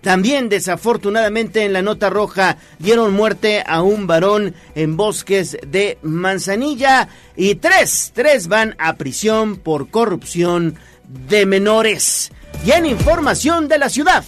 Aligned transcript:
También 0.00 0.48
desafortunadamente 0.48 1.64
en 1.64 1.72
la 1.72 1.82
nota 1.82 2.10
roja 2.10 2.56
dieron 2.78 3.12
muerte 3.12 3.62
a 3.66 3.82
un 3.82 4.06
varón 4.06 4.54
en 4.74 4.96
bosques 4.96 5.58
de 5.66 5.98
Manzanilla 6.02 7.08
y 7.36 7.56
tres, 7.56 8.12
tres 8.14 8.48
van 8.48 8.74
a 8.78 8.96
prisión 8.96 9.56
por 9.56 9.90
corrupción 9.90 10.76
de 11.28 11.46
menores. 11.46 12.30
Y 12.64 12.72
en 12.72 12.86
información 12.86 13.68
de 13.68 13.78
la 13.78 13.88
ciudad. 13.88 14.24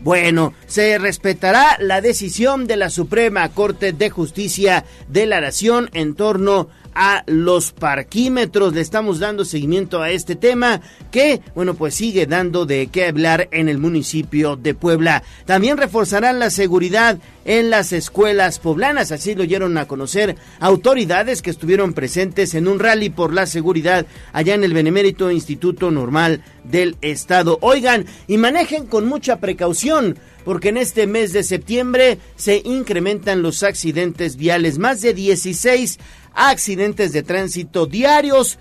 Bueno, 0.00 0.54
se 0.66 0.96
respetará 0.98 1.76
la 1.80 2.00
decisión 2.00 2.66
de 2.66 2.76
la 2.76 2.88
Suprema 2.88 3.48
Corte 3.48 3.92
de 3.92 4.10
Justicia 4.10 4.84
de 5.08 5.26
la 5.26 5.40
Nación 5.40 5.90
en 5.92 6.14
torno 6.14 6.68
a 7.00 7.22
los 7.26 7.70
parquímetros. 7.70 8.74
Le 8.74 8.80
estamos 8.80 9.20
dando 9.20 9.44
seguimiento 9.44 10.02
a 10.02 10.10
este 10.10 10.34
tema 10.34 10.80
que, 11.12 11.40
bueno, 11.54 11.74
pues 11.74 11.94
sigue 11.94 12.26
dando 12.26 12.66
de 12.66 12.88
qué 12.88 13.06
hablar 13.06 13.48
en 13.52 13.68
el 13.68 13.78
municipio 13.78 14.56
de 14.56 14.74
Puebla. 14.74 15.22
También 15.46 15.76
reforzarán 15.76 16.40
la 16.40 16.50
seguridad 16.50 17.20
en 17.44 17.70
las 17.70 17.92
escuelas 17.92 18.58
poblanas. 18.58 19.12
Así 19.12 19.36
lo 19.36 19.44
dieron 19.44 19.78
a 19.78 19.86
conocer 19.86 20.34
autoridades 20.58 21.40
que 21.40 21.50
estuvieron 21.50 21.92
presentes 21.92 22.54
en 22.54 22.66
un 22.66 22.80
rally 22.80 23.10
por 23.10 23.32
la 23.32 23.46
seguridad 23.46 24.04
allá 24.32 24.54
en 24.54 24.64
el 24.64 24.74
Benemérito 24.74 25.30
Instituto 25.30 25.92
Normal 25.92 26.42
del 26.64 26.96
Estado. 27.00 27.58
Oigan 27.60 28.06
y 28.26 28.38
manejen 28.38 28.86
con 28.86 29.06
mucha 29.06 29.38
precaución 29.38 30.18
porque 30.44 30.70
en 30.70 30.78
este 30.78 31.06
mes 31.06 31.32
de 31.32 31.42
septiembre 31.42 32.18
se 32.36 32.62
incrementan 32.64 33.42
los 33.42 33.62
accidentes 33.62 34.36
viales. 34.36 34.78
Más 34.78 35.02
de 35.02 35.12
16 35.12 35.98
accidentes 36.34 37.12
de 37.12 37.22
tránsito 37.22 37.86
diarios 37.86 38.58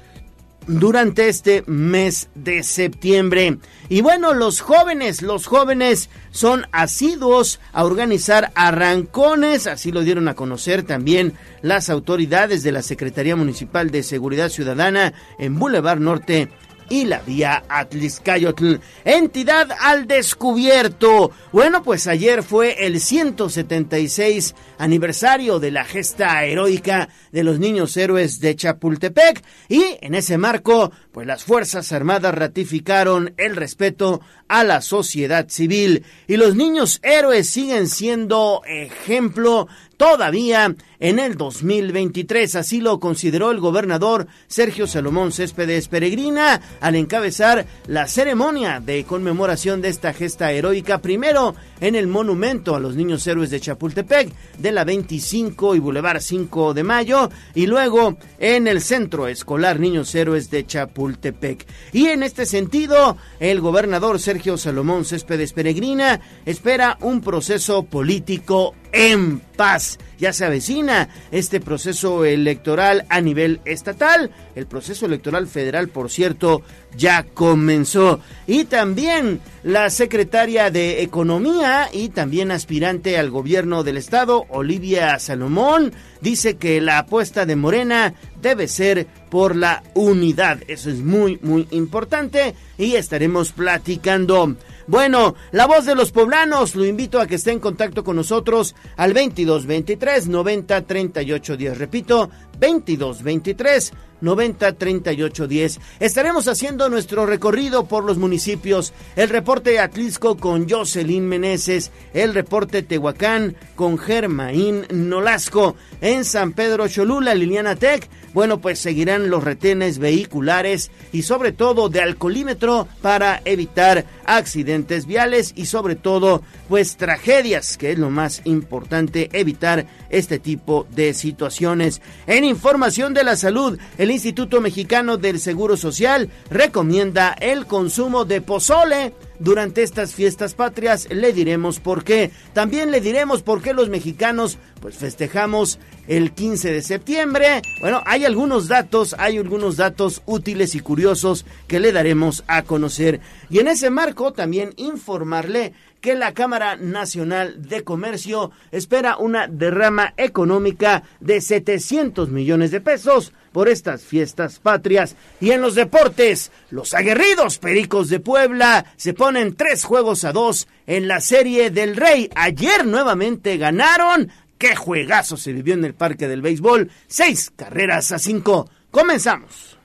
durante 0.67 1.29
este 1.29 1.63
mes 1.65 2.29
de 2.35 2.61
septiembre. 2.63 3.57
Y 3.89 4.01
bueno, 4.01 4.33
los 4.33 4.59
jóvenes, 4.59 5.21
los 5.21 5.47
jóvenes 5.47 6.09
son 6.31 6.65
asiduos 6.71 7.59
a 7.71 7.85
organizar 7.85 8.51
arrancones, 8.53 9.65
así 9.65 9.91
lo 9.91 10.01
dieron 10.01 10.27
a 10.27 10.35
conocer 10.35 10.83
también 10.83 11.33
las 11.61 11.89
autoridades 11.89 12.63
de 12.63 12.73
la 12.73 12.81
Secretaría 12.81 13.35
Municipal 13.35 13.91
de 13.91 14.03
Seguridad 14.03 14.49
Ciudadana 14.49 15.13
en 15.39 15.57
Boulevard 15.57 15.99
Norte 15.99 16.49
y 16.89 17.05
la 17.05 17.19
vía 17.19 17.63
Atliscayotl. 17.67 18.75
Entidad 19.03 19.69
al 19.79 20.07
descubierto. 20.07 21.31
Bueno, 21.51 21.83
pues 21.83 22.07
ayer 22.07 22.43
fue 22.43 22.85
el 22.85 22.99
176 22.99 24.55
aniversario 24.77 25.59
de 25.59 25.71
la 25.71 25.85
gesta 25.85 26.43
heroica 26.43 27.09
de 27.31 27.43
los 27.43 27.59
niños 27.59 27.95
héroes 27.97 28.39
de 28.39 28.55
Chapultepec 28.55 29.43
y 29.69 29.97
en 30.01 30.15
ese 30.15 30.37
marco, 30.37 30.91
pues 31.11 31.27
las 31.27 31.43
Fuerzas 31.43 31.91
Armadas 31.91 32.33
ratificaron 32.33 33.33
el 33.37 33.55
respeto 33.55 34.21
a 34.47 34.63
la 34.63 34.81
sociedad 34.81 35.49
civil 35.49 36.03
y 36.27 36.37
los 36.37 36.55
niños 36.55 36.99
héroes 37.03 37.49
siguen 37.49 37.87
siendo 37.87 38.61
ejemplo 38.65 39.67
todavía 39.97 40.75
en 40.99 41.19
el 41.19 41.35
2023. 41.35 42.55
Así 42.55 42.81
lo 42.81 42.99
consideró 42.99 43.51
el 43.51 43.59
gobernador 43.59 44.27
Sergio 44.47 44.87
Salomón 44.87 45.31
Céspedes 45.31 45.87
Peregrina 45.87 46.61
al 46.79 46.95
encabezar 46.95 47.65
la 47.87 48.07
ceremonia 48.07 48.79
de 48.79 49.03
conmemoración 49.03 49.81
de 49.81 49.89
esta 49.89 50.13
gesta 50.13 50.51
heroica, 50.51 50.99
primero 50.99 51.55
en 51.81 51.95
el 51.95 52.07
monumento 52.07 52.75
a 52.75 52.79
los 52.79 52.95
niños 52.95 53.25
héroes 53.27 53.49
de 53.49 53.59
Chapultepec 53.59 54.31
de 54.57 54.71
la 54.71 54.83
25 54.83 55.75
y 55.75 55.79
Boulevard 55.79 56.21
5 56.21 56.73
de 56.73 56.83
Mayo 56.83 57.29
y 57.53 57.67
luego 57.67 58.17
en 58.39 58.67
el 58.67 58.81
Centro 58.81 59.27
Escolar 59.27 59.79
Niños 59.79 60.13
Héroes 60.15 60.49
de 60.49 60.65
Chapultepec. 60.65 61.65
Y 61.91 62.07
en 62.07 62.23
este 62.23 62.45
sentido, 62.45 63.17
el 63.39 63.61
gobernador 63.61 64.19
Sergio 64.19 64.36
Salomón 64.57 65.03
Céspedes 65.05 65.53
Peregrina 65.53 66.19
espera 66.45 66.97
un 67.01 67.21
proceso 67.21 67.83
político 67.83 68.75
en 68.91 69.39
paz. 69.39 69.97
Ya 70.17 70.33
se 70.33 70.45
avecina 70.45 71.09
este 71.31 71.59
proceso 71.59 72.25
electoral 72.25 73.05
a 73.09 73.21
nivel 73.21 73.61
estatal. 73.65 74.31
El 74.55 74.65
proceso 74.65 75.05
electoral 75.05 75.47
federal, 75.47 75.89
por 75.89 76.09
cierto, 76.09 76.63
ya 76.95 77.23
comenzó. 77.23 78.19
Y 78.47 78.65
también 78.65 79.39
la 79.63 79.91
secretaria 79.91 80.71
de 80.71 81.03
Economía 81.03 81.89
y 81.93 82.09
también 82.09 82.49
aspirante 82.49 83.17
al 83.19 83.29
gobierno 83.29 83.83
del 83.83 83.97
estado, 83.97 84.45
Olivia 84.49 85.19
Salomón, 85.19 85.93
dice 86.21 86.57
que 86.57 86.81
la 86.81 86.99
apuesta 86.99 87.45
de 87.45 87.55
Morena 87.55 88.15
debe 88.41 88.67
ser 88.67 89.05
por 89.29 89.55
la 89.55 89.83
unidad. 89.93 90.59
Eso 90.67 90.89
es 90.89 90.97
muy, 90.97 91.37
muy 91.43 91.67
importante 91.71 92.55
y 92.77 92.95
estaremos 92.95 93.51
platicando. 93.51 94.55
Bueno, 94.87 95.35
la 95.51 95.67
voz 95.67 95.85
de 95.85 95.95
los 95.95 96.13
poblanos, 96.13 96.73
lo 96.75 96.85
invito 96.85 97.19
a 97.19 97.27
que 97.27 97.35
esté 97.35 97.51
en 97.51 97.59
contacto 97.59 98.05
con 98.05 98.15
nosotros 98.15 98.73
al 98.95 99.11
22 99.11 99.65
23 99.65 100.27
90 100.27 100.81
38 100.87 101.57
10. 101.57 101.77
Repito, 101.77 102.29
22 102.57 103.21
23 103.21 103.93
90 104.21 104.73
38 104.73 105.47
10. 105.47 105.79
Estaremos 105.99 106.47
haciendo 106.47 106.89
nuestro 106.89 107.25
recorrido 107.25 107.85
por 107.85 108.03
los 108.03 108.17
municipios. 108.17 108.93
El 109.15 109.29
reporte 109.29 109.71
de 109.71 109.79
Atlisco 109.79 110.37
con 110.37 110.69
Jocelyn 110.69 111.27
Meneses. 111.27 111.91
El 112.13 112.33
reporte 112.33 112.83
Tehuacán 112.83 113.55
con 113.75 113.97
Germaín 113.97 114.85
Nolasco. 114.91 115.75
En 116.01 116.25
San 116.25 116.53
Pedro 116.53 116.87
Cholula, 116.87 117.35
Liliana 117.35 117.75
Tech. 117.75 118.09
Bueno, 118.33 118.59
pues 118.59 118.77
seguirán 118.77 119.29
los 119.29 119.43
retenes 119.43 119.97
vehiculares 119.97 120.91
y 121.11 121.23
sobre 121.23 121.53
todo 121.53 121.89
de 121.89 122.01
alcoholímetro 122.01 122.87
para 123.01 123.41
evitar 123.45 124.05
accidentes 124.25 125.07
viales 125.07 125.53
y 125.55 125.65
sobre 125.65 125.95
todo 125.95 126.43
pues 126.69 126.97
tragedias, 126.97 127.77
que 127.77 127.93
es 127.93 127.97
lo 127.97 128.09
más 128.09 128.41
importante, 128.43 129.29
evitar 129.33 129.87
este 130.09 130.37
tipo 130.37 130.85
de 130.91 131.13
situaciones. 131.13 132.01
En 132.27 132.43
información 132.43 133.13
de 133.13 133.23
la 133.23 133.35
salud, 133.35 133.79
Instituto 134.11 134.61
Mexicano 134.61 135.17
del 135.17 135.39
Seguro 135.39 135.75
Social 135.77 136.29
recomienda 136.49 137.35
el 137.39 137.65
consumo 137.65 138.25
de 138.25 138.41
pozole 138.41 139.13
durante 139.39 139.83
estas 139.83 140.13
fiestas 140.13 140.53
patrias. 140.53 141.07
Le 141.09 141.33
diremos 141.33 141.79
por 141.79 142.03
qué. 142.03 142.31
También 142.53 142.91
le 142.91 143.01
diremos 143.01 143.41
por 143.41 143.61
qué 143.61 143.73
los 143.73 143.89
mexicanos 143.89 144.57
pues 144.81 144.97
festejamos 144.97 145.79
el 146.07 146.31
15 146.31 146.71
de 146.71 146.81
septiembre. 146.81 147.61
Bueno, 147.79 148.01
hay 148.05 148.25
algunos 148.25 148.67
datos, 148.67 149.15
hay 149.17 149.37
algunos 149.37 149.77
datos 149.77 150.21
útiles 150.25 150.75
y 150.75 150.79
curiosos 150.79 151.45
que 151.67 151.79
le 151.79 151.91
daremos 151.91 152.43
a 152.47 152.63
conocer. 152.63 153.19
Y 153.49 153.59
en 153.59 153.67
ese 153.67 153.89
marco 153.89 154.33
también 154.33 154.73
informarle 154.77 155.73
que 156.01 156.15
la 156.15 156.33
Cámara 156.33 156.75
Nacional 156.75 157.67
de 157.67 157.83
Comercio 157.83 158.51
espera 158.71 159.17
una 159.17 159.47
derrama 159.47 160.13
económica 160.17 161.03
de 161.19 161.41
700 161.41 162.29
millones 162.29 162.71
de 162.71 162.81
pesos 162.81 163.33
por 163.57 163.69
estas 163.69 164.03
fiestas 164.03 164.59
patrias. 164.59 165.15
Y 165.41 165.49
en 165.49 165.61
los 165.61 165.73
deportes, 165.73 166.51
los 166.69 166.93
aguerridos 166.93 167.57
Pericos 167.57 168.07
de 168.07 168.19
Puebla 168.19 168.85
se 168.97 169.15
ponen 169.15 169.55
tres 169.55 169.83
juegos 169.83 170.25
a 170.25 170.31
dos 170.31 170.67
en 170.85 171.07
la 171.07 171.21
Serie 171.21 171.71
del 171.71 171.95
Rey. 171.95 172.29
Ayer 172.35 172.85
nuevamente 172.85 173.57
ganaron. 173.57 174.29
¡Qué 174.59 174.75
juegazo 174.75 175.37
se 175.37 175.53
vivió 175.53 175.73
en 175.73 175.85
el 175.85 175.95
Parque 175.95 176.27
del 176.27 176.43
Béisbol! 176.43 176.91
Seis 177.07 177.51
carreras 177.55 178.11
a 178.11 178.19
cinco. 178.19 178.69
Comenzamos. 178.91 179.79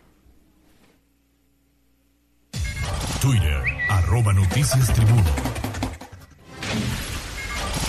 Twitter, 3.23 3.63
noticias 4.35 4.93
tribuno. 4.93 5.31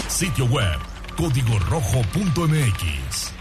Sitio 0.07 0.45
web, 0.45 0.79
código 1.17 1.59
rojo.mx. 1.59 3.32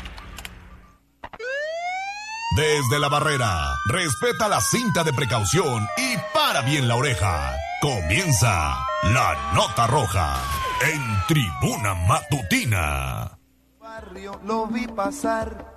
Desde 2.57 2.99
la 2.99 3.09
barrera, 3.09 3.75
respeta 3.87 4.47
la 4.47 4.61
cinta 4.61 5.03
de 5.05 5.13
precaución 5.15 5.89
y 5.97 6.17
para 6.35 6.61
bien 6.61 6.87
la 6.87 6.97
oreja. 6.97 7.57
Comienza 7.81 8.85
la 9.05 9.53
nota 9.55 9.87
roja 9.87 10.37
en 10.93 11.03
tribuna 11.29 11.95
matutina. 11.95 13.39
Barrio 13.81 14.39
lo 14.45 14.67
vi 14.67 14.87
pasar 14.87 15.72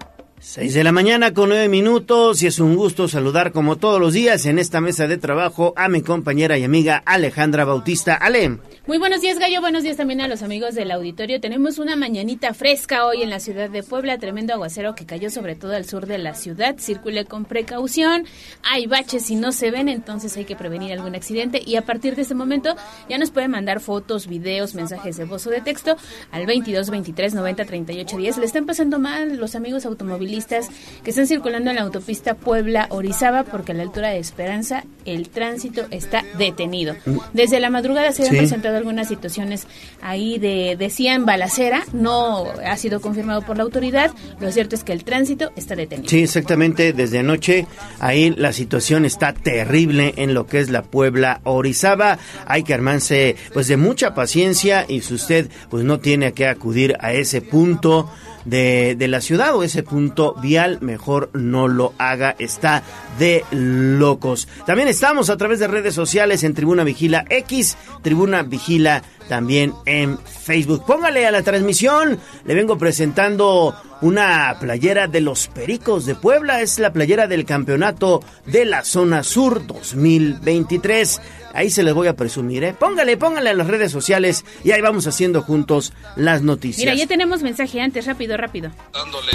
6 0.46 0.76
de 0.76 0.84
la 0.84 0.92
mañana 0.92 1.34
con 1.34 1.50
9 1.50 1.68
minutos 1.70 2.44
y 2.44 2.48
es 2.48 2.60
un 2.60 2.76
gusto 2.76 3.08
saludar 3.08 3.52
como 3.52 3.78
todos 3.78 4.00
los 4.00 4.14
días 4.14 4.46
en 4.46 4.60
esta 4.60 4.80
mesa 4.80 5.08
de 5.08 5.18
trabajo 5.18 5.74
a 5.76 5.90
mi 5.90 6.04
compañera 6.04 6.56
y 6.56 6.64
amiga 6.64 7.02
Alejandra 7.04 7.66
Bautista. 7.66 8.14
Ale. 8.14 8.60
Muy 8.86 9.00
buenos 9.00 9.22
días 9.22 9.40
Gallo, 9.40 9.60
buenos 9.60 9.82
días 9.82 9.98
también 9.98 10.22
a 10.22 10.28
los 10.28 10.44
amigos 10.44 10.76
del 10.76 10.92
auditorio. 10.92 11.42
Tenemos 11.42 11.80
una 11.80 11.96
mañanita 11.96 12.54
fresca 12.54 13.08
hoy 13.08 13.24
en 13.24 13.32
la 13.32 13.40
ciudad 13.40 13.72
de 13.72 13.82
Puebla, 13.82 14.20
tremendo 14.20 14.54
aguacero 14.54 14.94
que 14.94 15.08
cayó 15.08 15.32
sobre 15.32 15.56
todo 15.56 15.76
al 15.76 15.86
sur 15.86 16.06
de 16.06 16.20
la 16.20 16.36
ciudad. 16.36 16.76
Circule 16.78 17.26
con 17.26 17.46
precaución, 17.46 18.26
hay 18.62 18.86
baches 18.86 19.32
y 19.32 19.36
no 19.36 19.52
se 19.52 19.72
ven, 19.72 19.90
entonces 19.90 20.38
hay 20.38 20.46
que 20.46 20.56
prevenir 20.56 20.94
algún 20.94 21.16
accidente 21.16 21.60
y 21.66 21.76
a 21.76 21.82
partir 21.82 22.16
de 22.16 22.22
este 22.22 22.36
momento 22.36 22.76
ya 23.10 23.18
nos 23.18 23.32
pueden 23.32 23.50
mandar 23.50 23.80
fotos, 23.80 24.28
videos, 24.28 24.76
mensajes 24.76 25.18
de 25.18 25.26
voz 25.26 25.48
o 25.48 25.50
de 25.50 25.62
texto 25.62 25.98
al 26.32 26.46
22 26.46 26.92
23 26.92 27.34
90 27.34 27.66
38 27.66 28.16
10. 28.16 28.38
Le 28.38 28.46
están 28.46 28.68
pasando 28.68 29.00
mal 29.00 29.38
los 29.38 29.56
amigos 29.56 29.88
automovilistas 29.88 30.35
automovilistas 30.36 30.70
que 31.04 31.12
están 31.12 31.28
circulando 31.28 31.70
en 31.70 31.78
la 31.78 31.84
autopista 31.84 32.36
Puebla-Orizaba 32.36 33.44
porque 33.44 33.72
a 33.72 33.76
la 33.76 33.84
altura 33.84 34.10
de 34.10 34.20
Esperanza 34.20 34.84
el 35.06 35.30
tránsito 35.30 35.86
está 35.92 36.24
detenido. 36.38 36.96
Desde 37.34 37.60
la 37.60 37.70
madrugada 37.70 38.12
se 38.12 38.28
han 38.28 38.36
presentado 38.36 38.78
algunas 38.78 39.08
situaciones 39.08 39.68
ahí 40.02 40.40
de, 40.40 40.76
decían 40.78 41.26
balacera, 41.26 41.84
no 41.94 42.46
ha 42.66 42.76
sido 42.78 43.02
confirmado 43.02 43.42
por 43.44 43.58
la 43.58 43.64
autoridad, 43.64 44.12
lo 44.40 44.52
cierto 44.52 44.76
es 44.76 44.84
que 44.84 44.94
el 44.94 45.04
tránsito 45.04 45.52
está 45.56 45.76
detenido. 45.76 46.10
Sí, 46.10 46.24
exactamente, 46.24 46.94
desde 46.94 47.20
anoche 47.20 47.68
ahí 48.00 48.32
la 48.32 48.52
situación 48.52 49.06
está 49.06 49.34
terrible 49.34 50.14
en 50.18 50.34
lo 50.34 50.48
que 50.48 50.60
es 50.60 50.70
la 50.70 50.84
Puebla-Orizaba, 50.84 52.18
hay 52.46 52.64
que 52.64 52.74
armarse 52.74 53.36
pues 53.54 53.68
de 53.68 53.78
mucha 53.78 54.16
paciencia 54.16 54.86
y 54.88 55.02
si 55.02 55.14
usted 55.14 55.50
pues 55.70 55.84
no 55.84 56.00
tiene 56.00 56.34
que 56.34 56.48
acudir 56.48 56.96
a 57.00 57.14
ese 57.14 57.42
punto, 57.42 58.10
de, 58.46 58.96
de, 58.98 59.08
la 59.08 59.22
ciudad 59.22 59.56
o 59.56 59.64
ese 59.64 59.84
punto 59.84 60.36
vial, 60.36 60.80
mejor 60.82 61.30
no 61.34 61.68
lo 61.68 61.94
haga, 61.98 62.36
está 62.40 62.84
de 63.20 63.44
locos. 63.52 64.48
También 64.66 64.88
estamos 64.88 65.30
a 65.30 65.38
través 65.38 65.60
de 65.60 65.68
redes 65.68 65.94
sociales 65.94 66.44
en 66.44 66.54
Tribuna 66.54 66.84
Vigila 66.84 67.26
X, 67.30 67.78
Tribuna 68.02 68.44
Vigila 68.44 69.04
también 69.28 69.74
en 69.86 70.18
Facebook. 70.20 70.86
Póngale 70.86 71.26
a 71.26 71.32
la 71.32 71.42
transmisión, 71.42 72.20
le 72.46 72.56
vengo 72.56 72.78
presentando 72.78 73.76
una 74.02 74.58
playera 74.60 75.08
de 75.08 75.22
los 75.22 75.48
Pericos 75.48 76.06
de 76.06 76.16
Puebla, 76.16 76.62
es 76.62 76.80
la 76.80 76.92
playera 76.92 77.28
del 77.28 77.46
campeonato 77.46 78.24
de 78.46 78.66
la 78.66 78.84
zona 78.84 79.24
sur 79.24 79.66
2023. 79.66 81.22
Ahí 81.54 81.70
se 81.70 81.84
les 81.84 81.94
voy 81.94 82.08
a 82.08 82.16
presumir, 82.16 82.64
¿eh? 82.64 82.74
Póngale, 82.74 83.16
póngale 83.18 83.50
a 83.52 83.54
las 83.54 83.68
redes 83.68 83.92
sociales 83.92 84.44
y 84.64 84.72
ahí 84.72 84.82
vamos 84.82 85.08
haciendo 85.08 85.42
juntos 85.42 85.94
las 86.16 86.42
noticias. 86.42 86.80
Mira, 86.80 86.94
ya 86.96 87.08
tenemos 87.08 87.42
mensaje 87.42 87.82
antes, 87.82 88.06
rápido, 88.06 88.36
rápido. 88.36 88.72
Dándole, 88.94 89.32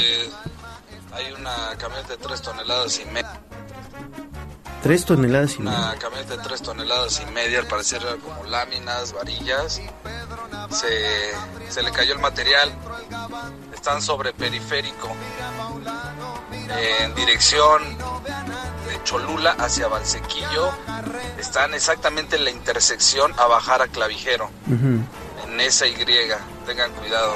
hay 1.13 1.33
una 1.33 1.55
camioneta 1.79 2.17
de 2.17 2.19
tres 2.19 2.43
toneladas 2.43 3.01
y 3.01 3.05
media. 3.07 3.41
Tres 4.83 5.05
toneladas 5.05 5.57
y 5.57 5.63
media. 5.63 5.79
Una 5.79 5.95
camioneta 5.99 6.37
de 6.37 6.43
tres 6.43 6.63
toneladas 6.63 7.23
y 7.27 7.31
media, 7.33 7.59
al 7.61 7.67
parecer 7.67 8.03
como 8.23 8.45
láminas, 8.45 9.13
varillas. 9.13 9.81
Se, 10.71 11.71
se 11.73 11.83
le 11.83 11.91
cayó 11.91 12.15
el 12.15 12.21
material. 12.21 12.71
Están 13.81 14.03
sobre 14.03 14.35
periférico. 14.35 15.09
En 17.03 17.15
dirección 17.15 17.83
de 18.87 19.03
Cholula 19.05 19.53
hacia 19.53 19.89
Valsequillo. 19.89 20.69
Están 21.39 21.73
exactamente 21.73 22.37
en 22.37 22.45
la 22.45 22.51
intersección 22.51 23.33
a 23.39 23.47
bajar 23.47 23.81
a 23.81 23.87
Clavijero. 23.87 24.51
En 24.69 25.61
esa 25.61 25.87
Y. 25.87 25.95
Tengan 26.67 26.93
cuidado. 26.93 27.33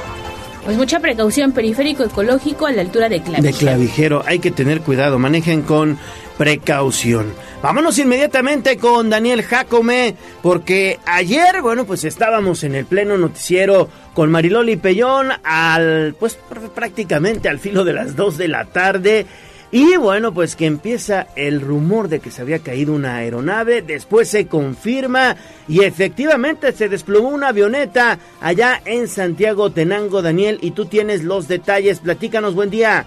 Pues 0.66 0.76
mucha 0.76 1.00
precaución, 1.00 1.52
periférico 1.52 2.04
ecológico 2.04 2.66
a 2.66 2.72
la 2.72 2.82
altura 2.82 3.08
de 3.08 3.22
Clavijero. 3.22 3.50
De 3.50 3.58
Clavijero, 3.58 4.22
hay 4.26 4.38
que 4.38 4.50
tener 4.50 4.82
cuidado, 4.82 5.18
manejen 5.18 5.62
con 5.62 5.98
precaución. 6.36 7.32
Vámonos 7.62 7.98
inmediatamente 7.98 8.76
con 8.76 9.10
Daniel 9.10 9.42
Jacome, 9.42 10.14
porque 10.42 10.98
ayer, 11.06 11.62
bueno, 11.62 11.86
pues 11.86 12.04
estábamos 12.04 12.64
en 12.64 12.74
el 12.74 12.84
pleno 12.84 13.16
noticiero 13.16 13.88
con 14.12 14.30
Mariloli 14.30 14.76
Pellón 14.76 15.28
al, 15.42 16.14
pues 16.18 16.38
prácticamente 16.74 17.48
al 17.48 17.58
filo 17.58 17.84
de 17.84 17.92
las 17.92 18.16
2 18.16 18.36
de 18.38 18.48
la 18.48 18.64
tarde. 18.66 19.26
Y 19.70 19.96
bueno, 19.96 20.32
pues 20.32 20.54
que 20.54 20.66
empieza 20.66 21.26
el 21.34 21.60
rumor 21.60 22.08
de 22.08 22.20
que 22.20 22.30
se 22.30 22.42
había 22.42 22.60
caído 22.60 22.92
una 22.92 23.16
aeronave, 23.16 23.82
después 23.82 24.28
se 24.28 24.46
confirma 24.46 25.34
y 25.66 25.82
efectivamente 25.82 26.70
se 26.70 26.88
desplomó 26.88 27.30
una 27.30 27.48
avioneta 27.48 28.20
allá 28.40 28.80
en 28.84 29.08
Santiago 29.08 29.72
Tenango, 29.72 30.22
Daniel, 30.22 30.60
y 30.62 30.70
tú 30.70 30.86
tienes 30.86 31.24
los 31.24 31.48
detalles, 31.48 31.98
platícanos, 31.98 32.54
buen 32.54 32.70
día. 32.70 33.04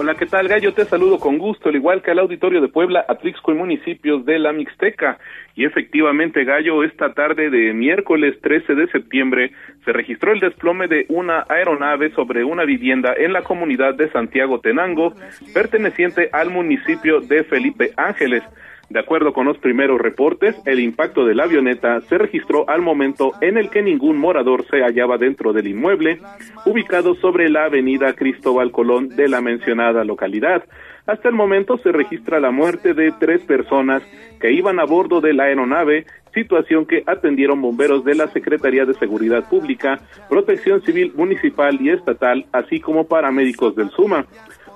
Hola, 0.00 0.14
¿qué 0.14 0.26
tal, 0.26 0.46
Gallo? 0.46 0.72
Te 0.74 0.84
saludo 0.84 1.18
con 1.18 1.38
gusto, 1.38 1.70
al 1.70 1.74
igual 1.74 2.02
que 2.02 2.12
al 2.12 2.20
auditorio 2.20 2.60
de 2.60 2.68
Puebla, 2.68 3.04
Atlixco 3.08 3.50
y 3.50 3.56
municipios 3.56 4.24
de 4.24 4.38
la 4.38 4.52
Mixteca. 4.52 5.18
Y 5.56 5.64
efectivamente, 5.64 6.44
Gallo, 6.44 6.84
esta 6.84 7.14
tarde 7.14 7.50
de 7.50 7.72
miércoles 7.72 8.36
13 8.40 8.76
de 8.76 8.86
septiembre 8.92 9.50
se 9.84 9.92
registró 9.92 10.32
el 10.32 10.38
desplome 10.38 10.86
de 10.86 11.04
una 11.08 11.44
aeronave 11.48 12.12
sobre 12.12 12.44
una 12.44 12.64
vivienda 12.64 13.12
en 13.18 13.32
la 13.32 13.42
comunidad 13.42 13.94
de 13.94 14.08
Santiago 14.12 14.60
Tenango, 14.60 15.14
perteneciente 15.52 16.28
al 16.32 16.50
municipio 16.50 17.20
de 17.20 17.42
Felipe 17.42 17.90
Ángeles. 17.96 18.44
De 18.90 19.00
acuerdo 19.00 19.34
con 19.34 19.44
los 19.44 19.58
primeros 19.58 20.00
reportes, 20.00 20.56
el 20.64 20.80
impacto 20.80 21.26
de 21.26 21.34
la 21.34 21.44
avioneta 21.44 22.00
se 22.02 22.16
registró 22.16 22.68
al 22.70 22.80
momento 22.80 23.32
en 23.42 23.58
el 23.58 23.68
que 23.68 23.82
ningún 23.82 24.16
morador 24.16 24.64
se 24.70 24.80
hallaba 24.80 25.18
dentro 25.18 25.52
del 25.52 25.66
inmueble, 25.66 26.20
ubicado 26.64 27.14
sobre 27.16 27.50
la 27.50 27.64
avenida 27.64 28.14
Cristóbal 28.14 28.72
Colón 28.72 29.10
de 29.10 29.28
la 29.28 29.42
mencionada 29.42 30.04
localidad. 30.04 30.64
Hasta 31.06 31.28
el 31.28 31.34
momento 31.34 31.76
se 31.78 31.92
registra 31.92 32.40
la 32.40 32.50
muerte 32.50 32.94
de 32.94 33.12
tres 33.18 33.42
personas 33.42 34.02
que 34.40 34.52
iban 34.52 34.80
a 34.80 34.84
bordo 34.84 35.20
de 35.20 35.34
la 35.34 35.44
aeronave, 35.44 36.06
situación 36.32 36.86
que 36.86 37.02
atendieron 37.06 37.60
bomberos 37.60 38.04
de 38.04 38.14
la 38.14 38.28
Secretaría 38.28 38.86
de 38.86 38.94
Seguridad 38.94 39.48
Pública, 39.48 40.00
Protección 40.30 40.80
Civil 40.82 41.12
Municipal 41.14 41.78
y 41.80 41.90
Estatal, 41.90 42.46
así 42.52 42.80
como 42.80 43.06
paramédicos 43.06 43.74
del 43.76 43.90
SUMA. 43.90 44.24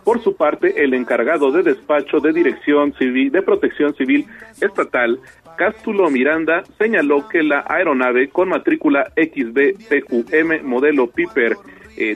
Por 0.05 0.23
su 0.23 0.37
parte, 0.37 0.83
el 0.83 0.95
encargado 0.95 1.53
de 1.53 1.63
despacho 1.63 2.19
de 2.19 2.33
Dirección 2.33 2.93
Civil 2.95 3.31
de 3.31 3.43
Protección 3.43 3.95
Civil 3.95 4.27
Estatal, 4.61 5.21
Cástulo 5.57 6.11
Miranda, 6.11 6.65
señaló 6.79 7.29
que 7.29 7.43
la 7.43 7.65
aeronave 7.69 8.29
con 8.29 8.49
matrícula 8.49 9.13
XB-PQM 9.17 10.63
modelo 10.63 11.07
Piper 11.09 11.57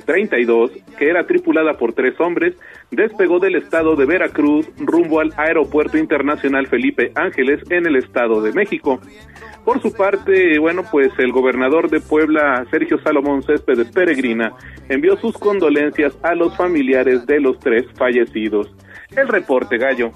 32, 0.05 0.71
eh, 0.71 0.83
que 0.99 1.11
era 1.11 1.27
tripulada 1.27 1.75
por 1.75 1.93
tres 1.93 2.19
hombres, 2.21 2.55
despegó 2.91 3.39
del 3.39 3.57
estado 3.57 3.95
de 3.95 4.07
Veracruz 4.07 4.69
rumbo 4.79 5.21
al 5.21 5.33
Aeropuerto 5.37 5.99
Internacional 5.99 6.67
Felipe 6.67 7.13
Ángeles 7.15 7.63
en 7.71 7.87
el 7.87 7.97
Estado 7.97 8.41
de 8.41 8.53
México. 8.53 9.01
Por 9.67 9.83
su 9.83 9.93
parte, 9.93 10.61
bueno, 10.61 10.85
pues 10.89 11.11
el 11.19 11.33
gobernador 11.33 11.91
de 11.91 12.01
Puebla, 12.01 12.65
Sergio 12.71 13.01
Salomón 13.03 13.43
Céspedes 13.43 13.91
Peregrina, 13.91 14.53
envió 14.89 15.17
sus 15.17 15.37
condolencias 15.37 16.17
a 16.23 16.37
los 16.37 16.57
familiares 16.57 17.27
de 17.27 17.41
los 17.41 17.59
tres 17.59 17.85
fallecidos. 17.99 18.73
El 19.17 19.27
reporte, 19.27 19.77
Gallo. 19.77 20.13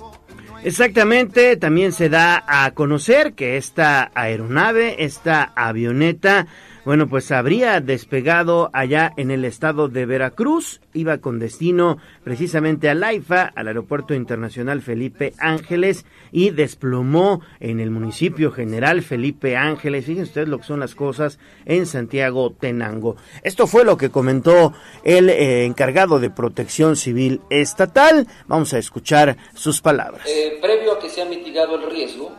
Exactamente, 0.62 1.56
también 1.56 1.90
se 1.90 2.08
da 2.08 2.44
a 2.46 2.70
conocer 2.74 3.32
que 3.32 3.56
esta 3.56 4.12
aeronave, 4.14 5.02
esta 5.02 5.52
avioneta, 5.56 6.46
bueno, 6.84 7.08
pues 7.08 7.30
habría 7.30 7.80
despegado 7.80 8.70
allá 8.72 9.12
en 9.16 9.30
el 9.30 9.44
estado 9.44 9.88
de 9.88 10.06
Veracruz, 10.06 10.80
iba 10.94 11.18
con 11.18 11.38
destino 11.38 11.98
precisamente 12.24 12.88
a 12.88 12.94
Laifa, 12.94 13.42
al 13.54 13.68
Aeropuerto 13.68 14.14
Internacional 14.14 14.80
Felipe 14.80 15.34
Ángeles, 15.38 16.06
y 16.32 16.50
desplomó 16.50 17.42
en 17.60 17.80
el 17.80 17.90
municipio 17.90 18.50
general 18.50 19.02
Felipe 19.02 19.56
Ángeles. 19.56 20.06
Fíjense 20.06 20.30
ustedes 20.30 20.48
lo 20.48 20.58
que 20.58 20.64
son 20.64 20.80
las 20.80 20.94
cosas 20.94 21.38
en 21.66 21.86
Santiago 21.86 22.52
Tenango. 22.58 23.16
Esto 23.42 23.66
fue 23.66 23.84
lo 23.84 23.96
que 23.96 24.10
comentó 24.10 24.72
el 25.04 25.28
eh, 25.28 25.64
encargado 25.64 26.18
de 26.18 26.30
protección 26.30 26.96
civil 26.96 27.40
estatal. 27.50 28.26
Vamos 28.46 28.72
a 28.72 28.78
escuchar 28.78 29.36
sus 29.54 29.80
palabras. 29.80 30.26
Eh, 30.26 30.58
previo 30.60 30.94
a 30.94 30.98
que 30.98 31.08
se 31.08 31.22
ha 31.22 31.26
mitigado 31.26 31.76
el 31.76 31.90
riesgo, 31.90 32.32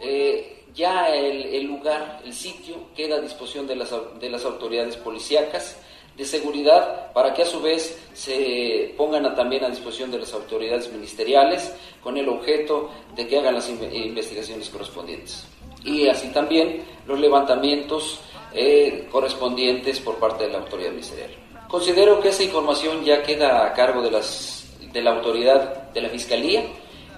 eh, 0.00 0.61
ya 0.74 1.08
el, 1.14 1.64
lugar, 1.64 2.20
el 2.24 2.32
sitio, 2.32 2.76
queda 2.96 3.16
a 3.16 3.20
disposición 3.20 3.66
de 3.66 3.76
las, 3.76 3.90
de 4.20 4.30
las 4.30 4.44
autoridades 4.44 4.96
policíacas 4.96 5.76
de 6.16 6.24
seguridad 6.24 7.12
para 7.12 7.32
que 7.32 7.42
a 7.42 7.46
su 7.46 7.60
vez 7.60 7.98
se 8.12 8.94
pongan 8.96 9.34
también 9.34 9.64
a 9.64 9.70
disposición 9.70 10.10
de 10.10 10.18
las 10.18 10.32
autoridades 10.34 10.92
ministeriales 10.92 11.74
con 12.02 12.16
el 12.16 12.28
objeto 12.28 12.90
de 13.16 13.26
que 13.26 13.38
hagan 13.38 13.54
las 13.54 13.68
investigaciones 13.68 14.68
correspondientes. 14.68 15.46
Y 15.84 16.06
así 16.08 16.28
también 16.28 16.84
los 17.06 17.18
levantamientos 17.18 18.20
eh, 18.52 19.08
correspondientes 19.10 20.00
por 20.00 20.16
parte 20.16 20.44
de 20.44 20.52
la 20.52 20.58
autoridad 20.58 20.90
ministerial. 20.90 21.30
Considero 21.68 22.20
que 22.20 22.28
esa 22.28 22.42
información 22.42 23.02
ya 23.04 23.22
queda 23.22 23.66
a 23.66 23.72
cargo 23.72 24.02
de, 24.02 24.10
las, 24.10 24.66
de 24.92 25.00
la 25.00 25.12
autoridad 25.12 25.90
de 25.92 26.02
la 26.02 26.10
Fiscalía, 26.10 26.64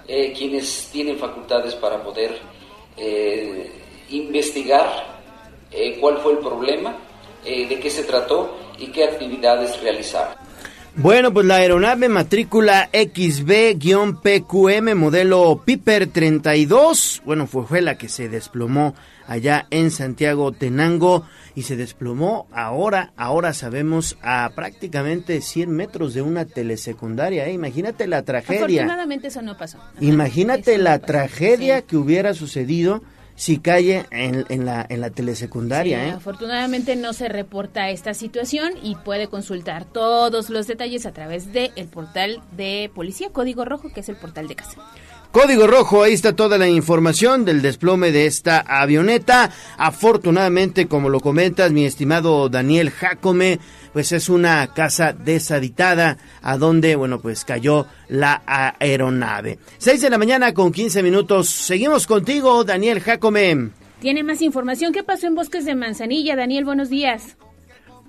eh, 0.06 0.32
quienes 0.36 0.90
tienen 0.92 1.18
facultades 1.18 1.74
para 1.74 2.02
poder 2.04 2.38
eh, 2.96 3.70
investigar 4.10 4.86
eh, 5.70 5.98
cuál 6.00 6.18
fue 6.18 6.32
el 6.32 6.38
problema, 6.38 6.96
eh, 7.44 7.66
de 7.66 7.80
qué 7.80 7.90
se 7.90 8.04
trató 8.04 8.58
y 8.78 8.88
qué 8.88 9.04
actividades 9.04 9.80
realizar. 9.82 10.36
Bueno, 10.96 11.32
pues 11.32 11.46
la 11.46 11.56
aeronave 11.56 12.08
matrícula 12.08 12.88
XB-PQM 12.92 14.94
modelo 14.94 15.60
Piper 15.64 16.06
32, 16.06 17.22
bueno, 17.24 17.48
fue, 17.48 17.66
fue 17.66 17.80
la 17.80 17.98
que 17.98 18.08
se 18.08 18.28
desplomó 18.28 18.94
allá 19.26 19.66
en 19.70 19.90
Santiago 19.90 20.52
Tenango 20.52 21.26
y 21.54 21.62
se 21.62 21.76
desplomó 21.76 22.46
ahora, 22.52 23.12
ahora 23.16 23.52
sabemos, 23.52 24.16
a 24.22 24.50
prácticamente 24.54 25.40
100 25.40 25.70
metros 25.70 26.14
de 26.14 26.22
una 26.22 26.44
telesecundaria. 26.44 27.46
¿eh? 27.46 27.52
Imagínate 27.52 28.06
la 28.06 28.22
tragedia. 28.22 28.82
Afortunadamente 28.82 29.28
eso 29.28 29.42
no 29.42 29.56
pasó. 29.56 29.78
Imagínate 30.00 30.78
la 30.78 30.98
tragedia 30.98 31.82
que 31.82 31.96
hubiera 31.96 32.34
sucedido 32.34 33.02
si 33.36 33.58
cae 33.58 34.06
en, 34.10 34.44
en 34.48 34.64
la, 34.64 34.86
en 34.88 35.00
la 35.00 35.10
telesecundaria. 35.10 36.06
¿eh? 36.06 36.10
Afortunadamente 36.12 36.96
no 36.96 37.12
se 37.12 37.28
reporta 37.28 37.90
esta 37.90 38.14
situación 38.14 38.74
y 38.82 38.94
puede 38.96 39.28
consultar 39.28 39.84
todos 39.84 40.50
los 40.50 40.66
detalles 40.66 41.06
a 41.06 41.12
través 41.12 41.52
del 41.52 41.72
el 41.76 41.88
portal 41.88 42.40
de 42.56 42.90
Policía 42.94 43.30
Código 43.30 43.64
Rojo, 43.64 43.92
que 43.92 44.00
es 44.00 44.08
el 44.08 44.16
portal 44.16 44.48
de 44.48 44.54
casa. 44.54 44.80
Código 45.34 45.66
Rojo, 45.66 46.04
ahí 46.04 46.12
está 46.12 46.36
toda 46.36 46.58
la 46.58 46.68
información 46.68 47.44
del 47.44 47.60
desplome 47.60 48.12
de 48.12 48.26
esta 48.26 48.60
avioneta. 48.60 49.50
Afortunadamente, 49.76 50.86
como 50.86 51.08
lo 51.08 51.18
comentas, 51.18 51.72
mi 51.72 51.84
estimado 51.84 52.48
Daniel 52.48 52.92
Jacome, 52.92 53.58
pues 53.92 54.12
es 54.12 54.28
una 54.28 54.64
casa 54.68 55.12
deshabitada 55.12 56.18
a 56.40 56.56
donde, 56.56 56.94
bueno, 56.94 57.20
pues 57.20 57.44
cayó 57.44 57.88
la 58.06 58.42
aeronave. 58.46 59.58
6 59.78 60.02
de 60.02 60.10
la 60.10 60.18
mañana 60.18 60.54
con 60.54 60.70
15 60.70 61.02
minutos. 61.02 61.48
Seguimos 61.48 62.06
contigo, 62.06 62.62
Daniel 62.62 63.00
Jacome. 63.00 63.70
Tiene 63.98 64.22
más 64.22 64.40
información. 64.40 64.92
¿Qué 64.92 65.02
pasó 65.02 65.26
en 65.26 65.34
Bosques 65.34 65.64
de 65.64 65.74
Manzanilla? 65.74 66.36
Daniel, 66.36 66.64
buenos 66.64 66.90
días. 66.90 67.36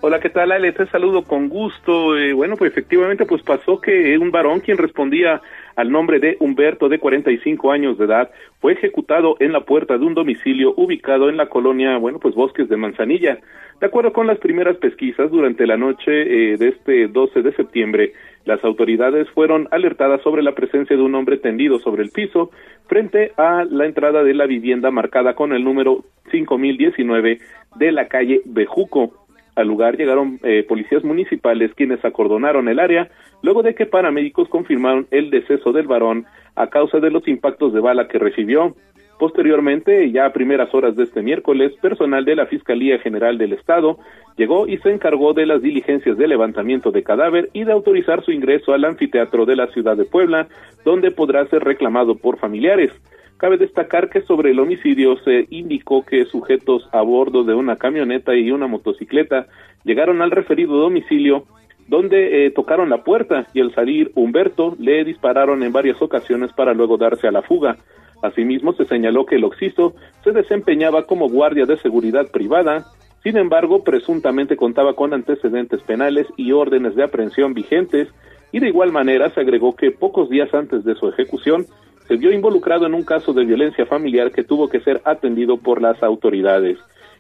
Hola, 0.02 0.20
¿qué 0.20 0.30
tal, 0.30 0.52
Ale? 0.52 0.74
Te 0.74 0.86
saludo 0.88 1.24
con 1.24 1.48
gusto. 1.48 2.18
Eh, 2.18 2.34
bueno, 2.34 2.58
pues 2.58 2.72
efectivamente, 2.72 3.26
pues 3.26 3.42
pasó 3.42 3.80
que 3.80 4.18
un 4.18 4.30
varón 4.30 4.60
quien 4.60 4.78
respondía 4.78 5.42
al 5.78 5.90
nombre 5.90 6.20
de 6.20 6.36
Humberto, 6.40 6.90
de 6.90 7.00
45 7.00 7.72
años 7.72 7.98
de 7.98 8.06
edad, 8.06 8.30
fue 8.60 8.74
ejecutado 8.74 9.38
en 9.40 9.54
la 9.54 9.62
puerta 9.62 9.98
de 9.98 10.06
un 10.06 10.14
domicilio 10.14 10.74
ubicado 10.76 11.30
en 11.30 11.38
la 11.38 11.48
colonia, 11.48 11.98
bueno, 11.98 12.20
pues 12.20 12.36
Bosques 12.36 12.68
de 12.68 12.76
Manzanilla. 12.76 13.40
De 13.80 13.88
acuerdo 13.88 14.12
con 14.12 14.28
las 14.28 14.38
primeras 14.38 14.78
pesquisas, 14.78 15.32
durante 15.32 15.66
la 15.66 15.78
noche 15.78 16.12
eh, 16.12 16.58
de 16.58 16.68
este 16.68 17.08
12 17.08 17.42
de 17.42 17.54
septiembre, 17.54 18.14
las 18.44 18.64
autoridades 18.66 19.30
fueron 19.30 19.68
alertadas 19.72 20.22
sobre 20.22 20.44
la 20.44 20.54
presencia 20.54 20.96
de 20.96 21.02
un 21.02 21.16
hombre 21.16 21.38
tendido 21.38 21.80
sobre 21.80 22.04
el 22.04 22.12
piso 22.12 22.52
frente 22.88 23.32
a 23.38 23.64
la 23.64 23.86
entrada 23.86 24.24
de 24.24 24.34
la 24.34 24.46
vivienda 24.46 24.92
marcada 24.92 25.36
con 25.36 25.54
el 25.54 25.64
número 25.64 26.04
5019 26.32 27.40
de 27.78 27.92
la 27.92 28.08
calle 28.08 28.42
Bejuco. 28.46 29.25
Al 29.56 29.68
lugar 29.68 29.98
llegaron 29.98 30.40
eh, 30.44 30.66
policías 30.68 31.04
municipales 31.04 31.72
quienes 31.76 32.04
acordonaron 32.04 32.68
el 32.68 32.80
área 32.80 33.10
luego 33.42 33.64
de 33.64 33.76
que 33.76 33.86
paramédicos 33.86 34.50
confirmaron 34.50 35.08
el 35.12 35.30
deceso 35.30 35.72
del 35.72 35.88
varón 35.88 36.26
a 36.56 36.68
causa 36.68 37.00
de 37.00 37.12
los 37.12 37.28
impactos 37.28 37.74
de 37.74 37.80
bala 37.80 38.08
que 38.08 38.20
recibió. 38.20 38.76
Posteriormente, 39.18 40.12
ya 40.12 40.26
a 40.26 40.34
primeras 40.34 40.74
horas 40.74 40.98
de 40.98 41.04
este 41.04 41.22
miércoles, 41.22 41.72
personal 41.82 42.26
de 42.26 42.36
la 42.36 42.48
Fiscalía 42.48 43.00
General 43.00 43.38
del 43.38 43.54
Estado 43.54 43.98
llegó 44.36 44.68
y 44.68 44.78
se 44.80 44.92
encargó 44.92 45.34
de 45.34 45.46
las 45.46 45.62
diligencias 45.62 46.18
de 46.18 46.28
levantamiento 46.28 46.92
de 46.92 47.04
cadáver 47.04 47.50
y 47.54 47.64
de 47.64 47.72
autorizar 47.72 48.26
su 48.26 48.32
ingreso 48.32 48.74
al 48.74 48.84
anfiteatro 48.84 49.46
de 49.46 49.56
la 49.56 49.68
ciudad 49.68 49.96
de 49.96 50.04
Puebla, 50.04 50.48
donde 50.84 51.12
podrá 51.12 51.48
ser 51.48 51.64
reclamado 51.64 52.16
por 52.16 52.38
familiares. 52.40 52.92
Cabe 53.38 53.58
destacar 53.58 54.10
que 54.10 54.22
sobre 54.22 54.52
el 54.52 54.60
homicidio 54.60 55.18
se 55.18 55.48
indicó 55.50 56.06
que 56.06 56.26
sujetos 56.26 56.88
a 56.92 57.02
bordo 57.02 57.44
de 57.44 57.54
una 57.54 57.76
camioneta 57.76 58.36
y 58.36 58.50
una 58.52 58.68
motocicleta 58.68 59.48
llegaron 59.84 60.22
al 60.22 60.32
referido 60.32 60.78
domicilio 60.78 61.46
donde 61.88 62.46
eh, 62.46 62.52
tocaron 62.52 62.90
la 62.90 63.04
puerta 63.04 63.48
y 63.54 63.62
al 63.62 63.74
salir 63.74 64.12
Humberto 64.16 64.76
le 64.80 65.04
dispararon 65.04 65.64
en 65.64 65.72
varias 65.72 66.02
ocasiones 66.02 66.52
para 66.54 66.74
luego 66.74 66.98
darse 66.98 67.28
a 67.28 67.32
la 67.32 67.42
fuga. 67.42 67.78
Asimismo, 68.22 68.74
se 68.74 68.86
señaló 68.86 69.26
que 69.26 69.36
el 69.36 69.44
occiso 69.44 69.94
se 70.24 70.32
desempeñaba 70.32 71.06
como 71.06 71.30
guardia 71.30 71.66
de 71.66 71.78
seguridad 71.78 72.32
privada, 72.32 72.86
sin 73.22 73.38
embargo, 73.38 73.84
presuntamente 73.84 74.56
contaba 74.56 74.96
con 74.96 75.14
antecedentes 75.14 75.82
penales 75.82 76.28
y 76.38 76.52
órdenes 76.52 76.96
de 76.96 77.04
aprehensión 77.04 77.54
vigentes, 77.54 78.08
y 78.52 78.60
de 78.60 78.68
igual 78.68 78.92
manera 78.92 79.30
se 79.32 79.42
agregó 79.42 79.76
que 79.76 79.92
pocos 79.92 80.30
días 80.30 80.54
antes 80.54 80.86
de 80.86 80.96
su 80.96 81.10
ejecución 81.10 81.66
se 82.08 82.18
vio 82.18 82.32
involucrado 82.32 82.86
en 82.86 82.94
un 82.94 83.04
caso 83.04 83.34
de 83.34 83.46
violencia 83.46 83.86
familiar 83.86 84.32
que 84.32 84.44
tuvo 84.44 84.70
que 84.70 84.82
ser 84.82 85.02
atendido 85.06 85.58
por 85.58 85.82
las 85.82 86.02
autoridades. 86.04 86.78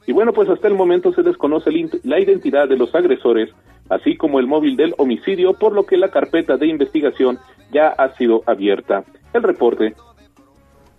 Y 0.07 0.11
bueno, 0.11 0.33
pues 0.33 0.49
hasta 0.49 0.67
el 0.67 0.75
momento 0.75 1.11
se 1.13 1.23
desconoce 1.23 1.71
la 2.03 2.19
identidad 2.19 2.69
de 2.69 2.77
los 2.77 2.93
agresores, 2.93 3.49
así 3.89 4.15
como 4.15 4.39
el 4.39 4.47
móvil 4.47 4.77
del 4.77 4.93
homicidio, 4.97 5.53
por 5.53 5.73
lo 5.73 5.85
que 5.85 5.97
la 5.97 6.09
carpeta 6.09 6.57
de 6.57 6.67
investigación 6.67 7.39
ya 7.71 7.87
ha 7.87 8.15
sido 8.15 8.43
abierta. 8.45 9.03
El 9.33 9.41
reporte. 9.43 9.95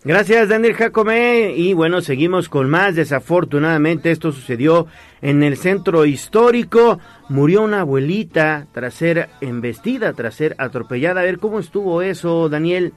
Gracias, 0.04 0.48
Daniel 0.48 0.74
Jacome. 0.74 1.54
Y 1.56 1.72
bueno, 1.72 2.00
seguimos 2.00 2.48
con 2.48 2.70
más. 2.70 2.94
Desafortunadamente, 2.94 4.10
esto 4.10 4.30
sucedió 4.30 4.86
en 5.20 5.42
el 5.42 5.56
centro 5.56 6.04
histórico. 6.04 7.00
Murió 7.28 7.62
una 7.62 7.80
abuelita 7.80 8.66
tras 8.72 8.94
ser 8.94 9.28
embestida, 9.40 10.12
tras 10.12 10.34
ser 10.34 10.54
atropellada. 10.58 11.22
A 11.22 11.24
ver 11.24 11.38
cómo 11.38 11.58
estuvo 11.58 12.02
eso, 12.02 12.48
Daniel. 12.48 12.92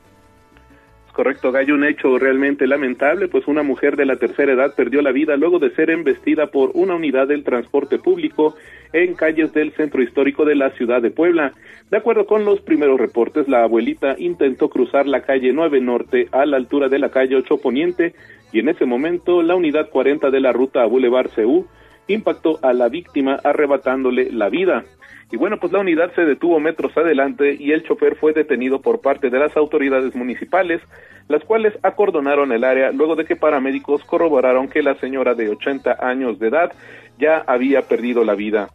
Correcto, 1.20 1.52
Gallo, 1.52 1.76
un 1.76 1.84
hecho 1.84 2.18
realmente 2.18 2.66
lamentable, 2.66 3.28
pues 3.28 3.46
una 3.50 3.62
mujer 3.62 3.98
de 3.98 4.06
la 4.06 4.16
tercera 4.16 4.54
edad 4.54 4.74
perdió 4.74 5.02
la 5.02 5.12
vida 5.12 5.36
luego 5.36 5.60
de 5.60 5.72
ser 5.72 5.90
embestida 5.90 6.48
por 6.48 6.72
una 6.76 6.96
unidad 6.96 7.28
del 7.28 7.44
transporte 7.44 8.00
público 8.00 8.56
en 8.94 9.16
calles 9.16 9.52
del 9.52 9.74
centro 9.74 10.02
histórico 10.02 10.46
de 10.46 10.56
la 10.56 10.70
ciudad 10.78 11.02
de 11.02 11.12
Puebla. 11.12 11.52
De 11.92 11.98
acuerdo 11.98 12.26
con 12.26 12.46
los 12.46 12.62
primeros 12.62 12.98
reportes, 12.98 13.50
la 13.50 13.64
abuelita 13.64 14.16
intentó 14.18 14.70
cruzar 14.70 15.08
la 15.08 15.24
calle 15.24 15.52
9 15.52 15.82
Norte 15.82 16.30
a 16.32 16.46
la 16.46 16.56
altura 16.56 16.88
de 16.88 17.00
la 17.00 17.10
calle 17.10 17.36
8 17.36 17.58
Poniente 17.58 18.14
y 18.54 18.60
en 18.60 18.70
ese 18.70 18.86
momento 18.86 19.42
la 19.42 19.56
unidad 19.56 19.90
40 19.90 20.32
de 20.32 20.40
la 20.40 20.54
ruta 20.54 20.84
a 20.84 20.86
Boulevard 20.86 21.32
CU 21.36 21.68
impactó 22.08 22.60
a 22.62 22.72
la 22.72 22.88
víctima 22.88 23.42
arrebatándole 23.44 24.32
la 24.32 24.48
vida. 24.48 24.86
Y 25.32 25.38
bueno, 25.38 25.58
pues 25.60 25.72
la 25.72 25.80
unidad 25.80 26.14
se 26.16 26.26
detuvo 26.26 26.60
metros 26.60 26.98
adelante 26.98 27.56
y 27.60 27.72
el 27.72 27.84
chofer 27.84 28.16
fue 28.16 28.34
detenido 28.34 28.82
por 28.82 29.00
parte 29.02 29.30
de 29.30 29.38
las 29.38 29.56
autoridades 29.56 30.16
municipales, 30.16 30.82
las 31.28 31.44
cuales 31.44 31.74
acordonaron 31.84 32.52
el 32.52 32.64
área 32.64 32.92
luego 32.92 33.16
de 33.16 33.26
que 33.26 33.36
paramédicos 33.36 34.04
corroboraron 34.06 34.70
que 34.70 34.82
la 34.82 34.96
señora 34.96 35.36
de 35.36 35.50
80 35.50 35.98
años 36.02 36.40
de 36.40 36.48
edad 36.48 36.72
ya 37.20 37.44
había 37.46 37.84
perdido 37.84 38.24
la 38.24 38.34
vida. 38.34 38.70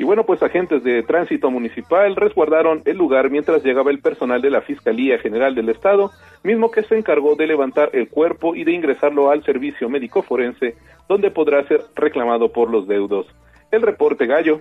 Y 0.00 0.04
bueno, 0.04 0.24
pues 0.24 0.40
agentes 0.44 0.84
de 0.84 1.02
tránsito 1.02 1.50
municipal 1.50 2.14
resguardaron 2.14 2.82
el 2.84 2.96
lugar 2.96 3.30
mientras 3.30 3.64
llegaba 3.64 3.90
el 3.90 3.98
personal 3.98 4.40
de 4.40 4.50
la 4.50 4.60
Fiscalía 4.60 5.18
General 5.18 5.56
del 5.56 5.70
Estado, 5.70 6.12
mismo 6.44 6.70
que 6.70 6.84
se 6.84 6.96
encargó 6.96 7.34
de 7.34 7.48
levantar 7.48 7.90
el 7.92 8.08
cuerpo 8.08 8.54
y 8.54 8.62
de 8.62 8.70
ingresarlo 8.72 9.32
al 9.32 9.42
servicio 9.42 9.88
médico 9.88 10.22
forense, 10.22 10.76
donde 11.08 11.32
podrá 11.32 11.66
ser 11.66 11.82
reclamado 11.96 12.52
por 12.52 12.70
los 12.70 12.86
deudos. 12.86 13.26
El 13.72 13.82
reporte 13.82 14.26
Gallo. 14.26 14.60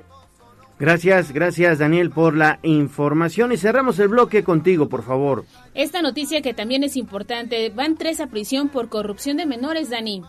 Gracias, 0.80 1.34
gracias 1.34 1.80
Daniel 1.80 2.12
por 2.12 2.36
la 2.36 2.60
información 2.62 3.52
y 3.52 3.58
cerramos 3.58 4.00
el 4.00 4.10
bloque 4.10 4.44
contigo, 4.44 4.88
por 4.90 5.02
favor. 5.02 5.44
Esta 5.74 6.04
noticia 6.04 6.42
que 6.42 6.54
también 6.54 6.84
es 6.84 6.96
importante, 6.98 7.72
van 7.76 7.98
tres 7.98 8.22
a 8.22 8.28
prisión 8.28 8.70
por 8.70 8.88
corrupción 8.88 9.38
de 9.38 9.48
menores, 9.48 9.90
Dani. 9.90 10.22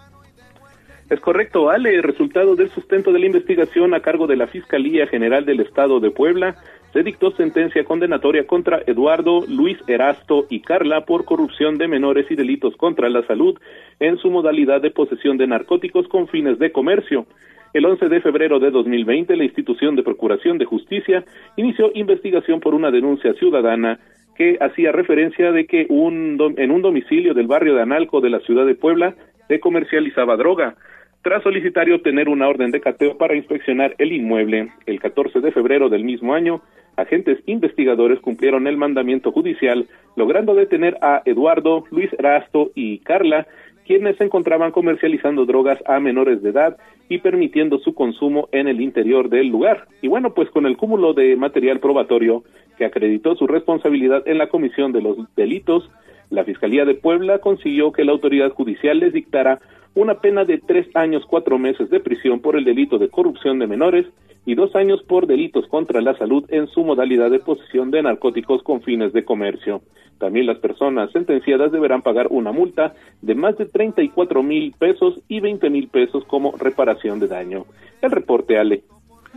Es 1.10 1.20
correcto, 1.20 1.70
Ale. 1.70 2.02
Resultado 2.02 2.54
del 2.54 2.70
sustento 2.70 3.12
de 3.12 3.18
la 3.18 3.26
investigación 3.26 3.94
a 3.94 4.00
cargo 4.00 4.26
de 4.26 4.36
la 4.36 4.46
Fiscalía 4.46 5.06
General 5.06 5.44
del 5.46 5.60
Estado 5.60 6.00
de 6.00 6.10
Puebla, 6.10 6.56
se 6.92 7.02
dictó 7.02 7.30
sentencia 7.32 7.84
condenatoria 7.84 8.46
contra 8.46 8.82
Eduardo, 8.86 9.44
Luis 9.46 9.78
Erasto 9.86 10.46
y 10.50 10.60
Carla 10.60 11.06
por 11.06 11.24
corrupción 11.24 11.78
de 11.78 11.88
menores 11.88 12.30
y 12.30 12.34
delitos 12.34 12.76
contra 12.76 13.08
la 13.08 13.26
salud 13.26 13.58
en 14.00 14.18
su 14.18 14.30
modalidad 14.30 14.82
de 14.82 14.90
posesión 14.90 15.38
de 15.38 15.46
narcóticos 15.46 16.08
con 16.08 16.28
fines 16.28 16.58
de 16.58 16.72
comercio. 16.72 17.26
El 17.74 17.84
11 17.84 18.08
de 18.08 18.20
febrero 18.22 18.58
de 18.58 18.70
2020, 18.70 19.36
la 19.36 19.44
institución 19.44 19.94
de 19.94 20.02
Procuración 20.02 20.56
de 20.56 20.64
Justicia 20.64 21.24
inició 21.56 21.90
investigación 21.94 22.60
por 22.60 22.74
una 22.74 22.90
denuncia 22.90 23.34
ciudadana 23.34 23.98
que 24.36 24.56
hacía 24.60 24.92
referencia 24.92 25.52
de 25.52 25.66
que 25.66 25.86
un, 25.90 26.38
en 26.56 26.70
un 26.70 26.80
domicilio 26.80 27.34
del 27.34 27.46
barrio 27.46 27.74
de 27.74 27.82
Analco 27.82 28.20
de 28.20 28.30
la 28.30 28.40
ciudad 28.40 28.64
de 28.64 28.74
Puebla 28.74 29.14
se 29.48 29.60
comercializaba 29.60 30.36
droga. 30.36 30.76
Tras 31.22 31.42
solicitar 31.42 31.88
y 31.88 31.92
obtener 31.92 32.28
una 32.28 32.48
orden 32.48 32.70
de 32.70 32.80
cateo 32.80 33.18
para 33.18 33.34
inspeccionar 33.34 33.94
el 33.98 34.12
inmueble, 34.12 34.72
el 34.86 35.00
14 35.00 35.40
de 35.40 35.52
febrero 35.52 35.88
del 35.88 36.04
mismo 36.04 36.32
año, 36.32 36.62
agentes 36.96 37.38
investigadores 37.46 38.20
cumplieron 38.20 38.66
el 38.66 38.76
mandamiento 38.76 39.30
judicial, 39.32 39.88
logrando 40.16 40.54
detener 40.54 40.96
a 41.02 41.22
Eduardo, 41.24 41.84
Luis 41.90 42.10
Erasto 42.12 42.70
y 42.74 42.98
Carla, 43.00 43.46
quienes 43.88 44.18
se 44.18 44.24
encontraban 44.24 44.70
comercializando 44.70 45.46
drogas 45.46 45.78
a 45.86 45.98
menores 45.98 46.42
de 46.42 46.50
edad 46.50 46.76
y 47.08 47.18
permitiendo 47.18 47.78
su 47.78 47.94
consumo 47.94 48.46
en 48.52 48.68
el 48.68 48.82
interior 48.82 49.30
del 49.30 49.48
lugar. 49.48 49.88
Y 50.02 50.08
bueno, 50.08 50.34
pues 50.34 50.50
con 50.50 50.66
el 50.66 50.76
cúmulo 50.76 51.14
de 51.14 51.36
material 51.36 51.80
probatorio 51.80 52.44
que 52.76 52.84
acreditó 52.84 53.34
su 53.34 53.46
responsabilidad 53.46 54.22
en 54.26 54.36
la 54.36 54.50
comisión 54.50 54.92
de 54.92 55.00
los 55.00 55.16
delitos, 55.36 55.90
la 56.28 56.44
Fiscalía 56.44 56.84
de 56.84 56.96
Puebla 56.96 57.38
consiguió 57.38 57.90
que 57.90 58.04
la 58.04 58.12
autoridad 58.12 58.52
judicial 58.52 59.00
les 59.00 59.14
dictara 59.14 59.58
una 59.94 60.20
pena 60.20 60.44
de 60.44 60.58
tres 60.58 60.86
años 60.94 61.24
cuatro 61.26 61.58
meses 61.58 61.88
de 61.88 62.00
prisión 62.00 62.40
por 62.40 62.56
el 62.56 62.66
delito 62.66 62.98
de 62.98 63.08
corrupción 63.08 63.58
de 63.58 63.68
menores 63.68 64.04
y 64.48 64.54
dos 64.54 64.74
años 64.74 65.02
por 65.06 65.26
delitos 65.26 65.66
contra 65.68 66.00
la 66.00 66.16
salud 66.16 66.42
en 66.48 66.68
su 66.68 66.82
modalidad 66.82 67.30
de 67.30 67.38
posesión 67.38 67.90
de 67.90 68.02
narcóticos 68.02 68.62
con 68.62 68.80
fines 68.80 69.12
de 69.12 69.22
comercio. 69.22 69.82
También 70.18 70.46
las 70.46 70.56
personas 70.56 71.12
sentenciadas 71.12 71.70
deberán 71.70 72.00
pagar 72.00 72.28
una 72.30 72.50
multa 72.50 72.94
de 73.20 73.34
más 73.34 73.58
de 73.58 73.66
34 73.66 74.42
mil 74.42 74.72
pesos 74.78 75.20
y 75.28 75.40
20 75.40 75.68
mil 75.68 75.88
pesos 75.88 76.24
como 76.24 76.56
reparación 76.56 77.20
de 77.20 77.28
daño. 77.28 77.66
El 78.00 78.10
reporte, 78.10 78.58
Ale. 78.58 78.84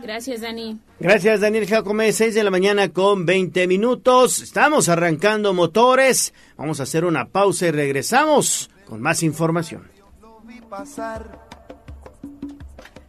Gracias, 0.02 0.40
Dani. 0.40 0.78
Gracias, 0.98 1.42
Daniel 1.42 1.66
Jacome. 1.66 2.10
6 2.10 2.34
de 2.34 2.44
la 2.44 2.50
mañana 2.50 2.88
con 2.88 3.26
20 3.26 3.66
minutos. 3.66 4.40
Estamos 4.40 4.88
arrancando 4.88 5.52
motores. 5.52 6.32
Vamos 6.56 6.80
a 6.80 6.84
hacer 6.84 7.04
una 7.04 7.26
pausa 7.26 7.66
y 7.66 7.70
regresamos 7.70 8.70
con 8.86 9.02
más 9.02 9.22
información. 9.22 9.82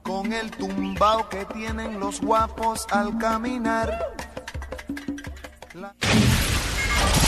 Con 0.03 0.31
el 0.31 0.51
tumbao 0.51 1.27
que 1.29 1.45
tienen 1.45 2.00
los 2.00 2.22
guapos 2.22 2.86
al 2.91 3.17
caminar. 3.17 3.98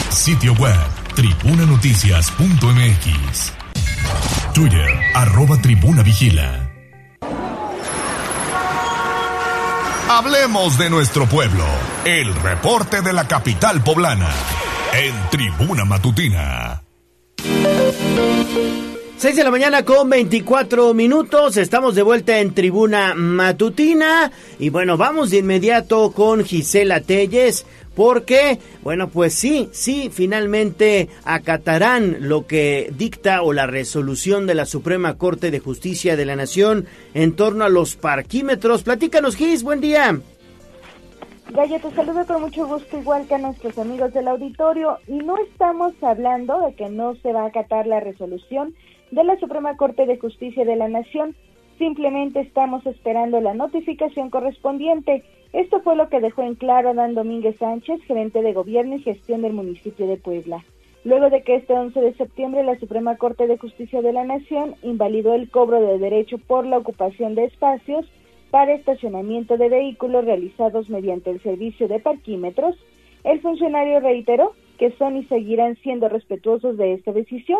Sitio 0.10 0.54
web, 0.54 0.78
tribunanoticias.mx. 1.16 3.54
Twitter, 4.54 4.90
arroba 5.14 5.62
tribuna 5.62 6.02
vigila. 6.04 6.72
Hablemos 10.10 10.78
de 10.78 10.90
nuestro 10.90 11.28
pueblo. 11.28 11.66
El 12.06 12.34
reporte 12.36 13.02
de 13.02 13.12
la 13.12 13.28
capital 13.28 13.84
poblana. 13.84 14.30
En 14.94 15.14
Tribuna 15.30 15.84
Matutina. 15.84 16.82
6 19.26 19.38
de 19.38 19.44
la 19.44 19.50
mañana 19.50 19.84
con 19.84 20.08
24 20.08 20.94
minutos. 20.94 21.58
Estamos 21.58 21.96
de 21.96 22.04
vuelta 22.04 22.38
en 22.42 22.54
Tribuna 22.54 23.16
Matutina. 23.16 24.32
Y 24.60 24.70
bueno, 24.70 24.98
vamos 24.98 25.32
de 25.32 25.40
inmediato 25.40 26.12
con 26.12 26.46
Gisela 26.46 27.02
Telles. 27.02 27.66
Porque, 27.96 28.60
bueno, 28.84 29.10
pues 29.10 29.34
sí, 29.34 29.68
sí, 29.72 30.12
finalmente 30.14 31.10
acatarán 31.24 32.18
lo 32.20 32.46
que 32.46 32.94
dicta 32.96 33.42
o 33.42 33.52
la 33.52 33.66
resolución 33.66 34.46
de 34.46 34.54
la 34.54 34.68
Suprema 34.68 35.18
Corte 35.18 35.50
de 35.50 35.58
Justicia 35.58 36.16
de 36.16 36.26
la 36.26 36.36
Nación 36.36 36.86
en 37.16 37.36
torno 37.36 37.66
a 37.66 37.70
los 37.70 37.96
parquímetros. 37.96 38.84
Platícanos, 38.84 39.36
Gis, 39.38 39.64
buen 39.64 39.82
día. 39.82 40.20
Gallo, 41.50 41.80
te 41.80 41.96
saludo 41.96 42.28
con 42.28 42.42
mucho 42.42 42.68
gusto, 42.68 43.00
igual 43.00 43.28
que 43.28 43.34
a 43.34 43.40
nuestros 43.40 43.76
amigos 43.80 44.14
del 44.14 44.28
auditorio. 44.28 45.00
Y 45.08 45.18
no 45.18 45.36
estamos 45.40 45.94
hablando 46.04 46.60
de 46.62 46.76
que 46.76 46.90
no 46.90 47.16
se 47.24 47.34
va 47.34 47.46
a 47.46 47.48
acatar 47.48 47.88
la 47.88 48.00
resolución 48.00 48.76
de 49.12 49.24
la 49.24 49.40
Suprema 49.40 49.76
Corte 49.78 50.06
de 50.06 50.18
Justicia 50.18 50.66
de 50.66 50.76
la 50.76 50.88
Nación. 50.88 51.36
Simplemente 51.78 52.40
estamos 52.40 52.86
esperando 52.86 53.42
la 53.42 53.54
notificación 53.54 54.30
correspondiente. 54.30 55.24
Esto 55.54 55.82
fue 55.82 55.96
lo 55.96 56.10
que 56.10 56.20
dejó 56.20 56.44
en 56.44 56.56
claro 56.56 56.94
Dan 56.94 57.16
Domínguez 57.16 57.58
Sánchez, 57.58 58.02
gerente 58.04 58.42
de 58.42 58.54
Gobierno 58.54 58.96
y 58.96 59.02
Gestión 59.02 59.42
del 59.42 59.54
municipio 59.54 60.08
de 60.08 60.18
Puebla. 60.18 60.64
Luego 61.04 61.30
de 61.30 61.44
que 61.44 61.56
este 61.56 61.74
11 61.74 62.02
de 62.02 62.14
septiembre 62.16 62.64
la 62.64 62.80
Suprema 62.80 63.16
Corte 63.18 63.48
de 63.48 63.58
Justicia 63.58 64.02
de 64.02 64.14
la 64.14 64.24
Nación 64.24 64.76
invalidó 64.82 65.34
el 65.36 65.50
cobro 65.50 65.80
de 65.80 66.00
derecho 66.00 66.38
por 66.40 66.66
la 66.66 66.78
ocupación 66.78 67.36
de 67.36 67.46
espacios 67.46 68.06
para 68.56 68.74
estacionamiento 68.74 69.58
de 69.58 69.70
vehículos 69.70 70.24
realizados 70.24 70.90
mediante 70.90 71.30
el 71.30 71.42
servicio 71.42 71.88
de 71.88 72.00
parquímetros, 72.00 72.78
el 73.26 73.42
funcionario 73.42 74.00
reiteró 74.00 74.54
que 74.78 74.92
son 74.92 75.18
y 75.18 75.26
seguirán 75.26 75.76
siendo 75.78 76.10
respetuosos 76.10 76.78
de 76.78 76.94
esta 76.94 77.12
decisión. 77.12 77.60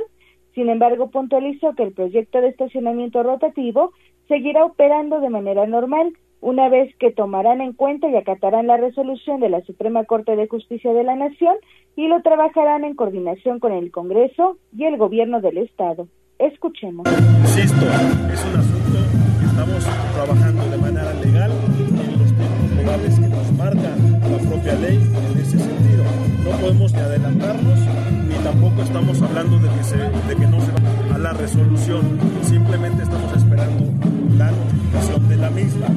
Sin 0.56 0.70
embargo, 0.70 1.10
puntualizó 1.12 1.76
que 1.76 1.84
el 1.84 1.92
proyecto 1.92 2.40
de 2.40 2.48
estacionamiento 2.48 3.22
rotativo 3.22 3.92
seguirá 4.30 4.64
operando 4.64 5.20
de 5.20 5.30
manera 5.30 5.68
normal, 5.68 6.14
una 6.40 6.70
vez 6.70 6.96
que 6.96 7.12
tomarán 7.12 7.60
en 7.60 7.74
cuenta 7.74 8.08
y 8.08 8.16
acatarán 8.16 8.68
la 8.68 8.78
resolución 8.78 9.42
de 9.42 9.50
la 9.50 9.62
Suprema 9.62 10.06
Corte 10.06 10.36
de 10.36 10.48
Justicia 10.48 10.94
de 10.94 11.04
la 11.04 11.16
Nación 11.16 11.56
y 11.98 12.08
lo 12.08 12.22
trabajarán 12.22 12.86
en 12.86 12.96
coordinación 12.96 13.60
con 13.60 13.74
el 13.74 13.92
Congreso 13.92 14.58
y 14.76 14.86
el 14.86 14.98
Gobierno 14.98 15.42
del 15.42 15.58
Estado. 15.58 16.08
Escuchemos. 16.40 17.06
Insisto, 17.42 17.86
es 18.32 18.46
un 18.46 18.60
asunto 18.60 19.00
que 19.40 19.46
estamos 19.46 19.86
trabajando 20.14 20.70
de 20.70 20.78
manera 20.78 21.14
legal 21.16 21.52
en 21.52 22.20
los 22.20 22.34
tiempos 22.34 22.78
legales 22.78 23.20
que 23.20 23.28
nos 23.28 23.52
marca 23.54 23.96
la 24.30 24.50
propia 24.50 24.76
ley 24.76 24.96
en 24.98 25.40
ese 25.40 25.58
sentido. 25.58 26.04
No 26.44 26.52
podemos 26.62 26.94
ni 26.94 27.00
adelantarnos 27.00 28.15
tampoco 28.46 28.84
estamos 28.84 29.20
hablando 29.24 29.58
de 29.58 29.70
que, 29.70 29.84
se, 29.84 29.98
de 29.98 30.36
que 30.36 30.46
no 30.46 30.62
se 30.62 30.72
va 30.72 31.16
a 31.16 31.18
la 31.18 31.34
resolución. 31.34 32.20
Simplemente 32.44 33.02
estamos 33.02 33.36
esperando 33.36 33.92
la 34.38 34.52
notificación 34.52 35.30
de 35.30 35.38
la 35.38 35.50
misma. 35.50 35.88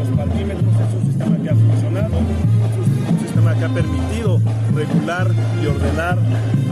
Los 0.00 0.08
parquímetros 0.18 0.66
es 0.66 0.94
un 1.00 1.06
sistema 1.06 1.36
que 1.36 1.50
ha 1.50 1.54
funcionado, 1.54 2.14
es 2.18 3.12
un 3.12 3.20
sistema 3.20 3.54
que 3.54 3.64
ha 3.64 3.68
permitido 3.68 4.40
regular 4.74 5.30
y 5.62 5.66
ordenar 5.66 6.18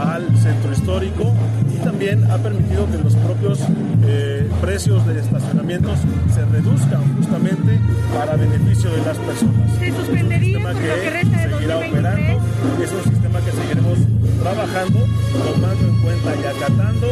al 0.01 0.37
centro 0.37 0.73
histórico 0.73 1.33
y 1.73 1.79
también 1.85 2.29
ha 2.29 2.39
permitido 2.39 2.91
que 2.91 2.99
los 2.99 3.15
propios 3.15 3.61
eh, 4.07 4.51
precios 4.61 5.07
de 5.07 5.21
estacionamientos 5.21 5.97
se 6.35 6.45
reduzcan 6.47 7.03
justamente 7.17 7.79
para 8.13 8.35
beneficio 8.35 8.91
de 8.91 8.99
las 9.05 9.17
personas. 9.19 9.79
¿Se 9.79 9.93
suspendería 9.93 10.59
es 10.59 10.65
un 10.65 10.73
sistema 10.73 10.73
lo 10.73 10.79
que 10.81 11.03
que 11.03 11.11
resta 11.11 11.37
de 11.37 11.51
seguirá 11.55 11.75
2023? 11.75 11.93
operando, 11.93 12.83
es 12.83 12.93
un 12.93 13.13
sistema 13.13 13.41
que 13.41 13.53
seguiremos 13.53 14.10
trabajando, 14.41 14.99
tomando 15.37 15.85
en 15.87 15.97
cuenta 16.03 16.31
y 16.35 16.45
acatando 16.49 17.07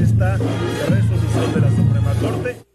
esta 0.00 0.36
resolución 0.38 1.54
de 1.54 1.60
la 1.60 1.70
Suprema 1.70 2.12
Corte. 2.20 2.68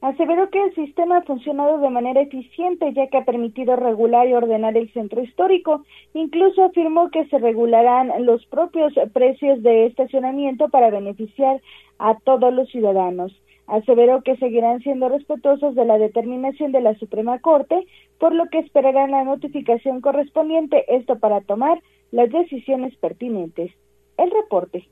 Aseveró 0.00 0.48
que 0.48 0.62
el 0.62 0.74
sistema 0.74 1.18
ha 1.18 1.22
funcionado 1.22 1.78
de 1.78 1.90
manera 1.90 2.20
eficiente 2.20 2.92
ya 2.94 3.08
que 3.08 3.18
ha 3.18 3.24
permitido 3.24 3.76
regular 3.76 4.28
y 4.28 4.32
ordenar 4.32 4.76
el 4.76 4.90
centro 4.92 5.22
histórico. 5.22 5.84
Incluso 6.14 6.64
afirmó 6.64 7.10
que 7.10 7.26
se 7.26 7.38
regularán 7.38 8.12
los 8.24 8.46
propios 8.46 8.94
precios 9.12 9.62
de 9.62 9.86
estacionamiento 9.86 10.68
para 10.68 10.90
beneficiar 10.90 11.60
a 11.98 12.14
todos 12.20 12.54
los 12.54 12.70
ciudadanos. 12.70 13.32
Aseveró 13.66 14.22
que 14.22 14.36
seguirán 14.36 14.80
siendo 14.80 15.10
respetuosos 15.10 15.74
de 15.74 15.84
la 15.84 15.98
determinación 15.98 16.72
de 16.72 16.80
la 16.80 16.94
Suprema 16.94 17.40
Corte, 17.40 17.86
por 18.18 18.34
lo 18.34 18.48
que 18.48 18.60
esperarán 18.60 19.10
la 19.10 19.24
notificación 19.24 20.00
correspondiente, 20.00 20.84
esto 20.88 21.18
para 21.18 21.42
tomar 21.42 21.82
las 22.10 22.30
decisiones 22.30 22.96
pertinentes. 22.96 23.72
El 24.16 24.30
reporte. 24.30 24.88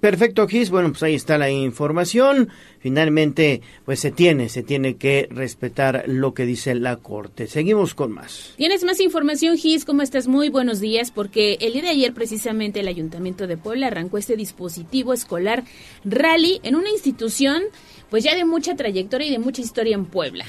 Perfecto, 0.00 0.46
Gis. 0.46 0.70
Bueno, 0.70 0.90
pues 0.90 1.02
ahí 1.02 1.14
está 1.14 1.38
la 1.38 1.50
información. 1.50 2.50
Finalmente, 2.78 3.62
pues 3.84 3.98
se 4.00 4.10
tiene, 4.10 4.48
se 4.48 4.62
tiene 4.62 4.96
que 4.96 5.26
respetar 5.30 6.04
lo 6.06 6.34
que 6.34 6.44
dice 6.44 6.74
la 6.74 6.96
Corte. 6.96 7.46
Seguimos 7.46 7.94
con 7.94 8.12
más. 8.12 8.54
Tienes 8.56 8.84
más 8.84 9.00
información, 9.00 9.56
Gis, 9.56 9.84
¿cómo 9.84 10.02
estás? 10.02 10.28
Muy 10.28 10.48
buenos 10.50 10.80
días, 10.80 11.10
porque 11.10 11.56
el 11.60 11.72
día 11.72 11.82
de 11.82 11.88
ayer 11.88 12.12
precisamente 12.12 12.80
el 12.80 12.88
Ayuntamiento 12.88 13.46
de 13.46 13.56
Puebla 13.56 13.86
arrancó 13.86 14.18
este 14.18 14.36
dispositivo 14.36 15.12
escolar 15.12 15.64
Rally 16.04 16.60
en 16.62 16.76
una 16.76 16.90
institución 16.90 17.62
pues 18.10 18.22
ya 18.22 18.36
de 18.36 18.44
mucha 18.44 18.76
trayectoria 18.76 19.26
y 19.26 19.32
de 19.32 19.38
mucha 19.38 19.62
historia 19.62 19.94
en 19.94 20.04
Puebla. 20.04 20.44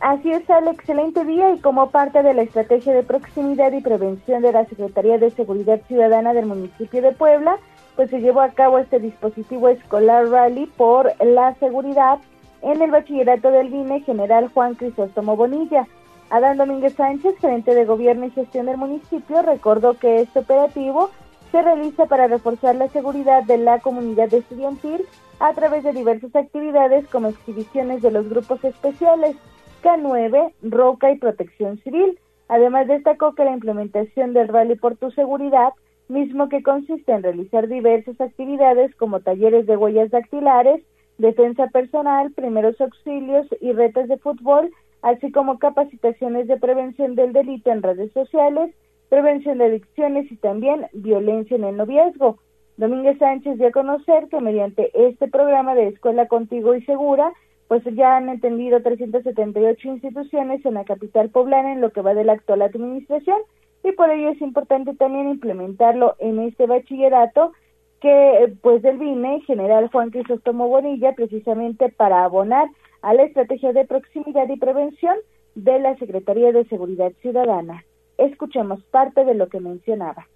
Así 0.00 0.30
es, 0.30 0.48
al 0.48 0.68
excelente 0.68 1.24
día 1.24 1.50
y 1.50 1.58
como 1.58 1.90
parte 1.90 2.22
de 2.22 2.32
la 2.32 2.42
estrategia 2.42 2.94
de 2.94 3.02
proximidad 3.02 3.72
y 3.72 3.80
prevención 3.80 4.42
de 4.42 4.52
la 4.52 4.64
Secretaría 4.66 5.18
de 5.18 5.30
Seguridad 5.30 5.80
Ciudadana 5.88 6.32
del 6.34 6.46
municipio 6.46 7.02
de 7.02 7.10
Puebla, 7.10 7.58
pues 7.96 8.10
se 8.10 8.20
llevó 8.20 8.42
a 8.42 8.50
cabo 8.50 8.78
este 8.78 9.00
dispositivo 9.00 9.68
escolar 9.68 10.28
rally 10.28 10.66
por 10.76 11.12
la 11.20 11.54
seguridad 11.54 12.18
en 12.62 12.80
el 12.80 12.92
bachillerato 12.92 13.50
del 13.50 13.70
VINE 13.70 14.00
General 14.02 14.48
Juan 14.54 14.76
Crisóstomo 14.76 15.34
Bonilla. 15.34 15.88
Adán 16.30 16.58
Domínguez 16.58 16.94
Sánchez, 16.94 17.36
gerente 17.40 17.74
de 17.74 17.84
gobierno 17.84 18.26
y 18.26 18.30
gestión 18.30 18.66
del 18.66 18.76
municipio, 18.76 19.42
recordó 19.42 19.94
que 19.94 20.20
este 20.20 20.40
operativo 20.40 21.10
se 21.50 21.60
realiza 21.60 22.06
para 22.06 22.28
reforzar 22.28 22.76
la 22.76 22.88
seguridad 22.88 23.42
de 23.42 23.58
la 23.58 23.80
comunidad 23.80 24.32
estudiantil 24.32 25.04
a 25.40 25.54
través 25.54 25.82
de 25.82 25.92
diversas 25.92 26.36
actividades 26.36 27.08
como 27.08 27.28
exhibiciones 27.28 28.00
de 28.00 28.12
los 28.12 28.28
grupos 28.28 28.62
especiales 28.62 29.34
K9, 29.82 30.52
Roca 30.62 31.10
y 31.10 31.18
Protección 31.18 31.78
Civil. 31.78 32.18
Además 32.48 32.88
destacó 32.88 33.34
que 33.34 33.44
la 33.44 33.52
implementación 33.52 34.32
del 34.32 34.48
Rally 34.48 34.76
por 34.76 34.96
tu 34.96 35.10
Seguridad, 35.10 35.72
mismo 36.08 36.48
que 36.48 36.62
consiste 36.62 37.12
en 37.12 37.22
realizar 37.22 37.68
diversas 37.68 38.20
actividades 38.20 38.94
como 38.96 39.20
talleres 39.20 39.66
de 39.66 39.76
huellas 39.76 40.10
dactilares, 40.10 40.82
defensa 41.18 41.66
personal, 41.68 42.32
primeros 42.32 42.80
auxilios 42.80 43.46
y 43.60 43.72
retas 43.72 44.08
de 44.08 44.18
fútbol, 44.18 44.70
así 45.02 45.30
como 45.30 45.58
capacitaciones 45.58 46.46
de 46.48 46.56
prevención 46.56 47.14
del 47.14 47.32
delito 47.32 47.70
en 47.70 47.82
redes 47.82 48.12
sociales, 48.12 48.74
prevención 49.08 49.58
de 49.58 49.66
adicciones 49.66 50.30
y 50.30 50.36
también 50.36 50.86
violencia 50.92 51.56
en 51.56 51.64
el 51.64 51.76
noviazgo. 51.76 52.38
Domínguez 52.76 53.18
Sánchez 53.18 53.58
dio 53.58 53.68
a 53.68 53.72
conocer 53.72 54.28
que 54.28 54.40
mediante 54.40 54.90
este 54.94 55.28
programa 55.28 55.74
de 55.74 55.88
Escuela 55.88 56.28
Contigo 56.28 56.74
y 56.74 56.82
Segura, 56.84 57.32
pues 57.68 57.84
ya 57.84 58.16
han 58.16 58.28
entendido 58.30 58.82
378 58.82 59.88
instituciones 59.88 60.64
en 60.64 60.74
la 60.74 60.84
capital 60.84 61.28
poblana 61.30 61.72
en 61.72 61.80
lo 61.80 61.92
que 61.92 62.00
va 62.00 62.14
de 62.14 62.24
la 62.24 62.32
actual 62.32 62.62
administración 62.62 63.38
y 63.84 63.92
por 63.92 64.10
ello 64.10 64.30
es 64.30 64.40
importante 64.40 64.94
también 64.94 65.28
implementarlo 65.28 66.16
en 66.18 66.40
este 66.40 66.66
bachillerato 66.66 67.52
que 68.00 68.52
pues 68.62 68.82
del 68.82 68.96
VINE 68.96 69.42
General 69.42 69.88
Juan 69.90 70.10
Crisóstomo 70.10 70.68
Bonilla 70.68 71.12
precisamente 71.12 71.90
para 71.90 72.24
abonar 72.24 72.68
a 73.02 73.12
la 73.14 73.24
estrategia 73.24 73.72
de 73.72 73.84
proximidad 73.84 74.48
y 74.48 74.56
prevención 74.56 75.16
de 75.54 75.78
la 75.78 75.96
Secretaría 75.96 76.52
de 76.52 76.64
Seguridad 76.66 77.12
Ciudadana. 77.20 77.84
Escuchemos 78.16 78.82
parte 78.84 79.24
de 79.24 79.34
lo 79.34 79.48
que 79.48 79.60
mencionaba. 79.60 80.26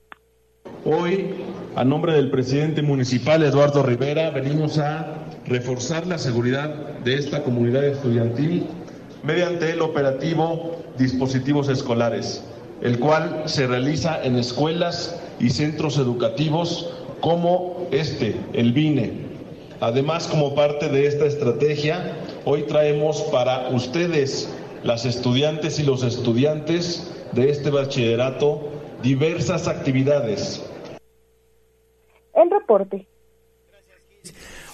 Hoy, 0.85 1.35
a 1.77 1.85
nombre 1.85 2.13
del 2.13 2.31
presidente 2.31 2.83
municipal 2.83 3.43
Eduardo 3.43 3.83
Rivera, 3.83 4.31
venimos 4.31 4.79
a 4.79 5.07
reforzar 5.47 6.07
la 6.07 6.19
seguridad 6.19 6.71
de 7.05 7.15
esta 7.15 7.43
comunidad 7.43 7.85
estudiantil 7.85 8.67
mediante 9.23 9.71
el 9.71 9.81
operativo 9.81 10.77
Dispositivos 10.99 11.69
Escolares, 11.69 12.43
el 12.81 12.99
cual 12.99 13.45
se 13.47 13.67
realiza 13.67 14.23
en 14.25 14.37
escuelas 14.37 15.21
y 15.39 15.51
centros 15.51 15.99
educativos 15.99 16.91
como 17.21 17.87
este, 17.93 18.37
el 18.53 18.73
VINE. 18.73 19.13
Además, 19.81 20.27
como 20.27 20.55
parte 20.55 20.89
de 20.89 21.07
esta 21.07 21.27
estrategia, 21.27 22.17
hoy 22.45 22.63
traemos 22.63 23.23
para 23.33 23.69
ustedes, 23.71 24.49
las 24.83 25.05
estudiantes 25.05 25.79
y 25.79 25.85
los 25.85 26.03
estudiantes 26.03 27.09
de 27.33 27.51
este 27.51 27.71
bachillerato, 27.71 28.61
diversas 29.03 29.69
actividades. 29.69 30.65
El 32.35 32.51
reporte. 32.51 33.07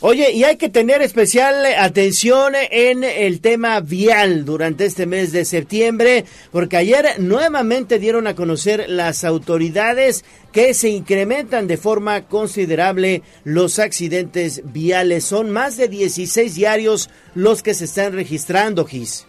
Oye, 0.00 0.30
y 0.30 0.44
hay 0.44 0.56
que 0.56 0.68
tener 0.68 1.02
especial 1.02 1.66
atención 1.76 2.54
en 2.70 3.02
el 3.02 3.40
tema 3.40 3.80
vial 3.80 4.44
durante 4.44 4.84
este 4.84 5.06
mes 5.06 5.32
de 5.32 5.44
septiembre, 5.44 6.24
porque 6.52 6.76
ayer 6.76 7.18
nuevamente 7.18 7.98
dieron 7.98 8.28
a 8.28 8.36
conocer 8.36 8.88
las 8.88 9.24
autoridades 9.24 10.24
que 10.52 10.72
se 10.72 10.90
incrementan 10.90 11.66
de 11.66 11.78
forma 11.78 12.28
considerable 12.28 13.22
los 13.42 13.80
accidentes 13.80 14.62
viales. 14.72 15.24
Son 15.24 15.50
más 15.50 15.76
de 15.76 15.88
16 15.88 16.54
diarios 16.54 17.10
los 17.34 17.64
que 17.64 17.74
se 17.74 17.86
están 17.86 18.12
registrando, 18.12 18.84
Gis. 18.84 19.27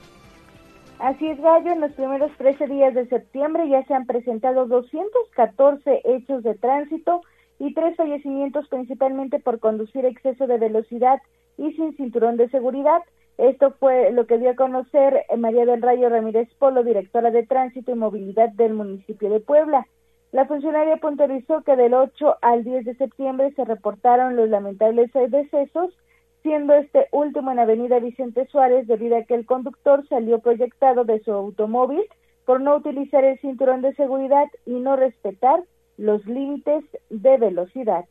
Así 0.99 1.29
es, 1.29 1.39
Gallo. 1.39 1.71
En 1.71 1.79
los 1.79 1.93
primeros 1.93 2.29
13 2.38 2.67
días 2.67 2.93
de 2.93 3.07
septiembre 3.07 3.69
ya 3.69 3.83
se 3.85 3.93
han 3.93 4.05
presentado 4.05 4.65
214 4.65 6.01
hechos 6.03 6.43
de 6.43 6.55
tránsito 6.55 7.21
y 7.57 7.73
tres 7.73 7.95
fallecimientos 7.95 8.67
principalmente 8.67 9.39
por 9.39 9.59
conducir 9.59 10.05
exceso 10.05 10.45
de 10.45 10.57
velocidad 10.57 11.21
y 11.57 11.71
sin 11.73 11.95
cinturón 11.95 12.35
de 12.35 12.49
seguridad. 12.49 13.01
Esto 13.38 13.71
fue 13.79 14.12
lo 14.12 14.27
que 14.27 14.38
dio 14.38 14.49
a 14.49 14.55
conocer 14.55 15.23
María 15.38 15.65
del 15.65 15.81
Rayo 15.81 16.09
Ramírez 16.09 16.49
Polo, 16.59 16.83
directora 16.83 17.31
de 17.31 17.45
Tránsito 17.45 17.91
y 17.91 17.95
Movilidad 17.95 18.49
del 18.49 18.73
municipio 18.73 19.29
de 19.29 19.39
Puebla. 19.39 19.88
La 20.33 20.45
funcionaria 20.47 20.97
puntualizó 20.97 21.62
que 21.62 21.77
del 21.77 21.93
8 21.93 22.39
al 22.41 22.65
10 22.65 22.83
de 22.83 22.95
septiembre 22.95 23.53
se 23.55 23.63
reportaron 23.63 24.35
los 24.35 24.49
lamentables 24.49 25.12
decesos, 25.13 25.97
siendo 26.43 26.73
este 26.73 27.08
último 27.12 27.52
en 27.52 27.60
Avenida 27.60 27.99
Vicente 27.99 28.47
Suárez 28.47 28.88
debido 28.88 29.17
a 29.17 29.23
que 29.23 29.36
el 29.36 29.45
conductor 29.45 30.08
salió 30.08 30.39
proyectado 30.39 31.04
de 31.04 31.19
su 31.23 31.32
automóvil 31.32 32.04
por 32.45 32.62
no 32.62 32.75
utilizar 32.75 33.23
el 33.23 33.39
cinturón 33.39 33.82
de 33.82 33.93
seguridad 33.95 34.45
y 34.65 34.73
no 34.80 34.95
respetar 34.95 35.63
los 35.97 36.25
límites 36.25 36.84
de 37.10 37.38
velocidad. 37.38 38.06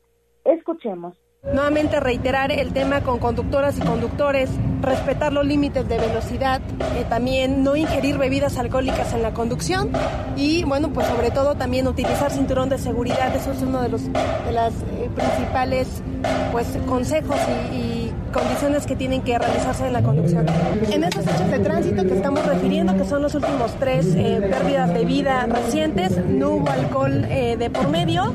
Escuchemos. 0.45 1.17
Nuevamente 1.45 2.01
reiterar 2.01 2.51
el 2.51 2.73
tema 2.73 3.03
con 3.03 3.21
conductoras 3.21 3.79
y 3.79 3.81
conductores, 3.81 4.51
respetar 4.83 5.33
los 5.33 5.47
límites 5.47 5.89
de 5.89 5.97
velocidad, 5.97 6.61
eh, 6.97 7.05
también 7.09 7.63
no 7.63 7.77
ingerir 7.77 8.19
bebidas 8.19 8.59
alcohólicas 8.59 9.15
en 9.15 9.23
la 9.23 9.33
conducción 9.33 9.93
y 10.37 10.65
bueno, 10.65 10.93
pues 10.93 11.07
sobre 11.07 11.31
todo 11.31 11.55
también 11.55 11.87
utilizar 11.87 12.33
cinturón 12.33 12.69
de 12.69 12.79
seguridad, 12.79 13.35
eso 13.37 13.53
es 13.53 13.63
uno 13.63 13.81
de 13.81 13.89
los 13.89 14.13
de 14.13 14.53
las 14.53 14.73
eh, 14.75 15.09
principales 15.15 16.03
pues 16.51 16.67
consejos 16.89 17.39
y, 17.73 18.13
condiciones 18.33 18.85
que 18.85 18.95
tienen 18.95 19.23
que 19.23 19.39
realizarse 19.39 19.87
en 19.87 19.95
la 19.95 20.03
conducción. 20.03 20.45
En 20.93 21.03
esos 21.03 21.27
hechos 21.27 21.51
de 21.51 21.61
tránsito 21.61 22.05
que 22.05 22.15
estamos 22.15 22.45
refiriendo, 22.45 22.95
que 22.95 23.05
son 23.05 23.23
los 23.23 23.35
últimos 23.35 23.73
tres 23.81 24.15
eh, 24.15 24.47
pérdidas 24.51 24.93
de 24.93 25.05
vida 25.07 25.47
recientes, 25.47 26.15
no 26.27 26.51
hubo 26.51 26.69
alcohol 26.69 27.23
de 27.23 27.71
por 27.73 27.89
medio 27.89 28.35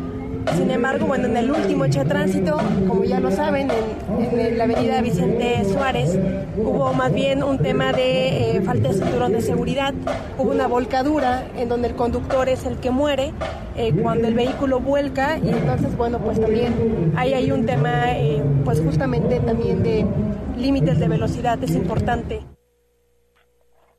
sin 0.52 0.70
embargo, 0.70 1.08
bueno, 1.08 1.28
en 1.28 1.38
el 1.38 1.52
último 1.52 1.86
hecho 1.86 2.00
de 2.00 2.06
tránsito, 2.06 2.58
como 2.88 3.04
ya 3.04 3.20
lo 3.20 3.32
saben, 3.32 3.70
en, 3.72 4.58
la 4.58 4.66
avenida 4.66 5.02
Vicente 5.02 5.64
Suárez, 5.66 6.20
hubo 6.58 6.94
más 6.94 7.14
bien 7.14 7.44
un 7.44 7.58
tema 7.58 7.92
de 7.94 8.58
eh, 8.58 8.62
falta 8.62 8.90
de 8.90 8.94
cinturón 8.96 9.32
de 9.32 9.42
seguridad, 9.42 9.94
hubo 10.38 10.52
una 10.52 10.68
volcadura 10.68 11.48
en 11.58 11.70
donde 11.70 11.90
el 11.90 11.96
conductor 11.96 12.50
es 12.50 12.66
el 12.66 12.78
que 12.78 12.92
muere 12.92 13.34
eh, 13.76 13.94
cuando 14.02 14.28
el 14.28 14.34
vehículo 14.34 14.80
vuelca 14.80 15.38
y 15.38 15.50
entonces, 15.50 15.96
bueno, 15.98 16.20
pues 16.20 16.40
también 16.40 17.14
ahí 17.16 17.34
hay 17.34 17.52
un 17.52 17.66
tema, 17.66 18.12
eh, 18.12 18.42
pues 18.64 18.82
justamente 18.82 19.40
también 19.40 19.82
de 19.84 20.06
límites 20.58 21.00
de 21.00 21.08
velocidad, 21.08 21.62
es 21.64 21.76
importante. 21.76 22.42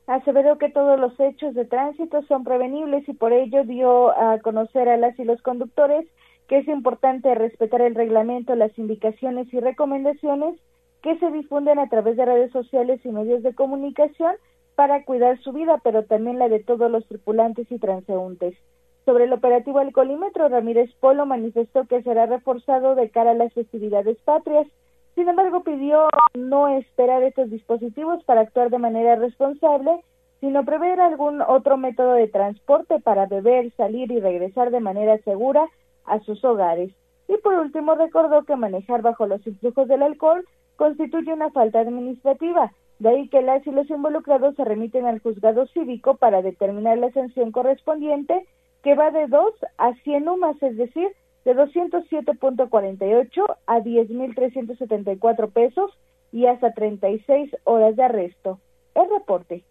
Aseveró 0.06 0.58
que 0.58 0.68
todos 0.68 1.00
los 1.00 1.18
hechos 1.18 1.54
de 1.54 1.64
tránsito 1.64 2.22
son 2.28 2.44
prevenibles 2.44 3.08
y 3.08 3.14
por 3.14 3.32
ello 3.32 3.64
dio 3.64 4.10
a 4.10 4.38
conocer 4.40 4.88
a 4.88 4.98
las 4.98 5.18
y 5.18 5.24
los 5.24 5.40
conductores 5.40 6.06
que 6.48 6.58
es 6.58 6.68
importante 6.68 7.34
respetar 7.34 7.80
el 7.80 7.94
reglamento, 7.94 8.54
las 8.54 8.76
indicaciones 8.78 9.52
y 9.52 9.60
recomendaciones 9.60 10.56
que 11.02 11.18
se 11.18 11.30
difunden 11.30 11.78
a 11.78 11.88
través 11.88 12.16
de 12.16 12.24
redes 12.24 12.50
sociales 12.52 13.00
y 13.04 13.08
medios 13.08 13.42
de 13.42 13.54
comunicación 13.54 14.34
para 14.74 15.04
cuidar 15.04 15.38
su 15.40 15.52
vida, 15.52 15.80
pero 15.82 16.04
también 16.04 16.38
la 16.38 16.48
de 16.48 16.60
todos 16.60 16.90
los 16.90 17.06
tripulantes 17.06 17.70
y 17.70 17.78
transeúntes. 17.78 18.56
Sobre 19.04 19.24
el 19.24 19.32
operativo 19.32 19.78
alcoholímetro, 19.78 20.48
Ramírez 20.48 20.90
Polo 21.00 21.26
manifestó 21.26 21.84
que 21.84 22.02
será 22.02 22.26
reforzado 22.26 22.94
de 22.94 23.10
cara 23.10 23.32
a 23.32 23.34
las 23.34 23.52
festividades 23.52 24.16
patrias. 24.24 24.66
Sin 25.14 25.28
embargo, 25.28 25.62
pidió 25.62 26.08
no 26.34 26.68
esperar 26.68 27.22
estos 27.22 27.50
dispositivos 27.50 28.24
para 28.24 28.40
actuar 28.40 28.70
de 28.70 28.78
manera 28.78 29.16
responsable, 29.16 30.00
sino 30.40 30.64
prever 30.64 31.00
algún 31.00 31.42
otro 31.42 31.76
método 31.76 32.14
de 32.14 32.28
transporte 32.28 32.98
para 33.00 33.26
beber, 33.26 33.70
salir 33.76 34.10
y 34.10 34.20
regresar 34.20 34.70
de 34.70 34.80
manera 34.80 35.18
segura 35.18 35.68
a 36.04 36.20
sus 36.20 36.44
hogares. 36.44 36.92
Y 37.28 37.36
por 37.38 37.54
último 37.54 37.94
recordó 37.94 38.44
que 38.44 38.56
manejar 38.56 39.02
bajo 39.02 39.26
los 39.26 39.46
influjos 39.46 39.88
del 39.88 40.02
alcohol 40.02 40.44
constituye 40.76 41.32
una 41.32 41.50
falta 41.50 41.80
administrativa, 41.80 42.72
de 42.98 43.08
ahí 43.08 43.28
que 43.28 43.42
las 43.42 43.66
y 43.66 43.70
los 43.70 43.88
involucrados 43.90 44.54
se 44.56 44.64
remiten 44.64 45.06
al 45.06 45.20
juzgado 45.20 45.66
cívico 45.68 46.16
para 46.16 46.42
determinar 46.42 46.98
la 46.98 47.10
sanción 47.12 47.52
correspondiente 47.52 48.46
que 48.82 48.94
va 48.94 49.10
de 49.10 49.26
2 49.26 49.54
a 49.78 49.94
100 49.94 50.28
UMAS, 50.28 50.62
es 50.62 50.76
decir, 50.76 51.08
de 51.44 51.54
207.48 51.54 53.56
a 53.66 53.80
10.374 53.80 55.52
pesos 55.52 55.90
y 56.32 56.46
hasta 56.46 56.72
36 56.72 57.56
horas 57.64 57.96
de 57.96 58.02
arresto. 58.02 58.58
El 58.94 59.10
reporte. 59.10 59.64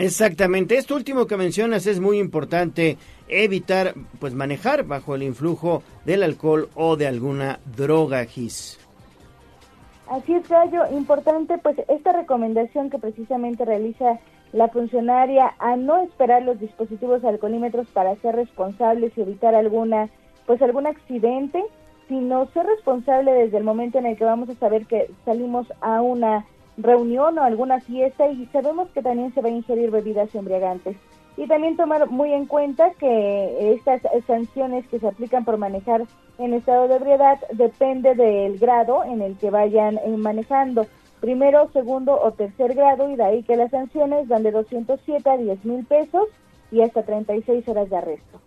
Exactamente, 0.00 0.78
esto 0.78 0.94
último 0.94 1.26
que 1.26 1.36
mencionas 1.36 1.86
es 1.86 2.00
muy 2.00 2.18
importante, 2.18 2.96
evitar 3.28 3.94
pues 4.18 4.32
manejar 4.32 4.84
bajo 4.84 5.14
el 5.14 5.22
influjo 5.22 5.82
del 6.06 6.22
alcohol 6.22 6.70
o 6.74 6.96
de 6.96 7.06
alguna 7.06 7.60
droga, 7.76 8.24
Gis. 8.24 8.78
Así 10.08 10.34
es, 10.34 10.48
Gallo, 10.48 10.84
importante 10.90 11.58
pues 11.58 11.76
esta 11.86 12.12
recomendación 12.12 12.88
que 12.88 12.98
precisamente 12.98 13.66
realiza 13.66 14.18
la 14.52 14.68
funcionaria 14.68 15.52
a 15.58 15.76
no 15.76 16.02
esperar 16.02 16.42
los 16.44 16.58
dispositivos 16.58 17.22
alcoholímetros 17.22 17.86
para 17.88 18.16
ser 18.16 18.36
responsables 18.36 19.12
y 19.16 19.20
evitar 19.20 19.54
alguna 19.54 20.08
pues 20.46 20.62
algún 20.62 20.86
accidente, 20.86 21.62
sino 22.08 22.46
ser 22.52 22.64
responsable 22.64 23.32
desde 23.32 23.58
el 23.58 23.64
momento 23.64 23.98
en 23.98 24.06
el 24.06 24.16
que 24.16 24.24
vamos 24.24 24.48
a 24.48 24.54
saber 24.54 24.86
que 24.86 25.10
salimos 25.26 25.66
a 25.82 26.00
una 26.00 26.46
reunión 26.82 27.38
o 27.38 27.42
alguna 27.42 27.80
fiesta 27.80 28.28
y 28.28 28.46
sabemos 28.46 28.88
que 28.90 29.02
también 29.02 29.32
se 29.34 29.40
va 29.40 29.48
a 29.48 29.52
ingerir 29.52 29.90
bebidas 29.90 30.34
embriagantes. 30.34 30.96
Y 31.36 31.46
también 31.46 31.76
tomar 31.76 32.10
muy 32.10 32.32
en 32.32 32.46
cuenta 32.46 32.90
que 32.98 33.72
estas 33.72 34.02
sanciones 34.26 34.86
que 34.88 34.98
se 34.98 35.08
aplican 35.08 35.44
por 35.44 35.56
manejar 35.56 36.02
en 36.38 36.54
estado 36.54 36.88
de 36.88 36.96
ebriedad 36.96 37.38
depende 37.52 38.14
del 38.14 38.58
grado 38.58 39.04
en 39.04 39.22
el 39.22 39.36
que 39.38 39.50
vayan 39.50 39.98
eh, 39.98 40.16
manejando. 40.16 40.86
Primero, 41.20 41.70
segundo 41.72 42.18
o 42.20 42.32
tercer 42.32 42.74
grado 42.74 43.10
y 43.10 43.16
de 43.16 43.24
ahí 43.24 43.42
que 43.42 43.56
las 43.56 43.70
sanciones 43.70 44.26
van 44.26 44.42
de 44.42 44.50
207 44.50 45.30
a 45.30 45.36
10 45.36 45.64
mil 45.64 45.84
pesos 45.84 46.24
y 46.70 46.80
hasta 46.82 47.02
36 47.02 47.68
horas 47.68 47.90
de 47.90 47.96
arresto. 47.96 48.40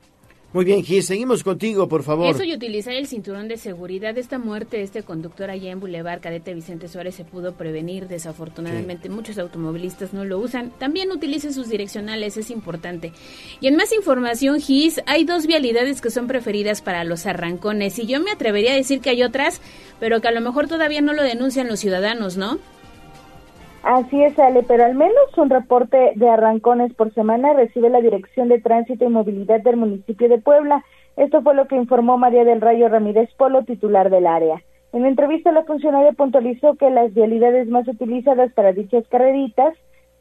Muy 0.53 0.65
bien, 0.65 0.83
Gis, 0.83 1.07
seguimos 1.07 1.43
contigo, 1.43 1.87
por 1.87 2.03
favor. 2.03 2.27
Eso 2.27 2.43
y 2.43 2.53
utilizar 2.53 2.93
el 2.93 3.07
cinturón 3.07 3.47
de 3.47 3.57
seguridad. 3.57 4.15
Esta 4.19 4.37
muerte 4.37 4.77
de 4.77 4.83
este 4.83 5.01
conductor 5.01 5.49
allá 5.49 5.71
en 5.71 5.79
Boulevard 5.79 6.21
Cadete 6.21 6.53
Vicente 6.53 6.87
Suárez 6.87 7.15
se 7.15 7.25
pudo 7.25 7.53
prevenir. 7.53 8.07
Desafortunadamente, 8.07 9.09
muchos 9.09 9.39
automovilistas 9.39 10.13
no 10.13 10.25
lo 10.25 10.37
usan. 10.37 10.69
También 10.77 11.11
utilice 11.11 11.51
sus 11.53 11.69
direccionales, 11.69 12.37
es 12.37 12.51
importante. 12.51 13.13
Y 13.61 13.67
en 13.67 13.75
más 13.75 13.91
información, 13.93 14.61
Gis, 14.61 15.01
hay 15.07 15.23
dos 15.23 15.47
vialidades 15.47 16.01
que 16.01 16.11
son 16.11 16.27
preferidas 16.27 16.83
para 16.83 17.03
los 17.03 17.25
arrancones. 17.25 17.97
Y 17.97 18.05
yo 18.05 18.19
me 18.19 18.29
atrevería 18.29 18.73
a 18.73 18.75
decir 18.75 19.01
que 19.01 19.09
hay 19.09 19.23
otras, 19.23 19.59
pero 19.99 20.21
que 20.21 20.27
a 20.27 20.31
lo 20.31 20.41
mejor 20.41 20.67
todavía 20.67 21.01
no 21.01 21.13
lo 21.13 21.23
denuncian 21.23 21.67
los 21.67 21.79
ciudadanos, 21.79 22.37
¿no? 22.37 22.59
Así 23.83 24.23
es, 24.23 24.39
Ale, 24.39 24.63
pero 24.63 24.85
al 24.85 24.95
menos 24.95 25.37
un 25.37 25.49
reporte 25.49 26.13
de 26.15 26.29
arrancones 26.29 26.93
por 26.93 27.13
semana 27.13 27.51
recibe 27.51 27.89
la 27.89 27.99
Dirección 27.99 28.47
de 28.47 28.61
Tránsito 28.61 29.03
y 29.03 29.09
Movilidad 29.09 29.59
del 29.59 29.75
municipio 29.75 30.29
de 30.29 30.37
Puebla. 30.37 30.85
Esto 31.17 31.41
fue 31.41 31.53
lo 31.53 31.67
que 31.67 31.75
informó 31.75 32.17
María 32.17 32.45
del 32.45 32.61
Rayo 32.61 32.87
Ramírez 32.87 33.29
Polo, 33.35 33.65
titular 33.65 34.09
del 34.09 34.25
área. 34.25 34.63
En 34.93 35.05
entrevista, 35.05 35.51
la 35.51 35.65
funcionaria 35.65 36.13
puntualizó 36.13 36.75
que 36.75 36.89
las 36.91 37.13
vialidades 37.13 37.67
más 37.67 37.85
utilizadas 37.85 38.53
para 38.53 38.71
dichas 38.71 39.05
carreritas 39.09 39.75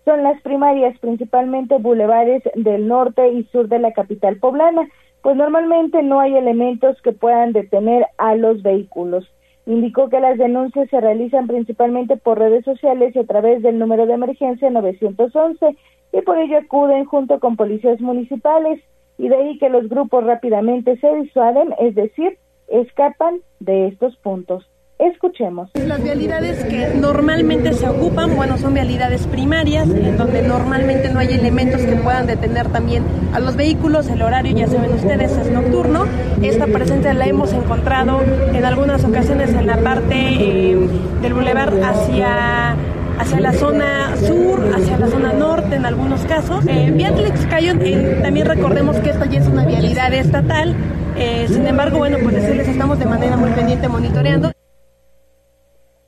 son 0.05 0.25
las 0.25 0.43
primarias, 0.43 0.99
principalmente 0.99 1.79
bulevares 1.79 2.43
del 2.57 2.89
norte 2.89 3.29
y 3.29 3.45
sur 3.45 3.69
de 3.69 3.79
la 3.79 3.93
capital 3.93 4.39
poblana, 4.39 4.89
pues 5.23 5.37
normalmente 5.37 6.03
no 6.03 6.19
hay 6.19 6.37
elementos 6.37 7.01
que 7.03 7.13
puedan 7.13 7.53
detener 7.53 8.07
a 8.19 8.35
los 8.35 8.61
vehículos. 8.65 9.31
Indicó 9.67 10.09
que 10.09 10.21
las 10.21 10.39
denuncias 10.39 10.91
se 10.91 11.01
realizan 11.01 11.47
principalmente 11.47 12.17
por 12.17 12.39
redes 12.39 12.65
sociales 12.65 13.15
y 13.15 13.21
a 13.21 13.25
través 13.25 13.63
del 13.63 13.79
número 13.79 14.07
de 14.07 14.15
emergencia 14.15 14.71
911 14.71 15.77
y 16.13 16.21
por 16.23 16.39
ello 16.39 16.59
acuden 16.59 17.05
junto 17.05 17.39
con 17.39 17.57
policías 17.57 18.01
municipales 18.01 18.81
y 19.19 19.29
de 19.29 19.37
ahí 19.37 19.59
que 19.59 19.69
los 19.69 19.89
grupos 19.89 20.25
rápidamente 20.25 20.97
se 20.99 21.15
disuaden, 21.15 21.75
es 21.79 21.95
decir, 21.95 22.39
escapan 22.69 23.41
de 23.61 23.89
estos 23.89 24.17
puntos. 24.17 24.69
Escuchemos. 25.03 25.69
Las 25.75 26.01
vialidades 26.01 26.63
que 26.65 26.95
normalmente 26.95 27.73
se 27.73 27.89
ocupan, 27.89 28.37
bueno, 28.37 28.57
son 28.57 28.75
vialidades 28.75 29.27
primarias, 29.27 29.91
en 29.91 30.17
donde 30.17 30.43
normalmente 30.43 31.09
no 31.09 31.19
hay 31.19 31.33
elementos 31.33 31.81
que 31.83 31.97
puedan 31.97 32.29
detener 32.29 32.69
también 32.69 33.03
a 33.33 33.41
los 33.41 33.57
vehículos. 33.57 34.09
El 34.09 34.23
horario, 34.23 34.57
ya 34.57 34.69
saben 34.69 34.93
ustedes, 34.93 35.33
es 35.33 35.51
nocturno. 35.51 36.05
Esta 36.41 36.67
presencia 36.67 37.15
la 37.15 37.27
hemos 37.27 37.53
encontrado 37.53 38.21
en 38.53 38.65
algunas 38.65 39.05
ocasiones 39.05 39.53
en 39.55 39.67
la 39.67 39.79
parte 39.79 40.15
eh, 40.15 40.89
del 41.21 41.35
bulevar 41.35 41.73
hacia 41.83 42.77
hacia 43.19 43.41
la 43.41 43.53
zona 43.53 44.17
sur, 44.17 44.61
hacia 44.75 44.99
la 44.99 45.07
zona 45.09 45.33
norte 45.33 45.77
en 45.77 45.85
algunos 45.87 46.21
casos. 46.23 46.65
Eh, 46.67 46.93
Beatrix 46.97 47.47
Cayo, 47.47 47.75
eh, 47.81 48.21
también 48.23 48.47
recordemos 48.47 48.97
que 48.99 49.11
esta 49.11 49.27
ya 49.27 49.41
es 49.41 49.47
una 49.47 49.65
vialidad 49.65 50.13
estatal, 50.13 50.75
eh, 51.17 51.47
sin 51.49 51.67
embargo, 51.67 51.99
bueno, 51.99 52.19
pues 52.23 52.35
decirles, 52.35 52.69
estamos 52.69 52.99
de 52.99 53.05
manera 53.07 53.37
muy 53.37 53.51
pendiente 53.51 53.89
monitoreando. 53.89 54.52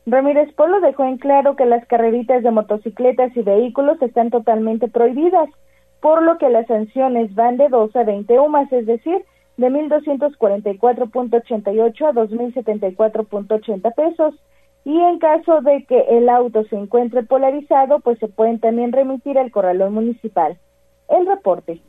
Ramírez 0.07 0.53
Polo 0.55 0.81
dejó 0.81 1.05
en 1.05 1.17
claro 1.17 1.57
que 1.57 1.64
las 1.64 1.87
carreritas 1.87 2.43
de 2.43 2.51
motocicletas 2.51 3.35
y 3.37 3.43
vehículos 3.43 4.03
están 4.03 4.29
totalmente 4.31 4.88
prohibidas, 4.88 5.49
por 6.01 6.23
lo 6.23 6.37
que 6.37 6.51
las 6.51 6.67
sanciones 6.67 7.35
van 7.35 7.57
de 7.57 7.71
2 7.71 7.97
a 7.97 8.05
20 8.05 8.38
UMAS, 8.38 8.71
es 8.73 8.85
decir, 8.85 9.25
de 9.57 9.71
1.244.88 9.71 12.07
a 12.07 12.12
2.074.80 12.12 13.95
pesos. 13.95 14.35
Y 14.85 15.01
en 15.01 15.19
caso 15.19 15.62
de 15.62 15.87
que 15.87 15.99
el 16.11 16.29
auto 16.29 16.64
se 16.64 16.77
encuentre 16.77 17.23
polarizado, 17.23 18.01
pues 18.01 18.19
se 18.19 18.29
pueden 18.29 18.61
también 18.61 18.93
remitir 18.93 19.38
al 19.38 19.51
corralón 19.51 19.95
municipal. 19.95 20.59
El 21.09 21.27
reporte. 21.27 21.81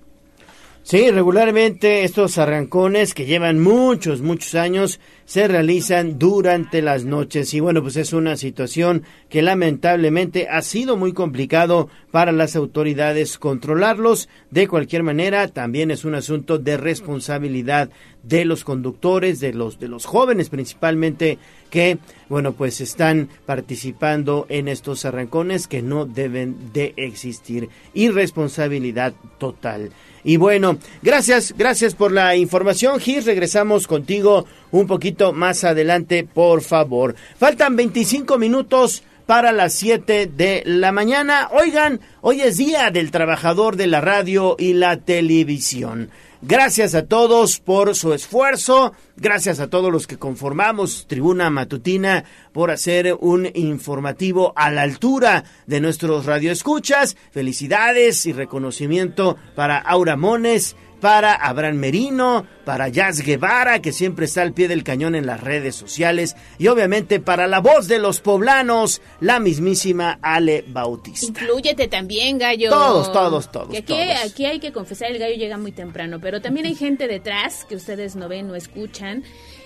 Sí, 0.88 1.10
regularmente 1.10 2.04
estos 2.04 2.38
arrancones 2.38 3.16
que 3.16 3.26
llevan 3.26 3.60
muchos, 3.60 4.22
muchos 4.22 4.54
años 4.54 5.00
se 5.26 5.48
realizan 5.48 6.20
durante 6.20 6.84
las 6.84 7.06
noches 7.06 7.52
y 7.56 7.60
bueno, 7.60 7.82
pues 7.82 7.96
es 7.96 8.14
una 8.14 8.36
situación 8.36 9.02
que 9.28 9.42
lamentablemente 9.42 10.48
ha 10.48 10.62
sido 10.62 10.96
muy 10.96 11.12
complicado 11.12 11.90
para 12.12 12.32
las 12.32 12.56
autoridades 12.56 13.40
controlarlos. 13.40 14.30
De 14.52 14.68
cualquier 14.68 15.02
manera, 15.02 15.48
también 15.48 15.90
es 15.90 16.06
un 16.06 16.14
asunto 16.14 16.60
de 16.60 16.78
responsabilidad 16.78 17.90
de 18.28 18.46
los 18.46 18.64
conductores, 18.64 19.40
de 19.40 19.54
los 19.54 19.80
de 19.80 19.88
los 19.88 20.06
jóvenes 20.06 20.50
principalmente 20.50 21.38
que 21.70 21.98
bueno, 22.30 22.54
pues 22.54 22.82
están 22.82 23.30
participando 23.46 24.46
en 24.50 24.68
estos 24.68 25.06
arrancones 25.06 25.68
que 25.68 25.82
no 25.82 26.06
deben 26.06 26.74
de 26.74 26.94
existir. 26.98 27.70
Irresponsabilidad 27.94 29.14
total. 29.38 29.92
Y 30.24 30.38
bueno, 30.38 30.80
gracias, 31.04 31.54
gracias 31.56 31.94
por 31.94 32.12
la 32.12 32.36
información, 32.36 33.00
Gis. 33.00 33.26
Regresamos 33.26 33.86
contigo 33.88 34.46
un 34.72 34.88
poquito 34.88 35.34
más 35.34 35.64
adelante, 35.64 36.24
por 36.24 36.62
favor. 36.62 37.16
Faltan 37.38 37.76
25 37.76 38.40
minutos 38.40 39.04
para 39.28 39.52
las 39.52 39.74
7 39.74 40.28
de 40.28 40.64
la 40.66 40.92
mañana. 40.92 41.50
Oigan, 41.52 42.00
hoy 42.22 42.42
es 42.42 42.58
Día 42.58 42.90
del 42.90 43.12
Trabajador 43.12 43.76
de 43.76 43.88
la 43.88 44.02
Radio 44.02 44.56
y 44.58 44.74
la 44.74 44.98
Televisión. 44.98 46.10
Gracias 46.48 46.94
a 46.94 47.08
todos 47.08 47.60
por 47.60 47.96
su 47.96 48.14
esfuerzo, 48.14 48.94
gracias 49.18 49.60
a 49.60 49.68
todos 49.68 49.92
los 49.92 50.06
que 50.06 50.20
conformamos 50.20 51.08
Tribuna 51.08 51.50
Matutina 51.50 52.24
por 52.54 52.70
hacer 52.70 53.18
un 53.20 53.50
informativo 53.56 54.54
a 54.56 54.70
la 54.70 54.84
altura 54.84 55.44
de 55.66 55.82
nuestros 55.82 56.28
radioescuchas. 56.28 57.18
Felicidades 57.32 58.28
y 58.28 58.34
reconocimiento 58.34 59.38
para 59.56 59.80
Aura 59.80 60.18
Mones, 60.18 60.76
para 61.06 61.36
Abraham 61.36 61.76
Merino, 61.76 62.48
para 62.66 62.90
Jazz 62.90 63.22
Guevara, 63.22 63.80
que 63.80 63.92
siempre 63.92 64.26
está 64.26 64.42
al 64.42 64.54
pie 64.54 64.68
del 64.68 64.84
cañón 64.84 65.14
en 65.14 65.28
las 65.28 65.40
redes 65.40 65.76
sociales, 65.76 66.36
y 66.58 66.68
obviamente 66.68 67.20
para 67.20 67.46
la 67.46 67.60
voz 67.60 67.88
de 67.88 68.00
los 68.00 68.22
poblanos, 68.22 69.04
la 69.20 69.40
mismísima 69.40 70.18
Ale 70.24 70.66
Bautista. 70.68 71.44
Inclúyete 71.44 71.88
también, 71.88 72.40
gallo. 72.40 72.72
Todos, 72.72 73.14
todos, 73.14 73.52
todos. 73.52 73.70
Que 73.70 73.78
aquí, 73.78 73.94
todos. 73.94 74.32
aquí 74.32 74.46
hay 74.48 74.60
que 74.60 74.74
confesar, 74.74 75.12
el 75.12 75.20
gallo 75.20 75.36
llega 75.36 75.60
muy 75.60 75.74
temprano, 75.74 76.20
pero 76.20 76.42
también 76.42 76.66
hay 76.66 76.74
gente 76.74 77.08
detrás 77.08 77.66
que 77.66 77.76
ustedes 77.76 78.16
no 78.16 78.28
ven, 78.28 78.48
no 78.48 78.56
escuchan 78.56 79.24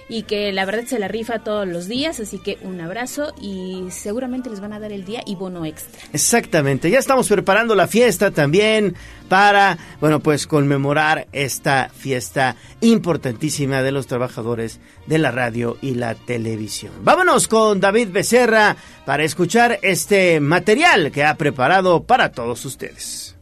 y 0.09 0.23
que 0.23 0.51
la 0.51 0.65
verdad 0.65 0.85
se 0.85 0.99
la 0.99 1.07
rifa 1.07 1.39
todos 1.39 1.67
los 1.67 1.87
días, 1.87 2.19
así 2.19 2.39
que 2.39 2.57
un 2.63 2.81
abrazo 2.81 3.33
y 3.39 3.85
seguramente 3.91 4.49
les 4.49 4.59
van 4.59 4.73
a 4.73 4.79
dar 4.79 4.91
el 4.91 5.05
día 5.05 5.21
y 5.25 5.35
bono 5.35 5.65
extra. 5.65 6.01
Exactamente, 6.11 6.89
ya 6.89 6.97
estamos 6.97 7.29
preparando 7.29 7.75
la 7.75 7.87
fiesta 7.87 8.31
también 8.31 8.95
para, 9.29 9.77
bueno, 10.01 10.19
pues 10.19 10.47
conmemorar 10.47 11.27
esta 11.31 11.91
fiesta 11.95 12.55
importantísima 12.81 13.83
de 13.83 13.91
los 13.91 14.07
trabajadores 14.07 14.79
de 15.05 15.19
la 15.19 15.31
radio 15.31 15.77
y 15.81 15.93
la 15.93 16.15
televisión. 16.15 16.91
Vámonos 17.03 17.47
con 17.47 17.79
David 17.79 18.09
Becerra 18.11 18.75
para 19.05 19.23
escuchar 19.23 19.79
este 19.83 20.39
material 20.39 21.11
que 21.11 21.23
ha 21.23 21.35
preparado 21.35 22.03
para 22.03 22.31
todos 22.31 22.65
ustedes. 22.65 23.35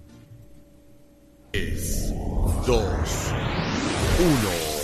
3, 1.51 2.13
2, 2.67 2.84
1. 4.19 4.76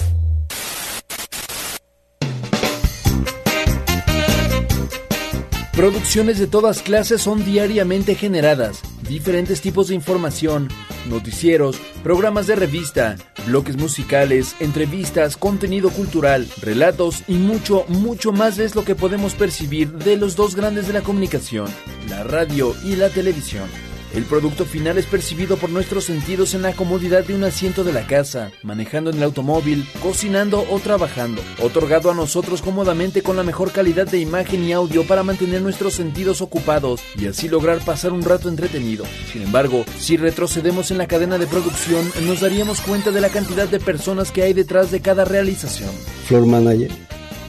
Producciones 5.75 6.37
de 6.37 6.45
todas 6.45 6.83
clases 6.83 7.23
son 7.23 7.43
diariamente 7.43 8.13
generadas, 8.13 8.79
diferentes 9.09 9.59
tipos 9.59 9.87
de 9.87 9.95
información, 9.95 10.69
noticieros, 11.09 11.81
programas 12.03 12.45
de 12.45 12.55
revista, 12.55 13.15
bloques 13.47 13.75
musicales, 13.75 14.55
entrevistas, 14.59 15.35
contenido 15.35 15.89
cultural, 15.89 16.47
relatos 16.61 17.23
y 17.27 17.33
mucho, 17.33 17.85
mucho 17.87 18.31
más 18.31 18.59
es 18.59 18.75
lo 18.75 18.85
que 18.85 18.93
podemos 18.93 19.33
percibir 19.33 19.91
de 19.93 20.15
los 20.15 20.35
dos 20.35 20.55
grandes 20.55 20.85
de 20.85 20.93
la 20.93 21.01
comunicación, 21.01 21.67
la 22.07 22.23
radio 22.23 22.75
y 22.83 22.95
la 22.95 23.09
televisión. 23.09 23.67
El 24.13 24.25
producto 24.25 24.65
final 24.65 24.99
es 24.99 25.07
percibido 25.07 25.57
por 25.57 25.71
nuestros 25.71 26.03
sentidos 26.03 26.53
en 26.53 26.61
la 26.61 26.73
comodidad 26.73 27.25
de 27.25 27.33
un 27.33 27.43
asiento 27.43 27.83
de 27.83 27.93
la 27.93 28.05
casa, 28.05 28.51
manejando 28.61 29.09
en 29.09 29.17
el 29.17 29.23
automóvil, 29.23 29.87
cocinando 30.03 30.67
o 30.69 30.79
trabajando, 30.79 31.41
otorgado 31.59 32.11
a 32.11 32.13
nosotros 32.13 32.61
cómodamente 32.61 33.23
con 33.23 33.37
la 33.37 33.41
mejor 33.41 33.71
calidad 33.71 34.05
de 34.05 34.19
imagen 34.19 34.63
y 34.65 34.71
audio 34.71 35.03
para 35.07 35.23
mantener 35.23 35.63
nuestros 35.63 35.95
sentidos 35.95 36.41
ocupados 36.41 37.01
y 37.17 37.25
así 37.25 37.49
lograr 37.49 37.79
pasar 37.79 38.11
un 38.11 38.21
rato 38.21 38.49
entretenido. 38.49 39.03
Sin 39.31 39.41
embargo, 39.41 39.83
si 39.97 40.15
retrocedemos 40.15 40.91
en 40.91 40.99
la 40.99 41.07
cadena 41.07 41.39
de 41.39 41.47
producción, 41.47 42.07
nos 42.27 42.41
daríamos 42.41 42.81
cuenta 42.81 43.09
de 43.09 43.21
la 43.21 43.29
cantidad 43.29 43.67
de 43.67 43.79
personas 43.79 44.31
que 44.31 44.43
hay 44.43 44.53
detrás 44.53 44.91
de 44.91 44.99
cada 44.99 45.25
realización. 45.25 45.89
Floor 46.27 46.45
manager 46.45 46.91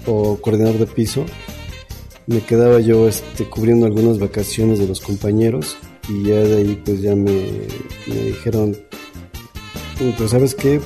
o 0.07 0.39
coordinador 0.41 0.79
de 0.79 0.87
piso, 0.87 1.27
me 2.27 2.41
quedaba 2.41 2.81
yo 2.81 3.07
este, 3.07 3.45
cubriendo 3.45 3.85
algunas 3.85 4.19
vacaciones 4.19 4.79
de 4.79 4.87
los 4.87 5.03
compañeros 5.03 5.77
y 6.09 6.25
ya 6.25 6.37
de 6.37 6.57
ahí 6.57 6.83
pues 6.85 7.01
ya 7.01 7.15
me, 7.15 7.67
me 8.07 8.15
dijeron, 8.27 8.77
pues 10.17 10.31
sabes 10.31 10.55
qué, 10.55 10.81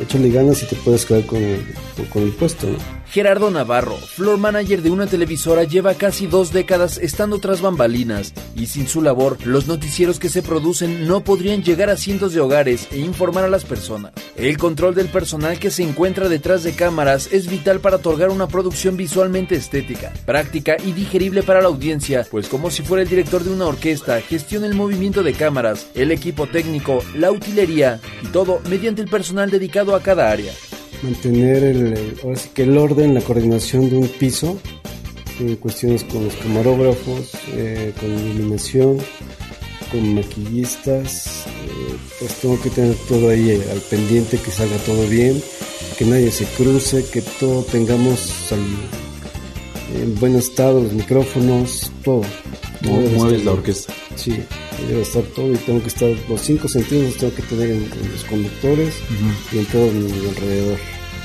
échale 0.00 0.30
ganas 0.30 0.62
y 0.62 0.66
te 0.66 0.76
puedes 0.76 1.04
quedar 1.04 1.26
con 1.26 1.42
el, 1.42 1.64
con 2.12 2.22
el 2.22 2.30
puesto, 2.30 2.66
¿no? 2.66 3.01
Gerardo 3.12 3.50
Navarro, 3.50 3.98
floor 3.98 4.38
manager 4.38 4.80
de 4.80 4.90
una 4.90 5.06
televisora, 5.06 5.64
lleva 5.64 5.92
casi 5.92 6.26
dos 6.26 6.50
décadas 6.50 6.96
estando 6.96 7.40
tras 7.40 7.60
bambalinas 7.60 8.32
y 8.56 8.64
sin 8.64 8.88
su 8.88 9.02
labor, 9.02 9.36
los 9.44 9.66
noticieros 9.66 10.18
que 10.18 10.30
se 10.30 10.40
producen 10.40 11.06
no 11.06 11.22
podrían 11.22 11.62
llegar 11.62 11.90
a 11.90 11.98
cientos 11.98 12.32
de 12.32 12.40
hogares 12.40 12.88
e 12.90 13.00
informar 13.00 13.44
a 13.44 13.50
las 13.50 13.66
personas. 13.66 14.12
El 14.34 14.56
control 14.56 14.94
del 14.94 15.08
personal 15.08 15.58
que 15.58 15.70
se 15.70 15.82
encuentra 15.82 16.30
detrás 16.30 16.62
de 16.62 16.72
cámaras 16.72 17.28
es 17.32 17.50
vital 17.50 17.80
para 17.80 17.96
otorgar 17.96 18.30
una 18.30 18.48
producción 18.48 18.96
visualmente 18.96 19.56
estética, 19.56 20.10
práctica 20.24 20.78
y 20.82 20.92
digerible 20.92 21.42
para 21.42 21.60
la 21.60 21.68
audiencia, 21.68 22.26
pues 22.30 22.48
como 22.48 22.70
si 22.70 22.82
fuera 22.82 23.02
el 23.02 23.10
director 23.10 23.44
de 23.44 23.50
una 23.50 23.66
orquesta, 23.66 24.22
gestiona 24.22 24.66
el 24.66 24.74
movimiento 24.74 25.22
de 25.22 25.34
cámaras, 25.34 25.86
el 25.94 26.12
equipo 26.12 26.46
técnico, 26.46 27.04
la 27.14 27.30
utilería 27.30 28.00
y 28.22 28.28
todo 28.28 28.62
mediante 28.70 29.02
el 29.02 29.08
personal 29.08 29.50
dedicado 29.50 29.94
a 29.94 30.00
cada 30.00 30.30
área 30.30 30.54
mantener 31.02 31.64
el, 31.64 32.16
ahora 32.22 32.36
sí 32.36 32.50
que 32.54 32.62
el 32.62 32.76
orden, 32.78 33.14
la 33.14 33.20
coordinación 33.20 33.90
de 33.90 33.96
un 33.96 34.08
piso, 34.08 34.58
en 35.40 35.56
cuestiones 35.56 36.04
con 36.04 36.24
los 36.24 36.34
camarógrafos, 36.36 37.32
eh, 37.54 37.92
con 37.98 38.10
iluminación, 38.10 38.98
con 39.90 40.14
maquillistas, 40.14 41.44
eh, 41.46 41.96
pues 42.18 42.34
tengo 42.36 42.60
que 42.60 42.70
tener 42.70 42.94
todo 43.08 43.30
ahí 43.30 43.50
eh, 43.50 43.62
al 43.72 43.80
pendiente, 43.80 44.38
que 44.38 44.50
salga 44.50 44.76
todo 44.78 45.06
bien, 45.08 45.42
que 45.98 46.04
nadie 46.04 46.30
se 46.30 46.44
cruce, 46.44 47.04
que 47.12 47.22
todo 47.22 47.62
tengamos 47.64 48.52
al, 48.52 50.00
en 50.00 50.14
buen 50.18 50.36
estado, 50.36 50.82
los 50.82 50.92
micrófonos, 50.92 51.90
todo. 52.04 52.22
¿Cómo 52.82 53.00
mueves 53.00 53.44
la 53.44 53.52
orquesta? 53.52 53.92
Sí, 54.16 54.42
debe 54.88 55.02
estar 55.02 55.22
todo 55.34 55.52
y 55.52 55.56
tengo 55.56 55.80
que 55.80 55.88
estar, 55.88 56.10
los 56.28 56.40
cinco 56.40 56.68
sentidos 56.68 57.04
los 57.04 57.16
tengo 57.16 57.34
que 57.34 57.42
tener 57.42 57.70
en, 57.70 57.82
en 57.84 58.12
los 58.12 58.24
conductores 58.24 58.94
y 59.52 59.58
en 59.58 59.66
todo 59.66 59.90
mi 59.90 60.28
alrededor. 60.28 60.78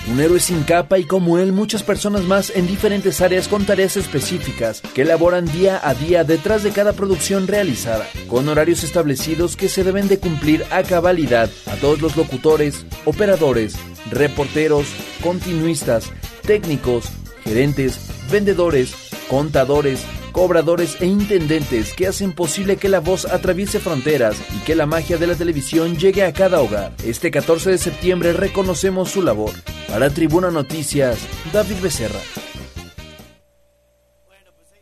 Un 0.09 0.21
héroe 0.21 0.39
sin 0.39 0.63
capa 0.63 0.97
y 0.99 1.03
como 1.03 1.37
él 1.37 1.51
muchas 1.51 1.83
personas 1.83 2.23
más 2.23 2.49
en 2.55 2.65
diferentes 2.65 3.19
áreas 3.19 3.49
con 3.49 3.65
tareas 3.65 3.97
específicas 3.97 4.81
que 4.93 5.01
elaboran 5.01 5.51
día 5.51 5.81
a 5.83 5.93
día 5.93 6.23
detrás 6.23 6.63
de 6.63 6.71
cada 6.71 6.93
producción 6.93 7.45
realizada, 7.45 8.07
con 8.29 8.47
horarios 8.47 8.85
establecidos 8.85 9.57
que 9.57 9.67
se 9.67 9.83
deben 9.83 10.07
de 10.07 10.17
cumplir 10.17 10.63
a 10.71 10.83
cabalidad 10.83 11.49
a 11.65 11.75
todos 11.75 12.01
los 12.01 12.15
locutores, 12.15 12.85
operadores, 13.03 13.75
reporteros, 14.09 14.87
continuistas, 15.21 16.09
técnicos, 16.43 17.09
gerentes, 17.43 17.99
vendedores, 18.31 18.93
contadores, 19.27 20.05
cobradores 20.31 21.01
e 21.01 21.05
intendentes 21.05 21.93
que 21.93 22.07
hacen 22.07 22.33
posible 22.33 22.77
que 22.77 22.89
la 22.89 22.99
voz 22.99 23.25
atraviese 23.25 23.79
fronteras 23.79 24.37
y 24.55 24.63
que 24.65 24.75
la 24.75 24.85
magia 24.85 25.17
de 25.17 25.27
la 25.27 25.35
televisión 25.35 25.97
llegue 25.97 26.23
a 26.23 26.33
cada 26.33 26.61
hogar. 26.61 26.93
Este 27.03 27.31
14 27.31 27.71
de 27.71 27.77
septiembre 27.77 28.33
reconocemos 28.33 29.09
su 29.09 29.21
labor. 29.21 29.51
Para 29.87 30.09
Tribuna 30.09 30.51
Noticias, 30.51 31.19
David 31.53 31.77
Becerra. 31.81 32.19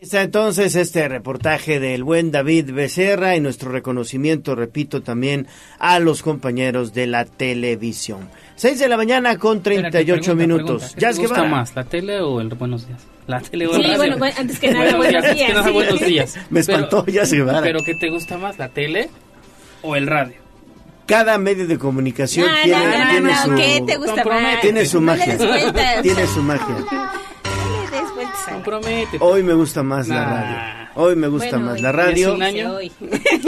Está 0.05 0.21
entonces 0.21 0.75
este 0.75 1.07
reportaje 1.07 1.79
del 1.79 2.03
buen 2.03 2.29
David 2.29 2.71
Becerra 2.73 3.35
y 3.35 3.39
nuestro 3.39 3.71
reconocimiento, 3.71 4.53
repito, 4.53 5.01
también 5.01 5.47
a 5.79 5.97
los 5.99 6.21
compañeros 6.21 6.93
de 6.93 7.07
la 7.07 7.25
televisión. 7.25 8.29
6 8.55 8.77
de 8.77 8.87
la 8.87 8.97
mañana 8.97 9.39
con 9.39 9.63
38 9.63 10.35
minutos. 10.35 10.93
¿Qué 10.93 11.07
te 11.07 11.13
gusta 11.13 11.45
más, 11.45 11.75
la 11.75 11.85
tele 11.85 12.19
o 12.19 12.39
el 12.39 12.49
Buenos 12.49 12.85
Días? 12.87 13.14
La 13.27 13.39
tele 13.41 13.67
o 13.67 13.75
el 13.75 13.81
Sí, 13.81 13.87
radio? 13.87 14.17
bueno, 14.17 14.35
antes 14.37 14.59
que 14.59 14.71
nada, 14.71 14.95
buenos 14.97 15.23
días. 15.23 15.25
Antes 15.31 15.45
que 15.47 15.53
nada, 15.53 15.67
sí. 15.67 15.71
buenos 15.73 15.99
días. 15.99 16.35
Me 16.49 16.59
espantó 16.59 17.05
ya 17.07 17.23
Guevara. 17.25 17.61
Pero 17.61 17.79
¿qué 17.83 17.95
te 17.95 18.09
gusta 18.09 18.37
más, 18.37 18.57
la 18.59 18.69
tele 18.69 19.09
o 19.81 19.95
el 19.95 20.05
radio? 20.07 20.35
Cada 21.07 21.37
medio 21.37 21.67
de 21.67 21.77
comunicación 21.77 22.47
No, 22.47 22.53
tiene, 22.63 22.79
no, 22.79 22.97
no, 23.05 23.09
tiene 23.11 23.31
no, 23.31 23.43
su, 23.43 23.55
¿qué 23.55 23.83
te 23.85 23.97
gusta 23.97 24.23
más? 24.25 24.61
tiene 24.61 24.85
su 24.85 25.01
magia. 25.01 25.37
tiene 26.01 26.27
su 26.27 26.41
magia. 26.41 26.67
No 26.69 27.91
le 27.91 27.97
des 28.01 28.13
vueltas 28.15 28.47
ahí. 28.47 28.53
Compromete. 28.55 29.17
Hoy 29.19 29.43
me 29.43 29.53
gusta 29.53 29.83
más 29.83 30.07
la 30.07 30.25
radio. 30.25 30.85
Hoy 30.97 31.15
me 31.15 31.27
gusta 31.27 31.49
Bueno, 31.57 31.65
más 31.71 31.81
la 31.81 31.91
radio. 31.91 32.37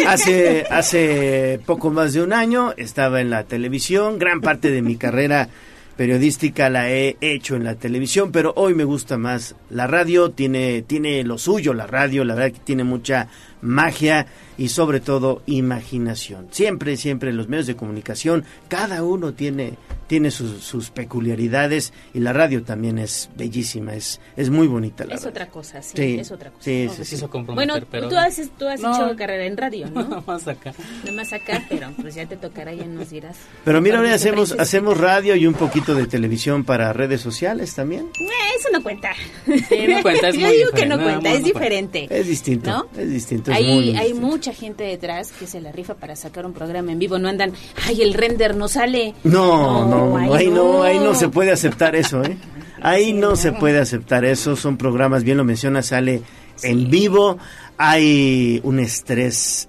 Hace, 0.07 0.65
hace 0.69 1.59
poco 1.65 1.89
más 1.91 2.13
de 2.13 2.21
un 2.21 2.33
año 2.33 2.73
estaba 2.77 3.21
en 3.21 3.29
la 3.29 3.43
televisión. 3.45 4.19
Gran 4.19 4.41
parte 4.41 4.69
de 4.69 4.81
mi 4.81 4.95
carrera 4.97 5.49
periodística 5.97 6.69
la 6.69 6.89
he 6.91 7.17
hecho 7.19 7.55
en 7.55 7.63
la 7.63 7.75
televisión, 7.75 8.31
pero 8.31 8.53
hoy 8.55 8.73
me 8.75 8.83
gusta 8.83 9.17
más 9.17 9.55
la 9.69 9.87
radio. 9.87 10.31
Tiene, 10.31 10.83
tiene 10.83 11.23
lo 11.23 11.37
suyo 11.37 11.73
la 11.73 11.87
radio, 11.87 12.23
la 12.23 12.35
verdad 12.35 12.53
que 12.53 12.63
tiene 12.63 12.83
mucha 12.83 13.27
magia 13.67 14.25
y 14.57 14.69
sobre 14.69 14.99
todo 14.99 15.41
imaginación. 15.45 16.47
Siempre, 16.51 16.97
siempre 16.97 17.31
los 17.33 17.47
medios 17.47 17.67
de 17.67 17.75
comunicación, 17.75 18.43
cada 18.69 19.03
uno 19.03 19.33
tiene, 19.33 19.73
tiene 20.07 20.31
sus, 20.31 20.63
sus 20.63 20.89
peculiaridades 20.89 21.93
y 22.13 22.19
la 22.21 22.33
radio 22.33 22.63
también 22.63 22.97
es 22.97 23.29
bellísima, 23.37 23.93
es, 23.93 24.19
es 24.35 24.49
muy 24.49 24.65
bonita 24.67 25.05
la 25.05 25.13
Es 25.15 25.21
radio. 25.21 25.29
otra 25.31 25.47
cosa, 25.49 25.81
sí, 25.83 25.91
Sí, 25.95 26.17
es 26.19 26.31
otra 26.31 26.49
cosa. 26.49 26.63
sí, 26.63 26.85
No 26.87 26.93
sí, 27.05 27.17
sí. 27.17 27.25
Bueno, 27.53 27.75
pero... 27.91 28.09
tú 28.09 28.15
has, 28.17 28.41
tú 28.57 28.67
has 28.67 28.79
No. 28.81 28.95
hecho 28.95 29.15
carrera 29.15 29.45
en 29.45 29.57
radio, 29.57 29.89
¿no? 29.91 30.01
Nada 30.09 30.23
más 30.25 30.47
acá. 30.47 30.73
Nada 31.03 31.11
más 31.15 31.33
acá, 31.33 31.63
pero 31.69 31.91
pues 32.01 32.15
ya 32.15 32.25
te 32.25 32.37
tocará, 32.37 32.73
ya 32.73 32.85
nos 32.85 33.09
dirás. 33.11 33.37
Pero 33.63 33.79
mira, 33.81 33.97
ahora 33.97 34.13
hacemos, 34.15 34.53
hacemos 34.53 34.97
radio 34.97 35.35
y 35.35 35.45
un 35.45 35.53
poquito 35.53 35.93
de 35.93 36.07
televisión 36.07 36.63
para 36.63 36.93
redes 36.93 37.21
sociales 37.21 37.75
también. 37.75 38.07
Eh, 38.19 38.25
eso 38.59 38.69
no 38.71 38.81
cuenta. 38.81 39.11
Sí, 39.45 39.85
no 39.87 40.01
cuenta, 40.01 40.29
es 40.29 40.35
Yo 40.39 40.47
muy 40.47 40.57
digo 40.57 40.71
que 40.71 40.81
diferente. 40.81 40.87
no 40.87 40.97
No, 40.97 41.03
cuenta, 41.03 41.29
no, 41.29 41.35
es 41.35 41.41
no 41.41 41.43
cuenta. 41.43 41.59
diferente. 41.59 42.07
Es 42.09 42.27
distinto, 42.27 42.69
¿No? 42.71 42.87
es 43.01 43.09
distinto. 43.11 43.51
Hay, 43.57 43.95
hay 43.95 44.13
mucha 44.13 44.53
gente 44.53 44.83
detrás 44.83 45.31
que 45.31 45.47
se 45.47 45.61
la 45.61 45.71
rifa 45.71 45.95
para 45.95 46.15
sacar 46.15 46.45
un 46.45 46.53
programa 46.53 46.91
en 46.91 46.99
vivo. 46.99 47.19
No 47.19 47.29
andan, 47.29 47.53
ay, 47.85 48.01
el 48.01 48.13
render 48.13 48.55
no 48.55 48.67
sale. 48.67 49.13
No, 49.23 49.85
no, 49.85 50.17
no, 50.17 50.33
ahí 50.33 50.47
no, 50.47 50.83
ahí 50.83 50.99
no 50.99 51.15
se 51.15 51.29
puede 51.29 51.51
aceptar 51.51 51.95
eso, 51.95 52.23
¿eh? 52.23 52.37
Ahí 52.79 53.11
no 53.11 53.35
se 53.35 53.53
puede 53.53 53.79
aceptar 53.79 54.23
eso, 54.23 54.55
son 54.55 54.77
programas, 54.77 55.23
bien 55.23 55.37
lo 55.37 55.43
menciona, 55.43 55.81
sale 55.81 56.21
en 56.61 56.91
vivo, 56.91 57.39
hay 57.77 58.61
un 58.63 58.79
estrés 58.79 59.67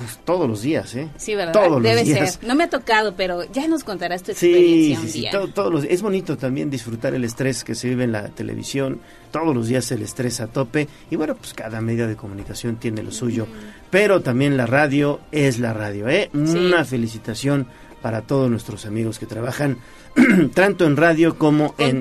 pues, 0.00 0.18
todos 0.24 0.48
los 0.48 0.62
días, 0.62 0.94
¿eh? 0.94 1.08
Sí, 1.16 1.34
¿verdad? 1.34 1.52
Todos 1.52 1.72
los 1.72 1.82
Debe 1.82 2.04
días. 2.04 2.34
ser. 2.34 2.48
No 2.48 2.54
me 2.54 2.64
ha 2.64 2.70
tocado, 2.70 3.14
pero 3.16 3.44
ya 3.52 3.68
nos 3.68 3.84
contarás 3.84 4.22
tu 4.22 4.32
Sí, 4.34 4.46
experiencia 4.48 4.96
sí, 4.96 5.02
un 5.06 5.08
sí, 5.08 5.28
to- 5.30 5.48
todos 5.54 5.72
los- 5.72 5.84
es 5.84 6.02
bonito 6.02 6.36
también 6.36 6.70
disfrutar 6.70 7.14
el 7.14 7.24
estrés 7.24 7.64
que 7.64 7.74
se 7.74 7.88
vive 7.88 8.04
en 8.04 8.12
la 8.12 8.28
televisión, 8.28 9.00
todos 9.30 9.54
los 9.54 9.68
días 9.68 9.90
el 9.92 10.02
estrés 10.02 10.40
a 10.40 10.46
tope 10.48 10.88
y 11.10 11.16
bueno, 11.16 11.36
pues 11.36 11.54
cada 11.54 11.80
medio 11.80 12.08
de 12.08 12.16
comunicación 12.16 12.76
tiene 12.76 13.02
lo 13.02 13.12
suyo, 13.12 13.46
pero 13.90 14.20
también 14.22 14.56
la 14.56 14.66
radio 14.66 15.20
es 15.32 15.58
la 15.58 15.72
radio, 15.72 16.08
¿eh? 16.08 16.30
Una 16.34 16.84
felicitación 16.84 17.66
para 18.02 18.22
todos 18.22 18.50
nuestros 18.50 18.86
amigos 18.86 19.18
que 19.18 19.26
trabajan 19.26 19.76
tanto 20.54 20.86
en 20.86 20.96
radio 20.96 21.38
como 21.38 21.74
en 21.78 22.00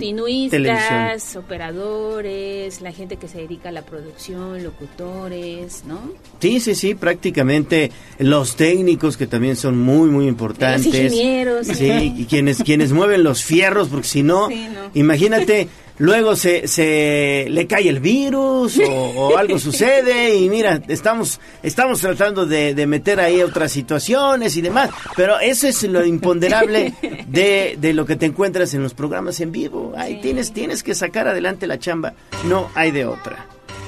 televisión. 0.49 1.09
Operadores, 1.37 2.81
la 2.81 2.91
gente 2.91 3.17
que 3.17 3.27
se 3.27 3.39
dedica 3.39 3.69
a 3.69 3.71
la 3.71 3.83
producción, 3.83 4.63
locutores, 4.63 5.83
¿no? 5.85 5.99
Sí, 6.39 6.59
sí, 6.59 6.75
sí, 6.75 6.95
prácticamente 6.95 7.91
los 8.17 8.55
técnicos 8.55 9.17
que 9.17 9.27
también 9.27 9.55
son 9.55 9.77
muy, 9.77 10.09
muy 10.09 10.27
importantes. 10.27 10.85
Los 10.85 10.95
ingenieros. 10.95 11.67
Sí, 11.67 12.13
y 12.17 12.25
quienes, 12.25 12.63
quienes 12.63 12.91
mueven 12.91 13.23
los 13.23 13.43
fierros, 13.43 13.89
porque 13.89 14.07
si 14.07 14.23
no, 14.23 14.47
Sí, 14.49 14.67
no. 14.73 14.91
imagínate, 14.93 15.67
luego 15.99 16.35
se, 16.35 16.67
se 16.67 17.45
le 17.49 17.67
cae 17.67 17.87
el 17.89 17.99
virus 17.99 18.79
o, 18.79 18.91
o 18.91 19.37
algo 19.37 19.59
sucede 19.59 20.35
y 20.35 20.49
mira, 20.49 20.81
estamos, 20.87 21.39
estamos 21.61 21.99
tratando 22.01 22.45
de, 22.45 22.73
de 22.73 22.87
meter 22.87 23.19
ahí 23.19 23.41
otras 23.41 23.71
situaciones 23.71 24.57
y 24.57 24.61
demás, 24.61 24.89
pero 25.15 25.39
eso 25.39 25.67
es 25.67 25.83
lo 25.83 26.03
imponderable 26.03 26.93
de, 27.27 27.77
de 27.79 27.93
lo 27.93 28.05
que 28.05 28.15
te 28.15 28.25
encuentras 28.25 28.73
en 28.73 28.81
los 28.83 28.93
programas 28.93 29.39
en 29.39 29.51
vivo. 29.51 29.93
Ahí 29.95 30.19
tienes, 30.21 30.51
tienes 30.51 30.83
que 30.83 30.95
sacar 30.95 31.27
adelante 31.27 31.67
la 31.67 31.77
chamba, 31.79 32.13
no 32.45 32.69
hay 32.75 32.91
de 32.91 33.05
otra, 33.05 33.45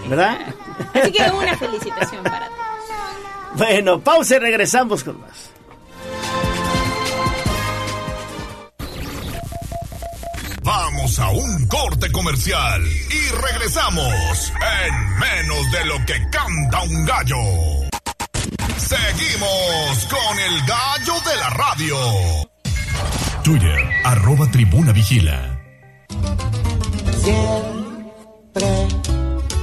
¿verdad? 0.08 0.38
Así 0.94 1.12
que 1.12 1.24
una 1.32 1.58
felicitación 1.58 2.24
para 2.24 2.46
todos. 2.48 2.58
Bueno, 3.54 4.00
pausa 4.00 4.38
y 4.38 4.40
regresamos 4.40 5.04
con 5.04 5.20
más. 5.20 5.51
Vamos 10.64 11.18
a 11.18 11.30
un 11.32 11.68
corte 11.68 12.12
comercial 12.12 12.84
y 12.84 13.36
regresamos 13.36 14.54
en 14.86 15.20
menos 15.20 15.72
de 15.72 15.86
lo 15.86 16.06
que 16.06 16.30
canta 16.30 16.82
un 16.84 17.06
gallo. 17.06 17.38
Seguimos 18.78 20.08
con 20.10 20.40
el 20.40 20.62
gallo 20.68 21.14
de 21.30 21.36
la 21.40 21.50
radio. 21.50 21.98
Twitter, 23.44 23.90
arroba 24.04 24.52
tribuna 24.52 24.92
vigila. 24.92 25.60
siempre 27.24 28.88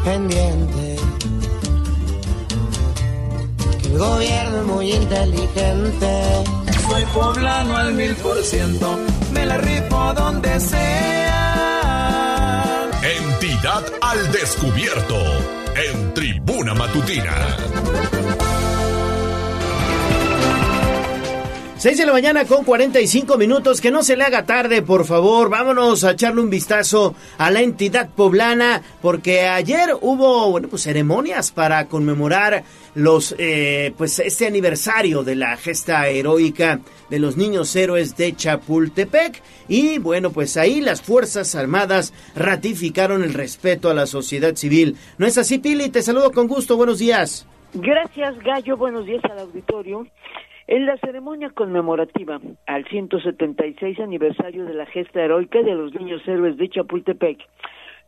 pendiente. 0.05 0.97
Que 3.83 3.89
el 3.89 3.99
gobierno 3.99 4.59
es 4.59 4.65
muy 4.65 4.93
inteligente. 4.93 6.68
Soy 6.89 7.05
poblano 7.13 7.77
al 7.77 7.93
mil 7.95 8.15
por 8.17 8.43
ciento, 8.43 8.99
me 9.33 9.45
la 9.45 9.59
rifo 9.59 10.15
donde 10.15 10.59
sea. 10.59 11.29
Entidad 13.03 13.85
al 14.01 14.33
descubierto 14.33 15.17
en 15.77 16.15
tribuna 16.15 16.73
matutina. 16.75 17.57
6 21.79 21.97
de 21.97 22.07
la 22.07 22.13
mañana 22.13 22.45
con 22.45 22.65
45 22.65 23.39
minutos, 23.39 23.81
que 23.81 23.93
no 23.93 24.03
se 24.03 24.17
le 24.17 24.25
haga 24.25 24.45
tarde, 24.45 24.83
por 24.83 25.05
favor. 25.05 25.49
Vámonos 25.49 26.03
a 26.03 26.11
echarle 26.11 26.41
un 26.41 26.51
vistazo 26.51 27.15
a 27.39 27.53
la 27.53 27.61
entidad 27.61 28.09
poblana, 28.17 28.83
porque 29.01 29.43
ayer 29.47 29.91
hubo, 30.01 30.51
bueno, 30.51 30.67
pues 30.67 30.83
ceremonias 30.83 31.53
para 31.53 31.87
conmemorar 31.87 32.65
los, 32.97 33.33
eh, 33.39 33.93
pues 33.97 34.19
este 34.19 34.49
aniversario 34.49 35.23
de 35.23 35.37
la 35.37 35.57
gesta 35.57 36.09
heroica 36.09 36.81
de 37.11 37.21
los 37.21 37.37
niños 37.37 37.77
héroes 37.77 38.17
de 38.17 38.35
Chapultepec. 38.35 39.41
Y 39.69 39.99
bueno, 39.99 40.33
pues 40.33 40.57
ahí 40.57 40.81
las 40.81 41.01
Fuerzas 41.01 41.55
Armadas 41.55 42.13
ratificaron 42.35 43.23
el 43.23 43.35
respeto 43.35 43.89
a 43.89 43.95
la 43.95 44.07
sociedad 44.07 44.57
civil. 44.57 44.97
¿No 45.17 45.29
es 45.29 45.39
así, 45.39 45.59
Pili? 45.59 45.91
Te 45.91 46.03
saludo 46.03 46.33
con 46.33 46.49
gusto, 46.49 46.77
buenos 46.77 46.99
días. 46.99 47.47
Gracias, 47.73 48.37
Gallo. 48.41 48.77
Buenos 48.77 49.07
días 49.07 49.23
al 49.31 49.39
auditorio. 49.39 50.09
En 50.69 50.85
la 50.85 50.99
ceremonia 50.99 51.49
conmemorativa 51.49 52.39
al 52.67 52.85
176 52.85 54.01
aniversario 54.01 54.67
de 54.67 54.75
la 54.75 54.85
gesta 54.85 55.25
heroica 55.25 55.63
de 55.63 55.75
los 55.75 55.95
niños 55.95 56.21
héroes 56.29 56.59
de 56.59 56.69
Chapultepec, 56.69 57.39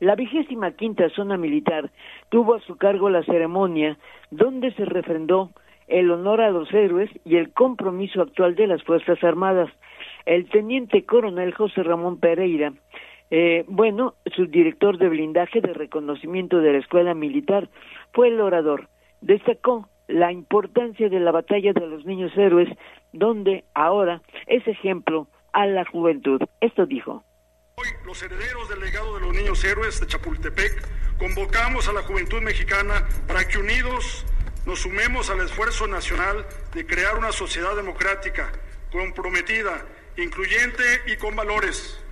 la 0.01 0.15
vigésima 0.15 0.73
quinta 0.73 1.09
zona 1.09 1.39
militar 1.39 1.91
tuvo 2.29 2.57
a 2.57 2.61
su 2.61 2.77
cargo 2.77 3.09
la 3.09 3.23
ceremonia 3.23 3.97
donde 4.31 4.75
se 4.75 4.85
refrendó 4.85 5.49
el 5.89 6.11
honor 6.11 6.43
a 6.43 6.51
los 6.51 6.71
héroes 6.75 7.09
y 7.25 7.37
el 7.37 7.51
compromiso 7.51 8.21
actual 8.21 8.55
de 8.57 8.67
las 8.67 8.83
Fuerzas 8.83 9.25
Armadas. 9.25 9.71
El 10.27 10.47
teniente 10.51 11.07
coronel 11.07 11.55
José 11.55 11.83
Ramón 11.83 12.21
Pereira, 12.21 12.75
eh, 13.31 13.65
bueno, 13.69 14.17
subdirector 14.37 14.99
de 14.99 15.09
blindaje 15.09 15.63
de 15.63 15.73
reconocimiento 15.73 16.59
de 16.59 16.73
la 16.73 16.79
Escuela 16.79 17.15
Militar, 17.15 17.71
fue 18.13 18.29
el 18.29 18.39
orador. 18.39 18.89
Destacó 19.23 19.89
la 20.11 20.33
importancia 20.33 21.09
de 21.09 21.21
la 21.21 21.33
batalla 21.33 21.73
de 21.73 21.87
los 21.87 22.05
niños 22.05 22.33
héroes, 22.37 22.69
donde 23.13 23.65
ahora 23.75 24.23
es 24.47 24.67
ejemplo 24.67 25.29
a 25.53 25.67
la 25.67 25.85
juventud. 25.85 26.41
Esto 26.61 26.87
dijo. 26.87 27.25
Los 28.05 28.23
herederos 28.23 28.69
del 28.69 28.81
legado 28.81 29.15
de 29.15 29.27
los 29.27 29.35
niños 29.35 29.65
héroes 29.65 30.01
de 30.01 30.07
Chapultepec 30.07 30.87
convocamos 31.19 31.89
a 31.89 31.93
la 31.93 32.03
juventud 32.03 32.43
mexicana 32.43 33.07
para 33.27 33.47
que 33.47 33.59
unidos 33.59 34.27
nos 34.67 34.81
sumemos 34.81 35.31
al 35.31 35.41
esfuerzo 35.41 35.87
nacional 35.87 36.47
de 36.75 36.87
crear 36.87 37.17
una 37.17 37.33
sociedad 37.33 37.75
democrática, 37.75 38.53
comprometida, 38.93 39.87
incluyente 40.17 40.83
y 41.07 41.17
con 41.17 41.35
valores. 41.37 42.05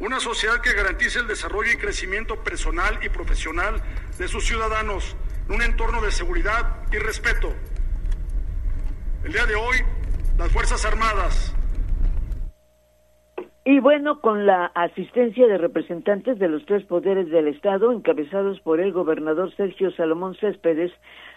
una 0.00 0.20
sociedad 0.20 0.60
que 0.60 0.74
garantice 0.74 1.18
el 1.18 1.26
desarrollo 1.26 1.72
y 1.72 1.76
crecimiento 1.76 2.44
personal 2.44 3.00
y 3.02 3.08
profesional 3.08 3.82
de 4.16 4.28
sus 4.28 4.44
ciudadanos 4.44 5.16
un 5.48 5.62
entorno 5.62 6.00
de 6.02 6.10
seguridad 6.10 6.84
y 6.92 6.98
respeto. 6.98 7.52
El 9.24 9.32
día 9.32 9.46
de 9.46 9.54
hoy, 9.54 9.76
las 10.38 10.52
Fuerzas 10.52 10.84
Armadas, 10.84 11.54
y 13.70 13.80
bueno, 13.80 14.22
con 14.22 14.46
la 14.46 14.72
asistencia 14.74 15.46
de 15.46 15.58
representantes 15.58 16.38
de 16.38 16.48
los 16.48 16.64
tres 16.64 16.86
poderes 16.86 17.28
del 17.28 17.48
Estado, 17.48 17.92
encabezados 17.92 18.58
por 18.60 18.80
el 18.80 18.92
gobernador 18.92 19.54
Sergio 19.56 19.90
Salomón 19.90 20.34
Céspedes, 20.36 20.90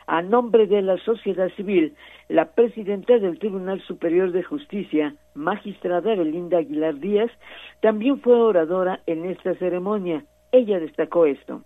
a 0.07 0.22
nombre 0.22 0.66
de 0.66 0.82
la 0.82 0.97
sociedad 0.99 1.49
civil, 1.57 1.93
la 2.30 2.53
presidenta 2.53 3.20
del 3.20 3.38
Tribunal 3.38 3.82
Superior 3.82 4.32
de 4.32 4.43
Justicia, 4.43 5.14
magistrada 5.34 6.16
Belinda 6.16 6.59
Aguilar 6.59 6.99
Díaz, 6.99 7.32
también 7.82 8.22
fue 8.22 8.39
oradora 8.39 9.01
en 9.07 9.26
esta 9.26 9.53
ceremonia. 9.55 10.24
Ella 10.53 10.80
destacó 10.80 11.26
esto. 11.26 11.64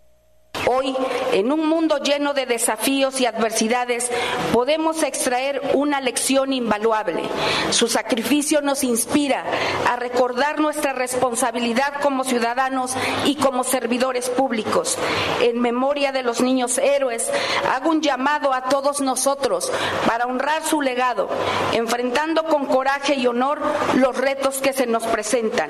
Hoy, 0.67 0.95
en 1.31 1.51
un 1.51 1.67
mundo 1.69 1.99
lleno 1.99 2.33
de 2.33 2.47
desafíos 2.47 3.21
y 3.21 3.25
adversidades, 3.27 4.11
podemos 4.51 5.03
extraer 5.03 5.61
una 5.73 6.01
lección 6.01 6.53
invaluable. 6.53 7.21
Su 7.69 7.87
sacrificio 7.87 8.61
nos 8.61 8.83
inspira 8.83 9.43
a 9.87 9.95
recordar 9.95 10.59
nuestra 10.59 10.93
responsabilidad 10.93 12.01
como 12.01 12.23
ciudadanos 12.23 12.97
y 13.25 13.35
como 13.35 13.63
servidores 13.63 14.29
públicos. 14.29 14.97
En 15.41 15.61
memoria 15.61 16.11
de 16.11 16.23
los 16.23 16.41
niños 16.41 16.79
héroes, 16.79 17.31
hago 17.71 17.91
un 17.91 18.01
llamado 18.01 18.51
a 18.51 18.63
todos 18.63 19.01
nosotros 19.01 19.71
para 20.07 20.25
honrar 20.25 20.63
su 20.63 20.81
legado, 20.81 21.29
enfrentando 21.73 22.43
con 22.45 22.65
coraje 22.65 23.15
y 23.15 23.27
honor 23.27 23.61
los 23.97 24.17
retos 24.17 24.61
que 24.61 24.73
se 24.73 24.87
nos 24.87 25.05
presentan. 25.05 25.69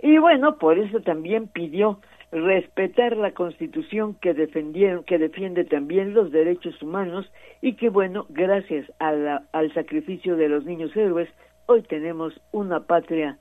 Y 0.00 0.18
bueno, 0.18 0.56
por 0.56 0.78
eso 0.78 1.00
también 1.00 1.48
pidió 1.48 2.00
respetar 2.36 3.16
la 3.16 3.32
Constitución 3.32 4.14
que 4.20 4.34
defendieron, 4.34 5.04
que 5.04 5.16
defiende 5.16 5.64
también 5.64 6.12
los 6.12 6.30
derechos 6.30 6.80
humanos 6.82 7.24
y 7.62 7.76
que 7.76 7.88
bueno, 7.88 8.26
gracias 8.28 8.90
al 8.98 9.72
sacrificio 9.72 10.36
de 10.36 10.48
los 10.50 10.64
niños 10.66 10.94
héroes, 10.94 11.30
hoy 11.64 11.82
tenemos 11.82 12.34
una 12.52 12.80
patria 12.80 13.38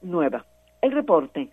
nueva. 0.00 0.46
El 0.80 0.92
reporte. 0.92 1.48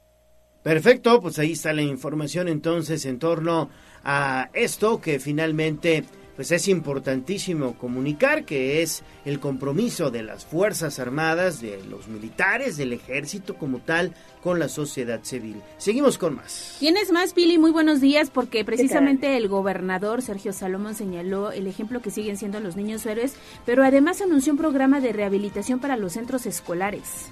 Perfecto, 0.62 1.20
pues 1.20 1.40
ahí 1.40 1.54
está 1.54 1.74
la 1.74 1.82
información 1.82 2.48
entonces 2.48 3.06
en 3.06 3.18
torno 3.18 3.70
a 4.04 4.50
esto 4.54 5.02
que 5.02 5.20
finalmente 5.20 6.04
pues 6.38 6.52
es 6.52 6.68
importantísimo 6.68 7.74
comunicar 7.78 8.46
que 8.46 8.84
es 8.84 9.04
el 9.26 9.40
compromiso 9.40 10.12
de 10.12 10.22
las 10.22 10.46
Fuerzas 10.46 11.00
Armadas, 11.00 11.62
de 11.62 11.84
los 11.90 12.08
militares, 12.08 12.78
del 12.78 12.94
ejército 12.94 13.56
como 13.56 13.80
tal, 13.80 14.14
con 14.44 14.60
la 14.60 14.70
sociedad 14.70 15.20
civil. 15.24 15.58
Seguimos 15.78 16.20
con 16.20 16.36
más. 16.36 16.78
¿Tienes 16.80 17.12
más, 17.12 17.34
Pili? 17.34 17.58
Muy 17.58 17.72
buenos 17.72 18.02
días, 18.02 18.30
porque 18.30 18.64
precisamente 18.64 19.36
el 19.36 19.48
gobernador 19.48 20.22
Sergio 20.22 20.54
Salomón 20.54 20.94
señaló 20.94 21.52
el 21.52 21.66
ejemplo 21.66 22.04
que 22.04 22.12
siguen 22.12 22.38
siendo 22.38 22.60
los 22.60 22.78
niños 22.78 23.04
héroes, 23.08 23.36
pero 23.66 23.84
además 23.84 24.22
anunció 24.22 24.54
un 24.54 24.60
programa 24.60 25.02
de 25.02 25.14
rehabilitación 25.14 25.80
para 25.80 25.98
los 25.98 26.14
centros 26.14 26.46
escolares. 26.46 27.32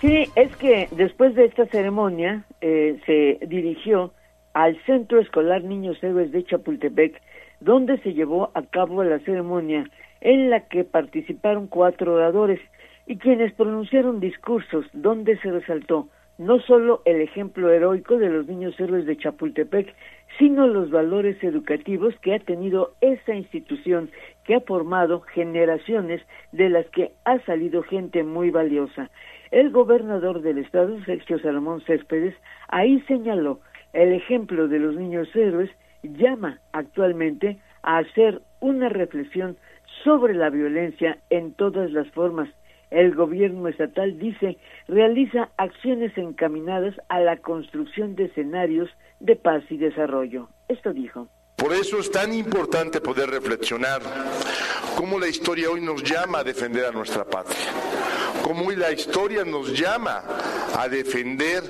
Sí, 0.00 0.24
es 0.36 0.56
que 0.56 0.88
después 0.92 1.34
de 1.34 1.44
esta 1.44 1.66
ceremonia 1.66 2.46
eh, 2.62 2.98
se 3.04 3.46
dirigió 3.46 4.14
al 4.54 4.82
Centro 4.84 5.20
Escolar 5.20 5.62
Niños 5.64 5.96
Héroes 6.02 6.32
de 6.32 6.44
Chapultepec, 6.44 7.20
donde 7.64 7.98
se 7.98 8.14
llevó 8.14 8.50
a 8.54 8.62
cabo 8.62 9.04
la 9.04 9.18
ceremonia 9.20 9.88
en 10.20 10.50
la 10.50 10.68
que 10.68 10.84
participaron 10.84 11.66
cuatro 11.66 12.14
oradores 12.14 12.60
y 13.06 13.16
quienes 13.16 13.52
pronunciaron 13.54 14.20
discursos 14.20 14.86
donde 14.92 15.36
se 15.38 15.50
resaltó 15.50 16.08
no 16.38 16.60
solo 16.60 17.02
el 17.04 17.20
ejemplo 17.20 17.70
heroico 17.70 18.18
de 18.18 18.28
los 18.28 18.46
niños 18.48 18.78
héroes 18.80 19.06
de 19.06 19.16
Chapultepec, 19.16 19.94
sino 20.38 20.66
los 20.66 20.90
valores 20.90 21.42
educativos 21.44 22.14
que 22.20 22.34
ha 22.34 22.38
tenido 22.38 22.94
esa 23.00 23.34
institución 23.34 24.10
que 24.44 24.54
ha 24.56 24.60
formado 24.60 25.20
generaciones 25.20 26.22
de 26.52 26.68
las 26.68 26.86
que 26.86 27.12
ha 27.24 27.38
salido 27.40 27.82
gente 27.82 28.24
muy 28.24 28.50
valiosa. 28.50 29.10
El 29.50 29.70
gobernador 29.70 30.40
del 30.40 30.58
estado, 30.58 30.98
Sergio 31.04 31.38
Salomón 31.38 31.82
Céspedes, 31.82 32.34
ahí 32.68 33.00
señaló 33.02 33.60
el 33.92 34.12
ejemplo 34.12 34.68
de 34.68 34.78
los 34.78 34.96
niños 34.96 35.28
héroes 35.36 35.70
llama 36.02 36.58
actualmente 36.72 37.58
a 37.82 37.98
hacer 37.98 38.42
una 38.60 38.88
reflexión 38.88 39.56
sobre 40.04 40.34
la 40.34 40.50
violencia 40.50 41.18
en 41.30 41.52
todas 41.54 41.90
las 41.90 42.08
formas. 42.10 42.48
El 42.90 43.14
gobierno 43.14 43.68
estatal 43.68 44.18
dice 44.18 44.58
realiza 44.86 45.48
acciones 45.56 46.16
encaminadas 46.18 46.94
a 47.08 47.20
la 47.20 47.38
construcción 47.38 48.14
de 48.16 48.24
escenarios 48.24 48.90
de 49.20 49.36
paz 49.36 49.62
y 49.70 49.78
desarrollo. 49.78 50.48
Esto 50.68 50.92
dijo. 50.92 51.28
Por 51.56 51.72
eso 51.72 51.98
es 52.00 52.10
tan 52.10 52.34
importante 52.34 53.00
poder 53.00 53.30
reflexionar 53.30 54.02
cómo 54.96 55.18
la 55.18 55.28
historia 55.28 55.70
hoy 55.70 55.80
nos 55.80 56.02
llama 56.02 56.40
a 56.40 56.44
defender 56.44 56.86
a 56.86 56.90
nuestra 56.90 57.24
patria, 57.24 57.56
cómo 58.42 58.66
hoy 58.66 58.76
la 58.76 58.92
historia 58.92 59.44
nos 59.44 59.78
llama 59.78 60.22
a 60.76 60.88
defender 60.88 61.62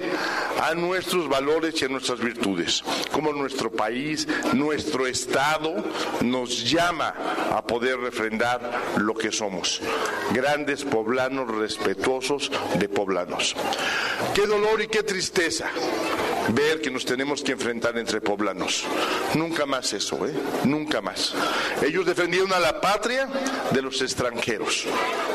a 0.62 0.74
nuestros 0.74 1.28
valores 1.28 1.80
y 1.80 1.84
a 1.84 1.88
nuestras 1.88 2.20
virtudes, 2.20 2.82
cómo 3.10 3.32
nuestro 3.32 3.70
país, 3.70 4.26
nuestro 4.54 5.06
Estado 5.06 5.74
nos 6.20 6.70
llama 6.70 7.14
a 7.52 7.62
poder 7.66 7.98
refrendar 7.98 8.60
lo 8.96 9.14
que 9.14 9.32
somos, 9.32 9.80
grandes 10.32 10.84
poblanos 10.84 11.48
respetuosos 11.48 12.50
de 12.78 12.88
poblanos. 12.88 13.56
Qué 14.34 14.46
dolor 14.46 14.80
y 14.82 14.86
qué 14.86 15.02
tristeza 15.02 15.70
ver 16.48 16.80
que 16.80 16.90
nos 16.90 17.04
tenemos 17.04 17.42
que 17.42 17.52
enfrentar 17.52 17.96
entre 17.98 18.20
poblanos. 18.20 18.84
Nunca 19.34 19.66
más 19.66 19.92
eso, 19.92 20.26
¿eh? 20.26 20.32
Nunca 20.64 21.00
más. 21.00 21.34
Ellos 21.82 22.06
defendieron 22.06 22.52
a 22.52 22.58
la 22.58 22.80
patria 22.80 23.28
de 23.70 23.82
los 23.82 24.00
extranjeros. 24.02 24.86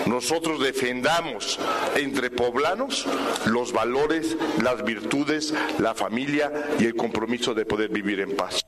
Nosotros 0.05 0.59
defendamos 0.61 1.16
entre 1.95 2.30
poblanos 2.30 3.07
los 3.47 3.74
valores, 3.74 4.38
las 4.63 4.84
virtudes, 4.84 5.53
la 5.80 5.95
familia 5.95 6.51
y 6.80 6.86
el 6.86 6.95
compromiso 6.95 7.55
de 7.55 7.65
poder 7.65 7.89
vivir 7.89 8.20
en 8.20 8.36
paz. 8.36 8.63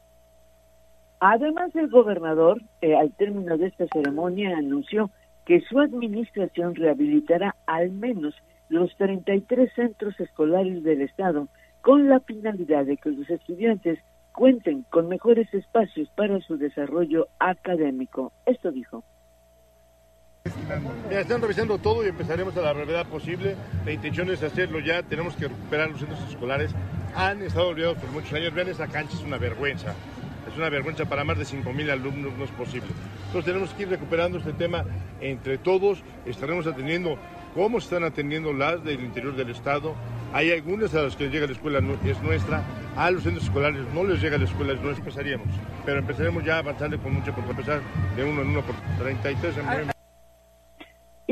Además, 1.20 1.76
el 1.76 1.90
gobernador, 1.90 2.62
eh, 2.82 2.96
al 2.96 3.12
término 3.12 3.58
de 3.58 3.68
esta 3.68 3.86
ceremonia, 3.94 4.58
anunció 4.58 5.12
que 5.46 5.62
su 5.62 5.80
administración 5.80 6.74
rehabilitará 6.74 7.56
al 7.68 7.92
menos 7.92 8.34
los 8.70 8.96
33 8.98 9.72
centros 9.76 10.20
escolares 10.20 10.82
del 10.84 11.02
Estado 11.02 11.50
con 11.82 12.10
la 12.10 12.20
finalidad 12.20 12.86
de 12.86 12.98
que 12.98 13.12
los 13.12 13.30
estudiantes 13.30 14.00
cuenten 14.34 14.86
con 14.90 15.08
mejores 15.08 15.54
espacios 15.54 16.10
para 16.16 16.40
su 16.42 16.58
desarrollo 16.58 17.28
académico. 17.40 18.32
Esto 18.46 18.72
dijo. 18.72 19.04
Ya 21.10 21.22
están 21.22 21.42
revisando 21.42 21.78
todo 21.78 22.06
y 22.06 22.10
empezaremos 22.10 22.56
a 22.58 22.62
la 22.62 22.74
brevedad 22.74 23.06
posible. 23.06 23.56
La 23.86 23.92
intención 23.92 24.30
es 24.30 24.44
hacerlo 24.44 24.80
ya. 24.80 25.04
Tenemos 25.04 25.36
que 25.36 25.48
recuperar 25.48 25.90
los 25.90 26.00
centros 26.00 26.20
escolares. 26.30 26.72
Han 27.16 27.42
estado 27.42 27.70
olvidados 27.70 27.98
por 27.98 28.12
muchos 28.12 28.34
años. 28.34 28.54
Vean, 28.54 28.68
esa 28.70 28.88
cancha 28.88 29.16
es 29.16 29.24
una 29.24 29.38
vergüenza. 29.38 29.94
Es 30.52 30.58
una 30.58 30.70
vergüenza 30.70 31.06
para 31.06 31.24
más 31.24 31.38
de 31.38 31.46
5.000 31.46 31.92
alumnos, 31.92 32.34
no 32.38 32.44
es 32.44 32.52
posible. 32.52 32.90
Entonces 33.28 33.46
tenemos 33.46 33.70
que 33.74 33.84
ir 33.84 33.90
recuperando 33.90 34.40
este 34.40 34.54
tema 34.54 34.84
entre 35.22 35.58
todos. 35.58 36.02
Estaremos 36.26 36.66
atendiendo 36.66 37.20
cómo 37.54 37.78
están 37.78 38.04
atendiendo 38.04 38.54
las 38.54 38.84
del 38.84 39.02
interior 39.02 39.36
del 39.36 39.50
Estado, 39.50 39.96
hay 40.34 40.52
algunas 40.52 40.94
a 40.94 41.02
las 41.02 41.16
que 41.16 41.26
les 41.26 41.34
llega 41.34 41.48
la 41.48 41.54
escuela, 41.54 41.80
es 42.06 42.22
nuestra, 42.22 42.64
a 42.96 43.12
los 43.12 43.24
centros 43.24 43.46
escolares 43.46 43.82
no 43.94 44.04
les 44.04 44.22
llega 44.22 44.38
la 44.38 44.46
escuela, 44.46 44.74
no 44.74 44.92
empezaríamos, 44.92 45.48
pero 45.86 46.00
empezaremos 46.00 46.44
ya 46.44 46.56
a 46.56 46.60
avanzarle 46.60 46.98
con 46.98 47.14
mucho, 47.14 47.34
por 47.34 47.44
empezar 47.50 47.82
de 48.16 48.24
uno 48.24 48.42
en 48.42 48.50
uno 48.50 48.62
por 48.62 48.76
33 49.00 49.58
en 49.58 49.99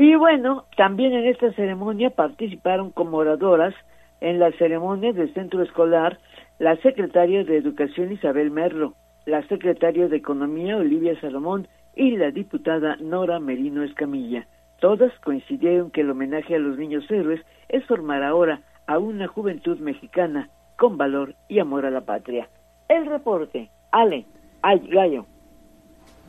Y 0.00 0.14
bueno, 0.14 0.64
también 0.76 1.12
en 1.12 1.26
esta 1.26 1.52
ceremonia 1.54 2.10
participaron 2.10 2.92
como 2.92 3.16
oradoras 3.16 3.74
en 4.20 4.38
la 4.38 4.52
ceremonia 4.52 5.12
del 5.12 5.34
centro 5.34 5.60
escolar 5.60 6.20
la 6.60 6.76
secretaria 6.76 7.42
de 7.42 7.56
Educación 7.56 8.12
Isabel 8.12 8.52
Merlo, 8.52 8.94
la 9.26 9.42
secretaria 9.48 10.06
de 10.06 10.18
Economía 10.18 10.76
Olivia 10.76 11.20
Salomón 11.20 11.66
y 11.96 12.16
la 12.16 12.30
diputada 12.30 12.94
Nora 13.00 13.40
Merino 13.40 13.82
Escamilla. 13.82 14.46
Todas 14.78 15.10
coincidieron 15.24 15.90
que 15.90 16.02
el 16.02 16.10
homenaje 16.10 16.54
a 16.54 16.60
los 16.60 16.78
niños 16.78 17.10
héroes 17.10 17.44
es 17.68 17.84
formar 17.86 18.22
ahora 18.22 18.60
a 18.86 19.00
una 19.00 19.26
juventud 19.26 19.80
mexicana 19.80 20.48
con 20.76 20.96
valor 20.96 21.34
y 21.48 21.58
amor 21.58 21.84
a 21.84 21.90
la 21.90 22.02
patria. 22.02 22.48
El 22.88 23.04
reporte, 23.06 23.68
Ale, 23.90 24.26
ay, 24.62 24.78
gallo. 24.92 25.26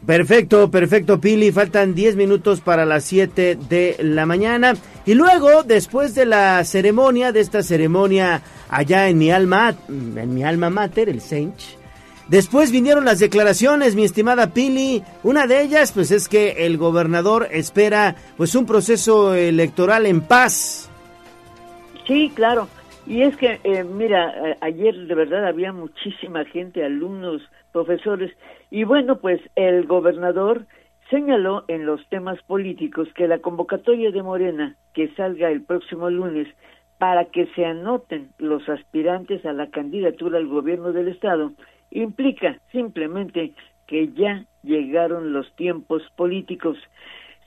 Perfecto, 0.05 0.71
perfecto, 0.71 1.19
Pili. 1.19 1.51
Faltan 1.51 1.93
10 1.93 2.15
minutos 2.15 2.61
para 2.61 2.85
las 2.85 3.03
7 3.05 3.57
de 3.69 3.97
la 3.99 4.25
mañana. 4.25 4.73
Y 5.05 5.13
luego, 5.13 5.63
después 5.63 6.15
de 6.15 6.25
la 6.25 6.63
ceremonia, 6.63 7.31
de 7.31 7.41
esta 7.41 7.63
ceremonia 7.63 8.41
allá 8.69 9.09
en 9.09 9.17
mi 9.17 9.31
alma, 9.31 9.75
en 9.87 10.33
mi 10.33 10.43
alma 10.43 10.69
mater, 10.69 11.09
el 11.09 11.21
Sainch, 11.21 11.77
después 12.27 12.71
vinieron 12.71 13.05
las 13.05 13.19
declaraciones, 13.19 13.95
mi 13.95 14.03
estimada 14.03 14.53
Pili. 14.53 15.03
Una 15.23 15.47
de 15.47 15.61
ellas, 15.61 15.91
pues 15.91 16.11
es 16.11 16.27
que 16.27 16.65
el 16.65 16.77
gobernador 16.77 17.47
espera, 17.51 18.15
pues 18.37 18.55
un 18.55 18.65
proceso 18.65 19.33
electoral 19.33 20.05
en 20.05 20.21
paz 20.21 20.89
Sí, 22.09 22.31
claro. 22.33 22.67
Y 23.05 23.21
es 23.21 23.37
que, 23.37 23.59
eh, 23.63 23.83
mira, 23.83 24.33
ayer 24.61 24.95
de 24.95 25.13
verdad 25.13 25.47
había 25.47 25.71
muchísima 25.71 26.43
gente, 26.45 26.83
alumnos, 26.83 27.43
profesores, 27.71 28.31
y 28.69 28.83
bueno, 28.83 29.19
pues 29.19 29.41
el 29.55 29.85
gobernador 29.85 30.65
señaló 31.09 31.65
en 31.67 31.85
los 31.85 32.07
temas 32.09 32.41
políticos 32.43 33.07
que 33.15 33.27
la 33.27 33.39
convocatoria 33.39 34.11
de 34.11 34.23
Morena, 34.23 34.75
que 34.93 35.09
salga 35.15 35.49
el 35.49 35.63
próximo 35.63 36.09
lunes, 36.09 36.47
para 36.99 37.25
que 37.25 37.47
se 37.55 37.65
anoten 37.65 38.29
los 38.37 38.67
aspirantes 38.67 39.45
a 39.45 39.53
la 39.53 39.69
candidatura 39.69 40.37
al 40.37 40.47
gobierno 40.47 40.91
del 40.91 41.07
Estado, 41.07 41.53
implica 41.91 42.59
simplemente 42.71 43.53
que 43.87 44.09
ya 44.09 44.45
llegaron 44.63 45.33
los 45.33 45.51
tiempos 45.55 46.03
políticos. 46.15 46.77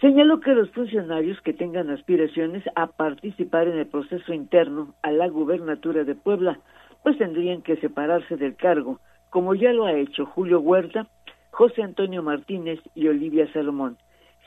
Señaló 0.01 0.41
que 0.41 0.55
los 0.55 0.70
funcionarios 0.70 1.41
que 1.43 1.53
tengan 1.53 1.91
aspiraciones 1.91 2.64
a 2.75 2.89
participar 2.89 3.68
en 3.68 3.79
el 3.79 3.87
proceso 3.87 4.33
interno 4.33 4.95
a 5.03 5.12
la 5.12 5.29
gubernatura 5.29 6.03
de 6.03 6.16
Puebla, 6.16 6.59
pues 7.05 7.18
tendrían 7.18 7.62
que 7.62 7.77
separarse 7.77 8.37
del 8.37 8.57
cargo, 8.57 8.99
como 9.33 9.55
ya 9.55 9.72
lo 9.72 9.87
ha 9.87 9.95
hecho 9.95 10.26
Julio 10.26 10.61
Huerta, 10.61 11.07
José 11.53 11.83
Antonio 11.83 12.22
Martínez 12.22 12.80
y 12.95 13.09
Olivia 13.09 13.51
Salomón. 13.55 13.97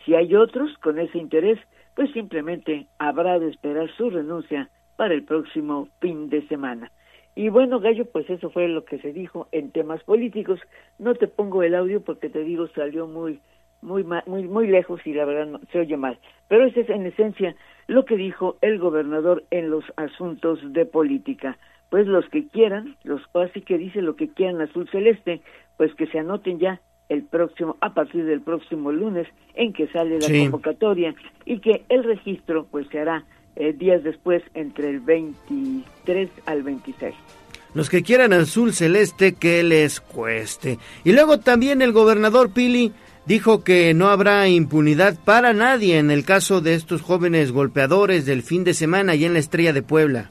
Si 0.05 0.13
hay 0.13 0.35
otros 0.35 0.77
con 0.77 0.99
ese 0.99 1.17
interés, 1.17 1.57
pues 1.95 2.11
simplemente 2.11 2.85
habrá 2.99 3.39
de 3.39 3.49
esperar 3.49 3.89
su 3.97 4.11
renuncia 4.11 4.69
para 4.95 5.15
el 5.15 5.23
próximo 5.23 5.87
fin 6.01 6.29
de 6.29 6.47
semana. 6.47 6.91
Y 7.33 7.49
bueno, 7.49 7.79
Gallo, 7.79 8.05
pues 8.05 8.29
eso 8.29 8.51
fue 8.51 8.67
lo 8.67 8.85
que 8.85 8.99
se 8.99 9.11
dijo 9.11 9.47
en 9.51 9.71
temas 9.71 10.03
políticos. 10.03 10.59
No 10.99 11.15
te 11.15 11.27
pongo 11.27 11.63
el 11.63 11.73
audio 11.73 12.01
porque 12.01 12.29
te 12.29 12.43
digo 12.43 12.67
salió 12.67 13.07
muy 13.07 13.39
muy 13.81 14.03
muy 14.03 14.43
muy 14.47 14.67
lejos 14.67 15.01
y 15.05 15.13
la 15.13 15.25
verdad 15.25 15.47
no, 15.47 15.61
se 15.71 15.79
oye 15.79 15.97
mal. 15.97 16.19
Pero 16.47 16.67
ese 16.67 16.81
es 16.81 16.89
en 16.89 17.07
esencia 17.07 17.55
lo 17.87 18.05
que 18.05 18.17
dijo 18.17 18.57
el 18.61 18.77
gobernador 18.77 19.45
en 19.49 19.71
los 19.71 19.83
asuntos 19.97 20.59
de 20.73 20.85
política. 20.85 21.57
Pues 21.95 22.07
los 22.07 22.27
que 22.27 22.45
quieran, 22.49 22.97
los 23.05 23.21
así 23.35 23.61
que 23.61 23.77
dice 23.77 24.01
lo 24.01 24.17
que 24.17 24.27
quieran 24.27 24.59
azul 24.59 24.85
celeste, 24.91 25.39
pues 25.77 25.95
que 25.95 26.07
se 26.07 26.19
anoten 26.19 26.59
ya 26.59 26.81
el 27.07 27.23
próximo 27.23 27.77
a 27.79 27.93
partir 27.93 28.25
del 28.25 28.41
próximo 28.41 28.91
lunes 28.91 29.29
en 29.53 29.71
que 29.71 29.87
sale 29.87 30.19
la 30.19 30.27
convocatoria 30.27 31.15
y 31.45 31.61
que 31.61 31.85
el 31.87 32.03
registro 32.03 32.67
pues 32.69 32.85
se 32.89 32.99
hará 32.99 33.23
eh, 33.55 33.71
días 33.71 34.03
después 34.03 34.43
entre 34.55 34.89
el 34.89 34.99
23 34.99 36.29
al 36.45 36.63
26. 36.63 37.15
Los 37.73 37.89
que 37.89 38.03
quieran 38.03 38.33
azul 38.33 38.73
celeste, 38.73 39.35
que 39.35 39.63
les 39.63 40.01
cueste. 40.01 40.79
Y 41.05 41.13
luego 41.13 41.39
también 41.39 41.81
el 41.81 41.93
gobernador 41.93 42.51
Pili 42.51 42.91
dijo 43.25 43.63
que 43.63 43.93
no 43.93 44.09
habrá 44.09 44.49
impunidad 44.49 45.15
para 45.23 45.53
nadie 45.53 45.97
en 45.97 46.11
el 46.11 46.25
caso 46.25 46.59
de 46.59 46.73
estos 46.73 47.01
jóvenes 47.01 47.53
golpeadores 47.53 48.25
del 48.25 48.41
fin 48.41 48.65
de 48.65 48.73
semana 48.73 49.15
y 49.15 49.23
en 49.23 49.31
la 49.31 49.39
Estrella 49.39 49.71
de 49.71 49.81
Puebla. 49.81 50.29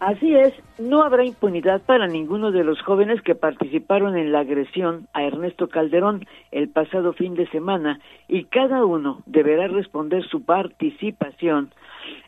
Así 0.00 0.34
es, 0.34 0.52
no 0.78 1.02
habrá 1.02 1.24
impunidad 1.24 1.80
para 1.82 2.06
ninguno 2.06 2.50
de 2.50 2.64
los 2.64 2.80
jóvenes 2.82 3.22
que 3.22 3.34
participaron 3.34 4.16
en 4.16 4.32
la 4.32 4.40
agresión 4.40 5.08
a 5.12 5.22
Ernesto 5.22 5.68
Calderón 5.68 6.26
el 6.50 6.68
pasado 6.68 7.12
fin 7.12 7.34
de 7.34 7.46
semana 7.48 8.00
y 8.28 8.44
cada 8.44 8.84
uno 8.84 9.22
deberá 9.26 9.68
responder 9.68 10.26
su 10.28 10.44
participación 10.44 11.70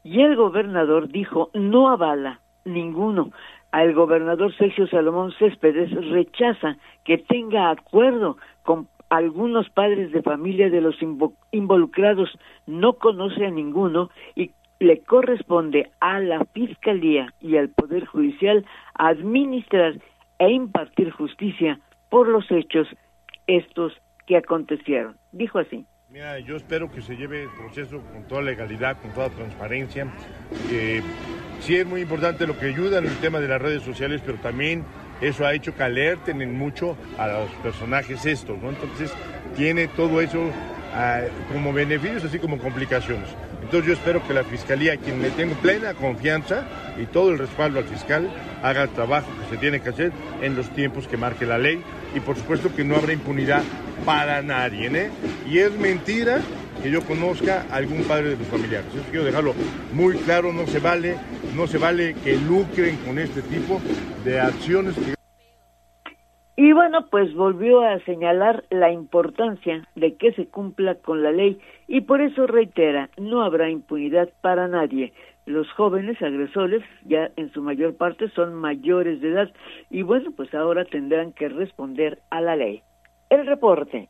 y 0.03 0.23
el 0.23 0.37
gobernador 0.37 1.09
dijo 1.09 1.51
no 1.55 1.89
avala 1.91 2.41
ninguno. 2.65 3.31
Al 3.71 3.93
gobernador 3.93 4.55
Sergio 4.57 4.87
Salomón 4.87 5.33
Céspedes 5.39 5.91
rechaza 6.11 6.79
que 7.05 7.19
tenga 7.19 7.71
acuerdo 7.71 8.39
con 8.63 8.89
algunos 9.11 9.69
padres 9.71 10.11
de 10.13 10.23
familia 10.23 10.71
de 10.71 10.81
los 10.81 10.97
involucrados, 11.51 12.31
no 12.67 12.95
conoce 12.95 13.47
a 13.47 13.51
ninguno 13.51 14.11
y 14.35 14.51
le 14.81 15.01
corresponde 15.01 15.91
a 16.01 16.21
la 16.21 16.45
Fiscalía 16.53 17.33
y 17.41 17.57
al 17.57 17.69
Poder 17.71 18.07
Judicial 18.07 18.65
administrar 18.95 19.95
e 20.39 20.51
impartir 20.51 21.11
justicia 21.11 21.81
por 22.11 22.29
los 22.29 22.51
hechos 22.51 22.87
estos 23.47 23.93
que 24.27 24.37
acontecieron. 24.37 25.17
Dijo 25.33 25.59
así. 25.59 25.85
Mira, 26.11 26.39
yo 26.39 26.57
espero 26.57 26.91
que 26.91 27.03
se 27.03 27.17
lleve 27.17 27.43
el 27.43 27.51
proceso 27.51 28.01
con 28.13 28.27
toda 28.27 28.41
legalidad, 28.41 28.97
con 29.01 29.13
toda 29.13 29.29
transparencia. 29.29 30.07
Eh, 30.71 31.03
sí 31.61 31.77
es 31.77 31.87
muy 31.87 32.01
importante 32.01 32.47
lo 32.47 32.59
que 32.59 32.67
ayuda 32.67 32.99
en 32.99 33.07
el 33.07 33.17
tema 33.19 33.41
de 33.41 33.49
las 33.49 33.61
redes 33.61 33.83
sociales, 33.83 34.23
pero 34.25 34.39
también 34.39 34.85
eso 35.21 35.45
ha 35.45 35.53
hecho 35.53 35.75
que 35.75 35.83
alerten 35.83 36.57
mucho 36.57 36.97
a 37.19 37.29
los 37.29 37.51
personajes 37.63 38.25
estos, 38.25 38.59
¿no? 38.63 38.71
Entonces 38.71 39.13
tiene 39.55 39.89
todo 39.89 40.21
eso 40.21 40.51
ah, 40.95 41.23
como 41.53 41.73
beneficios 41.73 42.25
así 42.25 42.39
como 42.39 42.59
complicaciones. 42.59 43.29
Entonces 43.69 43.89
yo 43.89 43.93
espero 43.93 44.27
que 44.27 44.33
la 44.33 44.45
Fiscalía, 44.45 44.95
a 44.95 44.97
quien 44.97 45.21
le 45.21 45.29
tengo 45.29 45.55
plena 45.57 45.93
confianza 45.93 46.67
y 46.99 47.05
todo 47.05 47.33
el 47.33 47.39
respaldo 47.39 47.79
al 47.79 47.85
fiscal, 47.85 48.31
haga 48.63 48.85
el 48.85 48.89
trabajo 48.89 49.29
que 49.43 49.55
se 49.55 49.61
tiene 49.61 49.81
que 49.81 49.91
hacer 49.91 50.11
en 50.41 50.57
los 50.57 50.71
tiempos 50.71 51.07
que 51.07 51.19
marque 51.19 51.45
la 51.45 51.59
ley 51.59 51.83
y 52.15 52.21
por 52.21 52.39
supuesto 52.39 52.75
que 52.75 52.83
no 52.83 52.97
habrá 52.97 53.13
impunidad 53.13 53.63
para 54.07 54.41
nadie. 54.41 54.87
¿eh? 54.87 55.11
Y 55.47 55.59
es 55.59 55.79
mentira 55.79 56.41
que 56.83 56.91
yo 56.91 57.03
conozca 57.03 57.67
a 57.71 57.77
algún 57.77 58.05
padre 58.05 58.31
de 58.31 58.37
mis 58.37 58.49
familiares. 58.49 58.87
Eso 58.95 59.05
quiero 59.11 59.27
dejarlo 59.27 59.55
muy 59.93 60.17
claro, 60.17 60.51
no 60.51 60.67
se 60.67 60.79
vale, 60.79 61.17
no 61.55 61.67
se 61.67 61.77
vale 61.77 62.15
que 62.25 62.39
lucren 62.39 62.97
con 63.05 63.19
este 63.19 63.43
tipo 63.43 63.83
de 64.25 64.41
acciones 64.41 64.95
Y 66.61 66.73
bueno, 66.73 67.07
pues 67.09 67.33
volvió 67.35 67.83
a 67.83 68.01
señalar 68.01 68.65
la 68.71 68.91
importancia 68.91 69.87
de 69.95 70.17
que 70.17 70.33
se 70.33 70.49
cumpla 70.49 70.97
con 70.97 71.23
la 71.23 71.31
ley 71.31 71.61
y 71.87 72.01
por 72.01 72.21
eso 72.21 72.49
reitera, 72.49 73.11
no 73.17 73.45
habrá 73.45 73.71
impunidad 73.71 74.29
para 74.41 74.67
nadie. 74.67 75.13
Los 75.47 75.71
jóvenes 75.71 76.21
agresores 76.21 76.83
ya 77.05 77.31
en 77.37 77.53
su 77.53 77.63
mayor 77.63 77.97
parte 77.97 78.29
son 78.31 78.55
mayores 78.55 79.21
de 79.21 79.29
edad 79.29 79.53
y 79.89 80.03
bueno, 80.03 80.33
pues 80.33 80.53
ahora 80.53 80.85
tendrán 80.85 81.33
que 81.33 81.49
responder 81.49 82.19
a 82.31 82.41
la 82.41 82.57
ley. 82.57 82.83
El 83.31 83.47
reporte. 83.47 84.09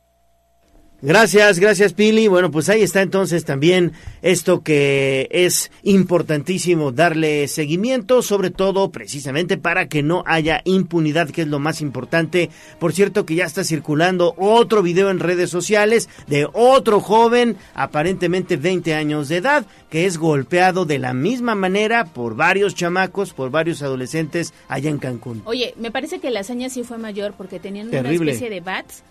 Gracias, 1.01 1.59
gracias 1.59 1.93
Pili. 1.93 2.27
Bueno, 2.27 2.51
pues 2.51 2.67
ahí 2.67 2.81
está 2.81 3.01
entonces 3.01 3.45
también 3.45 3.93
esto 4.21 4.63
que 4.63 5.29
es 5.31 5.71
importantísimo 5.83 6.91
darle 6.91 7.47
seguimiento, 7.47 8.21
sobre 8.21 8.49
todo 8.49 8.91
precisamente 8.91 9.55
para 9.55 9.87
que 9.87 10.03
no 10.03 10.23
haya 10.25 10.61
impunidad, 10.65 11.29
que 11.29 11.43
es 11.43 11.47
lo 11.47 11.59
más 11.59 11.79
importante. 11.79 12.49
Por 12.79 12.91
cierto 12.91 13.25
que 13.25 13.35
ya 13.35 13.45
está 13.45 13.63
circulando 13.63 14.35
otro 14.37 14.83
video 14.83 15.09
en 15.09 15.19
redes 15.19 15.49
sociales 15.49 16.09
de 16.27 16.49
otro 16.51 16.99
joven, 16.99 17.55
aparentemente 17.75 18.57
20 18.57 18.93
años 18.93 19.29
de 19.29 19.37
edad, 19.37 19.65
que 19.89 20.05
es 20.05 20.17
golpeado 20.17 20.83
de 20.85 20.99
la 20.99 21.13
misma 21.13 21.55
manera 21.55 22.05
por 22.05 22.35
varios 22.35 22.75
chamacos, 22.75 23.31
por 23.31 23.51
varios 23.51 23.81
adolescentes 23.81 24.53
allá 24.67 24.89
en 24.89 24.97
Cancún. 24.97 25.43
Oye, 25.45 25.73
me 25.77 25.91
parece 25.91 26.19
que 26.19 26.29
la 26.29 26.41
hazaña 26.41 26.69
sí 26.69 26.83
fue 26.83 26.97
mayor 26.97 27.35
porque 27.37 27.61
tenían 27.61 27.87
una 27.87 28.11
especie 28.11 28.49
de 28.49 28.59
bats 28.59 29.03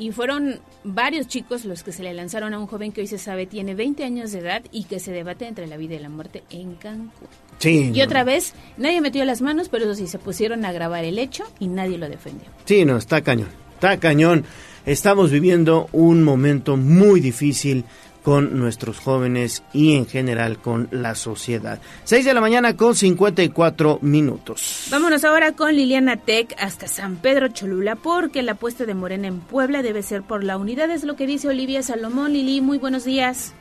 y 0.00 0.12
fueron 0.12 0.60
varios 0.82 1.28
chicos 1.28 1.66
los 1.66 1.82
que 1.82 1.92
se 1.92 2.02
le 2.02 2.14
lanzaron 2.14 2.54
a 2.54 2.58
un 2.58 2.66
joven 2.66 2.90
que 2.90 3.02
hoy 3.02 3.06
se 3.06 3.18
sabe 3.18 3.44
tiene 3.44 3.74
20 3.74 4.02
años 4.02 4.32
de 4.32 4.38
edad 4.38 4.62
y 4.72 4.84
que 4.84 4.98
se 4.98 5.12
debate 5.12 5.46
entre 5.46 5.66
la 5.66 5.76
vida 5.76 5.94
y 5.94 5.98
la 5.98 6.08
muerte 6.08 6.42
en 6.48 6.74
Cancún. 6.76 7.28
Sí. 7.58 7.92
Y 7.92 8.00
otra 8.00 8.24
vez, 8.24 8.54
nadie 8.78 9.02
metió 9.02 9.22
las 9.26 9.42
manos, 9.42 9.68
pero 9.68 9.84
eso 9.84 9.94
sí, 9.94 10.06
se 10.06 10.18
pusieron 10.18 10.64
a 10.64 10.72
grabar 10.72 11.04
el 11.04 11.18
hecho 11.18 11.44
y 11.58 11.68
nadie 11.68 11.98
lo 11.98 12.08
defendió. 12.08 12.48
Sí, 12.64 12.86
no, 12.86 12.96
está 12.96 13.20
cañón, 13.20 13.50
está 13.74 13.98
cañón. 13.98 14.46
Estamos 14.86 15.30
viviendo 15.30 15.90
un 15.92 16.22
momento 16.22 16.78
muy 16.78 17.20
difícil 17.20 17.84
con 18.22 18.58
nuestros 18.58 18.98
jóvenes 18.98 19.64
y 19.72 19.96
en 19.96 20.06
general 20.06 20.58
con 20.58 20.88
la 20.90 21.14
sociedad. 21.14 21.80
6 22.04 22.24
de 22.24 22.34
la 22.34 22.40
mañana 22.40 22.76
con 22.76 22.94
54 22.94 23.98
minutos. 24.02 24.88
Vámonos 24.90 25.24
ahora 25.24 25.52
con 25.52 25.74
Liliana 25.74 26.16
Tech 26.16 26.54
hasta 26.58 26.86
San 26.86 27.16
Pedro 27.16 27.48
Cholula 27.48 27.96
porque 27.96 28.42
la 28.42 28.52
apuesta 28.52 28.84
de 28.84 28.94
Morena 28.94 29.28
en 29.28 29.40
Puebla 29.40 29.82
debe 29.82 30.02
ser 30.02 30.22
por 30.22 30.44
la 30.44 30.56
unidad, 30.56 30.90
es 30.90 31.04
lo 31.04 31.16
que 31.16 31.26
dice 31.26 31.48
Olivia 31.48 31.82
Salomón. 31.82 32.32
Lili, 32.32 32.60
muy 32.60 32.78
buenos 32.78 33.04
días. 33.04 33.54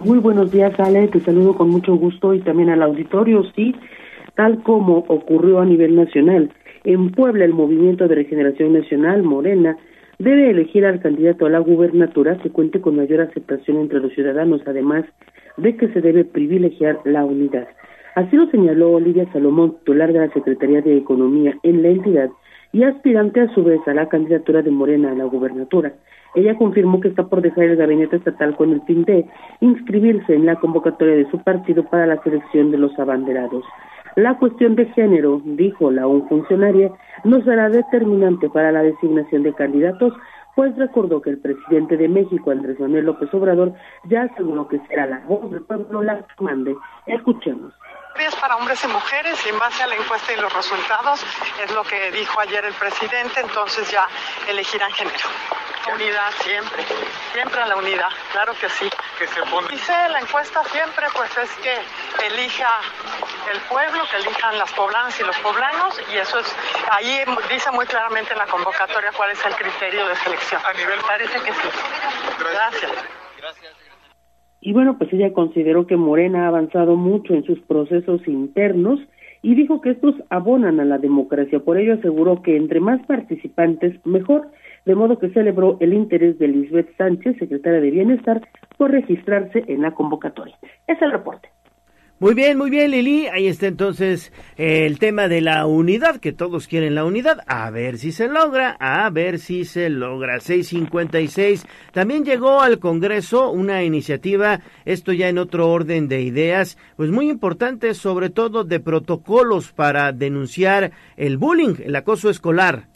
Muy 0.00 0.18
buenos 0.18 0.52
días, 0.52 0.78
Ale, 0.78 1.08
te 1.08 1.20
saludo 1.20 1.56
con 1.56 1.70
mucho 1.70 1.96
gusto 1.96 2.32
y 2.32 2.40
también 2.40 2.70
al 2.70 2.82
auditorio, 2.82 3.42
sí, 3.56 3.74
tal 4.36 4.62
como 4.62 4.98
ocurrió 5.08 5.60
a 5.60 5.64
nivel 5.64 5.96
nacional. 5.96 6.52
En 6.84 7.10
Puebla, 7.10 7.44
el 7.44 7.52
Movimiento 7.52 8.06
de 8.06 8.14
Regeneración 8.14 8.72
Nacional, 8.72 9.24
Morena, 9.24 9.76
debe 10.18 10.50
elegir 10.50 10.84
al 10.84 11.00
candidato 11.00 11.46
a 11.46 11.50
la 11.50 11.60
gubernatura 11.60 12.38
que 12.38 12.50
cuente 12.50 12.80
con 12.80 12.96
mayor 12.96 13.20
aceptación 13.20 13.78
entre 13.78 14.00
los 14.00 14.12
ciudadanos, 14.12 14.62
además 14.66 15.04
de 15.56 15.76
que 15.76 15.88
se 15.88 16.00
debe 16.00 16.24
privilegiar 16.24 16.98
la 17.04 17.24
unidad. 17.24 17.68
Así 18.14 18.36
lo 18.36 18.50
señaló 18.50 18.92
Olivia 18.92 19.30
Salomón, 19.32 19.76
titular 19.78 20.12
de 20.12 20.18
la 20.18 20.32
Secretaría 20.32 20.82
de 20.82 20.96
Economía 20.96 21.54
en 21.62 21.82
la 21.82 21.88
entidad 21.88 22.30
y 22.72 22.82
aspirante 22.82 23.40
a 23.40 23.54
su 23.54 23.62
vez 23.62 23.80
a 23.86 23.94
la 23.94 24.08
candidatura 24.08 24.62
de 24.62 24.70
Morena 24.70 25.12
a 25.12 25.14
la 25.14 25.24
gubernatura. 25.24 25.92
Ella 26.34 26.56
confirmó 26.56 27.00
que 27.00 27.08
está 27.08 27.26
por 27.26 27.40
dejar 27.40 27.64
el 27.64 27.76
gabinete 27.76 28.16
estatal 28.16 28.56
con 28.56 28.72
el 28.72 28.82
fin 28.82 29.04
de 29.04 29.24
inscribirse 29.60 30.34
en 30.34 30.46
la 30.46 30.56
convocatoria 30.56 31.14
de 31.14 31.30
su 31.30 31.38
partido 31.42 31.84
para 31.84 32.06
la 32.06 32.22
selección 32.22 32.70
de 32.70 32.78
los 32.78 32.98
abanderados. 32.98 33.64
La 34.16 34.36
cuestión 34.36 34.74
de 34.74 34.86
género, 34.86 35.40
dijo 35.44 35.90
la 35.90 36.06
un 36.06 36.28
funcionaria, 36.28 36.90
no 37.24 37.42
será 37.42 37.68
determinante 37.68 38.48
para 38.50 38.72
la 38.72 38.82
designación 38.82 39.42
de 39.42 39.54
candidatos, 39.54 40.14
pues 40.54 40.74
recordó 40.76 41.22
que 41.22 41.30
el 41.30 41.38
presidente 41.38 41.96
de 41.96 42.08
México, 42.08 42.50
Andrés 42.50 42.80
Manuel 42.80 43.06
López 43.06 43.32
Obrador, 43.32 43.74
ya 44.04 44.22
aseguró 44.22 44.66
que 44.66 44.80
será 44.88 45.06
la 45.06 45.20
voz 45.20 45.50
del 45.52 45.62
pueblo 45.62 46.02
la 46.02 46.18
que 46.18 46.44
mande. 46.44 46.76
Escuchemos. 47.06 47.72
es 48.18 48.34
para 48.34 48.56
hombres 48.56 48.82
y 48.82 48.88
mujeres 48.88 49.46
y 49.46 49.50
en 49.50 49.58
base 49.60 49.84
a 49.84 49.86
la 49.86 49.94
encuesta 49.94 50.32
y 50.32 50.40
los 50.40 50.52
resultados 50.52 51.24
es 51.64 51.72
lo 51.72 51.84
que 51.84 52.10
dijo 52.10 52.40
ayer 52.40 52.64
el 52.64 52.74
presidente, 52.74 53.40
entonces 53.40 53.88
ya 53.92 54.08
elegirán 54.50 54.90
género. 54.90 55.28
Unidad 55.94 56.30
siempre, 56.42 56.84
siempre 57.32 57.60
a 57.60 57.66
la 57.66 57.76
unidad, 57.76 58.08
claro 58.32 58.52
que 58.60 58.68
sí. 58.68 58.88
Que 59.18 59.26
se 59.26 59.42
pone. 59.50 59.66
Dice 59.68 59.92
la 60.10 60.20
encuesta 60.20 60.62
siempre 60.64 61.06
pues 61.16 61.30
es 61.38 61.50
que 61.58 61.74
elija 62.26 62.70
el 63.52 63.60
pueblo, 63.62 64.04
que 64.10 64.16
elijan 64.18 64.58
las 64.58 64.72
poblanas 64.72 65.18
y 65.18 65.24
los 65.24 65.36
poblanos 65.38 66.00
y 66.12 66.18
eso 66.18 66.38
es, 66.38 66.56
ahí 66.92 67.24
dice 67.50 67.70
muy 67.72 67.86
claramente 67.86 68.32
en 68.32 68.38
la 68.38 68.46
convocatoria 68.46 69.10
cuál 69.16 69.30
es 69.32 69.44
el 69.44 69.54
criterio 69.54 70.06
de 70.06 70.14
selección. 70.16 70.60
A 70.64 70.72
nivel 70.74 70.98
Parece 71.08 71.40
que 71.40 71.52
sí. 71.52 71.68
Gracias. 72.38 72.92
Y 74.60 74.72
bueno, 74.72 74.98
pues 74.98 75.12
ella 75.12 75.32
consideró 75.32 75.86
que 75.86 75.96
Morena 75.96 76.44
ha 76.44 76.48
avanzado 76.48 76.96
mucho 76.96 77.34
en 77.34 77.44
sus 77.44 77.58
procesos 77.60 78.20
internos 78.26 79.00
y 79.40 79.54
dijo 79.54 79.80
que 79.80 79.90
estos 79.90 80.14
abonan 80.30 80.80
a 80.80 80.84
la 80.84 80.98
democracia. 80.98 81.60
Por 81.60 81.78
ello 81.78 81.94
aseguró 81.94 82.42
que 82.42 82.56
entre 82.56 82.80
más 82.80 83.04
participantes, 83.06 84.04
mejor. 84.04 84.48
De 84.88 84.94
modo 84.94 85.18
que 85.18 85.28
celebró 85.28 85.76
el 85.80 85.92
interés 85.92 86.38
de 86.38 86.48
Lisbeth 86.48 86.96
Sánchez, 86.96 87.36
secretaria 87.38 87.78
de 87.78 87.90
Bienestar, 87.90 88.40
por 88.78 88.90
registrarse 88.90 89.62
en 89.68 89.82
la 89.82 89.90
convocatoria. 89.90 90.56
Es 90.86 90.96
el 91.02 91.12
reporte. 91.12 91.50
Muy 92.20 92.32
bien, 92.32 92.56
muy 92.56 92.70
bien, 92.70 92.90
Lili. 92.90 93.26
Ahí 93.26 93.48
está 93.48 93.66
entonces 93.66 94.32
el 94.56 94.98
tema 94.98 95.28
de 95.28 95.42
la 95.42 95.66
unidad, 95.66 96.16
que 96.20 96.32
todos 96.32 96.68
quieren 96.68 96.94
la 96.94 97.04
unidad. 97.04 97.40
A 97.46 97.70
ver 97.70 97.98
si 97.98 98.12
se 98.12 98.28
logra, 98.28 98.78
a 98.80 99.10
ver 99.10 99.38
si 99.38 99.66
se 99.66 99.90
logra. 99.90 100.40
656. 100.40 101.66
También 101.92 102.24
llegó 102.24 102.62
al 102.62 102.78
Congreso 102.78 103.50
una 103.50 103.84
iniciativa, 103.84 104.60
esto 104.86 105.12
ya 105.12 105.28
en 105.28 105.36
otro 105.36 105.70
orden 105.70 106.08
de 106.08 106.22
ideas, 106.22 106.78
pues 106.96 107.10
muy 107.10 107.28
importante, 107.28 107.92
sobre 107.92 108.30
todo 108.30 108.64
de 108.64 108.80
protocolos 108.80 109.70
para 109.70 110.12
denunciar 110.12 110.92
el 111.18 111.36
bullying, 111.36 111.74
el 111.84 111.94
acoso 111.94 112.30
escolar. 112.30 112.86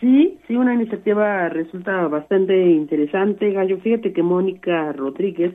Sí, 0.00 0.38
sí, 0.46 0.56
una 0.56 0.72
iniciativa 0.72 1.50
resulta 1.50 2.08
bastante 2.08 2.56
interesante, 2.70 3.52
Gallo. 3.52 3.78
Fíjate 3.80 4.14
que 4.14 4.22
Mónica 4.22 4.92
Rodríguez 4.92 5.52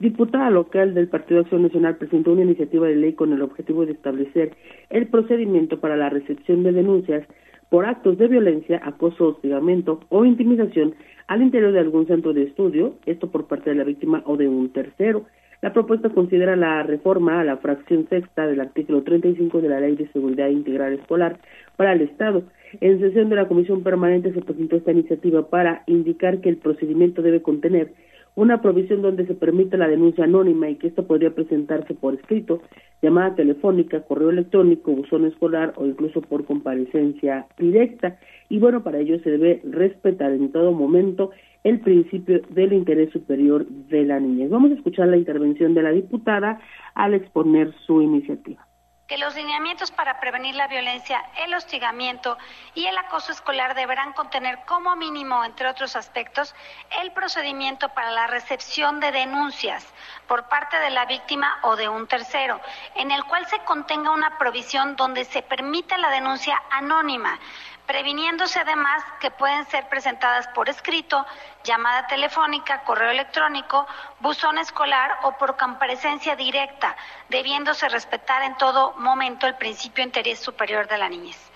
diputada 0.00 0.50
local 0.50 0.94
del 0.94 1.06
Partido 1.08 1.40
Acción 1.40 1.62
Nacional 1.62 1.96
presentó 1.96 2.32
una 2.32 2.42
iniciativa 2.42 2.88
de 2.88 2.96
ley 2.96 3.12
con 3.12 3.32
el 3.32 3.40
objetivo 3.40 3.86
de 3.86 3.92
establecer 3.92 4.56
el 4.90 5.06
procedimiento 5.06 5.78
para 5.78 5.96
la 5.96 6.10
recepción 6.10 6.64
de 6.64 6.72
denuncias 6.72 7.24
por 7.68 7.86
actos 7.86 8.18
de 8.18 8.26
violencia, 8.26 8.80
acoso, 8.84 9.28
hostigamiento 9.28 10.00
o 10.08 10.24
intimidación 10.24 10.94
al 11.28 11.42
interior 11.42 11.72
de 11.72 11.78
algún 11.78 12.08
centro 12.08 12.32
de 12.32 12.42
estudio, 12.42 12.96
esto 13.06 13.30
por 13.30 13.46
parte 13.46 13.70
de 13.70 13.76
la 13.76 13.84
víctima 13.84 14.22
o 14.26 14.36
de 14.36 14.48
un 14.48 14.70
tercero. 14.70 15.24
La 15.62 15.72
propuesta 15.72 16.10
considera 16.10 16.56
la 16.56 16.82
reforma 16.82 17.40
a 17.40 17.44
la 17.44 17.58
fracción 17.58 18.06
sexta 18.08 18.46
del 18.46 18.60
artículo 18.60 19.02
35 19.02 19.60
de 19.60 19.68
la 19.68 19.80
Ley 19.80 19.94
de 19.94 20.08
Seguridad 20.08 20.48
Integral 20.48 20.94
Escolar 20.94 21.38
para 21.76 21.92
el 21.92 22.02
Estado. 22.02 22.42
En 22.80 23.00
sesión 23.00 23.28
de 23.28 23.36
la 23.36 23.48
Comisión 23.48 23.82
Permanente 23.82 24.32
se 24.32 24.40
presentó 24.40 24.76
esta 24.76 24.92
iniciativa 24.92 25.48
para 25.48 25.82
indicar 25.86 26.40
que 26.40 26.48
el 26.48 26.56
procedimiento 26.56 27.22
debe 27.22 27.42
contener 27.42 27.92
una 28.36 28.60
provisión 28.60 29.00
donde 29.00 29.26
se 29.26 29.34
permite 29.34 29.76
la 29.76 29.86
denuncia 29.86 30.24
anónima 30.24 30.68
y 30.68 30.74
que 30.76 30.88
esto 30.88 31.06
podría 31.06 31.34
presentarse 31.34 31.94
por 31.94 32.14
escrito, 32.14 32.62
llamada 33.00 33.36
telefónica, 33.36 34.00
correo 34.00 34.30
electrónico, 34.30 34.90
buzón 34.90 35.26
escolar 35.26 35.72
o 35.76 35.86
incluso 35.86 36.20
por 36.20 36.44
comparecencia 36.44 37.46
directa. 37.58 38.18
Y 38.48 38.58
bueno, 38.58 38.82
para 38.82 38.98
ello 38.98 39.20
se 39.20 39.30
debe 39.30 39.60
respetar 39.64 40.32
en 40.32 40.50
todo 40.50 40.72
momento 40.72 41.30
el 41.62 41.80
principio 41.80 42.40
del 42.50 42.72
interés 42.72 43.10
superior 43.10 43.66
de 43.66 44.04
la 44.04 44.18
niñez. 44.18 44.50
Vamos 44.50 44.72
a 44.72 44.74
escuchar 44.74 45.08
la 45.08 45.16
intervención 45.16 45.74
de 45.74 45.82
la 45.82 45.92
diputada 45.92 46.60
al 46.94 47.14
exponer 47.14 47.72
su 47.86 48.02
iniciativa 48.02 48.66
que 49.06 49.18
los 49.18 49.34
lineamientos 49.34 49.90
para 49.90 50.18
prevenir 50.18 50.54
la 50.54 50.66
violencia, 50.66 51.22
el 51.36 51.54
hostigamiento 51.54 52.38
y 52.74 52.86
el 52.86 52.96
acoso 52.96 53.32
escolar 53.32 53.74
deberán 53.74 54.14
contener 54.14 54.60
como 54.64 54.96
mínimo, 54.96 55.44
entre 55.44 55.68
otros 55.68 55.94
aspectos, 55.94 56.54
el 57.02 57.12
procedimiento 57.12 57.90
para 57.90 58.10
la 58.10 58.26
recepción 58.26 59.00
de 59.00 59.12
denuncias 59.12 59.86
por 60.26 60.48
parte 60.48 60.78
de 60.78 60.90
la 60.90 61.04
víctima 61.04 61.58
o 61.62 61.76
de 61.76 61.88
un 61.88 62.06
tercero, 62.06 62.60
en 62.94 63.10
el 63.10 63.24
cual 63.24 63.46
se 63.46 63.58
contenga 63.60 64.10
una 64.10 64.38
provisión 64.38 64.96
donde 64.96 65.24
se 65.24 65.42
permita 65.42 65.98
la 65.98 66.10
denuncia 66.10 66.60
anónima 66.70 67.38
previniéndose 67.86 68.58
además 68.58 69.02
que 69.20 69.30
pueden 69.30 69.64
ser 69.66 69.84
presentadas 69.88 70.48
por 70.48 70.68
escrito, 70.68 71.24
llamada 71.64 72.06
telefónica, 72.06 72.82
correo 72.84 73.10
electrónico, 73.10 73.86
buzón 74.20 74.58
escolar 74.58 75.10
o 75.24 75.32
por 75.38 75.56
comparecencia 75.56 76.36
directa, 76.36 76.96
debiéndose 77.30 77.88
respetar 77.88 78.42
en 78.44 78.56
todo 78.56 78.94
momento 78.98 79.46
el 79.46 79.54
principio 79.54 80.02
de 80.02 80.08
interés 80.08 80.38
superior 80.38 80.88
de 80.88 80.98
la 80.98 81.08
niñez. 81.08 81.50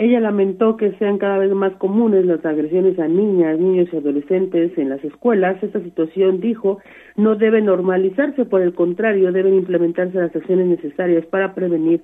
Ella 0.00 0.20
lamentó 0.20 0.76
que 0.76 0.92
sean 0.98 1.18
cada 1.18 1.38
vez 1.38 1.50
más 1.50 1.72
comunes 1.72 2.24
las 2.24 2.44
agresiones 2.44 3.00
a 3.00 3.08
niñas, 3.08 3.58
niños 3.58 3.88
y 3.92 3.96
adolescentes 3.96 4.78
en 4.78 4.90
las 4.90 5.02
escuelas. 5.02 5.60
Esta 5.60 5.80
situación, 5.80 6.40
dijo, 6.40 6.78
no 7.16 7.34
debe 7.34 7.60
normalizarse, 7.60 8.44
por 8.44 8.62
el 8.62 8.74
contrario, 8.74 9.32
deben 9.32 9.54
implementarse 9.54 10.16
las 10.18 10.34
acciones 10.36 10.68
necesarias 10.68 11.26
para 11.26 11.52
prevenir 11.52 12.00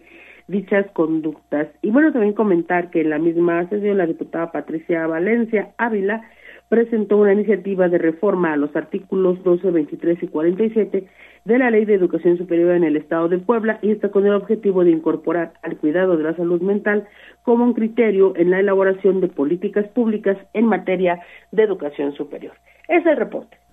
dichas 0.49 0.87
conductas. 0.93 1.69
Y 1.83 1.91
bueno, 1.91 2.13
también 2.13 2.35
comentar 2.35 2.91
que 2.91 3.01
en 3.01 3.11
la 3.11 3.19
misma 3.19 3.69
sesión 3.69 3.99
la 3.99 4.07
diputada 4.07 4.53
Patricia 4.53 5.07
Valencia 5.07 5.71
Ávila 5.79 6.23
presentó 6.69 7.19
una 7.19 7.33
iniciativa 7.33 7.89
de 7.89 7.99
reforma 7.99 8.53
a 8.53 8.57
los 8.57 8.75
artículos 8.75 9.43
12, 9.45 9.71
23 9.71 10.23
y 10.23 10.29
47 10.29 11.07
de 11.45 11.59
la 11.59 11.71
Ley 11.71 11.85
de 11.85 11.95
Educación 11.95 12.39
Superior 12.39 12.75
en 12.75 12.85
el 12.85 12.97
Estado 12.97 13.29
de 13.29 13.39
Puebla 13.39 13.79
y 13.83 13.91
está 13.91 14.11
con 14.11 14.27
el 14.27 14.33
objetivo 14.33 14.83
de 14.83 14.91
incorporar 14.91 15.53
al 15.63 15.77
cuidado 15.77 16.17
de 16.17 16.25
la 16.25 16.35
salud 16.37 16.61
mental 16.63 17.07
como 17.43 17.65
un 17.65 17.75
criterio 17.75 18.35
en 18.37 18.51
la 18.51 18.61
elaboración 18.61 19.21
de 19.21 19.29
políticas 19.29 19.87
públicas 19.89 20.39
en 20.55 20.67
materia 20.67 21.21
de 21.53 21.63
educación 21.63 22.13
superior. 22.15 22.55
Es 22.89 23.05
el 23.05 23.17
reporte. 23.17 23.64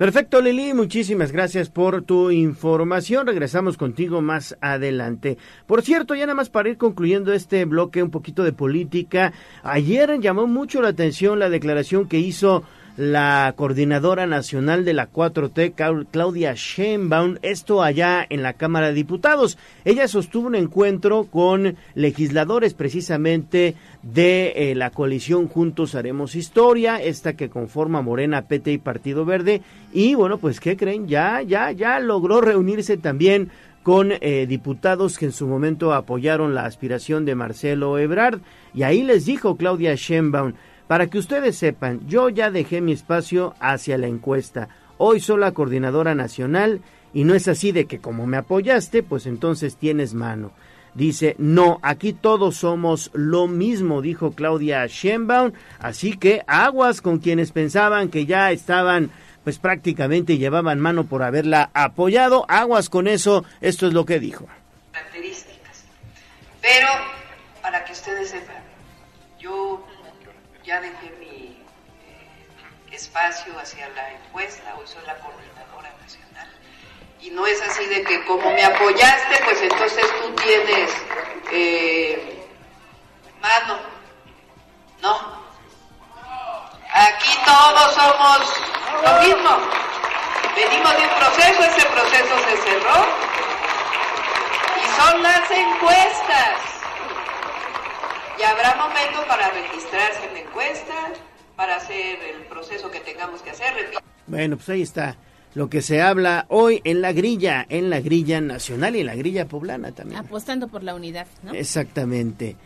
Perfecto, 0.00 0.40
Lili, 0.40 0.72
muchísimas 0.72 1.30
gracias 1.30 1.68
por 1.68 2.00
tu 2.00 2.30
información. 2.30 3.26
Regresamos 3.26 3.76
contigo 3.76 4.22
más 4.22 4.56
adelante. 4.62 5.36
Por 5.66 5.82
cierto, 5.82 6.14
ya 6.14 6.24
nada 6.24 6.36
más 6.36 6.48
para 6.48 6.70
ir 6.70 6.78
concluyendo 6.78 7.34
este 7.34 7.66
bloque 7.66 8.02
un 8.02 8.10
poquito 8.10 8.42
de 8.42 8.54
política, 8.54 9.34
ayer 9.62 10.18
llamó 10.18 10.46
mucho 10.46 10.80
la 10.80 10.88
atención 10.88 11.38
la 11.38 11.50
declaración 11.50 12.08
que 12.08 12.18
hizo 12.18 12.64
la 13.00 13.54
coordinadora 13.56 14.26
nacional 14.26 14.84
de 14.84 14.92
la 14.92 15.10
4T, 15.10 16.06
Claudia 16.10 16.52
Sheinbaum, 16.54 17.36
esto 17.40 17.82
allá 17.82 18.26
en 18.28 18.42
la 18.42 18.52
Cámara 18.52 18.88
de 18.88 18.94
Diputados. 18.94 19.56
Ella 19.86 20.06
sostuvo 20.06 20.46
un 20.46 20.54
encuentro 20.54 21.24
con 21.24 21.76
legisladores 21.94 22.74
precisamente 22.74 23.74
de 24.02 24.52
eh, 24.54 24.74
la 24.74 24.90
coalición 24.90 25.48
Juntos 25.48 25.94
Haremos 25.94 26.34
Historia, 26.34 27.02
esta 27.02 27.32
que 27.36 27.48
conforma 27.48 28.02
Morena, 28.02 28.42
PT 28.42 28.72
y 28.72 28.78
Partido 28.78 29.24
Verde. 29.24 29.62
Y 29.94 30.14
bueno, 30.14 30.36
pues 30.36 30.60
¿qué 30.60 30.76
creen? 30.76 31.08
Ya, 31.08 31.40
ya, 31.40 31.72
ya 31.72 32.00
logró 32.00 32.42
reunirse 32.42 32.98
también 32.98 33.50
con 33.82 34.12
eh, 34.12 34.46
diputados 34.46 35.16
que 35.16 35.24
en 35.24 35.32
su 35.32 35.46
momento 35.46 35.94
apoyaron 35.94 36.54
la 36.54 36.66
aspiración 36.66 37.24
de 37.24 37.34
Marcelo 37.34 37.98
Ebrard. 37.98 38.40
Y 38.74 38.82
ahí 38.82 39.02
les 39.02 39.24
dijo 39.24 39.56
Claudia 39.56 39.94
Sheinbaum, 39.94 40.52
para 40.90 41.06
que 41.06 41.18
ustedes 41.18 41.56
sepan, 41.56 42.00
yo 42.08 42.30
ya 42.30 42.50
dejé 42.50 42.80
mi 42.80 42.90
espacio 42.90 43.54
hacia 43.60 43.96
la 43.96 44.08
encuesta. 44.08 44.70
Hoy 44.98 45.20
soy 45.20 45.38
la 45.38 45.52
coordinadora 45.52 46.16
nacional 46.16 46.80
y 47.14 47.22
no 47.22 47.36
es 47.36 47.46
así 47.46 47.70
de 47.70 47.84
que 47.84 48.00
como 48.00 48.26
me 48.26 48.38
apoyaste, 48.38 49.04
pues 49.04 49.26
entonces 49.26 49.76
tienes 49.76 50.14
mano. 50.14 50.50
Dice, 50.94 51.36
no, 51.38 51.78
aquí 51.82 52.12
todos 52.12 52.56
somos 52.56 53.12
lo 53.14 53.46
mismo, 53.46 54.02
dijo 54.02 54.32
Claudia 54.32 54.84
Sheinbaum, 54.88 55.52
así 55.78 56.16
que 56.16 56.42
aguas 56.48 57.02
con 57.02 57.20
quienes 57.20 57.52
pensaban 57.52 58.08
que 58.08 58.26
ya 58.26 58.50
estaban, 58.50 59.12
pues 59.44 59.60
prácticamente 59.60 60.38
llevaban 60.38 60.80
mano 60.80 61.04
por 61.04 61.22
haberla 61.22 61.70
apoyado, 61.72 62.46
aguas 62.48 62.90
con 62.90 63.06
eso, 63.06 63.44
esto 63.60 63.86
es 63.86 63.92
lo 63.92 64.04
que 64.04 64.18
dijo. 64.18 64.48
Características. 64.90 65.84
Pero, 66.60 66.88
para 67.62 67.84
que 67.84 67.92
ustedes 67.92 68.30
sepan, 68.30 68.56
yo 69.38 69.86
ya 70.70 70.80
dejé 70.80 71.10
mi 71.18 71.64
eh, 72.06 72.92
espacio 72.92 73.58
hacia 73.58 73.88
la 73.88 74.08
encuesta, 74.12 74.72
hoy 74.78 74.86
soy 74.86 75.04
la 75.04 75.16
coordinadora 75.16 75.92
nacional. 76.00 76.48
Y 77.20 77.30
no 77.30 77.44
es 77.44 77.60
así 77.62 77.86
de 77.86 78.04
que 78.04 78.24
como 78.24 78.48
me 78.52 78.64
apoyaste, 78.64 79.42
pues 79.44 79.62
entonces 79.62 80.06
tú 80.20 80.32
tienes 80.36 80.92
eh, 81.50 82.46
mano. 83.40 83.80
No. 85.02 85.42
Aquí 86.94 87.36
todos 87.44 87.94
somos 87.94 88.62
lo 89.02 89.12
mismo. 89.22 89.50
Venimos 90.54 90.96
de 90.96 91.02
un 91.02 91.14
proceso, 91.18 91.64
ese 91.64 91.86
proceso 91.86 92.38
se 92.48 92.56
cerró. 92.58 93.06
Y 94.84 95.00
son 95.00 95.20
las 95.20 95.50
encuestas 95.50 96.79
y 98.40 98.44
habrá 98.44 98.74
momento 98.76 99.26
para 99.28 99.50
registrarse 99.50 100.26
en 100.26 100.34
la 100.34 100.40
encuesta, 100.40 101.12
para 101.56 101.76
hacer 101.76 102.18
el 102.34 102.46
proceso 102.46 102.90
que 102.90 103.00
tengamos 103.00 103.42
que 103.42 103.50
hacer. 103.50 103.72
Bueno, 104.26 104.56
pues 104.56 104.68
ahí 104.70 104.82
está. 104.82 105.16
lo 105.54 105.68
que 105.68 105.82
se 105.82 106.00
habla 106.00 106.46
hoy 106.48 106.80
en 106.84 107.02
la 107.02 107.12
grilla, 107.12 107.66
en 107.68 107.90
la 107.90 108.00
grilla 108.00 108.40
nacional 108.40 108.94
y 108.96 109.00
en 109.00 109.06
la 109.06 109.14
grilla 109.16 109.46
poblana 109.46 109.92
también. 109.92 110.20
Apostando 110.20 110.68
por 110.68 110.82
la 110.82 110.94
unidad, 110.94 111.26
¿no? 111.42 111.52
Exactamente. 111.52 112.56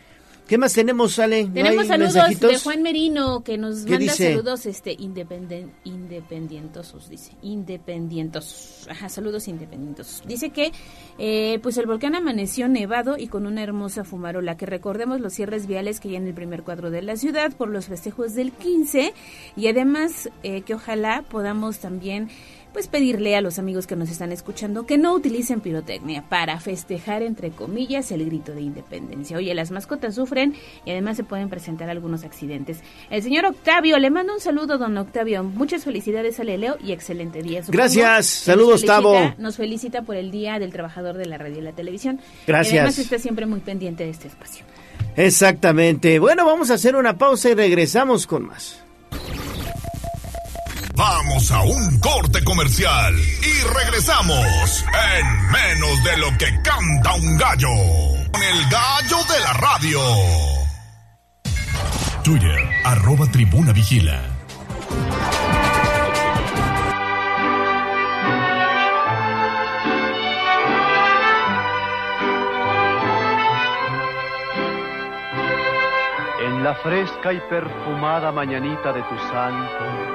¿Qué 0.47 0.59
más 0.59 0.73
tenemos, 0.73 1.17
Ale? 1.17 1.45
Tenemos 1.51 1.87
saludos 1.87 2.39
de 2.39 2.59
Juan 2.59 2.83
Merino 2.83 3.43
que 3.43 3.57
nos 3.57 3.85
manda 3.85 4.13
saludos 4.13 4.67
este 4.67 4.93
independen, 4.93 5.71
independientosos, 5.83 7.09
dice. 7.09 7.31
Independientosos. 7.41 8.87
Ajá, 8.87 9.09
saludos 9.09 9.47
independientosos. 9.47 10.21
Dice 10.27 10.51
que 10.51 10.71
eh, 11.17 11.59
pues 11.63 11.77
el 11.77 11.87
volcán 11.87 12.13
amaneció 12.13 12.67
nevado 12.67 13.17
y 13.17 13.27
con 13.27 13.47
una 13.47 13.63
hermosa 13.63 14.03
fumarola. 14.03 14.55
Que 14.55 14.67
recordemos 14.67 15.19
los 15.19 15.33
cierres 15.33 15.65
viales 15.65 15.99
que 15.99 16.09
hay 16.09 16.15
en 16.17 16.27
el 16.27 16.35
primer 16.35 16.61
cuadro 16.61 16.91
de 16.91 17.01
la 17.01 17.15
ciudad 17.15 17.51
por 17.53 17.69
los 17.69 17.87
festejos 17.87 18.35
del 18.35 18.51
15 18.51 19.13
y 19.55 19.67
además 19.67 20.29
eh, 20.43 20.61
que 20.61 20.75
ojalá 20.75 21.23
podamos 21.23 21.79
también 21.79 22.29
pues 22.75 22.89
pedirle 22.89 23.37
a 23.37 23.41
los 23.41 23.57
amigos 23.57 23.87
que 23.87 23.95
nos 23.95 24.09
están 24.09 24.33
escuchando 24.33 24.85
que 24.85 24.97
no 24.97 25.13
utilicen 25.13 25.61
pirotecnia 25.61 26.25
para 26.27 26.59
festejar 26.59 27.23
entre 27.23 27.51
comillas 27.51 28.11
el 28.11 28.25
grito 28.25 28.51
de 28.51 28.63
independencia. 28.63 29.37
Oye, 29.37 29.55
las 29.55 29.71
mascotas 29.71 30.15
sufren 30.15 30.55
y 30.83 30.91
además 30.91 31.15
se 31.15 31.23
pueden 31.23 31.47
presentar 31.47 31.89
algunos 31.89 32.25
accidentes. 32.25 32.81
El 33.09 33.23
señor 33.23 33.45
Octavio, 33.45 33.97
le 33.97 34.09
mando 34.09 34.33
un 34.33 34.41
saludo, 34.41 34.77
don 34.77 34.97
Octavio. 34.97 35.41
Muchas 35.41 35.85
felicidades 35.85 36.37
a 36.41 36.43
Leo 36.43 36.75
y 36.83 36.91
excelente 36.91 37.41
día. 37.41 37.61
Gracias, 37.69 38.25
saludos, 38.25 38.83
Tavo. 38.83 39.33
Nos 39.37 39.55
felicita 39.55 40.01
por 40.01 40.17
el 40.17 40.29
Día 40.29 40.59
del 40.59 40.73
Trabajador 40.73 41.15
de 41.15 41.27
la 41.27 41.37
Radio 41.37 41.59
y 41.59 41.61
la 41.61 41.71
Televisión. 41.71 42.19
Gracias. 42.45 42.73
Y 42.73 42.77
además 42.77 42.99
está 42.99 43.19
siempre 43.19 43.45
muy 43.45 43.61
pendiente 43.61 44.03
de 44.03 44.09
este 44.09 44.27
espacio. 44.27 44.65
Exactamente. 45.15 46.19
Bueno, 46.19 46.45
vamos 46.45 46.69
a 46.71 46.73
hacer 46.73 46.97
una 46.97 47.17
pausa 47.17 47.51
y 47.51 47.53
regresamos 47.53 48.27
con 48.27 48.47
más. 48.47 48.83
Vamos 50.95 51.51
a 51.51 51.61
un 51.61 51.99
corte 51.99 52.41
comercial 52.45 53.13
y 53.17 53.67
regresamos 53.67 54.85
en 55.17 55.51
menos 55.51 56.03
de 56.05 56.17
lo 56.17 56.37
que 56.37 56.61
canta 56.61 57.15
un 57.15 57.37
gallo. 57.37 57.67
Con 58.31 58.41
el 58.41 58.69
gallo 58.69 59.17
de 59.27 59.39
la 59.41 59.53
radio. 59.53 59.99
Twitter, 62.23 62.69
arroba 62.85 63.25
tribuna 63.27 63.73
vigila. 63.73 64.21
En 76.41 76.63
la 76.63 76.73
fresca 76.75 77.33
y 77.33 77.41
perfumada 77.49 78.31
mañanita 78.31 78.93
de 78.93 79.03
tu 79.03 79.17
santo 79.29 80.14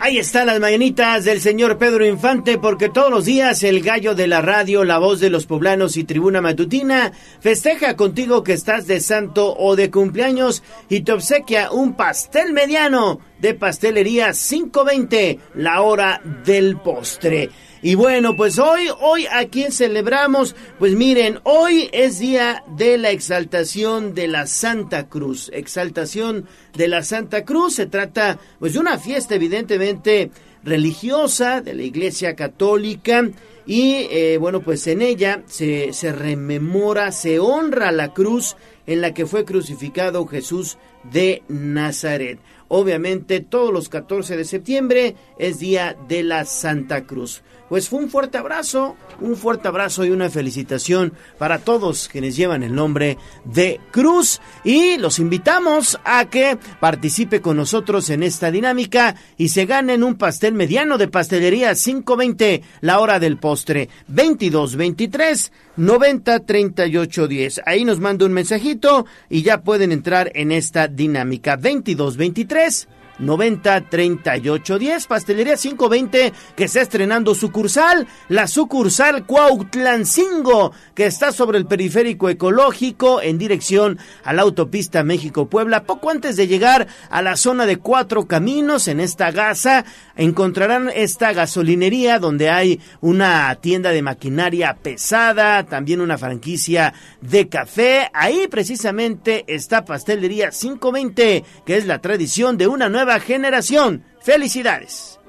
Ahí 0.00 0.18
están 0.18 0.48
las 0.48 0.58
mañanitas 0.58 1.24
del 1.24 1.40
señor 1.40 1.78
Pedro 1.78 2.04
Infante, 2.04 2.58
porque 2.58 2.88
todos 2.88 3.10
los 3.12 3.24
días 3.26 3.62
el 3.62 3.80
gallo 3.80 4.16
de 4.16 4.26
la 4.26 4.40
radio, 4.40 4.82
la 4.82 4.98
voz 4.98 5.20
de 5.20 5.30
los 5.30 5.46
poblanos 5.46 5.96
y 5.96 6.02
tribuna 6.02 6.40
matutina 6.40 7.12
festeja 7.38 7.94
contigo 7.94 8.42
que 8.42 8.54
estás 8.54 8.88
de 8.88 9.00
santo 9.00 9.54
o 9.56 9.76
de 9.76 9.88
cumpleaños 9.88 10.64
y 10.88 11.02
te 11.02 11.12
obsequia 11.12 11.70
un 11.70 11.94
pastel 11.94 12.52
mediano 12.52 13.20
de 13.38 13.54
pastelería 13.54 14.32
520, 14.32 15.38
la 15.54 15.82
hora 15.82 16.20
del 16.44 16.76
postre. 16.78 17.50
Y 17.86 17.94
bueno, 17.94 18.34
pues 18.34 18.58
hoy, 18.58 18.88
hoy 19.00 19.26
a 19.30 19.46
quién 19.46 19.70
celebramos, 19.70 20.56
pues 20.80 20.96
miren, 20.96 21.38
hoy 21.44 21.88
es 21.92 22.18
día 22.18 22.64
de 22.76 22.98
la 22.98 23.12
exaltación 23.12 24.12
de 24.12 24.26
la 24.26 24.48
Santa 24.48 25.08
Cruz, 25.08 25.52
exaltación 25.54 26.48
de 26.74 26.88
la 26.88 27.04
Santa 27.04 27.44
Cruz, 27.44 27.76
se 27.76 27.86
trata 27.86 28.40
pues 28.58 28.72
de 28.72 28.80
una 28.80 28.98
fiesta 28.98 29.36
evidentemente 29.36 30.32
religiosa 30.64 31.60
de 31.60 31.74
la 31.74 31.84
Iglesia 31.84 32.34
Católica. 32.34 33.30
Y 33.66 34.08
eh, 34.10 34.38
bueno, 34.40 34.62
pues 34.62 34.84
en 34.88 35.00
ella 35.00 35.44
se, 35.46 35.92
se 35.92 36.10
rememora, 36.10 37.12
se 37.12 37.38
honra 37.38 37.92
la 37.92 38.12
cruz 38.12 38.56
en 38.88 39.00
la 39.00 39.14
que 39.14 39.26
fue 39.26 39.44
crucificado 39.44 40.26
Jesús 40.26 40.76
de 41.04 41.44
Nazaret. 41.46 42.40
Obviamente 42.66 43.38
todos 43.38 43.72
los 43.72 43.88
14 43.88 44.36
de 44.36 44.44
septiembre 44.44 45.14
es 45.38 45.60
día 45.60 45.96
de 46.08 46.24
la 46.24 46.44
Santa 46.44 47.04
Cruz 47.04 47.44
pues 47.68 47.88
fue 47.88 48.00
un 48.00 48.10
fuerte 48.10 48.38
abrazo, 48.38 48.96
un 49.20 49.36
fuerte 49.36 49.68
abrazo 49.68 50.04
y 50.04 50.10
una 50.10 50.30
felicitación 50.30 51.12
para 51.38 51.58
todos 51.58 52.08
quienes 52.08 52.36
llevan 52.36 52.62
el 52.62 52.74
nombre 52.74 53.18
de 53.44 53.80
Cruz. 53.90 54.40
Y 54.64 54.98
los 54.98 55.18
invitamos 55.18 55.98
a 56.04 56.26
que 56.26 56.58
participe 56.80 57.40
con 57.40 57.56
nosotros 57.56 58.10
en 58.10 58.22
esta 58.22 58.50
dinámica 58.50 59.16
y 59.36 59.48
se 59.48 59.66
ganen 59.66 60.04
un 60.04 60.16
pastel 60.16 60.54
mediano 60.54 60.98
de 60.98 61.08
pastelería 61.08 61.74
520 61.74 62.62
la 62.80 63.00
hora 63.00 63.18
del 63.18 63.38
postre. 63.38 63.88
2223 64.08 65.52
90 65.76 66.40
38 66.40 67.28
10. 67.28 67.60
Ahí 67.66 67.84
nos 67.84 68.00
manda 68.00 68.26
un 68.26 68.32
mensajito 68.32 69.06
y 69.28 69.42
ya 69.42 69.62
pueden 69.62 69.92
entrar 69.92 70.30
en 70.34 70.52
esta 70.52 70.88
dinámica. 70.88 71.56
2223 71.56 72.88
90 73.18 73.82
38 73.82 74.78
10. 74.78 75.06
Pastelería 75.06 75.56
520 75.56 76.32
que 76.54 76.64
está 76.64 76.80
estrenando 76.80 77.34
sucursal, 77.34 78.06
la 78.28 78.46
sucursal 78.46 79.26
Cuautlancingo, 79.26 80.72
que 80.94 81.06
está 81.06 81.32
sobre 81.32 81.58
el 81.58 81.66
periférico 81.66 82.28
ecológico 82.28 83.20
en 83.22 83.38
dirección 83.38 83.98
a 84.24 84.32
la 84.32 84.42
autopista 84.42 85.02
México-Puebla. 85.02 85.84
Poco 85.84 86.10
antes 86.10 86.36
de 86.36 86.46
llegar 86.46 86.86
a 87.10 87.22
la 87.22 87.36
zona 87.36 87.66
de 87.66 87.78
Cuatro 87.78 88.26
Caminos, 88.26 88.88
en 88.88 89.00
esta 89.00 89.30
gasa, 89.30 89.84
encontrarán 90.16 90.90
esta 90.94 91.32
gasolinería 91.32 92.18
donde 92.18 92.50
hay 92.50 92.80
una 93.00 93.54
tienda 93.56 93.90
de 93.90 94.02
maquinaria 94.02 94.76
pesada, 94.82 95.64
también 95.64 96.00
una 96.00 96.18
franquicia 96.18 96.94
de 97.20 97.48
café. 97.48 98.10
Ahí 98.12 98.48
precisamente 98.48 99.44
está 99.46 99.84
Pastelería 99.84 100.50
520, 100.50 101.44
que 101.64 101.76
es 101.76 101.86
la 101.86 102.00
tradición 102.00 102.56
de 102.56 102.66
una 102.66 102.88
nueva 102.88 103.05
generación. 103.20 104.04
Felicidades. 104.20 105.20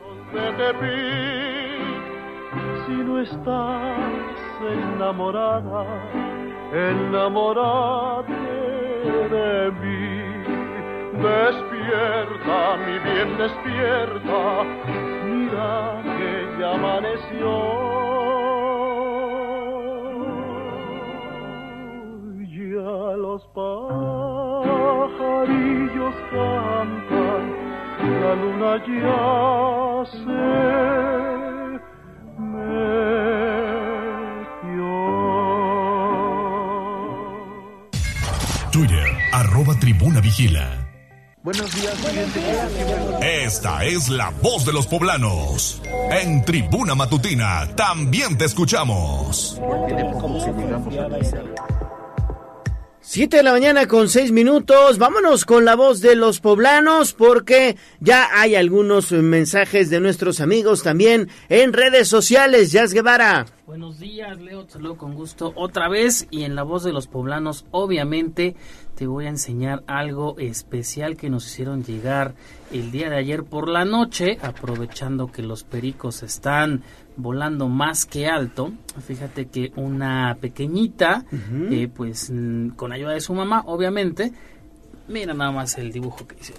Si 2.85 2.91
no 2.91 3.21
estás 3.21 3.97
enamorada, 4.61 5.85
enamorate 6.73 8.33
de 9.29 9.71
mí. 9.71 10.17
Despierta, 11.21 12.77
mi 12.85 12.95
bien, 12.99 13.29
despierta. 13.37 14.41
Mira 15.25 16.01
que 16.03 16.31
ya 16.59 16.69
amaneció. 16.73 17.53
Ya 22.47 22.91
los 23.17 23.41
pajarillos 23.55 24.75
cantan 26.31 27.66
la 28.09 28.35
luna 28.35 28.77
ya 28.87 30.05
se 30.11 30.41
metió. 32.39 32.87
Twitter, 38.71 39.07
arroba 39.33 39.73
tribuna 39.79 40.21
vigila. 40.21 40.87
Buenos 41.43 41.73
días, 41.75 41.95
Esta 43.21 43.85
es 43.85 44.09
la 44.09 44.31
voz 44.41 44.65
de 44.65 44.73
los 44.73 44.85
poblanos. 44.85 45.81
En 46.11 46.43
Tribuna 46.43 46.93
Matutina 46.93 47.73
también 47.73 48.37
te 48.37 48.43
escuchamos. 48.43 49.57
7 53.09 53.37
de 53.37 53.43
la 53.43 53.53
mañana 53.53 53.87
con 53.87 54.09
6 54.09 54.33
minutos. 54.33 54.97
Vámonos 54.97 55.45
con 55.45 55.63
la 55.63 55.77
voz 55.77 56.01
de 56.01 56.17
los 56.17 56.41
poblanos 56.41 57.13
porque 57.13 57.77
ya 58.01 58.27
hay 58.33 58.55
algunos 58.55 59.13
mensajes 59.13 59.89
de 59.89 60.01
nuestros 60.01 60.41
amigos 60.41 60.83
también 60.83 61.29
en 61.47 61.71
redes 61.71 62.09
sociales. 62.09 62.73
Jazz 62.73 62.93
Guevara. 62.93 63.45
Buenos 63.65 63.99
días, 63.99 64.37
Leo. 64.41 64.65
Te 64.65 64.73
saludo 64.73 64.97
con 64.97 65.13
gusto 65.15 65.53
otra 65.55 65.87
vez 65.87 66.27
y 66.31 66.43
en 66.43 66.55
la 66.55 66.63
voz 66.63 66.83
de 66.83 66.91
los 66.91 67.07
poblanos, 67.07 67.65
obviamente, 67.71 68.57
te 68.95 69.07
voy 69.07 69.25
a 69.25 69.29
enseñar 69.29 69.83
algo 69.87 70.35
especial 70.37 71.15
que 71.15 71.29
nos 71.29 71.45
hicieron 71.45 71.85
llegar 71.85 72.35
el 72.73 72.91
día 72.91 73.09
de 73.09 73.15
ayer 73.15 73.45
por 73.45 73.69
la 73.69 73.85
noche, 73.85 74.37
aprovechando 74.41 75.31
que 75.31 75.43
los 75.43 75.63
pericos 75.63 76.23
están 76.23 76.83
volando 77.17 77.67
más 77.67 78.05
que 78.05 78.27
alto. 78.27 78.71
Fíjate 79.05 79.47
que 79.47 79.71
una 79.75 80.37
pequeñita, 80.39 81.25
eh, 81.69 81.89
pues 81.93 82.29
mm, 82.31 82.69
con 82.69 82.93
ayuda 82.93 83.11
de 83.11 83.21
su 83.21 83.33
mamá, 83.33 83.63
obviamente, 83.65 84.31
mira 85.07 85.33
nada 85.33 85.51
más 85.51 85.77
el 85.77 85.91
dibujo 85.91 86.25
que 86.27 86.35
hizo. 86.39 86.53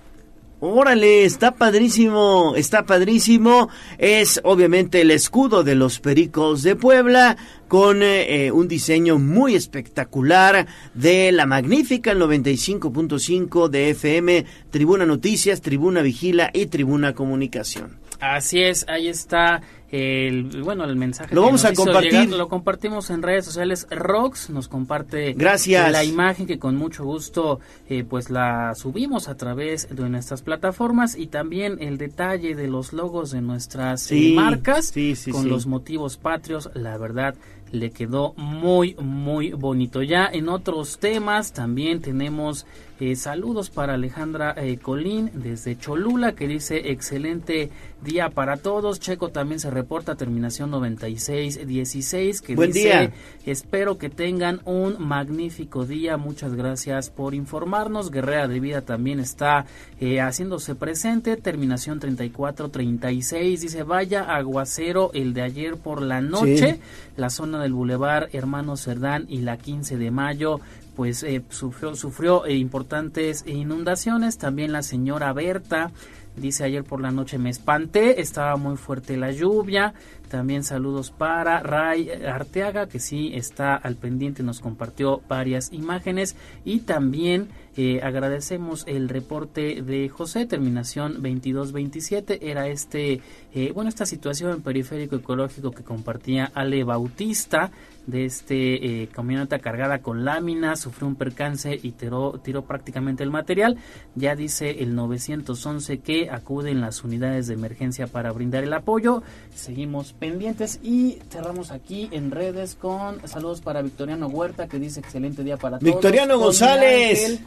Órale, 0.61 1.25
está 1.25 1.53
padrísimo, 1.53 2.55
está 2.57 2.85
padrísimo. 2.85 3.69
Es 3.97 4.41
obviamente 4.43 5.03
el 5.03 5.13
escudo 5.13 5.63
de 5.63 5.77
los 5.77 6.01
Pericos 6.01 6.65
de 6.65 6.75
Puebla 6.75 7.37
con 7.69 8.03
eh, 8.03 8.47
eh, 8.47 8.51
un 8.51 8.67
diseño 8.67 9.21
muy 9.21 9.55
espectacular 9.55 10.67
de 10.95 11.31
la 11.31 11.47
magnífica 11.47 12.11
el 12.11 12.19
95.5 12.21 13.69
de 13.69 13.91
FM, 13.91 14.47
Tribuna 14.71 15.07
Noticias, 15.07 15.61
Tribuna 15.61 16.03
Vigila 16.03 16.51
y 16.53 16.67
Tribuna 16.67 17.15
Comunicación. 17.15 17.97
Así 18.19 18.61
es, 18.61 18.85
ahí 18.89 19.07
está 19.07 19.61
el 19.91 20.63
bueno 20.63 20.85
el 20.85 20.97
mensaje 20.97 21.35
lo 21.35 21.41
que 21.43 21.47
vamos 21.47 21.65
a 21.65 21.73
compartir. 21.73 22.13
llegar, 22.13 22.29
lo 22.29 22.49
compartimos 22.49 23.11
en 23.11 23.23
redes 23.23 23.45
sociales. 23.47 23.87
Rox 23.91 24.51
nos 24.51 24.69
comparte 24.69 25.33
Gracias. 25.33 25.91
la 25.91 26.05
imagen 26.05 26.47
que 26.47 26.59
con 26.59 26.77
mucho 26.77 27.05
gusto 27.05 27.61
eh, 27.89 28.05
pues 28.09 28.29
la 28.31 28.75
subimos 28.75 29.29
a 29.29 29.37
través 29.37 29.89
de 29.95 30.09
nuestras 30.09 30.43
plataformas 30.43 31.17
y 31.17 31.27
también 31.29 31.79
el 31.81 31.97
detalle 31.99 32.55
de 32.55 32.69
los 32.69 32.93
logos 32.93 33.31
de 33.31 33.41
nuestras 33.41 34.03
Sí, 34.03 34.33
eh, 34.33 34.37
marcas 34.37 34.87
sí, 34.87 35.17
sí, 35.17 35.31
con 35.31 35.49
los 35.49 35.67
motivos 35.67 36.17
patrios 36.19 36.71
la 36.75 36.99
verdad 36.99 37.35
le 37.73 37.91
quedó 37.91 38.35
muy 38.37 38.95
muy 38.99 39.53
bonito. 39.53 40.03
Ya 40.03 40.27
en 40.33 40.49
otros 40.49 40.99
temas 40.99 41.53
también 41.53 42.01
tenemos 42.01 42.67
eh, 43.01 43.17
saludos 43.17 43.71
para 43.71 43.95
Alejandra 43.95 44.55
eh, 44.57 44.79
Colín 44.79 45.31
desde 45.35 45.79
Cholula 45.79 46.33
que 46.33 46.49
dice 46.49 46.91
excelente 46.91 47.71
día 48.03 48.31
para 48.31 48.57
todos. 48.57 49.01
Checo 49.01 49.29
también 49.29 49.61
se 49.61 49.71
reporta 49.71 50.17
terminación 50.17 50.71
9616 50.71 52.41
que 52.41 52.55
Buen 52.55 52.73
dice 52.73 52.89
día. 52.89 53.13
espero 53.47 53.99
que 53.99 54.11
tengan 54.11 54.61
un 54.65 54.97
magnífico 54.99 55.85
día. 55.85 56.17
Muchas 56.17 56.55
gracias 56.55 57.11
por 57.11 57.35
informarnos. 57.35 58.11
Guerrera 58.11 58.49
de 58.49 58.61
Vida 58.61 58.83
también 58.83 59.21
está 59.21 59.67
eh, 60.01 60.21
haciéndose 60.21 60.75
presente. 60.75 61.37
Terminación 61.37 62.01
3436 62.01 63.61
dice 63.61 63.83
vaya 63.83 64.23
aguacero 64.35 65.11
el 65.15 65.35
de 65.35 65.43
ayer 65.43 65.77
por 65.77 66.03
la 66.03 66.21
noche. 66.21 66.75
Sí. 66.75 66.81
La 67.17 67.31
zona 67.31 67.61
del 67.63 67.73
Boulevard 67.73 68.29
Hermano 68.33 68.77
Cerdán 68.77 69.27
y 69.29 69.39
la 69.39 69.57
15 69.57 69.97
de 69.97 70.11
mayo 70.11 70.61
pues 70.99 71.23
eh, 71.23 71.45
sufrió, 71.49 71.95
sufrió 71.95 72.45
eh, 72.45 72.57
importantes 72.57 73.45
inundaciones. 73.47 74.37
También 74.37 74.73
la 74.73 74.83
señora 74.83 75.33
Berta 75.33 75.93
dice 76.35 76.65
ayer 76.65 76.83
por 76.83 77.01
la 77.01 77.13
noche 77.13 77.39
me 77.39 77.51
espanté, 77.51 78.21
estaba 78.21 78.57
muy 78.57 78.77
fuerte 78.77 79.17
la 79.17 79.31
lluvia. 79.31 79.95
También 80.29 80.63
saludos 80.63 81.11
para 81.11 81.61
Ray 81.61 82.11
Arteaga, 82.11 82.87
que 82.87 82.99
sí 82.99 83.33
está 83.35 83.75
al 83.75 83.97
pendiente, 83.97 84.43
nos 84.43 84.61
compartió 84.61 85.23
varias 85.29 85.73
imágenes. 85.73 86.37
Y 86.65 86.81
también 86.81 87.49
eh, 87.77 88.01
agradecemos 88.03 88.85
el 88.87 89.09
reporte 89.09 89.83
de 89.83 90.09
José, 90.09 90.47
terminación 90.47 91.15
2227. 91.15 92.51
Era 92.51 92.69
este, 92.69 93.21
eh, 93.55 93.73
bueno, 93.73 93.89
esta 93.89 94.05
situación 94.05 94.51
en 94.51 94.63
periférico 94.63 95.17
ecológico 95.17 95.71
que 95.71 95.85
compartía 95.85 96.51
Ale 96.55 96.83
Bautista 96.85 97.71
de 98.09 98.25
este 98.25 99.03
eh, 99.03 99.09
camioneta 99.09 99.59
cargada 99.59 99.99
con 99.99 100.25
láminas, 100.25 100.81
sufrió 100.81 101.07
un 101.07 101.15
percance 101.15 101.79
y 101.81 101.93
tiró, 101.93 102.41
tiró 102.43 102.63
prácticamente 102.65 103.23
el 103.23 103.31
material. 103.31 103.77
Ya 104.15 104.35
dice 104.35 104.83
el 104.83 104.95
911 104.95 105.99
que 105.99 106.31
acuden 106.31 106.81
las 106.81 107.05
unidades 107.05 107.47
de 107.47 107.55
emergencia 107.55 108.07
para 108.07 108.33
brindar 108.33 108.65
el 108.65 108.73
apoyo. 108.73 109.23
Seguimos 109.55 110.15
pendientes 110.19 110.81
y 110.83 111.19
cerramos 111.31 111.71
aquí 111.71 112.09
en 112.13 112.31
redes 112.31 112.75
con 112.75 113.27
saludos 113.29 113.61
para 113.61 113.83
Victoriano 113.83 114.27
Huerta 114.27 114.69
que 114.69 114.79
dice 114.79 115.01
excelente 115.01 115.45
día 115.45 115.57
para 115.57 115.79
todos. 115.79 115.93
Victoriano 115.93 116.39
González. 116.39 117.41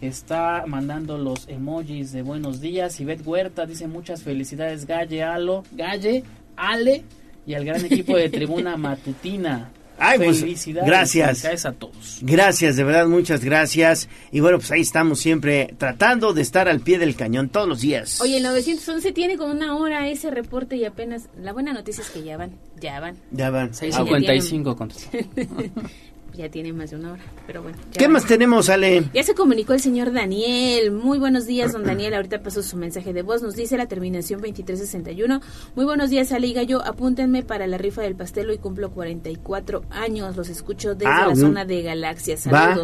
Está 0.00 0.64
mandando 0.66 1.18
los 1.18 1.48
emojis 1.48 2.12
de 2.12 2.22
buenos 2.22 2.60
días. 2.60 3.00
Ivette 3.00 3.26
Huerta 3.26 3.66
dice 3.66 3.88
muchas 3.88 4.22
felicidades 4.22 4.86
Galle, 4.86 5.24
Alo, 5.24 5.64
Galle, 5.72 6.22
Ale 6.56 7.02
y 7.46 7.54
al 7.54 7.64
gran 7.64 7.84
equipo 7.84 8.16
de 8.16 8.28
Tribuna 8.30 8.76
Matutina. 8.76 9.72
Ay, 9.98 10.18
pues, 10.18 10.40
felicidades. 10.40 10.88
gracias. 10.88 11.26
felicidades 11.26 11.66
a 11.66 11.72
todos. 11.72 12.18
Gracias, 12.22 12.76
de 12.76 12.84
verdad, 12.84 13.06
muchas 13.06 13.44
gracias. 13.44 14.08
Y 14.32 14.40
bueno, 14.40 14.58
pues 14.58 14.70
ahí 14.70 14.80
estamos 14.80 15.18
siempre 15.18 15.74
tratando 15.78 16.32
de 16.32 16.42
estar 16.42 16.68
al 16.68 16.80
pie 16.80 16.98
del 16.98 17.16
cañón 17.16 17.48
todos 17.48 17.68
los 17.68 17.80
días. 17.80 18.20
Oye, 18.20 18.38
el 18.38 18.42
911 18.42 19.12
tiene 19.12 19.36
como 19.36 19.52
una 19.52 19.76
hora 19.76 20.08
ese 20.08 20.30
reporte 20.30 20.76
y 20.76 20.84
apenas... 20.84 21.28
La 21.40 21.52
buena 21.52 21.72
noticia 21.72 22.02
es 22.02 22.10
que 22.10 22.22
ya 22.22 22.36
van, 22.36 22.52
ya 22.80 23.00
van. 23.00 23.16
Ya 23.30 23.50
van. 23.50 23.72
6.55 23.72 24.76
con 24.76 24.88
ya 26.38 26.48
tiene 26.50 26.72
más 26.72 26.90
de 26.90 26.96
una 26.96 27.12
hora, 27.12 27.22
pero 27.46 27.62
bueno. 27.62 27.76
¿Qué 27.92 28.08
más 28.08 28.24
tenemos, 28.24 28.68
Ale? 28.70 29.04
Ya 29.12 29.22
se 29.24 29.34
comunicó 29.34 29.72
el 29.74 29.80
señor 29.80 30.12
Daniel. 30.12 30.92
Muy 30.92 31.18
buenos 31.18 31.46
días, 31.46 31.72
don 31.72 31.84
Daniel. 31.84 32.14
Ahorita 32.14 32.40
pasó 32.42 32.62
su 32.62 32.76
mensaje 32.76 33.12
de 33.12 33.22
voz. 33.22 33.42
Nos 33.42 33.56
dice 33.56 33.76
la 33.76 33.86
terminación 33.86 34.40
2361. 34.40 35.40
Muy 35.74 35.84
buenos 35.84 36.10
días, 36.10 36.30
Ale 36.32 36.46
y 36.46 36.52
Gallo. 36.54 36.82
Apúntenme 36.84 37.42
para 37.42 37.66
la 37.66 37.76
rifa 37.76 38.02
del 38.02 38.14
pastel. 38.14 38.48
Hoy 38.50 38.58
cumplo 38.58 38.90
44 38.92 39.82
años. 39.90 40.36
Los 40.36 40.48
escucho 40.48 40.94
desde 40.94 41.12
Ah, 41.12 41.26
la 41.28 41.36
zona 41.36 41.64
de 41.64 41.82
Galaxia. 41.82 42.36
Va. 42.52 42.76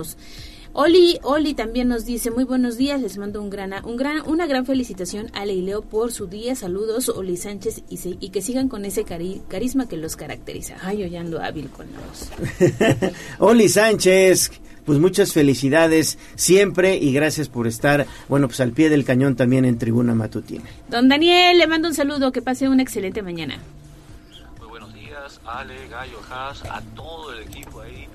Oli, 0.77 1.21
Oli 1.23 1.55
también 1.55 1.87
nos 1.87 2.05
dice 2.05 2.33
muy 2.33 2.43
buenos 2.43 2.77
días, 2.77 3.01
les 3.01 3.17
mando 3.17 3.41
un 3.41 3.49
gran, 3.49 3.73
un 3.87 3.97
gran, 3.97 4.29
una 4.29 4.45
gran 4.47 4.67
felicitación 4.67 5.31
a 5.33 5.43
Ale 5.43 5.53
y 5.55 5.63
Leo 5.63 5.83
por 5.83 6.11
su 6.11 6.27
día, 6.27 6.57
saludos 6.57 7.09
Oli 7.11 7.37
Sánchez 7.37 7.83
y, 7.89 7.99
se- 7.99 8.17
y 8.19 8.31
que 8.31 8.43
sigan 8.43 8.69
con 8.69 8.85
ese 8.85 9.05
cari- 9.05 9.41
carisma 9.49 9.87
que 9.89 9.97
los 9.97 10.17
caracteriza. 10.17 10.75
Ay, 10.83 10.99
yo 10.99 11.07
ya 11.07 11.21
ando 11.21 11.41
hábil 11.41 11.69
con 11.71 11.87
la 11.93 12.01
voz. 12.09 13.13
Oli 13.39 13.69
Sánchez, 13.69 14.51
pues 14.85 14.99
muchas 14.99 15.33
felicidades 15.33 16.19
siempre 16.35 16.97
y 16.97 17.13
gracias 17.13 17.49
por 17.49 17.69
estar, 17.69 18.07
bueno, 18.29 18.49
pues 18.49 18.59
al 18.59 18.73
pie 18.73 18.91
del 18.91 19.05
cañón 19.05 19.37
también 19.37 19.65
en 19.65 19.79
Tribuna 19.79 20.13
Matutina. 20.17 20.65
Don 20.91 21.09
Daniel, 21.09 21.57
le 21.57 21.69
mando 21.69 21.87
un 21.87 21.95
saludo, 21.95 22.33
que 22.33 22.43
pase 22.43 22.69
una 22.69 22.83
excelente 22.83 23.23
mañana. 23.23 23.61
Muy 24.59 24.67
buenos 24.67 24.93
días, 24.93 25.41
Ale, 25.47 25.87
Gallo, 25.89 26.19
Haas, 26.29 26.65
a 26.65 26.83
todo 26.97 27.33
el 27.33 27.45
equipo 27.45 27.81
ahí 27.81 28.09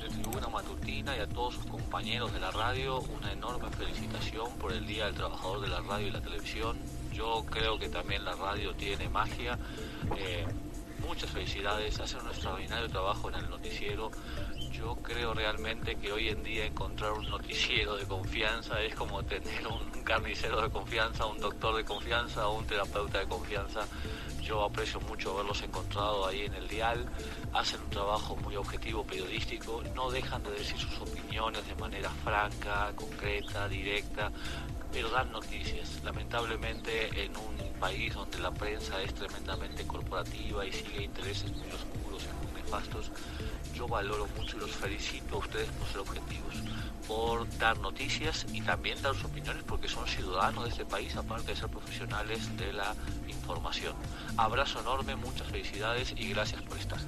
de 0.00 0.08
Tribuna 0.22 0.48
Matutina 0.48 1.14
y 1.16 1.20
a 1.20 1.26
todos 1.26 1.54
sus 1.56 1.66
compañeros 1.86 2.32
de 2.32 2.40
la 2.40 2.50
radio. 2.50 2.98
Una 2.98 3.32
enorme 3.32 3.70
felicitación 3.70 4.50
por 4.58 4.72
el 4.72 4.84
Día 4.88 5.04
del 5.04 5.14
Trabajador 5.14 5.60
de 5.60 5.68
la 5.68 5.80
Radio 5.82 6.08
y 6.08 6.10
la 6.10 6.20
Televisión. 6.20 6.76
Yo 7.12 7.44
creo 7.48 7.78
que 7.78 7.88
también 7.88 8.24
la 8.24 8.34
radio 8.34 8.74
tiene 8.74 9.08
magia. 9.08 9.56
Eh, 10.16 10.44
muchas 11.06 11.30
felicidades, 11.30 12.00
hacen 12.00 12.22
un 12.22 12.26
extraordinario 12.26 12.88
trabajo 12.88 13.28
en 13.28 13.36
el 13.36 13.48
noticiero. 13.48 14.10
Yo 14.72 14.96
creo 15.02 15.34
realmente 15.34 15.96
que 15.96 16.12
hoy 16.12 16.28
en 16.28 16.42
día 16.42 16.66
encontrar 16.66 17.12
un 17.12 17.28
noticiero 17.28 17.96
de 17.96 18.04
confianza 18.06 18.80
es 18.82 18.94
como 18.94 19.22
tener 19.22 19.66
un 19.66 20.02
carnicero 20.02 20.60
de 20.62 20.70
confianza, 20.70 21.26
un 21.26 21.38
doctor 21.38 21.76
de 21.76 21.84
confianza 21.84 22.48
un 22.48 22.66
terapeuta 22.66 23.20
de 23.20 23.26
confianza. 23.26 23.86
Yo 24.42 24.62
aprecio 24.62 25.00
mucho 25.00 25.32
haberlos 25.32 25.62
encontrado 25.62 26.26
ahí 26.26 26.42
en 26.42 26.54
el 26.54 26.68
dial. 26.68 27.04
Hacen 27.52 27.80
un 27.80 27.90
trabajo 27.90 28.36
muy 28.36 28.56
objetivo 28.56 29.04
periodístico. 29.04 29.82
No 29.94 30.10
dejan 30.10 30.42
de 30.44 30.52
decir 30.52 30.78
sus 30.78 31.00
opiniones 31.00 31.66
de 31.66 31.74
manera 31.74 32.10
franca, 32.10 32.92
concreta, 32.94 33.68
directa, 33.68 34.30
pero 34.92 35.10
dan 35.10 35.32
noticias. 35.32 36.00
Lamentablemente 36.04 37.24
en 37.24 37.36
un 37.36 37.56
país 37.80 38.14
donde 38.14 38.38
la 38.38 38.52
prensa 38.52 39.02
es 39.02 39.14
tremendamente 39.14 39.86
corporativa 39.86 40.64
y 40.64 40.72
sigue 40.72 41.04
intereses 41.04 41.50
muy 41.52 41.68
oscuros 41.68 42.24
y 42.24 42.46
muy 42.46 42.62
nefastos, 42.62 43.10
yo 43.76 43.86
valoro 43.86 44.26
mucho 44.36 44.56
y 44.56 44.60
los 44.60 44.70
felicito 44.70 45.36
a 45.36 45.38
ustedes 45.38 45.68
por 45.68 45.88
ser 45.88 45.98
objetivos, 45.98 46.54
por 47.06 47.58
dar 47.58 47.78
noticias 47.78 48.46
y 48.52 48.62
también 48.62 49.00
dar 49.02 49.14
sus 49.14 49.26
opiniones 49.26 49.62
porque 49.64 49.88
son 49.88 50.06
ciudadanos 50.06 50.64
de 50.64 50.70
este 50.70 50.84
país, 50.84 51.14
aparte 51.16 51.52
de 51.52 51.56
ser 51.56 51.68
profesionales 51.68 52.56
de 52.56 52.72
la 52.72 52.94
información. 53.28 53.94
Abrazo 54.36 54.80
enorme, 54.80 55.16
muchas 55.16 55.46
felicidades 55.48 56.14
y 56.16 56.30
gracias 56.30 56.62
por 56.62 56.78
estar. 56.78 56.98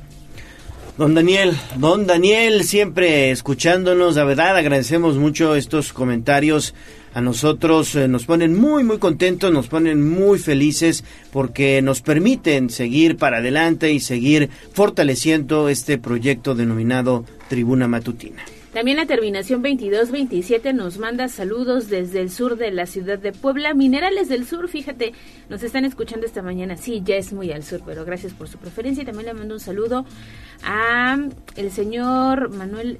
Don 0.96 1.14
Daniel, 1.14 1.56
don 1.76 2.06
Daniel, 2.06 2.64
siempre 2.64 3.30
escuchándonos, 3.30 4.16
la 4.16 4.24
verdad 4.24 4.56
agradecemos 4.56 5.16
mucho 5.16 5.54
estos 5.54 5.92
comentarios. 5.92 6.74
A 7.14 7.20
nosotros 7.20 7.94
eh, 7.94 8.08
nos 8.08 8.26
ponen 8.26 8.54
muy, 8.54 8.84
muy 8.84 8.98
contentos, 8.98 9.52
nos 9.52 9.68
ponen 9.68 10.08
muy 10.08 10.38
felices 10.38 11.04
porque 11.32 11.80
nos 11.82 12.02
permiten 12.02 12.70
seguir 12.70 13.16
para 13.16 13.38
adelante 13.38 13.92
y 13.92 14.00
seguir 14.00 14.50
fortaleciendo 14.72 15.68
este 15.68 15.98
proyecto 15.98 16.54
denominado 16.54 17.24
Tribuna 17.48 17.88
Matutina. 17.88 18.42
También 18.72 18.98
la 18.98 19.06
terminación 19.06 19.62
2227 19.62 20.74
nos 20.74 20.98
manda 20.98 21.28
saludos 21.28 21.88
desde 21.88 22.20
el 22.20 22.30
sur 22.30 22.56
de 22.56 22.70
la 22.70 22.84
ciudad 22.86 23.18
de 23.18 23.32
Puebla. 23.32 23.72
Minerales 23.72 24.28
del 24.28 24.46
Sur, 24.46 24.68
fíjate, 24.68 25.14
nos 25.48 25.62
están 25.62 25.86
escuchando 25.86 26.26
esta 26.26 26.42
mañana. 26.42 26.76
Sí, 26.76 27.02
ya 27.02 27.16
es 27.16 27.32
muy 27.32 27.50
al 27.50 27.64
sur, 27.64 27.80
pero 27.84 28.04
gracias 28.04 28.34
por 28.34 28.46
su 28.46 28.58
preferencia. 28.58 29.02
Y 29.02 29.06
también 29.06 29.26
le 29.26 29.34
mando 29.34 29.54
un 29.54 29.60
saludo 29.60 30.04
a 30.62 31.18
el 31.56 31.72
señor 31.72 32.50
Manuel 32.50 32.98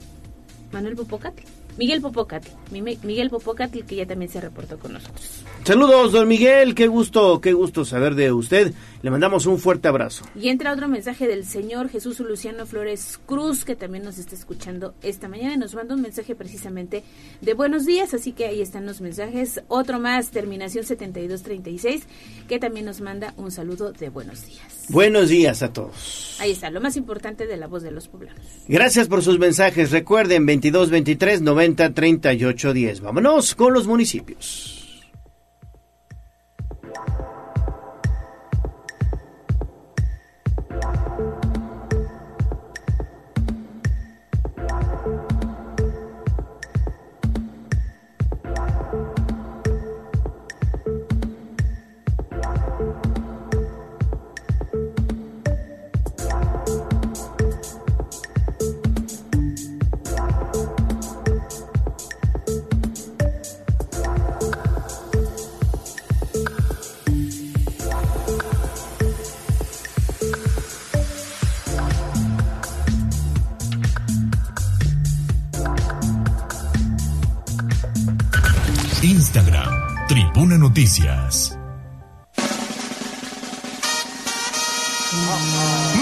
Manuel 0.72 0.96
Popocatl. 0.96 1.57
Miguel 1.78 2.00
Popocatl, 2.00 2.48
Miguel 2.72 3.30
Popocatl 3.30 3.84
que 3.84 3.94
ya 3.94 4.06
también 4.06 4.30
se 4.30 4.40
reportó 4.40 4.80
con 4.80 4.94
nosotros. 4.94 5.44
Saludos, 5.62 6.10
don 6.10 6.26
Miguel, 6.26 6.74
qué 6.74 6.88
gusto, 6.88 7.40
qué 7.40 7.52
gusto 7.52 7.84
saber 7.84 8.16
de 8.16 8.32
usted. 8.32 8.74
Le 9.00 9.12
mandamos 9.12 9.46
un 9.46 9.58
fuerte 9.58 9.86
abrazo. 9.86 10.24
Y 10.34 10.48
entra 10.48 10.72
otro 10.72 10.88
mensaje 10.88 11.28
del 11.28 11.44
señor 11.44 11.88
Jesús 11.88 12.18
Luciano 12.18 12.66
Flores 12.66 13.20
Cruz, 13.26 13.64
que 13.64 13.76
también 13.76 14.02
nos 14.02 14.18
está 14.18 14.34
escuchando 14.34 14.94
esta 15.02 15.28
mañana 15.28 15.54
y 15.54 15.56
nos 15.56 15.76
manda 15.76 15.94
un 15.94 16.02
mensaje 16.02 16.34
precisamente 16.34 17.04
de 17.40 17.54
buenos 17.54 17.86
días, 17.86 18.12
así 18.12 18.32
que 18.32 18.46
ahí 18.46 18.60
están 18.60 18.84
los 18.84 19.00
mensajes. 19.00 19.60
Otro 19.68 20.00
más, 20.00 20.30
terminación 20.30 20.82
7236, 20.84 22.02
que 22.48 22.58
también 22.58 22.86
nos 22.86 23.00
manda 23.00 23.34
un 23.36 23.52
saludo 23.52 23.92
de 23.92 24.08
buenos 24.08 24.44
días. 24.46 24.86
Buenos 24.88 25.28
días 25.28 25.62
a 25.62 25.72
todos. 25.72 26.36
Ahí 26.40 26.50
está, 26.50 26.70
lo 26.70 26.80
más 26.80 26.96
importante 26.96 27.46
de 27.46 27.56
la 27.56 27.68
voz 27.68 27.84
de 27.84 27.92
los 27.92 28.08
poblanos. 28.08 28.42
Gracias 28.66 29.06
por 29.06 29.22
sus 29.22 29.38
mensajes. 29.38 29.92
Recuerden 29.92 30.44
22 30.44 30.90
23 30.90 31.42
90 31.42 31.67
38 31.76 32.72
10. 32.72 33.00
Vámonos 33.00 33.54
con 33.54 33.72
los 33.72 33.86
municipios. 33.86 34.77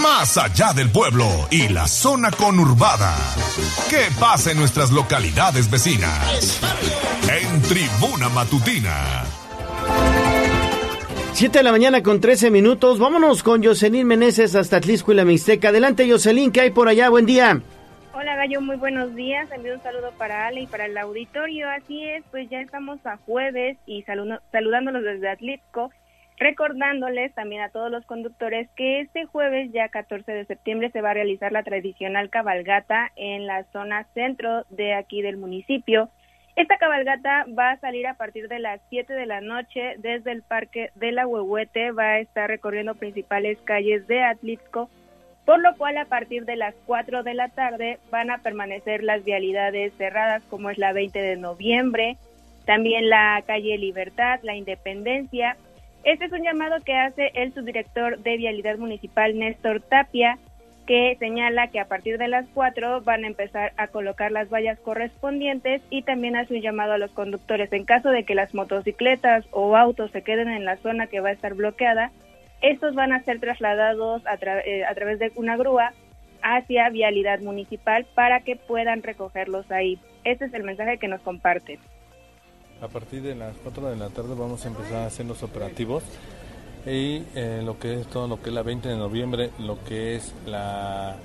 Más 0.01 0.37
allá 0.37 0.73
del 0.73 0.89
pueblo 0.89 1.27
y 1.51 1.67
la 1.69 1.87
zona 1.87 2.31
conurbada. 2.31 3.15
¿Qué 3.89 4.07
pasa 4.19 4.51
en 4.51 4.57
nuestras 4.57 4.91
localidades 4.91 5.69
vecinas? 5.69 6.59
En 7.29 7.61
Tribuna 7.61 8.29
Matutina. 8.29 9.25
7 11.33 11.59
de 11.59 11.63
la 11.63 11.71
mañana 11.71 12.01
con 12.01 12.19
13 12.19 12.49
minutos. 12.49 12.97
Vámonos 12.97 13.43
con 13.43 13.63
Jocelyn 13.63 14.07
Meneses 14.07 14.55
hasta 14.55 14.81
Tlisco 14.81 15.11
y 15.11 15.15
la 15.15 15.25
Mixteca. 15.25 15.69
Adelante, 15.69 16.09
Jocelyn, 16.09 16.51
¿qué 16.51 16.61
hay 16.61 16.69
por 16.71 16.87
allá? 16.87 17.09
Buen 17.09 17.27
día. 17.27 17.61
Hola 18.27 18.35
Gallo, 18.35 18.59
muy 18.59 18.75
buenos 18.75 19.15
días. 19.15 19.49
Envío 19.53 19.75
un 19.75 19.81
saludo 19.81 20.11
para 20.17 20.47
Ale 20.47 20.59
y 20.59 20.67
para 20.67 20.87
el 20.87 20.97
auditorio. 20.97 21.69
Así 21.69 22.03
es, 22.03 22.25
pues 22.29 22.49
ya 22.49 22.59
estamos 22.59 22.99
a 23.05 23.15
jueves 23.15 23.77
y 23.85 24.03
saludándolos 24.03 25.01
desde 25.01 25.29
Atlitco, 25.29 25.91
recordándoles 26.37 27.33
también 27.35 27.61
a 27.61 27.69
todos 27.69 27.89
los 27.89 28.05
conductores 28.05 28.67
que 28.75 28.99
este 28.99 29.23
jueves, 29.27 29.71
ya 29.71 29.87
14 29.87 30.29
de 30.29 30.43
septiembre, 30.43 30.91
se 30.91 30.99
va 30.99 31.11
a 31.11 31.13
realizar 31.13 31.53
la 31.53 31.63
tradicional 31.63 32.29
cabalgata 32.29 33.13
en 33.15 33.47
la 33.47 33.63
zona 33.71 34.05
centro 34.13 34.65
de 34.71 34.93
aquí 34.93 35.21
del 35.21 35.37
municipio. 35.37 36.09
Esta 36.57 36.77
cabalgata 36.79 37.45
va 37.57 37.71
a 37.71 37.79
salir 37.79 38.07
a 38.07 38.15
partir 38.15 38.49
de 38.49 38.59
las 38.59 38.81
7 38.89 39.13
de 39.13 39.25
la 39.25 39.39
noche 39.39 39.95
desde 39.99 40.33
el 40.33 40.43
Parque 40.43 40.91
de 40.95 41.13
la 41.13 41.25
Huehuete, 41.25 41.91
va 41.91 42.15
a 42.15 42.19
estar 42.19 42.49
recorriendo 42.49 42.93
principales 42.95 43.57
calles 43.63 44.05
de 44.07 44.21
Atlitco 44.21 44.89
por 45.47 45.61
lo 45.61 45.77
cual 45.77 45.97
a 45.97 46.03
partir 46.03 46.43
de 46.43 46.57
las 46.57 46.75
4 46.87 47.23
de 47.23 47.33
la 47.33 47.47
tarde 47.47 47.99
van 48.11 48.29
a 48.31 48.39
permanecer 48.39 49.01
las 49.01 49.23
vialidades 49.23 49.93
cerradas 49.97 50.43
como 50.49 50.69
es 50.69 50.77
la 50.77 50.91
20 50.91 51.17
de 51.21 51.37
noviembre, 51.37 52.17
también 52.65 53.09
la 53.09 53.41
calle 53.47 53.77
Libertad, 53.77 54.41
la 54.43 54.57
Independencia. 54.57 55.55
Este 56.03 56.25
es 56.25 56.33
un 56.33 56.43
llamado 56.43 56.81
que 56.83 56.97
hace 56.97 57.31
el 57.33 57.53
subdirector 57.53 58.19
de 58.19 58.35
Vialidad 58.35 58.77
Municipal, 58.77 59.39
Néstor 59.39 59.79
Tapia, 59.79 60.37
que 60.85 61.15
señala 61.17 61.69
que 61.69 61.79
a 61.79 61.87
partir 61.87 62.17
de 62.17 62.27
las 62.27 62.45
4 62.53 63.03
van 63.03 63.23
a 63.23 63.27
empezar 63.27 63.71
a 63.77 63.87
colocar 63.87 64.33
las 64.33 64.49
vallas 64.49 64.77
correspondientes 64.79 65.81
y 65.89 66.01
también 66.01 66.35
hace 66.35 66.55
un 66.55 66.61
llamado 66.61 66.91
a 66.91 66.97
los 66.97 67.11
conductores 67.11 67.71
en 67.71 67.85
caso 67.85 68.09
de 68.09 68.25
que 68.25 68.35
las 68.35 68.53
motocicletas 68.53 69.45
o 69.51 69.77
autos 69.77 70.11
se 70.11 70.23
queden 70.23 70.49
en 70.49 70.65
la 70.65 70.75
zona 70.75 71.07
que 71.07 71.21
va 71.21 71.29
a 71.29 71.33
estar 71.33 71.53
bloqueada, 71.53 72.11
estos 72.61 72.95
van 72.95 73.11
a 73.11 73.23
ser 73.23 73.39
trasladados 73.39 74.21
eh, 74.65 74.85
a, 74.85 74.95
través 74.95 75.19
de 75.19 75.31
una 75.35 75.57
grúa 75.57 75.93
hacia 76.41 76.89
vialidad 76.89 77.39
municipal 77.39 78.05
para 78.15 78.41
que 78.41 78.55
puedan 78.55 79.03
recogerlos 79.03 79.69
ahí. 79.71 79.99
Este 80.23 80.45
es 80.45 80.53
el 80.53 80.63
mensaje 80.63 80.97
que 80.97 81.07
nos 81.07 81.21
comparten. 81.21 81.79
A 82.81 82.87
partir 82.87 83.21
de 83.21 83.35
las 83.35 83.55
4 83.57 83.89
de 83.89 83.95
la 83.95 84.09
tarde 84.09 84.35
vamos 84.37 84.63
a 84.65 84.67
empezar 84.67 84.97
a 84.97 85.05
hacer 85.07 85.25
los 85.25 85.41
operativos 85.43 86.03
y 86.85 87.23
eh, 87.35 87.61
lo 87.65 87.79
que 87.79 88.01
es 88.01 88.07
todo 88.07 88.27
lo 88.27 88.41
que 88.41 88.49
es 88.49 88.55
la 88.55 88.63
20 88.63 88.87
de 88.87 88.97
noviembre, 88.97 89.49
lo 89.59 89.83
que 89.83 90.15
es 90.15 90.33
la 90.45 91.15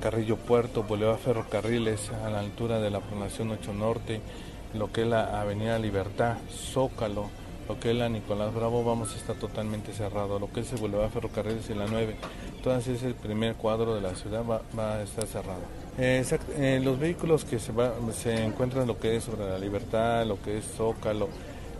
Carrillo 0.00 0.36
Puerto, 0.36 0.84
Boulevard 0.84 1.18
Ferrocarriles 1.18 2.10
a 2.10 2.30
la 2.30 2.40
altura 2.40 2.80
de 2.80 2.90
la 2.90 3.00
Fundación 3.00 3.50
8 3.50 3.74
Norte, 3.74 4.20
lo 4.74 4.92
que 4.92 5.02
es 5.02 5.06
la 5.06 5.40
Avenida 5.40 5.78
Libertad, 5.78 6.38
Zócalo, 6.50 7.30
lo 7.68 7.78
que 7.78 7.90
es 7.90 7.96
la 7.96 8.08
Nicolás 8.08 8.54
Bravo 8.54 8.84
vamos 8.84 9.12
a 9.14 9.16
estar 9.16 9.36
totalmente 9.36 9.92
cerrado, 9.92 10.38
lo 10.38 10.50
que 10.50 10.60
es 10.60 10.72
el 10.72 10.78
Boulevard 10.78 11.10
Ferrocarriles 11.10 11.70
y 11.70 11.74
la 11.74 11.86
9, 11.86 12.16
entonces 12.56 13.02
el 13.02 13.14
primer 13.14 13.54
cuadro 13.54 13.94
de 13.94 14.00
la 14.00 14.14
ciudad 14.14 14.42
va, 14.44 14.60
a 14.78 15.02
estar 15.02 15.26
cerrado. 15.26 15.60
Eh, 15.98 16.80
los 16.82 16.98
vehículos 16.98 17.44
que 17.44 17.58
se, 17.58 17.72
va, 17.72 17.92
se 18.12 18.44
encuentran 18.44 18.86
lo 18.86 18.98
que 18.98 19.16
es 19.16 19.24
sobre 19.24 19.48
la 19.48 19.58
libertad, 19.58 20.26
lo 20.26 20.40
que 20.40 20.58
es 20.58 20.64
Zócalo, 20.76 21.28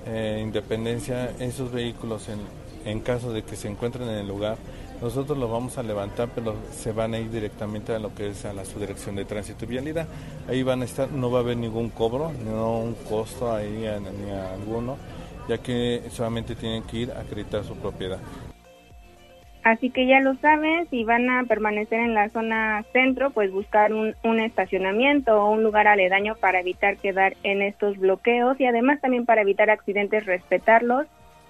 eh, 0.07 0.41
Independencia, 0.43 1.31
esos 1.39 1.73
vehículos 1.73 2.29
en, 2.29 2.41
en 2.85 3.01
caso 3.01 3.33
de 3.33 3.43
que 3.43 3.57
se 3.57 3.69
encuentren 3.69 4.09
en 4.09 4.19
el 4.19 4.29
lugar, 4.29 4.59
nosotros 5.01 5.37
los 5.37 5.51
vamos 5.51 5.79
a 5.79 5.83
levantar, 5.83 6.29
pero 6.33 6.55
se 6.73 6.93
van 6.93 7.15
a 7.15 7.19
ir 7.19 7.29
directamente 7.29 7.93
a 7.93 7.99
lo 7.99 8.15
que 8.15 8.31
es 8.31 8.45
a 8.45 8.53
la 8.53 8.65
subdirección 8.65 9.17
de 9.17 9.25
tránsito 9.25 9.65
y 9.65 9.69
vialidad. 9.69 10.07
Ahí 10.49 10.63
van 10.63 10.83
a 10.83 10.85
estar, 10.85 11.11
no 11.11 11.29
va 11.29 11.39
a 11.39 11.43
haber 11.43 11.57
ningún 11.57 11.91
cobro, 11.91 12.31
no 12.45 12.79
un 12.79 12.95
costo 12.95 13.53
ahí 13.53 13.85
ni 14.25 14.31
alguno 14.31 14.97
ya 15.49 15.59
que 15.59 16.03
solamente 16.11 16.55
tienen 16.55 16.83
que 16.85 16.99
ir 16.99 17.13
a 17.13 17.21
acreditar 17.21 17.65
su 17.65 17.77
propiedad. 17.77 18.19
Así 19.65 19.91
que 19.91 20.07
ya 20.07 20.19
lo 20.21 20.35
saben, 20.37 20.89
si 20.91 21.05
van 21.05 21.31
a 21.31 21.45
permanecer 21.45 22.01
en 22.01 22.15
la 22.15 22.29
zona 22.31 22.85
centro, 22.93 23.31
pues 23.31 23.53
buscar 23.53 23.93
un, 23.93 24.17
un, 24.25 24.41
estacionamiento 24.41 25.41
o 25.41 25.53
un 25.53 25.63
lugar 25.63 25.87
aledaño 25.87 26.35
para 26.35 26.61
evitar 26.61 26.97
quedar 26.97 27.37
en 27.45 27.63
estos 27.63 27.97
bloqueos 27.97 28.61
y 28.61 28.67
además 28.67 29.01
también 29.01 29.25
para 29.25 29.43
evitar 29.43 29.71
accidentes, 29.71 30.27
respetarlos 30.27 31.07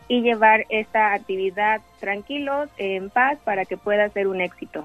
y 0.09 0.21
llevar 0.21 0.67
esta 0.69 1.15
actividad 1.15 1.81
tranquilos, 2.01 2.69
en 2.77 3.09
paz, 3.09 3.39
para 3.45 3.65
que 3.65 3.79
pueda 3.79 4.11
ser 4.11 4.27
un 4.27 4.43
éxito. 4.43 4.85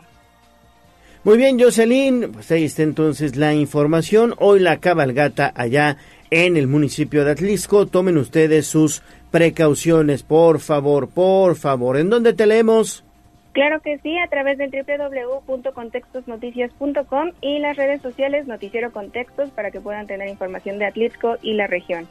Muy 1.26 1.38
bien, 1.38 1.60
Jocelyn, 1.60 2.32
pues 2.32 2.50
ahí 2.52 2.64
está 2.64 2.84
entonces 2.84 3.36
la 3.36 3.54
información. 3.54 4.34
Hoy 4.38 4.62
la 4.62 4.78
cabalgata 4.78 5.52
allá 5.54 5.98
en 6.30 6.58
el 6.58 6.68
municipio 6.68 7.26
de 7.26 7.32
Atlisco. 7.32 7.86
Tomen 7.86 8.18
ustedes 8.18 8.68
sus 8.68 9.02
precauciones, 9.32 10.24
por 10.24 10.60
favor, 10.60 11.08
por 11.10 11.56
favor. 11.56 11.96
¿En 11.98 12.10
dónde 12.10 12.34
te 12.34 12.46
leemos? 12.46 13.06
Claro 13.54 13.80
que 13.82 13.98
sí, 14.00 14.18
a 14.20 14.28
través 14.28 14.58
del 14.60 14.70
www.contextosnoticias.com 14.70 17.32
y 17.42 17.60
las 17.60 17.76
redes 17.76 18.04
sociales 18.04 18.46
Noticiero 18.46 18.92
Contextos 18.92 19.50
para 19.50 19.72
que 19.72 19.82
puedan 19.82 20.06
tener 20.06 20.30
información 20.30 20.78
de 20.78 20.86
Atlisco 20.86 21.38
y 21.42 21.54
la 21.54 21.66
región. 21.66 22.08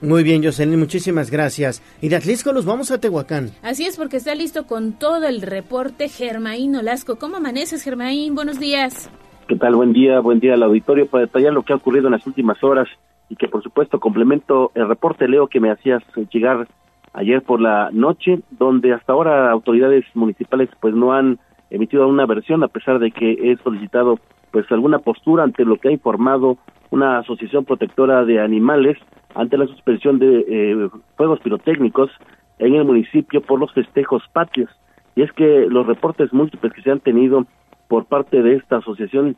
Muy 0.00 0.22
bien, 0.22 0.44
Jocelyn, 0.44 0.78
muchísimas 0.78 1.28
gracias. 1.30 1.82
Y 2.00 2.08
de 2.08 2.16
Atlisco 2.16 2.52
nos 2.52 2.64
vamos 2.64 2.92
a 2.92 3.00
Tehuacán. 3.00 3.50
Así 3.62 3.86
es, 3.86 3.96
porque 3.96 4.18
está 4.18 4.34
listo 4.34 4.66
con 4.66 4.92
todo 4.92 5.26
el 5.26 5.40
reporte 5.42 6.08
Germaín 6.08 6.76
Olasco. 6.76 7.16
¿Cómo 7.16 7.36
amaneces, 7.36 7.82
Germaín? 7.82 8.34
Buenos 8.34 8.58
días. 8.58 9.10
¿Qué 9.48 9.56
tal? 9.56 9.74
Buen 9.74 9.92
día, 9.92 10.20
buen 10.20 10.40
día 10.40 10.54
al 10.54 10.62
auditorio 10.62 11.06
para 11.06 11.26
detallar 11.26 11.52
lo 11.52 11.62
que 11.62 11.72
ha 11.72 11.76
ocurrido 11.76 12.06
en 12.06 12.12
las 12.12 12.26
últimas 12.26 12.64
horas 12.64 12.88
y 13.32 13.36
que 13.36 13.48
por 13.48 13.62
supuesto 13.62 13.98
complemento 13.98 14.72
el 14.74 14.86
reporte 14.86 15.26
Leo 15.26 15.46
que 15.46 15.58
me 15.58 15.70
hacías 15.70 16.02
llegar 16.30 16.68
ayer 17.14 17.40
por 17.40 17.62
la 17.62 17.88
noche, 17.90 18.40
donde 18.50 18.92
hasta 18.92 19.14
ahora 19.14 19.50
autoridades 19.50 20.04
municipales 20.12 20.68
pues 20.80 20.94
no 20.94 21.14
han 21.14 21.38
emitido 21.70 22.06
una 22.06 22.26
versión 22.26 22.62
a 22.62 22.68
pesar 22.68 22.98
de 22.98 23.10
que 23.10 23.32
he 23.32 23.56
solicitado 23.64 24.18
pues 24.50 24.70
alguna 24.70 24.98
postura 24.98 25.44
ante 25.44 25.64
lo 25.64 25.76
que 25.76 25.88
ha 25.88 25.92
informado 25.92 26.58
una 26.90 27.20
asociación 27.20 27.64
protectora 27.64 28.26
de 28.26 28.38
animales 28.38 28.98
ante 29.34 29.56
la 29.56 29.66
suspensión 29.66 30.18
de 30.18 30.44
eh, 30.46 30.90
fuegos 31.16 31.40
pirotécnicos 31.40 32.10
en 32.58 32.74
el 32.74 32.84
municipio 32.84 33.40
por 33.40 33.58
los 33.58 33.72
festejos 33.72 34.22
patrios. 34.34 34.68
Y 35.16 35.22
es 35.22 35.32
que 35.32 35.66
los 35.70 35.86
reportes 35.86 36.34
múltiples 36.34 36.74
que 36.74 36.82
se 36.82 36.90
han 36.90 37.00
tenido 37.00 37.46
por 37.88 38.04
parte 38.04 38.42
de 38.42 38.56
esta 38.56 38.76
asociación 38.76 39.36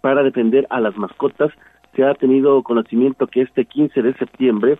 para 0.00 0.22
defender 0.22 0.66
a 0.70 0.80
las 0.80 0.96
mascotas, 0.96 1.52
se 1.94 2.04
ha 2.04 2.14
tenido 2.14 2.62
conocimiento 2.62 3.26
que 3.26 3.42
este 3.42 3.64
15 3.64 4.02
de 4.02 4.14
septiembre, 4.14 4.76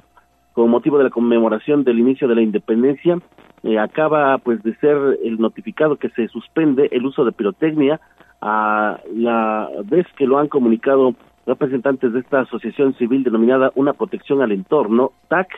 con 0.52 0.70
motivo 0.70 0.98
de 0.98 1.04
la 1.04 1.10
conmemoración 1.10 1.84
del 1.84 1.98
inicio 1.98 2.28
de 2.28 2.34
la 2.34 2.42
independencia, 2.42 3.18
eh, 3.62 3.78
acaba 3.78 4.38
pues 4.38 4.62
de 4.62 4.74
ser 4.76 5.18
el 5.24 5.38
notificado 5.38 5.96
que 5.96 6.08
se 6.10 6.28
suspende 6.28 6.88
el 6.92 7.06
uso 7.06 7.24
de 7.24 7.32
pirotecnia. 7.32 8.00
A 8.42 8.98
la 9.14 9.68
vez 9.84 10.06
que 10.16 10.26
lo 10.26 10.38
han 10.38 10.48
comunicado 10.48 11.14
representantes 11.46 12.12
de 12.12 12.20
esta 12.20 12.40
asociación 12.40 12.94
civil 12.94 13.22
denominada 13.22 13.70
Una 13.74 13.92
Protección 13.92 14.40
al 14.40 14.52
Entorno, 14.52 15.12
TAC, 15.28 15.48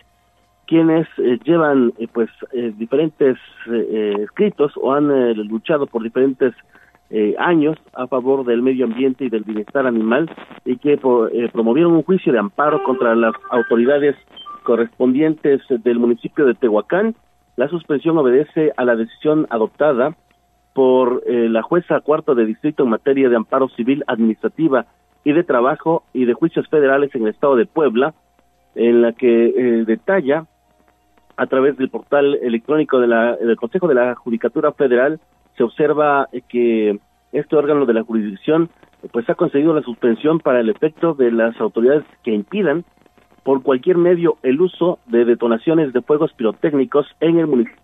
quienes 0.67 1.07
eh, 1.19 1.39
llevan 1.45 1.93
eh, 1.99 2.09
pues 2.13 2.31
eh, 2.53 2.73
diferentes 2.77 3.37
escritos 3.67 4.73
o 4.77 4.93
han 4.93 5.35
luchado 5.49 5.87
por 5.87 6.03
diferentes 6.03 6.55
años 7.39 7.77
a 7.93 8.07
favor 8.07 8.45
del 8.45 8.63
medio 8.63 8.87
ambiente 8.87 9.25
y 9.25 9.29
del 9.29 9.45
bienestar 9.45 9.87
animal 9.87 10.31
y 10.65 10.79
que 10.79 10.97
promovieron 11.53 11.93
un 11.93 12.03
juicio 12.03 12.33
de 12.33 12.39
amparo 12.39 12.83
contra 12.85 13.15
las 13.15 13.35
autoridades 13.51 14.17
correspondientes 14.63 15.61
del 15.69 15.99
municipio 15.99 16.47
de 16.47 16.55
Tehuacán. 16.55 17.15
La 17.57 17.69
suspensión 17.69 18.17
obedece 18.17 18.73
a 18.77 18.85
la 18.85 18.97
decisión 18.97 19.47
adoptada 19.51 20.17
por 20.73 21.23
la 21.27 21.63
jueza 21.63 22.01
cuarto 22.01 22.35
de 22.35 22.47
distrito 22.47 22.85
en 22.85 22.91
materia 22.91 23.29
de 23.29 23.37
amparo 23.37 23.69
civil 23.69 24.05
administrativa 24.07 24.87
y 25.25 25.33
de 25.33 25.45
Trabajo 25.45 26.05
y 26.13 26.25
de 26.25 26.35
Juicios 26.35 26.69
Federales 26.69 27.15
en 27.15 27.23
el 27.23 27.29
Estado 27.29 27.57
de 27.57 27.67
Puebla, 27.67 28.15
en 28.75 29.03
la 29.03 29.13
que 29.13 29.47
eh, 29.47 29.85
detalla 29.85 30.47
a 31.37 31.47
través 31.47 31.77
del 31.77 31.91
portal 31.91 32.39
electrónico 32.43 33.01
de 33.01 33.07
la, 33.07 33.37
del 33.37 33.57
Consejo 33.57 33.89
de 33.89 33.95
la 33.95 34.15
Judicatura 34.15 34.73
Federal, 34.73 35.21
se 35.57 35.63
observa 35.63 36.29
que 36.49 36.99
este 37.33 37.57
órgano 37.57 37.87
de 37.87 37.95
la 37.95 38.03
jurisdicción 38.03 38.71
pues 39.11 39.29
ha 39.29 39.35
conseguido 39.35 39.75
la 39.75 39.83
suspensión 39.83 40.39
para 40.39 40.61
el 40.61 40.69
efecto 40.69 41.15
de 41.15 41.33
las 41.33 41.59
autoridades 41.61 42.05
que 42.23 42.33
impidan 42.33 42.85
por 43.43 43.63
cualquier 43.63 43.97
medio 43.97 44.39
el 44.43 44.61
uso 44.61 44.99
de 45.07 45.25
detonaciones 45.25 45.93
de 45.93 46.03
fuegos 46.03 46.33
pirotécnicos 46.35 47.07
en 47.21 47.39
el 47.39 47.47
municipio. 47.47 47.83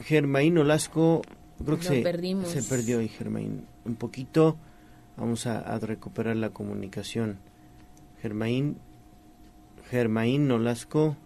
Germaín 0.00 0.58
Olasco, 0.58 1.22
creo 1.64 1.78
que 1.78 1.84
se, 1.84 2.02
se 2.44 2.74
perdió 2.74 2.98
ahí, 2.98 3.08
Germaín 3.08 3.64
un 3.84 3.96
poquito. 3.96 4.56
Vamos 5.16 5.46
a, 5.46 5.78
recuperar 5.78 6.36
la 6.36 6.50
comunicación. 6.50 7.38
Germain, 8.20 8.76
Germain 9.88 10.48
Nolasco. 10.48 11.16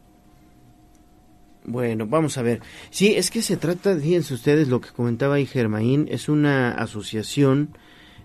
Bueno, 1.69 2.07
vamos 2.07 2.39
a 2.39 2.43
ver. 2.43 2.61
Sí, 2.89 3.14
es 3.14 3.31
que 3.31 3.43
se 3.43 3.59
trata, 3.59 3.95
fíjense 3.95 4.33
ustedes 4.33 4.69
lo 4.69 4.81
que 4.81 4.89
comentaba 4.89 5.35
ahí 5.35 5.45
Germain, 5.45 6.07
es 6.11 6.31
una 6.31 6.71
asociación 6.71 7.69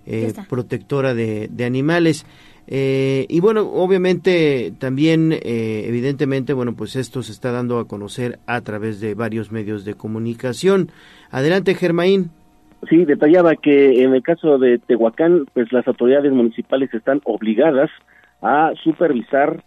eh, 0.06 0.32
protectora 0.50 1.14
de, 1.14 1.50
animales. 1.66 2.26
Eh, 2.68 3.26
y 3.28 3.42
bueno, 3.42 3.70
obviamente 3.70 4.72
también, 4.80 5.34
eh, 5.34 5.84
evidentemente, 5.86 6.54
bueno, 6.54 6.74
pues 6.74 6.96
esto 6.96 7.22
se 7.22 7.34
está 7.34 7.52
dando 7.52 7.80
a 7.80 7.88
conocer 7.88 8.40
a 8.48 8.62
través 8.62 9.02
de 9.02 9.14
varios 9.14 9.52
medios 9.52 9.84
de 9.84 9.96
comunicación. 9.96 10.90
Adelante, 11.30 11.76
Germain. 11.76 12.30
Sí, 12.90 13.04
detallaba 13.04 13.56
que 13.56 14.04
en 14.04 14.14
el 14.14 14.24
caso 14.24 14.58
de 14.58 14.78
Tehuacán, 14.78 15.48
pues 15.54 15.72
las 15.74 15.86
autoridades 15.88 16.32
municipales 16.32 16.94
están 16.94 17.20
obligadas 17.26 17.90
a 18.42 18.72
supervisar, 18.84 19.62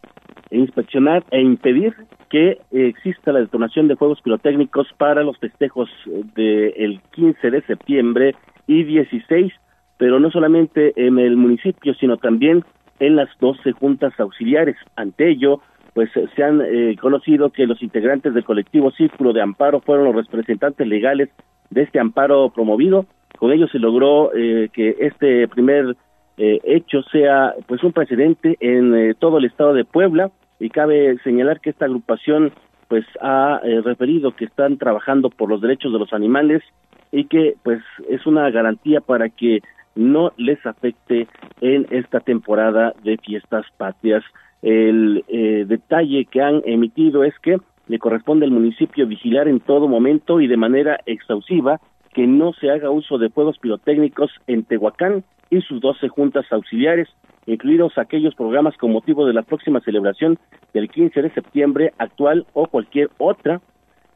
e 0.50 0.58
inspeccionar 0.58 1.24
e 1.30 1.40
impedir 1.40 1.94
que 2.28 2.58
exista 2.72 3.32
la 3.32 3.40
detonación 3.40 3.88
de 3.88 3.96
fuegos 3.96 4.20
pirotécnicos 4.20 4.88
para 4.98 5.22
los 5.22 5.38
festejos 5.38 5.88
del 6.34 7.00
15 7.12 7.50
de 7.50 7.62
septiembre 7.62 8.34
y 8.66 8.84
16, 8.84 9.52
pero 9.98 10.20
no 10.20 10.30
solamente 10.30 10.92
en 10.96 11.18
el 11.18 11.36
municipio, 11.36 11.94
sino 11.94 12.16
también 12.16 12.64
en 12.98 13.16
las 13.16 13.28
12 13.40 13.72
juntas 13.72 14.12
auxiliares. 14.18 14.76
Ante 14.96 15.30
ello, 15.30 15.60
pues 15.94 16.10
se 16.34 16.42
han 16.42 16.60
eh, 16.62 16.96
conocido 17.00 17.50
que 17.50 17.66
los 17.66 17.82
integrantes 17.82 18.34
del 18.34 18.44
colectivo 18.44 18.90
Círculo 18.90 19.32
de 19.32 19.42
Amparo 19.42 19.80
fueron 19.80 20.06
los 20.06 20.26
representantes 20.26 20.86
legales 20.86 21.30
de 21.70 21.82
este 21.82 21.98
amparo 21.98 22.50
promovido. 22.50 23.06
Con 23.38 23.52
ello 23.52 23.68
se 23.68 23.78
logró 23.78 24.34
eh, 24.34 24.68
que 24.72 24.96
este 25.00 25.46
primer 25.48 25.96
eh, 26.38 26.60
hecho 26.64 27.02
sea 27.10 27.54
pues 27.66 27.82
un 27.82 27.92
precedente 27.92 28.56
en 28.60 28.94
eh, 28.94 29.14
todo 29.18 29.38
el 29.38 29.46
estado 29.46 29.72
de 29.72 29.84
Puebla 29.84 30.30
y 30.58 30.70
cabe 30.70 31.18
señalar 31.24 31.60
que 31.60 31.70
esta 31.70 31.84
agrupación 31.84 32.52
pues 32.88 33.04
ha 33.20 33.60
referido 33.84 34.36
que 34.36 34.44
están 34.44 34.78
trabajando 34.78 35.30
por 35.30 35.48
los 35.48 35.60
derechos 35.60 35.92
de 35.92 35.98
los 35.98 36.12
animales 36.12 36.62
y 37.10 37.24
que 37.24 37.54
pues 37.62 37.82
es 38.08 38.26
una 38.26 38.48
garantía 38.50 39.00
para 39.00 39.28
que 39.28 39.60
no 39.96 40.32
les 40.36 40.64
afecte 40.64 41.26
en 41.60 41.86
esta 41.90 42.20
temporada 42.20 42.94
de 43.02 43.16
fiestas 43.16 43.66
patrias. 43.76 44.22
El 44.62 45.24
detalle 45.66 46.26
que 46.26 46.42
han 46.42 46.62
emitido 46.64 47.24
es 47.24 47.36
que 47.40 47.58
le 47.88 47.98
corresponde 47.98 48.46
al 48.46 48.52
municipio 48.52 49.06
vigilar 49.06 49.48
en 49.48 49.60
todo 49.60 49.88
momento 49.88 50.40
y 50.40 50.46
de 50.46 50.56
manera 50.56 51.00
exhaustiva 51.06 51.80
que 52.12 52.26
no 52.26 52.52
se 52.54 52.70
haga 52.70 52.90
uso 52.90 53.18
de 53.18 53.30
fuegos 53.30 53.58
pirotécnicos 53.58 54.30
en 54.46 54.64
Tehuacán 54.64 55.24
y 55.50 55.60
sus 55.60 55.80
doce 55.80 56.08
juntas 56.08 56.46
auxiliares, 56.50 57.08
incluidos 57.46 57.96
aquellos 57.96 58.34
programas 58.34 58.76
con 58.76 58.92
motivo 58.92 59.26
de 59.26 59.32
la 59.32 59.42
próxima 59.42 59.80
celebración 59.80 60.38
del 60.74 60.90
15 60.90 61.22
de 61.22 61.30
septiembre 61.30 61.92
actual 61.98 62.46
o 62.52 62.66
cualquier 62.66 63.10
otra. 63.18 63.60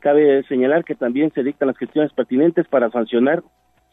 Cabe 0.00 0.42
señalar 0.44 0.84
que 0.84 0.94
también 0.94 1.32
se 1.32 1.42
dictan 1.42 1.68
las 1.68 1.78
gestiones 1.78 2.12
pertinentes 2.12 2.66
para 2.68 2.90
sancionar 2.90 3.42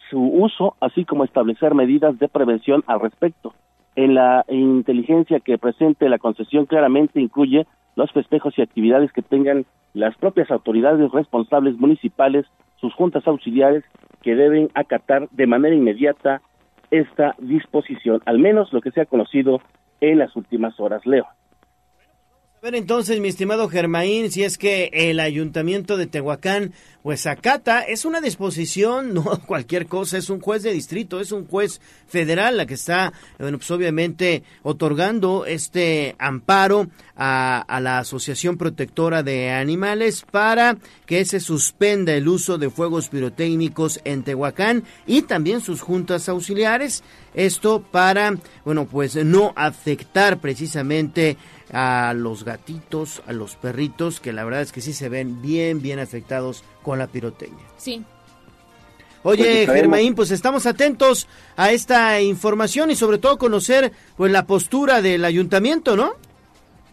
su 0.10 0.20
uso, 0.20 0.76
así 0.80 1.06
como 1.06 1.24
establecer 1.24 1.76
medidas 1.76 2.18
de 2.18 2.28
prevención 2.28 2.84
al 2.88 3.02
respecto. 3.02 3.54
En 3.96 4.14
la 4.14 4.46
inteligencia 4.48 5.40
que 5.40 5.58
presente 5.58 6.08
la 6.08 6.20
concesión 6.20 6.66
claramente 6.66 7.20
incluye 7.20 7.66
los 7.96 8.12
festejos 8.12 8.58
y 8.58 8.62
actividades 8.62 9.12
que 9.12 9.24
tengan 9.24 9.66
las 9.94 10.16
propias 10.18 10.52
autoridades 10.52 11.12
responsables 11.12 11.78
municipales, 11.78 12.46
sus 12.80 12.94
juntas 12.94 13.28
auxiliares, 13.28 13.84
que 14.22 14.36
deben 14.36 14.70
acatar 14.76 15.28
de 15.32 15.48
manera 15.48 15.76
inmediata 15.76 16.42
esta 16.92 17.36
disposición, 17.40 18.22
al 18.26 18.40
menos 18.40 18.72
lo 18.74 18.82
que 18.82 18.92
se 18.92 19.02
ha 19.02 19.06
conocido 19.06 19.62
en 20.02 20.20
las 20.20 20.36
últimas 20.36 20.80
horas, 20.80 21.06
Leo. 21.06 21.26
A 22.60 22.66
ver 22.66 22.74
entonces, 22.74 23.20
mi 23.20 23.28
estimado 23.28 23.70
Germaín, 23.70 24.32
si 24.32 24.44
es 24.44 24.58
que 24.58 24.90
el 24.92 25.20
ayuntamiento 25.20 25.96
de 25.96 26.08
Tehuacán, 26.08 26.74
pues 27.04 27.28
acata, 27.28 27.84
es 27.84 28.04
una 28.04 28.20
disposición, 28.20 29.14
no 29.14 29.40
cualquier 29.46 29.86
cosa, 29.86 30.18
es 30.18 30.32
un 30.32 30.42
juez 30.42 30.64
de 30.64 30.74
distrito, 30.74 31.22
es 31.22 31.32
un 31.32 31.46
juez 31.46 31.80
federal 32.08 32.58
la 32.58 32.66
que 32.66 32.74
está, 32.74 33.14
bueno, 33.38 33.60
pues 33.60 33.70
obviamente 33.70 34.42
otorgando 34.64 35.46
este 35.46 36.16
amparo 36.18 36.88
a, 37.16 37.60
a 37.60 37.80
la 37.80 38.00
Asociación 38.00 38.58
Protectora 38.58 39.22
de 39.22 39.52
Animales 39.52 40.26
para 40.30 40.78
que 41.06 41.26
se 41.26 41.40
suspenda 41.40 42.14
el 42.14 42.28
uso 42.28 42.58
de 42.58 42.72
fuegos 42.72 43.10
pirotécnicos 43.10 44.02
en 44.04 44.24
Tehuacán 44.24 44.84
y 45.06 45.22
también 45.22 45.62
sus 45.62 45.82
juntas 45.82 46.28
auxiliares. 46.28 47.04
Esto 47.36 47.84
para, 47.84 48.36
bueno, 48.66 48.88
pues 48.88 49.16
no 49.16 49.54
afectar 49.56 50.40
precisamente 50.40 51.38
a 51.74 52.14
los 52.16 52.44
gatitos, 52.44 53.22
a 53.28 53.34
los 53.34 53.56
perritos, 53.56 54.20
que 54.20 54.34
la 54.34 54.44
verdad 54.44 54.62
es 54.62 54.72
que 54.72 54.82
sí 54.82 54.94
se 54.94 55.10
ven 55.10 55.42
bien, 55.42 55.82
bien 55.82 56.00
afectados 56.00 56.64
con 56.84 57.00
la 57.00 57.08
pirotecnia. 57.08 57.66
Sí. 57.78 58.04
Oye, 59.24 59.64
pues 59.66 59.78
Germaín, 59.78 60.16
pues 60.16 60.32
estamos 60.32 60.66
atentos 60.66 61.28
a 61.58 61.72
esta 61.72 62.22
información 62.22 62.92
y 62.92 62.96
sobre 62.96 63.18
todo 63.18 63.38
conocer 63.38 63.92
pues 64.16 64.32
la 64.32 64.46
postura 64.46 65.02
del 65.02 65.26
ayuntamiento, 65.26 65.98
¿no? 65.98 66.12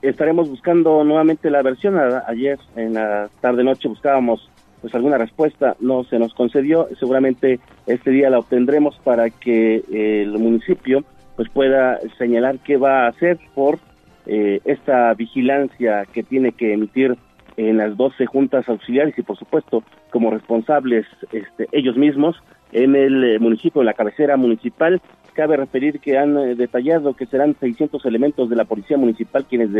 Estaremos 0.02 0.48
buscando 0.48 1.04
nuevamente 1.04 1.48
la 1.50 1.62
versión. 1.62 1.96
Ayer 2.26 2.58
en 2.76 2.94
la 2.94 3.30
tarde 3.40 3.62
noche 3.62 3.88
buscábamos 3.88 4.50
pues 4.80 4.94
alguna 4.94 5.16
respuesta, 5.16 5.76
no 5.80 6.04
se 6.04 6.18
nos 6.18 6.34
concedió. 6.34 6.88
Seguramente 6.98 7.60
este 7.86 8.10
día 8.10 8.28
la 8.30 8.40
obtendremos 8.40 8.98
para 9.04 9.30
que 9.30 9.84
el 9.90 10.36
municipio 10.38 11.04
pues 11.36 11.48
pueda 11.48 12.00
señalar 12.18 12.58
qué 12.58 12.76
va 12.76 13.04
a 13.04 13.08
hacer 13.08 13.38
por 13.54 13.78
eh, 14.26 14.60
esta 14.64 15.12
vigilancia 15.14 16.06
que 16.12 16.22
tiene 16.22 16.52
que 16.52 16.72
emitir 16.72 17.16
en 17.56 17.76
las 17.76 17.96
12 17.96 18.26
juntas 18.26 18.68
auxiliares 18.68 19.16
y 19.18 19.22
por 19.22 19.38
supuesto 19.38 19.82
como 20.10 20.30
responsables 20.30 21.06
este, 21.32 21.68
ellos 21.72 21.96
mismos 21.96 22.36
en 22.72 22.96
el 22.96 23.22
eh, 23.24 23.38
municipio, 23.38 23.82
en 23.82 23.86
la 23.86 23.94
cabecera 23.94 24.36
municipal. 24.36 25.00
Cabe 25.34 25.56
referir 25.56 26.00
que 26.00 26.18
han 26.18 26.36
eh, 26.38 26.54
detallado 26.54 27.14
que 27.14 27.26
serán 27.26 27.56
600 27.58 28.04
elementos 28.06 28.48
de 28.48 28.56
la 28.56 28.64
policía 28.64 28.96
municipal 28.96 29.46
quienes 29.48 29.70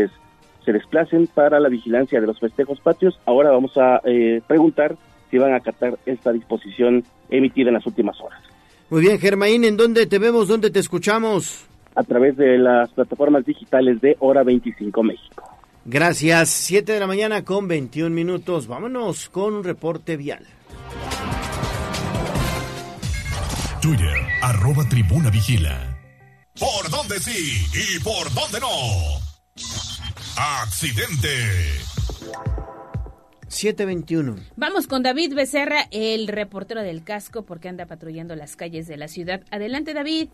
se 0.63 0.71
desplacen 0.71 1.27
para 1.27 1.59
la 1.59 1.69
vigilancia 1.69 2.21
de 2.21 2.27
los 2.27 2.39
festejos 2.39 2.79
patrios. 2.79 3.19
Ahora 3.25 3.51
vamos 3.51 3.77
a 3.77 4.01
preguntar 4.47 4.95
si 5.29 5.37
van 5.37 5.53
a 5.53 5.57
acatar 5.57 5.97
esta 6.05 6.33
disposición 6.33 7.03
emitida 7.29 7.69
en 7.69 7.75
las 7.75 7.85
últimas 7.85 8.19
horas. 8.19 8.41
Muy 8.89 9.01
bien, 9.01 9.19
Germain, 9.19 9.63
¿en 9.63 9.77
dónde 9.77 10.05
te 10.05 10.17
vemos? 10.19 10.47
¿Dónde 10.47 10.69
te 10.69 10.79
escuchamos? 10.79 11.67
A 11.95 12.03
través 12.03 12.35
de 12.37 12.57
las 12.57 12.89
plataformas 12.91 13.45
digitales 13.45 14.01
de 14.01 14.17
Hora 14.19 14.43
25 14.43 15.03
México. 15.03 15.43
Gracias. 15.85 16.49
7 16.49 16.91
de 16.91 16.99
la 16.99 17.07
mañana 17.07 17.43
con 17.43 17.67
21 17.67 18.13
minutos. 18.13 18.67
Vámonos 18.67 19.29
con 19.29 19.53
un 19.53 19.63
reporte 19.63 20.17
vial. 20.17 20.45
Twitter, 23.81 24.17
arroba 24.41 24.83
tribuna 24.89 25.29
vigila. 25.29 25.95
¿Por 26.59 26.89
dónde 26.89 27.19
sí 27.19 27.65
y 27.73 28.03
por 28.03 28.33
dónde 28.33 28.59
no? 28.59 28.67
Accidente. 30.37 31.29
721. 33.47 34.35
Vamos 34.55 34.87
con 34.87 35.03
David 35.03 35.35
Becerra, 35.35 35.87
el 35.91 36.27
reportero 36.27 36.81
del 36.81 37.03
casco, 37.03 37.43
porque 37.43 37.69
anda 37.69 37.85
patrullando 37.85 38.35
las 38.35 38.55
calles 38.55 38.87
de 38.87 38.97
la 38.97 39.07
ciudad. 39.07 39.43
Adelante, 39.51 39.93
David. 39.93 40.29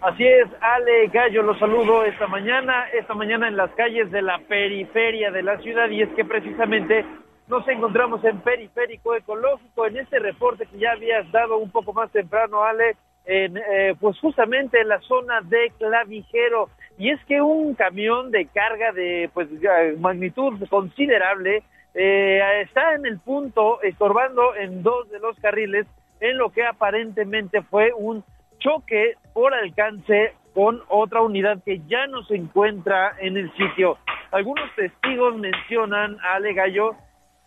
Así 0.00 0.26
es, 0.26 0.48
Ale 0.60 1.08
Gallo, 1.08 1.42
los 1.42 1.58
saludo 1.58 2.04
esta 2.04 2.26
mañana, 2.26 2.88
esta 2.88 3.14
mañana 3.14 3.48
en 3.48 3.56
las 3.56 3.70
calles 3.72 4.10
de 4.10 4.22
la 4.22 4.38
periferia 4.38 5.30
de 5.30 5.42
la 5.42 5.58
ciudad 5.58 5.90
y 5.90 6.02
es 6.02 6.08
que 6.10 6.24
precisamente 6.24 7.04
nos 7.48 7.66
encontramos 7.68 8.24
en 8.24 8.40
Periférico 8.40 9.14
Ecológico, 9.14 9.86
en 9.86 9.98
este 9.98 10.18
reporte 10.18 10.66
que 10.66 10.78
ya 10.78 10.92
habías 10.92 11.30
dado 11.32 11.58
un 11.58 11.70
poco 11.70 11.92
más 11.92 12.10
temprano, 12.12 12.62
Ale, 12.62 12.96
en, 13.26 13.58
eh, 13.58 13.94
pues 14.00 14.18
justamente 14.20 14.80
en 14.80 14.88
la 14.88 15.00
zona 15.00 15.40
de 15.42 15.72
Clavijero. 15.78 16.70
Y 16.96 17.10
es 17.10 17.22
que 17.26 17.42
un 17.42 17.74
camión 17.74 18.30
de 18.30 18.46
carga 18.46 18.92
de 18.92 19.30
pues 19.34 19.48
magnitud 19.98 20.66
considerable 20.68 21.62
eh, 21.94 22.62
está 22.62 22.94
en 22.94 23.04
el 23.04 23.18
punto 23.18 23.82
estorbando 23.82 24.54
en 24.54 24.82
dos 24.82 25.10
de 25.10 25.18
los 25.18 25.38
carriles 25.40 25.86
en 26.20 26.38
lo 26.38 26.50
que 26.50 26.64
aparentemente 26.64 27.62
fue 27.62 27.92
un 27.92 28.22
choque 28.60 29.14
por 29.34 29.52
alcance 29.52 30.34
con 30.54 30.80
otra 30.88 31.22
unidad 31.22 31.62
que 31.64 31.80
ya 31.88 32.06
no 32.06 32.22
se 32.24 32.36
encuentra 32.36 33.16
en 33.18 33.36
el 33.36 33.52
sitio. 33.54 33.98
Algunos 34.30 34.72
testigos 34.76 35.36
mencionan 35.36 36.18
a 36.20 36.34
Ale 36.34 36.54
Gallo 36.54 36.94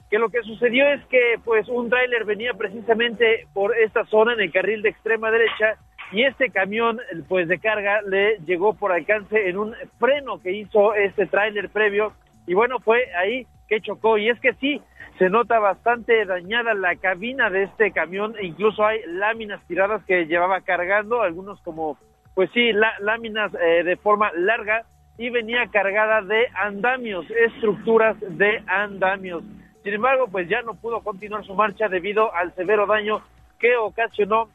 que 0.10 0.20
lo 0.20 0.30
que 0.30 0.44
sucedió 0.44 0.88
es 0.90 1.04
que 1.06 1.40
pues 1.44 1.68
un 1.70 1.90
tráiler 1.90 2.24
venía 2.26 2.54
precisamente 2.54 3.48
por 3.54 3.76
esta 3.76 4.06
zona 4.06 4.34
en 4.34 4.42
el 4.42 4.52
carril 4.52 4.82
de 4.82 4.90
extrema 4.90 5.32
derecha 5.32 5.78
y 6.12 6.24
este 6.24 6.52
camión 6.52 7.00
pues 7.28 7.48
de 7.48 7.58
carga 7.58 8.02
le 8.04 8.38
llegó 8.46 8.76
por 8.76 8.92
alcance 8.92 9.50
en 9.50 9.58
un 9.58 9.74
freno 9.98 10.40
que 10.40 10.52
hizo 10.52 10.94
este 10.94 11.26
tráiler 11.26 11.70
previo 11.70 12.14
y 12.46 12.54
bueno 12.54 12.78
fue 12.80 13.12
ahí 13.16 13.48
chocó. 13.82 14.18
Y 14.18 14.30
es 14.30 14.40
que 14.40 14.54
sí 14.56 14.82
se 15.18 15.30
nota 15.30 15.60
bastante 15.60 16.26
dañada 16.26 16.74
la 16.74 16.96
cabina 16.96 17.50
de 17.50 17.64
este 17.64 17.92
camión. 17.92 18.36
E 18.40 18.46
incluso 18.46 18.86
hay 18.86 19.00
láminas 19.08 19.62
tiradas 19.68 20.04
que 20.06 20.26
llevaba 20.26 20.62
cargando 20.62 21.22
algunos 21.22 21.62
como 21.62 21.98
pues 22.34 22.50
sí 22.52 22.72
láminas 23.00 23.52
eh, 23.54 23.84
de 23.84 23.96
forma 23.96 24.32
larga 24.34 24.86
y 25.18 25.30
venía 25.30 25.68
cargada 25.72 26.22
de 26.22 26.48
andamios 26.56 27.26
estructuras 27.30 28.18
de 28.20 28.64
andamios. 28.66 29.44
Sin 29.84 29.94
embargo, 29.94 30.28
pues 30.32 30.50
ya 30.50 30.62
no 30.62 30.76
pudo 30.76 31.02
continuar 31.02 31.46
su 31.46 31.54
marcha 31.54 31.90
debido 31.90 32.34
al 32.34 32.54
severo 32.56 32.88
daño 32.88 33.22
que 33.60 33.76
ocasionó 33.76 34.50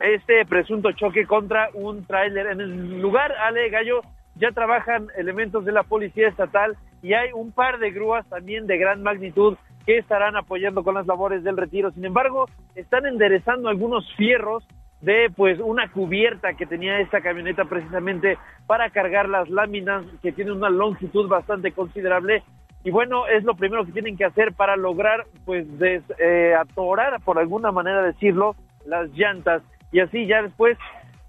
este 0.00 0.44
presunto 0.46 0.90
choque 0.92 1.26
contra 1.26 1.68
un 1.74 2.04
tráiler. 2.06 2.46
En 2.46 2.60
el 2.60 3.00
lugar, 3.00 3.32
Ale 3.32 3.68
Gallo, 3.68 4.00
ya 4.34 4.50
trabajan 4.52 5.08
elementos 5.16 5.64
de 5.64 5.72
la 5.72 5.82
Policía 5.82 6.28
Estatal 6.28 6.76
y 7.02 7.14
hay 7.14 7.32
un 7.32 7.52
par 7.52 7.78
de 7.78 7.90
grúas 7.90 8.26
también 8.28 8.66
de 8.66 8.78
gran 8.78 9.02
magnitud 9.02 9.56
que 9.86 9.98
estarán 9.98 10.36
apoyando 10.36 10.84
con 10.84 10.94
las 10.94 11.06
labores 11.06 11.42
del 11.42 11.56
retiro. 11.56 11.90
Sin 11.92 12.04
embargo, 12.04 12.46
están 12.74 13.06
enderezando 13.06 13.68
algunos 13.68 14.04
fierros 14.14 14.66
de 15.00 15.30
pues 15.34 15.58
una 15.58 15.90
cubierta 15.90 16.52
que 16.54 16.66
tenía 16.66 17.00
esta 17.00 17.22
camioneta 17.22 17.64
precisamente 17.64 18.36
para 18.66 18.90
cargar 18.90 19.28
las 19.28 19.48
láminas 19.48 20.04
que 20.22 20.32
tienen 20.32 20.54
una 20.54 20.68
longitud 20.68 21.26
bastante 21.26 21.72
considerable 21.72 22.42
y 22.82 22.90
bueno, 22.90 23.26
es 23.26 23.44
lo 23.44 23.54
primero 23.54 23.84
que 23.84 23.92
tienen 23.92 24.16
que 24.16 24.24
hacer 24.24 24.54
para 24.54 24.74
lograr, 24.76 25.26
pues, 25.44 25.66
des, 25.78 26.02
eh, 26.18 26.54
atorar, 26.58 27.20
por 27.20 27.38
alguna 27.38 27.72
manera 27.72 28.02
decirlo, 28.02 28.56
las 28.86 29.10
llantas 29.10 29.62
y 29.92 30.00
así 30.00 30.26
ya 30.26 30.42
después 30.42 30.78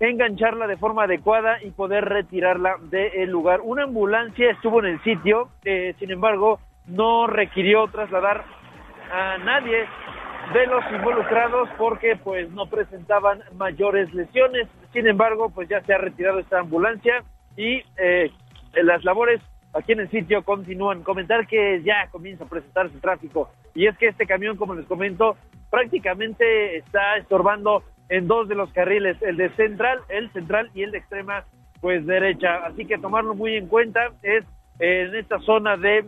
engancharla 0.09 0.67
de 0.67 0.77
forma 0.77 1.03
adecuada 1.03 1.61
y 1.63 1.71
poder 1.71 2.05
retirarla 2.05 2.75
del 2.89 3.29
lugar. 3.29 3.61
Una 3.63 3.83
ambulancia 3.83 4.51
estuvo 4.51 4.79
en 4.79 4.87
el 4.87 5.03
sitio, 5.03 5.49
eh, 5.63 5.93
sin 5.99 6.11
embargo, 6.11 6.59
no 6.87 7.27
requirió 7.27 7.87
trasladar 7.87 8.43
a 9.11 9.37
nadie 9.37 9.85
de 10.53 10.67
los 10.67 10.83
involucrados 10.91 11.69
porque 11.77 12.15
pues 12.15 12.49
no 12.51 12.65
presentaban 12.65 13.41
mayores 13.57 14.13
lesiones. 14.13 14.67
Sin 14.91 15.07
embargo, 15.07 15.49
pues 15.49 15.69
ya 15.69 15.81
se 15.81 15.93
ha 15.93 15.97
retirado 15.97 16.39
esta 16.39 16.59
ambulancia 16.59 17.23
y 17.55 17.83
eh, 17.97 18.31
las 18.73 19.03
labores 19.03 19.39
aquí 19.73 19.93
en 19.93 20.01
el 20.01 20.09
sitio 20.09 20.43
continúan. 20.43 21.03
Comentar 21.03 21.47
que 21.47 21.81
ya 21.83 22.07
comienza 22.11 22.45
a 22.45 22.49
presentarse 22.49 22.97
tráfico 22.99 23.49
y 23.75 23.87
es 23.87 23.97
que 23.97 24.07
este 24.07 24.25
camión, 24.25 24.57
como 24.57 24.73
les 24.73 24.85
comento, 24.85 25.37
prácticamente 25.69 26.77
está 26.77 27.17
estorbando 27.17 27.83
en 28.11 28.27
dos 28.27 28.49
de 28.49 28.55
los 28.55 28.71
carriles, 28.73 29.15
el 29.21 29.37
de 29.37 29.49
central, 29.55 30.01
el 30.09 30.29
central 30.33 30.69
y 30.75 30.83
el 30.83 30.91
de 30.91 30.97
extrema, 30.97 31.45
pues 31.79 32.05
derecha. 32.05 32.57
Así 32.65 32.85
que 32.85 32.97
tomarlo 32.97 33.35
muy 33.35 33.55
en 33.55 33.67
cuenta 33.67 34.11
es 34.21 34.43
en 34.79 35.15
esta 35.15 35.39
zona 35.39 35.77
de 35.77 36.03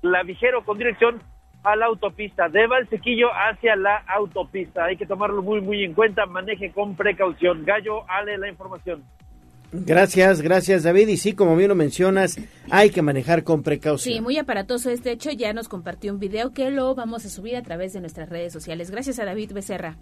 la 0.00 0.22
Vigero 0.22 0.64
con 0.64 0.78
dirección 0.78 1.20
a 1.64 1.74
la 1.74 1.86
autopista, 1.86 2.48
de 2.48 2.68
Valsequillo 2.68 3.30
hacia 3.32 3.74
la 3.74 3.96
autopista. 4.06 4.84
Hay 4.84 4.96
que 4.96 5.06
tomarlo 5.06 5.42
muy, 5.42 5.60
muy 5.60 5.82
en 5.82 5.92
cuenta, 5.92 6.24
maneje 6.26 6.70
con 6.70 6.94
precaución. 6.94 7.64
Gallo, 7.64 8.08
Ale, 8.08 8.38
la 8.38 8.48
información. 8.48 9.02
Gracias, 9.72 10.40
gracias 10.40 10.84
David. 10.84 11.08
Y 11.08 11.16
sí, 11.16 11.32
como 11.32 11.56
bien 11.56 11.68
lo 11.68 11.74
mencionas, 11.74 12.38
hay 12.70 12.90
que 12.90 13.02
manejar 13.02 13.42
con 13.42 13.64
precaución. 13.64 14.14
Sí, 14.14 14.20
muy 14.20 14.38
aparatoso 14.38 14.88
este 14.88 15.10
hecho. 15.10 15.32
Ya 15.32 15.52
nos 15.52 15.68
compartió 15.68 16.12
un 16.12 16.20
video 16.20 16.52
que 16.52 16.70
lo 16.70 16.94
vamos 16.94 17.26
a 17.26 17.28
subir 17.28 17.56
a 17.56 17.62
través 17.62 17.92
de 17.92 18.00
nuestras 18.00 18.28
redes 18.28 18.52
sociales. 18.52 18.92
Gracias 18.92 19.18
a 19.18 19.24
David 19.24 19.52
Becerra. 19.52 19.96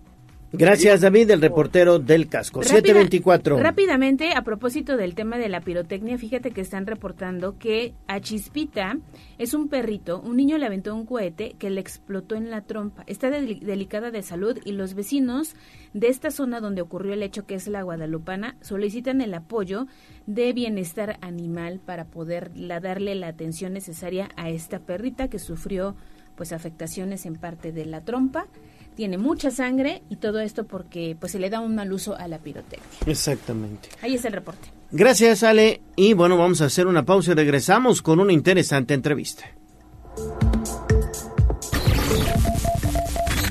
Gracias, 0.54 1.00
David, 1.00 1.30
el 1.30 1.40
reportero 1.40 1.98
del 1.98 2.28
casco. 2.28 2.62
724. 2.62 3.58
Rápidamente, 3.58 4.34
a 4.34 4.42
propósito 4.42 4.98
del 4.98 5.14
tema 5.14 5.38
de 5.38 5.48
la 5.48 5.62
pirotecnia, 5.62 6.18
fíjate 6.18 6.50
que 6.50 6.60
están 6.60 6.86
reportando 6.86 7.56
que 7.58 7.94
a 8.06 8.20
Chispita 8.20 8.98
es 9.38 9.54
un 9.54 9.68
perrito, 9.68 10.20
un 10.20 10.36
niño 10.36 10.58
le 10.58 10.66
aventó 10.66 10.94
un 10.94 11.06
cohete 11.06 11.56
que 11.58 11.70
le 11.70 11.80
explotó 11.80 12.34
en 12.34 12.50
la 12.50 12.60
trompa. 12.60 13.02
Está 13.06 13.30
delicada 13.30 14.10
de 14.10 14.22
salud 14.22 14.58
y 14.62 14.72
los 14.72 14.92
vecinos 14.92 15.56
de 15.94 16.08
esta 16.08 16.30
zona 16.30 16.60
donde 16.60 16.82
ocurrió 16.82 17.14
el 17.14 17.22
hecho, 17.22 17.46
que 17.46 17.54
es 17.54 17.66
la 17.66 17.82
Guadalupana, 17.82 18.56
solicitan 18.60 19.22
el 19.22 19.32
apoyo 19.32 19.86
de 20.26 20.52
bienestar 20.52 21.16
animal 21.22 21.80
para 21.84 22.04
poder 22.04 22.50
darle 22.82 23.14
la 23.14 23.28
atención 23.28 23.72
necesaria 23.72 24.28
a 24.36 24.50
esta 24.50 24.80
perrita 24.80 25.28
que 25.28 25.38
sufrió 25.38 25.96
pues 26.36 26.52
afectaciones 26.52 27.24
en 27.24 27.36
parte 27.36 27.72
de 27.72 27.86
la 27.86 28.02
trompa 28.02 28.48
tiene 28.94 29.18
mucha 29.18 29.50
sangre 29.50 30.02
y 30.08 30.16
todo 30.16 30.40
esto 30.40 30.64
porque 30.64 31.16
pues 31.18 31.32
se 31.32 31.38
le 31.38 31.50
da 31.50 31.60
un 31.60 31.74
mal 31.74 31.92
uso 31.92 32.16
a 32.16 32.28
la 32.28 32.38
pirotecnia. 32.38 32.86
Exactamente. 33.06 33.88
Ahí 34.02 34.14
está 34.14 34.28
el 34.28 34.34
reporte. 34.34 34.68
Gracias, 34.90 35.42
Ale. 35.42 35.80
Y 35.96 36.12
bueno, 36.12 36.36
vamos 36.36 36.60
a 36.60 36.66
hacer 36.66 36.86
una 36.86 37.04
pausa 37.04 37.32
y 37.32 37.34
regresamos 37.34 38.02
con 38.02 38.20
una 38.20 38.32
interesante 38.32 38.94
entrevista. 38.94 39.44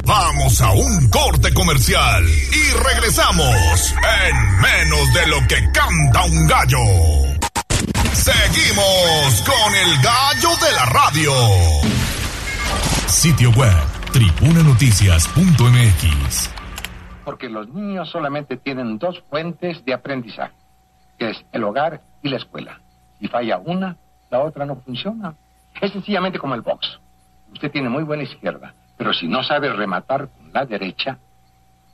Vamos 0.05 0.61
a 0.61 0.71
un 0.71 1.09
corte 1.09 1.53
comercial 1.53 2.23
y 2.27 2.93
regresamos 2.93 3.95
en 4.27 4.61
menos 4.61 5.13
de 5.13 5.27
lo 5.27 5.47
que 5.47 5.55
canta 5.71 6.25
un 6.25 6.47
gallo. 6.47 7.31
Seguimos 8.13 9.41
con 9.41 9.75
el 9.75 10.01
gallo 10.03 10.49
de 10.63 10.71
la 10.73 10.85
radio. 10.85 11.31
Sitio 13.07 13.51
web 13.51 13.90
tribunanoticias.mx. 14.11 16.53
Porque 17.23 17.49
los 17.49 17.69
niños 17.69 18.09
solamente 18.09 18.57
tienen 18.57 18.97
dos 18.97 19.23
fuentes 19.29 19.85
de 19.85 19.93
aprendizaje, 19.93 20.55
que 21.17 21.29
es 21.31 21.45
el 21.51 21.63
hogar 21.63 22.01
y 22.21 22.29
la 22.29 22.37
escuela. 22.37 22.79
Si 23.19 23.27
falla 23.27 23.57
una, 23.59 23.97
la 24.29 24.39
otra 24.39 24.65
no 24.65 24.77
funciona. 24.77 25.35
Es 25.79 25.91
sencillamente 25.91 26.39
como 26.39 26.55
el 26.55 26.61
box. 26.61 26.99
Usted 27.53 27.71
tiene 27.71 27.89
muy 27.89 28.03
buena 28.03 28.23
izquierda, 28.23 28.73
pero 28.97 29.13
si 29.13 29.27
no 29.27 29.43
sabe 29.43 29.71
rematar 29.71 30.29
con 30.29 30.51
la 30.53 30.65
derecha, 30.65 31.19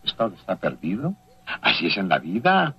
pues 0.02 0.16
todo 0.16 0.34
está 0.40 0.56
perdido. 0.56 1.14
Así 1.62 1.88
es 1.88 1.98
en 1.98 2.10
la 2.10 2.20
vida. 2.20 2.76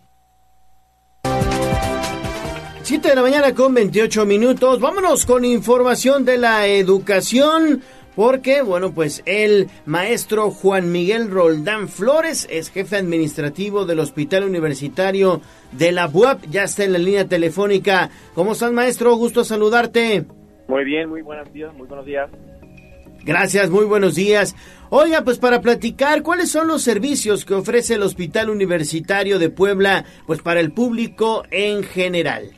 7 2.82 3.06
de 3.06 3.14
la 3.14 3.22
mañana 3.22 3.54
con 3.54 3.74
28 3.74 4.24
minutos. 4.24 4.80
Vámonos 4.80 5.26
con 5.26 5.44
información 5.44 6.24
de 6.24 6.38
la 6.38 6.66
educación. 6.66 7.82
Porque, 8.18 8.62
bueno, 8.62 8.92
pues 8.92 9.22
el 9.26 9.68
maestro 9.86 10.50
Juan 10.50 10.90
Miguel 10.90 11.30
Roldán 11.30 11.86
Flores 11.86 12.48
es 12.50 12.68
jefe 12.68 12.96
administrativo 12.96 13.84
del 13.84 14.00
Hospital 14.00 14.42
Universitario 14.42 15.40
de 15.70 15.92
la 15.92 16.08
UAP. 16.12 16.46
Ya 16.50 16.64
está 16.64 16.82
en 16.82 16.94
la 16.94 16.98
línea 16.98 17.28
telefónica. 17.28 18.10
¿Cómo 18.34 18.54
estás, 18.54 18.72
maestro? 18.72 19.14
Gusto 19.14 19.44
saludarte. 19.44 20.24
Muy 20.66 20.84
bien, 20.84 21.08
muy 21.08 21.22
buenos 21.22 21.52
días, 21.52 21.72
muy 21.76 21.86
buenos 21.86 22.06
días. 22.06 22.28
Gracias, 23.24 23.70
muy 23.70 23.84
buenos 23.84 24.16
días. 24.16 24.56
Oiga, 24.90 25.22
pues 25.22 25.38
para 25.38 25.60
platicar, 25.60 26.24
¿cuáles 26.24 26.50
son 26.50 26.66
los 26.66 26.82
servicios 26.82 27.44
que 27.44 27.54
ofrece 27.54 27.94
el 27.94 28.02
Hospital 28.02 28.50
Universitario 28.50 29.38
de 29.38 29.50
Puebla, 29.50 30.04
pues 30.26 30.42
para 30.42 30.58
el 30.58 30.72
público 30.72 31.44
en 31.52 31.84
general? 31.84 32.57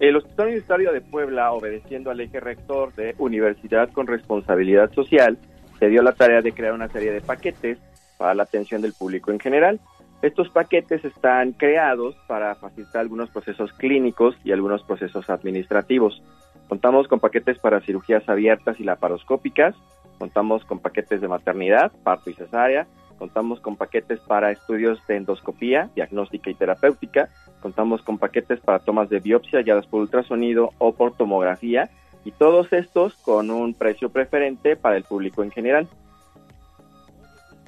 El 0.00 0.14
Hospital 0.14 0.46
Universitario 0.46 0.92
de 0.92 1.00
Puebla, 1.00 1.50
obedeciendo 1.50 2.12
al 2.12 2.20
eje 2.20 2.38
rector 2.38 2.94
de 2.94 3.16
Universidad 3.18 3.90
con 3.90 4.06
Responsabilidad 4.06 4.92
Social, 4.92 5.38
se 5.80 5.88
dio 5.88 6.02
la 6.02 6.12
tarea 6.12 6.40
de 6.40 6.52
crear 6.52 6.72
una 6.72 6.88
serie 6.88 7.10
de 7.10 7.20
paquetes 7.20 7.78
para 8.16 8.34
la 8.34 8.44
atención 8.44 8.80
del 8.80 8.92
público 8.92 9.32
en 9.32 9.40
general. 9.40 9.80
Estos 10.22 10.50
paquetes 10.50 11.04
están 11.04 11.50
creados 11.50 12.14
para 12.28 12.54
facilitar 12.54 13.00
algunos 13.00 13.30
procesos 13.30 13.72
clínicos 13.72 14.36
y 14.44 14.52
algunos 14.52 14.84
procesos 14.84 15.28
administrativos. 15.30 16.22
Contamos 16.68 17.08
con 17.08 17.18
paquetes 17.18 17.58
para 17.58 17.80
cirugías 17.80 18.28
abiertas 18.28 18.78
y 18.78 18.84
laparoscópicas, 18.84 19.74
contamos 20.18 20.64
con 20.64 20.78
paquetes 20.78 21.20
de 21.20 21.26
maternidad, 21.26 21.90
parto 22.04 22.30
y 22.30 22.34
cesárea, 22.34 22.86
contamos 23.18 23.60
con 23.60 23.76
paquetes 23.76 24.20
para 24.20 24.52
estudios 24.52 25.04
de 25.08 25.16
endoscopía, 25.16 25.90
diagnóstica 25.96 26.50
y 26.50 26.54
terapéutica, 26.54 27.30
contamos 27.60 28.02
con 28.02 28.18
paquetes 28.18 28.60
para 28.60 28.78
tomas 28.78 29.08
de 29.08 29.20
biopsia 29.20 29.62
guiadas 29.62 29.86
por 29.86 30.00
ultrasonido 30.00 30.70
o 30.78 30.92
por 30.92 31.16
tomografía, 31.16 31.90
y 32.24 32.32
todos 32.32 32.72
estos 32.72 33.14
con 33.14 33.50
un 33.50 33.74
precio 33.74 34.10
preferente 34.10 34.76
para 34.76 34.96
el 34.96 35.04
público 35.04 35.42
en 35.42 35.50
general. 35.50 35.88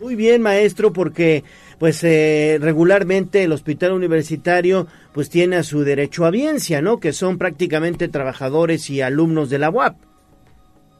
Muy 0.00 0.16
bien, 0.16 0.40
maestro, 0.40 0.92
porque 0.92 1.44
pues 1.78 2.02
eh, 2.04 2.58
regularmente 2.60 3.44
el 3.44 3.52
hospital 3.52 3.92
universitario 3.92 4.86
pues 5.12 5.28
tiene 5.28 5.56
a 5.56 5.62
su 5.62 5.82
derecho 5.82 6.24
a 6.24 6.30
biencia, 6.30 6.80
¿no? 6.80 7.00
Que 7.00 7.12
son 7.12 7.36
prácticamente 7.36 8.08
trabajadores 8.08 8.88
y 8.88 9.02
alumnos 9.02 9.50
de 9.50 9.58
la 9.58 9.70
UAP. 9.70 9.96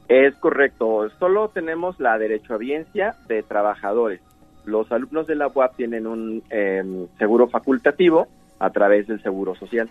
Es 0.08 0.34
correcto, 0.36 1.08
solo 1.18 1.48
tenemos 1.48 1.98
la 2.00 2.18
derecho 2.18 2.54
a 2.54 2.58
biencia 2.58 3.14
de 3.28 3.42
trabajadores. 3.42 4.20
Los 4.64 4.90
alumnos 4.92 5.26
de 5.26 5.36
la 5.36 5.48
UAP 5.48 5.76
tienen 5.76 6.06
un 6.06 6.42
em, 6.50 7.06
seguro 7.18 7.48
facultativo 7.48 8.28
a 8.60 8.70
través 8.70 9.08
del 9.08 9.20
seguro 9.22 9.56
social. 9.56 9.88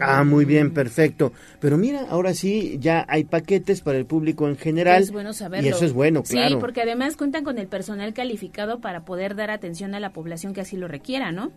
Ah, 0.00 0.24
muy 0.24 0.46
bien, 0.46 0.72
perfecto. 0.72 1.32
Pero 1.60 1.76
mira, 1.76 2.06
ahora 2.08 2.32
sí 2.32 2.78
ya 2.78 3.04
hay 3.08 3.24
paquetes 3.24 3.82
para 3.82 3.98
el 3.98 4.06
público 4.06 4.48
en 4.48 4.56
general. 4.56 5.02
Es 5.02 5.12
bueno 5.12 5.34
saberlo. 5.34 5.66
Y 5.66 5.70
eso 5.70 5.84
es 5.84 5.92
bueno, 5.92 6.22
claro. 6.22 6.48
Sí, 6.48 6.56
porque 6.58 6.80
además 6.80 7.16
cuentan 7.16 7.44
con 7.44 7.58
el 7.58 7.68
personal 7.68 8.14
calificado 8.14 8.80
para 8.80 9.04
poder 9.04 9.34
dar 9.34 9.50
atención 9.50 9.94
a 9.94 10.00
la 10.00 10.10
población 10.10 10.54
que 10.54 10.62
así 10.62 10.76
lo 10.78 10.88
requiera, 10.88 11.30
¿no? 11.30 11.50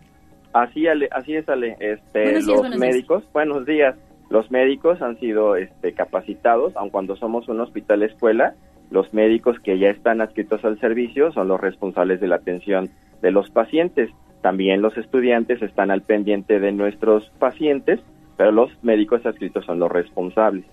Así, 0.52 0.86
Ale, 0.86 1.08
así 1.12 1.34
es, 1.34 1.48
Ale. 1.48 1.76
Este, 1.80 2.42
los 2.42 2.76
médicos, 2.76 3.24
buenos 3.32 3.64
días. 3.64 3.96
Los 4.28 4.50
médicos 4.50 5.00
han 5.02 5.18
sido 5.18 5.56
este, 5.56 5.92
capacitados, 5.92 6.76
aun 6.76 6.90
cuando 6.90 7.16
somos 7.16 7.48
un 7.48 7.60
hospital 7.60 8.02
escuela, 8.02 8.54
los 8.90 9.12
médicos 9.12 9.56
que 9.60 9.78
ya 9.78 9.88
están 9.88 10.20
adscritos 10.20 10.64
al 10.64 10.78
servicio 10.80 11.32
son 11.32 11.48
los 11.48 11.60
responsables 11.60 12.20
de 12.20 12.28
la 12.28 12.36
atención 12.36 12.90
de 13.22 13.30
los 13.30 13.50
pacientes. 13.50 14.10
También 14.46 14.80
los 14.80 14.96
estudiantes 14.96 15.60
están 15.60 15.90
al 15.90 16.02
pendiente 16.02 16.60
de 16.60 16.70
nuestros 16.70 17.28
pacientes 17.40 17.98
pero 18.36 18.52
los 18.52 18.70
médicos 18.84 19.26
adscritos 19.26 19.64
son 19.64 19.80
los 19.80 19.90
responsables. 19.90 20.64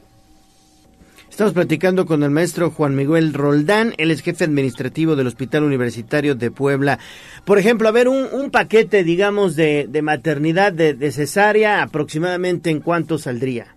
Estamos 1.28 1.54
platicando 1.54 2.06
con 2.06 2.22
el 2.22 2.30
maestro 2.30 2.70
Juan 2.70 2.95
Miguel 2.95 3.34
Roldán, 3.34 3.94
él 3.98 4.12
es 4.12 4.22
jefe 4.22 4.44
administrativo 4.44 5.16
del 5.16 5.26
Hospital 5.26 5.64
Universitario 5.64 6.36
de 6.36 6.52
Puebla. 6.52 7.00
Por 7.45 7.58
ejemplo, 7.58 7.88
a 7.88 7.91
ver, 7.91 8.10
un, 8.10 8.52
paquete, 8.52 9.04
digamos, 9.04 9.56
de, 9.56 9.90
maternidad 10.04 10.72
de, 10.72 11.12
cesárea, 11.12 11.82
aproximadamente 11.82 12.70
en 12.70 12.80
cuánto 12.80 13.18
saldría? 13.18 13.76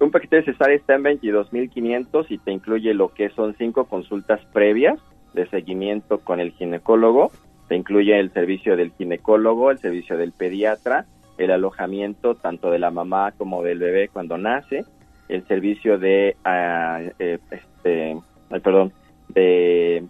Un 0.00 0.10
paquete 0.10 0.36
de 0.36 0.44
cesárea 0.44 0.76
está 0.76 0.94
en 0.94 1.02
22.500 1.02 2.26
y 2.30 2.38
te 2.38 2.52
incluye 2.52 2.94
lo 2.94 3.12
que 3.12 3.28
son 3.28 3.54
cinco 3.58 3.84
consultas 3.84 4.40
previas 4.54 4.98
de 5.34 5.46
seguimiento 5.50 6.20
con 6.20 6.40
el 6.40 6.52
ginecólogo, 6.52 7.30
te 7.68 7.76
incluye 7.76 8.18
el 8.18 8.32
servicio 8.32 8.76
del 8.76 8.92
ginecólogo, 8.92 9.70
el 9.70 9.78
servicio 9.78 10.16
del 10.16 10.32
pediatra, 10.32 11.06
el 11.38 11.50
alojamiento 11.50 12.34
tanto 12.34 12.70
de 12.70 12.78
la 12.78 12.90
mamá 12.90 13.32
como 13.32 13.62
del 13.62 13.78
bebé 13.78 14.08
cuando 14.08 14.38
nace, 14.38 14.84
el 15.28 15.46
servicio 15.46 15.98
de, 15.98 16.36
ah, 16.44 17.00
eh, 17.18 17.38
este, 17.50 18.16
perdón, 18.62 18.92
de 19.28 20.04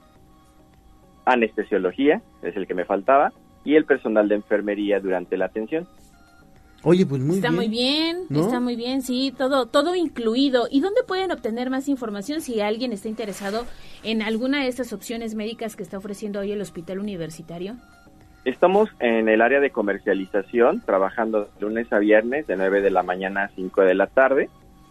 anestesiología, 1.24 2.20
es 2.43 2.57
el 2.57 2.66
que 2.66 2.74
me 2.74 2.85
faltaba, 2.85 3.33
y 3.65 3.74
el 3.74 3.85
personal 3.85 4.28
de 4.28 4.37
enfermería 4.37 5.01
durante 5.01 5.37
la 5.37 5.47
atención. 5.47 5.89
Oye, 6.89 7.05
pues 7.05 7.21
muy 7.21 7.39
está 7.39 7.51
muy 7.51 7.67
bien, 7.67 8.27
está 8.31 8.61
muy 8.61 8.77
bien, 8.77 9.03
sí, 9.03 9.35
todo, 9.37 9.67
todo 9.67 9.97
incluido. 9.97 10.69
¿Y 10.71 10.81
dónde 10.81 11.03
pueden 11.03 11.33
obtener 11.33 11.69
más 11.69 11.89
información 11.89 12.41
si 12.41 12.61
alguien 12.61 12.93
está 12.93 13.09
interesado 13.09 13.67
en 14.05 14.23
alguna 14.23 14.61
de 14.61 14.69
estas 14.69 14.93
opciones 14.93 15.35
médicas 15.35 15.75
que 15.75 15.83
está 15.83 15.99
ofreciendo 15.99 16.39
hoy 16.39 16.53
el 16.53 16.61
hospital 16.61 17.01
universitario? 17.01 17.75
Estamos 18.45 18.89
en 19.01 19.29
el 19.29 19.43
área 19.43 19.59
de 19.59 19.71
comercialización, 19.71 20.81
trabajando 20.87 21.47
de 21.47 21.61
lunes 21.61 21.93
a 21.93 21.99
viernes, 21.99 22.47
de 22.47 22.55
9 22.55 22.81
de 22.81 22.91
la 22.93 23.03
mañana 23.03 23.47
a 23.47 23.49
5 23.49 23.83
de 23.83 23.95
la 23.97 24.07
tarde. 24.07 24.49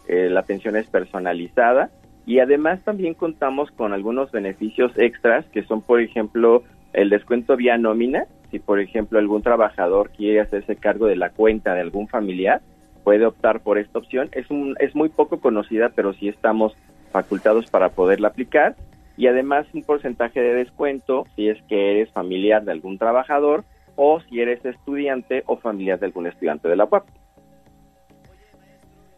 Eh, 0.09 0.27
la 0.29 0.41
atención 0.41 0.75
es 0.75 0.87
personalizada 0.87 1.91
y 2.25 2.39
además 2.39 2.83
también 2.83 3.13
contamos 3.13 3.71
con 3.71 3.93
algunos 3.93 4.33
beneficios 4.33 4.91
extras 4.97 5.45
que 5.53 5.63
son, 5.63 5.81
por 5.81 6.01
ejemplo, 6.01 6.61
el 6.95 7.09
descuento 7.09 7.55
vía 7.55 7.77
nómina. 7.77 8.25
Si, 8.51 8.59
por 8.59 8.79
ejemplo, 8.79 9.19
algún 9.19 9.41
trabajador 9.41 10.09
quiere 10.11 10.39
hacerse 10.39 10.75
cargo 10.75 11.07
de 11.07 11.15
la 11.15 11.29
cuenta 11.29 11.73
de 11.73 11.81
algún 11.81 12.07
familiar, 12.07 12.61
puede 13.03 13.25
optar 13.25 13.59
por 13.59 13.77
esta 13.77 13.99
opción. 13.99 14.29
Es, 14.31 14.49
un, 14.49 14.75
es 14.79 14.95
muy 14.95 15.09
poco 15.09 15.39
conocida, 15.39 15.89
pero 15.93 16.13
sí 16.13 16.29
estamos 16.29 16.73
facultados 17.11 17.69
para 17.69 17.89
poderla 17.89 18.29
aplicar 18.29 18.75
y 19.17 19.27
además 19.27 19.65
un 19.73 19.83
porcentaje 19.83 20.41
de 20.41 20.53
descuento 20.53 21.25
si 21.35 21.47
es 21.47 21.57
que 21.69 21.91
eres 21.91 22.11
familiar 22.11 22.63
de 22.65 22.71
algún 22.73 22.97
trabajador 22.97 23.63
o 23.95 24.19
si 24.21 24.41
eres 24.41 24.63
estudiante 24.65 25.43
o 25.45 25.57
familiar 25.57 25.99
de 25.99 26.07
algún 26.07 26.27
estudiante 26.27 26.67
de 26.67 26.75
la 26.75 26.85
UAP. 26.85 27.05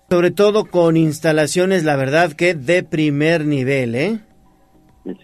Sobre 0.10 0.32
todo 0.32 0.66
con 0.66 0.96
instalaciones, 0.96 1.84
la 1.84 1.96
verdad 1.96 2.32
que 2.34 2.54
de 2.54 2.84
primer 2.84 3.46
nivel, 3.46 3.96
¿eh? 3.96 4.20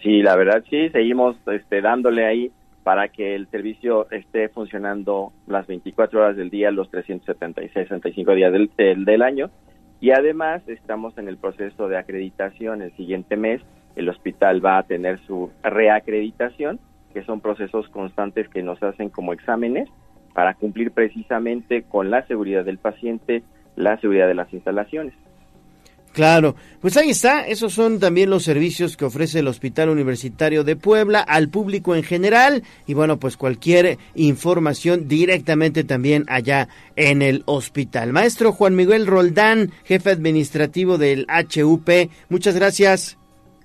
Sí, 0.02 0.22
la 0.22 0.36
verdad 0.36 0.64
sí, 0.70 0.88
seguimos 0.90 1.36
este, 1.46 1.80
dándole 1.80 2.26
ahí 2.26 2.50
para 2.82 3.08
que 3.08 3.34
el 3.34 3.48
servicio 3.48 4.10
esté 4.10 4.48
funcionando 4.48 5.32
las 5.46 5.66
24 5.66 6.20
horas 6.20 6.36
del 6.36 6.50
día, 6.50 6.70
los 6.70 6.90
376, 6.90 7.72
65 7.72 8.34
días 8.34 8.52
del, 8.52 8.70
del, 8.76 9.04
del 9.04 9.22
año. 9.22 9.50
Y 10.00 10.10
además 10.10 10.62
estamos 10.68 11.16
en 11.16 11.28
el 11.28 11.38
proceso 11.38 11.88
de 11.88 11.96
acreditación 11.96 12.82
el 12.82 12.94
siguiente 12.96 13.36
mes 13.36 13.62
el 13.96 14.08
hospital 14.08 14.64
va 14.64 14.78
a 14.78 14.82
tener 14.82 15.20
su 15.26 15.50
reacreditación, 15.62 16.80
que 17.12 17.24
son 17.24 17.40
procesos 17.40 17.88
constantes 17.88 18.48
que 18.48 18.62
nos 18.62 18.82
hacen 18.82 19.08
como 19.08 19.32
exámenes 19.32 19.88
para 20.32 20.54
cumplir 20.54 20.90
precisamente 20.90 21.84
con 21.84 22.10
la 22.10 22.26
seguridad 22.26 22.64
del 22.64 22.78
paciente, 22.78 23.44
la 23.76 23.98
seguridad 24.00 24.26
de 24.26 24.34
las 24.34 24.52
instalaciones. 24.52 25.14
Claro, 26.14 26.54
pues 26.80 26.96
ahí 26.96 27.10
está, 27.10 27.44
esos 27.44 27.72
son 27.72 27.98
también 27.98 28.30
los 28.30 28.44
servicios 28.44 28.96
que 28.96 29.04
ofrece 29.04 29.40
el 29.40 29.48
Hospital 29.48 29.88
Universitario 29.88 30.62
de 30.62 30.76
Puebla 30.76 31.18
al 31.18 31.48
público 31.48 31.96
en 31.96 32.04
general 32.04 32.62
y 32.86 32.94
bueno, 32.94 33.18
pues 33.18 33.36
cualquier 33.36 33.98
información 34.14 35.08
directamente 35.08 35.82
también 35.82 36.24
allá 36.28 36.68
en 36.94 37.20
el 37.20 37.42
hospital. 37.46 38.12
Maestro 38.12 38.52
Juan 38.52 38.76
Miguel 38.76 39.08
Roldán, 39.08 39.72
jefe 39.82 40.10
administrativo 40.10 40.98
del 40.98 41.26
HUP, 41.28 41.88
muchas 42.28 42.54
gracias. 42.54 43.18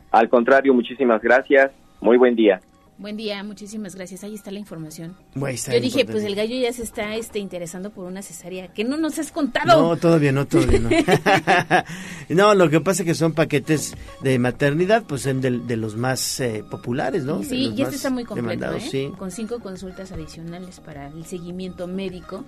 Al 0.10 0.28
contrario, 0.28 0.74
muchísimas 0.74 1.22
gracias. 1.22 1.70
Muy 2.02 2.18
buen 2.18 2.36
día. 2.36 2.62
Buen 3.00 3.16
día, 3.16 3.42
muchísimas 3.46 3.96
gracias. 3.96 4.26
Ahí 4.26 4.36
está 4.36 4.52
la 4.52 4.60
información. 4.60 5.16
Yo 5.34 5.80
dije, 5.80 6.04
pues 6.04 6.26
el 6.26 6.36
gallo 6.36 6.54
ya 6.58 6.74
se 6.74 6.84
está 6.84 7.16
este, 7.16 7.40
interesando 7.40 7.92
por 7.92 8.06
una 8.06 8.22
cesárea. 8.22 8.68
que 8.74 8.84
no 8.84 8.98
nos 8.98 9.18
has 9.20 9.32
contado? 9.32 9.82
No, 9.82 9.96
todavía 9.96 10.34
no, 10.34 10.46
todavía 10.46 10.80
no. 10.80 10.90
no, 12.36 12.54
lo 12.56 12.70
que 12.70 12.82
pasa 12.82 13.04
es 13.04 13.08
que 13.08 13.16
son 13.16 13.32
paquetes 13.32 13.96
de 14.22 14.38
maternidad, 14.38 15.04
pues 15.08 15.22
son 15.22 15.40
de, 15.40 15.78
los 15.78 15.96
más 15.96 16.42
eh, 16.42 16.62
populares, 16.70 17.24
¿no? 17.24 17.42
Sí, 17.42 17.74
y 17.74 17.82
este 17.82 17.96
está 17.96 18.10
muy 18.10 18.26
completo, 18.26 18.66
¿eh? 18.74 19.12
Con 19.18 19.32
cinco 19.32 19.62
consultas 19.62 20.12
adicionales 20.12 20.82
para 20.82 21.08
el 21.08 21.26
seguimiento 21.26 21.88
médico 21.88 22.44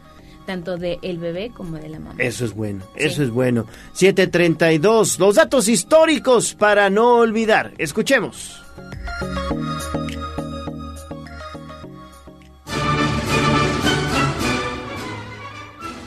tanto 0.45 0.78
del 0.78 0.99
el 1.02 1.18
bebé 1.18 1.52
como 1.56 1.78
de 1.78 1.88
la 1.88 1.99
mamá. 1.99 2.15
Eso 2.18 2.44
es 2.44 2.53
bueno, 2.53 2.84
eso 2.98 3.23
es 3.23 3.30
bueno. 3.30 3.68
732, 3.94 5.18
los 5.18 5.36
datos 5.36 5.69
históricos 5.69 6.56
para 6.56 6.90
no 6.90 7.19
olvidar. 7.19 7.73
Escuchemos. 7.78 8.61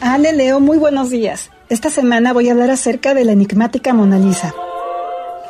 Ale 0.05 0.35
Leo, 0.35 0.61
muy 0.61 0.77
buenos 0.77 1.09
días. 1.09 1.51
Esta 1.71 1.89
semana 1.89 2.35
voy 2.35 2.51
a 2.51 2.53
hablar 2.53 2.71
acerca 2.71 3.15
de 3.15 3.25
la 3.25 3.33
enigmática 3.33 3.95
Mona 3.95 4.19
Lisa. 4.19 4.55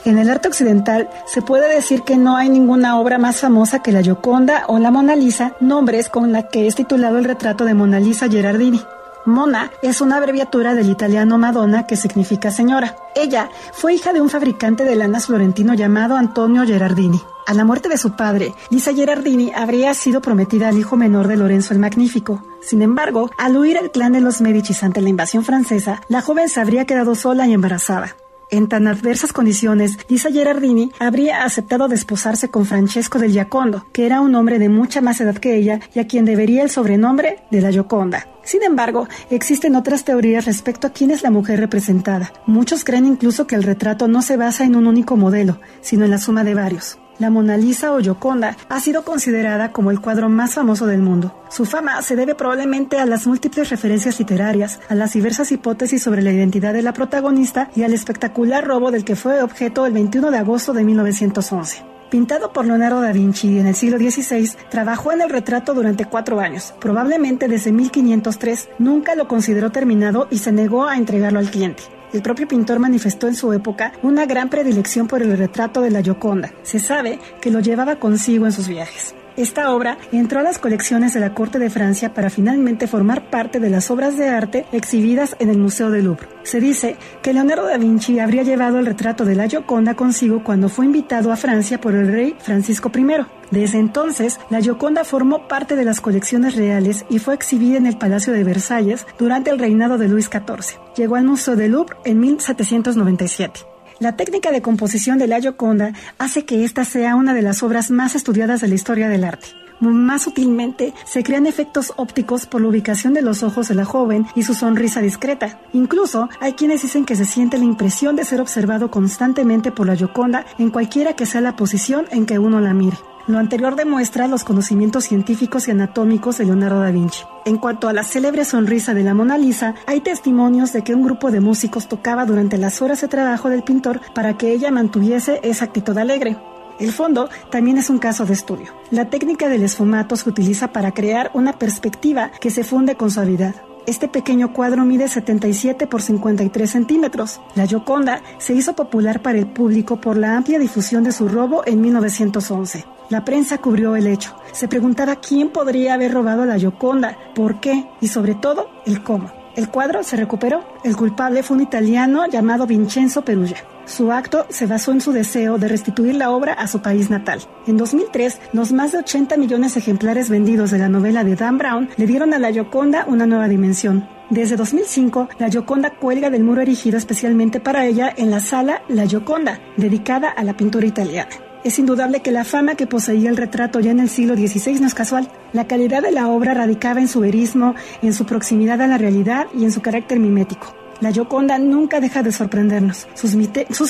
En 0.05 0.17
el 0.17 0.31
arte 0.31 0.47
occidental 0.47 1.11
se 1.27 1.43
puede 1.43 1.75
decir 1.75 2.03
que 2.03 2.17
no 2.17 2.37
hay 2.37 2.49
ninguna 2.49 3.01
obra 3.01 3.19
más 3.19 3.41
famosa 3.41 3.83
que 3.83 3.91
la 3.91 4.01
Gioconda 4.01 4.63
o 4.69 4.79
la 4.79 4.93
Mona 4.93 5.17
Lisa, 5.17 5.57
nombres 5.59 6.09
con 6.09 6.31
la 6.31 6.47
que 6.47 6.69
es 6.69 6.77
titulado 6.77 7.19
el 7.19 7.25
retrato 7.25 7.65
de 7.65 7.75
Mona 7.75 7.99
Lisa 7.99 8.29
Gerardini. 8.29 8.81
Mona 9.27 9.71
es 9.83 10.01
una 10.01 10.19
abreviatura 10.19 10.75
del 10.75 10.91
italiano 10.91 11.39
Madonna 11.39 11.87
que 11.87 11.97
significa 11.97 12.51
señora. 12.51 12.97
Ella 13.15 13.49
fue 13.73 13.95
hija 13.95 14.13
de 14.13 14.21
un 14.21 14.29
fabricante 14.29 14.85
de 14.85 14.97
lanas 14.97 15.27
florentino 15.27 15.73
llamado 15.73 16.17
Antonio 16.17 16.67
Gerardini. 16.67 17.23
A 17.47 17.55
la 17.55 17.65
muerte 17.65 17.89
de 17.89 17.97
su 17.97 18.17
padre, 18.17 18.55
Lisa 18.71 18.93
Gerardini 18.93 19.53
habría 19.55 19.95
sido 19.95 20.21
prometida 20.21 20.69
al 20.69 20.79
hijo 20.79 20.97
menor 20.97 21.29
de 21.29 21.37
Lorenzo 21.37 21.73
el 21.73 21.81
Magnífico. 21.81 22.43
Sin 22.63 22.83
embargo, 22.83 23.31
al 23.39 23.57
huir 23.57 23.79
el 23.79 23.91
clan 23.91 24.13
de 24.13 24.21
los 24.21 24.41
Medicis 24.41 24.83
ante 24.83 25.01
la 25.01 25.09
invasión 25.09 25.45
francesa, 25.45 26.03
la 26.09 26.21
joven 26.21 26.49
se 26.49 26.61
habría 26.61 26.85
quedado 26.85 27.15
sola 27.15 27.47
y 27.47 27.55
embarazada. 27.55 28.17
En 28.51 28.69
tan 28.69 28.87
adversas 28.87 29.33
condiciones, 29.33 29.99
Lisa 30.09 30.31
Gerardini 30.31 30.93
habría 30.99 31.45
aceptado 31.45 31.89
desposarse 31.89 32.51
con 32.51 32.67
Francesco 32.67 33.19
del 33.19 33.33
Giacondo, 33.33 33.87
que 33.93 34.07
era 34.07 34.21
un 34.21 34.35
hombre 34.35 34.59
de 34.59 34.69
mucha 34.69 35.01
más 35.01 35.21
edad 35.21 35.37
que 35.37 35.57
ella 35.57 35.81
y 35.95 35.99
a 35.99 36.07
quien 36.07 36.25
debería 36.25 36.63
el 36.63 36.71
sobrenombre 36.71 37.45
de 37.51 37.61
la 37.63 37.73
Gioconda. 37.73 38.34
Sin 38.45 38.63
embargo, 38.63 39.09
existen 39.31 39.77
otras 39.77 40.05
teorías 40.05 40.45
respecto 40.45 40.87
a 40.87 40.91
quién 40.91 41.11
es 41.11 41.23
la 41.23 41.31
mujer 41.31 41.61
representada. 41.61 42.33
Muchos 42.47 42.85
creen 42.85 43.07
incluso 43.07 43.47
que 43.47 43.55
el 43.55 43.63
retrato 43.63 44.09
no 44.09 44.23
se 44.23 44.37
basa 44.37 44.65
en 44.65 44.77
un 44.77 44.87
único 44.87 45.17
modelo, 45.17 45.61
sino 45.81 46.05
en 46.05 46.11
la 46.11 46.19
suma 46.19 46.45
de 46.45 46.55
varios. 46.55 46.99
La 47.19 47.31
Mona 47.31 47.57
Lisa 47.57 47.93
o 47.93 48.01
Gioconda 48.01 48.57
ha 48.69 48.81
sido 48.81 49.05
considerada 49.05 49.71
como 49.71 49.93
el 49.93 50.01
cuadro 50.01 50.29
más 50.29 50.55
famoso 50.55 50.87
del 50.87 51.01
mundo. 51.01 51.45
Su 51.49 51.65
fama 51.65 52.03
se 52.03 52.17
debe 52.17 52.35
probablemente 52.35 52.99
a 52.99 53.07
las 53.07 53.27
múltiples 53.29 53.71
referencias 53.71 54.19
literarias, 54.19 54.81
a 54.89 54.97
las 54.97 55.13
diversas 55.13 55.53
hipótesis 55.53 56.03
sobre 56.03 56.23
la 56.23 56.33
identidad 56.33 56.73
de 56.73 56.83
la 56.83 56.93
protagonista 56.93 57.71
y 57.77 57.85
al 57.85 57.95
espectacular 57.95 58.67
robo 58.67 58.91
del 58.91 59.05
que 59.05 59.15
fue 59.15 59.43
objeto 59.43 59.87
el 59.87 59.93
21 59.93 60.33
de 60.33 60.39
agosto 60.39 60.73
de 60.73 60.83
1911. 60.83 61.94
Pintado 62.15 62.53
por 62.53 62.65
Leonardo 62.65 63.01
da 63.01 63.11
Vinci 63.11 63.59
en 63.59 63.67
el 63.67 63.75
siglo 63.75 63.99
XVI, 63.99 64.49
trabajó 64.71 65.11
en 65.11 65.21
el 65.21 65.31
retrato 65.31 65.75
durante 65.75 66.05
cuatro 66.05 66.39
años. 66.39 66.73
Probablemente 66.81 67.49
desde 67.49 67.73
1503 67.73 68.69
nunca 68.79 69.17
lo 69.17 69.27
consideró 69.27 69.73
terminado 69.73 70.29
y 70.31 70.39
se 70.39 70.53
negó 70.53 70.87
a 70.87 70.97
entregarlo 70.97 71.41
al 71.41 71.51
cliente. 71.51 71.83
El 72.13 72.23
propio 72.23 72.47
pintor 72.47 72.79
manifestó 72.79 73.27
en 73.27 73.35
su 73.35 73.53
época 73.53 73.95
una 74.05 74.27
gran 74.27 74.49
predilección 74.49 75.09
por 75.09 75.23
el 75.23 75.37
retrato 75.37 75.81
de 75.81 75.91
la 75.91 76.03
Gioconda. 76.03 76.53
Se 76.63 76.79
sabe 76.79 77.19
que 77.41 77.51
lo 77.51 77.59
llevaba 77.59 77.97
consigo 77.97 78.47
en 78.47 78.53
sus 78.53 78.69
viajes. 78.69 79.13
Esta 79.37 79.73
obra 79.73 79.99
entró 80.13 80.39
a 80.39 80.45
las 80.45 80.61
colecciones 80.61 81.13
de 81.13 81.19
la 81.19 81.35
Corte 81.35 81.59
de 81.59 81.69
Francia 81.69 82.15
para 82.15 82.31
finalmente 82.31 82.87
formar 82.87 83.31
parte 83.31 83.59
de 83.59 83.69
las 83.69 83.91
obras 83.91 84.17
de 84.17 84.29
arte 84.29 84.65
exhibidas 84.71 85.35
en 85.41 85.51
el 85.51 85.59
Museo 85.59 85.91
del 85.91 86.05
Louvre. 86.05 86.29
Se 86.45 86.61
dice 86.61 86.97
que 87.21 87.33
Leonardo 87.33 87.67
da 87.67 87.77
Vinci 87.77 88.21
habría 88.21 88.45
llevado 88.45 88.79
el 88.79 88.87
retrato 88.87 89.25
de 89.25 89.35
la 89.35 89.49
Gioconda 89.49 89.95
consigo 89.95 90.45
cuando 90.45 90.69
fue 90.69 90.85
invitado 90.85 91.33
a 91.33 91.37
Francia 91.37 91.81
por 91.81 91.95
el 91.95 92.13
rey 92.13 92.37
Francisco 92.39 92.93
I. 92.95 93.27
Desde 93.51 93.79
entonces, 93.79 94.39
la 94.51 94.61
Gioconda 94.61 95.05
formó 95.05 95.49
parte 95.49 95.75
de 95.75 95.85
las 95.85 96.01
colecciones 96.01 96.55
reales 96.55 97.05
y 97.11 97.19
fue 97.19 97.35
exhibida 97.35 97.77
en 97.77 97.87
el 97.87 97.99
Palacio 97.99 98.33
de 98.33 98.45
Versalles 98.45 99.05
durante 99.19 99.51
el 99.51 99.59
reinado 99.59 99.99
de 99.99 100.09
Luis 100.09 100.27
XIV. 100.27 100.79
Llegó 100.97 101.17
al 101.17 101.25
Museo 101.25 101.57
del 101.57 101.73
Louvre 101.73 101.97
en 102.05 102.21
1797. 102.21 103.74
La 104.01 104.17
técnica 104.17 104.51
de 104.51 104.63
composición 104.63 105.19
de 105.19 105.29
la 105.29 105.41
Gioconda 105.41 105.93
hace 106.19 106.45
que 106.45 106.65
esta 106.65 106.85
sea 106.85 107.15
una 107.15 107.33
de 107.33 107.43
las 107.43 107.63
obras 107.63 107.91
más 107.91 108.15
estudiadas 108.17 108.61
de 108.61 108.69
la 108.69 108.75
historia 108.75 109.09
del 109.09 109.25
arte. 109.25 109.49
Más 109.81 110.23
sutilmente, 110.23 110.95
se 111.05 111.23
crean 111.23 111.47
efectos 111.47 111.93
ópticos 111.97 112.47
por 112.47 112.61
la 112.61 112.69
ubicación 112.69 113.13
de 113.13 113.23
los 113.23 113.43
ojos 113.43 113.69
de 113.69 113.75
la 113.75 113.85
joven 113.85 114.27
y 114.35 114.43
su 114.43 114.55
sonrisa 114.55 115.01
discreta. 115.01 115.61
Incluso 115.73 116.29
hay 116.41 116.55
quienes 116.55 116.83
dicen 116.83 117.05
que 117.05 117.17
se 117.17 117.25
siente 117.25 117.59
la 117.59 117.65
impresión 117.65 118.17
de 118.17 118.25
ser 118.25 118.41
observado 118.41 118.91
constantemente 118.91 119.71
por 119.71 119.87
la 119.87 119.97
Gioconda 119.97 120.45
en 120.59 120.71
cualquiera 120.71 121.15
que 121.15 121.27
sea 121.27 121.41
la 121.41 121.57
posición 121.57 122.07
en 122.11 122.27
que 122.27 122.39
uno 122.39 122.61
la 122.61 122.75
mire. 122.75 122.97
Lo 123.27 123.39
anterior 123.39 123.75
demuestra 123.75 124.29
los 124.29 124.45
conocimientos 124.45 125.05
científicos 125.05 125.67
y 125.67 125.71
anatómicos 125.71 126.37
de 126.37 126.45
Leonardo 126.45 126.81
da 126.81 126.91
Vinci. 126.91 127.23
En 127.47 127.57
cuanto 127.57 127.89
a 127.89 127.95
la 127.95 128.05
célebre 128.05 128.45
sonrisa 128.45 128.93
de 128.93 129.03
la 129.03 129.15
Mona 129.15 129.39
Lisa, 129.39 129.75
hay 129.87 130.03
testimonios 130.03 130.75
de 130.75 130.83
que 130.83 130.95
un 130.95 131.03
grupo 131.03 131.31
de 131.31 131.41
músicos 131.41 131.89
tocaba 131.89 132.27
durante 132.27 132.59
las 132.59 132.83
horas 132.83 133.01
de 133.01 133.09
trabajo 133.09 133.49
del 133.49 133.63
pintor 133.63 134.03
para 134.15 134.37
que 134.37 134.53
ella 134.53 134.71
mantuviese 134.71 135.41
esa 135.43 135.65
actitud 135.65 135.97
alegre. 135.97 136.37
El 136.79 136.93
fondo 136.93 137.31
también 137.51 137.79
es 137.79 137.89
un 137.89 137.99
caso 137.99 138.27
de 138.27 138.35
estudio. 138.35 138.75
La 138.91 139.09
técnica 139.09 139.49
del 139.49 139.63
esfumato 139.63 140.17
se 140.17 140.29
utiliza 140.29 140.73
para 140.73 140.93
crear 140.93 141.31
una 141.33 141.55
perspectiva 141.55 142.31
que 142.41 142.51
se 142.51 142.63
funde 142.63 142.97
con 142.97 143.11
suavidad. 143.11 143.55
Este 143.87 144.09
pequeño 144.09 144.55
cuadro 144.55 144.87
mide 144.87 145.09
77 145.09 145.87
por 145.87 146.01
53 146.01 146.71
centímetros. 146.71 147.41
La 147.55 147.67
Gioconda 147.67 148.23
se 148.39 148.55
hizo 148.55 148.75
popular 148.75 149.21
para 149.21 149.39
el 149.39 149.47
público 149.47 150.01
por 150.01 150.17
la 150.17 150.39
amplia 150.39 150.59
difusión 150.59 151.05
de 151.05 151.13
su 151.13 151.29
robo 151.29 151.63
en 151.67 151.83
1911. 151.83 152.87
La 153.11 153.27
prensa 153.27 153.59
cubrió 153.59 153.95
el 153.95 154.07
hecho. 154.07 154.35
Se 154.53 154.69
preguntaba 154.69 155.17
quién 155.17 155.51
podría 155.51 155.95
haber 155.95 156.15
robado 156.15 156.47
la 156.47 156.59
Gioconda, 156.59 157.19
por 157.35 157.61
qué 157.61 157.87
y 158.01 158.09
sobre 158.09 158.35
todo 158.35 158.71
el 158.87 159.03
cómo. 159.03 159.31
El 159.55 159.69
cuadro 159.69 160.03
se 160.03 160.17
recuperó. 160.17 160.65
El 160.83 160.97
culpable 160.97 161.43
fue 161.43 161.59
un 161.59 161.63
italiano 161.63 162.27
llamado 162.27 162.67
Vincenzo 162.67 163.23
Perugia. 163.23 163.59
Su 163.87 164.13
acto 164.13 164.47
se 164.49 164.67
basó 164.67 164.93
en 164.93 165.01
su 165.01 165.13
deseo 165.13 165.59
de 165.59 165.69
restituir 165.69 166.15
la 166.15 166.31
obra 166.31 166.55
a 166.55 166.67
su 166.67 166.81
país 166.81 167.11
natal. 167.11 167.41
En 167.67 167.77
2003, 167.77 168.41
los 168.53 168.73
más 168.73 168.93
de 168.93 168.99
80 168.99 169.37
millones 169.37 169.75
de 169.75 169.81
ejemplares 169.81 170.31
vendidos 170.31 170.71
de 170.71 170.79
la 170.79 170.89
novela 170.89 171.23
de 171.23 171.37
Dan 171.37 171.59
Brown 171.59 171.89
le 171.97 172.07
dieron 172.07 172.33
a 172.33 172.39
la 172.39 172.51
Gioconda 172.51 173.05
una 173.07 173.27
nueva 173.27 173.47
dimensión. 173.47 174.09
Desde 174.31 174.57
2005, 174.57 175.29
la 175.39 175.51
Gioconda 175.51 175.91
cuelga 175.91 176.31
del 176.31 176.45
muro 176.45 176.63
erigido 176.63 176.97
especialmente 176.97 177.61
para 177.61 177.85
ella 177.85 178.13
en 178.17 178.31
la 178.31 178.41
sala 178.41 178.83
La 178.89 179.07
Gioconda, 179.07 179.61
dedicada 179.77 180.31
a 180.31 180.45
la 180.45 180.57
pintura 180.57 180.87
italiana. 180.87 181.31
Es 181.63 181.79
indudable 181.79 182.21
que 182.21 182.31
la 182.31 182.45
fama 182.45 182.75
que 182.75 182.87
poseía 182.87 183.31
el 183.31 183.37
retrato 183.37 183.81
ya 183.81 183.91
en 183.91 184.01
el 184.01 184.09
siglo 184.09 184.35
XVI 184.35 184.81
no 184.81 184.87
es 184.87 184.95
casual. 184.95 185.29
La 185.53 185.67
calidad 185.67 186.03
de 186.03 186.11
la 186.11 186.29
obra 186.29 186.55
radicaba 186.55 187.01
en 187.01 187.09
su 187.09 187.21
verismo, 187.21 187.75
en 188.03 188.15
su 188.15 188.25
proximidad 188.25 188.81
a 188.81 188.87
la 188.87 188.99
realidad 188.99 189.47
y 189.55 189.65
en 189.65 189.73
su 189.73 189.81
carácter 189.81 190.21
mimético. 190.21 190.84
La 191.05 191.13
Gioconda 191.13 191.59
nunca 191.59 192.01
deja 192.01 192.23
de 192.23 192.33
sorprendernos. 192.33 193.07
Sus, 193.13 193.35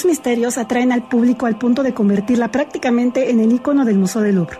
misterios 0.04 0.58
atraen 0.58 0.90
al 0.90 1.04
público 1.04 1.46
al 1.46 1.56
punto 1.56 1.84
de 1.84 1.94
convertirla 1.94 2.50
prácticamente 2.50 3.30
en 3.30 3.38
el 3.38 3.52
icono 3.52 3.84
del 3.84 3.98
Museo 3.98 4.20
del 4.22 4.34
Louvre. 4.34 4.58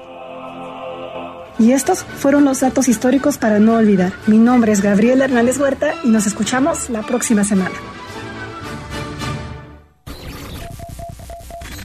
Y 1.59 1.73
estos 1.73 2.05
fueron 2.05 2.45
los 2.45 2.61
datos 2.61 2.87
históricos 2.87 3.39
para 3.39 3.59
no 3.59 3.75
olvidar. 3.75 4.13
Mi 4.29 4.39
nombre 4.39 4.71
es 4.71 4.83
Gabriel 4.83 5.23
Hernández 5.23 5.59
Huerta 5.59 5.95
y 6.05 6.11
nos 6.11 6.29
escuchamos 6.29 6.91
la 6.91 7.03
próxima 7.03 7.43
semana. 7.43 7.75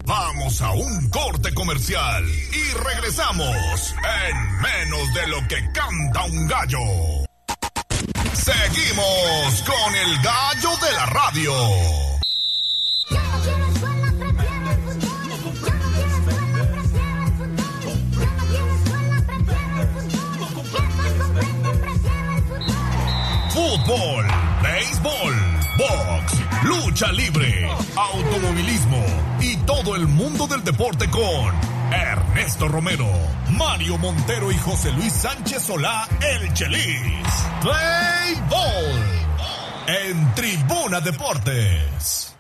Vamos 0.06 0.62
a 0.62 0.72
un 0.74 1.10
corte 1.10 1.52
comercial 1.56 2.24
y 2.28 2.78
regresamos 2.78 3.96
en 4.22 4.62
menos 4.62 5.14
de 5.16 5.28
lo 5.30 5.48
que 5.48 5.72
canta 5.74 6.26
un 6.26 6.48
gallo. 6.48 7.28
Seguimos 8.50 9.62
con 9.62 9.96
el 9.96 10.18
gallo 10.24 10.72
de 10.82 10.92
la 10.94 11.06
radio. 11.06 11.54
Fútbol, 23.50 24.26
béisbol, 24.64 25.36
box, 25.78 26.34
lucha 26.64 27.12
libre, 27.12 27.70
automovilismo 27.96 29.06
y 29.42 29.58
todo 29.58 29.96
el 29.96 30.08
mundo 30.08 30.48
del 30.48 30.64
deporte 30.64 31.08
con 31.12 31.78
Ernesto 31.91 32.68
Romero, 32.68 33.07
Mario 33.57 33.98
Montero 33.98 34.52
y 34.52 34.57
José 34.57 34.91
Luis 34.91 35.14
Sánchez 35.14 35.64
Solá, 35.64 36.07
el 36.22 36.53
Chelis. 36.53 37.28
Play 37.61 38.36
Ball 38.49 39.10
en 39.88 40.36
Tribuna 40.36 41.02
Deportes. 41.02 42.36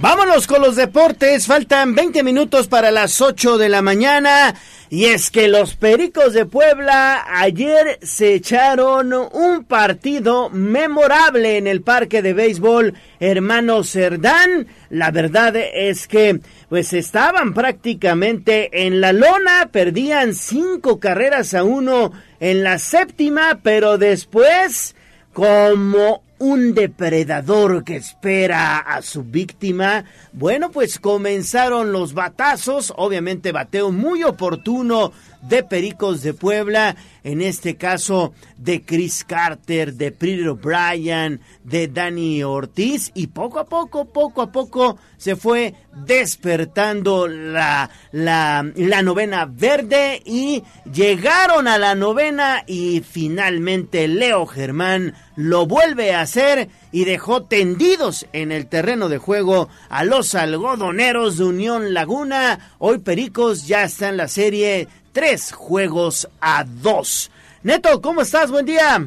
Vámonos 0.00 0.46
con 0.46 0.62
los 0.62 0.76
deportes. 0.76 1.46
Faltan 1.46 1.94
20 1.94 2.22
minutos 2.22 2.68
para 2.68 2.90
las 2.90 3.20
8 3.20 3.58
de 3.58 3.68
la 3.68 3.82
mañana. 3.82 4.54
Y 4.90 5.04
es 5.04 5.30
que 5.30 5.48
los 5.48 5.74
Pericos 5.74 6.32
de 6.32 6.46
Puebla 6.46 7.22
ayer 7.28 7.98
se 8.02 8.32
echaron 8.34 9.12
un 9.12 9.64
partido 9.64 10.48
memorable 10.48 11.58
en 11.58 11.66
el 11.66 11.82
parque 11.82 12.22
de 12.22 12.32
béisbol 12.32 12.94
Hermano 13.20 13.84
Cerdán. 13.84 14.66
La 14.88 15.10
verdad 15.10 15.54
es 15.56 16.08
que 16.08 16.40
pues 16.70 16.94
estaban 16.94 17.52
prácticamente 17.52 18.86
en 18.86 19.02
la 19.02 19.12
lona, 19.12 19.68
perdían 19.70 20.32
cinco 20.32 20.98
carreras 20.98 21.52
a 21.52 21.64
uno 21.64 22.12
en 22.40 22.64
la 22.64 22.78
séptima, 22.78 23.60
pero 23.62 23.98
después 23.98 24.94
como 25.34 26.22
un 26.38 26.74
depredador 26.74 27.84
que 27.84 27.96
espera 27.96 28.78
a 28.78 29.02
su 29.02 29.24
víctima. 29.24 30.04
Bueno, 30.32 30.70
pues 30.70 30.98
comenzaron 30.98 31.92
los 31.92 32.14
batazos, 32.14 32.92
obviamente 32.96 33.52
bateo 33.52 33.90
muy 33.90 34.24
oportuno 34.24 35.12
de 35.48 35.62
Pericos 35.62 36.22
de 36.22 36.34
Puebla, 36.34 36.96
en 37.24 37.40
este 37.40 37.76
caso 37.76 38.32
de 38.56 38.82
Chris 38.84 39.24
Carter, 39.24 39.94
de 39.94 40.12
Pretty 40.12 40.46
O'Brien, 40.46 41.40
de 41.64 41.88
Danny 41.88 42.42
Ortiz 42.42 43.10
y 43.14 43.28
poco 43.28 43.58
a 43.58 43.64
poco, 43.64 44.06
poco 44.06 44.42
a 44.42 44.52
poco 44.52 44.98
se 45.16 45.36
fue 45.36 45.74
despertando 46.06 47.26
la, 47.26 47.90
la, 48.12 48.70
la 48.76 49.02
novena 49.02 49.46
verde 49.46 50.22
y 50.24 50.62
llegaron 50.92 51.66
a 51.66 51.78
la 51.78 51.94
novena 51.94 52.62
y 52.66 53.00
finalmente 53.00 54.06
Leo 54.08 54.46
Germán 54.46 55.14
lo 55.36 55.66
vuelve 55.66 56.14
a 56.14 56.22
hacer 56.22 56.68
y 56.90 57.04
dejó 57.04 57.44
tendidos 57.44 58.26
en 58.32 58.50
el 58.50 58.66
terreno 58.66 59.08
de 59.08 59.18
juego 59.18 59.68
a 59.88 60.04
los 60.04 60.34
algodoneros 60.34 61.38
de 61.38 61.44
Unión 61.44 61.94
Laguna. 61.94 62.74
Hoy 62.78 62.98
Pericos 62.98 63.66
ya 63.66 63.84
está 63.84 64.08
en 64.08 64.16
la 64.16 64.28
serie 64.28 64.88
tres 65.12 65.52
juegos 65.52 66.28
a 66.40 66.64
dos. 66.64 67.30
Neto, 67.62 68.00
¿cómo 68.00 68.22
estás? 68.22 68.50
Buen 68.50 68.66
día. 68.66 68.98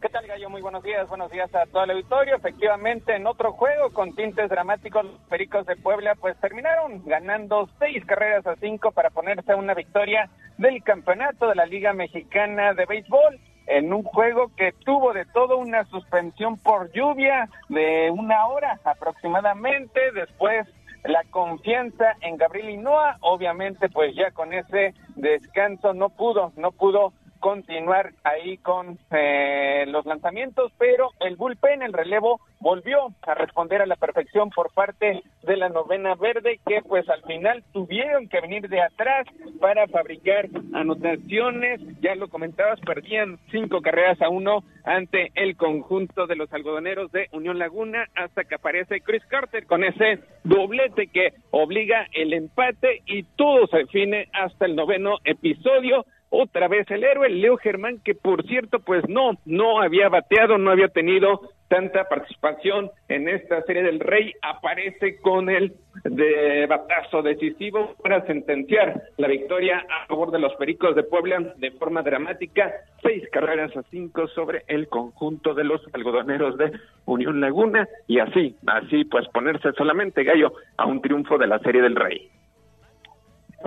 ¿Qué 0.00 0.08
tal, 0.08 0.26
Gallo? 0.26 0.48
Muy 0.50 0.62
buenos 0.62 0.82
días. 0.82 1.08
Buenos 1.08 1.30
días 1.30 1.52
a 1.54 1.66
todo 1.66 1.84
el 1.84 1.90
auditorio. 1.90 2.36
Efectivamente, 2.36 3.16
en 3.16 3.26
otro 3.26 3.52
juego 3.52 3.90
con 3.90 4.14
tintes 4.14 4.48
dramáticos, 4.48 5.04
los 5.04 5.20
Pericos 5.28 5.66
de 5.66 5.74
Puebla 5.76 6.14
pues 6.14 6.36
terminaron 6.38 7.02
ganando 7.04 7.68
seis 7.78 8.04
carreras 8.04 8.46
a 8.46 8.56
cinco 8.56 8.92
para 8.92 9.10
ponerse 9.10 9.52
a 9.52 9.56
una 9.56 9.74
victoria 9.74 10.30
del 10.58 10.82
campeonato 10.84 11.48
de 11.48 11.56
la 11.56 11.66
Liga 11.66 11.92
Mexicana 11.92 12.72
de 12.74 12.86
Béisbol 12.86 13.40
en 13.66 13.92
un 13.92 14.04
juego 14.04 14.52
que 14.56 14.72
tuvo 14.84 15.12
de 15.12 15.24
todo 15.26 15.58
una 15.58 15.84
suspensión 15.86 16.56
por 16.56 16.92
lluvia 16.92 17.48
de 17.68 18.10
una 18.10 18.46
hora 18.46 18.78
aproximadamente. 18.84 20.12
Después 20.12 20.68
la 21.08 21.24
confianza 21.30 22.16
en 22.20 22.36
Gabriel 22.36 22.70
Hinoa, 22.70 23.18
obviamente 23.20 23.88
pues 23.88 24.14
ya 24.14 24.30
con 24.30 24.52
ese 24.52 24.94
descanso 25.14 25.92
no 25.94 26.08
pudo, 26.10 26.52
no 26.56 26.72
pudo 26.72 27.12
continuar 27.40 28.12
ahí 28.24 28.58
con 28.58 28.98
eh, 29.10 29.84
los 29.88 30.06
lanzamientos, 30.06 30.72
pero 30.78 31.10
el 31.20 31.36
bullpen, 31.36 31.82
el 31.82 31.92
relevo, 31.92 32.40
volvió 32.60 33.08
a 33.22 33.34
responder 33.34 33.82
a 33.82 33.86
la 33.86 33.96
perfección 33.96 34.50
por 34.50 34.72
parte 34.72 35.22
de 35.42 35.56
la 35.56 35.68
novena 35.68 36.14
verde, 36.14 36.60
que 36.66 36.82
pues 36.82 37.08
al 37.08 37.22
final 37.22 37.62
tuvieron 37.72 38.28
que 38.28 38.40
venir 38.40 38.68
de 38.68 38.80
atrás 38.80 39.26
para 39.60 39.86
fabricar 39.88 40.48
anotaciones. 40.72 41.80
Ya 42.00 42.14
lo 42.14 42.28
comentabas, 42.28 42.80
perdían 42.80 43.38
cinco 43.50 43.80
carreras 43.82 44.20
a 44.22 44.28
uno 44.28 44.64
ante 44.84 45.30
el 45.34 45.56
conjunto 45.56 46.26
de 46.26 46.36
los 46.36 46.52
algodoneros 46.52 47.12
de 47.12 47.28
Unión 47.32 47.58
Laguna, 47.58 48.06
hasta 48.14 48.44
que 48.44 48.54
aparece 48.54 49.00
Chris 49.00 49.24
Carter 49.26 49.66
con 49.66 49.84
ese 49.84 50.20
doblete 50.44 51.08
que 51.08 51.34
obliga 51.50 52.06
el 52.12 52.32
empate 52.32 53.02
y 53.06 53.24
todo 53.36 53.66
se 53.66 53.78
define 53.78 54.28
hasta 54.32 54.66
el 54.66 54.76
noveno 54.76 55.18
episodio 55.24 56.04
otra 56.30 56.68
vez 56.68 56.90
el 56.90 57.04
héroe, 57.04 57.28
Leo 57.28 57.56
Germán, 57.56 58.00
que 58.04 58.14
por 58.14 58.44
cierto, 58.46 58.80
pues 58.80 59.08
no, 59.08 59.32
no 59.44 59.80
había 59.80 60.08
bateado, 60.08 60.58
no 60.58 60.70
había 60.70 60.88
tenido 60.88 61.40
tanta 61.68 62.04
participación 62.04 62.90
en 63.08 63.28
esta 63.28 63.62
serie 63.62 63.82
del 63.82 64.00
Rey, 64.00 64.32
aparece 64.42 65.20
con 65.20 65.50
el 65.50 65.74
de 66.04 66.66
batazo 66.66 67.22
decisivo 67.22 67.94
para 68.02 68.24
sentenciar 68.26 69.02
la 69.16 69.28
victoria 69.28 69.84
a 69.88 70.06
favor 70.06 70.30
de 70.30 70.38
los 70.38 70.54
Pericos 70.54 70.94
de 70.94 71.02
Puebla 71.02 71.54
de 71.56 71.70
forma 71.72 72.02
dramática, 72.02 72.72
seis 73.02 73.24
carreras 73.32 73.76
a 73.76 73.82
cinco 73.90 74.28
sobre 74.28 74.62
el 74.68 74.88
conjunto 74.88 75.54
de 75.54 75.64
los 75.64 75.80
algodoneros 75.92 76.56
de 76.56 76.72
Unión 77.06 77.40
Laguna. 77.40 77.88
Y 78.06 78.20
así, 78.20 78.54
así 78.66 79.04
pues 79.04 79.26
ponerse 79.28 79.72
solamente 79.72 80.24
gallo 80.24 80.52
a 80.76 80.86
un 80.86 81.00
triunfo 81.00 81.38
de 81.38 81.46
la 81.46 81.58
serie 81.60 81.82
del 81.82 81.96
Rey. 81.96 82.30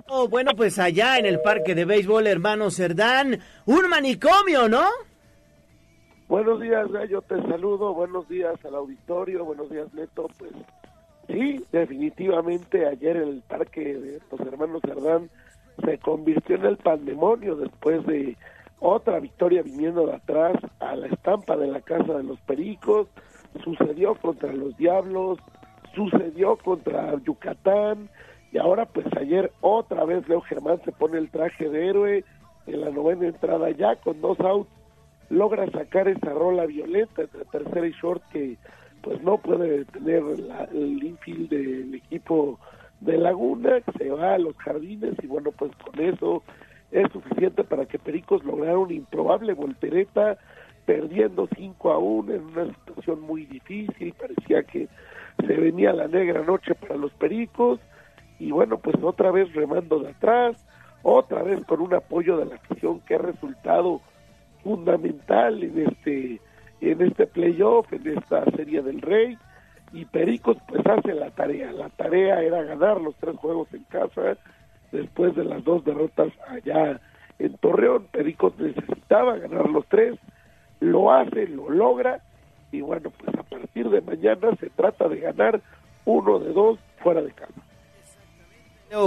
Oh, 0.08 0.28
bueno, 0.28 0.52
pues 0.56 0.80
allá 0.80 1.18
en 1.18 1.26
el 1.26 1.42
parque 1.42 1.76
de 1.76 1.86
béisbol, 1.86 2.28
hermano 2.28 2.72
Cerdán, 2.72 3.40
un 3.66 3.90
manicomio, 3.90 4.70
¿no? 4.70 4.86
Buenos 6.28 6.62
días, 6.62 6.92
Gallo, 6.92 7.22
te 7.24 7.42
saludo. 7.42 7.94
Buenos 7.94 8.30
días 8.30 8.54
al 8.64 8.76
auditorio. 8.76 9.44
Buenos 9.46 9.70
días, 9.70 9.92
Neto. 9.94 10.28
Pues 10.38 10.52
sí, 11.28 11.64
definitivamente 11.72 12.86
ayer 12.86 13.18
el 13.18 13.42
parque 13.48 13.82
de 13.82 14.22
los 14.32 14.40
hermanos 14.42 14.82
Cerdán 14.86 15.30
se 15.84 15.98
convirtió 15.98 16.56
en 16.56 16.66
el 16.66 16.78
pandemonio 16.78 17.56
después 17.56 18.06
de 18.06 18.38
otra 18.80 19.20
victoria 19.20 19.64
viniendo 19.64 20.06
de 20.06 20.16
atrás 20.16 20.56
a 20.80 20.96
la 20.96 21.08
estampa 21.08 21.58
de 21.58 21.68
la 21.68 21.82
Casa 21.82 22.14
de 22.14 22.24
los 22.24 22.40
Pericos. 22.42 23.08
Sucedió 23.64 24.14
contra 24.16 24.54
los 24.54 24.78
Diablos, 24.78 25.40
sucedió 25.96 26.58
contra 26.58 27.16
Yucatán 27.24 28.10
y 28.52 28.58
ahora, 28.58 28.86
pues 28.86 29.06
ayer 29.18 29.52
otra 29.62 30.06
vez 30.06 30.28
Leo 30.28 30.42
Germán 30.42 30.82
se 30.84 30.92
pone 30.92 31.18
el 31.18 31.30
traje 31.30 31.70
de 31.70 31.88
héroe 31.88 32.24
en 32.66 32.82
la 32.82 32.90
novena 32.90 33.28
entrada 33.28 33.70
ya 33.72 33.96
con 33.98 34.20
dos 34.22 34.40
outs. 34.40 34.70
Logra 35.30 35.70
sacar 35.70 36.08
esa 36.08 36.32
rola 36.32 36.66
violenta 36.66 37.22
entre 37.22 37.46
tercera 37.46 37.86
y 37.86 37.92
short 37.92 38.24
que 38.32 38.58
pues 39.02 39.22
no 39.22 39.38
puede 39.38 39.86
tener 39.86 40.24
el 40.74 41.04
infield 41.04 41.50
del 41.50 41.96
equipo 41.96 42.60
de 43.00 43.18
Laguna, 43.18 43.80
se 43.98 44.10
va 44.10 44.34
a 44.34 44.40
los 44.40 44.56
jardines 44.58 45.14
y 45.22 45.28
bueno, 45.28 45.52
pues 45.52 45.72
con 45.78 46.04
eso 46.04 46.44
es 46.92 47.10
suficiente 47.12 47.64
para 47.64 47.86
que 47.86 48.00
Pericos 48.00 48.44
lograra 48.44 48.78
una 48.78 48.94
improbable 48.94 49.54
voltereta, 49.54 50.38
perdiendo 50.86 51.48
5 51.56 51.92
a 51.92 51.98
1 52.00 52.34
en 52.34 52.44
una 52.46 52.66
situación 52.74 53.22
muy 53.22 53.46
difícil, 53.46 54.14
parecía 54.20 54.64
que 54.64 54.88
se 55.38 55.54
venía 55.54 55.94
la 55.94 56.08
negra 56.08 56.44
noche 56.44 56.74
para 56.76 56.96
los 56.96 57.14
Pericos, 57.14 57.80
y 58.40 58.52
bueno, 58.52 58.78
pues 58.78 58.96
otra 59.04 59.32
vez 59.32 59.54
remando 59.54 60.00
de 60.00 60.12
atrás, 60.12 60.66
otra 61.04 61.44
vez 61.44 61.64
con 61.66 61.82
un 61.82 61.94
apoyo 61.94 62.38
de 62.38 62.46
la 62.46 62.56
afición 62.56 63.02
que 63.02 63.16
ha 63.16 63.20
resultado 63.20 64.02
fundamental 64.64 65.62
en 65.64 65.88
este 65.88 66.42
en 66.82 67.02
este 67.02 67.28
playoff, 67.28 67.92
en 67.92 68.18
esta 68.18 68.46
serie 68.52 68.82
del 68.82 69.02
Rey. 69.02 69.38
Y 69.92 70.06
Pericos 70.06 70.58
pues 70.68 70.86
hace 70.86 71.14
la 71.14 71.32
tarea, 71.32 71.72
la 71.72 71.90
tarea 71.90 72.42
era 72.42 72.64
ganar 72.64 73.02
los 73.02 73.16
tres 73.16 73.36
juegos 73.38 73.68
en 73.74 73.84
casa 73.86 74.38
después 74.92 75.36
de 75.36 75.44
las 75.44 75.64
dos 75.64 75.84
derrotas 75.84 76.32
allá 76.48 77.00
en 77.40 77.58
Torreón, 77.58 78.06
Pericos 78.12 78.58
necesitaba 78.60 79.38
ganar 79.38 79.70
los 79.70 79.86
tres, 79.88 80.20
lo 80.80 81.12
hace, 81.12 81.48
lo 81.48 81.70
logra. 81.70 82.22
Y 82.72 82.82
bueno 82.82 83.12
pues 83.18 83.36
a 83.36 83.44
partir 83.44 83.90
de 83.90 84.02
mañana 84.02 84.56
se 84.60 84.70
trata 84.70 85.08
de 85.10 85.20
ganar 85.20 85.62
uno 86.06 86.40
de 86.40 86.54
dos 86.54 86.80
fuera 87.02 87.22
de 87.22 87.32
casa. 87.32 87.69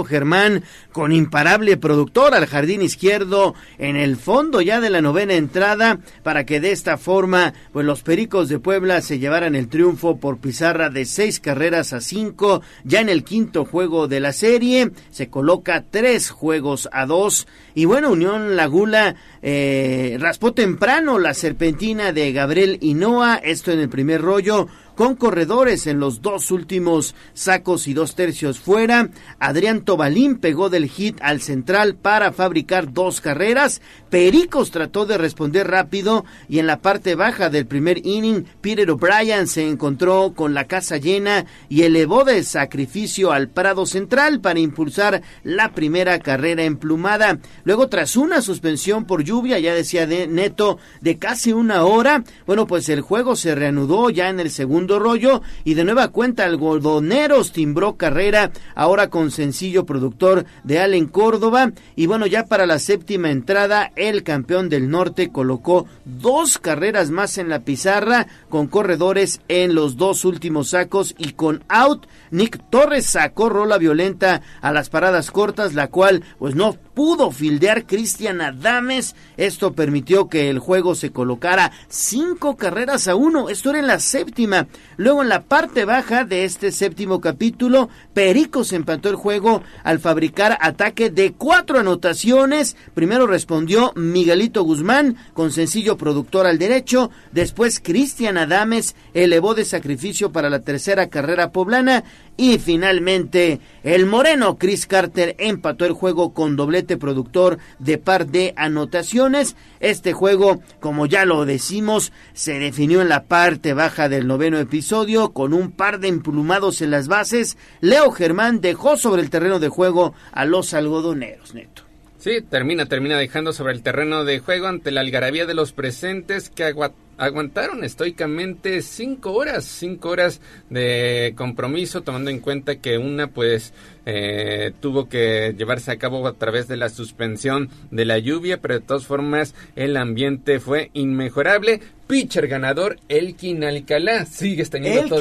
Germán 0.07 0.63
con 0.93 1.11
imparable 1.11 1.75
productor 1.75 2.33
al 2.33 2.45
jardín 2.45 2.81
izquierdo 2.81 3.53
en 3.77 3.97
el 3.97 4.15
fondo 4.15 4.61
ya 4.61 4.79
de 4.79 4.89
la 4.89 5.01
novena 5.01 5.33
entrada 5.33 5.99
para 6.23 6.45
que 6.45 6.61
de 6.61 6.71
esta 6.71 6.97
forma 6.97 7.53
pues 7.73 7.85
los 7.85 8.01
Pericos 8.01 8.47
de 8.47 8.59
Puebla 8.59 9.01
se 9.01 9.19
llevaran 9.19 9.55
el 9.55 9.67
triunfo 9.67 10.17
por 10.21 10.37
pizarra 10.37 10.89
de 10.89 11.03
seis 11.03 11.41
carreras 11.41 11.91
a 11.91 11.99
cinco 11.99 12.61
ya 12.85 13.01
en 13.01 13.09
el 13.09 13.25
quinto 13.25 13.65
juego 13.65 14.07
de 14.07 14.21
la 14.21 14.31
serie 14.31 14.91
se 15.11 15.27
coloca 15.27 15.83
tres 15.91 16.29
juegos 16.29 16.87
a 16.93 17.05
dos 17.05 17.45
y 17.75 17.83
bueno 17.83 18.09
Unión 18.09 18.55
Laguna 18.55 19.17
eh, 19.41 20.15
raspó 20.17 20.53
temprano 20.53 21.19
la 21.19 21.33
serpentina 21.33 22.13
de 22.13 22.31
Gabriel 22.31 22.77
Hinoa 22.79 23.35
esto 23.35 23.73
en 23.73 23.79
el 23.79 23.89
primer 23.89 24.21
rollo 24.21 24.69
con 24.95 25.15
corredores 25.15 25.87
en 25.87 25.99
los 25.99 26.21
dos 26.21 26.51
últimos 26.51 27.15
sacos 27.33 27.87
y 27.87 27.93
dos 27.93 28.15
tercios 28.15 28.59
fuera. 28.59 29.09
Adrián 29.39 29.81
Tobalín 29.81 30.37
pegó 30.37 30.69
del 30.69 30.89
hit 30.89 31.17
al 31.21 31.41
central 31.41 31.95
para 31.95 32.31
fabricar 32.31 32.93
dos 32.93 33.21
carreras. 33.21 33.81
Pericos 34.09 34.71
trató 34.71 35.05
de 35.05 35.17
responder 35.17 35.67
rápido 35.67 36.25
y 36.47 36.59
en 36.59 36.67
la 36.67 36.81
parte 36.81 37.15
baja 37.15 37.49
del 37.49 37.65
primer 37.65 38.05
inning, 38.05 38.45
Peter 38.61 38.89
O'Brien 38.91 39.47
se 39.47 39.67
encontró 39.67 40.33
con 40.35 40.53
la 40.53 40.65
casa 40.65 40.97
llena 40.97 41.45
y 41.69 41.83
elevó 41.83 42.23
de 42.23 42.43
sacrificio 42.43 43.31
al 43.31 43.49
Prado 43.49 43.85
Central 43.85 44.41
para 44.41 44.59
impulsar 44.59 45.21
la 45.43 45.71
primera 45.73 46.19
carrera 46.19 46.63
emplumada. 46.63 47.39
Luego, 47.63 47.87
tras 47.89 48.15
una 48.15 48.41
suspensión 48.41 49.05
por 49.05 49.23
lluvia, 49.23 49.59
ya 49.59 49.73
decía 49.73 50.05
de 50.05 50.27
Neto, 50.27 50.77
de 51.01 51.17
casi 51.17 51.53
una 51.53 51.83
hora, 51.83 52.23
bueno, 52.45 52.67
pues 52.67 52.89
el 52.89 53.01
juego 53.01 53.35
se 53.35 53.55
reanudó 53.55 54.09
ya 54.09 54.29
en 54.29 54.39
el 54.39 54.51
segundo 54.51 54.82
rollo 54.87 55.41
y 55.63 55.73
de 55.73 55.83
nueva 55.83 56.09
cuenta 56.09 56.45
Algodoneros 56.45 57.51
timbró 57.51 57.95
carrera 57.95 58.51
ahora 58.75 59.09
con 59.09 59.31
sencillo 59.31 59.85
productor 59.85 60.45
de 60.63 60.79
Allen 60.79 61.07
Córdoba 61.07 61.71
y 61.95 62.05
bueno 62.05 62.25
ya 62.25 62.45
para 62.45 62.65
la 62.65 62.79
séptima 62.79 63.31
entrada 63.31 63.91
el 63.95 64.23
campeón 64.23 64.69
del 64.69 64.89
norte 64.89 65.31
colocó 65.31 65.87
dos 66.05 66.57
carreras 66.57 67.09
más 67.09 67.37
en 67.37 67.49
la 67.49 67.59
pizarra 67.59 68.27
con 68.49 68.67
corredores 68.67 69.41
en 69.47 69.75
los 69.75 69.97
dos 69.97 70.25
últimos 70.25 70.69
sacos 70.69 71.15
y 71.17 71.33
con 71.33 71.63
out 71.67 72.05
Nick 72.31 72.59
Torres 72.69 73.05
sacó 73.05 73.49
rola 73.49 73.77
violenta 73.77 74.41
a 74.61 74.71
las 74.71 74.89
paradas 74.89 75.31
cortas 75.31 75.73
la 75.73 75.87
cual 75.87 76.23
pues 76.39 76.55
no 76.55 76.77
pudo 76.93 77.31
fildear 77.31 77.85
Cristian 77.85 78.41
Adames. 78.41 79.15
Esto 79.37 79.73
permitió 79.73 80.27
que 80.27 80.49
el 80.49 80.59
juego 80.59 80.95
se 80.95 81.11
colocara 81.11 81.71
cinco 81.87 82.55
carreras 82.57 83.07
a 83.07 83.15
uno. 83.15 83.49
Esto 83.49 83.71
era 83.71 83.79
en 83.79 83.87
la 83.87 83.99
séptima. 83.99 84.67
Luego 84.97 85.23
en 85.23 85.29
la 85.29 85.43
parte 85.43 85.85
baja 85.85 86.23
de 86.23 86.45
este 86.45 86.71
séptimo 86.71 87.19
capítulo, 87.19 87.89
Pericos 88.13 88.73
empató 88.73 89.09
el 89.09 89.15
juego 89.15 89.63
al 89.83 89.99
fabricar 89.99 90.57
ataque 90.61 91.09
de 91.09 91.33
cuatro 91.33 91.79
anotaciones. 91.79 92.75
Primero 92.93 93.25
respondió 93.25 93.91
Miguelito 93.95 94.63
Guzmán 94.63 95.17
con 95.33 95.51
sencillo 95.51 95.97
productor 95.97 96.45
al 96.45 96.59
derecho. 96.59 97.09
Después 97.31 97.79
Cristian 97.79 98.37
Adames 98.37 98.95
elevó 99.13 99.55
de 99.55 99.65
sacrificio 99.65 100.31
para 100.31 100.49
la 100.49 100.59
tercera 100.59 101.07
carrera 101.07 101.51
poblana. 101.51 102.03
Y 102.35 102.57
finalmente, 102.57 103.59
el 103.83 104.07
moreno 104.07 104.57
Chris 104.57 104.87
Carter 104.87 105.35
empató 105.37 105.85
el 105.85 105.93
juego 105.93 106.33
con 106.33 106.55
doblete 106.55 106.97
productor 106.97 107.59
de 107.77 107.99
par 107.99 108.27
de 108.27 108.53
anotaciones. 108.55 109.55
Este 109.79 110.13
juego, 110.13 110.61
como 110.79 111.05
ya 111.05 111.25
lo 111.25 111.45
decimos, 111.45 112.11
se 112.33 112.57
definió 112.57 113.01
en 113.01 113.09
la 113.09 113.25
parte 113.25 113.73
baja 113.73 114.09
del 114.09 114.25
noveno 114.25 114.57
episodio 114.57 115.31
con 115.31 115.53
un 115.53 115.71
par 115.71 115.99
de 115.99 116.07
emplumados 116.07 116.81
en 116.81 116.89
las 116.89 117.07
bases. 117.07 117.55
Leo 117.81 118.11
Germán 118.11 118.61
dejó 118.61 118.97
sobre 118.97 119.21
el 119.21 119.29
terreno 119.29 119.59
de 119.59 119.69
juego 119.69 120.15
a 120.31 120.45
los 120.45 120.73
algodoneros, 120.73 121.53
Neto. 121.53 121.82
Sí, 122.23 122.39
termina, 122.39 122.85
termina 122.85 123.17
dejando 123.17 123.51
sobre 123.51 123.73
el 123.73 123.83
terreno 123.83 124.23
de 124.23 124.39
juego 124.39 124.67
ante 124.67 124.91
la 124.91 125.01
algarabía 125.01 125.45
de 125.45 125.53
los 125.53 125.73
presentes 125.73 126.49
que 126.49 126.73
aguantaron 127.17 127.83
estoicamente 127.83 128.81
cinco 128.81 129.33
horas, 129.33 129.65
cinco 129.65 130.11
horas 130.11 130.39
de 130.69 131.33
compromiso, 131.35 131.99
tomando 131.99 132.29
en 132.29 132.39
cuenta 132.39 132.77
que 132.77 132.97
una 132.97 133.27
pues 133.27 133.73
eh, 134.05 134.71
tuvo 134.79 135.09
que 135.09 135.53
llevarse 135.57 135.91
a 135.91 135.97
cabo 135.97 136.25
a 136.25 136.31
través 136.31 136.69
de 136.69 136.77
la 136.77 136.87
suspensión 136.87 137.69
de 137.91 138.05
la 138.05 138.19
lluvia, 138.19 138.61
pero 138.61 138.75
de 138.75 138.85
todas 138.85 139.05
formas 139.05 139.53
el 139.75 139.97
ambiente 139.97 140.61
fue 140.61 140.91
inmejorable. 140.93 141.81
Pitcher 142.07 142.47
ganador, 142.47 142.99
Elkin 143.09 143.65
Alcalá, 143.65 144.25
sigue 144.27 144.63
teniendo 144.65 145.19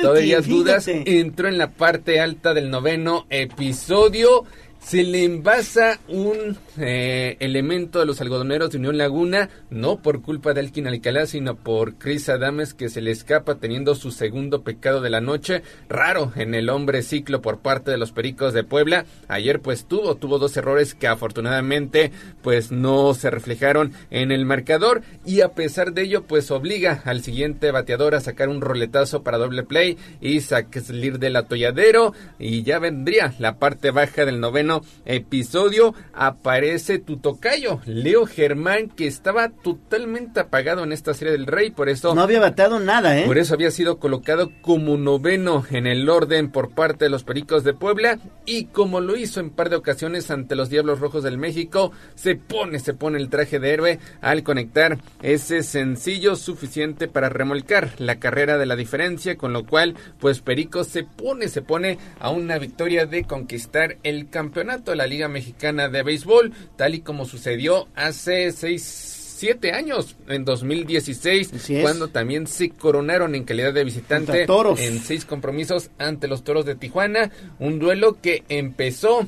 todavía 0.00 0.40
dudas, 0.40 0.88
entró 0.88 1.46
en 1.46 1.58
la 1.58 1.70
parte 1.70 2.18
alta 2.18 2.52
del 2.52 2.68
noveno 2.68 3.26
episodio 3.30 4.44
se 4.84 5.04
le 5.04 5.24
envasa 5.24 6.00
un 6.08 6.58
eh, 6.76 7.36
elemento 7.40 8.00
de 8.00 8.06
los 8.06 8.20
algodoneros 8.20 8.70
de 8.70 8.78
Unión 8.78 8.98
Laguna, 8.98 9.48
no 9.70 10.02
por 10.02 10.22
culpa 10.22 10.52
de 10.52 10.60
Elkin 10.60 10.86
Alcalá, 10.86 11.26
sino 11.26 11.54
por 11.54 11.94
Chris 11.94 12.28
Adames 12.28 12.74
que 12.74 12.88
se 12.88 13.00
le 13.00 13.12
escapa 13.12 13.54
teniendo 13.54 13.94
su 13.94 14.10
segundo 14.10 14.62
pecado 14.62 15.00
de 15.00 15.10
la 15.10 15.20
noche, 15.20 15.62
raro 15.88 16.32
en 16.36 16.54
el 16.54 16.68
hombre 16.68 17.02
ciclo 17.02 17.40
por 17.40 17.60
parte 17.60 17.90
de 17.90 17.96
los 17.96 18.12
Pericos 18.12 18.52
de 18.54 18.64
Puebla. 18.64 19.06
Ayer 19.28 19.60
pues 19.60 19.86
tuvo, 19.86 20.16
tuvo 20.16 20.38
dos 20.38 20.56
errores 20.56 20.94
que 20.94 21.06
afortunadamente 21.06 22.10
pues 22.42 22.72
no 22.72 23.14
se 23.14 23.30
reflejaron 23.30 23.92
en 24.10 24.32
el 24.32 24.44
marcador 24.44 25.02
y 25.24 25.42
a 25.42 25.50
pesar 25.50 25.92
de 25.92 26.02
ello 26.02 26.24
pues 26.24 26.50
obliga 26.50 27.02
al 27.04 27.22
siguiente 27.22 27.70
bateador 27.70 28.14
a 28.14 28.20
sacar 28.20 28.48
un 28.48 28.60
roletazo 28.60 29.22
para 29.22 29.38
doble 29.38 29.62
play 29.62 29.96
y 30.20 30.40
salir 30.40 31.18
del 31.18 31.36
atolladero 31.36 32.12
y 32.38 32.62
ya 32.62 32.78
vendría 32.78 33.34
la 33.38 33.58
parte 33.58 33.90
baja 33.90 34.24
del 34.24 34.40
noveno 34.40 34.71
episodio 35.04 35.94
aparece 36.12 36.98
tu 36.98 37.18
tocayo, 37.18 37.80
Leo 37.86 38.26
Germán, 38.26 38.88
que 38.88 39.06
estaba 39.06 39.50
totalmente 39.50 40.40
apagado 40.40 40.84
en 40.84 40.92
esta 40.92 41.14
serie 41.14 41.32
del 41.32 41.46
Rey, 41.46 41.70
por 41.70 41.88
eso... 41.88 42.14
No 42.14 42.22
había 42.22 42.40
batado 42.40 42.80
nada, 42.80 43.18
¿eh? 43.18 43.24
Por 43.26 43.38
eso 43.38 43.54
había 43.54 43.70
sido 43.70 43.98
colocado 43.98 44.50
como 44.62 44.96
noveno 44.96 45.64
en 45.70 45.86
el 45.86 46.08
orden 46.08 46.50
por 46.50 46.70
parte 46.74 47.04
de 47.04 47.10
los 47.10 47.24
Pericos 47.24 47.64
de 47.64 47.74
Puebla 47.74 48.18
y 48.46 48.66
como 48.66 49.00
lo 49.00 49.16
hizo 49.16 49.40
en 49.40 49.50
par 49.50 49.70
de 49.70 49.76
ocasiones 49.76 50.30
ante 50.30 50.56
los 50.56 50.70
Diablos 50.70 51.00
Rojos 51.00 51.22
del 51.22 51.38
México, 51.38 51.92
se 52.14 52.36
pone, 52.36 52.78
se 52.78 52.94
pone 52.94 53.18
el 53.18 53.28
traje 53.28 53.58
de 53.58 53.72
héroe 53.72 53.98
al 54.20 54.42
conectar 54.42 54.98
ese 55.22 55.62
sencillo 55.62 56.36
suficiente 56.36 57.08
para 57.08 57.28
remolcar 57.28 57.90
la 57.98 58.18
carrera 58.18 58.58
de 58.58 58.66
la 58.66 58.76
diferencia, 58.76 59.36
con 59.36 59.52
lo 59.52 59.66
cual, 59.66 59.94
pues 60.18 60.40
Pericos 60.40 60.88
se 60.88 61.04
pone, 61.04 61.48
se 61.48 61.62
pone 61.62 61.98
a 62.18 62.30
una 62.30 62.58
victoria 62.58 63.06
de 63.06 63.24
conquistar 63.24 63.96
el 64.02 64.28
campeonato 64.62 64.92
de 64.92 64.96
la 64.96 65.06
Liga 65.06 65.28
Mexicana 65.28 65.88
de 65.88 66.02
Béisbol, 66.02 66.52
tal 66.76 66.94
y 66.94 67.00
como 67.00 67.24
sucedió 67.24 67.88
hace 67.94 68.52
seis 68.52 69.18
siete 69.42 69.72
años, 69.72 70.14
en 70.28 70.44
2016, 70.44 71.50
cuando 71.82 72.06
también 72.06 72.46
se 72.46 72.70
coronaron 72.70 73.34
en 73.34 73.42
calidad 73.42 73.72
de 73.72 73.82
visitante 73.82 74.46
en 74.78 75.00
seis 75.00 75.24
compromisos 75.24 75.90
ante 75.98 76.28
los 76.28 76.44
Toros 76.44 76.64
de 76.64 76.76
Tijuana, 76.76 77.32
un 77.58 77.80
duelo 77.80 78.20
que 78.22 78.44
empezó 78.48 79.26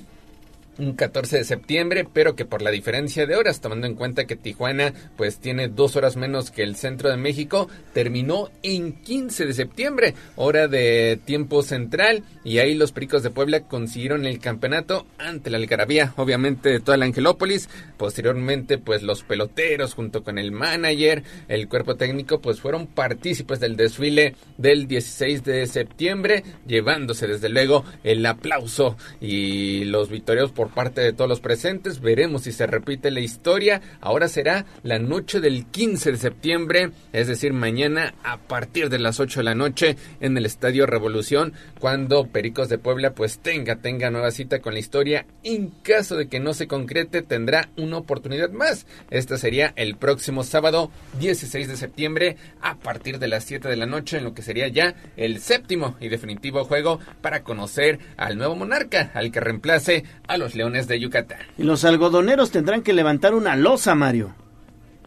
un 0.79 0.95
14 0.95 1.39
de 1.39 1.45
septiembre, 1.45 2.07
pero 2.13 2.35
que 2.35 2.45
por 2.45 2.63
la 2.63 2.71
diferencia 2.71 3.27
de 3.27 3.37
horas, 3.37 3.61
tomando 3.61 3.87
en 3.87 3.95
cuenta 3.95 4.27
que 4.27 4.37
Tijuana 4.37 4.93
pues 5.17 5.39
tiene 5.39 5.69
dos 5.69 5.97
horas 5.97 6.17
menos 6.17 6.51
que 6.51 6.63
el 6.63 6.77
centro 6.77 7.11
de 7.11 7.17
México, 7.17 7.69
terminó 7.93 8.51
en 8.63 8.93
15 8.93 9.47
de 9.47 9.53
septiembre, 9.53 10.15
hora 10.37 10.69
de 10.69 11.19
tiempo 11.25 11.63
central, 11.63 12.23
y 12.45 12.59
ahí 12.59 12.75
los 12.75 12.93
Pericos 12.93 13.23
de 13.23 13.31
Puebla 13.31 13.61
consiguieron 13.61 14.27
el 14.27 14.39
campeonato 14.39 15.07
ante 15.19 15.51
la 15.51 15.59
Algarabía, 15.59 16.15
obviamente 16.17 16.71
de 16.71 16.81
toda 16.81 16.97
la 16.97 17.07
Angelópolis, 17.07 17.69
posteriormente 17.97 18.79
pues 18.79 19.03
los 19.03 19.23
peloteros 19.23 19.95
junto 19.95 20.23
con 20.23 20.39
el 20.39 20.53
manager, 20.53 21.23
el 21.49 21.69
cuerpo 21.69 21.97
técnico 21.97 22.41
pues 22.41 22.61
fueron 22.61 22.87
partícipes 22.87 23.61
del 23.61 23.77
desfile 23.77 24.35
del 24.59 24.87
16 24.87 25.45
de 25.45 25.67
septiembre, 25.67 26.45
llevándose 26.67 27.27
desde 27.27 27.49
luego 27.49 27.85
el 28.03 28.25
aplauso 28.27 28.97
y 29.21 29.85
los 29.85 30.09
victorios 30.09 30.53
por 30.65 30.73
parte 30.73 31.03
de 31.03 31.13
todos 31.13 31.29
los 31.29 31.41
presentes. 31.41 32.01
Veremos 32.01 32.45
si 32.45 32.53
se 32.53 32.67
repite 32.67 33.11
la 33.11 33.21
historia. 33.21 33.83
Ahora 34.01 34.29
será 34.29 34.65
la 34.83 34.99
noche 34.99 35.41
del 35.41 35.67
15 35.67 36.13
de 36.13 36.17
septiembre, 36.17 36.91
es 37.13 37.27
decir, 37.27 37.53
mañana 37.53 38.15
a 38.25 38.39
partir 38.39 38.89
de 38.89 38.99
las 38.99 39.21
8 39.21 39.41
de 39.41 39.45
la 39.45 39.55
noche 39.55 39.97
en 40.21 40.39
el 40.39 40.47
Estadio 40.47 40.87
Revolución, 40.87 41.53
cuando 41.81 42.29
Pericos 42.29 42.71
de 42.71 42.79
Puebla 42.79 43.13
pues 43.13 43.41
tenga, 43.41 43.77
tenga 43.77 44.11
nueva 44.11 44.31
cita 44.31 44.61
con 44.61 44.73
la 44.73 44.81
historia. 44.81 45.27
En 45.43 45.69
caso 45.69 46.17
de 46.17 46.29
que 46.29 46.41
no 46.41 46.55
se 46.55 46.67
concrete, 46.67 47.21
tendrá 47.21 47.69
una 47.77 47.99
oportunidad 47.99 48.49
más. 48.49 48.87
Este 49.11 49.37
sería 49.37 49.75
el 49.77 49.97
próximo 49.97 50.45
sábado 50.45 50.91
16 51.21 51.69
de 51.69 51.77
septiembre 51.77 52.37
a 52.63 52.77
partir 52.77 53.19
de 53.19 53.29
las 53.29 53.45
7 53.45 53.69
de 53.69 53.77
la 53.77 53.85
noche 53.85 54.17
en 54.17 54.25
lo 54.25 54.33
que 54.33 54.41
sería 54.41 54.69
ya 54.69 54.95
el 55.19 55.41
séptimo 55.41 55.97
y 56.01 56.09
definitivo 56.09 56.65
juego 56.65 57.01
para 57.21 57.43
conocer 57.43 57.99
al 58.17 58.39
nuevo 58.39 58.57
monarca, 58.57 59.11
al 59.13 59.31
que 59.31 59.41
reemplace 59.41 60.05
a 60.27 60.39
los 60.39 60.54
Leones 60.55 60.89
de 60.89 61.01
Yucatán. 61.01 61.39
Y 61.59 61.63
los 61.63 61.85
algodoneros 61.85 62.51
tendrán 62.51 62.83
que 62.83 62.93
levantar 62.93 63.35
una 63.35 63.57
losa, 63.57 63.95
Mario. 63.95 64.35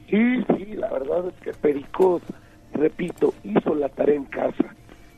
Sí, 0.10 0.44
sí, 0.56 0.66
la 0.76 0.90
verdad 0.90 1.28
es 1.28 1.34
que 1.42 1.52
Pericos, 1.54 2.22
repito, 2.74 3.34
hizo 3.44 3.76
la 3.76 3.90
tarea 3.90 4.16
en 4.16 4.26
casa. 4.26 4.76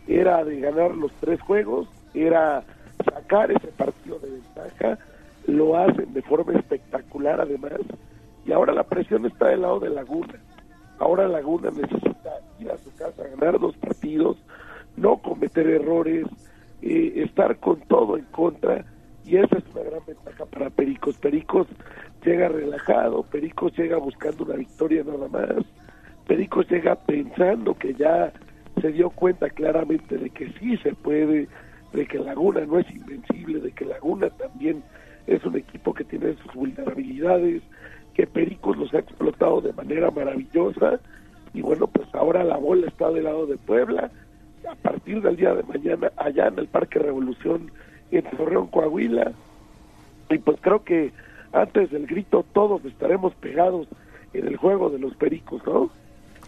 Era 0.07 0.43
de 0.43 0.59
ganar 0.59 0.95
los 0.95 1.11
tres 1.19 1.39
juegos, 1.41 1.87
era 2.13 2.63
sacar 3.05 3.51
ese 3.51 3.67
partido 3.67 4.19
de 4.19 4.31
ventaja, 4.31 4.97
lo 5.45 5.77
hacen 5.77 6.13
de 6.13 6.21
forma 6.21 6.53
espectacular 6.53 7.41
además, 7.41 7.79
y 8.45 8.51
ahora 8.51 8.73
la 8.73 8.83
presión 8.83 9.25
está 9.25 9.47
del 9.47 9.61
lado 9.61 9.79
de 9.79 9.89
Laguna. 9.89 10.39
Ahora 10.97 11.27
Laguna 11.27 11.69
necesita 11.69 12.31
ir 12.59 12.71
a 12.71 12.77
su 12.77 12.93
casa 12.95 13.23
a 13.23 13.27
ganar 13.27 13.59
dos 13.59 13.77
partidos, 13.77 14.37
no 14.97 15.17
cometer 15.17 15.67
errores, 15.67 16.25
eh, 16.81 17.13
estar 17.23 17.57
con 17.57 17.79
todo 17.81 18.17
en 18.17 18.25
contra 18.25 18.85
y 19.29 19.37
esa 19.37 19.57
es 19.57 19.63
una 19.75 19.83
gran 19.83 20.01
ventaja 20.07 20.45
para 20.45 20.69
Pericos. 20.71 21.15
Pericos 21.17 21.67
llega 22.25 22.49
relajado, 22.49 23.21
Pericos 23.23 23.77
llega 23.77 23.97
buscando 23.97 24.43
una 24.43 24.55
victoria 24.55 25.03
nada 25.03 25.27
más, 25.27 25.65
Pericos 26.27 26.67
llega 26.69 26.95
pensando 26.95 27.75
que 27.75 27.93
ya 27.93 28.33
se 28.81 28.91
dio 28.91 29.11
cuenta 29.11 29.49
claramente 29.49 30.17
de 30.17 30.31
que 30.31 30.51
sí 30.53 30.77
se 30.77 30.95
puede, 30.95 31.47
de 31.93 32.05
que 32.07 32.17
Laguna 32.17 32.65
no 32.65 32.79
es 32.79 32.89
invencible, 32.89 33.59
de 33.59 33.71
que 33.71 33.85
Laguna 33.85 34.29
también 34.31 34.81
es 35.27 35.43
un 35.45 35.57
equipo 35.57 35.93
que 35.93 36.05
tiene 36.05 36.33
sus 36.41 36.53
vulnerabilidades, 36.55 37.61
que 38.15 38.25
Pericos 38.25 38.77
los 38.77 38.93
ha 38.95 38.99
explotado 38.99 39.61
de 39.61 39.73
manera 39.73 40.09
maravillosa 40.09 40.99
y 41.53 41.61
bueno, 41.61 41.85
pues 41.87 42.07
ahora 42.13 42.43
la 42.43 42.57
bola 42.57 42.87
está 42.87 43.11
del 43.11 43.25
lado 43.25 43.45
de 43.45 43.57
Puebla. 43.57 44.11
A 44.69 44.75
partir 44.75 45.21
del 45.21 45.35
día 45.35 45.53
de 45.53 45.63
mañana, 45.63 46.11
allá 46.17 46.47
en 46.47 46.59
el 46.59 46.67
Parque 46.67 46.99
Revolución, 46.99 47.71
en 48.17 48.23
Torreón, 48.37 48.67
Coahuila. 48.67 49.31
Y 50.29 50.37
pues 50.37 50.57
creo 50.61 50.83
que 50.83 51.11
antes 51.51 51.91
del 51.91 52.05
grito 52.05 52.45
todos 52.53 52.83
estaremos 52.85 53.33
pegados 53.35 53.87
en 54.33 54.47
el 54.47 54.57
juego 54.57 54.89
de 54.89 54.99
los 54.99 55.15
pericos, 55.15 55.61
¿no? 55.65 55.89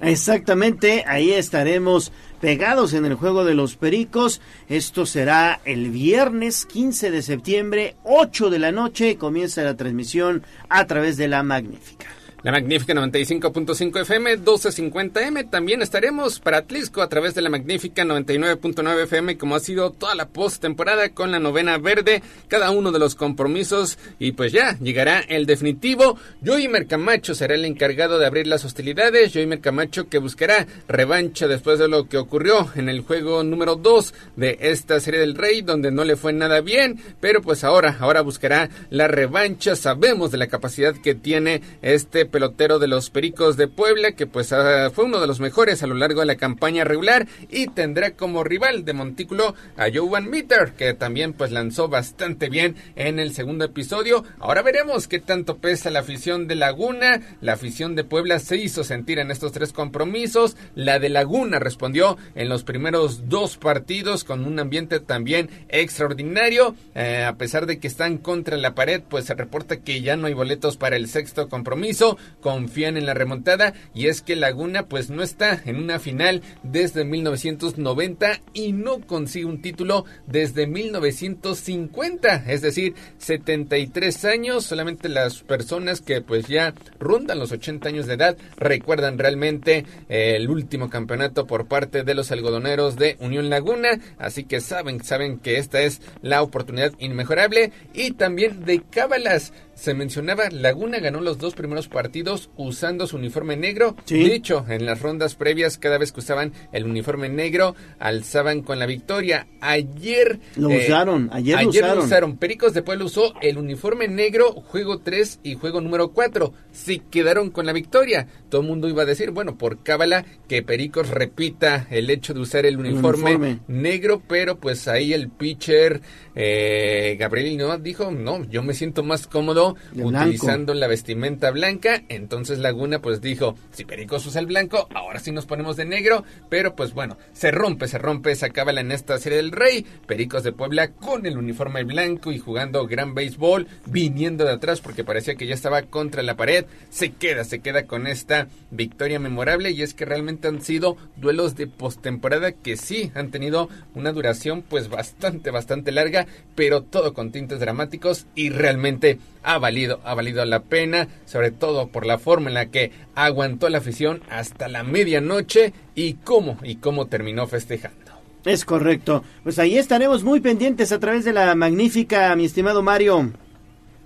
Exactamente, 0.02 1.04
ahí 1.06 1.32
estaremos 1.32 2.12
pegados 2.40 2.94
en 2.94 3.06
el 3.06 3.14
juego 3.14 3.46
de 3.46 3.54
los 3.54 3.76
Pericos. 3.76 4.42
Esto 4.68 5.06
será 5.06 5.62
el 5.64 5.92
viernes 5.92 6.66
15 6.66 7.12
de 7.12 7.22
septiembre, 7.22 7.96
8 8.04 8.50
de 8.50 8.58
la 8.58 8.72
noche, 8.72 9.18
comienza 9.18 9.62
la 9.62 9.78
transmisión 9.78 10.42
a 10.70 10.88
través 10.88 11.18
de 11.18 11.28
la 11.28 11.44
Magnífica. 11.44 12.08
La 12.44 12.52
magnífica 12.52 12.96
95.5 12.96 14.02
FM, 14.02 14.40
1250M. 14.40 15.52
También 15.52 15.84
estaremos 15.84 16.40
para 16.40 16.58
Atlisco 16.58 17.04
a 17.04 17.08
través 17.08 17.36
de 17.36 17.44
la 17.44 17.52
magnífica 17.52 18.04
99.9 18.04 19.04
FM, 19.04 19.38
como 19.38 19.56
ha 19.56 19.60
sido 19.60 19.92
toda 19.92 20.16
la 20.16 20.28
postemporada 20.28 21.10
con 21.10 21.32
la 21.32 21.40
novena 21.40 21.78
verde, 21.78 22.24
cada 22.48 22.72
uno 22.72 22.92
de 22.92 22.98
los 22.98 23.14
compromisos. 23.14 24.00
Y 24.18 24.32
pues 24.32 24.52
ya 24.52 24.76
llegará 24.80 25.20
el 25.20 25.46
definitivo. 25.46 26.18
Joey 26.44 26.68
Mercamacho 26.68 27.36
será 27.36 27.54
el 27.54 27.64
encargado 27.64 28.18
de 28.18 28.26
abrir 28.26 28.48
las 28.48 28.66
hostilidades. 28.66 29.34
Joey 29.34 29.46
Mercamacho 29.46 30.10
que 30.10 30.18
buscará 30.18 30.66
revancha 30.88 31.48
después 31.48 31.78
de 31.78 31.90
lo 31.90 32.10
que 32.10 32.18
ocurrió 32.18 32.72
en 32.76 32.90
el 32.90 33.02
juego 33.02 33.44
número 33.44 33.76
2 33.76 34.16
de 34.38 34.58
esta 34.62 35.00
serie 35.00 35.20
del 35.20 35.36
Rey, 35.36 35.62
donde 35.62 35.92
no 35.92 36.04
le 36.04 36.16
fue 36.16 36.34
nada 36.34 36.62
bien. 36.62 37.00
Pero 37.20 37.44
pues 37.44 37.64
ahora, 37.64 37.98
ahora 38.00 38.22
buscará 38.22 38.72
la 38.90 39.08
revancha. 39.08 39.76
Sabemos 39.76 40.32
de 40.32 40.40
la 40.40 40.48
capacidad 40.48 40.96
que 40.96 41.14
tiene 41.14 41.62
este 41.84 42.31
pelotero 42.32 42.80
de 42.80 42.88
los 42.88 43.10
Pericos 43.10 43.58
de 43.58 43.68
Puebla, 43.68 44.14
que 44.14 44.26
pues 44.26 44.52
ah, 44.54 44.90
fue 44.92 45.06
uno 45.06 45.20
de 45.20 45.28
los 45.28 45.40
mejores 45.40 45.84
a 45.84 45.88
lo 45.88 45.96
largo 45.96 46.22
de 46.22 46.26
la 46.26 46.36
campaña 46.36 46.84
regular 46.84 47.28
y 47.50 47.68
tendrá 47.68 48.12
como 48.12 48.44
rival 48.44 48.86
de 48.86 48.94
Montículo 48.94 49.54
a 49.78 49.88
Jovan 49.94 50.30
Mitter, 50.30 50.74
que 50.74 50.94
también 50.94 51.34
pues 51.34 51.52
lanzó 51.52 51.90
bastante 51.90 52.50
bien 52.50 52.76
en 52.96 53.20
el 53.20 53.34
segundo 53.34 53.66
episodio. 53.66 54.24
Ahora 54.40 54.62
veremos 54.62 55.08
qué 55.08 55.20
tanto 55.20 55.58
pesa 55.58 55.92
la 55.92 56.00
afición 56.00 56.48
de 56.48 56.56
Laguna. 56.56 57.22
La 57.42 57.54
afición 57.54 57.96
de 57.96 58.04
Puebla 58.04 58.40
se 58.40 58.58
hizo 58.58 58.84
sentir 58.84 59.20
en 59.20 59.30
estos 59.30 59.52
tres 59.52 59.74
compromisos. 59.74 60.56
La 60.74 61.00
de 61.00 61.10
Laguna 61.10 61.60
respondió 61.60 62.18
en 62.36 62.50
los 62.50 62.64
primeros 62.64 63.30
dos 63.30 63.58
partidos 63.58 64.24
con 64.24 64.46
un 64.46 64.60
ambiente 64.60 65.00
también 65.00 65.50
extraordinario. 65.70 66.76
Eh, 66.96 67.24
a 67.24 67.36
pesar 67.36 67.66
de 67.66 67.80
que 67.80 67.88
están 67.88 68.18
contra 68.18 68.58
la 68.58 68.74
pared, 68.74 69.02
pues 69.08 69.26
se 69.26 69.34
reporta 69.34 69.78
que 69.78 70.02
ya 70.02 70.16
no 70.16 70.28
hay 70.28 70.34
boletos 70.34 70.78
para 70.78 70.96
el 70.96 71.08
sexto 71.08 71.50
compromiso 71.50 72.18
confían 72.42 72.98
en 72.98 73.06
la 73.06 73.14
remontada 73.14 73.74
y 73.94 74.08
es 74.08 74.22
que 74.22 74.36
Laguna 74.36 74.88
pues 74.88 75.10
no 75.10 75.24
está 75.24 75.62
en 75.66 75.78
una 75.78 76.00
final 76.00 76.42
desde 76.64 77.06
1990 77.06 78.42
y 78.54 78.74
no 78.74 79.00
consigue 79.02 79.46
un 79.46 79.62
título 79.62 80.06
desde 80.28 80.68
1950, 80.68 82.46
es 82.48 82.62
decir, 82.62 82.96
73 83.18 84.26
años, 84.26 84.66
solamente 84.66 85.10
las 85.10 85.40
personas 85.44 86.02
que 86.02 86.22
pues 86.22 86.48
ya 86.48 86.74
rondan 87.00 87.40
los 87.40 87.52
80 87.52 87.90
años 87.90 88.08
de 88.08 88.14
edad 88.16 88.38
recuerdan 88.58 89.18
realmente 89.18 89.86
eh, 90.10 90.36
el 90.36 90.50
último 90.50 90.90
campeonato 90.90 91.48
por 91.48 91.68
parte 91.68 92.04
de 92.04 92.14
los 92.14 92.32
algodoneros 92.32 92.96
de 92.96 93.18
Unión 93.20 93.50
Laguna, 93.50 94.00
así 94.18 94.44
que 94.44 94.62
saben, 94.62 95.04
saben 95.04 95.40
que 95.40 95.58
esta 95.58 95.82
es 95.82 96.02
la 96.22 96.42
oportunidad 96.42 96.94
inmejorable. 97.00 97.72
Y 97.94 98.12
también 98.12 98.66
de 98.66 98.82
Cábalas 98.82 99.54
se 99.76 99.94
mencionaba, 99.94 100.50
Laguna 100.52 101.00
ganó 101.00 101.22
los 101.22 101.38
dos 101.38 101.56
primeros 101.56 101.88
partidos 101.88 102.11
usando 102.58 103.08
su 103.08 103.18
uniforme 103.18 103.58
negro. 103.58 103.96
De 104.08 104.34
hecho, 104.34 104.66
en 104.68 104.86
las 104.86 105.02
rondas 105.02 105.36
previas, 105.36 105.78
cada 105.78 105.98
vez 105.98 106.12
que 106.12 106.20
usaban 106.20 106.54
el 106.72 106.86
uniforme 106.86 107.30
negro, 107.30 107.76
alzaban 108.00 108.62
con 108.62 108.80
la 108.80 108.86
victoria. 108.86 109.48
Ayer... 109.62 110.40
Lo 110.56 110.70
eh, 110.70 110.86
usaron, 110.86 111.30
ayer, 111.34 111.64
lo 111.64 112.04
usaron. 112.04 112.38
Pericos 112.38 112.74
de 112.74 112.82
Puebla 112.82 113.06
usó 113.06 113.34
el 113.42 113.58
uniforme 113.58 114.08
negro, 114.08 114.52
juego 114.54 115.00
3 115.00 115.40
y 115.44 115.56
juego 115.56 115.82
número 115.82 116.10
4. 116.10 116.54
Se 116.72 117.00
quedaron 117.00 117.50
con 117.50 117.66
la 117.66 117.74
victoria. 117.74 118.28
Todo 118.50 118.62
el 118.62 118.68
mundo 118.68 118.90
iba 118.90 119.04
a 119.04 119.06
decir, 119.06 119.32
bueno, 119.32 119.58
por 119.58 119.84
cábala, 119.84 120.26
que 120.48 120.64
Pericos 120.64 121.10
repita 121.10 121.88
el 121.90 122.10
hecho 122.10 122.34
de 122.34 122.40
usar 122.42 122.66
el 122.66 122.78
uniforme, 122.78 123.60
negro, 123.68 124.22
pero 124.28 124.58
pues 124.58 124.88
ahí 124.88 125.14
el 125.14 125.30
pitcher 125.30 126.02
eh, 126.36 127.18
Gabriel 127.20 127.58
no 127.58 127.78
dijo, 127.78 128.12
no, 128.12 128.44
yo 128.46 128.64
me 128.64 128.74
siento 128.74 129.04
más 129.04 129.28
cómodo 129.28 129.76
utilizando 129.96 130.74
la 130.74 130.88
vestimenta 130.88 131.52
blanca. 131.52 132.01
Entonces 132.10 132.60
Laguna 132.60 133.02
pues 133.02 133.22
dijo, 133.22 133.56
si 133.72 133.86
Pericos 133.86 134.26
usa 134.26 134.42
el 134.42 134.48
blanco, 134.48 134.88
ahora 134.94 135.20
sí 135.20 135.32
nos 135.32 135.46
ponemos 135.46 135.76
de 135.78 135.86
negro. 135.86 136.24
Pero 136.50 136.76
pues 136.76 136.94
bueno, 136.94 137.18
se 137.34 137.52
rompe, 137.52 137.88
se 137.88 137.98
rompe, 137.98 138.36
se 138.36 138.46
acaba 138.46 138.72
en 138.72 138.92
esta 138.92 139.18
serie 139.18 139.38
del 139.38 139.52
Rey. 139.52 139.86
Pericos 140.08 140.44
de 140.44 140.54
Puebla 140.54 140.92
con 140.92 141.26
el 141.26 141.38
uniforme 141.38 141.84
blanco 141.84 142.32
y 142.32 142.40
jugando 142.40 142.88
gran 142.88 143.14
béisbol, 143.14 143.68
viniendo 143.86 144.46
de 144.46 144.52
atrás 144.52 144.82
porque 144.82 145.04
parecía 145.04 145.36
que 145.36 145.48
ya 145.48 145.54
estaba 145.54 145.82
contra 145.84 146.24
la 146.24 146.38
pared. 146.38 146.66
Se 146.90 147.12
queda, 147.12 147.44
se 147.44 147.60
queda 147.60 147.86
con 147.86 148.08
esta 148.08 148.48
victoria 148.70 149.20
memorable 149.20 149.72
y 149.72 149.82
es 149.82 149.94
que 149.94 150.06
realmente 150.06 150.48
han 150.48 150.62
sido 150.62 150.98
duelos 151.18 151.56
de 151.56 151.68
postemporada 151.68 152.52
que 152.52 152.78
sí 152.78 153.12
han 153.16 153.32
tenido 153.32 153.70
una 153.96 154.12
duración 154.12 154.62
pues 154.62 154.90
bastante, 154.90 155.52
bastante 155.52 155.92
larga, 155.92 156.28
pero 156.56 156.84
todo 156.84 157.14
con 157.14 157.32
tintes 157.32 157.60
dramáticos 157.60 158.28
y 158.36 158.50
realmente 158.50 159.20
ha 159.44 159.58
valido, 159.58 160.00
ha 160.04 160.14
valido 160.14 160.44
la 160.46 160.62
pena, 160.62 161.08
sobre 161.26 161.52
todo 161.52 161.88
por 161.88 162.06
la 162.06 162.18
forma 162.18 162.50
en 162.50 162.54
la 162.56 162.68
que 162.68 162.92
aguantó 163.16 163.70
la 163.70 163.80
afición 163.80 164.22
hasta 164.30 164.68
la 164.68 164.84
medianoche 164.84 165.74
y 165.96 166.16
cómo, 166.16 166.58
y 166.64 166.76
cómo 166.76 167.08
terminó 167.08 167.48
festejando. 167.48 168.12
Es 168.46 168.66
correcto. 168.66 169.24
Pues 169.44 169.60
ahí 169.60 169.78
estaremos 169.78 170.24
muy 170.24 170.40
pendientes 170.40 170.92
a 170.92 171.00
través 171.00 171.26
de 171.26 171.34
la 171.34 171.54
magnífica, 171.56 172.36
mi 172.36 172.46
estimado 172.46 172.82
Mario. 172.82 173.32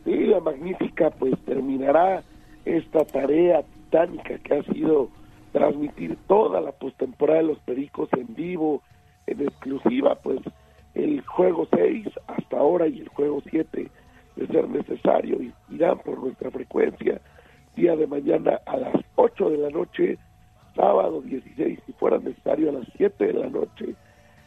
Sí, 0.04 0.14
la 0.26 0.40
magnífica 0.40 1.10
pues 1.12 1.34
terminará 1.46 2.24
esta 2.66 3.06
tarea 3.06 3.64
titánica 3.64 4.38
que 4.40 4.56
ha 4.56 4.64
sido 4.74 5.10
transmitir 5.54 6.18
toda 6.28 6.60
la 6.60 6.74
postemporada 6.74 7.40
de 7.40 7.48
los 7.48 7.60
Pericos 7.60 8.10
en 8.14 8.36
vivo, 8.36 8.82
en 9.26 9.42
exclusiva, 9.42 10.16
pues 10.16 10.40
el 10.96 11.22
juego 11.22 11.68
6 11.74 12.08
hasta 12.28 12.58
ahora 12.58 12.88
y 12.88 13.00
el 13.00 13.08
juego 13.08 13.42
7 13.50 13.90
de 14.36 14.48
ser 14.48 14.68
necesario, 14.70 15.38
irán 15.70 16.00
por 16.00 16.20
nuestra 16.20 16.52
frecuencia 16.52 17.22
día 17.76 17.96
de 17.96 18.08
mañana 18.08 18.60
a 18.66 18.78
las 18.78 18.96
8 19.16 19.50
de 19.50 19.58
la 19.58 19.70
noche, 19.70 20.18
sábado 20.76 21.22
16 21.22 21.80
si 21.86 21.94
fuera 21.94 22.18
necesario 22.18 22.70
a 22.70 22.74
las 22.74 22.88
7 22.98 23.26
de 23.26 23.34
la 23.34 23.50
noche. 23.50 23.96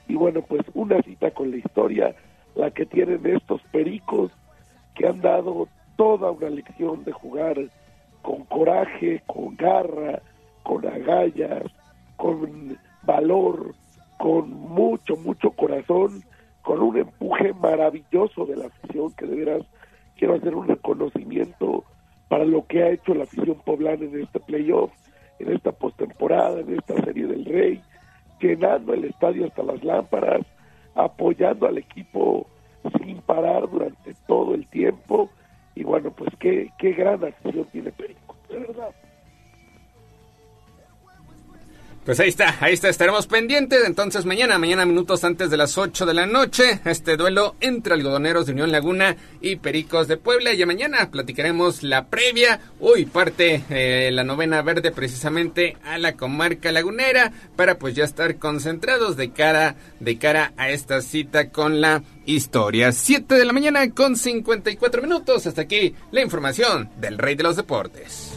Y 0.09 0.15
bueno, 0.15 0.43
pues 0.43 0.62
una 0.74 1.01
cita 1.02 1.31
con 1.31 1.51
la 1.51 1.59
historia, 1.59 2.15
la 2.55 2.70
que 2.70 2.86
tienen 2.86 3.24
estos 3.27 3.60
pericos 3.70 4.32
que 4.94 5.06
han 5.06 5.20
dado 5.20 5.69
toda 5.97 6.31
una 6.31 6.48
lección 6.48 7.05
de 7.05 7.12
jugar 7.12 7.56
con 8.23 8.44
coraje, 8.44 9.23
con 9.27 9.56
garra, 9.56 10.23
con 10.62 10.86
agallas, 10.86 11.65
con 12.16 12.78
valor, 13.02 13.74
con 14.19 14.51
mucho, 14.51 15.16
mucho 15.16 15.51
corazón, 15.51 16.24
con 16.62 16.82
un 16.82 16.98
empuje 16.98 17.52
maravilloso 17.55 18.44
de 18.47 18.56
la 18.56 18.66
afición 18.66 19.12
que 19.12 19.27
de 19.27 19.36
veras 19.36 19.62
quiero 20.19 20.35
hacer 20.35 20.55
un 20.55 20.66
reconocimiento 20.66 21.85
para 22.28 22.45
lo 22.45 22.66
que 22.66 22.82
ha 22.82 22.90
hecho 22.90 23.15
la 23.15 23.24
afición 23.24 23.57
poblana 23.65 24.05
en 24.05 24.20
este 24.20 24.40
playoff, 24.40 24.93
en 25.39 25.53
esta 25.53 25.73
postemporada, 25.73 26.61
en 26.61 26.74
esta 26.77 26.95
serie 27.03 27.27
del 27.27 27.45
Rey, 27.45 27.81
llenando 28.40 28.93
el 28.93 29.05
estadio 29.05 29.47
hasta 29.47 29.62
las 29.62 29.82
lámparas, 29.82 30.45
apoyando 30.95 31.66
al 31.66 31.78
equipo 31.78 32.47
sin 32.99 33.20
parar 33.23 33.70
durante 33.70 34.15
todo 34.27 34.55
el 34.55 34.66
tiempo. 34.66 35.31
Y 35.74 35.85
bueno, 35.85 36.11
pues 36.11 36.31
qué, 36.39 36.70
qué 36.78 36.93
gran 36.93 37.24
afición 37.24 37.65
tiene 37.73 37.93
Perico, 37.93 38.36
de 38.49 38.59
verdad. 38.59 38.90
Pues 42.09 42.21
ahí 42.21 42.31
está, 42.31 42.57
ahí 42.61 42.73
está, 42.73 42.89
estaremos 42.89 43.27
pendientes. 43.27 43.85
Entonces 43.85 44.25
mañana, 44.25 44.57
mañana 44.57 44.87
minutos 44.87 45.25
antes 45.25 45.51
de 45.51 45.59
las 45.59 45.77
8 45.77 46.07
de 46.07 46.15
la 46.15 46.25
noche, 46.25 46.81
este 46.87 47.19
duelo 47.19 47.55
entre 47.61 47.93
algodoneros 47.93 48.47
de 48.47 48.53
Unión 48.53 48.73
Laguna 48.73 49.15
y 49.43 49.57
Pericos 49.57 50.09
de 50.09 50.17
Puebla. 50.17 50.55
Y 50.55 50.65
mañana 50.65 51.11
platicaremos 51.11 51.83
la 51.83 52.07
previa. 52.07 52.61
Hoy 52.81 53.05
parte 53.05 53.63
eh, 53.69 54.09
la 54.11 54.25
novena 54.25 54.63
verde 54.63 54.91
precisamente 54.91 55.77
a 55.85 55.99
la 55.99 56.17
comarca 56.17 56.73
lagunera 56.73 57.31
para 57.57 57.79
pues 57.79 57.95
ya 57.95 58.05
estar 58.05 58.39
concentrados 58.39 59.19
de 59.19 59.33
cara, 59.33 59.77
de 60.01 60.17
cara 60.17 60.55
a 60.57 60.71
esta 60.71 61.03
cita 61.03 61.51
con 61.51 61.83
la 61.83 62.03
historia. 62.25 62.91
7 62.91 63.35
de 63.35 63.45
la 63.45 63.53
mañana 63.53 63.91
con 63.91 64.17
54 64.17 65.03
minutos. 65.03 65.47
Hasta 65.47 65.61
aquí 65.61 65.95
la 66.11 66.23
información 66.23 66.89
del 66.99 67.19
Rey 67.19 67.35
de 67.35 67.43
los 67.43 67.57
Deportes. 67.57 68.28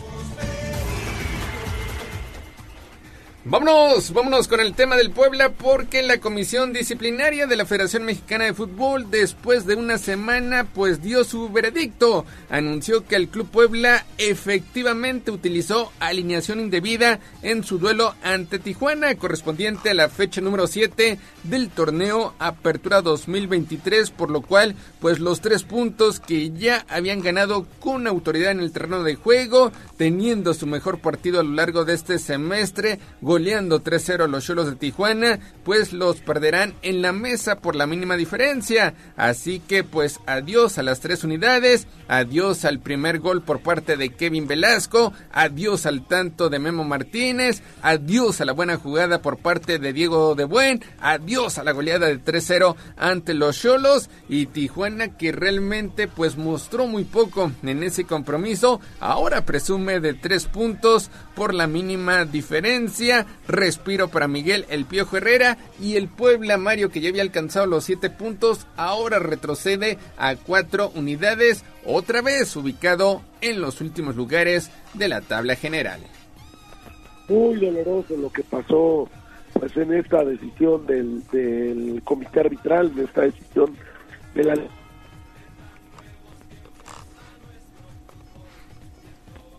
Vámonos, 3.43 4.13
vámonos 4.13 4.47
con 4.47 4.59
el 4.59 4.75
tema 4.75 4.95
del 4.95 5.09
Puebla 5.09 5.49
porque 5.49 6.03
la 6.03 6.19
Comisión 6.19 6.73
Disciplinaria 6.73 7.47
de 7.47 7.55
la 7.55 7.65
Federación 7.65 8.03
Mexicana 8.03 8.45
de 8.45 8.53
Fútbol 8.53 9.09
después 9.09 9.65
de 9.65 9.73
una 9.73 9.97
semana 9.97 10.67
pues 10.71 11.01
dio 11.01 11.23
su 11.23 11.49
veredicto. 11.49 12.23
Anunció 12.51 13.03
que 13.07 13.15
el 13.15 13.29
Club 13.29 13.49
Puebla 13.49 14.05
efectivamente 14.19 15.31
utilizó 15.31 15.91
alineación 15.99 16.59
indebida 16.59 17.19
en 17.41 17.63
su 17.63 17.79
duelo 17.79 18.13
ante 18.21 18.59
Tijuana 18.59 19.15
correspondiente 19.15 19.89
a 19.89 19.95
la 19.95 20.09
fecha 20.09 20.39
número 20.39 20.67
7 20.67 21.17
del 21.43 21.69
torneo 21.69 22.35
Apertura 22.37 23.01
2023 23.01 24.11
por 24.11 24.29
lo 24.29 24.41
cual 24.41 24.75
pues 24.99 25.19
los 25.19 25.41
tres 25.41 25.63
puntos 25.63 26.19
que 26.19 26.51
ya 26.51 26.85
habían 26.87 27.21
ganado 27.21 27.65
con 27.79 28.05
autoridad 28.05 28.51
en 28.51 28.59
el 28.59 28.71
terreno 28.71 29.01
de 29.01 29.15
juego 29.15 29.71
teniendo 29.97 30.53
su 30.53 30.67
mejor 30.67 30.99
partido 30.99 31.39
a 31.39 31.43
lo 31.43 31.53
largo 31.53 31.85
de 31.85 31.95
este 31.95 32.19
semestre 32.19 32.99
goleando 33.31 33.81
3-0 33.81 34.27
los 34.27 34.43
Cholos 34.43 34.65
de 34.65 34.75
Tijuana, 34.75 35.39
pues 35.63 35.93
los 35.93 36.17
perderán 36.17 36.73
en 36.81 37.01
la 37.01 37.13
mesa 37.13 37.55
por 37.55 37.77
la 37.77 37.87
mínima 37.87 38.17
diferencia. 38.17 38.93
Así 39.15 39.61
que 39.61 39.85
pues 39.85 40.19
adiós 40.25 40.77
a 40.77 40.83
las 40.83 40.99
tres 40.99 41.23
unidades, 41.23 41.87
adiós 42.09 42.65
al 42.65 42.81
primer 42.81 43.19
gol 43.19 43.41
por 43.41 43.61
parte 43.61 43.95
de 43.95 44.09
Kevin 44.09 44.47
Velasco, 44.47 45.13
adiós 45.31 45.85
al 45.85 46.05
tanto 46.05 46.49
de 46.49 46.59
Memo 46.59 46.83
Martínez, 46.83 47.63
adiós 47.81 48.41
a 48.41 48.45
la 48.45 48.51
buena 48.51 48.75
jugada 48.75 49.21
por 49.21 49.37
parte 49.37 49.79
de 49.79 49.93
Diego 49.93 50.35
de 50.35 50.43
Buen, 50.43 50.83
adiós 50.99 51.57
a 51.57 51.63
la 51.63 51.71
goleada 51.71 52.07
de 52.07 52.21
3-0 52.21 52.75
ante 52.97 53.33
los 53.33 53.61
Cholos 53.61 54.09
y 54.27 54.47
Tijuana 54.47 55.15
que 55.15 55.31
realmente 55.31 56.09
pues 56.09 56.35
mostró 56.35 56.85
muy 56.85 57.05
poco 57.05 57.49
en 57.63 57.81
ese 57.81 58.03
compromiso, 58.03 58.81
ahora 58.99 59.45
presume 59.45 60.01
de 60.01 60.15
tres 60.15 60.47
puntos 60.47 61.09
por 61.35 61.53
la 61.53 61.67
mínima 61.67 62.25
diferencia, 62.25 63.25
respiro 63.47 64.09
para 64.09 64.27
Miguel 64.27 64.65
El 64.69 64.85
Piojo 64.85 65.17
Herrera 65.17 65.57
y 65.79 65.95
el 65.95 66.07
Puebla 66.07 66.57
Mario 66.57 66.89
que 66.89 67.01
ya 67.01 67.09
había 67.09 67.21
alcanzado 67.21 67.65
los 67.65 67.83
siete 67.83 68.09
puntos, 68.09 68.67
ahora 68.77 69.19
retrocede 69.19 69.97
a 70.17 70.35
cuatro 70.35 70.91
unidades, 70.95 71.63
otra 71.85 72.21
vez 72.21 72.55
ubicado 72.55 73.21
en 73.41 73.61
los 73.61 73.81
últimos 73.81 74.15
lugares 74.15 74.71
de 74.93 75.07
la 75.07 75.21
tabla 75.21 75.55
general. 75.55 76.01
Muy 77.27 77.59
doloroso 77.59 78.17
lo 78.17 78.31
que 78.31 78.43
pasó 78.43 79.09
pues 79.53 79.75
en 79.77 79.93
esta 79.93 80.23
decisión 80.23 80.85
del, 80.85 81.27
del 81.27 82.01
comité 82.03 82.41
arbitral, 82.41 82.91
en 82.95 83.05
esta 83.05 83.21
decisión 83.21 83.75
de 84.33 84.43
la 84.43 84.55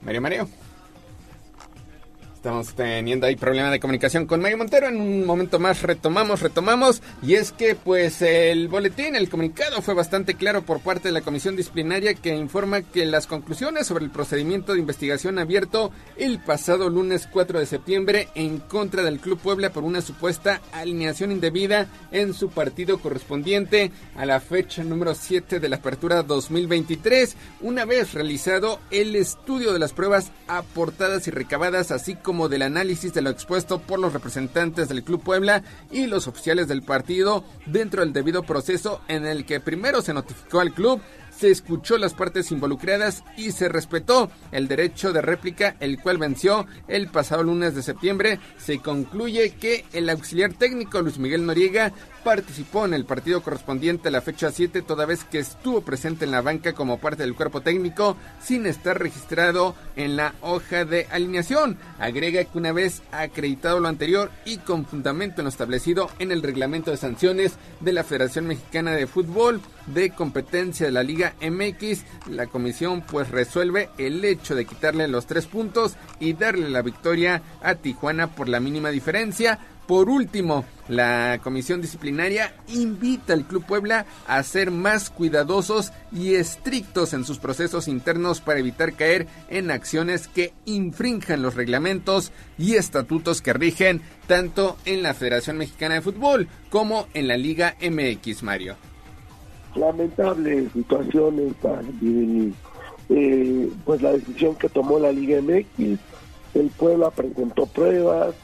Mario 0.03 0.21
Mario. 0.21 0.49
Estamos 2.43 2.75
teniendo 2.75 3.29
ahí 3.29 3.37
problema 3.37 3.71
de 3.71 3.79
comunicación 3.79 4.27
con 4.27 4.41
Mario 4.41 4.59
Montero. 4.59 4.89
En 4.89 5.01
un 5.01 5.25
momento 5.25 5.61
más 5.61 5.81
retomamos, 5.83 6.41
retomamos. 6.41 7.01
Y 7.23 7.35
es 7.35 7.53
que 7.53 7.77
pues 7.77 8.21
el 8.21 8.67
boletín, 8.67 9.15
el 9.15 9.29
comunicado 9.29 9.81
fue 9.81 9.95
bastante 9.95 10.35
claro 10.35 10.63
por 10.63 10.81
parte 10.81 11.07
de 11.07 11.13
la 11.13 11.21
comisión 11.21 11.55
disciplinaria 11.55 12.15
que 12.15 12.35
informa 12.35 12.83
que 12.83 13.07
las 13.07 13.29
conclusiones 13.29 13.87
sobre 13.87 14.05
el 14.05 14.11
procedimiento 14.11 14.73
de 14.73 14.81
investigación 14.81 15.39
abierto 15.39 15.93
el 16.17 16.41
pasado 16.41 16.91
lunes 16.91 17.29
4 17.31 17.61
de 17.61 17.67
septiembre 17.67 18.29
en 18.35 18.59
contra 18.59 19.05
del 19.05 19.21
Club 19.21 19.39
Puebla 19.39 19.71
por 19.71 19.85
una 19.85 20.01
supuesta 20.01 20.61
alineación 20.73 21.31
indebida 21.31 21.87
en 22.11 22.35
su 22.35 22.51
partido 22.51 22.99
correspondiente 22.99 23.93
a 24.17 24.27
la 24.27 24.41
fecha 24.41 24.83
número 24.83 25.15
7 25.15 25.61
de 25.61 25.69
la 25.69 25.77
apertura 25.77 26.25
2023. 26.25 27.37
Una 27.61 27.85
vez 27.85 28.15
realizado 28.15 28.81
el 28.91 29.15
estudio 29.15 29.73
de 29.73 29.79
las 29.79 29.93
pruebas 29.93 30.33
aportadas 30.49 31.29
y 31.29 31.31
recabadas 31.31 31.93
así 31.93 32.17
como 32.17 32.32
como 32.33 32.49
del 32.49 32.63
análisis 32.63 33.13
de 33.13 33.21
lo 33.21 33.29
expuesto 33.29 33.79
por 33.79 33.99
los 33.99 34.15
representantes 34.15 34.89
del 34.89 35.05
Club 35.05 35.23
Puebla 35.23 35.63
y 35.91 36.07
los 36.07 36.29
oficiales 36.29 36.67
del 36.67 36.81
partido 36.81 37.45
dentro 37.67 38.01
del 38.01 38.15
debido 38.15 38.43
proceso 38.43 39.03
en 39.07 39.27
el 39.27 39.45
que 39.45 39.61
primero 39.61 40.01
se 40.01 40.15
notificó 40.15 40.61
al 40.61 40.73
club 40.73 41.03
se 41.37 41.51
escuchó 41.51 41.99
las 41.99 42.15
partes 42.15 42.51
involucradas 42.53 43.25
y 43.37 43.53
se 43.53 43.69
respetó 43.69 44.31
el 44.53 44.69
derecho 44.69 45.13
de 45.13 45.23
réplica, 45.23 45.77
el 45.81 46.01
cual 46.01 46.19
venció 46.19 46.67
el 46.89 47.09
pasado 47.09 47.43
lunes 47.43 47.75
de 47.75 47.83
septiembre. 47.83 48.39
Se 48.59 48.79
concluye 48.79 49.51
que 49.51 49.85
el 49.93 50.09
auxiliar 50.11 50.53
técnico 50.55 51.01
Luis 51.01 51.19
Miguel 51.19 51.47
Noriega 51.47 51.93
participó 52.23 52.85
en 52.85 52.95
el 52.95 53.05
partido 53.05 53.43
correspondiente 53.43 54.09
a 54.09 54.13
la 54.13 54.21
fecha 54.21 54.53
7, 54.53 54.83
toda 54.83 55.07
vez 55.07 55.25
que 55.25 55.41
estuvo 55.41 55.81
presente 55.81 56.25
en 56.25 56.31
la 56.31 56.41
banca 56.41 56.73
como 56.73 56.99
parte 56.99 57.23
del 57.23 57.35
cuerpo 57.35 57.61
técnico, 57.61 58.17
sin 58.41 58.67
estar 58.67 58.99
registrado 58.99 59.75
en 59.97 60.17
la 60.17 60.35
hoja 60.41 60.85
de 60.85 61.07
alineación. 61.11 61.79
Agrega 61.99 62.45
que 62.45 62.59
una 62.59 62.73
vez 62.73 63.03
acreditado 63.11 63.81
lo 63.81 63.89
anterior 63.89 64.31
y 64.45 64.59
con 64.59 64.87
fundamento 64.87 65.41
en 65.41 65.45
lo 65.45 65.51
establecido 65.51 66.11
en 66.19 66.31
el 66.33 66.43
reglamento 66.43 66.91
de 66.91 66.97
sanciones 66.97 67.55
de 67.81 67.93
la 67.93 68.05
Federación 68.05 68.47
Mexicana 68.47 68.93
de 68.93 69.07
Fútbol 69.07 69.61
de 69.87 70.11
competencia 70.11 70.87
de 70.87 70.93
la 70.93 71.03
Liga 71.03 71.35
MX, 71.41 72.05
la 72.29 72.47
comisión 72.47 73.03
pues 73.03 73.31
resuelve 73.31 73.91
el 73.99 74.25
hecho 74.25 74.55
de 74.55 74.65
quitarle 74.65 75.09
los 75.09 75.27
tres 75.27 75.47
puntos 75.47 75.97
y 76.21 76.35
darle 76.35 76.69
la 76.71 76.83
victoria 76.83 77.43
a 77.63 77.75
Tijuana 77.75 78.35
por 78.35 78.49
la 78.49 78.61
mínima 78.61 78.91
diferencia. 78.91 79.59
Por 79.87 80.09
último, 80.09 80.65
la 80.89 81.41
comisión 81.43 81.83
disciplinaria 81.83 82.55
invita 82.69 83.33
al 83.33 83.47
Club 83.47 83.67
Puebla 83.67 84.07
a 84.29 84.43
ser 84.45 84.71
más 84.71 85.11
cuidadosos 85.11 85.93
y 86.13 86.35
estrictos 86.35 87.13
en 87.13 87.25
sus 87.25 87.39
procesos 87.39 87.89
internos 87.89 88.41
para 88.41 88.61
evitar 88.61 88.95
caer 88.95 89.27
en 89.51 89.73
acciones 89.73 90.29
que 90.29 90.55
infrinjan 90.67 91.43
los 91.43 91.57
reglamentos 91.57 92.31
y 92.59 92.77
estatutos 92.77 93.43
que 93.43 93.53
rigen 93.53 94.03
tanto 94.29 94.79
en 94.85 95.03
la 95.03 95.15
Federación 95.15 95.59
Mexicana 95.59 95.97
de 95.97 96.03
Fútbol 96.03 96.49
como 96.71 97.09
en 97.13 97.27
la 97.27 97.37
Liga 97.37 97.77
MX, 97.83 98.45
Mario 98.45 98.92
lamentable 99.77 100.69
situación 100.71 101.39
esta, 101.39 101.81
eh, 103.09 103.71
pues 103.85 104.03
la 104.03 104.13
decisión 104.13 104.55
que 104.57 104.69
tomó 104.69 104.99
la 104.99 105.13
Liga 105.13 105.41
MX, 105.41 105.99
el 106.55 106.71
pueblo 106.77 107.11
presentó 107.11 107.67
pruebas, 107.67 108.35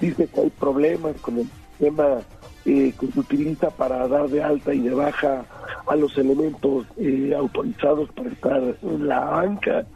dice 0.00 0.26
que 0.26 0.40
hay 0.40 0.50
problemas 0.50 1.16
con 1.20 1.38
el 1.38 1.48
sistema 1.48 2.18
eh, 2.64 2.92
que 2.98 3.06
se 3.08 3.20
utiliza 3.20 3.70
para 3.70 4.08
dar 4.08 4.28
de 4.28 4.42
alta 4.42 4.74
y 4.74 4.80
de 4.80 4.94
baja 4.94 5.44
a 5.86 5.96
los 5.96 6.16
elementos 6.18 6.86
eh, 6.96 7.32
autorizados 7.36 8.10
para 8.10 8.30
estar 8.30 8.62
en 8.82 9.06
la 9.06 9.20
banca, 9.20 9.86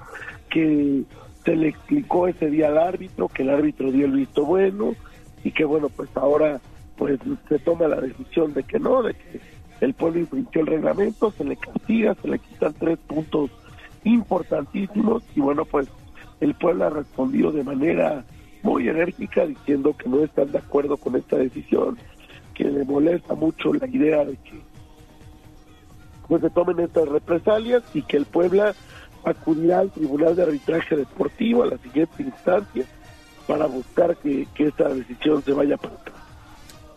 que 0.48 1.02
se 1.44 1.56
le 1.56 1.68
explicó 1.68 2.28
ese 2.28 2.50
día 2.50 2.68
al 2.68 2.78
árbitro, 2.78 3.28
que 3.28 3.42
el 3.42 3.50
árbitro 3.50 3.90
dio 3.90 4.06
el 4.06 4.12
visto 4.12 4.44
bueno 4.44 4.94
y 5.42 5.52
que 5.52 5.64
bueno, 5.64 5.88
pues 5.88 6.10
ahora 6.14 6.60
pues 6.96 7.18
se 7.48 7.58
toma 7.60 7.88
la 7.88 8.00
decisión 8.00 8.52
de 8.52 8.62
que 8.62 8.78
no, 8.78 9.02
de 9.02 9.14
que 9.14 9.40
el 9.80 9.94
pueblo 9.94 10.20
infringió 10.20 10.60
el 10.60 10.66
reglamento, 10.66 11.30
se 11.32 11.44
le 11.44 11.56
castiga, 11.56 12.14
se 12.14 12.28
le 12.28 12.38
quitan 12.38 12.74
tres 12.74 12.98
puntos 12.98 13.50
importantísimos 14.04 15.22
y 15.34 15.40
bueno, 15.40 15.64
pues 15.64 15.88
el 16.40 16.54
pueblo 16.54 16.86
ha 16.86 16.90
respondido 16.90 17.52
de 17.52 17.64
manera 17.64 18.24
muy 18.62 18.88
enérgica 18.88 19.46
diciendo 19.46 19.96
que 19.96 20.08
no 20.08 20.22
están 20.22 20.52
de 20.52 20.58
acuerdo 20.58 20.96
con 20.96 21.16
esta 21.16 21.36
decisión, 21.36 21.98
que 22.54 22.64
le 22.64 22.84
molesta 22.84 23.34
mucho 23.34 23.72
la 23.72 23.86
idea 23.86 24.24
de 24.24 24.36
que 24.36 24.60
pues 26.28 26.42
se 26.42 26.50
tomen 26.50 26.78
estas 26.78 27.08
represalias 27.08 27.82
y 27.92 28.02
que 28.02 28.16
el 28.16 28.24
Puebla 28.24 28.72
acudirá 29.24 29.80
al 29.80 29.90
Tribunal 29.90 30.36
de 30.36 30.44
Arbitraje 30.44 30.94
Deportivo 30.94 31.64
a 31.64 31.66
la 31.66 31.78
siguiente 31.78 32.22
instancia 32.22 32.84
para 33.48 33.66
buscar 33.66 34.16
que, 34.16 34.46
esta 34.56 34.88
decisión 34.90 35.42
se 35.42 35.52
vaya 35.52 35.76
para 35.76 35.94
atrás. 35.94 36.19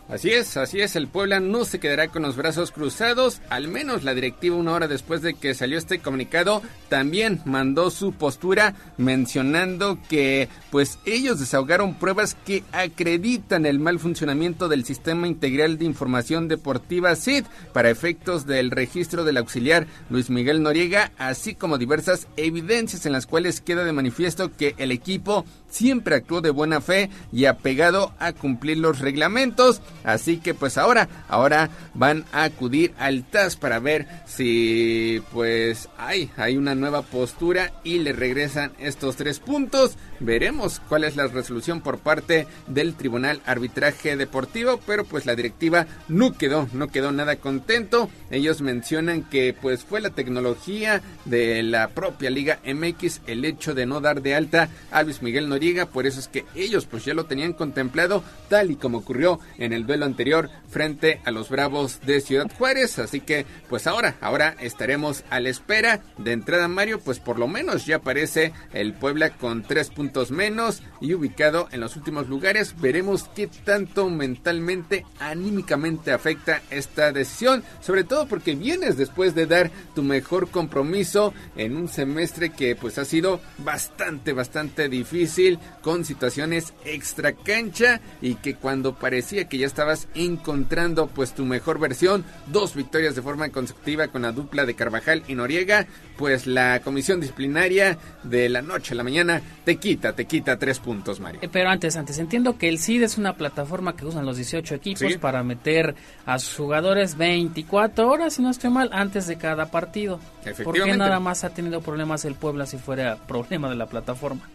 Así 0.09 0.31
es, 0.31 0.57
así 0.57 0.81
es, 0.81 0.97
el 0.97 1.07
Puebla 1.07 1.39
no 1.39 1.63
se 1.63 1.79
quedará 1.79 2.09
con 2.09 2.23
los 2.23 2.35
brazos 2.35 2.71
cruzados, 2.71 3.41
al 3.49 3.69
menos 3.69 4.03
la 4.03 4.13
directiva 4.13 4.57
una 4.57 4.73
hora 4.73 4.87
después 4.89 5.21
de 5.21 5.33
que 5.33 5.53
salió 5.53 5.77
este 5.77 5.99
comunicado 5.99 6.61
también 6.89 7.41
mandó 7.45 7.89
su 7.89 8.11
postura 8.11 8.75
mencionando 8.97 9.97
que 10.09 10.49
pues 10.71 10.99
ellos 11.05 11.39
desahogaron 11.39 11.95
pruebas 11.95 12.35
que 12.45 12.63
acreditan 12.73 13.65
el 13.65 13.79
mal 13.79 13.97
funcionamiento 13.97 14.67
del 14.67 14.83
sistema 14.83 15.27
integral 15.27 15.77
de 15.77 15.85
información 15.85 16.49
deportiva 16.49 17.15
SID 17.15 17.45
para 17.71 17.89
efectos 17.89 18.45
del 18.45 18.71
registro 18.71 19.23
del 19.23 19.37
auxiliar 19.37 19.87
Luis 20.09 20.29
Miguel 20.29 20.61
Noriega, 20.61 21.13
así 21.17 21.55
como 21.55 21.77
diversas 21.77 22.27
evidencias 22.35 23.05
en 23.05 23.13
las 23.13 23.25
cuales 23.25 23.61
queda 23.61 23.85
de 23.85 23.93
manifiesto 23.93 24.51
que 24.55 24.75
el 24.77 24.91
equipo 24.91 25.45
siempre 25.69 26.15
actuó 26.15 26.41
de 26.41 26.51
buena 26.51 26.81
fe 26.81 27.09
y 27.31 27.45
apegado 27.45 28.13
a 28.19 28.33
cumplir 28.33 28.77
los 28.77 28.99
reglamentos. 28.99 29.81
Así 30.03 30.37
que 30.37 30.53
pues 30.53 30.77
ahora, 30.77 31.07
ahora 31.27 31.69
van 31.93 32.25
a 32.31 32.43
acudir 32.43 32.93
al 32.97 33.23
TAS 33.23 33.55
para 33.55 33.79
ver 33.79 34.07
si 34.25 35.21
pues 35.31 35.89
hay, 35.97 36.29
hay 36.37 36.57
una 36.57 36.75
nueva 36.75 37.01
postura 37.01 37.71
y 37.83 37.99
le 37.99 38.13
regresan 38.13 38.71
estos 38.79 39.15
tres 39.15 39.39
puntos. 39.39 39.97
Veremos 40.19 40.81
cuál 40.87 41.03
es 41.03 41.15
la 41.15 41.27
resolución 41.27 41.81
por 41.81 41.99
parte 41.99 42.47
del 42.67 42.95
Tribunal 42.95 43.41
Arbitraje 43.45 44.15
Deportivo, 44.15 44.79
pero 44.85 45.03
pues 45.03 45.25
la 45.25 45.35
directiva 45.35 45.85
no 46.07 46.33
quedó, 46.37 46.67
no 46.73 46.87
quedó 46.87 47.11
nada 47.11 47.35
contento. 47.37 48.09
Ellos 48.31 48.61
mencionan 48.61 49.23
que 49.23 49.55
pues 49.59 49.83
fue 49.83 50.01
la 50.01 50.11
tecnología 50.11 51.01
de 51.25 51.63
la 51.63 51.89
propia 51.89 52.29
Liga 52.29 52.59
MX 52.65 53.21
el 53.27 53.45
hecho 53.45 53.73
de 53.73 53.85
no 53.85 54.01
dar 54.01 54.21
de 54.21 54.35
alta 54.35 54.69
a 54.91 55.03
Luis 55.03 55.21
Miguel 55.21 55.49
Noriega, 55.49 55.85
por 55.85 56.05
eso 56.05 56.19
es 56.19 56.27
que 56.27 56.45
ellos 56.55 56.85
pues 56.85 57.05
ya 57.05 57.13
lo 57.13 57.25
tenían 57.25 57.53
contemplado 57.53 58.23
tal 58.49 58.71
y 58.71 58.75
como 58.75 58.99
ocurrió 58.99 59.39
en 59.57 59.73
el 59.73 59.83
duelo 59.93 60.05
anterior 60.05 60.49
frente 60.69 61.21
a 61.23 61.29
los 61.29 61.49
Bravos 61.49 61.99
de 62.03 62.19
Ciudad 62.19 62.51
Juárez, 62.57 62.97
así 62.97 63.19
que 63.19 63.45
pues 63.69 63.85
ahora, 63.85 64.15
ahora 64.21 64.55
estaremos 64.59 65.23
a 65.29 65.39
la 65.39 65.49
espera 65.49 66.01
de 66.17 66.31
entrada 66.31 66.67
Mario, 66.67 66.99
pues 66.99 67.19
por 67.19 67.37
lo 67.37 67.47
menos 67.47 67.85
ya 67.85 67.97
aparece 67.97 68.53
el 68.73 68.93
Puebla 68.93 69.29
con 69.37 69.61
tres 69.61 69.91
puntos 69.91 70.31
menos 70.31 70.81
y 70.99 71.13
ubicado 71.13 71.67
en 71.71 71.81
los 71.81 71.95
últimos 71.95 72.27
lugares. 72.27 72.73
Veremos 72.81 73.29
qué 73.35 73.45
tanto 73.45 74.09
mentalmente, 74.09 75.05
anímicamente 75.19 76.11
afecta 76.11 76.63
esta 76.71 77.11
decisión, 77.11 77.63
sobre 77.79 78.03
todo 78.03 78.27
porque 78.27 78.55
vienes 78.55 78.97
después 78.97 79.35
de 79.35 79.45
dar 79.45 79.69
tu 79.93 80.01
mejor 80.01 80.49
compromiso 80.49 81.35
en 81.55 81.75
un 81.77 81.87
semestre 81.87 82.49
que 82.49 82.75
pues 82.75 82.97
ha 82.97 83.05
sido 83.05 83.41
bastante, 83.59 84.33
bastante 84.33 84.89
difícil 84.89 85.59
con 85.83 86.03
situaciones 86.03 86.73
extra 86.83 87.33
cancha 87.33 88.01
y 88.23 88.35
que 88.35 88.55
cuando 88.55 88.95
parecía 88.95 89.47
que 89.47 89.59
ya 89.59 89.67
estabas 89.83 90.07
encontrando 90.15 91.07
pues 91.07 91.33
tu 91.33 91.43
mejor 91.43 91.77
versión, 91.77 92.23
dos 92.47 92.73
victorias 92.73 93.15
de 93.15 93.21
forma 93.21 93.49
consecutiva 93.49 94.07
con 94.07 94.21
la 94.21 94.31
dupla 94.31 94.65
de 94.65 94.75
Carvajal 94.75 95.23
y 95.27 95.35
Noriega, 95.35 95.87
pues 96.17 96.47
la 96.47 96.79
comisión 96.79 97.19
disciplinaria 97.19 97.97
de 98.23 98.47
la 98.47 98.61
noche 98.61 98.93
a 98.93 98.95
la 98.95 99.03
mañana 99.03 99.41
te 99.65 99.75
quita, 99.75 100.13
te 100.13 100.23
quita 100.23 100.57
tres 100.57 100.79
puntos, 100.79 101.19
Mario. 101.19 101.41
Eh, 101.43 101.49
pero 101.51 101.69
antes, 101.69 101.97
antes, 101.97 102.17
entiendo 102.17 102.57
que 102.57 102.69
el 102.69 102.79
CID 102.79 103.03
es 103.03 103.17
una 103.17 103.33
plataforma 103.35 103.93
que 103.97 104.05
usan 104.05 104.25
los 104.25 104.37
18 104.37 104.75
equipos 104.75 105.17
para 105.17 105.43
meter 105.43 105.95
a 106.25 106.39
sus 106.39 106.55
jugadores 106.55 107.17
24 107.17 108.07
horas, 108.07 108.35
si 108.35 108.41
no 108.41 108.51
estoy 108.51 108.69
mal, 108.69 108.89
antes 108.93 109.27
de 109.27 109.37
cada 109.37 109.65
partido. 109.65 110.21
Porque 110.63 110.95
nada 110.95 111.19
más 111.19 111.43
ha 111.43 111.49
tenido 111.49 111.81
problemas 111.81 112.23
el 112.23 112.35
Puebla 112.35 112.65
si 112.65 112.77
fuera 112.77 113.17
problema 113.17 113.69
de 113.69 113.75
la 113.75 113.87
plataforma? 113.87 114.49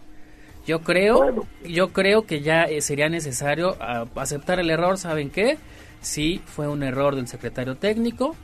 Yo 0.69 0.82
creo, 0.82 1.47
yo 1.66 1.95
creo 1.95 2.27
que 2.27 2.43
ya 2.43 2.65
eh, 2.65 2.82
sería 2.82 3.09
necesario 3.09 3.77
ah, 3.81 4.05
aceptar 4.16 4.61
el 4.61 4.69
error, 4.69 4.99
¿saben 4.99 5.31
qué? 5.31 5.57
Si 6.03 6.43
fue 6.45 6.69
un 6.69 6.82
error 6.82 7.16
del 7.16 7.27
secretario 7.27 7.77
técnico, 7.77 8.36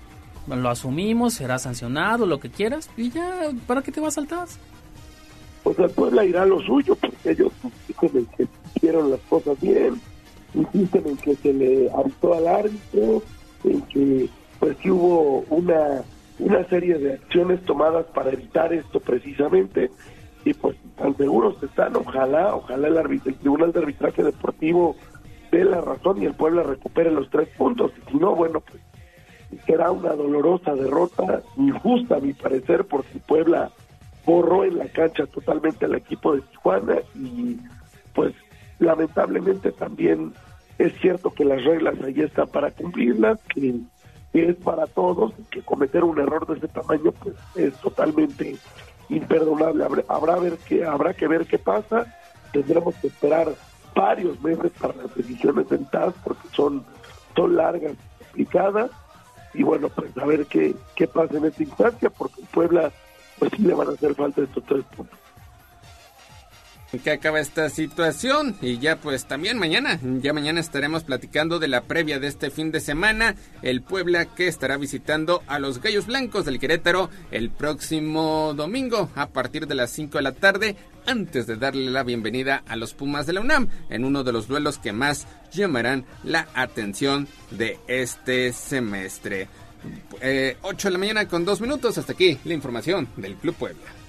lo 0.46 0.70
asumimos, 0.70 1.34
será 1.34 1.58
sancionado, 1.58 2.24
lo 2.24 2.40
que 2.40 2.48
quieras, 2.48 2.88
y 2.96 3.10
ya, 3.10 3.50
¿para 3.66 3.82
qué 3.82 3.92
te 3.92 4.00
vas 4.00 4.14
a 4.14 4.22
saltar? 4.22 4.48
Pues 5.64 5.78
el 5.78 5.90
Puebla 5.90 6.24
irá 6.24 6.44
a 6.44 6.46
lo 6.46 6.62
suyo, 6.62 6.94
porque 6.94 7.32
ellos 7.32 7.52
insisten 7.62 8.26
que 8.38 8.48
hicieron 8.74 9.10
las 9.10 9.20
cosas 9.28 9.60
bien, 9.60 10.00
insisten 10.54 11.06
en 11.06 11.16
que 11.18 11.36
se 11.36 11.52
le 11.52 11.90
avisó 11.90 12.32
al 12.32 12.48
árbitro, 12.48 13.22
en 13.64 13.82
que 13.82 14.30
pues 14.60 14.78
que 14.78 14.90
hubo 14.90 15.44
una, 15.50 16.02
una 16.38 16.64
serie 16.70 16.96
de 16.96 17.12
acciones 17.12 17.62
tomadas 17.66 18.06
para 18.14 18.30
evitar 18.30 18.72
esto 18.72 18.98
precisamente, 18.98 19.90
y 20.44 20.54
pues 20.54 20.76
tan 20.96 21.16
seguros 21.16 21.62
están, 21.62 21.96
ojalá, 21.96 22.54
ojalá 22.54 22.88
el, 22.88 22.96
el 22.96 23.34
Tribunal 23.36 23.72
de 23.72 23.80
Arbitraje 23.80 24.22
Deportivo 24.22 24.96
dé 25.50 25.64
la 25.64 25.80
razón 25.80 26.22
y 26.22 26.26
el 26.26 26.34
Puebla 26.34 26.62
recupere 26.62 27.10
los 27.10 27.30
tres 27.30 27.48
puntos, 27.56 27.92
y 27.96 28.10
si 28.10 28.16
no, 28.18 28.34
bueno, 28.34 28.60
pues 28.60 28.82
será 29.66 29.90
una 29.90 30.12
dolorosa 30.14 30.74
derrota, 30.74 31.42
injusta 31.56 32.16
a 32.16 32.20
mi 32.20 32.32
parecer, 32.32 32.84
porque 32.84 33.18
Puebla 33.26 33.70
borró 34.24 34.64
en 34.64 34.78
la 34.78 34.86
cancha 34.86 35.26
totalmente 35.26 35.84
al 35.84 35.94
equipo 35.94 36.34
de 36.34 36.42
Tijuana. 36.42 36.96
Y 37.14 37.58
pues 38.14 38.34
lamentablemente 38.78 39.72
también 39.72 40.32
es 40.78 40.92
cierto 41.00 41.30
que 41.30 41.44
las 41.44 41.62
reglas 41.64 41.94
ahí 42.02 42.20
están 42.20 42.48
para 42.48 42.70
cumplirlas, 42.70 43.40
que, 43.54 43.74
es 44.32 44.56
para 44.56 44.86
todos, 44.86 45.32
que 45.50 45.62
cometer 45.62 46.02
un 46.02 46.18
error 46.18 46.46
de 46.46 46.54
ese 46.54 46.68
tamaño 46.68 47.12
pues 47.12 47.36
es 47.54 47.72
totalmente 47.80 48.56
imperdonable. 49.08 50.04
Habrá, 50.08 50.36
ver 50.36 50.56
qué, 50.66 50.84
habrá 50.84 51.14
que 51.14 51.28
ver 51.28 51.46
qué 51.46 51.58
pasa, 51.58 52.06
tendremos 52.52 52.94
que 52.96 53.08
esperar 53.08 53.48
varios 53.94 54.40
meses 54.42 54.72
para 54.80 54.94
las 54.94 55.14
decisiones 55.14 55.68
del 55.68 55.86
TAS 55.86 56.14
porque 56.22 56.48
son, 56.52 56.84
son 57.36 57.56
largas, 57.56 57.92
complicadas. 58.18 58.90
Y 59.52 59.62
bueno, 59.62 59.88
pues 59.88 60.16
a 60.18 60.24
ver 60.24 60.46
qué, 60.46 60.74
qué 60.96 61.06
pasa 61.06 61.36
en 61.36 61.44
esta 61.44 61.62
instancia 61.62 62.10
porque 62.10 62.42
Puebla 62.52 62.92
pues 63.38 63.52
sí 63.56 63.62
le 63.62 63.74
van 63.74 63.88
a 63.88 63.92
hacer 63.92 64.14
falta 64.14 64.42
estos 64.42 64.64
tres 64.64 64.84
puntos 64.96 65.23
que 66.98 67.10
acaba 67.10 67.40
esta 67.40 67.68
situación 67.70 68.56
y 68.60 68.78
ya 68.78 68.96
pues 68.96 69.26
también 69.26 69.58
mañana, 69.58 69.98
ya 70.02 70.32
mañana 70.32 70.60
estaremos 70.60 71.04
platicando 71.04 71.58
de 71.58 71.68
la 71.68 71.82
previa 71.82 72.18
de 72.18 72.28
este 72.28 72.50
fin 72.50 72.70
de 72.70 72.80
semana, 72.80 73.36
el 73.62 73.82
Puebla 73.82 74.26
que 74.26 74.48
estará 74.48 74.76
visitando 74.76 75.42
a 75.46 75.58
los 75.58 75.80
Gallos 75.80 76.06
Blancos 76.06 76.44
del 76.44 76.58
Querétaro 76.58 77.10
el 77.30 77.50
próximo 77.50 78.54
domingo 78.54 79.10
a 79.14 79.28
partir 79.28 79.66
de 79.66 79.74
las 79.74 79.90
5 79.90 80.18
de 80.18 80.22
la 80.22 80.32
tarde 80.32 80.76
antes 81.06 81.46
de 81.46 81.56
darle 81.56 81.90
la 81.90 82.02
bienvenida 82.02 82.62
a 82.66 82.76
los 82.76 82.94
Pumas 82.94 83.26
de 83.26 83.34
la 83.34 83.40
UNAM 83.40 83.68
en 83.90 84.04
uno 84.04 84.24
de 84.24 84.32
los 84.32 84.48
duelos 84.48 84.78
que 84.78 84.92
más 84.92 85.26
llamarán 85.52 86.04
la 86.22 86.48
atención 86.54 87.28
de 87.50 87.78
este 87.86 88.52
semestre. 88.52 89.48
8 89.84 90.18
eh, 90.22 90.56
de 90.62 90.90
la 90.90 90.98
mañana 90.98 91.28
con 91.28 91.44
2 91.44 91.60
minutos, 91.60 91.98
hasta 91.98 92.12
aquí 92.12 92.38
la 92.44 92.54
información 92.54 93.08
del 93.16 93.34
Club 93.36 93.54
Puebla. 93.54 94.03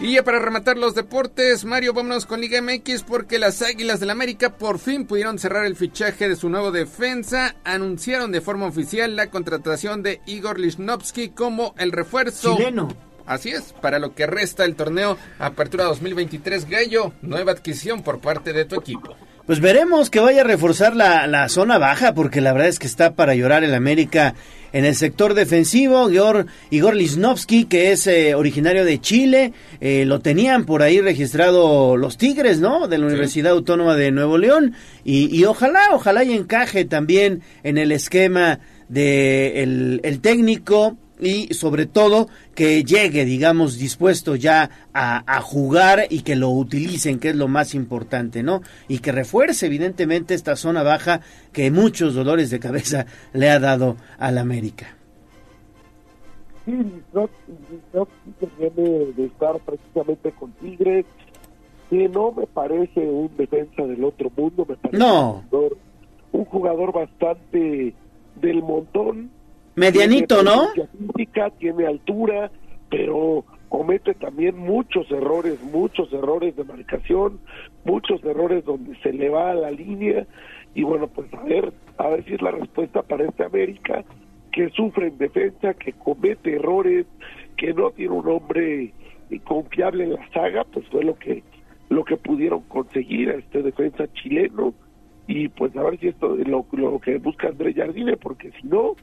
Y 0.00 0.14
ya 0.14 0.24
para 0.24 0.38
rematar 0.38 0.78
los 0.78 0.94
deportes, 0.94 1.66
Mario, 1.66 1.92
vámonos 1.92 2.24
con 2.24 2.40
Liga 2.40 2.62
MX 2.62 3.02
porque 3.02 3.38
las 3.38 3.60
Águilas 3.60 4.00
del 4.00 4.08
América 4.08 4.56
por 4.56 4.78
fin 4.78 5.04
pudieron 5.04 5.38
cerrar 5.38 5.66
el 5.66 5.76
fichaje 5.76 6.26
de 6.26 6.36
su 6.36 6.48
nuevo 6.48 6.70
defensa. 6.72 7.56
Anunciaron 7.64 8.32
de 8.32 8.40
forma 8.40 8.64
oficial 8.64 9.14
la 9.14 9.28
contratación 9.28 10.02
de 10.02 10.22
Igor 10.24 10.58
Lichnowsky 10.58 11.28
como 11.28 11.74
el 11.76 11.92
refuerzo. 11.92 12.56
Chileno. 12.56 12.88
Así 13.26 13.50
es, 13.50 13.74
para 13.74 13.98
lo 13.98 14.14
que 14.14 14.26
resta 14.26 14.64
el 14.64 14.74
torneo 14.74 15.18
Apertura 15.38 15.84
2023 15.84 16.68
Gallo, 16.68 17.12
nueva 17.20 17.52
adquisición 17.52 18.02
por 18.02 18.20
parte 18.20 18.54
de 18.54 18.64
tu 18.64 18.76
equipo. 18.76 19.14
Pues 19.50 19.58
veremos 19.58 20.10
que 20.10 20.20
vaya 20.20 20.42
a 20.42 20.44
reforzar 20.44 20.94
la, 20.94 21.26
la, 21.26 21.48
zona 21.48 21.76
baja, 21.76 22.14
porque 22.14 22.40
la 22.40 22.52
verdad 22.52 22.68
es 22.68 22.78
que 22.78 22.86
está 22.86 23.14
para 23.14 23.34
llorar 23.34 23.64
el 23.64 23.74
América 23.74 24.36
en 24.72 24.84
el 24.84 24.94
sector 24.94 25.34
defensivo. 25.34 26.08
Igor, 26.08 26.46
Igor 26.70 26.94
Lisnovsky, 26.94 27.64
que 27.64 27.90
es 27.90 28.06
eh, 28.06 28.36
originario 28.36 28.84
de 28.84 29.00
Chile, 29.00 29.52
eh, 29.80 30.04
lo 30.06 30.20
tenían 30.20 30.66
por 30.66 30.82
ahí 30.82 31.00
registrado 31.00 31.96
los 31.96 32.16
Tigres, 32.16 32.60
¿no? 32.60 32.86
De 32.86 32.98
la 32.98 33.06
Universidad 33.06 33.50
Autónoma 33.50 33.96
de 33.96 34.12
Nuevo 34.12 34.38
León. 34.38 34.74
Y, 35.02 35.36
y, 35.36 35.44
ojalá, 35.46 35.80
ojalá 35.94 36.22
y 36.22 36.32
encaje 36.32 36.84
también 36.84 37.42
en 37.64 37.76
el 37.76 37.90
esquema 37.90 38.60
de 38.88 39.64
el 39.64 40.20
técnico 40.20 40.96
y 41.20 41.52
sobre 41.54 41.86
todo 41.86 42.28
que 42.54 42.82
llegue, 42.84 43.24
digamos, 43.24 43.78
dispuesto 43.78 44.36
ya 44.36 44.70
a, 44.92 45.40
jugar 45.42 46.06
y 46.10 46.22
que 46.22 46.36
lo 46.36 46.50
utilicen, 46.50 47.18
que 47.18 47.30
es 47.30 47.36
lo 47.36 47.48
más 47.48 47.74
importante, 47.74 48.42
¿no? 48.42 48.62
Y 48.88 48.98
que 48.98 49.12
refuerce 49.12 49.66
evidentemente 49.66 50.34
esta 50.34 50.56
zona 50.56 50.82
baja 50.82 51.20
que 51.52 51.70
muchos 51.70 52.14
dolores 52.14 52.50
de 52.50 52.60
cabeza 52.60 53.06
le 53.32 53.50
ha 53.50 53.58
dado 53.58 53.96
al 54.18 54.38
América. 54.38 54.96
Sí, 56.64 56.72
no, 57.12 57.28
viene 58.58 59.12
de 59.16 59.24
estar 59.24 59.58
precisamente 59.60 60.32
con 60.32 60.52
Tigres, 60.52 61.06
que 61.88 62.08
no 62.08 62.32
me 62.32 62.46
parece 62.46 63.00
un 63.00 63.30
defensa 63.36 63.82
del 63.82 64.04
otro 64.04 64.30
mundo, 64.36 64.64
me 64.68 64.76
parece 64.76 64.98
no. 64.98 65.42
un 66.32 66.44
jugador 66.44 66.92
bastante 66.92 67.94
del 68.40 68.62
montón, 68.62 69.30
Medianito, 69.80 70.42
¿no? 70.42 70.68
Física, 71.16 71.50
tiene 71.58 71.86
altura, 71.86 72.50
pero 72.90 73.44
comete 73.68 74.14
también 74.14 74.58
muchos 74.58 75.10
errores, 75.10 75.62
muchos 75.62 76.12
errores 76.12 76.54
de 76.56 76.64
marcación, 76.64 77.40
muchos 77.84 78.22
errores 78.24 78.64
donde 78.64 78.96
se 79.00 79.12
le 79.12 79.30
va 79.30 79.52
a 79.52 79.54
la 79.54 79.70
línea 79.70 80.26
y 80.74 80.82
bueno, 80.82 81.08
pues 81.08 81.32
a 81.34 81.42
ver, 81.44 81.72
a 81.96 82.08
ver 82.08 82.24
si 82.24 82.34
es 82.34 82.42
la 82.42 82.50
respuesta 82.50 83.02
para 83.02 83.24
este 83.24 83.44
América 83.44 84.04
que 84.52 84.68
sufre 84.70 85.08
en 85.08 85.18
defensa, 85.18 85.74
que 85.74 85.92
comete 85.92 86.56
errores, 86.56 87.06
que 87.56 87.72
no 87.72 87.90
tiene 87.90 88.12
un 88.12 88.28
hombre 88.28 88.92
confiable 89.44 90.04
en 90.04 90.14
la 90.14 90.28
saga, 90.30 90.64
pues 90.64 90.86
fue 90.88 91.04
lo 91.04 91.16
que 91.16 91.42
lo 91.88 92.04
que 92.04 92.16
pudieron 92.16 92.62
conseguir 92.62 93.30
a 93.30 93.34
este 93.34 93.62
defensa 93.62 94.06
chileno 94.12 94.74
y 95.26 95.48
pues 95.48 95.76
a 95.76 95.82
ver 95.82 95.98
si 95.98 96.08
esto 96.08 96.38
es 96.38 96.46
lo, 96.46 96.66
lo 96.72 97.00
que 97.00 97.18
busca 97.18 97.48
André 97.48 97.74
Jardine, 97.74 98.16
porque 98.16 98.52
si 98.60 98.66
no, 98.66 98.94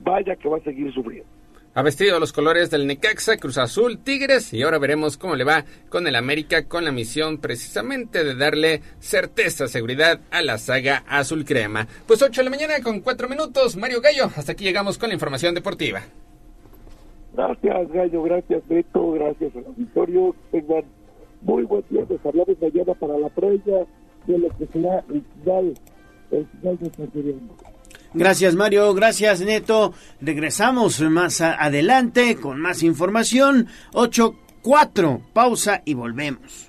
vaya 0.00 0.36
que 0.36 0.48
va 0.48 0.58
a 0.58 0.60
seguir 0.60 0.92
sufriendo. 0.92 1.28
Ha 1.74 1.82
vestido 1.82 2.18
los 2.18 2.32
colores 2.32 2.70
del 2.70 2.88
Necaxa, 2.88 3.36
Cruz 3.36 3.56
Azul, 3.56 3.98
Tigres 3.98 4.52
y 4.52 4.62
ahora 4.62 4.78
veremos 4.78 5.16
cómo 5.16 5.36
le 5.36 5.44
va 5.44 5.64
con 5.90 6.08
el 6.08 6.16
América 6.16 6.66
con 6.66 6.84
la 6.84 6.90
misión 6.90 7.38
precisamente 7.38 8.24
de 8.24 8.34
darle 8.34 8.80
certeza, 8.98 9.68
seguridad 9.68 10.18
a 10.32 10.42
la 10.42 10.58
saga 10.58 11.04
azul 11.06 11.44
crema. 11.44 11.86
Pues 12.06 12.20
8 12.20 12.40
de 12.40 12.44
la 12.46 12.50
mañana 12.50 12.82
con 12.82 13.00
4 13.00 13.28
minutos, 13.28 13.76
Mario 13.76 14.00
Gallo, 14.00 14.24
hasta 14.24 14.52
aquí 14.52 14.64
llegamos 14.64 14.98
con 14.98 15.10
la 15.10 15.14
información 15.14 15.54
deportiva. 15.54 16.00
Gracias 17.34 17.92
Gallo, 17.92 18.22
gracias 18.24 18.66
Beto, 18.66 19.12
gracias 19.12 19.54
al 19.54 19.66
auditorio, 19.66 20.34
tengan 20.50 20.82
muy 21.42 21.62
buen 21.62 21.84
día, 21.90 22.04
les 22.08 22.26
hablamos 22.26 22.60
mañana 22.60 22.94
para 22.94 23.18
la 23.18 23.28
previa 23.28 23.86
de 24.26 24.38
lo 24.38 24.48
que 24.56 24.66
será 24.72 25.04
el 25.10 25.22
final, 25.22 25.74
el 26.32 26.46
final 26.46 26.78
de 26.78 26.86
esta 26.86 27.06
serie. 27.12 27.36
Gracias 28.14 28.54
Mario, 28.54 28.94
gracias 28.94 29.40
Neto. 29.40 29.92
Regresamos 30.20 31.00
más 31.02 31.40
adelante 31.40 32.36
con 32.36 32.60
más 32.60 32.82
información. 32.82 33.68
8-4, 33.92 35.20
pausa 35.32 35.82
y 35.84 35.94
volvemos. 35.94 36.68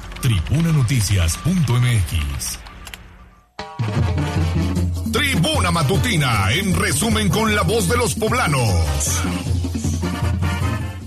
tribunanoticias.mx. 0.21 2.59
Tribuna 5.11 5.71
Matutina, 5.71 6.53
en 6.53 6.75
resumen 6.75 7.29
con 7.29 7.55
la 7.55 7.63
voz 7.63 7.89
de 7.89 7.97
los 7.97 8.13
poblanos. 8.15 9.21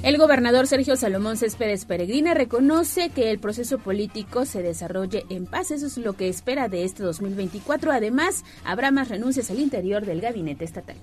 El 0.02 0.18
gobernador 0.18 0.66
Sergio 0.66 0.96
Salomón 0.96 1.38
Céspedes 1.38 1.86
Peregrina 1.86 2.34
reconoce 2.34 3.08
que 3.08 3.30
el 3.30 3.38
proceso 3.38 3.78
político 3.78 4.44
se 4.44 4.62
desarrolle 4.62 5.24
en 5.30 5.46
paz. 5.46 5.70
Eso 5.70 5.86
es 5.86 5.96
lo 5.96 6.12
que 6.12 6.28
espera 6.28 6.68
de 6.68 6.84
este 6.84 7.02
2024. 7.04 7.92
Además, 7.92 8.44
habrá 8.64 8.90
más 8.90 9.08
renuncias 9.08 9.50
al 9.50 9.60
interior 9.60 10.04
del 10.04 10.20
gabinete 10.20 10.66
estatal. 10.66 10.96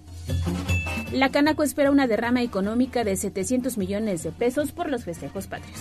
La 1.11 1.29
Canaco 1.29 1.63
espera 1.63 1.89
una 1.89 2.05
derrama 2.05 2.43
económica 2.43 3.03
de 3.03 3.15
700 3.15 3.77
millones 3.77 4.21
de 4.21 4.31
pesos 4.31 4.71
por 4.71 4.89
los 4.89 5.05
festejos 5.05 5.47
patrios. 5.47 5.79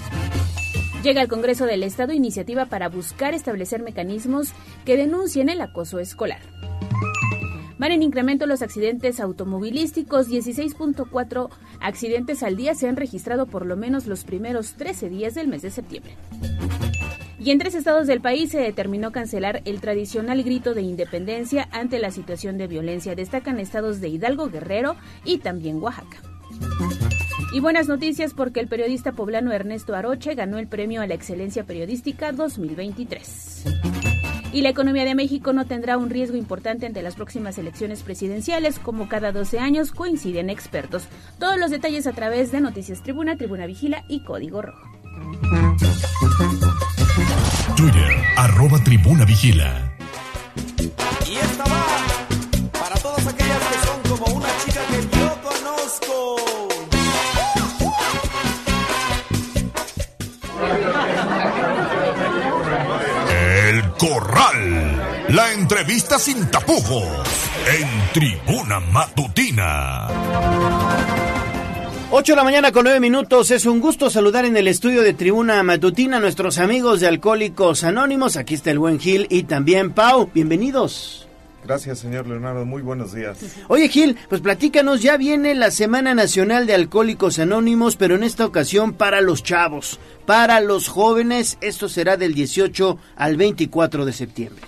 Llega 1.02 1.22
al 1.22 1.28
Congreso 1.28 1.64
del 1.64 1.82
Estado 1.82 2.12
iniciativa 2.12 2.66
para 2.66 2.90
buscar 2.90 3.32
establecer 3.32 3.82
mecanismos 3.82 4.52
que 4.84 4.98
denuncien 4.98 5.48
el 5.48 5.62
acoso 5.62 5.98
escolar. 5.98 6.40
Van 7.78 7.92
en 7.92 8.02
incremento 8.02 8.44
los 8.44 8.60
accidentes 8.60 9.18
automovilísticos. 9.18 10.28
16.4 10.28 11.48
accidentes 11.80 12.42
al 12.42 12.56
día 12.56 12.74
se 12.74 12.86
han 12.86 12.96
registrado 12.96 13.46
por 13.46 13.64
lo 13.64 13.78
menos 13.78 14.06
los 14.06 14.24
primeros 14.24 14.74
13 14.74 15.08
días 15.08 15.34
del 15.34 15.48
mes 15.48 15.62
de 15.62 15.70
septiembre. 15.70 16.16
Y 17.38 17.50
en 17.50 17.58
tres 17.58 17.74
estados 17.74 18.06
del 18.06 18.20
país 18.20 18.50
se 18.50 18.58
determinó 18.58 19.12
cancelar 19.12 19.62
el 19.64 19.80
tradicional 19.80 20.42
grito 20.42 20.74
de 20.74 20.82
independencia 20.82 21.66
ante 21.72 21.98
la 21.98 22.10
situación 22.10 22.58
de 22.58 22.66
violencia. 22.66 23.14
Destacan 23.14 23.58
estados 23.58 24.02
de 24.02 24.08
Hidalgo, 24.08 24.50
Guerrero 24.50 24.96
y 25.24 25.38
también 25.38 25.82
Oaxaca. 25.82 26.18
Y 27.52 27.58
buenas 27.58 27.88
noticias 27.88 28.32
porque 28.32 28.60
el 28.60 28.68
periodista 28.68 29.10
poblano 29.12 29.52
Ernesto 29.52 29.96
Aroche 29.96 30.36
ganó 30.36 30.58
el 30.58 30.68
premio 30.68 31.02
a 31.02 31.06
la 31.08 31.14
excelencia 31.14 31.64
periodística 31.64 32.30
2023. 32.30 33.64
Y 34.52 34.62
la 34.62 34.68
economía 34.68 35.04
de 35.04 35.16
México 35.16 35.52
no 35.52 35.66
tendrá 35.66 35.96
un 35.96 36.10
riesgo 36.10 36.36
importante 36.36 36.86
ante 36.86 37.02
las 37.02 37.16
próximas 37.16 37.58
elecciones 37.58 38.02
presidenciales, 38.02 38.78
como 38.78 39.08
cada 39.08 39.32
12 39.32 39.58
años 39.58 39.90
coinciden 39.90 40.48
expertos. 40.48 41.08
Todos 41.40 41.58
los 41.58 41.70
detalles 41.70 42.06
a 42.06 42.12
través 42.12 42.52
de 42.52 42.60
Noticias 42.60 43.02
Tribuna, 43.02 43.36
Tribuna 43.36 43.66
Vigila 43.66 44.04
y 44.08 44.22
Código 44.22 44.62
Rojo. 44.62 44.88
Twitter, 47.76 48.10
arroba 48.36 48.78
Tribuna 48.84 49.24
Vigila. 49.24 49.96
Corral. 64.00 65.26
La 65.28 65.52
entrevista 65.52 66.18
sin 66.18 66.50
tapujos. 66.50 67.04
En 67.78 67.86
Tribuna 68.14 68.80
Matutina. 68.80 70.08
8 72.10 72.32
de 72.32 72.36
la 72.36 72.42
mañana 72.44 72.72
con 72.72 72.84
9 72.84 72.98
minutos. 72.98 73.50
Es 73.50 73.66
un 73.66 73.78
gusto 73.78 74.08
saludar 74.08 74.46
en 74.46 74.56
el 74.56 74.68
estudio 74.68 75.02
de 75.02 75.12
Tribuna 75.12 75.62
Matutina 75.62 76.16
a 76.16 76.20
nuestros 76.20 76.56
amigos 76.56 77.00
de 77.00 77.08
Alcohólicos 77.08 77.84
Anónimos. 77.84 78.38
Aquí 78.38 78.54
está 78.54 78.70
el 78.70 78.78
buen 78.78 78.98
Gil 78.98 79.26
y 79.28 79.42
también 79.42 79.92
Pau. 79.92 80.30
Bienvenidos. 80.32 81.28
Gracias, 81.64 81.98
señor 81.98 82.26
Leonardo. 82.26 82.64
Muy 82.64 82.82
buenos 82.82 83.12
días. 83.12 83.38
Oye, 83.68 83.88
Gil, 83.88 84.16
pues 84.28 84.40
platícanos, 84.40 85.02
ya 85.02 85.16
viene 85.16 85.54
la 85.54 85.70
Semana 85.70 86.14
Nacional 86.14 86.66
de 86.66 86.74
Alcohólicos 86.74 87.38
Anónimos, 87.38 87.96
pero 87.96 88.14
en 88.14 88.22
esta 88.22 88.46
ocasión 88.46 88.94
para 88.94 89.20
los 89.20 89.42
chavos, 89.42 90.00
para 90.26 90.60
los 90.60 90.88
jóvenes. 90.88 91.58
Esto 91.60 91.88
será 91.88 92.16
del 92.16 92.34
18 92.34 92.98
al 93.16 93.36
24 93.36 94.04
de 94.04 94.12
septiembre. 94.12 94.64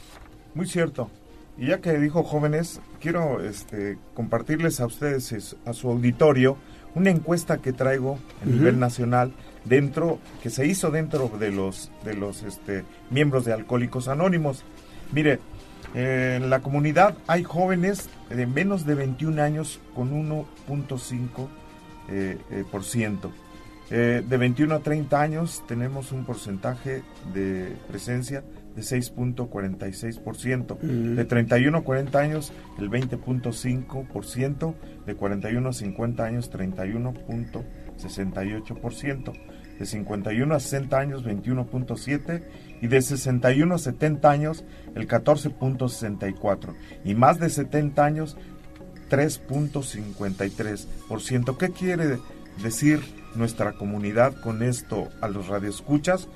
Muy 0.55 0.67
cierto. 0.67 1.11
Y 1.59 1.69
ya 1.69 1.81
que 1.81 1.99
dijo 1.99 2.23
jóvenes, 2.23 2.81
quiero 3.01 3.43
este, 3.43 3.99
compartirles 4.15 4.81
a 4.81 4.87
ustedes, 4.87 5.57
a 5.65 5.73
su 5.73 5.89
auditorio, 5.89 6.57
una 6.95 7.11
encuesta 7.11 7.59
que 7.59 7.73
traigo 7.73 8.19
a 8.43 8.47
nivel 8.47 8.79
nacional 8.79 9.33
dentro 9.65 10.19
que 10.43 10.51
se 10.51 10.67
hizo 10.67 10.91
dentro 10.91 11.31
de 11.39 11.51
los 11.53 11.91
de 12.05 12.15
los 12.15 12.43
este, 12.43 12.85
miembros 13.11 13.45
de 13.45 13.53
Alcohólicos 13.53 14.09
Anónimos. 14.09 14.65
Mire, 15.13 15.41
en 15.95 16.51
la 16.51 16.61
comunidad 16.61 17.17
hay 17.27 17.43
jóvenes 17.43 18.09
de 18.29 18.47
menos 18.47 18.87
de 18.87 18.95
21 18.95 19.43
años 19.43 19.81
con 19.95 20.11
1.5 20.11 21.49
eh, 22.09 22.39
eh, 22.51 22.65
por 22.71 22.85
ciento. 22.85 23.33
Eh, 23.91 24.23
de 24.27 24.37
21 24.39 24.77
a 24.77 24.81
30 24.81 25.21
años 25.21 25.63
tenemos 25.69 26.13
un 26.13 26.25
porcentaje 26.25 27.03
de 27.35 27.77
presencia 27.89 28.43
de 28.75 28.81
6.46%. 28.83 30.79
Mm. 30.81 31.15
De 31.15 31.27
31 31.27 31.79
a 31.79 31.83
40 31.83 32.19
años, 32.19 32.53
el 32.79 32.91
20.5%. 32.91 34.75
De 35.05 35.15
41 35.15 35.69
a 35.69 35.73
50 35.73 36.25
años, 36.25 36.51
31.68%. 36.51 39.33
De 39.79 39.87
51 39.87 40.55
a 40.55 40.61
60 40.61 40.99
años, 40.99 41.25
21.7%. 41.25 42.43
Y 42.81 42.89
de 42.89 43.03
61 43.03 43.75
a 43.75 43.79
70 43.79 44.31
años, 44.31 44.65
el 44.95 45.09
14.64%. 45.09 46.75
Y 47.05 47.15
más 47.15 47.39
de 47.39 47.51
70 47.51 48.05
años, 48.05 48.37
3.53%. 49.11 51.57
¿Qué 51.57 51.71
quiere 51.71 52.19
decir 52.63 53.01
nuestra 53.35 53.73
comunidad 53.73 54.35
con 54.41 54.63
esto 54.63 55.09
a 55.21 55.27
los 55.29 55.49
radioescuchas? 55.49 56.29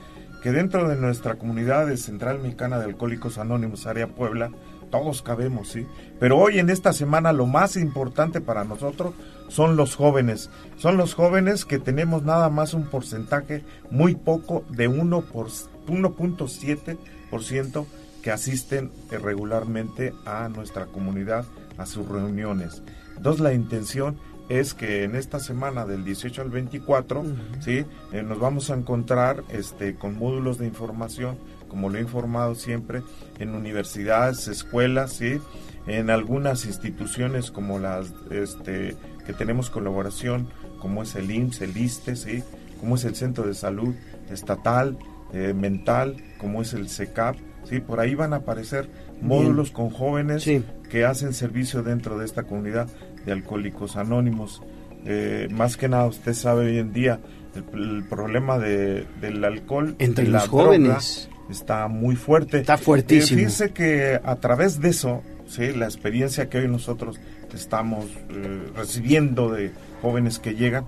Que 0.43 0.51
dentro 0.53 0.87
de 0.89 0.97
nuestra 0.97 1.37
comunidad 1.37 1.87
de 1.87 1.97
Central 1.97 2.41
Mexicana 2.41 2.79
de 2.79 2.85
Alcohólicos 2.85 3.39
Anónimos, 3.39 3.87
área 3.87 4.09
Puebla, 4.09 4.51
todos 4.91 5.23
cabemos, 5.23 5.69
¿sí? 5.69 5.87
Pero 6.21 6.39
hoy 6.39 6.59
en 6.59 6.69
esta 6.71 6.93
semana 6.93 7.33
lo 7.33 7.47
más 7.47 7.77
importante 7.77 8.41
para 8.41 8.65
nosotros 8.65 9.15
son 9.49 9.77
los 9.77 9.95
jóvenes. 9.97 10.51
Son 10.77 10.97
los 10.97 11.15
jóvenes 11.15 11.65
que 11.65 11.79
tenemos 11.79 12.23
nada 12.23 12.49
más 12.51 12.75
un 12.75 12.85
porcentaje 12.85 13.65
muy 13.91 14.15
poco 14.15 14.65
de 14.69 14.87
1 14.89 15.23
por 15.23 15.49
1.7% 15.49 17.87
que 18.27 18.33
asisten 18.33 18.91
eh, 19.13 19.19
regularmente 19.19 20.13
a 20.25 20.49
nuestra 20.49 20.87
comunidad, 20.87 21.45
a 21.79 21.87
sus 21.87 22.09
reuniones. 22.09 22.83
Entonces 23.17 23.41
la 23.41 23.53
intención 23.53 24.19
es 24.49 24.75
que 24.75 25.05
en 25.05 25.15
esta 25.15 25.39
semana 25.39 25.87
del 25.87 26.05
18 26.05 26.43
al 26.43 26.51
24, 26.51 27.25
¿sí? 27.61 27.85
Eh, 28.11 28.25
nos 28.25 28.41
vamos 28.41 28.69
a 28.71 28.75
encontrar 28.75 29.45
este, 29.51 29.95
con 29.95 30.19
módulos 30.19 30.59
de 30.59 30.67
información, 30.67 31.39
como 31.69 31.89
lo 31.89 31.99
he 31.99 32.01
informado 32.01 32.57
siempre, 32.57 33.05
en 33.39 33.55
universidades, 33.55 34.49
escuelas, 34.49 35.13
¿sí? 35.13 35.41
en 35.87 36.11
algunas 36.11 36.67
instituciones 36.67 37.53
como 37.53 37.79
las 37.79 38.13
este, 38.33 38.97
que 39.25 39.35
tenemos 39.35 39.71
colaboración, 39.71 40.49
como 40.81 41.05
es 41.05 41.15
el 41.15 41.31
IMSS, 41.31 41.61
el 41.61 41.77
ISTE, 41.77 42.17
¿sí? 42.17 42.43
como 42.81 42.97
es 42.97 43.05
el 43.05 43.15
Centro 43.15 43.47
de 43.47 43.55
Salud 43.55 43.95
Estatal, 44.29 44.99
eh, 45.33 45.55
Mental, 45.55 46.17
como 46.39 46.63
es 46.63 46.73
el 46.73 46.89
CECAP, 46.89 47.37
¿sí? 47.69 47.81
por 47.81 48.01
ahí 48.01 48.15
van 48.15 48.33
a 48.33 48.37
aparecer 48.37 48.89
módulos 49.21 49.71
con 49.71 49.91
jóvenes 49.91 50.49
que 50.91 51.05
hacen 51.05 51.33
servicio 51.33 51.83
dentro 51.83 52.19
de 52.19 52.25
esta 52.25 52.45
comunidad 52.45 52.89
de 53.25 53.33
alcohólicos 53.33 53.97
anónimos. 53.97 54.63
Eh, 55.05 55.49
más 55.53 55.77
que 55.77 55.89
nada, 55.89 56.07
usted 56.07 56.35
sabe 56.35 56.67
hoy 56.67 56.79
en 56.79 56.93
día 56.93 57.21
el, 57.55 57.81
el 57.97 58.05
problema 58.05 58.59
de, 58.59 59.07
del 59.21 59.45
alcohol 59.45 59.95
Entre 59.99 60.25
de 60.25 60.31
los 60.31 60.43
la 60.43 60.47
droga, 60.49 60.65
jóvenes. 60.65 61.29
está 61.51 61.87
muy 61.89 62.17
fuerte. 62.17 62.59
Está 62.61 62.77
fuertísimo. 62.77 63.39
Eh, 63.39 63.45
fíjese 63.45 63.71
que 63.73 64.21
a 64.23 64.37
través 64.37 64.81
de 64.81 64.89
eso, 64.89 65.23
sí, 65.47 65.73
la 65.73 65.85
experiencia 65.87 66.49
que 66.49 66.59
hoy 66.59 66.69
nosotros 66.69 67.21
estamos 67.55 68.07
eh, 68.31 68.63
recibiendo 68.77 69.51
de 69.51 69.71
jóvenes 70.03 70.39
que 70.39 70.55
llegan, 70.55 70.85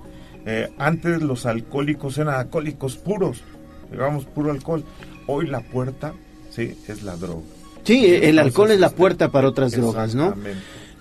eh, 0.46 0.68
antes 0.78 1.22
los 1.22 1.46
alcohólicos 1.46 2.18
eran 2.18 2.34
alcohólicos 2.34 2.96
puros, 2.96 3.42
digamos 3.90 4.24
puro 4.26 4.50
alcohol. 4.50 4.84
hoy 5.26 5.46
la 5.46 5.60
puerta, 5.60 6.12
sí, 6.58 6.76
es 6.88 7.02
la 7.02 7.16
droga. 7.16 7.42
Sí, 7.84 8.04
el 8.06 8.14
Entonces, 8.14 8.38
alcohol 8.38 8.70
es 8.72 8.80
la 8.80 8.86
este, 8.88 8.98
puerta 8.98 9.30
para 9.30 9.48
otras 9.48 9.72
drogas, 9.72 10.14
¿no? 10.14 10.34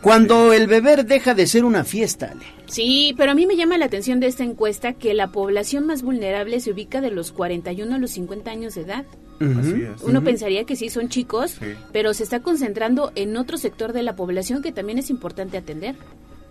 Cuando 0.01 0.53
el 0.53 0.67
beber 0.67 1.05
deja 1.05 1.33
de 1.33 1.47
ser 1.47 1.65
una 1.65 1.83
fiesta, 1.83 2.27
Ale. 2.31 2.45
Sí, 2.67 3.13
pero 3.17 3.31
a 3.31 3.35
mí 3.35 3.47
me 3.47 3.55
llama 3.57 3.77
la 3.77 3.85
atención 3.85 4.19
de 4.19 4.27
esta 4.27 4.43
encuesta 4.43 4.93
que 4.93 5.13
la 5.13 5.27
población 5.31 5.85
más 5.87 6.03
vulnerable 6.03 6.59
se 6.59 6.71
ubica 6.71 7.01
de 7.01 7.09
los 7.11 7.31
41 7.31 7.95
a 7.95 7.97
los 7.97 8.11
50 8.11 8.51
años 8.51 8.75
de 8.75 8.81
edad. 8.81 9.05
Así 9.39 9.81
es. 9.83 10.01
Uno 10.03 10.23
pensaría 10.23 10.63
que 10.65 10.75
sí 10.75 10.89
son 10.89 11.09
chicos, 11.09 11.51
Sí. 11.59 11.65
pero 11.91 12.13
se 12.13 12.23
está 12.23 12.41
concentrando 12.41 13.11
en 13.15 13.35
otro 13.37 13.57
sector 13.57 13.91
de 13.93 14.03
la 14.03 14.15
población 14.15 14.61
que 14.61 14.71
también 14.71 14.97
es 14.99 15.09
importante 15.09 15.57
atender. 15.57 15.95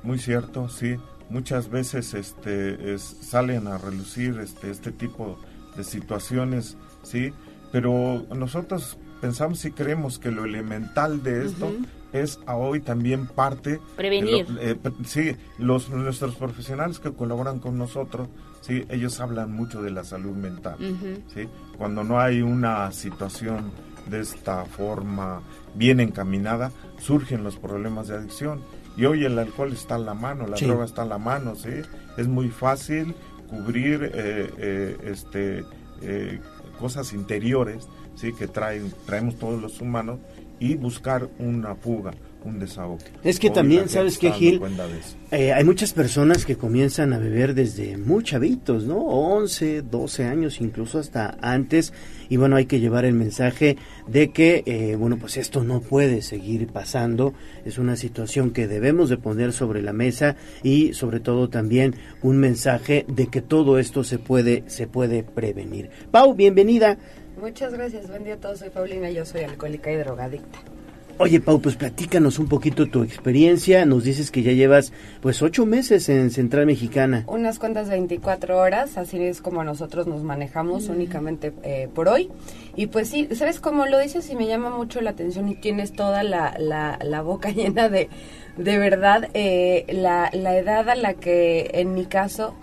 Muy 0.02 0.18
cierto, 0.18 0.68
sí. 0.68 0.96
Muchas 1.30 1.68
veces 1.70 2.14
este, 2.14 2.94
es- 2.94 3.16
salen 3.22 3.66
a 3.68 3.78
relucir 3.78 4.38
este, 4.42 4.70
este 4.70 4.90
tipo 4.92 5.38
de 5.76 5.84
situaciones, 5.84 6.76
sí. 7.02 7.32
Pero 7.72 8.24
nosotros 8.34 8.96
pensamos 9.20 9.64
y 9.64 9.70
creemos 9.72 10.18
que 10.18 10.30
lo 10.30 10.44
elemental 10.44 11.22
de 11.22 11.46
esto 11.46 11.72
es 12.12 12.38
a 12.46 12.56
hoy 12.56 12.80
también 12.80 13.26
parte... 13.26 13.80
Prevenir. 13.96 14.48
lo- 14.48 14.60
eh, 14.60 14.74
pre- 14.76 14.92
sí, 15.04 15.36
los, 15.58 15.90
nuestros 15.90 16.36
profesionales 16.36 16.98
que 17.00 17.12
colaboran 17.12 17.58
con 17.58 17.76
nosotros, 17.76 18.28
sí, 18.60 18.84
ellos 18.88 19.20
hablan 19.20 19.52
mucho 19.52 19.82
de 19.82 19.90
la 19.90 20.04
salud 20.04 20.34
mental. 20.34 20.76
¿sí? 21.34 21.48
Cuando 21.76 22.04
no 22.04 22.20
hay 22.20 22.40
una 22.42 22.90
situación 22.92 23.70
de 24.08 24.20
esta 24.20 24.64
forma 24.64 25.42
bien 25.74 25.98
encaminada, 26.00 26.70
surgen 26.98 27.42
los 27.42 27.56
problemas 27.56 28.08
de 28.08 28.16
adicción. 28.16 28.60
Y 28.96 29.04
hoy 29.04 29.24
el 29.24 29.38
alcohol 29.38 29.72
está 29.72 29.96
a 29.96 29.98
la 29.98 30.14
mano, 30.14 30.46
la 30.46 30.56
Sí. 30.56 30.64
droga 30.64 30.84
está 30.86 31.02
a 31.02 31.06
la 31.06 31.18
mano, 31.18 31.54
¿sí? 31.54 31.70
Es 32.16 32.28
muy 32.28 32.48
fácil 32.48 33.14
cubrir 33.50 34.10
eh, 34.14 34.50
eh, 34.56 34.96
este, 35.04 35.64
eh, 36.00 36.40
cosas 36.78 37.12
interiores, 37.12 37.88
¿sí? 38.14 38.32
Que 38.32 38.46
traen, 38.46 38.92
traemos 39.04 39.36
todos 39.36 39.60
los 39.60 39.80
humanos 39.80 40.18
y 40.58 40.74
buscar 40.76 41.28
una 41.38 41.74
fuga, 41.74 42.12
un 42.46 42.58
desahogo. 42.58 42.98
Es 43.22 43.38
que 43.38 43.48
Hoy 43.48 43.54
también, 43.54 43.88
¿sabes 43.88 44.18
qué, 44.18 44.32
Gil? 44.32 44.60
Eh, 45.30 45.52
hay 45.52 45.64
muchas 45.64 45.92
personas 45.92 46.44
que 46.44 46.56
comienzan 46.56 47.12
a 47.12 47.18
beber 47.18 47.54
desde 47.54 47.96
muy 47.96 48.22
chavitos, 48.22 48.84
¿no? 48.84 48.98
11, 48.98 49.82
12 49.82 50.24
años, 50.24 50.60
incluso 50.60 50.98
hasta 50.98 51.36
antes. 51.40 51.92
Y 52.28 52.36
bueno, 52.36 52.56
hay 52.56 52.66
que 52.66 52.80
llevar 52.80 53.04
el 53.04 53.14
mensaje 53.14 53.76
de 54.06 54.30
que, 54.30 54.62
eh, 54.66 54.96
bueno, 54.96 55.18
pues 55.18 55.36
esto 55.36 55.64
no 55.64 55.80
puede 55.80 56.22
seguir 56.22 56.68
pasando. 56.68 57.34
Es 57.64 57.78
una 57.78 57.96
situación 57.96 58.50
que 58.52 58.68
debemos 58.68 59.08
de 59.08 59.16
poner 59.16 59.52
sobre 59.52 59.82
la 59.82 59.92
mesa 59.92 60.36
y 60.62 60.94
sobre 60.94 61.20
todo 61.20 61.48
también 61.48 61.94
un 62.22 62.38
mensaje 62.38 63.04
de 63.08 63.26
que 63.26 63.42
todo 63.42 63.78
esto 63.78 64.04
se 64.04 64.18
puede, 64.18 64.64
se 64.66 64.86
puede 64.86 65.22
prevenir. 65.22 65.90
Pau, 66.10 66.34
bienvenida. 66.34 66.98
Muchas 67.40 67.74
gracias, 67.74 68.08
buen 68.08 68.24
día 68.24 68.34
a 68.34 68.38
todos. 68.38 68.60
Soy 68.60 68.70
Paulina, 68.70 69.10
yo 69.10 69.26
soy 69.26 69.42
alcohólica 69.42 69.92
y 69.92 69.96
drogadicta. 69.96 70.58
Oye, 71.18 71.40
Pau, 71.40 71.62
pues 71.62 71.76
platícanos 71.76 72.38
un 72.38 72.46
poquito 72.46 72.88
tu 72.88 73.02
experiencia. 73.02 73.86
Nos 73.86 74.04
dices 74.04 74.30
que 74.30 74.42
ya 74.42 74.52
llevas 74.52 74.92
pues 75.22 75.40
ocho 75.40 75.64
meses 75.64 76.10
en 76.10 76.30
Central 76.30 76.66
Mexicana. 76.66 77.24
Unas 77.26 77.58
cuantas 77.58 77.88
24 77.88 78.58
horas, 78.58 78.98
así 78.98 79.22
es 79.24 79.40
como 79.40 79.64
nosotros 79.64 80.06
nos 80.06 80.22
manejamos 80.22 80.90
únicamente 80.90 81.54
eh, 81.62 81.88
por 81.94 82.08
hoy. 82.08 82.30
Y 82.76 82.88
pues 82.88 83.08
sí, 83.08 83.28
¿sabes 83.34 83.60
cómo 83.60 83.86
lo 83.86 83.98
dices? 83.98 84.28
Y 84.28 84.36
me 84.36 84.46
llama 84.46 84.68
mucho 84.68 85.00
la 85.00 85.10
atención 85.10 85.48
y 85.48 85.54
tienes 85.54 85.94
toda 85.94 86.22
la, 86.22 86.54
la, 86.58 86.98
la 87.02 87.22
boca 87.22 87.50
llena 87.52 87.88
de, 87.88 88.10
de 88.58 88.78
verdad, 88.78 89.30
eh, 89.32 89.86
la, 89.88 90.28
la 90.34 90.58
edad 90.58 90.90
a 90.90 90.96
la 90.96 91.14
que 91.14 91.70
en 91.72 91.94
mi 91.94 92.04
caso 92.04 92.54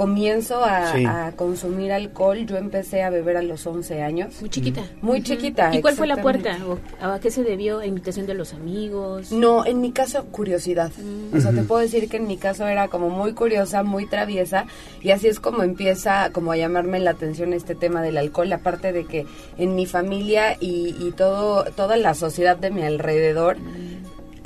comienzo 0.00 0.64
a, 0.64 0.92
Sí. 0.92 1.04
a 1.04 1.32
consumir 1.36 1.92
alcohol. 1.92 2.38
Yo 2.46 2.56
empecé 2.56 3.02
a 3.02 3.10
beber 3.10 3.36
a 3.36 3.42
los 3.42 3.66
11 3.66 4.00
años. 4.02 4.40
Muy 4.40 4.48
chiquita. 4.48 4.80
Muy 5.02 5.18
Ujú. 5.18 5.26
chiquita. 5.26 5.74
¿Y 5.74 5.82
cuál 5.82 5.94
fue 5.94 6.06
la 6.06 6.16
puerta? 6.22 6.56
¿O 6.66 6.78
¿A 7.04 7.20
qué 7.20 7.30
se 7.30 7.42
debió? 7.44 7.80
¿A 7.80 7.86
invitación 7.86 8.24
de 8.26 8.32
los 8.32 8.54
amigos? 8.54 9.30
No, 9.30 9.66
en 9.66 9.82
mi 9.82 9.92
caso, 9.92 10.24
curiosidad. 10.32 10.90
O 11.36 11.38
sea, 11.38 11.50
te 11.52 11.62
puedo 11.64 11.82
decir 11.82 12.08
que 12.08 12.16
en 12.16 12.26
mi 12.26 12.38
caso 12.38 12.66
era 12.66 12.88
como 12.88 13.10
muy 13.10 13.34
curiosa, 13.34 13.82
muy 13.82 14.06
traviesa, 14.06 14.64
y 15.02 15.10
así 15.10 15.28
es 15.28 15.38
como 15.38 15.62
empieza 15.62 16.30
como 16.32 16.52
a 16.52 16.56
llamarme 16.56 16.98
la 16.98 17.10
atención 17.10 17.52
este 17.52 17.74
tema 17.74 18.00
del 18.00 18.16
alcohol, 18.16 18.50
aparte 18.54 18.92
de 18.92 19.04
que 19.04 19.26
en 19.58 19.74
mi 19.74 19.84
familia 19.84 20.56
y, 20.60 20.96
y 20.98 21.12
todo, 21.14 21.64
toda 21.76 21.98
la 21.98 22.14
sociedad 22.14 22.56
de 22.56 22.70
mi 22.70 22.82
alrededor, 22.84 23.58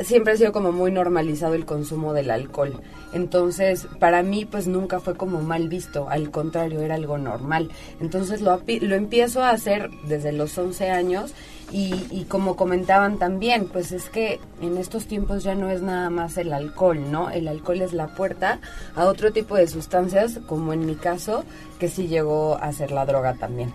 siempre 0.03 0.33
ha 0.33 0.37
sido 0.37 0.53
como 0.53 0.73
muy 0.73 0.91
normalizado 0.91 1.55
el 1.55 1.65
consumo 1.65 2.13
del 2.13 2.31
alcohol. 2.31 2.81
Entonces, 3.13 3.87
para 4.01 4.23
mí, 4.23 4.45
pues 4.45 4.67
nunca 4.67 5.01
fue 5.01 5.15
como 5.15 5.41
mal 5.41 5.69
visto, 5.69 6.09
al 6.11 6.31
contrario, 6.31 6.81
era 6.81 6.97
algo 6.97 7.19
normal. 7.19 7.71
Entonces, 8.01 8.41
lo, 8.41 8.61
lo 8.67 8.95
empiezo 8.97 9.43
a 9.43 9.51
hacer 9.51 9.91
desde 10.09 10.33
los 10.33 10.57
11 10.59 10.91
años 10.91 11.33
y, 11.73 11.95
y 12.11 12.25
como 12.29 12.57
comentaban 12.57 13.19
también, 13.19 13.67
pues 13.67 13.93
es 13.93 14.11
que 14.11 14.41
en 14.61 14.77
estos 14.77 15.07
tiempos 15.07 15.45
ya 15.45 15.55
no 15.55 15.71
es 15.71 15.83
nada 15.83 16.11
más 16.11 16.37
el 16.39 16.53
alcohol, 16.53 17.11
¿no? 17.11 17.31
El 17.31 17.49
alcohol 17.49 17.83
es 17.83 17.93
la 17.93 18.09
puerta 18.09 18.61
a 18.97 19.07
otro 19.07 19.33
tipo 19.33 19.57
de 19.57 19.69
sustancias, 19.69 20.41
como 20.47 20.73
en 20.73 20.87
mi 20.87 20.95
caso, 20.95 21.45
que 21.79 21.89
sí 21.89 22.09
llegó 22.09 22.57
a 22.57 22.73
ser 22.73 22.91
la 22.91 23.07
droga 23.07 23.35
también. 23.35 23.73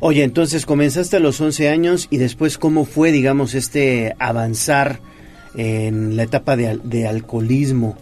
Oye, 0.00 0.24
entonces 0.24 0.66
comenzaste 0.66 1.16
a 1.16 1.20
los 1.20 1.40
11 1.40 1.68
años 1.68 2.08
y 2.10 2.18
después 2.18 2.58
cómo 2.58 2.84
fue, 2.84 3.12
digamos, 3.12 3.54
este 3.54 4.14
avanzar 4.18 5.00
en 5.56 6.16
la 6.16 6.22
etapa 6.24 6.56
de, 6.56 6.78
de 6.82 7.06
alcoholismo. 7.06 7.96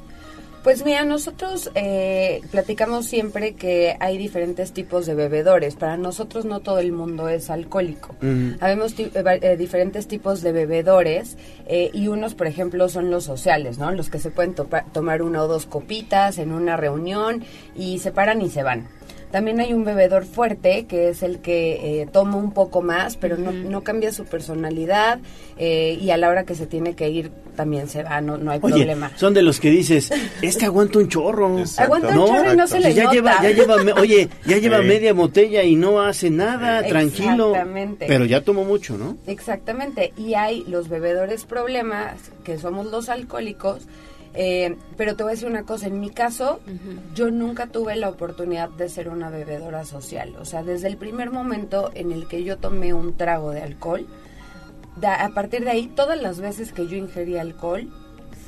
Pues 0.63 0.83
mira, 0.83 1.05
nosotros 1.05 1.71
eh, 1.75 2.41
platicamos 2.51 3.05
siempre 3.05 3.53
que 3.53 3.97
hay 4.01 4.17
diferentes 4.17 4.73
tipos 4.73 5.05
de 5.05 5.15
bebedores. 5.15 5.75
Para 5.75 5.99
nosotros 5.99 6.47
no 6.47 6.61
todo 6.61 6.79
el 6.79 6.91
mundo 6.91 7.29
es 7.29 7.51
alcohólico. 7.51 8.17
Ujú. 8.23 8.57
Habemos 8.61 8.95
ti- 8.95 9.11
eh, 9.15 9.39
eh, 9.43 9.57
diferentes 9.59 10.09
tipos 10.09 10.41
de 10.41 10.53
bebedores 10.53 11.37
eh, 11.67 11.91
y 11.93 12.09
unos, 12.09 12.35
por 12.35 12.47
ejemplo, 12.47 12.89
son 12.89 13.11
los 13.11 13.25
sociales, 13.25 13.77
¿no? 13.77 13.93
Los 13.93 14.09
que 14.09 14.19
se 14.19 14.31
pueden 14.31 14.55
tomar 14.95 15.21
una 15.21 15.43
o 15.43 15.49
dos 15.49 15.67
copitas 15.67 16.39
en 16.39 16.51
una 16.51 16.79
reunión 16.79 17.45
y 17.77 17.99
se 17.99 18.11
paran 18.11 18.41
y 18.41 18.49
se 18.49 18.63
van. 18.63 18.89
También 19.35 19.59
hay 19.59 19.73
un 19.73 19.83
bebedor 19.83 20.25
fuerte, 20.27 20.87
que 20.87 21.09
es 21.09 21.25
el 21.25 21.41
que 21.41 22.03
eh, 22.03 22.07
toma 22.07 22.37
un 22.37 22.53
poco 22.53 22.83
más, 22.83 23.17
pero 23.17 23.37
no, 23.37 23.51
no 23.51 23.83
cambia 23.83 24.13
su 24.13 24.27
personalidad 24.27 25.19
eh, 25.59 25.99
y 26.01 26.11
a 26.11 26.17
la 26.17 26.29
hora 26.29 26.45
que 26.45 26.55
se 26.55 26.67
tiene 26.69 26.95
que 26.95 27.09
ir 27.11 27.33
también 27.57 27.89
se 27.89 28.05
va, 28.05 28.21
no, 28.21 28.37
no 28.39 28.53
hay 28.53 28.61
Oye, 28.63 28.75
problema. 28.77 29.11
son 29.17 29.35
de 29.35 29.43
los 29.43 29.59
que 29.59 29.71
dices, 29.71 30.13
este 30.43 30.67
aguanta 30.67 31.01
un 31.01 31.09
chorro. 31.09 31.57
Aguanta 31.79 32.09
un 32.11 32.27
chorro 32.29 32.53
y 32.53 32.57
no 32.57 32.69
se 32.69 32.79
le 32.79 32.95
ya 32.95 33.03
nota. 33.05 33.15
lleva, 33.17 33.43
ya 33.43 33.51
lleva, 33.51 33.77
me- 33.83 33.93
oye, 33.95 34.29
ya 34.47 34.59
lleva 34.59 34.79
Sí. 34.83 34.87
media 34.87 35.13
botella 35.13 35.65
y 35.65 35.75
no 35.75 36.01
hace 36.01 36.31
nada, 36.31 36.85
tranquilo. 36.87 37.49
Exactamente. 37.51 38.05
Pero 38.07 38.27
ya 38.27 38.41
tomó 38.43 38.63
mucho, 38.65 38.97
¿no? 38.97 39.17
Exactamente, 39.27 40.13
y 40.17 40.35
hay 40.35 40.63
los 40.69 40.89
bebedores 40.89 41.45
problemas, 41.45 42.15
que 42.45 42.57
somos 42.57 42.87
los 42.87 43.09
alcohólicos, 43.09 43.83
eh, 44.35 44.77
pero 44.97 45.15
te 45.17 45.23
voy 45.23 45.31
a 45.31 45.35
decir 45.35 45.49
una 45.49 45.65
cosa, 45.65 45.87
en 45.87 46.01
mi 46.01 46.11
caso, 46.11 46.61
yo 47.15 47.31
nunca 47.31 47.69
tuve 47.69 47.95
la 47.97 48.09
oportunidad 48.09 48.69
de 48.69 48.89
ser 48.89 49.09
una 49.09 49.31
bebedora 49.31 49.85
social, 49.85 50.35
o 50.41 50.45
sea, 50.45 50.63
desde 50.63 50.89
el 50.89 50.97
primer 50.97 51.31
momento 51.31 51.91
en 51.95 52.11
el 52.13 52.27
que 52.29 52.43
yo 52.45 52.57
tomé 52.59 52.93
un 52.95 53.17
trago 53.17 53.51
de 53.53 53.63
alcohol, 53.63 54.07
da- 54.97 55.25
a 55.25 55.31
partir 55.31 55.65
de 55.65 55.71
ahí, 55.71 55.87
todas 55.87 56.21
las 56.21 56.41
veces 56.41 56.73
que 56.73 56.87
yo 56.87 56.97
ingerí 56.97 57.37
alcohol, 57.39 57.89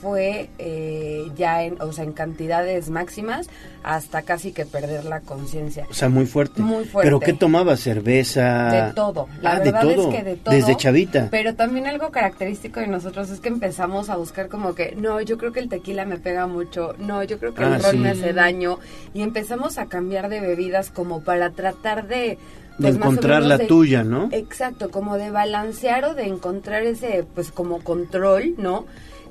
fue 0.00 0.48
eh, 0.58 1.26
ya 1.36 1.62
en, 1.64 1.80
o 1.80 1.92
sea, 1.92 2.04
en 2.04 2.12
cantidades 2.12 2.90
máximas 2.90 3.48
hasta 3.82 4.22
casi 4.22 4.52
que 4.52 4.66
perder 4.66 5.04
la 5.04 5.20
conciencia. 5.20 5.86
O 5.90 5.94
sea, 5.94 6.08
muy 6.08 6.26
fuerte. 6.26 6.60
Muy 6.62 6.84
fuerte. 6.84 7.06
¿Pero 7.06 7.20
qué 7.20 7.32
tomaba? 7.32 7.76
¿Cerveza? 7.76 8.70
De 8.88 8.92
todo. 8.94 9.28
La 9.42 9.52
ah, 9.52 9.58
de 9.60 9.64
verdad 9.72 9.82
todo. 9.82 10.10
es 10.10 10.16
que 10.16 10.24
de 10.24 10.36
todo. 10.36 10.54
Desde 10.54 10.76
chavita. 10.76 11.28
Pero 11.30 11.54
también 11.54 11.86
algo 11.86 12.10
característico 12.10 12.80
de 12.80 12.88
nosotros 12.88 13.30
es 13.30 13.40
que 13.40 13.48
empezamos 13.48 14.08
a 14.10 14.16
buscar 14.16 14.48
como 14.48 14.74
que, 14.74 14.94
no, 14.96 15.20
yo 15.20 15.38
creo 15.38 15.52
que 15.52 15.60
el 15.60 15.68
tequila 15.68 16.04
me 16.04 16.18
pega 16.18 16.46
mucho, 16.46 16.94
no, 16.98 17.22
yo 17.24 17.38
creo 17.38 17.54
que 17.54 17.62
Ah, 17.64 17.76
el 17.76 17.82
ron 17.82 17.92
sí. 17.92 17.98
me 17.98 18.10
hace 18.10 18.32
daño. 18.32 18.78
Y 19.14 19.22
empezamos 19.22 19.78
a 19.78 19.86
cambiar 19.86 20.28
de 20.28 20.40
bebidas 20.40 20.90
como 20.90 21.22
para 21.22 21.50
tratar 21.50 22.06
de... 22.08 22.38
De 22.78 22.88
pues, 22.88 22.94
o 22.94 22.98
encontrar 22.98 23.42
la 23.42 23.56
de- 23.56 23.64
tuya, 23.66 24.04
¿no? 24.04 24.28
Exacto, 24.32 24.90
como 24.90 25.16
de 25.16 25.30
balancear 25.30 26.04
o 26.04 26.14
de 26.14 26.24
encontrar 26.24 26.82
ese, 26.82 27.24
pues 27.34 27.50
como 27.50 27.82
control, 27.82 28.54
¿no? 28.58 28.84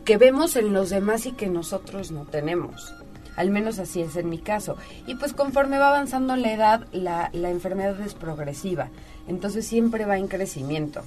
Que 0.06 0.18
vemos 0.18 0.56
en 0.56 0.72
los 0.73 0.90
demás 0.91 1.26
y 1.26 1.32
que 1.32 1.48
nosotros 1.48 2.11
no 2.11 2.26
tenemos. 2.26 2.94
Al 3.36 3.49
menos 3.49 3.80
así 3.80 4.02
es 4.02 4.15
en 4.15 4.30
mi 4.30 4.38
caso. 4.38 4.77
Y 5.07 5.15
pues 5.15 5.34
conforme 5.34 5.77
va 5.77 5.90
avanzando 5.90 6.36
la 6.38 6.53
edad, 6.53 6.88
la, 6.94 7.30
la 7.34 7.49
enfermedad 7.49 7.99
es 7.99 8.14
progresiva. 8.14 8.90
Entonces 9.27 9.65
siempre 9.68 10.06
va 10.06 10.18
en 10.18 10.27
crecimiento. 10.27 11.02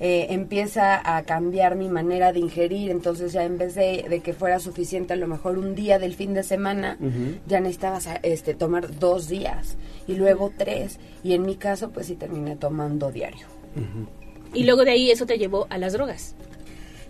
Eh, 0.00 0.28
empieza 0.30 1.16
a 1.16 1.22
cambiar 1.24 1.74
mi 1.76 1.88
manera 1.88 2.32
de 2.32 2.38
ingerir. 2.38 2.90
Entonces 2.90 3.32
ya 3.34 3.44
en 3.44 3.58
vez 3.58 3.74
de, 3.74 4.06
de 4.08 4.20
que 4.20 4.32
fuera 4.32 4.60
suficiente 4.60 5.12
a 5.12 5.16
lo 5.16 5.26
mejor 5.26 5.58
un 5.58 5.74
día 5.74 5.98
del 5.98 6.14
fin 6.14 6.32
de 6.32 6.42
semana, 6.42 6.96
Ujú. 7.00 7.38
ya 7.46 7.60
necesitabas 7.60 8.08
este, 8.22 8.54
tomar 8.54 8.98
dos 8.98 9.28
días 9.28 9.76
y 10.06 10.14
luego 10.14 10.52
tres. 10.56 10.98
Y 11.22 11.34
en 11.34 11.42
mi 11.42 11.56
caso 11.56 11.90
pues 11.90 12.06
sí 12.06 12.14
terminé 12.14 12.56
tomando 12.56 13.10
diario. 13.12 13.46
Y 14.54 14.62
luego 14.64 14.84
de 14.84 14.92
ahí 14.92 15.10
eso 15.10 15.26
te 15.26 15.36
llevó 15.36 15.66
a 15.68 15.76
las 15.78 15.92
drogas. 15.92 16.34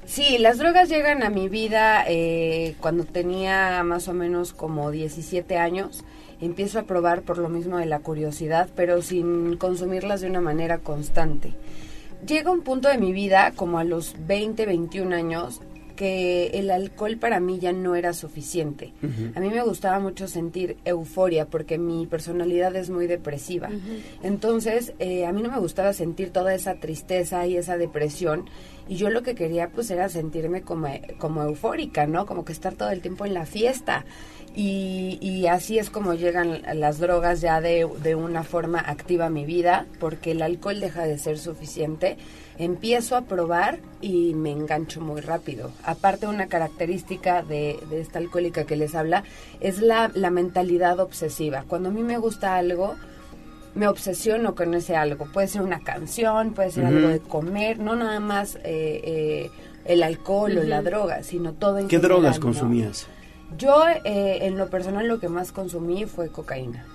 Sí, 0.07 0.39
las 0.39 0.59
drogas 0.59 0.89
llegan 0.89 1.23
a 1.23 1.31
mi 1.31 1.49
vida 1.49 2.05
eh, 2.07 2.77
cuando 2.81 3.05
tenía 3.05 3.83
más 3.85 4.09
o 4.09 4.13
menos 4.13 4.53
como 4.53 4.91
17 4.91 5.57
años 5.57 6.05
empiezo 6.41 6.79
a 6.79 6.83
probar 6.85 7.23
por 7.23 7.39
lo 7.39 7.49
mismo 7.49 7.79
de 7.79 7.87
la 7.87 8.01
curiosidad, 8.01 8.69
pero 8.77 9.03
sin 9.03 9.57
consumirlas 9.57 10.21
de 10.21 10.29
una 10.29 10.41
manera 10.41 10.79
constante. 10.79 11.55
Llega 12.27 12.51
un 12.51 12.63
punto 12.63 12.89
de 12.89 12.99
mi 12.99 13.13
vida, 13.13 13.53
como 13.55 13.79
a 13.79 13.85
los 13.85 14.15
20, 14.27 14.67
21 14.67 15.15
años, 15.15 15.61
que 15.97 16.47
el 16.55 16.71
alcohol 16.71 17.19
para 17.19 17.39
mí 17.39 17.59
ya 17.59 17.73
no 17.73 17.95
era 17.95 18.13
suficiente. 18.13 18.93
A 19.35 19.41
mí 19.41 19.49
me 19.49 19.63
gustaba 19.63 20.01
mucho 20.01 20.27
sentir 20.27 20.77
euforia 20.85 21.47
porque 21.47 21.79
mi 21.79 22.07
personalidad 22.07 22.75
es 22.77 22.91
muy 22.91 23.07
depresiva. 23.07 23.69
Entonces, 24.23 24.93
eh, 24.99 25.25
a 25.25 25.33
mí 25.33 25.43
no 25.43 25.51
me 25.51 25.61
gustaba 25.61 25.93
sentir 25.93 26.31
toda 26.31 26.55
esa 26.55 26.75
tristeza 26.75 27.47
y 27.47 27.57
esa 27.57 27.77
depresión. 27.77 28.47
Y 28.89 28.97
yo 28.97 29.11
lo 29.11 29.23
que 29.23 29.35
quería 29.35 29.69
pues 29.69 29.90
era 29.90 30.09
sentirme 30.09 30.62
como, 30.62 30.89
como 31.19 31.43
eufórica, 31.43 32.06
¿no? 32.06 32.27
Como 32.27 32.44
que 32.44 32.52
estar 32.52 32.74
todo 32.74 32.90
el 32.90 33.01
tiempo 33.01 33.24
en 33.27 33.35
la 33.35 33.47
fiesta. 33.47 34.05
Y, 34.55 35.19
y 35.20 35.47
así 35.48 35.78
es 35.78 35.90
como 35.90 36.15
llegan 36.15 36.62
las 36.74 36.98
drogas 36.98 37.40
ya 37.40 37.61
de, 37.61 37.89
de 38.02 38.15
una 38.15 38.44
forma 38.44 38.78
activa 38.78 39.27
a 39.27 39.31
mi 39.31 39.44
vida, 39.44 39.86
porque 39.98 40.32
el 40.32 40.43
alcohol 40.43 40.78
deja 40.81 41.05
de 41.05 41.19
ser 41.19 41.39
suficiente 41.39 42.16
empiezo 42.59 43.16
a 43.16 43.23
probar 43.23 43.78
y 44.01 44.35
me 44.35 44.51
engancho 44.51 45.01
muy 45.01 45.20
rápido. 45.20 45.73
Aparte, 45.82 46.27
una 46.27 46.47
característica 46.47 47.43
de, 47.43 47.81
de 47.90 48.01
esta 48.01 48.19
alcohólica 48.19 48.65
que 48.65 48.77
les 48.77 48.94
habla 48.94 49.24
es 49.61 49.81
la, 49.81 50.11
la, 50.15 50.31
mentalidad 50.31 51.01
obsesiva. 51.01 51.65
Cuando 51.66 51.89
a 51.89 51.93
mí 51.93 52.02
me 52.02 52.19
gusta 52.19 52.56
algo, 52.56 52.94
me 53.75 53.89
obsesiono 53.89 54.55
con 54.55 54.75
ese 54.75 54.97
algo. 54.97 55.27
Puede 55.33 55.49
ser 55.49 55.63
una 55.63 55.81
canción, 55.81 56.53
puede 56.53 56.71
ser 56.71 56.87
algo 56.87 57.09
de 57.09 57.21
comer, 57.21 57.79
no 57.79 57.97
nada 57.97 58.21
más 58.21 58.57
eh, 58.57 58.61
eh, 58.65 59.51
el 59.85 60.03
alcohol 60.03 60.59
o 60.59 60.63
la 60.63 60.83
droga, 60.83 61.23
sino 61.23 61.53
todo 61.55 61.79
en 61.79 61.89
¿Qué 61.89 61.97
general, 61.97 62.21
drogas 62.21 62.39
¿no? 62.39 62.45
consumías? 62.47 63.07
Yo, 63.59 63.85
eh, 64.05 64.39
en 64.43 64.57
lo 64.57 64.69
personal, 64.71 65.07
lo 65.07 65.21
que 65.21 65.29
más 65.29 65.53
consumí 65.53 66.07
fue 66.07 66.29
cocaína. 66.29 66.87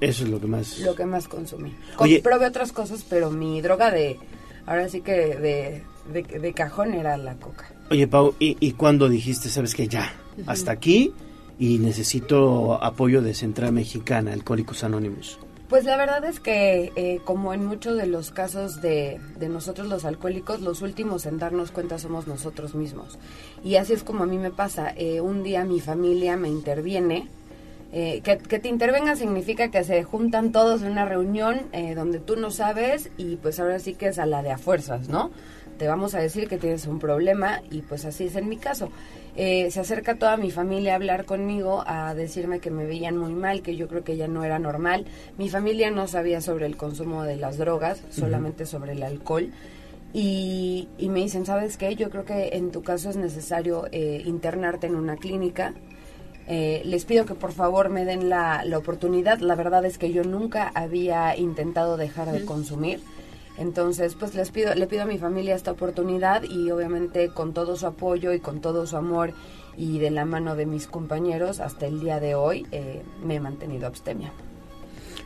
Eso 0.00 0.24
es 0.24 0.30
lo 0.30 0.40
que 0.40 0.46
más... 0.46 0.78
Lo 0.78 0.94
que 0.94 1.04
más 1.04 1.26
consumí. 1.28 1.74
Oye. 1.98 2.20
Probé 2.22 2.46
otras 2.46 2.72
cosas, 2.72 3.04
pero 3.08 3.30
mi 3.30 3.60
droga 3.60 3.90
de... 3.90 4.18
Ahora 4.64 4.88
sí 4.88 5.00
que 5.00 5.12
de, 5.12 5.82
de, 6.12 6.22
de 6.38 6.52
cajón 6.52 6.94
era 6.94 7.16
la 7.16 7.34
coca. 7.34 7.72
Oye, 7.90 8.06
Pau, 8.06 8.34
¿y, 8.38 8.56
y 8.60 8.72
cuándo 8.72 9.08
dijiste, 9.08 9.48
sabes 9.48 9.74
que 9.74 9.88
ya, 9.88 10.14
hasta 10.46 10.72
aquí 10.72 11.12
y 11.58 11.78
necesito 11.78 12.74
apoyo 12.82 13.22
de 13.22 13.34
Central 13.34 13.72
Mexicana, 13.72 14.32
Alcohólicos 14.32 14.84
Anónimos? 14.84 15.38
Pues 15.68 15.84
la 15.84 15.98
verdad 15.98 16.24
es 16.24 16.40
que, 16.40 16.92
eh, 16.96 17.20
como 17.26 17.52
en 17.52 17.66
muchos 17.66 17.98
de 17.98 18.06
los 18.06 18.30
casos 18.30 18.80
de, 18.80 19.20
de 19.38 19.48
nosotros 19.50 19.86
los 19.86 20.06
alcohólicos, 20.06 20.62
los 20.62 20.80
últimos 20.80 21.26
en 21.26 21.38
darnos 21.38 21.72
cuenta 21.72 21.98
somos 21.98 22.26
nosotros 22.26 22.74
mismos. 22.74 23.18
Y 23.62 23.76
así 23.76 23.92
es 23.92 24.02
como 24.02 24.24
a 24.24 24.26
mí 24.26 24.38
me 24.38 24.50
pasa. 24.50 24.94
Eh, 24.96 25.20
un 25.20 25.42
día 25.42 25.64
mi 25.66 25.80
familia 25.80 26.38
me 26.38 26.48
interviene. 26.48 27.28
Eh, 27.92 28.20
que, 28.22 28.38
que 28.38 28.58
te 28.58 28.68
intervenga 28.68 29.16
significa 29.16 29.70
que 29.70 29.84
se 29.84 30.04
juntan 30.04 30.52
todos 30.52 30.82
en 30.82 30.92
una 30.92 31.06
reunión 31.06 31.68
eh, 31.72 31.94
donde 31.94 32.18
tú 32.18 32.36
no 32.36 32.50
sabes 32.50 33.10
y 33.16 33.36
pues 33.36 33.60
ahora 33.60 33.78
sí 33.78 33.94
que 33.94 34.08
es 34.08 34.18
a 34.18 34.26
la 34.26 34.42
de 34.42 34.52
a 34.52 34.58
fuerzas, 34.58 35.08
¿no? 35.08 35.30
Te 35.78 35.86
vamos 35.86 36.14
a 36.14 36.18
decir 36.20 36.48
que 36.48 36.58
tienes 36.58 36.86
un 36.86 36.98
problema 36.98 37.62
y 37.70 37.82
pues 37.82 38.04
así 38.04 38.24
es 38.24 38.36
en 38.36 38.48
mi 38.48 38.56
caso. 38.56 38.90
Eh, 39.36 39.70
se 39.70 39.78
acerca 39.78 40.16
toda 40.16 40.36
mi 40.36 40.50
familia 40.50 40.92
a 40.92 40.96
hablar 40.96 41.24
conmigo, 41.24 41.84
a 41.86 42.12
decirme 42.14 42.58
que 42.58 42.72
me 42.72 42.84
veían 42.84 43.16
muy 43.16 43.32
mal, 43.32 43.62
que 43.62 43.76
yo 43.76 43.86
creo 43.86 44.02
que 44.02 44.16
ya 44.16 44.26
no 44.26 44.42
era 44.42 44.58
normal. 44.58 45.06
Mi 45.38 45.48
familia 45.48 45.92
no 45.92 46.08
sabía 46.08 46.40
sobre 46.40 46.66
el 46.66 46.76
consumo 46.76 47.22
de 47.22 47.36
las 47.36 47.58
drogas, 47.58 48.02
solamente 48.10 48.66
sobre 48.66 48.92
el 48.92 49.02
alcohol. 49.04 49.52
Y, 50.12 50.88
y 50.98 51.08
me 51.10 51.20
dicen, 51.20 51.46
¿sabes 51.46 51.76
qué? 51.76 51.94
Yo 51.94 52.10
creo 52.10 52.24
que 52.24 52.50
en 52.54 52.72
tu 52.72 52.82
caso 52.82 53.10
es 53.10 53.16
necesario 53.16 53.86
eh, 53.92 54.22
internarte 54.26 54.88
en 54.88 54.96
una 54.96 55.16
clínica. 55.16 55.74
Eh, 56.48 56.82
les 56.84 57.04
pido 57.04 57.26
que 57.26 57.34
por 57.34 57.52
favor 57.52 57.90
me 57.90 58.04
den 58.04 58.28
la, 58.28 58.64
la 58.64 58.78
oportunidad. 58.78 59.38
La 59.38 59.54
verdad 59.54 59.84
es 59.84 59.98
que 59.98 60.10
yo 60.10 60.24
nunca 60.24 60.72
había 60.74 61.36
intentado 61.36 61.96
dejar 61.96 62.32
de 62.32 62.44
consumir. 62.44 63.00
Entonces, 63.58 64.14
pues 64.14 64.34
les 64.34 64.50
pido, 64.50 64.74
le 64.74 64.86
pido 64.86 65.02
a 65.02 65.06
mi 65.06 65.18
familia 65.18 65.56
esta 65.56 65.72
oportunidad 65.72 66.44
y 66.44 66.70
obviamente 66.70 67.28
con 67.28 67.52
todo 67.52 67.76
su 67.76 67.86
apoyo 67.86 68.32
y 68.32 68.38
con 68.38 68.60
todo 68.60 68.86
su 68.86 68.96
amor 68.96 69.32
y 69.76 69.98
de 69.98 70.10
la 70.10 70.24
mano 70.24 70.54
de 70.54 70.64
mis 70.64 70.86
compañeros 70.86 71.60
hasta 71.60 71.86
el 71.86 72.00
día 72.00 72.20
de 72.20 72.34
hoy 72.34 72.66
eh, 72.70 73.02
me 73.24 73.36
he 73.36 73.40
mantenido 73.40 73.86
abstemia. 73.86 74.32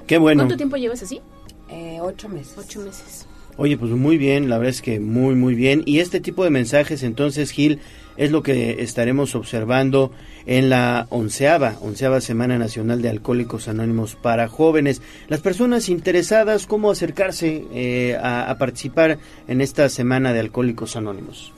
Qué 0.07 0.19
bueno. 0.19 0.41
¿Cuánto 0.41 0.57
tiempo 0.57 0.77
llevas 0.77 1.03
así? 1.03 1.21
Eh, 1.69 1.99
ocho 2.01 2.29
meses. 2.29 2.55
Ocho 2.59 2.81
meses. 2.81 3.27
Oye, 3.59 3.77
pues 3.77 3.93
muy 3.93 4.17
bien, 4.17 4.49
la 4.49 4.57
verdad 4.57 4.71
es 4.71 4.81
que 4.81 4.99
muy, 4.99 5.35
muy 5.35 5.55
bien. 5.55 5.83
Y 5.85 5.99
este 5.99 6.21
tipo 6.21 6.43
de 6.43 6.51
mensajes, 6.51 7.03
entonces, 7.03 7.51
Gil, 7.51 7.81
es 8.17 8.31
lo 8.31 8.43
que 8.43 8.83
estaremos 8.83 9.35
observando 9.35 10.13
en 10.47 10.69
la 10.71 11.07
onceava, 11.11 11.77
onceava 11.81 12.21
Semana 12.21 12.59
Nacional 12.59 13.01
de 13.03 13.09
Alcohólicos 13.09 13.69
Anónimos 13.69 14.17
para 14.17 14.49
jóvenes. 14.49 15.01
Las 15.29 15.41
personas 15.41 15.89
interesadas, 15.89 16.67
¿cómo 16.67 16.91
acercarse 16.91 17.65
eh, 17.73 18.17
a, 18.21 18.51
a 18.51 18.59
participar 18.59 19.19
en 19.49 19.61
esta 19.61 19.89
Semana 19.89 20.33
de 20.33 20.41
Alcohólicos 20.41 20.97
Anónimos? 20.97 21.53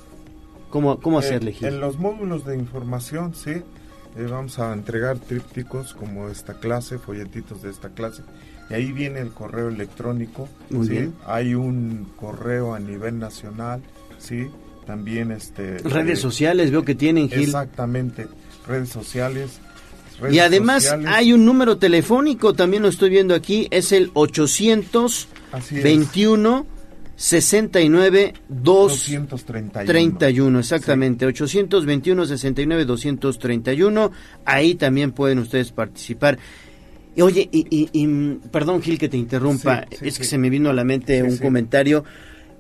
¿Cómo, 0.71 0.99
cómo 1.01 1.19
hacerle, 1.21 1.53
Eh, 1.53 1.55
Gil? 1.55 1.69
en 1.69 1.81
los 1.81 1.99
módulos 1.99 2.45
de 2.45 2.57
información, 2.57 3.35
sí, 3.35 3.51
eh, 3.53 3.63
vamos 4.29 4.59
a 4.59 4.73
entregar 4.73 5.19
trípticos 5.19 5.95
como 5.95 6.29
esta 6.29 6.55
clase, 6.55 6.99
folletitos 6.99 7.63
de 7.63 7.71
esta 7.71 7.91
clase. 7.91 8.23
Y 8.71 8.75
ahí 8.75 8.93
viene 8.93 9.21
el 9.21 9.31
correo 9.31 9.69
electrónico. 9.69 10.49
Muy 10.71 10.87
¿sí? 10.87 10.93
bien. 10.93 11.15
Hay 11.27 11.55
un 11.55 12.07
correo 12.17 12.75
a 12.75 12.81
nivel 12.81 13.19
nacional, 13.19 13.83
sí. 14.19 14.49
También 14.87 15.31
este. 15.33 15.79
Redes 15.79 16.19
eh, 16.19 16.23
sociales, 16.23 16.71
veo 16.71 16.85
que 16.85 16.95
tienen, 16.95 17.29
Gil. 17.29 17.41
Exactamente. 17.45 18.27
Redes 18.67 18.89
sociales. 18.91 19.61
Y 20.31 20.39
además 20.39 20.85
sociales. 20.85 21.09
hay 21.13 21.33
un 21.33 21.45
número 21.45 21.77
telefónico, 21.79 22.53
también 22.55 22.83
lo 22.83 22.89
estoy 22.89 23.11
viendo 23.11 23.35
aquí, 23.35 23.67
es 23.71 23.91
el 23.93 24.11
821 24.15 26.67
69 27.17 28.35
231. 28.49 29.87
31, 29.87 30.59
exactamente, 30.61 31.27
821 31.27 32.27
69 32.27 32.85
231, 32.85 34.13
ahí 34.45 34.75
también 34.75 35.13
pueden 35.13 35.39
ustedes 35.39 35.71
participar. 35.73 36.39
Y, 37.17 37.21
oye, 37.23 37.49
y, 37.53 37.67
y- 37.71 37.89
y, 37.93 38.07
perdón 38.51 38.83
Gil 38.83 38.99
que 38.99 39.09
te 39.09 39.17
interrumpa, 39.17 39.87
Sí, 39.91 39.97
sí, 40.01 40.09
es 40.09 40.19
que 40.19 40.25
sí. 40.25 40.31
se 40.31 40.39
me 40.39 40.51
vino 40.51 40.71
a 40.71 40.73
la 40.73 40.83
mente 40.85 41.19
Sí, 41.21 41.23
un 41.23 41.37
sí. 41.37 41.43
comentario, 41.43 42.05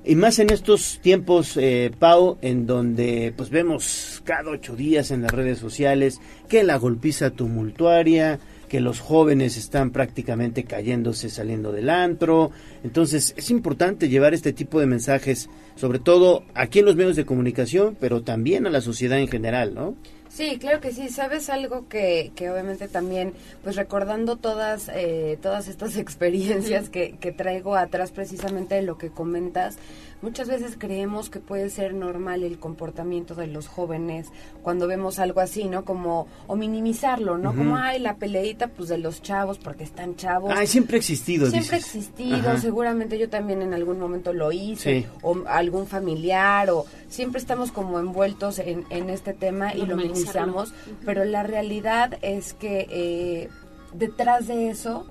y 0.06 0.16
más 0.16 0.39
en 0.39 0.51
estos 0.51 0.98
tiempos, 1.01 1.56
eh, 1.56 1.90
Pau, 1.98 2.36
en 2.43 2.66
donde 2.66 3.32
pues 3.36 3.48
vemos 3.48 4.20
cada 4.24 4.51
ocho 4.51 4.76
días 4.76 5.10
en 5.10 5.22
las 5.22 5.31
redes 5.31 5.59
sociales 5.59 6.20
que 6.48 6.62
la 6.62 6.76
golpiza 6.76 7.31
tumultuaria, 7.31 8.39
que 8.68 8.81
los 8.81 9.01
jóvenes 9.01 9.56
están 9.56 9.93
prácticamente 9.93 10.64
cayéndose 10.64 11.31
saliendo 11.31 11.72
del 11.72 11.89
antro. 11.89 12.51
Entonces 12.82 13.32
es 13.36 13.51
importante 13.51 14.09
llevar 14.09 14.35
este 14.35 14.52
tipo 14.52 14.78
de 14.78 14.86
mensajes, 14.86 15.48
sobre 15.74 16.01
todo 16.01 16.44
aquí 16.55 16.81
en 16.81 16.85
los 16.85 16.97
medios 16.97 17.16
de 17.16 17.24
comunicación, 17.24 17.97
pero 17.98 18.22
también 18.22 18.66
a 18.66 18.70
la 18.70 18.82
sociedad 18.82 19.18
en 19.18 19.28
general, 19.28 19.74
¿no? 19.74 19.94
Sí, 20.35 20.59
claro 20.59 20.81
que 20.81 20.90
sí. 20.90 21.11
¿Sabes 21.11 21.48
algo 21.48 21.89
que, 21.89 22.32
que 22.35 22.51
obviamente 22.51 22.89
también, 22.89 23.35
pues 23.62 23.77
recordando 23.77 24.35
todas, 24.35 24.90
eh, 24.93 25.39
todas 25.40 25.69
estas 25.69 25.97
experiencias 26.05 26.90
que, 26.90 27.16
que 27.20 27.31
traigo 27.31 27.77
atrás 27.77 28.11
precisamente 28.11 28.74
de 28.74 28.82
lo 28.82 28.98
que 28.98 29.11
comentas, 29.11 29.77
muchas 30.24 30.48
veces 30.48 30.76
creemos 30.78 31.28
que 31.28 31.38
puede 31.38 31.68
ser 31.68 31.92
normal 31.94 32.42
el 32.42 32.59
comportamiento 32.59 33.34
de 33.34 33.46
los 33.46 33.68
jóvenes 33.68 34.28
cuando 34.62 34.86
vemos 34.88 35.18
algo 35.18 35.40
así, 35.40 35.64
¿no? 35.66 35.84
Como, 35.84 36.26
o 36.46 36.56
minimizarlo, 36.56 37.36
¿no? 37.36 37.55
Como, 37.55 37.76
ay, 37.76 37.98
la 38.01 38.16
peleita, 38.16 38.68
pues 38.68 38.88
de 38.88 38.96
los 38.98 39.20
chavos, 39.22 39.59
porque 39.59 39.84
están 39.84 40.16
chavos. 40.16 40.51
Ay, 40.56 40.66
siempre 40.66 40.96
ha 40.96 40.98
existido, 40.98 41.46
Siempre 41.51 41.76
ha 41.76 41.78
existido, 41.78 42.36
Ajá. 42.36 42.59
seguramente 42.59 43.18
yo 43.18 43.28
también 43.28 43.60
en 43.62 43.74
algún 43.74 44.01
momento 44.01 44.32
lo 44.32 44.51
hice, 44.51 45.02
Sí. 45.02 45.06
o 45.22 45.36
algún 45.46 45.86
familiar, 45.86 46.70
o 46.70 46.86
siempre 47.09 47.38
estamos 47.38 47.70
como 47.70 48.01
envueltos 48.01 48.59
en, 48.59 48.84
en 48.90 49.10
este 49.10 49.34
tema 49.34 49.74
y 49.74 49.84
lo 49.84 49.96
minimizamos, 49.96 50.72
pero 51.05 51.24
la 51.24 51.42
realidad 51.42 52.18
es 52.22 52.55
que 52.55 52.86
eh, 52.90 53.48
detrás 53.92 54.46
de 54.46 54.70
eso 54.70 55.06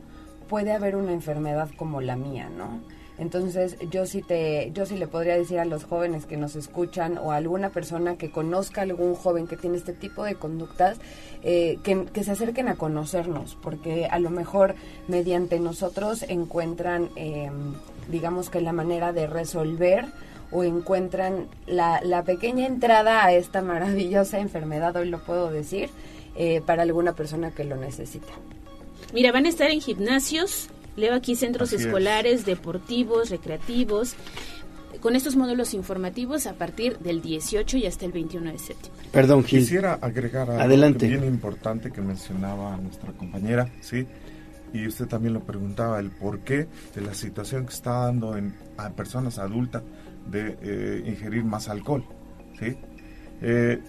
puede 0.49 0.71
haber 0.71 0.95
una 0.95 1.13
enfermedad 1.13 1.69
como 1.77 2.01
la 2.01 2.15
mía, 2.15 2.49
¿no? 2.49 2.81
Entonces 3.23 3.77
yo 3.89 4.05
sí 4.05 4.21
te, 4.21 4.71
yo 4.73 4.85
sí 4.85 4.97
le 4.97 5.07
podría 5.07 5.37
decir 5.37 5.57
a 5.59 5.65
los 5.65 5.85
jóvenes 5.85 6.25
que 6.25 6.35
nos 6.35 6.57
escuchan 6.57 7.17
o 7.17 7.31
a 7.31 7.37
alguna 7.37 7.69
persona 7.69 8.17
que 8.17 8.31
conozca 8.31 8.81
a 8.81 8.83
algún 8.83 9.15
joven 9.15 9.47
que 9.47 9.55
tiene 9.55 9.77
este 9.77 9.93
tipo 9.93 10.25
de 10.25 10.35
conductas, 10.35 10.97
eh, 11.41 11.79
que, 11.83 12.05
que 12.05 12.25
se 12.25 12.31
acerquen 12.31 12.67
a 12.67 12.75
conocernos, 12.75 13.57
porque 13.61 14.07
a 14.07 14.19
lo 14.19 14.29
mejor 14.29 14.75
mediante 15.07 15.57
nosotros 15.61 16.23
encuentran, 16.27 17.11
eh, 17.15 17.49
digamos 18.11 18.49
que 18.49 18.59
la 18.59 18.73
manera 18.73 19.13
de 19.13 19.25
resolver 19.25 20.05
o 20.51 20.65
encuentran 20.65 21.47
la, 21.65 22.01
la 22.03 22.23
pequeña 22.23 22.67
entrada 22.67 23.23
a 23.23 23.31
esta 23.31 23.61
maravillosa 23.61 24.39
enfermedad, 24.39 24.97
hoy 24.97 25.09
lo 25.09 25.23
puedo 25.23 25.49
decir, 25.49 25.89
eh, 26.35 26.61
para 26.65 26.83
alguna 26.83 27.13
persona 27.13 27.51
que 27.51 27.63
lo 27.63 27.77
necesita. 27.77 28.33
Mira, 29.13 29.31
van 29.31 29.45
a 29.45 29.49
estar 29.49 29.71
en 29.71 29.79
gimnasios, 29.79 30.69
leo 30.95 31.13
aquí 31.15 31.35
centros 31.35 31.69
Así 31.69 31.77
es. 31.77 31.85
escolares, 31.85 32.45
deportivos, 32.45 33.29
recreativos. 33.29 34.15
con 35.01 35.15
estos 35.15 35.35
módulos 35.35 35.73
informativos 35.73 36.45
a 36.47 36.53
partir 36.53 36.97
del 36.99 37.21
18 37.21 37.77
y 37.77 37.85
hasta 37.87 38.05
el 38.05 38.11
21 38.13 38.51
de 38.51 38.59
septiembre. 38.59 39.03
Perdón, 39.11 39.43
Gil. 39.43 39.59
Quisiera 39.61 39.95
agregar 39.95 40.49
algo 40.49 40.61
Adelante. 40.61 41.07
bien 41.07 41.25
importante 41.25 41.91
que 41.91 41.99
mencionaba 41.99 42.77
nuestra 42.77 43.11
compañera, 43.11 43.67
¿sí? 43.81 44.05
Y 44.71 44.87
usted 44.87 45.07
también 45.07 45.33
lo 45.33 45.41
preguntaba, 45.43 45.99
el 45.99 46.09
porqué 46.09 46.67
de 46.95 47.01
la 47.01 47.13
situación 47.15 47.65
que 47.65 47.73
está 47.73 48.05
dando 48.05 48.37
en, 48.37 48.55
a 48.77 48.91
personas 48.91 49.39
adultas 49.39 49.83
de 50.31 50.57
eh, 50.61 51.03
ingerir 51.05 51.43
más 51.43 51.67
alcohol, 51.69 52.05
¿sí? 52.59 52.77
Eh, 53.41 53.81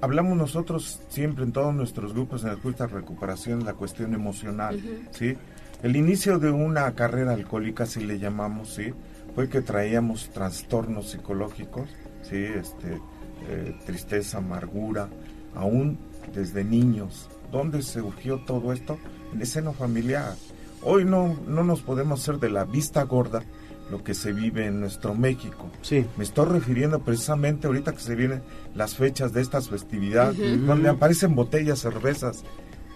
hablamos 0.00 0.36
nosotros 0.36 1.00
siempre 1.08 1.44
en 1.44 1.52
todos 1.52 1.74
nuestros 1.74 2.12
grupos 2.14 2.42
en 2.44 2.50
la 2.50 2.56
justa 2.56 2.86
recuperación 2.86 3.64
la 3.64 3.74
cuestión 3.74 4.14
emocional, 4.14 4.80
¿sí? 5.10 5.36
El 5.82 5.96
inicio 5.96 6.38
de 6.38 6.50
una 6.50 6.92
carrera 6.94 7.32
alcohólica, 7.34 7.84
si 7.86 8.04
le 8.04 8.18
llamamos, 8.18 8.74
¿sí? 8.74 8.92
Fue 9.34 9.48
que 9.48 9.60
traíamos 9.60 10.30
trastornos 10.30 11.10
psicológicos, 11.10 11.88
¿sí? 12.22 12.36
Este, 12.36 13.00
eh, 13.48 13.76
tristeza, 13.84 14.38
amargura, 14.38 15.08
aún 15.54 15.98
desde 16.34 16.64
niños. 16.64 17.28
¿Dónde 17.52 17.82
surgió 17.82 18.38
todo 18.46 18.72
esto? 18.72 18.98
En 19.32 19.40
el 19.40 19.46
seno 19.46 19.72
familiar. 19.72 20.34
Hoy 20.82 21.04
no, 21.04 21.36
no 21.46 21.64
nos 21.64 21.82
podemos 21.82 22.20
hacer 22.22 22.38
de 22.38 22.50
la 22.50 22.64
vista 22.64 23.02
gorda 23.02 23.42
lo 23.90 24.02
que 24.02 24.14
se 24.14 24.32
vive 24.32 24.66
en 24.66 24.80
nuestro 24.80 25.14
México. 25.14 25.70
Sí. 25.82 26.06
Me 26.16 26.24
estoy 26.24 26.46
refiriendo 26.46 27.00
precisamente 27.00 27.66
ahorita 27.66 27.92
que 27.92 28.00
se 28.00 28.14
vienen 28.14 28.42
las 28.74 28.94
fechas 28.96 29.32
de 29.34 29.42
estas 29.42 29.68
festividades, 29.68 30.38
Ujú. 30.56 30.66
donde 30.66 30.88
aparecen 30.88 31.34
botellas, 31.34 31.80
cervezas. 31.80 32.44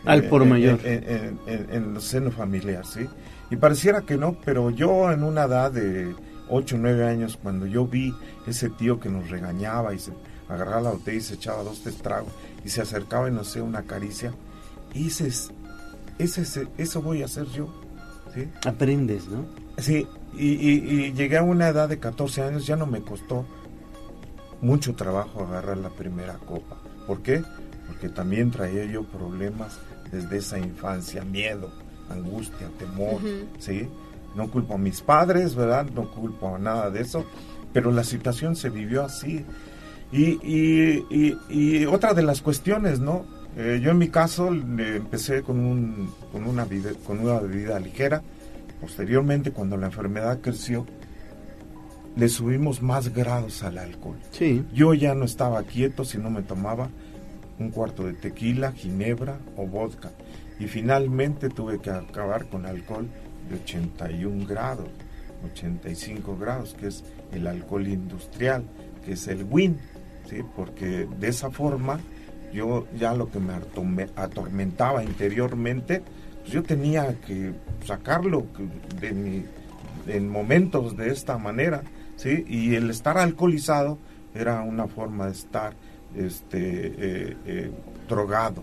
Al 0.05 0.25
por 0.25 0.43
en- 0.43 0.49
mayor. 0.49 0.81
En, 0.85 1.05
en- 1.47 1.71
en- 1.71 1.95
el 1.95 2.01
seno 2.01 2.31
familiar, 2.31 2.85
¿sí? 2.87 3.07
Y 3.51 3.57
pareciera 3.57 4.03
que 4.03 4.17
no, 4.17 4.37
pero 4.45 4.71
yo 4.71 5.11
en 5.13 5.23
una 5.23 5.45
edad 5.45 5.73
de 5.73 6.15
8 6.49 6.77
o 6.77 6.79
9 6.79 7.07
años, 7.07 7.39
cuando 7.43 7.67
yo 7.67 7.87
vi 7.87 8.15
ese 8.47 8.69
tío 8.71 9.01
que 9.01 9.09
nos 9.09 9.29
regañaba 9.31 9.95
y 9.95 9.99
se 9.99 10.13
agarraba 10.49 10.81
la 10.81 10.91
botella 10.91 11.19
y 11.19 11.21
se 11.21 11.35
echaba 11.35 11.63
dos, 11.63 11.81
tres 11.83 11.97
tragos 11.99 12.31
y 12.65 12.69
se 12.71 12.81
acercaba 12.83 13.29
y 13.29 13.33
nos 13.33 13.49
hacía 13.51 13.63
una 13.63 13.83
caricia, 13.83 14.33
y 14.95 15.05
dices, 15.05 15.51
ese, 16.19 16.43
ese- 16.43 16.69
eso 16.79 17.03
voy 17.03 17.23
a 17.23 17.27
hacer 17.27 17.47
yo, 17.47 17.69
¿sí? 18.35 18.49
Aprendes, 18.67 19.29
¿no? 19.29 19.45
Sí, 19.79 20.07
y, 20.35 20.47
y- 20.53 21.05
y 21.07 21.13
llegué 21.13 21.37
a 21.39 21.43
una 21.43 21.69
edad 21.69 21.89
de 21.89 21.99
14 21.99 22.43
años, 22.43 22.67
ya 22.67 22.77
no 22.77 22.87
me 22.87 23.01
costó 23.03 23.45
mucho 24.61 24.95
trabajo 24.95 25.45
agarrar 25.45 25.77
la 25.79 25.91
primera 25.91 26.35
copa. 26.35 26.77
¿Por 27.07 27.23
qué? 27.23 27.43
Porque 27.87 28.09
también 28.09 28.51
traía 28.51 28.85
yo 28.85 29.05
problemas 29.05 29.79
desde 30.11 30.39
esa 30.39 30.59
infancia, 30.59 31.25
miedo, 31.25 31.71
angustia, 32.11 32.69
temor. 32.79 33.21
¿sí? 33.59 33.89
No 34.37 34.51
culpo 34.51 34.75
a 34.75 34.79
mis 34.79 35.01
padres, 35.01 35.55
¿verdad? 35.55 35.87
No 35.95 36.11
culpo 36.11 36.55
a 36.55 36.59
nada 36.59 36.91
de 36.91 37.01
eso, 37.01 37.25
pero 37.73 37.91
la 37.91 38.05
situación 38.05 38.57
se 38.57 38.71
vivió 38.71 39.05
así. 39.05 39.45
Y, 40.13 40.39
y- 40.43 41.05
y- 41.11 41.37
y 41.51 41.87
otra 41.87 42.15
de 42.15 42.23
las 42.23 42.41
cuestiones, 42.41 42.99
¿no? 43.01 43.25
Eh, 43.57 43.81
yo 43.83 43.91
en 43.91 43.99
mi 43.99 44.09
caso 44.09 44.53
eh, 44.55 44.97
empecé 44.97 45.43
con, 45.43 45.59
un, 45.59 46.11
con, 46.33 46.45
una 46.47 46.65
vida, 46.65 46.91
con 47.07 47.19
una 47.21 47.41
bebida 47.41 47.79
ligera. 47.81 48.23
Posteriormente, 48.81 49.51
cuando 49.51 49.77
la 49.77 49.87
enfermedad 49.87 50.39
creció, 50.41 50.87
le 52.17 52.29
subimos 52.29 52.83
más 52.83 53.13
grados 53.13 53.63
al 53.63 53.79
alcohol. 53.79 54.17
Sí. 54.33 54.65
Yo 54.73 54.95
ya 54.95 55.15
no 55.15 55.25
estaba 55.25 55.63
quieto 55.65 56.05
si 56.05 56.19
no 56.19 56.31
me 56.31 56.43
tomaba 56.43 56.89
un 57.59 57.71
cuarto 57.71 58.05
de 58.07 58.15
tequila, 58.15 58.73
ginebra 58.73 59.39
o 59.57 59.67
vodka. 59.67 60.11
Y 60.61 60.67
finalmente 60.67 61.49
tuve 61.49 61.81
que 61.81 61.91
acabar 61.91 62.47
con 62.47 62.67
alcohol 62.67 63.09
de 63.49 63.57
81 63.57 64.47
grados, 64.47 64.89
85 65.53 66.37
grados, 66.37 66.75
que 66.79 66.89
es 66.89 67.05
el 67.33 67.47
alcohol 67.47 67.87
industrial, 67.89 68.65
que 69.05 69.13
es 69.13 69.29
el 69.29 69.45
WIN, 69.45 69.79
¿sí? 70.29 70.39
porque 70.57 71.07
de 71.19 71.29
esa 71.29 71.51
forma 71.51 72.01
yo 72.53 72.87
ya 72.99 73.15
lo 73.15 73.31
que 73.31 73.39
me 73.39 73.53
atorme- 73.55 74.11
atormentaba 74.17 75.05
interiormente, 75.05 76.03
pues 76.41 76.53
yo 76.53 76.63
tenía 76.63 77.15
que 77.21 77.53
sacarlo 77.85 78.47
de 79.01 79.13
mi, 79.13 79.45
en 80.07 80.29
momentos 80.29 80.97
de 80.97 81.11
esta 81.11 81.37
manera, 81.39 81.83
¿sí? 82.17 82.45
Y 82.49 82.75
el 82.75 82.89
estar 82.91 83.19
alcoholizado 83.19 83.99
era 84.35 84.63
una 84.63 84.87
forma 84.89 85.27
de 85.27 85.33
estar 85.33 85.75
este, 86.15 86.87
eh, 86.87 87.37
eh, 87.47 87.71
drogado, 88.09 88.63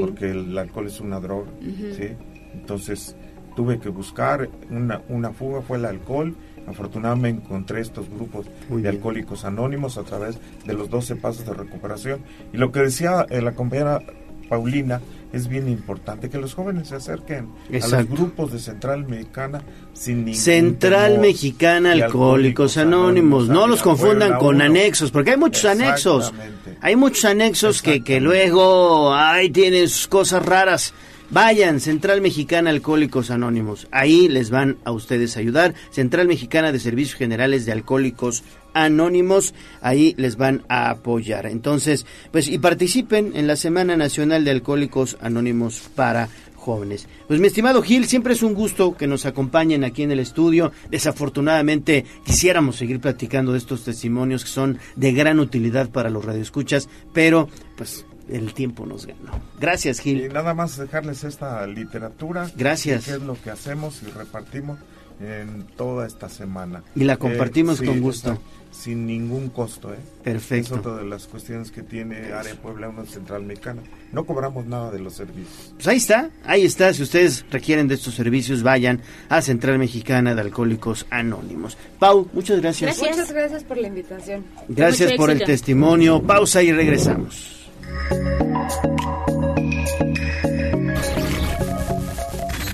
porque 0.00 0.30
el 0.30 0.56
alcohol 0.56 0.86
es 0.86 1.00
una 1.00 1.20
droga. 1.20 1.50
¿sí? 1.60 2.08
Entonces 2.54 3.16
tuve 3.56 3.78
que 3.78 3.88
buscar 3.88 4.48
una, 4.70 5.02
una 5.08 5.32
fuga, 5.32 5.62
fue 5.62 5.78
el 5.78 5.84
alcohol. 5.84 6.34
Afortunadamente 6.66 7.42
encontré 7.44 7.80
estos 7.80 8.08
grupos 8.08 8.46
de 8.70 8.88
alcohólicos 8.88 9.44
anónimos 9.44 9.98
a 9.98 10.04
través 10.04 10.38
de 10.64 10.74
los 10.74 10.88
12 10.88 11.16
pasos 11.16 11.44
de 11.44 11.54
recuperación. 11.54 12.20
Y 12.52 12.56
lo 12.56 12.70
que 12.70 12.80
decía 12.80 13.26
eh, 13.30 13.42
la 13.42 13.52
compañera 13.52 14.00
Paulina 14.48 15.00
es 15.32 15.48
bien 15.48 15.68
importante, 15.68 16.28
que 16.28 16.38
los 16.38 16.54
jóvenes 16.54 16.88
se 16.88 16.96
acerquen 16.96 17.48
a 17.70 17.86
los 17.88 18.08
grupos 18.08 18.52
de 18.52 18.58
Central 18.58 19.06
Mexicana 19.06 19.62
sin 19.94 20.24
ningún 20.24 20.40
Central 20.40 21.12
temor. 21.12 21.26
Mexicana 21.26 21.92
Alcohólicos 21.92 22.76
Anónimos. 22.76 23.48
No 23.48 23.66
los 23.66 23.82
confundan 23.82 24.38
con 24.38 24.60
anexos, 24.60 25.10
porque 25.10 25.32
hay 25.32 25.36
muchos 25.36 25.64
anexos. 25.64 26.32
Hay 26.80 26.96
muchos 26.96 27.24
anexos 27.24 27.80
que, 27.80 28.02
que 28.02 28.20
luego, 28.20 29.14
ay, 29.14 29.50
tienen 29.50 29.88
sus 29.88 30.06
cosas 30.08 30.44
raras. 30.44 30.92
Vayan, 31.32 31.80
Central 31.80 32.20
Mexicana 32.20 32.68
Alcohólicos 32.68 33.30
Anónimos. 33.30 33.88
Ahí 33.90 34.28
les 34.28 34.50
van 34.50 34.76
a 34.84 34.92
ustedes 34.92 35.38
ayudar. 35.38 35.72
Central 35.88 36.28
Mexicana 36.28 36.72
de 36.72 36.78
Servicios 36.78 37.16
Generales 37.16 37.64
de 37.64 37.72
Alcohólicos 37.72 38.44
Anónimos. 38.74 39.54
Ahí 39.80 40.14
les 40.18 40.36
van 40.36 40.62
a 40.68 40.90
apoyar. 40.90 41.46
Entonces, 41.46 42.04
pues, 42.32 42.48
y 42.48 42.58
participen 42.58 43.32
en 43.34 43.46
la 43.46 43.56
Semana 43.56 43.96
Nacional 43.96 44.44
de 44.44 44.50
Alcohólicos 44.50 45.16
Anónimos 45.22 45.88
para 45.94 46.28
jóvenes. 46.54 47.08
Pues 47.28 47.40
mi 47.40 47.46
estimado 47.46 47.80
Gil, 47.80 48.04
siempre 48.04 48.34
es 48.34 48.42
un 48.42 48.52
gusto 48.52 48.94
que 48.94 49.06
nos 49.06 49.24
acompañen 49.24 49.84
aquí 49.84 50.02
en 50.02 50.12
el 50.12 50.20
estudio. 50.20 50.70
Desafortunadamente 50.90 52.04
quisiéramos 52.26 52.76
seguir 52.76 53.00
platicando 53.00 53.52
de 53.52 53.58
estos 53.58 53.84
testimonios 53.84 54.44
que 54.44 54.50
son 54.50 54.78
de 54.96 55.12
gran 55.12 55.40
utilidad 55.40 55.88
para 55.88 56.10
los 56.10 56.26
radioescuchas, 56.26 56.90
pero 57.14 57.48
pues 57.78 58.04
el 58.28 58.54
tiempo 58.54 58.86
nos 58.86 59.06
ganó. 59.06 59.40
Gracias 59.60 60.00
Gil. 60.00 60.26
Y 60.26 60.28
nada 60.28 60.54
más 60.54 60.76
dejarles 60.76 61.24
esta 61.24 61.66
literatura. 61.66 62.50
Gracias. 62.56 63.06
Que 63.06 63.12
es 63.12 63.22
lo 63.22 63.40
que 63.40 63.50
hacemos 63.50 64.02
y 64.02 64.10
repartimos 64.10 64.78
en 65.20 65.64
toda 65.76 66.06
esta 66.06 66.28
semana. 66.28 66.82
Y 66.94 67.04
la 67.04 67.16
compartimos 67.16 67.78
sí, 67.78 67.86
con 67.86 68.00
gusto. 68.00 68.38
Sin 68.70 69.06
ningún 69.06 69.50
costo, 69.50 69.92
¿eh? 69.92 69.98
Perfecto. 70.24 70.74
Es 70.74 70.80
otra 70.80 70.96
de 70.96 71.04
las 71.04 71.26
cuestiones 71.26 71.70
que 71.70 71.82
tiene 71.82 72.32
Área 72.32 72.54
Puebla 72.54 72.88
1 72.88 73.04
Central 73.04 73.42
Mexicana. 73.42 73.82
No 74.12 74.24
cobramos 74.24 74.64
nada 74.64 74.90
de 74.90 74.98
los 74.98 75.12
servicios. 75.12 75.74
Pues 75.74 75.88
ahí 75.88 75.98
está, 75.98 76.30
ahí 76.44 76.64
está. 76.64 76.94
Si 76.94 77.02
ustedes 77.02 77.44
requieren 77.50 77.86
de 77.86 77.96
estos 77.96 78.14
servicios, 78.14 78.62
vayan 78.62 79.02
a 79.28 79.42
Central 79.42 79.78
Mexicana 79.78 80.34
de 80.34 80.40
Alcohólicos 80.40 81.06
Anónimos. 81.10 81.76
Pau, 81.98 82.26
muchas 82.32 82.62
gracias. 82.62 82.98
Muchas 82.98 83.30
gracias 83.30 83.62
por 83.62 83.76
la 83.76 83.88
invitación. 83.88 84.42
Gracias 84.68 85.12
por 85.12 85.30
el 85.30 85.44
testimonio. 85.44 86.22
Pausa 86.22 86.62
y 86.62 86.72
regresamos. 86.72 87.61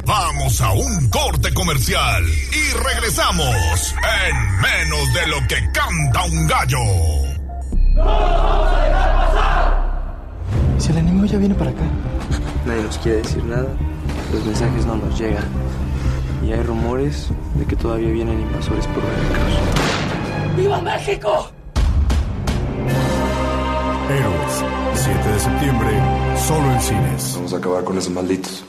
Vamos 0.04 0.60
a 0.60 0.72
un 0.72 1.08
corte 1.10 1.52
comercial 1.52 2.24
y 2.24 2.76
regresamos 2.76 3.94
en 4.26 4.60
menos 4.60 5.14
de 5.14 5.26
lo 5.26 5.46
que 5.46 5.70
canta 5.72 6.24
un 6.24 6.46
gallo. 6.46 6.78
Si 10.78 10.90
el 10.90 10.98
enemigo 10.98 11.26
ya 11.26 11.38
viene 11.38 11.54
para 11.54 11.70
acá. 11.70 11.82
Nadie 12.64 12.82
nos 12.82 12.98
quiere 12.98 13.18
decir 13.18 13.44
nada, 13.44 13.68
los 14.32 14.44
mensajes 14.44 14.86
no 14.86 14.96
nos 14.96 15.18
llegan. 15.18 15.44
Y 16.46 16.52
hay 16.52 16.62
rumores 16.62 17.28
de 17.54 17.64
que 17.66 17.76
todavía 17.76 18.10
vienen 18.10 18.40
invasores 18.40 18.86
por 18.86 19.02
Veracruz. 19.02 20.56
¡Viva 20.56 20.80
México! 20.80 21.50
Héroes, 24.10 24.64
7 24.94 25.28
de 25.28 25.38
septiembre, 25.38 25.90
solo 26.38 26.72
en 26.72 26.80
cines. 26.80 27.34
Vamos 27.34 27.52
a 27.52 27.58
acabar 27.58 27.84
con 27.84 27.98
esos 27.98 28.10
malditos. 28.10 28.64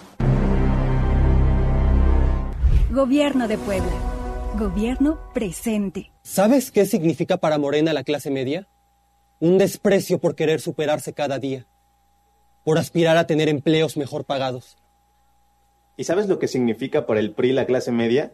Gobierno 2.92 3.48
de 3.48 3.58
Puebla. 3.58 3.94
Gobierno 4.58 5.18
presente. 5.34 6.12
¿Sabes 6.24 6.72
qué 6.72 6.86
significa 6.86 7.38
para 7.38 7.58
Morena 7.58 7.94
la 7.94 8.04
clase 8.04 8.30
media? 8.30 8.68
Un 9.40 9.58
desprecio 9.58 10.20
por 10.20 10.36
querer 10.36 10.60
superarse 10.60 11.14
cada 11.14 11.40
día, 11.40 11.66
por 12.66 12.78
aspirar 12.78 13.16
a 13.16 13.26
tener 13.26 13.48
empleos 13.48 13.96
mejor 13.96 14.26
pagados. 14.26 14.76
¿Y 15.96 16.04
sabes 16.04 16.28
lo 16.28 16.38
que 16.38 16.50
significa 16.50 17.06
para 17.06 17.22
el 17.22 17.32
PRI 17.32 17.54
la 17.54 17.66
clase 17.66 17.94
media? 17.94 18.34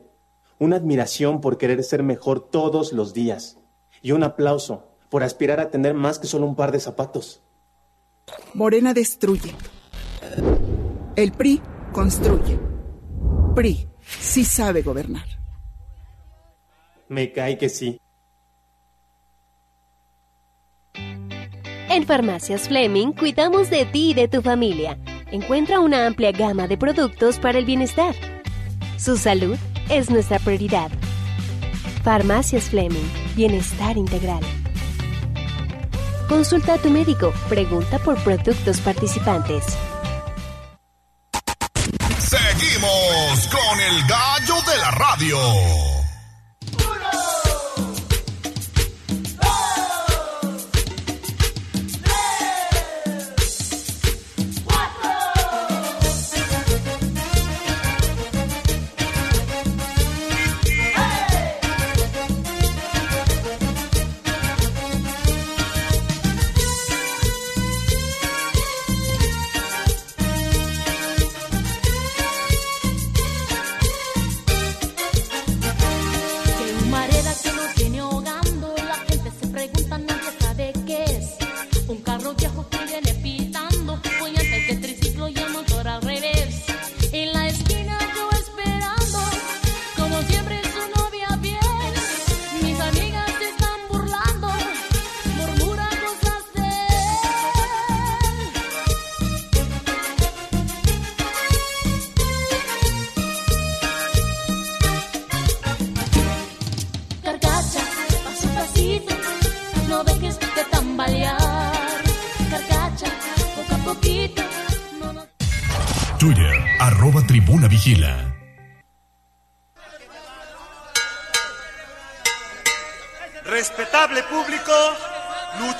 Una 0.57 0.77
admiración 0.77 1.40
por 1.40 1.60
querer 1.60 1.84
ser 1.84 2.02
mejor 2.02 2.49
todos 2.49 2.94
los 2.94 3.14
días. 3.14 3.60
Y 4.02 4.11
un 4.11 4.23
aplauso 4.23 4.95
por 5.16 5.24
aspirar 5.24 5.62
a 5.62 5.70
tener 5.70 5.94
más 5.94 6.20
que 6.20 6.28
solo 6.28 6.46
un 6.46 6.58
par 6.58 6.74
de 6.74 6.80
zapatos. 6.82 7.42
Morena 8.54 8.94
destruye. 8.94 9.56
El 11.16 11.32
PRI 11.32 11.62
construye. 11.94 12.60
PRI 13.56 13.88
sí 14.02 14.44
sabe 14.44 14.82
gobernar. 14.82 15.26
Me 17.08 17.32
cae 17.32 17.58
que 17.58 17.70
sí. 17.70 17.98
En 20.96 22.06
Farmacias 22.06 22.68
Fleming 22.68 23.14
cuidamos 23.14 23.70
de 23.70 23.86
ti 23.86 24.10
y 24.10 24.14
de 24.16 24.28
tu 24.28 24.42
familia. 24.42 25.00
Encuentra 25.32 25.80
una 25.80 26.08
amplia 26.08 26.34
gama 26.34 26.68
de 26.68 26.78
productos 26.78 27.40
para 27.40 27.58
el 27.58 27.64
bienestar. 27.64 28.16
Su 28.98 29.16
salud 29.16 29.56
es 29.90 30.10
nuestra 30.10 30.40
prioridad. 30.40 30.92
Farmacias 32.04 32.66
Fleming, 32.66 33.10
bienestar 33.38 33.96
integral. 33.96 34.44
Consulta 36.27 36.73
a 36.73 36.77
tu 36.80 36.89
médico, 36.89 37.31
pregunta 37.47 37.99
por 37.99 38.15
productos 38.23 38.80
participantes. 38.81 39.64
Seguimos 42.18 43.47
con 43.47 43.80
el 43.80 44.07
gallo 44.07 44.56
de 44.72 44.77
la 44.80 44.91
radio. 44.91 45.95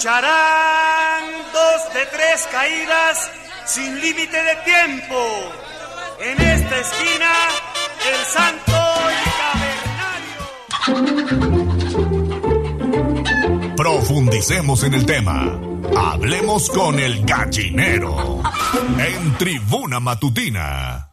Lucharán 0.06 1.24
dos 1.52 1.94
de 1.96 2.06
tres 2.06 2.48
caídas 2.52 3.32
sin 3.66 4.00
límite 4.00 4.38
de 4.38 4.56
tiempo. 4.58 5.16
En 6.20 6.40
esta 6.42 6.78
esquina, 6.78 7.32
el 8.14 8.26
santo 8.26 8.74
Profundicemos 13.76 14.84
en 14.84 14.94
el 14.94 15.06
tema. 15.08 15.60
Hablemos 15.98 16.70
con 16.70 17.00
el 17.00 17.26
gallinero. 17.26 18.44
En 19.00 19.38
tribuna 19.40 20.00
matutina. 20.00 21.05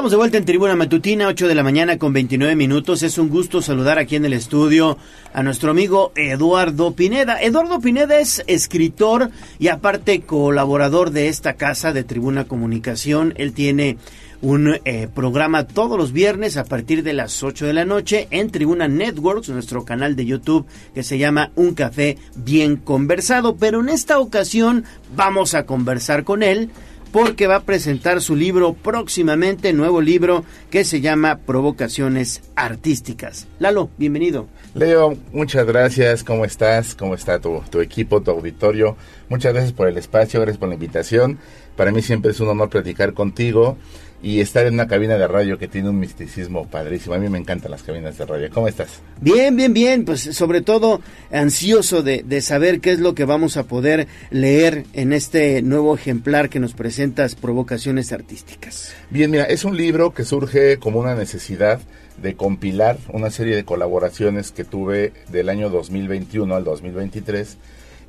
Estamos 0.00 0.12
de 0.12 0.16
vuelta 0.16 0.38
en 0.38 0.46
Tribuna 0.46 0.76
Matutina, 0.76 1.26
8 1.26 1.46
de 1.46 1.54
la 1.54 1.62
mañana 1.62 1.98
con 1.98 2.14
29 2.14 2.56
minutos. 2.56 3.02
Es 3.02 3.18
un 3.18 3.28
gusto 3.28 3.60
saludar 3.60 3.98
aquí 3.98 4.16
en 4.16 4.24
el 4.24 4.32
estudio 4.32 4.96
a 5.34 5.42
nuestro 5.42 5.72
amigo 5.72 6.12
Eduardo 6.16 6.94
Pineda. 6.94 7.38
Eduardo 7.42 7.80
Pineda 7.80 8.18
es 8.18 8.42
escritor 8.46 9.28
y 9.58 9.68
aparte 9.68 10.22
colaborador 10.22 11.10
de 11.10 11.28
esta 11.28 11.52
casa 11.52 11.92
de 11.92 12.02
Tribuna 12.02 12.46
Comunicación. 12.46 13.34
Él 13.36 13.52
tiene 13.52 13.98
un 14.40 14.78
eh, 14.86 15.06
programa 15.14 15.66
todos 15.66 15.98
los 15.98 16.12
viernes 16.12 16.56
a 16.56 16.64
partir 16.64 17.02
de 17.02 17.12
las 17.12 17.42
8 17.42 17.66
de 17.66 17.74
la 17.74 17.84
noche 17.84 18.26
en 18.30 18.50
Tribuna 18.50 18.88
Networks, 18.88 19.50
nuestro 19.50 19.84
canal 19.84 20.16
de 20.16 20.24
YouTube 20.24 20.64
que 20.94 21.02
se 21.02 21.18
llama 21.18 21.50
Un 21.56 21.74
Café 21.74 22.16
Bien 22.36 22.76
Conversado. 22.76 23.56
Pero 23.56 23.80
en 23.80 23.90
esta 23.90 24.18
ocasión 24.18 24.84
vamos 25.14 25.52
a 25.52 25.66
conversar 25.66 26.24
con 26.24 26.42
él 26.42 26.70
porque 27.12 27.46
va 27.46 27.56
a 27.56 27.62
presentar 27.62 28.20
su 28.20 28.36
libro 28.36 28.74
próximamente, 28.74 29.72
nuevo 29.72 30.00
libro 30.00 30.44
que 30.70 30.84
se 30.84 31.00
llama 31.00 31.38
Provocaciones 31.38 32.42
Artísticas. 32.54 33.48
Lalo, 33.58 33.90
bienvenido. 33.98 34.46
Leo, 34.74 35.16
muchas 35.32 35.66
gracias. 35.66 36.22
¿Cómo 36.22 36.44
estás? 36.44 36.94
¿Cómo 36.94 37.14
está 37.14 37.40
tu, 37.40 37.80
equipo, 37.80 38.22
tu 38.22 38.30
auditorio? 38.30 38.96
Muchas 39.28 39.52
gracias 39.52 39.72
por 39.72 39.88
el 39.88 39.98
espacio, 39.98 40.40
gracias 40.40 40.58
por 40.58 40.68
la 40.68 40.74
invitación. 40.74 41.38
Para 41.76 41.90
mí 41.90 42.02
siempre 42.02 42.30
es 42.30 42.40
un 42.40 42.48
honor 42.48 42.68
platicar 42.68 43.14
contigo 43.14 43.76
y 44.22 44.40
estar 44.40 44.66
en 44.66 44.74
una 44.74 44.86
cabina 44.86 45.16
de 45.16 45.26
radio 45.26 45.58
que 45.58 45.68
tiene 45.68 45.88
un 45.88 45.98
misticismo 45.98 46.66
padrísimo. 46.66 47.14
A 47.14 47.18
mí 47.18 47.28
me 47.28 47.38
encantan 47.38 47.70
las 47.70 47.82
cabinas 47.82 48.18
de 48.18 48.26
radio. 48.26 48.50
¿Cómo 48.52 48.68
estás? 48.68 49.00
Bien, 49.20 49.56
bien, 49.56 49.72
bien. 49.72 50.04
Pues 50.04 50.20
sobre 50.20 50.60
todo 50.60 51.00
ansioso 51.32 52.02
de, 52.02 52.22
de 52.22 52.40
saber 52.40 52.80
qué 52.80 52.92
es 52.92 53.00
lo 53.00 53.14
que 53.14 53.24
vamos 53.24 53.56
a 53.56 53.64
poder 53.64 54.08
leer 54.30 54.84
en 54.92 55.12
este 55.12 55.62
nuevo 55.62 55.94
ejemplar 55.94 56.50
que 56.50 56.60
nos 56.60 56.74
presentas, 56.74 57.34
Provocaciones 57.34 58.12
Artísticas. 58.12 58.94
Bien, 59.10 59.30
mira, 59.30 59.44
es 59.44 59.64
un 59.64 59.76
libro 59.76 60.12
que 60.12 60.24
surge 60.24 60.78
como 60.78 61.00
una 61.00 61.14
necesidad 61.14 61.80
de 62.20 62.34
compilar 62.34 62.98
una 63.12 63.30
serie 63.30 63.56
de 63.56 63.64
colaboraciones 63.64 64.52
que 64.52 64.64
tuve 64.64 65.12
del 65.28 65.48
año 65.48 65.70
2021 65.70 66.54
al 66.54 66.64
2023 66.64 67.56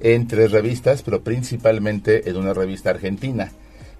en 0.01 0.27
tres 0.27 0.51
revistas, 0.51 1.03
pero 1.03 1.21
principalmente 1.21 2.29
en 2.29 2.35
una 2.35 2.53
revista 2.53 2.89
argentina 2.89 3.51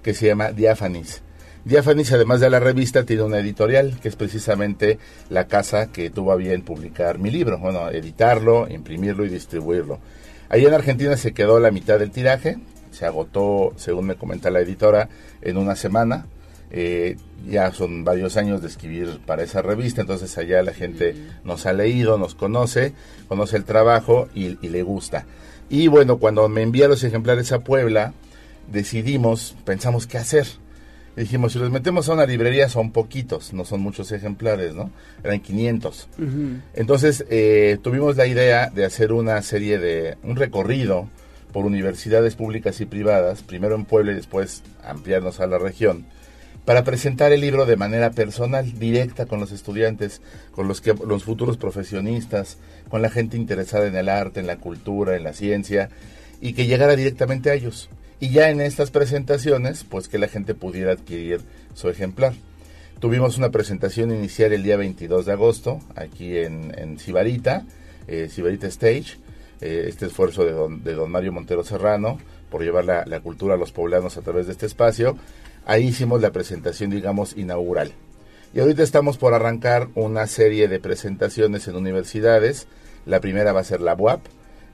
que 0.02 0.14
se 0.14 0.26
llama 0.26 0.52
Diáfanis. 0.52 1.22
Diáfanis, 1.64 2.12
además 2.12 2.40
de 2.40 2.50
la 2.50 2.58
revista, 2.58 3.04
tiene 3.04 3.22
una 3.22 3.38
editorial, 3.38 3.98
que 4.00 4.08
es 4.08 4.16
precisamente 4.16 4.98
la 5.30 5.46
casa 5.46 5.92
que 5.92 6.10
tuvo 6.10 6.32
a 6.32 6.36
bien 6.36 6.62
publicar 6.62 7.20
mi 7.20 7.30
libro, 7.30 7.58
bueno, 7.58 7.88
editarlo, 7.88 8.66
imprimirlo 8.68 9.24
y 9.24 9.28
distribuirlo. 9.28 10.00
Ahí 10.48 10.66
en 10.66 10.74
Argentina 10.74 11.16
se 11.16 11.32
quedó 11.32 11.60
la 11.60 11.70
mitad 11.70 12.00
del 12.00 12.10
tiraje, 12.10 12.58
se 12.90 13.06
agotó, 13.06 13.72
según 13.76 14.06
me 14.06 14.16
comenta 14.16 14.50
la 14.50 14.60
editora, 14.60 15.08
en 15.40 15.56
una 15.56 15.76
semana. 15.76 16.26
Eh, 16.72 17.16
ya 17.48 17.70
son 17.70 18.02
varios 18.02 18.36
años 18.36 18.60
de 18.60 18.68
escribir 18.68 19.20
para 19.24 19.42
esa 19.44 19.62
revista, 19.62 20.00
entonces 20.00 20.36
allá 20.38 20.62
la 20.62 20.72
gente 20.72 21.14
nos 21.44 21.66
ha 21.66 21.72
leído, 21.72 22.18
nos 22.18 22.34
conoce, 22.34 22.92
conoce 23.28 23.56
el 23.56 23.64
trabajo 23.64 24.28
y, 24.34 24.58
y 24.66 24.68
le 24.68 24.82
gusta. 24.82 25.26
Y 25.70 25.86
bueno, 25.86 26.18
cuando 26.18 26.48
me 26.48 26.62
envía 26.62 26.88
los 26.88 27.04
ejemplares 27.04 27.52
a 27.52 27.60
Puebla, 27.60 28.14
decidimos, 28.70 29.54
pensamos 29.64 30.06
qué 30.08 30.18
hacer. 30.18 30.46
Dijimos, 31.16 31.52
si 31.52 31.58
los 31.58 31.70
metemos 31.70 32.08
a 32.08 32.14
una 32.14 32.24
librería 32.24 32.70
son 32.70 32.90
poquitos, 32.90 33.52
no 33.52 33.66
son 33.66 33.80
muchos 33.80 34.12
ejemplares, 34.12 34.74
¿no? 34.74 34.90
Eran 35.22 35.40
500. 35.40 36.08
Entonces 36.74 37.26
eh, 37.28 37.78
tuvimos 37.82 38.16
la 38.16 38.26
idea 38.26 38.70
de 38.70 38.86
hacer 38.86 39.12
una 39.12 39.40
serie 39.42 39.78
de, 39.78 40.16
un 40.22 40.36
recorrido 40.36 41.08
por 41.52 41.66
universidades 41.66 42.34
públicas 42.34 42.80
y 42.80 42.86
privadas, 42.86 43.42
primero 43.42 43.74
en 43.74 43.84
Puebla 43.84 44.12
y 44.12 44.14
después 44.14 44.62
ampliarnos 44.84 45.40
a 45.40 45.46
la 45.46 45.58
región, 45.58 46.06
para 46.64 46.84
presentar 46.84 47.32
el 47.32 47.40
libro 47.40 47.66
de 47.66 47.76
manera 47.76 48.10
personal, 48.12 48.78
directa 48.78 49.26
con 49.26 49.38
los 49.38 49.52
estudiantes, 49.52 50.22
con 50.52 50.66
los, 50.66 50.80
que, 50.80 50.94
los 50.94 51.24
futuros 51.24 51.58
profesionistas, 51.58 52.56
con 52.88 53.02
la 53.02 53.10
gente 53.10 53.36
interesada 53.36 53.86
en 53.86 53.96
el 53.96 54.08
arte, 54.08 54.40
en 54.40 54.46
la 54.46 54.56
cultura, 54.56 55.16
en 55.16 55.24
la 55.24 55.34
ciencia, 55.34 55.90
y 56.40 56.54
que 56.54 56.66
llegara 56.66 56.96
directamente 56.96 57.50
a 57.50 57.54
ellos. 57.54 57.90
Y 58.22 58.30
ya 58.30 58.50
en 58.50 58.60
estas 58.60 58.92
presentaciones, 58.92 59.82
pues 59.82 60.06
que 60.06 60.16
la 60.16 60.28
gente 60.28 60.54
pudiera 60.54 60.92
adquirir 60.92 61.40
su 61.74 61.88
ejemplar. 61.88 62.34
Tuvimos 63.00 63.36
una 63.36 63.50
presentación 63.50 64.12
inicial 64.12 64.52
el 64.52 64.62
día 64.62 64.76
22 64.76 65.26
de 65.26 65.32
agosto, 65.32 65.80
aquí 65.96 66.38
en, 66.38 66.72
en 66.78 67.00
Sibarita, 67.00 67.64
eh, 68.06 68.28
Sibarita 68.30 68.68
Stage, 68.68 69.18
eh, 69.60 69.86
este 69.88 70.06
esfuerzo 70.06 70.44
de 70.44 70.52
don, 70.52 70.84
de 70.84 70.94
don 70.94 71.10
Mario 71.10 71.32
Montero 71.32 71.64
Serrano 71.64 72.20
por 72.48 72.62
llevar 72.62 72.84
la, 72.84 73.04
la 73.06 73.18
cultura 73.18 73.54
a 73.54 73.58
los 73.58 73.72
poblanos 73.72 74.16
a 74.16 74.22
través 74.22 74.46
de 74.46 74.52
este 74.52 74.66
espacio. 74.66 75.18
Ahí 75.66 75.88
hicimos 75.88 76.22
la 76.22 76.30
presentación, 76.30 76.90
digamos, 76.90 77.36
inaugural. 77.36 77.90
Y 78.54 78.60
ahorita 78.60 78.84
estamos 78.84 79.18
por 79.18 79.34
arrancar 79.34 79.88
una 79.96 80.28
serie 80.28 80.68
de 80.68 80.78
presentaciones 80.78 81.66
en 81.66 81.74
universidades. 81.74 82.68
La 83.04 83.18
primera 83.18 83.52
va 83.52 83.62
a 83.62 83.64
ser 83.64 83.80
la 83.80 83.94
UAP, 83.94 84.20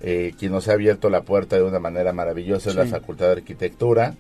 eh, 0.00 0.32
quien 0.38 0.52
nos 0.52 0.68
ha 0.68 0.72
abierto 0.72 1.10
la 1.10 1.22
puerta 1.22 1.56
de 1.56 1.62
una 1.62 1.78
manera 1.80 2.12
maravillosa 2.12 2.70
es 2.70 2.76
la. 2.76 2.86
Facultad 2.86 3.26
de 3.26 3.32
Arquitectura. 3.32 4.14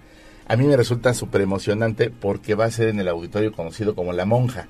A 0.46 0.56
mí 0.56 0.66
me 0.66 0.76
resulta 0.76 1.12
súper 1.14 1.42
emocionante 1.42 2.10
porque 2.10 2.54
va 2.54 2.64
a 2.64 2.70
ser 2.70 2.88
en 2.88 3.00
el 3.00 3.08
auditorio 3.08 3.52
conocido 3.52 3.94
como 3.94 4.12
La 4.12 4.24
Monja, 4.24 4.66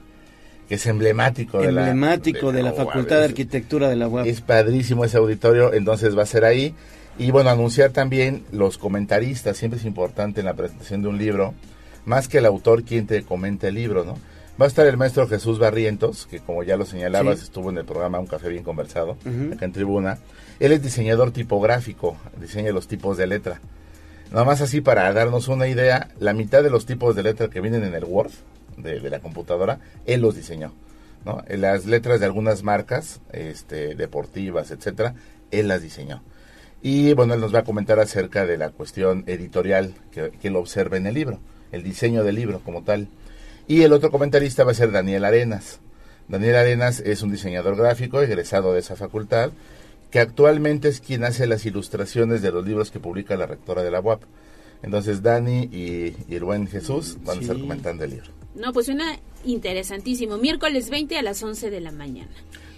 que 0.68 0.74
es 0.74 0.86
emblemático, 0.86 1.60
de 1.60 1.72
la, 1.72 1.88
Emblemático 1.90 2.52
de 2.52 2.62
la, 2.62 2.72
UAB. 2.72 2.86
Facultad 2.86 3.18
de 3.20 3.24
Arquitectura 3.26 3.88
de 3.88 3.96
la 3.96 4.08
UAP. 4.08 4.26
Es 4.26 4.40
padrísimo 4.40 5.04
ese 5.04 5.16
auditorio, 5.18 5.72
entonces 5.72 6.16
va 6.18 6.22
a 6.24 6.26
ser 6.26 6.44
ahí. 6.44 6.74
Y 7.16 7.30
bueno, 7.30 7.50
anunciar 7.50 7.90
también 7.90 8.44
los 8.52 8.78
comentaristas, 8.78 9.56
siempre 9.56 9.78
es 9.80 9.86
importante 9.86 10.40
en 10.40 10.46
la 10.46 10.54
presentación 10.54 11.02
de 11.02 11.08
un 11.08 11.18
libro, 11.18 11.54
más 12.04 12.28
que 12.28 12.38
el 12.38 12.46
autor 12.46 12.84
quien 12.84 13.06
te 13.06 13.22
comenta 13.22 13.68
el 13.68 13.74
libro, 13.74 14.04
¿no? 14.04 14.18
Va 14.60 14.64
a 14.64 14.68
estar 14.68 14.86
el 14.86 14.96
maestro 14.96 15.28
Jesús 15.28 15.58
Barrientos, 15.60 16.26
que 16.26 16.40
como 16.40 16.64
ya 16.64 16.76
lo 16.76 16.84
señalabas, 16.84 17.38
Sí. 17.38 17.44
estuvo 17.44 17.70
en 17.70 17.78
el 17.78 17.84
programa 17.84 18.18
Un 18.18 18.26
Café 18.26 18.48
Bien 18.48 18.64
Conversado, 18.64 19.16
acá 19.52 19.64
en 19.64 19.72
Tribuna. 19.72 20.18
Él 20.60 20.72
es 20.72 20.82
diseñador 20.82 21.30
tipográfico, 21.30 22.16
diseña 22.40 22.72
los 22.72 22.88
tipos 22.88 23.16
de 23.16 23.26
letra. 23.26 23.60
Nada 24.30 24.44
más 24.44 24.60
así 24.60 24.80
para 24.80 25.12
darnos 25.12 25.48
una 25.48 25.68
idea, 25.68 26.08
la 26.18 26.32
mitad 26.32 26.62
de 26.62 26.70
los 26.70 26.84
tipos 26.84 27.14
de 27.14 27.22
letra 27.22 27.48
que 27.48 27.60
vienen 27.60 27.84
en 27.84 27.94
el 27.94 28.04
Word 28.04 28.32
de, 28.76 29.00
la 29.08 29.20
computadora, 29.20 29.80
él 30.04 30.20
los 30.20 30.34
diseñó. 30.34 30.72
¿no? 31.24 31.42
Las 31.48 31.86
letras 31.86 32.20
de 32.20 32.26
algunas 32.26 32.62
marcas 32.62 33.20
este, 33.32 33.94
deportivas, 33.94 34.70
etcétera, 34.70 35.14
él 35.50 35.68
las 35.68 35.82
diseñó. 35.82 36.22
Y 36.82 37.12
bueno, 37.14 37.34
él 37.34 37.40
nos 37.40 37.54
va 37.54 37.60
a 37.60 37.64
comentar 37.64 37.98
acerca 38.00 38.44
de 38.44 38.56
la 38.56 38.70
cuestión 38.70 39.24
editorial 39.26 39.94
que, 40.12 40.30
que 40.30 40.48
él 40.48 40.56
observa 40.56 40.96
en 40.96 41.06
el 41.06 41.14
libro, 41.14 41.40
el 41.72 41.82
diseño 41.82 42.22
del 42.24 42.34
libro 42.34 42.60
como 42.64 42.82
tal. 42.82 43.08
Y 43.66 43.82
el 43.82 43.92
otro 43.92 44.10
comentarista 44.10 44.64
va 44.64 44.72
a 44.72 44.74
ser 44.74 44.90
Daniel 44.90 45.24
Arenas. 45.24 45.80
Daniel 46.28 46.56
Arenas 46.56 47.00
es 47.00 47.22
un 47.22 47.32
diseñador 47.32 47.76
gráfico 47.76 48.20
egresado 48.20 48.74
de 48.74 48.80
esa 48.80 48.96
facultad, 48.96 49.50
que 50.10 50.20
actualmente 50.20 50.88
es 50.88 51.00
quien 51.00 51.24
hace 51.24 51.46
las 51.46 51.66
ilustraciones 51.66 52.42
de 52.42 52.50
los 52.52 52.66
libros 52.66 52.90
que 52.90 53.00
publica 53.00 53.36
la 53.36 53.46
rectora 53.46 53.82
de 53.82 53.90
la 53.90 54.00
UAP. 54.00 54.22
Entonces 54.82 55.22
Dani 55.22 55.68
y, 55.72 56.14
y 56.28 56.34
el 56.36 56.44
buen 56.44 56.66
Jesús 56.68 57.18
van 57.24 57.38
a 57.38 57.40
estar 57.40 57.58
comentando 57.58 58.04
el 58.04 58.10
libro. 58.10 58.28
No, 58.54 58.72
pues 58.72 58.86
suena 58.86 59.18
interesantísimo. 59.44 60.38
Miércoles 60.38 60.90
20 60.90 61.16
a 61.18 61.22
las 61.22 61.42
11 61.42 61.70
de 61.70 61.80
la 61.80 61.92
mañana. 61.92 62.30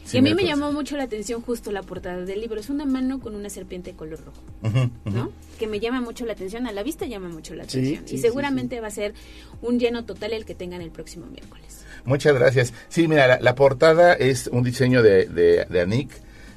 Sí, 0.04 0.16
y 0.16 0.20
a 0.20 0.22
mí 0.22 0.34
me 0.34 0.44
llamó 0.44 0.72
mucho 0.72 0.96
la 0.96 1.04
atención 1.04 1.40
justo 1.40 1.70
la 1.70 1.82
portada 1.82 2.24
del 2.24 2.40
libro. 2.40 2.58
Es 2.58 2.68
una 2.68 2.84
mano 2.84 3.20
con 3.20 3.36
una 3.36 3.48
serpiente 3.48 3.92
de 3.92 3.96
color 3.96 4.18
rojo. 4.24 4.42
¿no? 5.04 5.30
Que 5.58 5.66
me 5.68 5.78
llama 5.78 6.00
mucho 6.00 6.26
la 6.26 6.32
atención. 6.32 6.66
A 6.66 6.72
la 6.72 6.82
vista 6.82 7.06
llama 7.06 7.28
mucho 7.28 7.54
la 7.54 7.62
atención. 7.62 8.04
sí, 8.06 8.14
y 8.14 8.16
sí, 8.16 8.18
seguramente 8.18 8.80
va 8.80 8.88
a 8.88 8.90
ser 8.90 9.14
un 9.62 9.78
lleno 9.78 10.04
total 10.04 10.32
el 10.32 10.44
que 10.44 10.54
tengan 10.56 10.80
el 10.82 10.90
próximo 10.90 11.26
miércoles. 11.26 11.84
Muchas 12.04 12.34
gracias. 12.34 12.72
Sí, 12.88 13.06
mira, 13.06 13.28
la, 13.28 13.40
la 13.40 13.54
portada 13.54 14.14
es 14.14 14.48
un 14.48 14.64
diseño 14.64 15.02
de, 15.02 15.26
de, 15.26 15.66
de 15.66 15.80
Anik. 15.80 16.10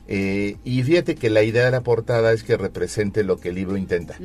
Eh, 0.08 0.58
y 0.64 0.84
fíjate 0.84 1.16
que 1.16 1.30
la 1.30 1.44
idea 1.44 1.64
de 1.66 1.72
la 1.72 1.82
portada 1.82 2.34
es 2.34 2.44
que 2.44 2.58
represente 2.58 3.24
lo 3.24 3.38
que 3.38 3.50
el 3.50 3.56
libro 3.56 3.78
intenta. 3.78 4.16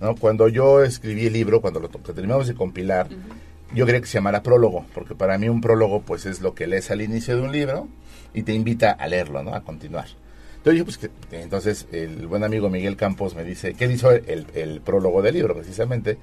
¿no? 0.00 0.14
Cuando 0.16 0.48
yo 0.48 0.82
escribí 0.82 1.26
el 1.26 1.32
libro, 1.32 1.60
cuando 1.60 1.80
lo 1.80 1.88
terminamos 1.88 2.46
de 2.48 2.54
compilar, 2.54 3.08
yo 3.74 3.86
quería 3.86 4.00
que 4.00 4.06
se 4.06 4.14
llamara 4.18 4.42
prólogo, 4.42 4.84
porque 4.94 5.14
para 5.14 5.36
mí 5.38 5.48
un 5.48 5.60
prólogo 5.60 6.02
pues 6.02 6.26
es 6.26 6.40
lo 6.40 6.54
que 6.54 6.66
lees 6.66 6.90
al 6.90 7.00
inicio 7.02 7.36
de 7.36 7.42
un 7.42 7.52
libro 7.52 7.88
y 8.34 8.42
te 8.42 8.52
invita 8.52 8.90
a 8.92 9.06
leerlo, 9.08 9.42
¿no? 9.42 9.54
A 9.54 9.62
continuar. 9.62 10.06
Entonces, 10.58 10.78
yo, 10.78 10.84
pues, 10.84 10.98
que- 10.98 11.10
que 11.30 11.42
entonces 11.42 11.86
el 11.92 12.26
buen 12.26 12.42
amigo 12.44 12.70
Miguel 12.70 12.96
Campos 12.96 13.34
me 13.34 13.44
dice, 13.44 13.74
¿qué 13.74 13.84
hizo 13.86 14.10
el, 14.12 14.46
el 14.54 14.80
prólogo 14.80 15.20
del 15.22 15.34
libro 15.34 15.54
precisamente? 15.54 16.16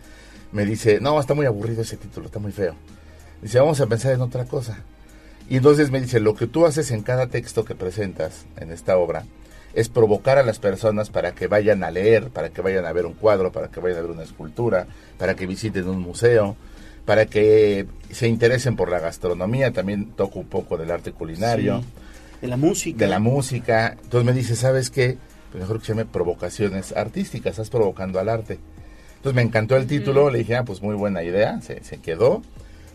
Me 0.51 0.65
dice, 0.65 0.99
no, 0.99 1.19
está 1.19 1.33
muy 1.33 1.45
aburrido 1.45 1.81
ese 1.83 1.95
título, 1.97 2.25
está 2.27 2.39
muy 2.39 2.51
feo. 2.51 2.73
Dice, 3.41 3.59
vamos 3.59 3.79
a 3.81 3.87
pensar 3.87 4.13
en 4.13 4.21
otra 4.21 4.45
cosa. 4.45 4.79
Y 5.51 5.57
entonces 5.57 5.91
me 5.91 5.99
dice, 5.99 6.21
lo 6.21 6.33
que 6.33 6.47
tú 6.47 6.65
haces 6.65 6.91
en 6.91 7.01
cada 7.01 7.27
texto 7.27 7.65
que 7.65 7.75
presentas 7.75 8.45
en 8.55 8.71
esta 8.71 8.97
obra 8.97 9.25
es 9.73 9.89
provocar 9.89 10.37
a 10.37 10.43
las 10.43 10.59
personas 10.59 11.09
para 11.09 11.33
que 11.33 11.47
vayan 11.47 11.83
a 11.83 11.91
leer, 11.91 12.29
para 12.29 12.51
que 12.51 12.61
vayan 12.61 12.85
a 12.85 12.93
ver 12.93 13.05
un 13.05 13.15
cuadro, 13.15 13.51
para 13.51 13.67
que 13.67 13.81
vayan 13.81 13.97
a 13.97 14.01
ver 14.03 14.11
una 14.11 14.23
escultura, 14.23 14.87
para 15.17 15.35
que 15.35 15.45
visiten 15.45 15.89
un 15.89 15.99
museo, 15.99 16.55
para 17.03 17.25
que 17.25 17.85
se 18.11 18.29
interesen 18.29 18.77
por 18.77 18.89
la 18.89 19.01
gastronomía, 19.01 19.73
también 19.73 20.11
toco 20.11 20.39
un 20.39 20.47
poco 20.47 20.77
del 20.77 20.89
arte 20.89 21.11
culinario, 21.11 21.81
Sí. 21.81 21.87
De 22.43 22.47
la 22.47 22.55
música. 22.55 22.97
de 22.97 23.07
la 23.11 23.19
música. 23.19 23.97
Entonces 24.03 24.25
me 24.25 24.31
dice, 24.31 24.55
¿sabes 24.55 24.89
qué? 24.89 25.17
Pues 25.51 25.63
mejor 25.63 25.81
que 25.81 25.85
se 25.85 25.91
llame 25.91 26.05
provocaciones 26.05 26.93
artísticas, 26.93 27.51
estás 27.51 27.69
provocando 27.69 28.21
al 28.21 28.29
arte. 28.29 28.57
Entonces 29.17 29.35
me 29.35 29.41
encantó 29.41 29.75
el 29.75 29.85
título, 29.85 30.29
le 30.29 30.39
dije, 30.39 30.55
ah, 30.55 30.63
pues 30.63 30.81
muy 30.81 30.95
buena 30.95 31.23
idea, 31.23 31.59
se, 31.59 31.83
se 31.83 31.97
quedó. 31.97 32.41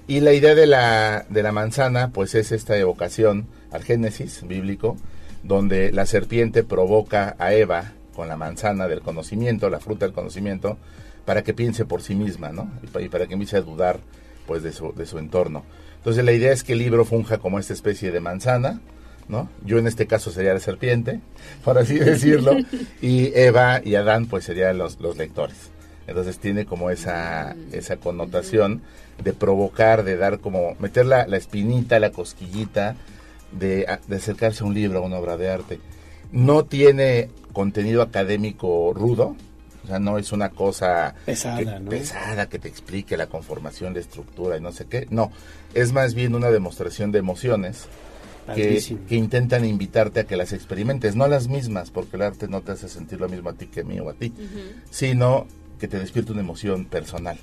Y 0.08 0.20
la 0.20 0.32
idea 0.32 0.54
de 0.54 0.66
la, 0.66 1.26
de 1.28 1.42
la 1.42 1.52
manzana, 1.52 2.10
pues 2.10 2.34
es 2.34 2.52
esta 2.52 2.76
evocación 2.76 3.46
al 3.72 3.82
Génesis 3.82 4.46
bíblico, 4.46 4.96
donde 5.42 5.90
la 5.92 6.06
serpiente 6.06 6.62
provoca 6.62 7.34
a 7.38 7.52
Eva 7.54 7.92
con 8.14 8.28
la 8.28 8.36
manzana 8.36 8.86
del 8.88 9.00
conocimiento, 9.00 9.68
la 9.68 9.80
fruta 9.80 10.06
del 10.06 10.14
conocimiento, 10.14 10.78
para 11.24 11.42
que 11.42 11.54
piense 11.54 11.84
por 11.84 12.02
sí 12.02 12.14
misma, 12.14 12.50
¿no? 12.50 12.70
Y, 12.82 12.86
pa- 12.86 13.02
y 13.02 13.08
para 13.08 13.26
que 13.26 13.34
empiece 13.34 13.56
a 13.56 13.62
dudar, 13.62 13.98
pues, 14.46 14.62
de 14.62 14.72
su, 14.72 14.92
de 14.94 15.06
su 15.06 15.18
entorno. 15.18 15.64
Entonces 15.98 16.24
la 16.24 16.32
idea 16.32 16.52
es 16.52 16.62
que 16.62 16.74
el 16.74 16.78
libro 16.78 17.04
funja 17.04 17.38
como 17.38 17.58
esta 17.58 17.72
especie 17.72 18.12
de 18.12 18.20
manzana, 18.20 18.80
¿no? 19.28 19.50
Yo 19.64 19.78
en 19.78 19.88
este 19.88 20.06
caso 20.06 20.30
sería 20.30 20.54
la 20.54 20.60
serpiente, 20.60 21.20
por 21.64 21.78
así 21.78 21.98
decirlo, 21.98 22.52
y 23.02 23.32
Eva 23.34 23.80
y 23.84 23.96
Adán, 23.96 24.26
pues, 24.26 24.44
serían 24.44 24.78
los, 24.78 25.00
los 25.00 25.16
lectores. 25.16 25.56
Entonces 26.06 26.38
tiene 26.38 26.66
como 26.66 26.90
esa, 26.90 27.56
esa 27.72 27.96
connotación 27.96 28.82
de 29.22 29.32
provocar, 29.32 30.04
de 30.04 30.16
dar 30.16 30.38
como, 30.40 30.76
meter 30.78 31.06
la, 31.06 31.26
la 31.26 31.36
espinita, 31.36 31.98
la 31.98 32.10
cosquillita, 32.10 32.96
de, 33.52 33.86
acercarse 33.88 34.62
a 34.62 34.66
un 34.66 34.74
libro, 34.74 34.98
a 34.98 35.02
una 35.02 35.18
obra 35.18 35.36
de 35.36 35.50
arte. 35.50 35.80
No 36.32 36.64
tiene 36.64 37.30
contenido 37.52 38.02
académico 38.02 38.92
rudo, 38.94 39.36
o 39.84 39.86
sea, 39.86 39.98
no 39.98 40.18
es 40.18 40.32
una 40.32 40.50
cosa 40.50 41.14
Pesada, 41.24 41.58
que, 41.58 41.64
¿no? 41.64 41.90
pesada 41.90 42.48
que 42.48 42.58
te 42.58 42.68
explique 42.68 43.16
la 43.16 43.28
conformación, 43.28 43.94
la 43.94 44.00
estructura 44.00 44.56
y 44.56 44.60
no 44.60 44.72
sé 44.72 44.86
qué. 44.86 45.06
No, 45.10 45.30
es 45.74 45.92
más 45.92 46.14
bien 46.14 46.34
una 46.34 46.50
demostración 46.50 47.12
de 47.12 47.20
emociones 47.20 47.86
que 48.54 48.80
intentan 49.10 49.64
invitarte 49.64 50.20
a 50.20 50.24
que 50.24 50.36
las 50.36 50.52
experimentes, 50.52 51.16
no 51.16 51.26
las 51.26 51.48
mismas, 51.48 51.90
porque 51.90 52.16
el 52.16 52.22
arte 52.22 52.46
no 52.48 52.60
te 52.60 52.72
hace 52.72 52.88
sentir 52.88 53.20
lo 53.20 53.28
mismo 53.28 53.50
a 53.50 53.54
ti 53.54 53.66
que 53.66 53.80
a 53.80 53.84
mí 53.84 53.98
o 53.98 54.08
a 54.08 54.14
ti, 54.14 54.32
sino 54.90 55.46
que 55.78 55.88
te 55.88 55.98
despierte 55.98 56.32
una 56.32 56.40
emoción 56.40 56.84
personal. 56.84 57.38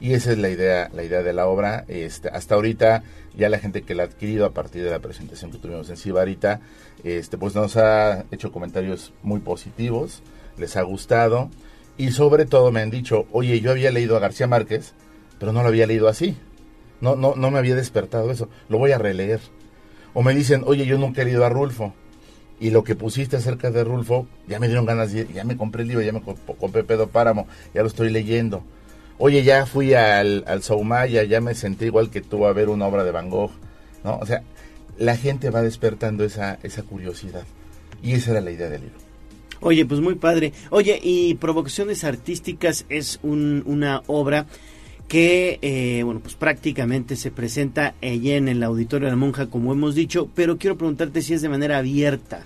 Y 0.00 0.12
esa 0.12 0.32
es 0.32 0.38
la 0.38 0.48
idea, 0.48 0.90
la 0.94 1.02
idea 1.02 1.22
de 1.22 1.32
la 1.32 1.48
obra. 1.48 1.84
Este, 1.88 2.28
hasta 2.28 2.54
ahorita, 2.54 3.02
ya 3.36 3.48
la 3.48 3.58
gente 3.58 3.82
que 3.82 3.94
la 3.94 4.04
ha 4.04 4.06
adquirido 4.06 4.46
a 4.46 4.50
partir 4.50 4.84
de 4.84 4.90
la 4.90 5.00
presentación 5.00 5.50
que 5.50 5.58
tuvimos 5.58 5.90
en 5.90 5.96
Sibarita, 5.96 6.60
este, 7.02 7.36
pues 7.36 7.54
nos 7.54 7.76
ha 7.76 8.24
hecho 8.30 8.52
comentarios 8.52 9.12
muy 9.22 9.40
positivos, 9.40 10.22
les 10.56 10.76
ha 10.76 10.82
gustado, 10.82 11.50
y 11.96 12.12
sobre 12.12 12.46
todo 12.46 12.70
me 12.70 12.80
han 12.80 12.90
dicho, 12.90 13.26
oye, 13.32 13.60
yo 13.60 13.72
había 13.72 13.90
leído 13.90 14.16
a 14.16 14.20
García 14.20 14.46
Márquez, 14.46 14.94
pero 15.40 15.52
no 15.52 15.62
lo 15.62 15.68
había 15.68 15.86
leído 15.86 16.08
así. 16.08 16.36
No, 17.00 17.16
no, 17.16 17.34
no 17.36 17.50
me 17.50 17.58
había 17.58 17.74
despertado 17.74 18.30
eso. 18.30 18.48
Lo 18.68 18.78
voy 18.78 18.92
a 18.92 18.98
releer. 18.98 19.40
O 20.14 20.22
me 20.22 20.34
dicen, 20.34 20.62
oye, 20.64 20.86
yo 20.86 20.98
nunca 20.98 21.22
he 21.22 21.24
leído 21.24 21.44
a 21.44 21.48
Rulfo. 21.48 21.94
Y 22.60 22.70
lo 22.70 22.82
que 22.84 22.96
pusiste 22.96 23.36
acerca 23.36 23.70
de 23.70 23.84
Rulfo, 23.84 24.26
ya 24.48 24.58
me 24.58 24.66
dieron 24.66 24.84
ganas, 24.86 25.12
de, 25.12 25.26
ya 25.32 25.44
me 25.44 25.56
compré 25.56 25.82
el 25.82 25.88
libro, 25.88 26.02
ya 26.02 26.12
me 26.12 26.20
co- 26.22 26.36
compré 26.58 26.82
Pedro 26.84 27.08
Páramo, 27.08 27.46
ya 27.74 27.82
lo 27.82 27.88
estoy 27.88 28.10
leyendo. 28.10 28.62
Oye, 29.18 29.42
ya 29.44 29.64
fui 29.66 29.94
al, 29.94 30.44
al 30.46 30.62
Soumaya, 30.62 31.22
ya 31.24 31.40
me 31.40 31.54
sentí 31.54 31.86
igual 31.86 32.10
que 32.10 32.20
tú 32.20 32.46
a 32.46 32.52
ver 32.52 32.68
una 32.68 32.86
obra 32.86 33.04
de 33.04 33.10
Van 33.12 33.30
Gogh, 33.30 33.50
¿no? 34.04 34.16
O 34.18 34.26
sea, 34.26 34.42
la 34.96 35.16
gente 35.16 35.50
va 35.50 35.62
despertando 35.62 36.24
esa, 36.24 36.58
esa 36.62 36.82
curiosidad. 36.82 37.44
Y 38.02 38.12
esa 38.12 38.32
era 38.32 38.40
la 38.40 38.50
idea 38.50 38.68
del 38.68 38.82
libro. 38.82 38.96
Oye, 39.60 39.84
pues 39.86 40.00
muy 40.00 40.14
padre. 40.14 40.52
Oye, 40.70 41.00
y 41.02 41.34
Provocaciones 41.34 42.04
Artísticas 42.04 42.86
es 42.88 43.18
un- 43.22 43.62
una 43.66 44.02
obra 44.06 44.46
que, 45.08 45.58
eh, 45.62 46.02
bueno, 46.04 46.20
pues 46.20 46.34
prácticamente 46.34 47.16
se 47.16 47.30
presenta 47.30 47.94
allí 48.02 48.32
en 48.32 48.46
el 48.48 48.62
Auditorio 48.62 49.06
de 49.06 49.12
la 49.12 49.16
Monja, 49.16 49.46
como 49.46 49.72
hemos 49.72 49.94
dicho, 49.94 50.28
pero 50.34 50.58
quiero 50.58 50.76
preguntarte 50.76 51.22
si 51.22 51.34
es 51.34 51.42
de 51.42 51.48
manera 51.48 51.78
abierta. 51.78 52.44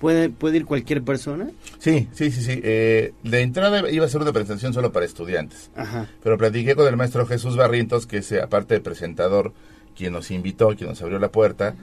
¿Puede, 0.00 0.30
puede 0.30 0.56
ir 0.56 0.64
cualquier 0.64 1.02
persona? 1.02 1.50
Sí, 1.78 2.08
sí, 2.14 2.30
sí, 2.30 2.42
sí. 2.42 2.60
Eh, 2.64 3.12
de 3.22 3.40
entrada 3.42 3.88
iba 3.90 4.06
a 4.06 4.08
ser 4.08 4.22
una 4.22 4.32
presentación 4.32 4.72
solo 4.72 4.92
para 4.92 5.04
estudiantes. 5.04 5.70
Ajá. 5.76 6.08
Pero 6.22 6.38
platiqué 6.38 6.74
con 6.74 6.88
el 6.88 6.96
maestro 6.96 7.26
Jesús 7.26 7.54
Barrientos, 7.56 8.06
que 8.06 8.18
es, 8.18 8.32
eh, 8.32 8.40
aparte 8.40 8.74
de 8.74 8.80
presentador, 8.80 9.52
quien 9.94 10.14
nos 10.14 10.30
invitó, 10.30 10.68
quien 10.74 10.88
nos 10.88 11.02
abrió 11.02 11.18
la 11.18 11.30
puerta, 11.30 11.74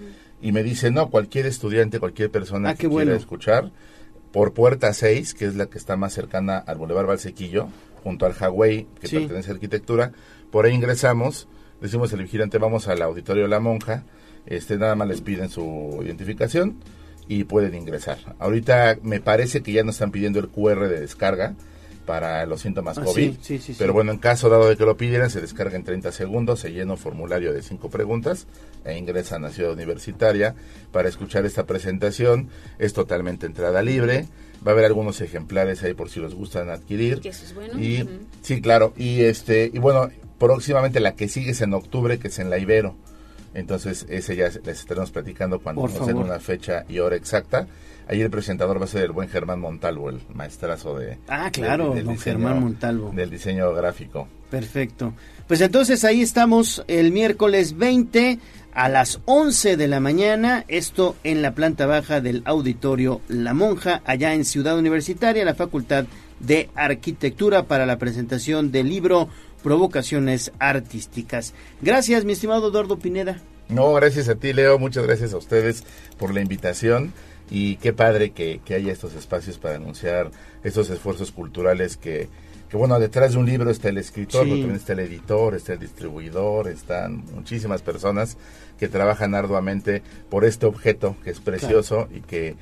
y 0.42 0.52
me 0.52 0.64
dice, 0.64 0.90
no, 0.90 1.10
cualquier 1.10 1.46
estudiante, 1.46 2.00
cualquier 2.00 2.32
persona 2.32 2.72
Ah, 2.72 2.76
que 2.76 2.88
bueno. 2.88 3.06
quiera 3.10 3.20
escuchar, 3.20 3.72
por 4.32 4.54
puerta 4.54 4.92
6, 4.94 5.36
que 5.36 5.46
es 5.46 5.56
la 5.56 5.68
que 5.68 5.78
está 5.78 5.96
más 5.96 6.12
cercana 6.14 6.58
al 6.58 6.78
Boulevard 6.80 7.06
Valsequillo, 7.06 7.70
junto 8.04 8.26
al 8.26 8.34
Hawái, 8.34 8.88
que 9.00 9.08
Sí. 9.08 9.20
pertenece 9.20 9.52
a 9.52 9.54
arquitectura, 9.54 10.12
por 10.52 10.66
ahí 10.66 10.74
ingresamos, 10.74 11.48
decimos 11.82 12.12
al 12.14 12.20
vigilante, 12.24 12.58
vamos 12.58 12.88
al 12.88 13.02
auditorio 13.02 13.44
de 13.44 13.50
la 13.50 13.60
monja, 13.60 14.04
este 14.46 14.78
nada 14.78 14.96
más 14.96 15.08
les 15.08 15.22
piden 15.22 15.50
su 15.50 16.00
identificación 16.04 16.78
y 17.28 17.44
pueden 17.44 17.76
ingresar. 17.76 18.18
Ahorita 18.40 18.98
me 19.04 19.20
parece 19.20 19.62
que 19.62 19.74
ya 19.74 19.84
nos 19.84 19.96
están 19.96 20.12
pidiendo 20.12 20.40
el 20.40 20.48
QR 20.48 20.88
de 20.88 21.02
descarga 21.02 21.56
para 22.06 22.46
los 22.46 22.62
síntomas 22.62 22.98
Ah, 22.98 23.04
COVID. 23.04 23.34
sí, 23.42 23.58
sí, 23.60 23.60
sí, 23.60 23.76
pero 23.78 23.92
bueno, 23.92 24.14
en 24.14 24.18
caso 24.18 24.48
dado 24.48 24.70
de 24.70 24.78
que 24.78 24.86
lo 24.86 24.96
pidieran, 24.96 25.30
se 25.30 25.42
descarga 25.42 25.76
en 25.76 25.84
30 25.84 26.14
segundos, 26.14 26.62
se 26.62 26.72
llena 26.72 26.94
un 26.94 26.98
formulario 26.98 27.52
de 27.52 27.62
cinco 27.62 27.90
preguntas 27.90 28.48
e 28.86 28.98
ingresan 28.98 29.44
a 29.44 29.50
Ciudad 29.50 29.74
Universitaria 29.74 30.56
para 30.94 31.10
escuchar 31.10 31.46
esta 31.46 31.66
presentación. 31.66 32.48
Es 32.80 32.94
totalmente 32.94 33.46
entrada 33.46 33.82
libre. 33.82 34.26
Va 34.66 34.72
a 34.72 34.74
haber 34.74 34.86
algunos 34.86 35.22
ejemplares 35.22 35.84
ahí 35.84 35.94
por 35.94 36.10
si 36.10 36.20
los 36.20 36.36
gustan 36.36 36.70
adquirir. 36.70 37.20
Que 37.22 37.30
eso 37.30 37.46
es 37.46 37.54
bueno. 37.54 37.80
Y 37.80 38.08
sí, 38.42 38.62
claro. 38.62 38.94
Y 38.98 39.22
este 39.22 39.70
y 39.74 39.80
bueno, 39.80 40.10
próximamente 40.40 41.00
la 41.00 41.14
que 41.16 41.28
sigue 41.28 41.52
es 41.52 41.62
en 41.62 41.74
octubre, 41.74 42.20
que 42.20 42.28
es 42.30 42.40
en 42.40 42.50
la 42.50 42.58
Ibero. 42.58 42.96
Entonces, 43.54 44.06
ese 44.10 44.36
ya 44.36 44.50
les 44.50 44.80
estaremos 44.80 45.12
platicando 45.12 45.60
cuando 45.60 45.82
Por 45.82 45.90
nos 45.92 46.00
den 46.02 46.10
favor. 46.10 46.26
una 46.26 46.40
fecha 46.40 46.86
y 46.90 47.00
hora 47.00 47.16
exacta. 47.16 47.68
Ahí 48.08 48.22
el 48.22 48.30
presentador 48.30 48.80
va 48.80 48.86
a 48.86 48.88
ser 48.88 49.04
el 49.04 49.12
buen 49.12 49.28
Germán 49.30 49.60
Montalvo, 49.60 50.10
el 50.10 50.22
maestrazo 50.34 50.98
de... 50.98 51.18
Ah, 51.28 51.50
claro, 51.52 51.94
don 52.04 52.18
Germán 52.18 52.62
Montalvo. 52.62 53.12
Del 53.14 53.30
diseño 53.30 53.74
gráfico. 53.74 54.28
Perfecto. 54.50 55.14
Pues 55.48 55.60
entonces 55.62 56.06
ahí 56.06 56.22
estamos 56.22 56.84
el 56.88 57.12
miércoles 57.12 57.78
20 57.78 58.40
a 58.78 58.90
las 58.90 59.22
11 59.26 59.76
de 59.76 59.88
la 59.88 60.00
mañana, 60.00 60.64
esto 60.68 61.16
en 61.24 61.42
la 61.42 61.56
planta 61.56 61.88
baja 61.88 62.22
del 62.22 62.44
auditorio 62.46 63.22
La 63.28 63.56
Monja, 63.56 64.04
allá 64.06 64.36
en 64.36 64.46
Ciudad 64.46 64.78
Universitaria, 64.78 65.44
la 65.44 65.56
Facultad 65.56 66.06
de 66.40 66.70
Arquitectura 66.76 67.64
para 67.64 67.88
la 67.88 67.98
presentación 67.98 68.72
del 68.72 68.90
libro 68.90 69.30
Provocaciones 69.64 70.52
Artísticas. 70.60 71.56
Gracias, 71.82 72.24
mi 72.24 72.34
estimado 72.34 72.70
Eduardo 72.70 73.00
Pineda. 73.00 73.42
No, 73.68 73.92
gracias 73.94 74.30
a 74.30 74.36
ti, 74.36 74.54
Leo. 74.54 74.78
Muchas 74.78 75.08
gracias 75.08 75.34
a 75.34 75.38
ustedes 75.38 75.84
por 76.20 76.32
la 76.32 76.42
invitación. 76.42 77.14
Y 77.50 77.78
qué 77.78 77.94
padre 77.94 78.30
que, 78.30 78.62
que 78.64 78.76
haya 78.76 78.94
estos 78.94 79.16
espacios 79.16 79.58
para 79.58 79.78
anunciar 79.78 80.30
estos 80.64 80.92
esfuerzos 80.92 81.32
culturales 81.32 81.98
que, 81.98 82.30
que, 82.70 82.78
bueno, 82.78 83.00
detrás 83.00 83.32
de 83.34 83.38
un 83.38 83.46
libro 83.46 83.70
está 83.70 83.90
el 83.90 83.98
escritor, 83.98 84.44
Sí. 84.44 84.50
pero 84.50 84.62
también 84.62 84.76
está 84.76 84.94
el 84.94 85.00
editor, 85.00 85.56
está 85.56 85.74
el 85.74 85.80
distribuidor, 85.80 86.68
están 86.68 87.24
muchísimas 87.34 87.82
personas 87.82 88.38
que 88.78 88.88
trabajan 88.88 89.36
arduamente 89.36 90.02
por 90.30 90.44
este 90.46 90.66
objeto 90.66 91.16
que 91.24 91.30
es 91.32 91.40
precioso 91.40 92.08
y 92.14 92.22
que 92.22 92.56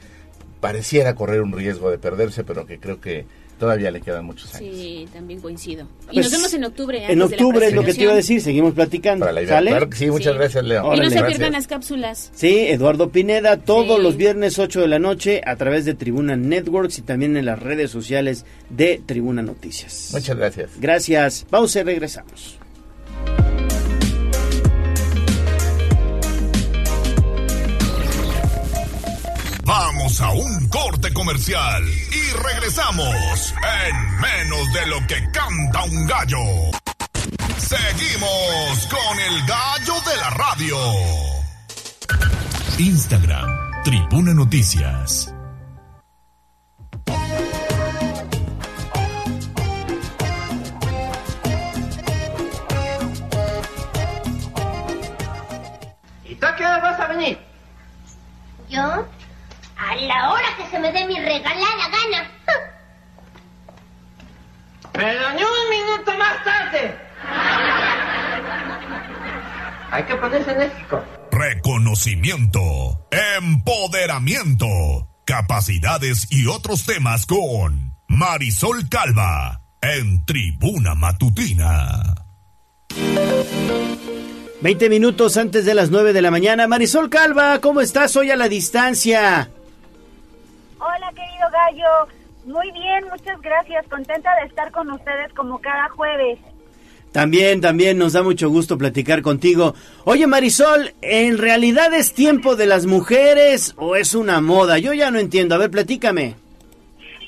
pareciera 0.61 1.16
correr 1.16 1.42
un 1.42 1.51
riesgo 1.51 1.90
de 1.92 1.98
perderse, 1.98 2.43
pero 2.43 2.66
que 2.66 2.80
creo 2.80 3.01
que 3.01 3.25
todavía 3.59 3.92
le 3.92 4.01
quedan 4.01 4.25
muchos 4.25 4.53
años. 4.56 4.75
Sí, 4.75 5.08
también 5.14 5.40
coincido. 5.42 5.88
Y 6.11 6.16
Pues, 6.16 6.25
nos 6.25 6.32
vemos 6.34 6.53
en 6.53 6.64
octubre. 6.66 6.98
En 6.98 7.03
antes 7.03 7.16
de 7.16 7.17
la 7.17 7.25
octubre 7.45 7.67
es 7.67 7.74
lo 7.74 7.84
que 7.84 7.93
te 7.93 8.03
iba 8.03 8.11
a 8.14 8.16
decir, 8.16 8.42
seguimos 8.42 8.74
platicando. 8.74 9.22
Para 9.24 9.34
la 9.34 9.42
idea. 9.42 9.56
¿Sale? 9.56 9.69
Claro 9.72 9.90
que 9.90 9.98
sí, 9.98 10.09
muchas 10.11 10.35
gracias, 10.35 10.64
Leo. 10.64 10.84
Y 10.84 10.88
no 10.88 10.95
se 10.95 11.01
Gracias. 11.16 11.27
pierdan 11.27 11.51
las 11.53 11.67
cápsulas. 11.67 12.32
Sí, 12.34 12.59
Eduardo 12.67 13.09
Pineda, 13.09 13.58
todos 13.58 13.98
Sí. 13.98 14.03
los 14.03 14.17
viernes 14.17 14.59
8 14.59 14.82
de 14.82 14.88
la 14.88 15.00
noche 15.00 15.42
a 15.45 15.56
través 15.56 15.85
de 15.85 15.93
Tribuna 15.93 16.35
Networks 16.35 16.98
y 17.00 17.01
también 17.01 17.38
en 17.38 17.45
las 17.45 17.59
redes 17.59 17.92
sociales 17.92 18.45
de 18.69 19.01
Tribuna 19.06 19.42
Noticias. 19.42 20.09
Muchas 20.14 20.35
gracias. 20.38 20.69
Gracias. 20.80 21.45
Pausa 21.50 21.80
y 21.82 21.84
regresamos. 21.84 22.59
Vamos 29.66 30.22
a 30.22 30.30
un 30.30 30.69
corte 30.69 31.11
comercial 31.11 31.84
y 31.88 32.38
regresamos 32.38 33.53
en 33.88 34.22
menos 34.22 34.74
de 34.74 34.85
lo 34.85 35.08
que 35.08 35.16
canta 35.32 35.84
un 35.85 36.06
gallo. 36.06 36.38
Seguimos 37.58 38.88
con 38.88 39.19
el 39.19 39.45
gallo 39.48 39.94
de 40.08 40.18
la 40.18 40.30
radio. 40.30 40.77
Instagram, 42.77 43.84
Tribuna 43.84 44.35
Noticias. 44.35 45.34
¿Y 56.24 56.35
tú 56.35 56.45
a 56.45 56.56
qué 56.56 56.64
hora 56.64 56.80
vas 56.82 57.00
a 57.00 57.08
venir? 57.08 57.40
¿Yo? 58.69 59.08
A 59.78 59.95
la 59.95 60.32
hora 60.32 60.48
que 60.58 60.68
se 60.70 60.80
me 60.80 60.92
dé 60.92 61.06
mi 61.06 61.20
regalada 61.20 61.90
gana. 61.92 62.32
Pero 64.94 65.34
ni 65.34 65.44
un 65.44 65.70
minuto 65.70 66.18
más 66.18 66.44
tarde. 66.44 66.95
Hay 69.92 70.04
que 70.04 70.16
ponerse 70.16 70.52
enérgico. 70.52 71.04
Reconocimiento, 71.32 73.08
empoderamiento, 73.12 75.10
capacidades 75.26 76.28
y 76.32 76.48
otros 76.48 76.86
temas 76.86 77.26
con 77.26 77.98
Marisol 78.08 78.88
Calva 78.90 79.62
en 79.82 80.26
Tribuna 80.26 80.95
Matutina. 80.95 82.16
20 84.62 84.90
minutos 84.90 85.38
antes 85.38 85.66
de 85.66 85.76
las 85.76 85.92
9 85.92 86.14
de 86.14 86.22
la 86.22 86.32
mañana. 86.32 86.68
Marisol 86.68 87.10
Calva, 87.10 87.60
¿cómo 87.60 87.82
estás 87.82 88.16
hoy 88.16 88.32
a 88.32 88.36
la 88.36 88.48
distancia? 88.48 89.52
Querido 91.16 91.50
gallo. 91.52 92.11
Muy 92.45 92.72
bien, 92.72 93.06
muchas 93.10 93.42
gracias. 93.42 93.88
Contenta 93.88 94.30
de 94.42 94.48
estar 94.48 94.72
con 94.72 94.92
ustedes 94.92 95.34
como 95.34 95.60
cada 95.60 95.90
jueves. 95.90 96.40
También, 97.11 97.61
también 97.61 97.98
nos 97.98 98.11
da 98.11 98.24
mucho 98.24 98.50
gusto 98.50 98.77
platicar 98.77 99.22
contigo. 99.22 99.74
Oye 100.03 100.27
Marisol, 100.27 100.94
¿en 101.02 101.38
realidad 101.38 101.94
es 101.94 102.14
tiempo 102.14 102.58
de 102.58 102.66
las 102.66 102.85
mujeres 102.85 103.74
o 103.77 103.95
es 103.95 104.16
una 104.16 104.42
moda? 104.42 104.80
Yo 104.80 104.94
ya 104.94 105.11
no 105.11 105.19
entiendo. 105.19 105.56
A 105.56 105.60
ver, 105.60 105.72
platícame. 105.72 106.35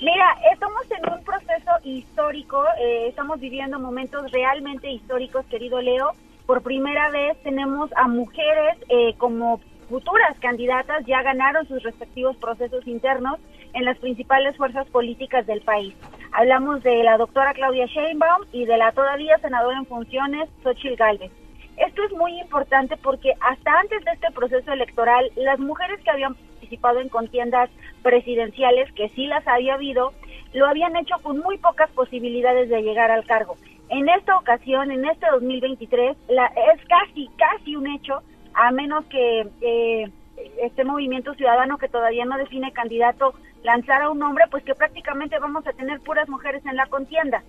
Mira, 0.01 0.37
estamos 0.51 0.83
en 0.91 1.11
un 1.11 1.23
proceso 1.23 1.71
histórico, 1.85 2.61
eh, 2.79 3.07
estamos 3.07 3.39
viviendo 3.39 3.79
momentos 3.79 4.29
realmente 4.31 4.91
históricos, 4.91 5.45
querido 5.45 5.81
Leo. 5.81 6.11
Por 6.45 6.61
primera 6.61 7.09
vez 7.09 7.41
tenemos 7.41 7.89
a 7.95 8.09
mujeres 8.09 8.77
eh, 8.89 9.15
como 9.17 9.61
futuras 9.89 10.37
candidatas, 10.39 11.05
ya 11.05 11.21
ganaron 11.23 11.67
sus 11.67 11.81
respectivos 11.81 12.35
procesos 12.35 12.85
internos 12.85 13.39
en 13.73 13.85
las 13.85 13.97
principales 13.97 14.55
fuerzas 14.57 14.87
políticas 14.89 15.45
del 15.45 15.61
país. 15.61 15.93
Hablamos 16.31 16.83
de 16.83 17.03
la 17.03 17.17
doctora 17.17 17.53
Claudia 17.53 17.85
Sheinbaum 17.85 18.43
y 18.51 18.65
de 18.65 18.77
la 18.77 18.91
todavía 18.91 19.37
senadora 19.39 19.77
en 19.77 19.85
funciones, 19.85 20.49
Xochitl 20.63 20.95
Gálvez. 20.95 21.31
Esto 21.77 22.03
es 22.03 22.11
muy 22.13 22.39
importante 22.39 22.97
porque 22.97 23.33
hasta 23.39 23.79
antes 23.79 24.03
de 24.03 24.11
este 24.11 24.31
proceso 24.31 24.71
electoral, 24.71 25.31
las 25.35 25.59
mujeres 25.59 25.99
que 26.03 26.09
habían 26.09 26.33
participado 26.33 26.99
en 26.99 27.09
contiendas 27.09 27.69
presidenciales, 28.01 28.91
que 28.93 29.09
sí 29.09 29.27
las 29.27 29.47
había 29.47 29.75
habido, 29.75 30.13
lo 30.53 30.65
habían 30.65 30.95
hecho 30.95 31.15
con 31.21 31.37
muy 31.37 31.57
pocas 31.59 31.89
posibilidades 31.91 32.69
de 32.69 32.81
llegar 32.81 33.11
al 33.11 33.25
cargo. 33.25 33.57
En 33.89 34.09
esta 34.09 34.37
ocasión, 34.37 34.91
en 34.91 35.05
este 35.05 35.27
2023, 35.31 36.17
la, 36.29 36.47
es 36.47 36.83
casi, 36.87 37.29
casi 37.37 37.75
un 37.75 37.87
hecho, 37.87 38.21
a 38.53 38.71
menos 38.71 39.05
que 39.05 39.47
eh, 39.61 40.11
este 40.61 40.83
movimiento 40.83 41.33
ciudadano 41.35 41.77
que 41.77 41.87
todavía 41.87 42.25
no 42.25 42.37
define 42.37 42.71
candidato 42.73 43.33
lanzara 43.63 44.09
un 44.09 44.19
nombre, 44.19 44.45
pues 44.49 44.63
que 44.63 44.75
prácticamente 44.75 45.39
vamos 45.39 45.65
a 45.67 45.73
tener 45.73 45.99
puras 46.01 46.29
mujeres 46.29 46.65
en 46.65 46.75
la 46.75 46.87
contienda. 46.87 47.43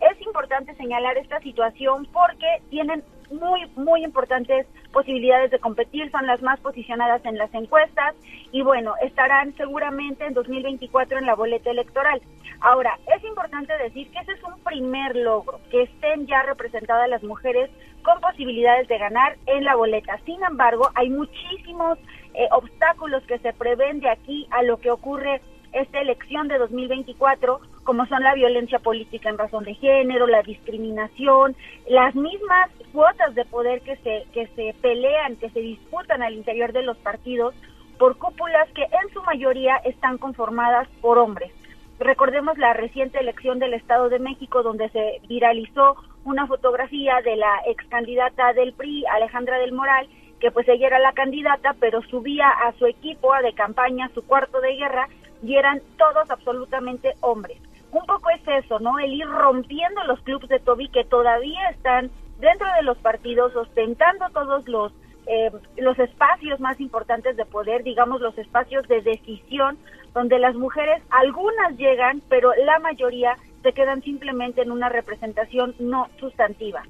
Es 0.00 0.20
importante 0.20 0.74
señalar 0.74 1.16
esta 1.16 1.40
situación 1.40 2.06
porque 2.12 2.46
tienen 2.68 3.02
muy, 3.30 3.66
muy 3.76 4.04
importantes 4.04 4.66
posibilidades 4.92 5.50
de 5.50 5.58
competir, 5.58 6.10
son 6.10 6.26
las 6.26 6.42
más 6.42 6.60
posicionadas 6.60 7.24
en 7.24 7.38
las 7.38 7.52
encuestas 7.54 8.14
y 8.52 8.62
bueno, 8.62 8.94
estarán 9.02 9.54
seguramente 9.56 10.26
en 10.26 10.34
2024 10.34 11.18
en 11.18 11.26
la 11.26 11.34
boleta 11.34 11.70
electoral. 11.70 12.20
Ahora, 12.60 12.98
es 13.14 13.22
importante 13.24 13.76
decir 13.78 14.10
que 14.10 14.18
ese 14.20 14.32
es 14.32 14.42
un 14.44 14.58
primer 14.60 15.16
logro, 15.16 15.60
que 15.70 15.82
estén 15.82 16.26
ya 16.26 16.42
representadas 16.42 17.08
las 17.08 17.22
mujeres 17.22 17.70
con 18.02 18.20
posibilidades 18.20 18.88
de 18.88 18.98
ganar 18.98 19.36
en 19.46 19.64
la 19.64 19.74
boleta. 19.74 20.18
Sin 20.24 20.42
embargo, 20.42 20.90
hay 20.94 21.10
muchísimos 21.10 21.98
eh, 22.36 22.48
obstáculos 22.52 23.22
que 23.24 23.38
se 23.38 23.52
prevén 23.54 24.00
de 24.00 24.10
aquí 24.10 24.46
a 24.50 24.62
lo 24.62 24.76
que 24.76 24.90
ocurre 24.90 25.40
esta 25.72 26.00
elección 26.00 26.48
de 26.48 26.58
2024, 26.58 27.60
como 27.84 28.06
son 28.06 28.22
la 28.22 28.34
violencia 28.34 28.78
política 28.78 29.28
en 29.28 29.38
razón 29.38 29.64
de 29.64 29.74
género, 29.74 30.26
la 30.26 30.42
discriminación, 30.42 31.56
las 31.88 32.14
mismas 32.14 32.70
cuotas 32.92 33.34
de 33.34 33.44
poder 33.46 33.80
que 33.80 33.96
se, 33.96 34.26
que 34.32 34.46
se 34.48 34.74
pelean, 34.80 35.36
que 35.36 35.50
se 35.50 35.60
disputan 35.60 36.22
al 36.22 36.34
interior 36.34 36.72
de 36.72 36.82
los 36.82 36.96
partidos 36.98 37.54
por 37.98 38.18
cúpulas 38.18 38.68
que 38.74 38.82
en 38.82 39.12
su 39.14 39.22
mayoría 39.22 39.76
están 39.84 40.18
conformadas 40.18 40.88
por 41.00 41.18
hombres. 41.18 41.52
Recordemos 41.98 42.58
la 42.58 42.74
reciente 42.74 43.18
elección 43.18 43.58
del 43.58 43.72
Estado 43.72 44.10
de 44.10 44.18
México 44.18 44.62
donde 44.62 44.90
se 44.90 45.20
viralizó 45.28 45.96
una 46.24 46.46
fotografía 46.46 47.22
de 47.24 47.36
la 47.36 47.62
ex 47.66 47.82
candidata 47.86 48.52
del 48.52 48.74
PRI, 48.74 49.06
Alejandra 49.06 49.58
del 49.58 49.72
Moral, 49.72 50.06
que 50.40 50.50
pues 50.50 50.68
ella 50.68 50.88
era 50.88 50.98
la 50.98 51.12
candidata, 51.12 51.74
pero 51.80 52.02
subía 52.02 52.48
a 52.48 52.72
su 52.72 52.86
equipo 52.86 53.32
de 53.42 53.52
campaña, 53.54 54.10
su 54.14 54.24
cuarto 54.24 54.60
de 54.60 54.76
guerra, 54.76 55.08
y 55.42 55.56
eran 55.56 55.80
todos 55.98 56.30
absolutamente 56.30 57.14
hombres. 57.20 57.58
Un 57.92 58.04
poco 58.04 58.30
es 58.30 58.64
eso, 58.64 58.78
¿no? 58.80 58.98
El 58.98 59.14
ir 59.14 59.26
rompiendo 59.26 60.02
los 60.04 60.20
clubes 60.20 60.48
de 60.48 60.58
Toby 60.58 60.88
que 60.88 61.04
todavía 61.04 61.70
están 61.70 62.10
dentro 62.38 62.66
de 62.76 62.82
los 62.82 62.98
partidos, 62.98 63.54
ostentando 63.56 64.28
todos 64.30 64.66
los 64.68 64.92
eh, 65.26 65.50
los 65.76 65.98
espacios 65.98 66.60
más 66.60 66.78
importantes 66.80 67.36
de 67.36 67.44
poder, 67.44 67.82
digamos 67.82 68.20
los 68.20 68.38
espacios 68.38 68.86
de 68.86 69.00
decisión, 69.00 69.76
donde 70.14 70.38
las 70.38 70.54
mujeres, 70.54 71.02
algunas 71.10 71.76
llegan, 71.76 72.22
pero 72.28 72.52
la 72.64 72.78
mayoría 72.78 73.36
se 73.64 73.72
quedan 73.72 74.02
simplemente 74.02 74.62
en 74.62 74.70
una 74.70 74.88
representación 74.88 75.74
no 75.80 76.08
sustantiva. 76.20 76.84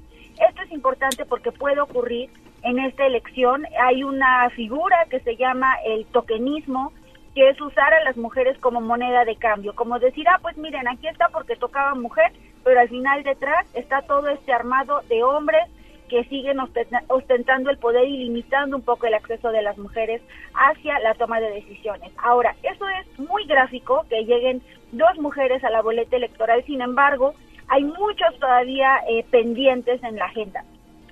Esto 0.47 0.61
es 0.61 0.71
importante 0.71 1.25
porque 1.25 1.51
puede 1.51 1.81
ocurrir 1.81 2.29
en 2.63 2.79
esta 2.79 3.05
elección. 3.05 3.65
Hay 3.81 4.03
una 4.03 4.49
figura 4.51 5.05
que 5.09 5.19
se 5.21 5.35
llama 5.35 5.75
el 5.85 6.05
tokenismo, 6.07 6.91
que 7.35 7.49
es 7.49 7.61
usar 7.61 7.93
a 7.93 8.03
las 8.03 8.17
mujeres 8.17 8.57
como 8.59 8.81
moneda 8.81 9.23
de 9.25 9.35
cambio, 9.35 9.75
como 9.75 9.99
decir, 9.99 10.27
ah, 10.27 10.39
pues 10.41 10.57
miren, 10.57 10.87
aquí 10.87 11.07
está 11.07 11.29
porque 11.29 11.55
tocaba 11.55 11.93
mujer, 11.93 12.31
pero 12.63 12.79
al 12.79 12.89
final 12.89 13.23
detrás 13.23 13.65
está 13.75 14.01
todo 14.01 14.27
este 14.29 14.51
armado 14.53 15.01
de 15.07 15.23
hombres 15.23 15.63
que 16.09 16.23
siguen 16.25 16.57
ostenta- 16.59 17.03
ostentando 17.09 17.69
el 17.69 17.77
poder 17.77 18.07
y 18.07 18.17
limitando 18.17 18.77
un 18.77 18.81
poco 18.81 19.07
el 19.07 19.13
acceso 19.13 19.51
de 19.51 19.61
las 19.61 19.77
mujeres 19.77 20.21
hacia 20.53 20.97
la 20.99 21.13
toma 21.13 21.39
de 21.39 21.51
decisiones. 21.51 22.11
Ahora, 22.17 22.55
eso 22.63 22.85
es 22.89 23.19
muy 23.19 23.45
gráfico 23.45 24.05
que 24.09 24.23
lleguen 24.23 24.61
dos 24.93 25.17
mujeres 25.19 25.63
a 25.63 25.69
la 25.69 25.81
boleta 25.81 26.15
electoral, 26.15 26.63
sin 26.65 26.81
embargo, 26.81 27.33
hay 27.67 27.83
muchos 27.83 28.39
todavía 28.39 29.01
eh, 29.09 29.25
pendientes 29.29 30.01
en 30.01 30.15
la 30.15 30.25
agenda. 30.25 30.63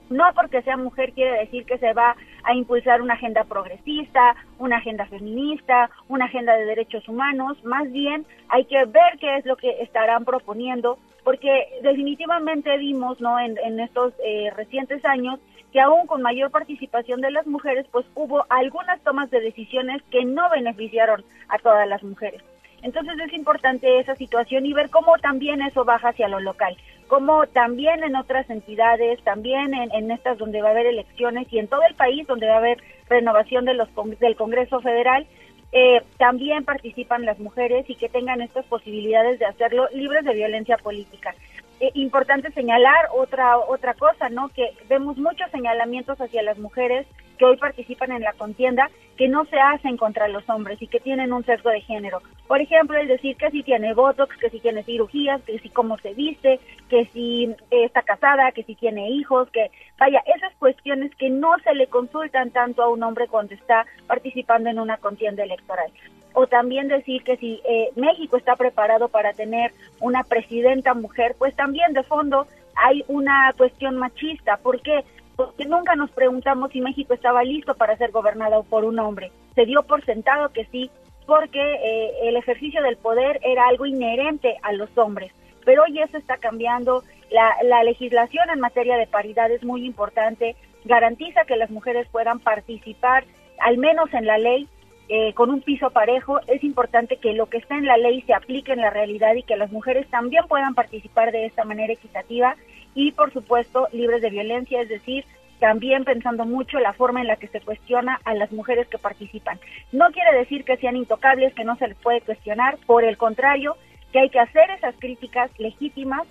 No 0.09 0.25
porque 0.35 0.61
sea 0.61 0.77
mujer 0.77 1.13
quiere 1.13 1.39
decir 1.39 1.65
que 1.65 1.77
se 1.77 1.93
va 1.93 2.15
a 2.43 2.53
impulsar 2.53 3.01
una 3.01 3.15
agenda 3.15 3.43
progresista, 3.43 4.35
una 4.59 4.77
agenda 4.77 5.05
feminista, 5.07 5.89
una 6.07 6.25
agenda 6.25 6.55
de 6.55 6.65
derechos 6.65 7.07
humanos. 7.07 7.63
Más 7.63 7.91
bien 7.91 8.25
hay 8.49 8.65
que 8.65 8.85
ver 8.85 9.17
qué 9.19 9.37
es 9.37 9.45
lo 9.45 9.55
que 9.55 9.81
estarán 9.81 10.25
proponiendo, 10.25 10.99
porque 11.23 11.67
definitivamente 11.81 12.77
vimos 12.77 13.19
no 13.19 13.39
en, 13.39 13.79
estos 13.79 14.13
eh, 14.23 14.51
recientes 14.55 15.03
años 15.05 15.39
que 15.71 15.81
aún 15.81 16.07
con 16.07 16.21
mayor 16.21 16.51
participación 16.51 17.19
de 17.19 17.31
las 17.31 17.47
mujeres, 17.47 17.85
pues 17.91 18.05
hubo 18.15 18.45
algunas 18.49 19.01
tomas 19.01 19.29
de 19.29 19.41
decisiones 19.41 20.01
que 20.09 20.23
no 20.23 20.49
beneficiaron 20.49 21.25
a 21.49 21.57
todas 21.57 21.85
las 21.87 22.01
mujeres. 22.01 22.41
Entonces 22.81 23.15
es 23.19 23.33
importante 23.33 23.99
esa 23.99 24.15
situación 24.15 24.65
y 24.65 24.73
ver 24.73 24.91
cómo 24.91 25.17
también 25.17 25.61
eso 25.63 25.83
baja 25.83 26.09
hacia 26.09 26.27
lo 26.27 26.39
local, 26.39 26.77
cómo 27.07 27.45
también 27.47 28.03
en 28.03 28.15
otras 28.15 28.49
entidades, 28.49 29.23
también 29.23 29.73
en, 29.73 29.91
en 29.93 30.11
estas 30.11 30.37
donde 30.37 30.61
va 30.61 30.69
a 30.69 30.71
haber 30.71 30.87
elecciones 30.87 31.47
y 31.51 31.59
en 31.59 31.67
todo 31.67 31.81
el 31.87 31.95
país 31.95 32.25
donde 32.27 32.47
va 32.47 32.55
a 32.55 32.59
haber 32.59 32.77
renovación 33.09 33.65
de 33.65 33.73
los 33.73 33.89
del 34.19 34.35
Congreso 34.35 34.81
Federal, 34.81 35.27
eh, 35.71 36.01
también 36.17 36.63
participan 36.63 37.25
las 37.25 37.37
mujeres 37.39 37.89
y 37.89 37.95
que 37.95 38.07
tengan 38.07 38.41
estas 38.41 38.65
posibilidades 38.65 39.39
de 39.39 39.45
hacerlo 39.45 39.87
libres 39.93 40.23
de 40.23 40.33
violencia 40.33 40.77
política. 40.77 41.35
Eh, 41.79 41.91
importante 41.93 42.51
señalar 42.51 43.09
otra 43.13 43.57
otra 43.57 43.93
cosa, 43.95 44.29
¿no? 44.29 44.49
Que 44.49 44.71
vemos 44.87 45.17
muchos 45.17 45.51
señalamientos 45.51 46.19
hacia 46.21 46.41
las 46.41 46.57
mujeres 46.57 47.05
que 47.37 47.45
hoy 47.45 47.57
participan 47.57 48.11
en 48.11 48.21
la 48.21 48.33
contienda 48.33 48.89
que 49.17 49.27
no 49.27 49.45
se 49.45 49.59
hacen 49.59 49.97
contra 49.97 50.27
los 50.27 50.47
hombres 50.49 50.81
y 50.81 50.87
que 50.87 50.99
tienen 50.99 51.31
un 51.31 51.45
sesgo 51.45 51.69
de 51.69 51.81
género. 51.81 52.21
Por 52.47 52.61
ejemplo, 52.61 52.97
el 52.97 53.07
decir 53.07 53.37
que 53.37 53.49
si 53.51 53.63
tiene 53.63 53.93
botox, 53.93 54.37
que 54.37 54.49
si 54.49 54.59
tiene 54.59 54.83
cirugías, 54.83 55.41
que 55.43 55.59
si 55.59 55.69
cómo 55.69 55.97
se 55.97 56.13
viste, 56.13 56.59
que 56.89 57.05
si 57.07 57.45
eh, 57.71 57.85
está 57.85 58.01
casada, 58.01 58.51
que 58.51 58.63
si 58.63 58.75
tiene 58.75 59.09
hijos, 59.09 59.49
que 59.51 59.71
vaya, 59.97 60.21
esas 60.35 60.53
cuestiones 60.55 61.15
que 61.15 61.29
no 61.29 61.57
se 61.63 61.73
le 61.73 61.87
consultan 61.87 62.51
tanto 62.51 62.83
a 62.83 62.89
un 62.89 63.03
hombre 63.03 63.27
cuando 63.27 63.53
está 63.53 63.85
participando 64.07 64.69
en 64.69 64.79
una 64.79 64.97
contienda 64.97 65.43
electoral. 65.43 65.91
O 66.37 66.47
también 66.47 66.89
decir 66.89 67.23
que 67.23 67.37
si 67.37 67.61
eh, 67.63 67.91
México 67.95 68.35
está 68.35 68.57
preparado 68.57 69.07
para 69.07 69.31
tener 69.31 69.71
una 70.01 70.23
presidenta 70.23 70.93
mujer, 70.93 71.35
pues 71.39 71.55
también 71.65 71.93
de 71.93 72.03
fondo 72.03 72.45
hay 72.75 73.03
una 73.07 73.51
cuestión 73.57 73.97
machista. 73.97 74.57
¿Por 74.57 74.81
qué? 74.81 75.03
Porque 75.35 75.65
nunca 75.65 75.95
nos 75.95 76.11
preguntamos 76.11 76.71
si 76.71 76.79
México 76.79 77.15
estaba 77.15 77.43
listo 77.43 77.73
para 77.73 77.97
ser 77.97 78.11
gobernado 78.11 78.61
por 78.63 78.85
un 78.85 78.99
hombre. 78.99 79.31
Se 79.55 79.65
dio 79.65 79.81
por 79.81 80.05
sentado 80.05 80.49
que 80.49 80.65
sí, 80.65 80.91
porque 81.25 81.59
eh, 81.59 82.29
el 82.29 82.37
ejercicio 82.37 82.83
del 82.83 82.97
poder 82.97 83.39
era 83.41 83.67
algo 83.67 83.87
inherente 83.87 84.57
a 84.61 84.73
los 84.73 84.95
hombres. 84.95 85.31
Pero 85.65 85.81
hoy 85.83 85.99
eso 85.99 86.17
está 86.17 86.37
cambiando. 86.37 87.01
La, 87.31 87.55
la 87.63 87.83
legislación 87.83 88.47
en 88.53 88.59
materia 88.59 88.97
de 88.97 89.07
paridad 89.07 89.49
es 89.49 89.63
muy 89.63 89.87
importante. 89.87 90.55
Garantiza 90.83 91.45
que 91.45 91.55
las 91.55 91.71
mujeres 91.71 92.07
puedan 92.11 92.39
participar, 92.41 93.23
al 93.59 93.79
menos 93.79 94.13
en 94.13 94.27
la 94.27 94.37
ley, 94.37 94.67
eh, 95.07 95.33
con 95.33 95.51
un 95.51 95.61
piso 95.61 95.91
parejo, 95.91 96.39
es 96.47 96.63
importante 96.63 97.17
que 97.17 97.33
lo 97.33 97.45
que 97.45 97.57
está 97.57 97.77
en 97.77 97.85
la 97.85 97.97
ley 97.97 98.21
se 98.21 98.33
aplique 98.33 98.73
en 98.73 98.81
la 98.81 98.89
realidad 98.89 99.35
y 99.35 99.43
que 99.43 99.55
las 99.55 99.71
mujeres 99.71 100.07
también 100.09 100.45
puedan 100.47 100.73
participar 100.73 101.31
de 101.31 101.45
esta 101.45 101.63
manera 101.63 101.93
equitativa 101.93 102.55
y, 102.95 103.11
por 103.11 103.31
supuesto, 103.31 103.87
libres 103.91 104.21
de 104.21 104.31
violencia, 104.31 104.81
es 104.81 104.89
decir, 104.89 105.25
también 105.59 106.05
pensando 106.05 106.45
mucho 106.45 106.79
la 106.79 106.93
forma 106.93 107.21
en 107.21 107.27
la 107.27 107.35
que 107.35 107.47
se 107.47 107.61
cuestiona 107.61 108.19
a 108.23 108.33
las 108.33 108.51
mujeres 108.51 108.87
que 108.87 108.97
participan. 108.97 109.59
No 109.91 110.11
quiere 110.11 110.37
decir 110.37 110.63
que 110.63 110.77
sean 110.77 110.95
intocables, 110.95 111.53
que 111.53 111.63
no 111.63 111.75
se 111.77 111.87
les 111.87 111.97
puede 111.97 112.21
cuestionar, 112.21 112.77
por 112.85 113.03
el 113.03 113.17
contrario, 113.17 113.77
que 114.11 114.19
hay 114.19 114.29
que 114.29 114.39
hacer 114.39 114.69
esas 114.71 114.95
críticas 114.97 115.51
legítimas 115.59 116.27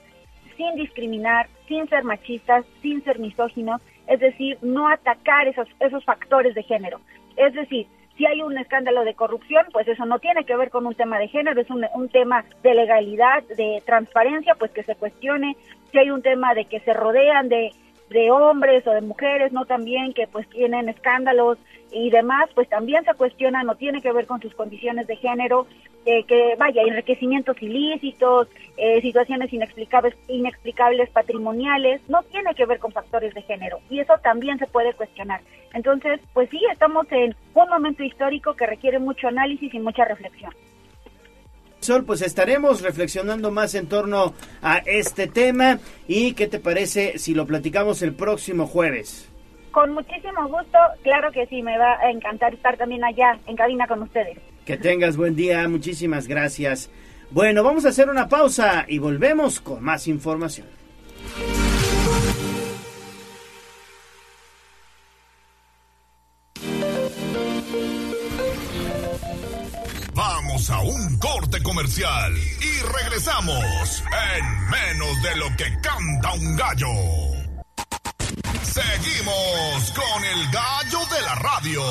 sin 0.57 0.75
discriminar, 0.75 1.49
sin 1.69 1.89
ser 1.89 2.05
machistas, 2.05 2.65
sin 2.83 3.03
ser 3.05 3.19
misóginos, 3.19 3.81
es 4.07 4.21
decir, 4.21 4.59
no 4.63 4.89
atacar 4.89 5.49
esos, 5.49 5.69
esos 5.81 6.05
factores 6.05 6.55
de 6.55 6.63
género. 6.63 7.01
Es 7.37 7.55
decir, 7.55 7.87
si 8.17 8.27
hay 8.27 8.43
un 8.43 8.57
escándalo 8.59 9.05
de 9.05 9.15
corrupción, 9.15 9.67
pues 9.73 9.89
eso 9.89 10.07
no 10.07 10.19
tiene 10.19 10.45
que 10.45 10.57
ver 10.57 10.71
con 10.71 10.87
un 10.87 10.95
tema 10.95 11.19
de 11.19 11.29
género, 11.29 11.61
es 11.61 11.71
un, 11.71 11.85
un 11.95 12.09
tema 12.09 12.45
de 12.63 12.75
legalidad, 12.75 13.43
de 13.57 13.83
transparencia, 13.85 14.55
pues 14.55 14.71
que 14.71 14.85
se 14.85 14.95
cuestione. 14.95 15.57
Si 15.91 15.99
hay 15.99 16.11
un 16.11 16.23
tema 16.23 16.55
de 16.55 16.67
que 16.67 16.81
se 16.81 16.93
rodean 16.93 17.49
de, 17.49 17.73
de 18.15 18.31
hombres 18.31 18.87
o 18.87 18.93
de 18.93 19.01
mujeres, 19.01 19.53
no 19.53 19.67
también 19.67 20.15
que 20.15 20.29
pues 20.29 20.49
tienen 20.49 20.89
escándalos 20.89 21.59
y 21.91 22.11
demás, 22.11 22.49
pues 22.55 22.69
también 22.69 23.05
se 23.05 23.13
cuestiona, 23.15 23.65
no 23.65 23.75
tiene 23.75 24.01
que 24.01 24.13
ver 24.13 24.27
con 24.27 24.41
sus 24.41 24.55
condiciones 24.55 25.09
de 25.09 25.17
género, 25.17 25.67
eh, 26.07 26.23
que 26.25 26.55
vaya, 26.57 26.83
enriquecimientos 26.83 27.61
ilícitos, 27.61 28.47
eh, 28.77 29.01
situaciones 29.01 29.53
inexplicables, 29.53 30.15
inexplicables 30.29 31.11
patrimoniales, 31.11 32.01
no 32.09 32.23
tiene 32.23 32.55
que 32.55 32.67
ver 32.67 32.79
con 32.79 32.93
factores 32.93 33.35
de 33.35 33.43
género 33.43 33.81
y 33.91 33.99
eso 33.99 34.15
también 34.23 34.59
se 34.59 34.69
puede 34.69 34.95
cuestionar. 34.95 35.41
Entonces, 35.73 36.21
pues 36.33 36.49
sí, 36.51 36.61
estamos 36.71 37.11
en 37.11 37.35
un 37.55 37.69
momento 37.69 38.05
histórico 38.05 38.55
que 38.55 38.67
requiere 38.67 39.01
mucho 39.01 39.27
análisis 39.27 39.75
y 39.75 39.81
mucha 39.81 40.05
reflexión. 40.05 40.53
Sol, 41.85 42.05
pues 42.05 42.23
estaremos 42.23 42.83
reflexionando 42.83 43.51
más 43.51 43.75
en 43.75 43.87
torno 43.87 44.35
a 44.63 44.79
este 44.79 45.27
tema 45.27 45.79
y 46.09 46.33
qué 46.33 46.49
te 46.49 46.59
parece 46.59 47.19
si 47.19 47.35
lo 47.35 47.47
platicamos 47.47 48.03
el 48.03 48.15
próximo 48.15 48.67
jueves. 48.67 49.29
Con 49.71 49.93
muchísimo 49.93 50.49
gusto, 50.49 50.79
claro 51.03 51.31
que 51.33 51.47
sí, 51.47 51.63
me 51.63 51.77
va 51.79 51.99
a 52.01 52.11
encantar 52.11 52.55
estar 52.55 52.77
también 52.77 53.05
allá 53.05 53.39
en 53.47 53.57
cabina 53.57 53.87
con 53.87 54.03
ustedes. 54.03 54.39
Que 54.65 54.77
tengas 54.77 55.17
buen 55.17 55.37
día, 55.37 55.69
muchísimas 55.69 56.27
gracias. 56.27 56.91
Bueno, 57.31 57.63
vamos 57.63 57.85
a 57.85 57.89
hacer 57.89 58.09
una 58.09 58.29
pausa 58.29 58.85
y 58.89 58.99
volvemos 58.99 59.61
con 59.61 59.83
más 59.83 60.07
información. 60.07 60.67
A 70.71 70.81
un 70.81 71.19
corte 71.19 71.63
comercial 71.63 72.35
y 72.37 72.83
regresamos 72.83 74.03
en 74.39 74.71
menos 74.71 75.23
de 75.23 75.37
lo 75.37 75.57
que 75.57 75.79
canta 75.83 76.33
un 76.33 76.57
gallo. 76.57 76.89
Seguimos 78.63 79.93
con 79.93 80.25
el 80.25 80.51
gallo 80.51 81.01
de 81.15 81.21
la 81.21 81.35
radio. 81.35 81.83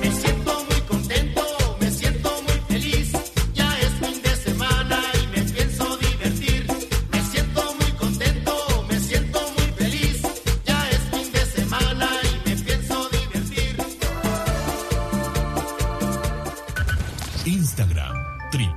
Me 0.00 0.12
siento 0.12 0.64
muy 0.70 0.80
contento, 0.82 1.45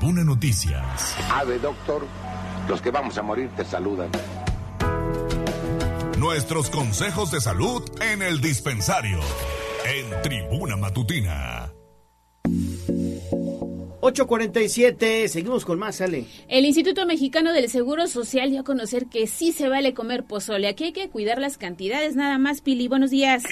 Tribuna 0.10 0.24
Noticias. 0.24 1.16
Ave, 1.32 1.60
doctor. 1.60 2.04
Los 2.68 2.82
que 2.82 2.90
vamos 2.90 3.16
a 3.20 3.22
morir 3.22 3.48
te 3.56 3.64
saludan. 3.64 4.10
Nuestros 6.18 6.72
consejos 6.72 7.30
de 7.30 7.40
salud 7.40 7.84
en 8.02 8.24
el 8.24 8.42
dispensario. 8.42 9.20
En 9.86 10.20
Tribuna 10.24 10.78
Matutina. 10.78 11.72
8.47, 14.02 15.28
seguimos 15.28 15.64
con 15.64 15.78
más, 15.78 16.02
Ale. 16.02 16.26
El 16.48 16.66
Instituto 16.66 17.06
Mexicano 17.06 17.54
del 17.54 17.70
Seguro 17.70 18.08
Social 18.08 18.50
dio 18.50 18.62
a 18.62 18.64
conocer 18.64 19.06
que 19.12 19.28
sí 19.28 19.52
se 19.52 19.70
vale 19.70 19.94
comer 19.94 20.24
pozole. 20.24 20.68
Aquí 20.68 20.86
hay 20.86 20.94
que 20.94 21.10
cuidar 21.10 21.38
las 21.40 21.60
cantidades, 21.60 22.16
nada 22.16 22.40
más, 22.40 22.62
Pili. 22.62 22.88
Buenos 22.88 23.12
días. 23.12 23.44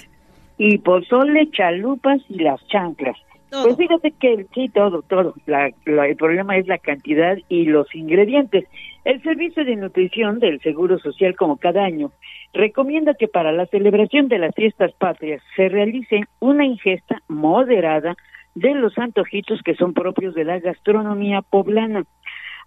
y 0.57 0.79
pozole, 0.79 1.51
chalupas 1.51 2.19
y 2.29 2.39
las 2.39 2.59
chanclas. 2.65 3.15
Pues 3.63 3.77
fíjate 3.77 4.11
que 4.11 4.45
sí, 4.53 4.69
todo, 4.69 5.01
todo. 5.03 5.33
La- 5.45 5.71
el 5.85 6.15
problema 6.15 6.57
es 6.57 6.67
la 6.67 6.77
cantidad 6.77 7.37
y 7.49 7.65
los 7.65 7.93
ingredientes. 7.95 8.65
El 9.05 9.21
Servicio 9.23 9.63
de 9.63 9.75
Nutrición 9.75 10.39
del 10.39 10.59
Seguro 10.61 10.99
Social, 10.99 11.35
como 11.35 11.57
cada 11.57 11.83
año, 11.83 12.11
recomienda 12.53 13.13
que 13.13 13.27
para 13.27 13.51
la 13.51 13.65
celebración 13.67 14.27
de 14.27 14.39
las 14.39 14.53
fiestas 14.55 14.91
patrias 14.93 15.41
se 15.55 15.69
realice 15.69 16.23
una 16.39 16.65
ingesta 16.65 17.21
moderada 17.27 18.15
de 18.55 18.73
los 18.73 18.97
antojitos 18.97 19.61
que 19.63 19.75
son 19.75 19.93
propios 19.93 20.33
de 20.33 20.43
la 20.43 20.59
gastronomía 20.59 21.41
poblana. 21.41 22.03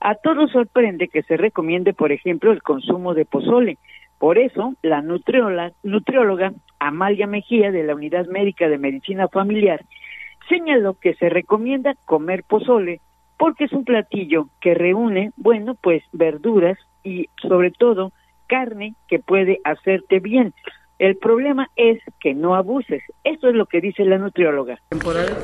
A 0.00 0.14
todos 0.14 0.52
sorprende 0.52 1.08
que 1.08 1.22
se 1.22 1.36
recomiende, 1.36 1.92
por 1.92 2.12
ejemplo, 2.12 2.52
el 2.52 2.62
consumo 2.62 3.12
de 3.12 3.24
pozole. 3.26 3.76
Por 4.18 4.38
eso, 4.38 4.74
la 4.82 5.02
nutrióloga 5.02 6.52
Amalia 6.78 7.26
Mejía 7.26 7.70
de 7.70 7.84
la 7.84 7.94
Unidad 7.94 8.26
Médica 8.26 8.68
de 8.68 8.78
Medicina 8.78 9.28
Familiar 9.28 9.80
señaló 10.50 10.94
que 11.00 11.14
se 11.14 11.30
recomienda 11.30 11.94
comer 12.04 12.44
pozole 12.44 13.00
porque 13.38 13.64
es 13.64 13.72
un 13.72 13.84
platillo 13.84 14.48
que 14.60 14.74
reúne, 14.74 15.30
bueno, 15.36 15.74
pues 15.74 16.02
verduras 16.12 16.76
y 17.02 17.30
sobre 17.40 17.70
todo 17.70 18.12
carne 18.46 18.94
que 19.08 19.18
puede 19.18 19.60
hacerte 19.64 20.18
bien. 20.18 20.52
El 20.98 21.16
problema 21.16 21.70
es 21.76 21.98
que 22.20 22.34
no 22.34 22.54
abuses. 22.54 23.02
Eso 23.24 23.48
es 23.48 23.54
lo 23.54 23.64
que 23.64 23.80
dice 23.80 24.04
la 24.04 24.18
nutrióloga. 24.18 24.78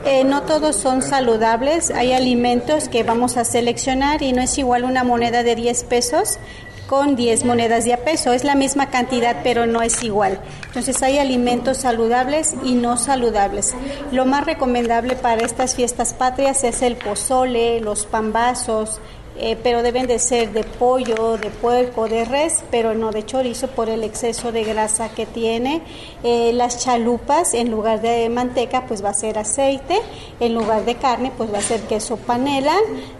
Eh, 0.04 0.22
no 0.24 0.42
todos 0.42 0.76
son 0.76 1.00
saludables. 1.00 1.90
Hay 1.90 2.12
alimentos 2.12 2.90
que 2.90 3.04
vamos 3.04 3.38
a 3.38 3.44
seleccionar 3.44 4.20
y 4.20 4.34
no 4.34 4.42
es 4.42 4.58
igual 4.58 4.84
una 4.84 5.02
moneda 5.02 5.42
de 5.42 5.54
10 5.54 5.84
pesos 5.84 6.38
con 6.86 7.16
10 7.16 7.44
monedas 7.44 7.84
de 7.84 7.94
a 7.94 8.04
peso. 8.04 8.32
Es 8.32 8.44
la 8.44 8.54
misma 8.54 8.90
cantidad, 8.90 9.38
pero 9.42 9.66
no 9.66 9.82
es 9.82 10.02
igual. 10.02 10.40
Entonces 10.66 11.02
hay 11.02 11.18
alimentos 11.18 11.78
saludables 11.78 12.54
y 12.64 12.74
no 12.74 12.96
saludables. 12.96 13.74
Lo 14.12 14.26
más 14.26 14.44
recomendable 14.44 15.16
para 15.16 15.44
estas 15.44 15.74
fiestas 15.74 16.14
patrias 16.14 16.64
es 16.64 16.82
el 16.82 16.96
pozole, 16.96 17.80
los 17.80 18.06
pambazos, 18.06 19.00
eh, 19.38 19.56
pero 19.62 19.82
deben 19.82 20.06
de 20.06 20.18
ser 20.18 20.52
de 20.52 20.64
pollo, 20.64 21.36
de 21.36 21.50
puerco, 21.50 22.08
de 22.08 22.24
res, 22.24 22.64
pero 22.70 22.94
no 22.94 23.10
de 23.10 23.24
chorizo 23.24 23.68
por 23.68 23.90
el 23.90 24.02
exceso 24.02 24.50
de 24.50 24.64
grasa 24.64 25.10
que 25.10 25.26
tiene. 25.26 25.82
Eh, 26.22 26.52
las 26.54 26.78
chalupas, 26.82 27.52
en 27.52 27.70
lugar 27.70 28.00
de 28.00 28.28
manteca, 28.30 28.86
pues 28.86 29.04
va 29.04 29.10
a 29.10 29.14
ser 29.14 29.38
aceite, 29.38 30.00
en 30.40 30.54
lugar 30.54 30.84
de 30.86 30.94
carne, 30.94 31.32
pues 31.36 31.52
va 31.52 31.58
a 31.58 31.62
ser 31.62 31.80
queso 31.82 32.16
panela. 32.16 32.76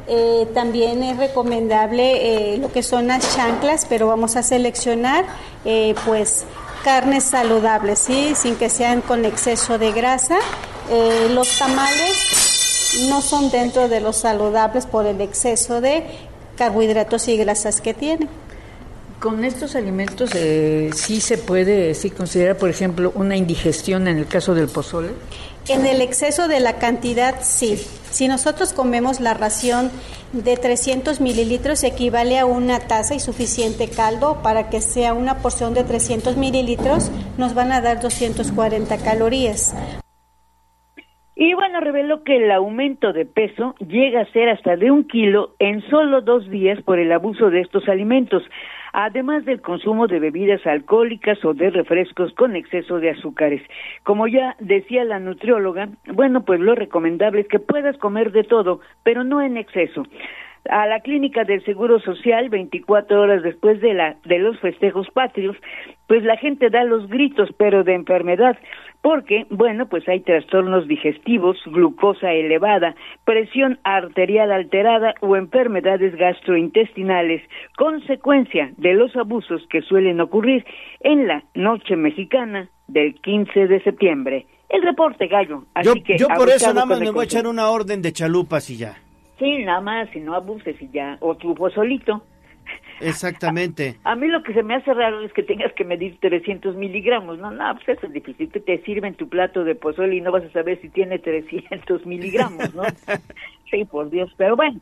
Eh, 0.09 0.49
también 0.55 1.03
es 1.03 1.19
recomendable 1.19 2.57
lo 2.59 2.73
que 2.73 2.83
son 2.83 3.09
las 3.09 3.37
chanclas, 3.37 3.87
pero 3.87 4.07
vamos 4.07 4.37
a 4.37 4.43
seleccionar, 4.43 5.27
pues, 6.07 6.45
carnes 6.83 7.25
saludables, 7.25 7.99
¿sí? 7.99 8.33
sin 8.37 8.57
que 8.57 8.71
sean 8.71 9.01
con 9.03 9.25
exceso 9.25 9.79
de 9.79 9.93
grasa. 9.93 10.39
los 11.31 11.59
tamales 11.59 12.56
no 13.09 13.23
son 13.23 13.51
dentro 13.51 13.89
de 13.89 14.01
los 14.01 14.17
saludables 14.17 14.87
por 14.87 15.07
el 15.07 15.21
exceso 15.21 15.81
de 15.81 16.05
carbohidratos 16.57 17.29
y 17.29 17.37
grasas 17.37 17.81
que 17.81 17.95
tienen. 17.95 18.29
Con 19.21 19.45
estos 19.45 19.77
alimentos 19.77 20.31
eh, 20.35 20.91
sí 20.95 21.21
se 21.21 21.39
puede 21.39 21.95
sí 21.95 22.11
considerar, 22.11 22.59
por 22.59 22.69
ejemplo, 22.69 23.13
una 23.15 23.37
indigestión 23.37 24.09
en 24.09 24.19
el 24.19 24.27
caso 24.27 24.55
del 24.55 24.69
pozole. 24.69 25.11
En 25.69 25.87
el 25.87 26.01
exceso 26.01 26.49
de 26.49 26.61
la 26.61 26.75
cantidad, 26.75 27.37
sí. 27.43 27.85
Si 28.11 28.29
nosotros 28.29 28.73
comemos 28.73 29.21
la 29.21 29.35
ración 29.35 29.91
de 30.33 30.57
300 30.57 31.21
mililitros, 31.21 31.83
equivale 31.83 32.39
a 32.39 32.47
una 32.47 32.79
taza 32.81 33.15
y 33.15 33.21
suficiente 33.21 33.89
caldo 33.89 34.43
para 34.43 34.69
que 34.71 34.81
sea 34.81 35.13
una 35.13 35.39
porción 35.39 35.75
de 35.75 35.83
300 35.83 36.37
mililitros, 36.37 37.11
nos 37.37 37.55
van 37.55 37.73
a 37.73 37.81
dar 37.81 38.01
240 38.01 38.97
calorías. 38.99 39.73
Y 41.39 41.53
bueno, 41.53 41.81
reveló 41.81 42.25
que 42.25 42.37
el 42.37 42.51
aumento 42.51 43.13
de 43.13 43.27
peso 43.27 43.75
llega 43.87 44.23
a 44.23 44.33
ser 44.33 44.49
hasta 44.49 44.77
de 44.77 44.91
un 44.91 45.05
kilo 45.05 45.51
en 45.59 45.83
solo 45.83 46.23
dos 46.23 46.49
días 46.49 46.81
por 46.81 46.99
el 46.99 47.13
abuso 47.13 47.51
de 47.51 47.61
estos 47.61 47.87
alimentos, 47.91 48.43
además 48.95 49.45
del 49.45 49.61
consumo 49.61 50.07
de 50.07 50.19
bebidas 50.19 50.67
alcohólicas 50.67 51.45
o 51.45 51.53
de 51.53 51.69
refrescos 51.69 52.33
con 52.33 52.57
exceso 52.57 53.01
de 53.01 53.11
azúcares. 53.11 53.61
Como 54.03 54.29
ya 54.29 54.57
decía 54.61 55.05
la 55.05 55.19
nutrióloga, 55.19 55.91
bueno, 56.07 56.43
pues 56.43 56.59
lo 56.59 56.75
recomendable 56.75 57.43
es 57.43 57.49
que 57.49 57.59
puedas 57.59 57.99
comer 57.99 58.33
de 58.33 58.45
todo, 58.45 58.81
pero 59.03 59.23
no 59.23 59.43
en 59.43 59.59
exceso 59.59 60.05
a 60.71 60.87
la 60.87 61.01
clínica 61.01 61.45
del 61.45 61.65
Seguro 61.65 62.01
Social 62.01 62.49
24 62.49 63.21
horas 63.21 63.43
después 63.43 63.81
de 63.81 63.95
la 63.95 64.17
de 64.25 64.39
los 64.39 64.59
festejos 64.61 65.09
patrios, 65.11 65.57
pues 66.07 66.23
la 66.25 66.37
gente 66.37 66.71
da 66.71 66.85
los 66.85 67.09
gritos, 67.09 67.51
pero 67.57 67.85
de 67.85 67.95
enfermedad, 67.95 68.57
porque 69.03 69.47
bueno, 69.51 69.89
pues 69.89 70.09
hay 70.09 70.21
trastornos 70.21 70.87
digestivos, 70.89 71.59
glucosa 71.67 72.33
elevada, 72.33 72.95
presión 73.25 73.79
arterial 73.85 74.53
alterada 74.53 75.15
o 75.21 75.37
enfermedades 75.37 76.15
gastrointestinales, 76.17 77.43
consecuencia 77.77 78.73
de 78.77 78.95
los 78.95 79.15
abusos 79.17 79.67
que 79.69 79.83
suelen 79.83 80.21
ocurrir 80.21 80.65
en 81.01 81.27
la 81.27 81.45
noche 81.55 81.97
mexicana 81.97 82.69
del 82.89 83.15
15 83.21 83.67
de 83.67 83.83
septiembre. 83.83 84.47
El 84.69 84.83
reporte, 84.83 85.29
Gallo. 85.29 85.65
Así 85.75 85.89
yo, 85.89 85.95
que 86.05 86.19
yo 86.19 86.29
por 86.29 86.49
eso 86.49 86.73
nada 86.75 86.87
más 86.87 87.01
me 87.01 87.11
voy 87.11 87.23
a 87.23 87.25
echar 87.25 87.47
una 87.47 87.69
orden 87.69 88.03
de 88.03 88.13
chalupas 88.13 88.69
y 88.71 88.77
ya. 88.77 88.97
Sí, 89.39 89.65
nada 89.65 89.81
más, 89.81 90.09
si 90.11 90.21
no 90.21 90.35
abuses 90.35 90.81
y 90.81 90.89
ya, 90.91 91.19
o 91.21 91.37
tu 91.37 91.55
pozolito. 91.55 92.25
Exactamente. 93.01 93.97
A, 94.05 94.17
mí 94.17 94.29
lo 94.29 94.43
que 94.43 94.55
se 94.55 94.63
me 94.63 94.75
hace 94.75 94.93
raro 94.95 95.21
es 95.23 95.33
que 95.33 95.43
tengas 95.43 95.73
que 95.75 95.85
medir 95.85 96.19
300 96.21 96.77
miligramos. 96.77 97.39
No, 97.39 97.51
no, 97.51 97.75
pues 97.75 97.99
eso 97.99 98.07
es 98.07 98.13
difícil. 98.13 98.51
Que 98.51 98.61
te 98.61 98.83
sirven 98.85 99.15
tu 99.15 99.29
plato 99.29 99.65
de 99.65 99.75
pozole 99.75 100.17
y 100.17 100.21
no 100.21 100.33
vas 100.33 100.45
a 100.45 100.53
saber 100.53 100.81
si 100.81 100.89
tiene 100.89 101.19
300 101.19 102.07
miligramos, 102.07 102.75
¿no? 102.75 102.83
sí, 103.71 103.85
por 103.85 104.11
Dios. 104.11 104.33
Pero 104.37 104.57
bueno, 104.57 104.81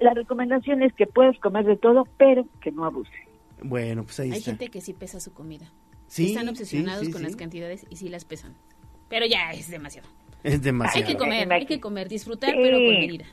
la 0.00 0.14
recomendación 0.14 0.82
es 0.82 0.92
que 0.94 1.06
puedes 1.06 1.38
comer 1.40 1.64
de 1.64 1.76
todo, 1.76 2.06
pero 2.16 2.46
que 2.60 2.70
no 2.70 2.84
abuses. 2.84 3.12
Bueno, 3.62 4.04
pues 4.04 4.20
ahí 4.20 4.30
Hay 4.32 4.38
está. 4.38 4.52
gente 4.52 4.68
que 4.68 4.80
sí 4.80 4.92
pesa 4.92 5.20
su 5.20 5.32
comida. 5.32 5.66
Sí, 6.06 6.26
Están 6.26 6.48
obsesionados 6.48 7.00
sí, 7.00 7.06
sí, 7.06 7.12
con 7.12 7.20
sí. 7.20 7.26
las 7.26 7.36
cantidades 7.36 7.86
y 7.88 7.96
sí 7.96 8.08
las 8.08 8.24
pesan. 8.24 8.54
Pero 9.08 9.24
ya 9.26 9.50
es 9.52 9.70
demasiado. 9.70 10.08
Es 10.42 10.62
demasiado. 10.62 11.06
Hay 11.06 11.12
que 11.12 11.18
comer, 11.18 11.52
hay 11.52 11.66
que 11.66 11.80
comer, 11.80 12.08
disfrutar, 12.08 12.50
Sí. 12.50 12.58
pero 12.60 12.76
con 12.76 12.86
medida. 12.88 13.24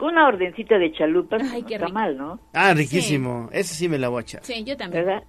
Una 0.00 0.28
ordencita 0.28 0.78
de 0.78 0.92
chalupas 0.92 1.42
Ay, 1.42 1.62
no 1.62 1.68
qué 1.68 1.74
está 1.74 1.86
rico. 1.86 1.98
mal, 1.98 2.16
¿no? 2.16 2.40
Ah, 2.52 2.72
riquísimo. 2.74 3.48
Ese 3.52 3.74
sí 3.74 3.88
me 3.88 3.98
la 3.98 4.08
voy 4.08 4.20
a 4.20 4.22
echar. 4.22 4.44
Sí, 4.44 4.64
yo 4.64 4.76
también. 4.76 5.04
¿Verdad? 5.04 5.22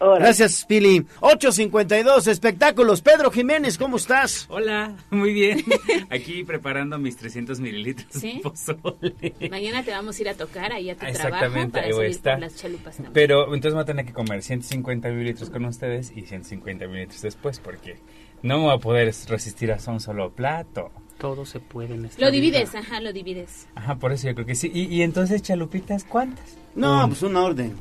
Ahora, 0.00 0.24
Gracias, 0.24 0.64
Pili. 0.66 1.06
8.52, 1.20 2.26
espectáculos. 2.26 3.00
Pedro 3.00 3.30
Jiménez, 3.30 3.78
¿cómo 3.78 3.96
estás? 3.96 4.46
Hola, 4.50 4.96
muy 5.10 5.32
bien. 5.32 5.62
Aquí 6.10 6.42
preparando 6.42 6.98
mis 6.98 7.16
300 7.16 7.60
mililitros 7.60 8.08
¿Sí? 8.10 8.34
de 8.34 8.40
pozole. 8.40 9.34
Mañana 9.50 9.84
te 9.84 9.92
vamos 9.92 10.18
a 10.18 10.22
ir 10.22 10.28
a 10.30 10.34
tocar 10.34 10.72
ahí 10.72 10.90
a 10.90 10.94
tu 10.94 11.00
trabajo 11.00 11.16
Exactamente, 11.26 11.80
para 11.80 12.06
estar. 12.06 12.34
por 12.34 12.40
las 12.40 12.56
chalupas 12.56 12.96
también. 12.96 13.12
Pero 13.12 13.44
entonces 13.54 13.72
voy 13.72 13.82
a 13.82 13.86
tener 13.86 14.04
que 14.04 14.12
comer 14.12 14.42
150 14.42 15.08
mililitros 15.10 15.48
con 15.50 15.64
ustedes 15.64 16.10
y 16.14 16.22
150 16.22 16.86
mililitros 16.88 17.22
después 17.22 17.60
porque 17.60 17.96
no 18.42 18.58
me 18.58 18.64
voy 18.64 18.74
a 18.74 18.78
poder 18.78 19.06
resistir 19.28 19.70
a 19.72 19.78
un 19.90 20.00
solo 20.00 20.32
plato. 20.32 20.90
Todo 21.18 21.46
se 21.46 21.60
puede 21.60 21.94
en 21.94 22.04
esta 22.06 22.20
Lo 22.20 22.30
vida. 22.30 22.40
divides, 22.40 22.74
ajá, 22.74 23.00
lo 23.00 23.12
divides. 23.12 23.66
Ajá, 23.74 23.96
por 23.96 24.12
eso 24.12 24.26
yo 24.28 24.34
creo 24.34 24.46
que 24.46 24.54
sí. 24.54 24.70
¿Y, 24.74 24.82
y 24.94 25.02
entonces 25.02 25.42
chalupitas 25.42 26.04
cuántas? 26.04 26.56
No, 26.74 27.04
Un- 27.04 27.10
pues 27.10 27.22
una 27.22 27.42
orden. 27.42 27.72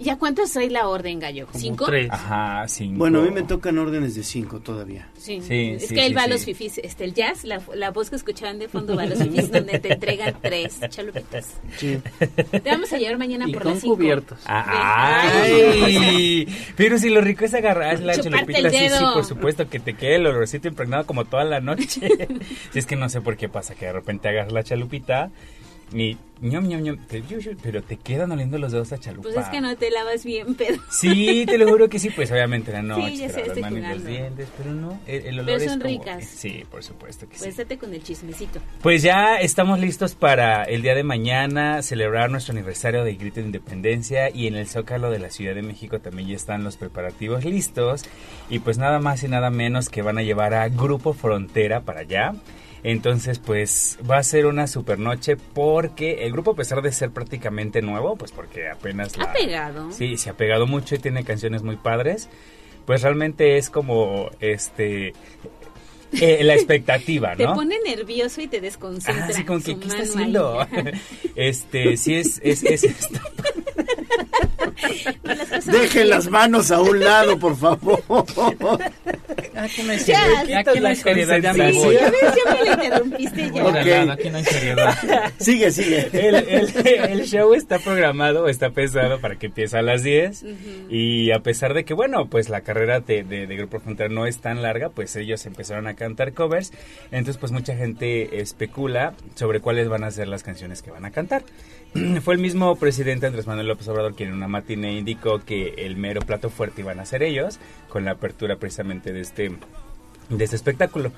¿Ya 0.00 0.16
cuántos 0.18 0.50
trae 0.52 0.70
la 0.70 0.88
orden, 0.88 1.18
Gallo? 1.20 1.46
¿Cinco? 1.54 1.86
Ajá, 2.08 2.66
cinco. 2.68 2.98
Bueno, 2.98 3.20
a 3.20 3.22
mí 3.22 3.30
me 3.30 3.42
tocan 3.42 3.76
órdenes 3.78 4.14
de 4.14 4.22
cinco 4.22 4.60
todavía. 4.60 5.08
Sí. 5.18 5.40
Sí, 5.46 5.72
es 5.76 5.88
sí, 5.88 5.94
que 5.94 6.06
él 6.06 6.08
sí, 6.08 6.14
va 6.14 6.22
a 6.22 6.26
los 6.26 6.44
fifis, 6.44 6.78
este, 6.78 7.04
el 7.04 7.12
jazz, 7.12 7.44
la, 7.44 7.60
la 7.74 7.90
voz 7.90 8.08
que 8.08 8.16
escuchaban 8.16 8.58
de 8.58 8.68
fondo 8.68 8.96
va 8.96 9.02
a 9.02 9.06
los 9.06 9.18
fifis 9.18 9.52
donde 9.52 9.78
te 9.78 9.92
entregan 9.92 10.36
tres 10.40 10.80
chalupitas. 10.88 11.54
Sí. 11.76 11.98
Te 12.50 12.60
vamos 12.70 12.90
a 12.92 12.98
llevar 12.98 13.18
mañana 13.18 13.46
Y 13.46 13.52
por 13.52 13.62
con 13.62 13.72
las 13.72 13.82
cinco. 13.82 13.96
cubiertos. 13.96 14.38
¡Ay! 15.32 16.46
Pero 16.76 16.98
si 16.98 17.10
lo 17.10 17.20
rico 17.20 17.44
es 17.44 17.54
agarrar 17.54 18.00
la 18.00 18.14
Chuparte 18.16 18.52
chalupita, 18.54 18.70
sí, 18.70 18.88
sí, 18.98 19.04
por 19.14 19.24
supuesto, 19.24 19.68
que 19.68 19.80
te 19.80 19.94
quede 19.94 20.16
el 20.16 20.26
olorcito 20.26 20.68
impregnado 20.68 21.04
como 21.06 21.24
toda 21.26 21.44
la 21.44 21.60
noche. 21.60 22.00
si 22.72 22.78
es 22.78 22.86
que 22.86 22.96
no 22.96 23.08
sé 23.08 23.20
por 23.20 23.36
qué 23.36 23.48
pasa, 23.48 23.74
que 23.74 23.86
de 23.86 23.92
repente 23.92 24.28
agarras 24.28 24.52
la 24.52 24.62
chalupita 24.62 25.30
y 25.92 26.16
ñom, 26.40 26.66
ñom, 26.68 26.80
ñom, 26.82 26.96
te- 27.06 27.22
pero 27.62 27.82
te 27.82 27.96
quedan 27.96 28.32
oliendo 28.32 28.56
los 28.58 28.72
dedos 28.72 28.92
a 28.92 28.98
chalupa. 28.98 29.24
Pues 29.28 29.36
es 29.36 29.50
que 29.50 29.60
no 29.60 29.76
te 29.76 29.90
lavas 29.90 30.24
bien, 30.24 30.54
pero... 30.58 30.76
Sí, 30.90 31.44
te 31.46 31.58
lo 31.58 31.68
juro 31.68 31.88
que 31.88 31.98
sí, 31.98 32.10
pues 32.10 32.30
obviamente 32.32 32.72
la 32.72 32.80
noche, 32.82 33.08
Sí, 33.10 33.16
ya 33.18 33.28
sé, 33.28 33.42
estoy 33.42 33.62
manos 33.62 33.96
los 33.96 34.04
dientes, 34.06 34.48
pero 34.56 34.72
no, 34.72 35.00
el, 35.06 35.26
el 35.26 35.34
olor 35.40 35.46
Pero 35.46 35.58
es 35.58 35.64
son 35.64 35.80
como 35.80 35.90
ricas. 35.90 36.24
sí, 36.24 36.64
por 36.70 36.82
supuesto 36.82 37.28
que 37.28 37.36
sí. 37.36 37.50
Pues 37.54 37.78
con 37.78 37.92
el 37.92 38.02
chismecito. 38.02 38.60
Pues 38.82 39.02
ya 39.02 39.36
estamos 39.36 39.78
listos 39.80 40.14
para 40.14 40.64
el 40.64 40.82
día 40.82 40.94
de 40.94 41.02
mañana 41.02 41.82
celebrar 41.82 42.30
nuestro 42.30 42.52
aniversario 42.52 43.04
de 43.04 43.14
Grito 43.16 43.40
de 43.40 43.46
Independencia 43.46 44.30
y 44.34 44.46
en 44.46 44.54
el 44.54 44.66
Zócalo 44.66 45.10
de 45.10 45.18
la 45.18 45.30
Ciudad 45.30 45.54
de 45.54 45.62
México 45.62 45.98
también 46.00 46.28
ya 46.28 46.36
están 46.36 46.64
los 46.64 46.76
preparativos 46.76 47.44
listos 47.44 48.04
y 48.48 48.60
pues 48.60 48.78
nada 48.78 48.98
más 49.00 49.22
y 49.24 49.28
nada 49.28 49.50
menos 49.50 49.88
que 49.88 50.02
van 50.02 50.18
a 50.18 50.22
llevar 50.22 50.54
a 50.54 50.68
Grupo 50.68 51.12
Frontera 51.12 51.82
para 51.82 52.00
allá. 52.00 52.32
Entonces 52.82 53.38
pues 53.38 53.98
va 54.10 54.18
a 54.18 54.22
ser 54.22 54.46
una 54.46 54.66
super 54.66 54.98
noche 54.98 55.36
porque 55.36 56.24
el 56.24 56.32
grupo 56.32 56.52
a 56.52 56.56
pesar 56.56 56.80
de 56.82 56.92
ser 56.92 57.10
prácticamente 57.10 57.82
nuevo, 57.82 58.16
pues 58.16 58.32
porque 58.32 58.68
apenas 58.68 59.14
Ha 59.18 59.24
la- 59.24 59.32
pegado. 59.32 59.92
Sí, 59.92 60.16
se 60.16 60.30
ha 60.30 60.34
pegado 60.34 60.66
mucho 60.66 60.94
y 60.94 60.98
tiene 60.98 61.24
canciones 61.24 61.62
muy 61.62 61.76
padres. 61.76 62.28
Pues 62.86 63.02
realmente 63.02 63.56
es 63.58 63.68
como 63.70 64.30
este 64.40 65.12
eh, 66.12 66.42
la 66.44 66.54
expectativa, 66.54 67.36
Te 67.36 67.44
¿no? 67.44 67.54
pone 67.54 67.76
nervioso 67.84 68.40
y 68.40 68.46
te 68.48 68.60
desconcentra. 68.60 69.26
Ah, 69.28 69.32
sí, 69.32 69.44
como 69.44 69.60
que, 69.62 69.78
¿qué 69.78 69.86
está 69.88 70.02
haciendo? 70.02 70.66
este, 71.36 71.96
sí 71.96 72.14
es, 72.14 72.40
es, 72.42 72.62
es 72.64 72.84
esto. 72.84 73.20
Dejen 75.66 76.08
las 76.10 76.28
manos 76.28 76.70
a 76.70 76.80
un 76.80 77.00
lado, 77.00 77.38
por 77.38 77.56
favor. 77.56 78.02
Aquí 79.56 79.82
no 79.82 79.92
hay 79.92 79.98
Ya, 79.98 80.20
seriedad, 80.20 80.68
aquí 80.68 80.80
no 80.80 80.88
hay 80.88 80.96
seriedad, 80.96 81.38
ya 81.40 81.52
me 81.52 81.72
Sí, 81.72 81.78
voy. 81.78 81.94
ya 81.94 82.10
ya 82.10 82.54
me 82.54 82.64
la 82.64 82.72
interrumpiste 82.84 83.50
ya. 83.52 83.64
Órale, 83.64 83.94
aquí 84.12 84.30
no 84.30 84.38
hay 84.38 84.44
seriedad. 84.44 84.94
Sigue, 85.38 85.70
sigue. 85.70 86.08
El, 86.12 86.34
el- 86.34 86.86
el 87.10 87.26
show 87.26 87.52
está 87.54 87.78
programado, 87.78 88.48
está 88.48 88.70
pensado 88.70 89.20
para 89.20 89.36
que 89.36 89.46
empiece 89.46 89.76
a 89.76 89.82
las 89.82 90.02
10 90.02 90.44
y 90.88 91.30
a 91.32 91.40
pesar 91.40 91.74
de 91.74 91.84
que, 91.84 91.94
bueno, 91.94 92.26
pues 92.28 92.48
la 92.48 92.62
carrera 92.62 93.00
de, 93.00 93.22
de- 93.22 93.46
de 93.46 93.56
Grupo 93.56 93.80
Frontera 93.80 94.08
no 94.08 94.26
es 94.26 94.38
tan 94.40 94.62
larga, 94.62 94.88
pues 94.90 95.14
ellos 95.16 95.44
empezaron 95.46 95.86
a 95.86 95.94
cantar 96.00 96.32
covers, 96.32 96.72
entonces 97.10 97.36
pues 97.36 97.52
mucha 97.52 97.76
gente 97.76 98.40
especula 98.40 99.14
sobre 99.34 99.60
cuáles 99.60 99.88
van 99.88 100.02
a 100.02 100.10
ser 100.10 100.28
las 100.28 100.42
canciones 100.42 100.80
que 100.82 100.90
van 100.90 101.04
a 101.04 101.10
cantar. 101.10 101.44
Fue 102.22 102.34
el 102.34 102.40
mismo 102.40 102.74
presidente 102.76 103.26
Andrés 103.26 103.46
Manuel 103.46 103.68
López 103.68 103.86
Obrador 103.88 104.14
quien 104.14 104.30
en 104.30 104.36
una 104.36 104.48
matiné 104.48 104.94
indicó 104.94 105.40
que 105.44 105.74
el 105.76 105.96
mero 105.96 106.22
plato 106.22 106.48
fuerte 106.48 106.80
iban 106.80 107.00
a 107.00 107.04
ser 107.04 107.22
ellos, 107.22 107.58
con 107.88 108.04
la 108.04 108.12
apertura 108.12 108.56
precisamente 108.56 109.12
de 109.12 109.20
este, 109.20 109.52
de 110.30 110.44
este 110.44 110.56
espectáculo. 110.56 111.12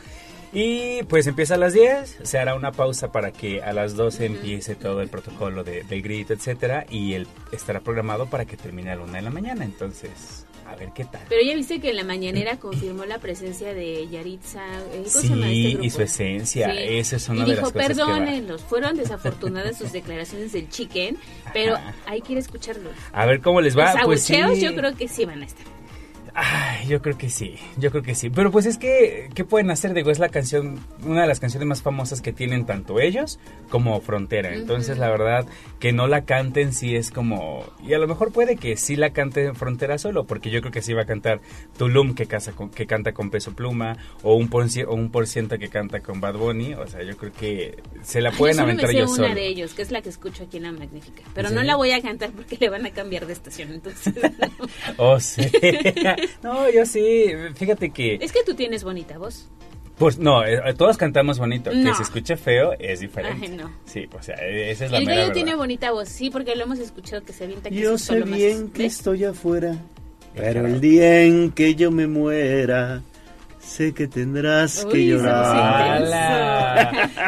Y 0.52 1.02
pues 1.04 1.26
empieza 1.26 1.54
a 1.54 1.58
las 1.58 1.72
10, 1.72 2.18
se 2.22 2.38
hará 2.38 2.54
una 2.54 2.72
pausa 2.72 3.10
para 3.10 3.32
que 3.32 3.62
a 3.62 3.72
las 3.72 3.96
12 3.96 4.26
empiece 4.26 4.74
todo 4.74 5.00
el 5.00 5.08
protocolo 5.08 5.64
de, 5.64 5.82
del 5.84 6.02
grito, 6.02 6.34
etcétera, 6.34 6.84
y 6.90 7.14
él 7.14 7.26
estará 7.52 7.80
programado 7.80 8.26
para 8.26 8.44
que 8.44 8.56
termine 8.58 8.90
a 8.90 8.96
la 8.96 9.02
una 9.02 9.14
de 9.14 9.22
la 9.22 9.30
mañana, 9.30 9.64
entonces, 9.64 10.44
a 10.70 10.76
ver 10.76 10.90
qué 10.94 11.06
tal. 11.06 11.22
Pero 11.30 11.40
ya 11.42 11.54
viste 11.54 11.80
que 11.80 11.88
en 11.88 11.96
la 11.96 12.04
mañanera 12.04 12.58
confirmó 12.58 13.06
la 13.06 13.16
presencia 13.18 13.72
de 13.72 14.06
Yaritza. 14.10 14.60
eh, 14.92 15.04
¿cómo 15.04 15.08
se 15.08 15.28
llama 15.28 15.46
Sí, 15.46 15.58
este 15.60 15.70
grupo? 15.70 15.84
y 15.86 15.90
su 15.90 16.02
esencia, 16.02 16.70
Sí. 16.70 16.78
esa 16.82 17.16
es 17.16 17.28
una 17.30 17.38
y 17.38 17.40
de 17.40 17.50
dijo, 17.52 17.62
las 17.62 17.72
cosas 17.72 17.88
que 17.88 17.94
perdónenlos, 17.94 18.62
fueron 18.64 18.96
desafortunadas 18.98 19.78
sus 19.78 19.90
declaraciones 19.92 20.52
del 20.52 20.68
chicken, 20.68 21.16
pero 21.54 21.78
hay 22.04 22.20
que 22.20 22.32
ir 22.32 22.36
a 22.36 22.40
escucharlos. 22.42 22.92
A 23.12 23.24
ver 23.24 23.40
cómo 23.40 23.62
les 23.62 23.74
va, 23.76 23.94
Los 23.94 24.04
pues 24.04 24.22
sí. 24.24 24.34
yo 24.60 24.74
creo 24.74 24.94
que 24.96 25.08
sí 25.08 25.24
van 25.24 25.40
a 25.40 25.46
estar. 25.46 25.66
Ay, 26.34 26.86
yo 26.88 27.02
creo 27.02 27.18
que 27.18 27.28
sí, 27.28 27.56
yo 27.76 27.90
creo 27.90 28.02
que 28.02 28.14
sí. 28.14 28.30
Pero 28.30 28.50
pues 28.50 28.64
es 28.64 28.78
que, 28.78 29.28
¿qué 29.34 29.44
pueden 29.44 29.70
hacer? 29.70 29.92
Digo, 29.92 30.10
es 30.10 30.18
la 30.18 30.30
canción, 30.30 30.80
una 31.04 31.20
de 31.22 31.26
las 31.26 31.40
canciones 31.40 31.66
más 31.68 31.82
famosas 31.82 32.22
que 32.22 32.32
tienen 32.32 32.64
tanto 32.64 33.00
ellos 33.00 33.38
como 33.68 34.00
Frontera. 34.00 34.54
Entonces, 34.54 34.96
la 34.96 35.10
verdad, 35.10 35.46
que 35.78 35.92
no 35.92 36.06
la 36.06 36.24
canten 36.24 36.72
sí 36.72 36.96
es 36.96 37.10
como... 37.10 37.64
Y 37.86 37.92
a 37.92 37.98
lo 37.98 38.08
mejor 38.08 38.32
puede 38.32 38.56
que 38.56 38.78
sí 38.78 38.96
la 38.96 39.10
cante 39.10 39.52
Frontera 39.52 39.98
solo, 39.98 40.24
porque 40.24 40.48
yo 40.50 40.60
creo 40.60 40.72
que 40.72 40.80
sí 40.80 40.94
va 40.94 41.02
a 41.02 41.06
cantar 41.06 41.40
Tulum, 41.76 42.14
que, 42.14 42.24
casa 42.26 42.52
con- 42.52 42.70
que 42.70 42.86
canta 42.86 43.12
con 43.12 43.30
Peso 43.30 43.52
Pluma, 43.54 43.98
o 44.22 44.34
un, 44.34 44.48
por, 44.48 44.64
o 44.86 44.94
un 44.94 45.10
por 45.10 45.26
ciento 45.26 45.58
que 45.58 45.68
canta 45.68 46.00
con 46.00 46.22
Bad 46.22 46.36
Bunny. 46.36 46.72
O 46.74 46.86
sea, 46.86 47.02
yo 47.02 47.14
creo 47.18 47.32
que 47.32 47.82
se 48.02 48.22
la 48.22 48.30
pueden 48.32 48.56
yo 48.56 48.62
solo 48.62 48.66
me 48.68 48.72
aventar 48.72 48.90
sé 48.90 48.96
ellos 48.96 49.10
una 49.10 49.28
solo. 49.28 49.34
de 49.34 49.46
ellos, 49.48 49.74
que 49.74 49.82
es 49.82 49.90
la 49.90 50.00
que 50.00 50.08
escucho 50.08 50.44
aquí 50.44 50.56
en 50.56 50.62
La 50.62 50.72
Magnífica. 50.72 51.22
Pero 51.34 51.50
¿Sí? 51.50 51.54
no 51.54 51.62
la 51.62 51.76
voy 51.76 51.90
a 51.90 52.00
cantar 52.00 52.30
porque 52.30 52.56
le 52.58 52.70
van 52.70 52.86
a 52.86 52.90
cambiar 52.90 53.26
de 53.26 53.34
estación, 53.34 53.70
entonces... 53.72 54.14
Oh, 54.96 55.20
sí. 55.20 55.42
no, 56.42 56.70
yo 56.70 56.86
sí, 56.86 57.26
fíjate 57.54 57.90
que... 57.90 58.18
es 58.20 58.32
que 58.32 58.42
tú 58.44 58.54
tienes 58.54 58.84
bonita 58.84 59.18
voz. 59.18 59.48
Pues 59.98 60.18
no, 60.18 60.44
eh, 60.44 60.74
todos 60.76 60.96
cantamos 60.96 61.38
bonito. 61.38 61.72
No. 61.72 61.90
Que 61.90 61.96
se 61.96 62.02
escuche 62.02 62.36
feo 62.36 62.72
es 62.78 63.00
diferente. 63.00 63.46
Ay, 63.46 63.56
no. 63.56 63.70
Sí, 63.84 64.08
o 64.18 64.22
sea, 64.22 64.34
eh, 64.36 64.70
esa 64.70 64.86
es 64.86 64.90
la 64.90 64.98
El 64.98 65.04
mera 65.04 65.16
gallo 65.16 65.28
verdad. 65.28 65.34
tiene 65.34 65.54
bonita 65.54 65.92
voz, 65.92 66.08
sí, 66.08 66.30
porque 66.30 66.56
lo 66.56 66.64
hemos 66.64 66.78
escuchado 66.78 67.22
que 67.22 67.32
se 67.32 67.44
avienta 67.44 67.68
aquí 67.68 67.78
Yo 67.78 67.98
sé 67.98 68.22
bien 68.22 68.70
que 68.70 68.86
estoy 68.86 69.24
afuera, 69.24 69.76
pero 70.34 70.66
el 70.66 70.80
día 70.80 71.22
en 71.22 71.52
que 71.52 71.74
yo 71.74 71.90
me 71.90 72.06
muera, 72.06 73.02
sé 73.72 73.92
que 73.94 74.06
tendrás 74.06 74.84
que 74.84 75.06
llorar. 75.06 76.02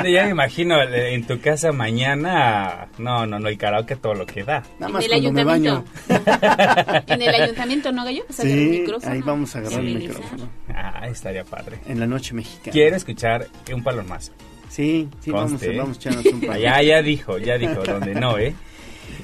Ya 0.07 0.25
me 0.25 0.31
imagino 0.31 0.81
en 0.83 1.27
tu 1.27 1.41
casa 1.41 1.73
mañana. 1.73 2.89
No, 2.99 3.27
no, 3.27 3.39
no, 3.39 3.49
el 3.49 3.57
karaoke 3.59 3.97
todo 3.97 4.15
lo 4.15 4.27
que 4.27 4.45
da. 4.45 4.63
Nada 4.79 4.87
En 4.89 4.93
más 4.93 5.05
el 5.05 5.11
cuando 5.11 5.33
me 5.33 5.41
ayuntamiento. 5.53 5.85
baño. 6.09 7.05
En 7.07 7.23
el 7.23 7.35
ayuntamiento, 7.35 7.93
¿no, 7.93 8.05
gallo? 8.05 8.25
Agarrar 8.29 8.47
el 8.47 8.59
Sí, 8.73 8.81
micrófono. 8.81 9.13
ahí 9.13 9.21
vamos 9.23 9.57
a 9.57 9.59
agarrar 9.61 9.81
el 9.81 9.95
micrófono. 9.99 10.49
Ah, 10.75 11.07
estaría 11.09 11.45
padre. 11.45 11.79
En 11.87 12.01
la 12.01 12.07
noche 12.07 12.35
mexicana. 12.35 12.73
Quiero 12.73 12.97
escuchar 12.97 13.47
un 13.73 13.83
palomazo. 13.83 14.33
Sí, 14.69 15.09
sí, 15.21 15.31
vamos, 15.31 15.53
Conste, 15.53 15.73
¿eh? 15.75 15.79
vamos 15.79 15.97
a 15.97 16.01
echarnos 16.01 16.27
un 16.27 16.41
palo. 16.41 16.59
Ya, 16.61 16.83
ya 16.83 17.01
dijo, 17.03 17.39
ya 17.39 17.57
dijo, 17.59 17.83
donde 17.85 18.15
no, 18.15 18.39
¿eh? 18.39 18.55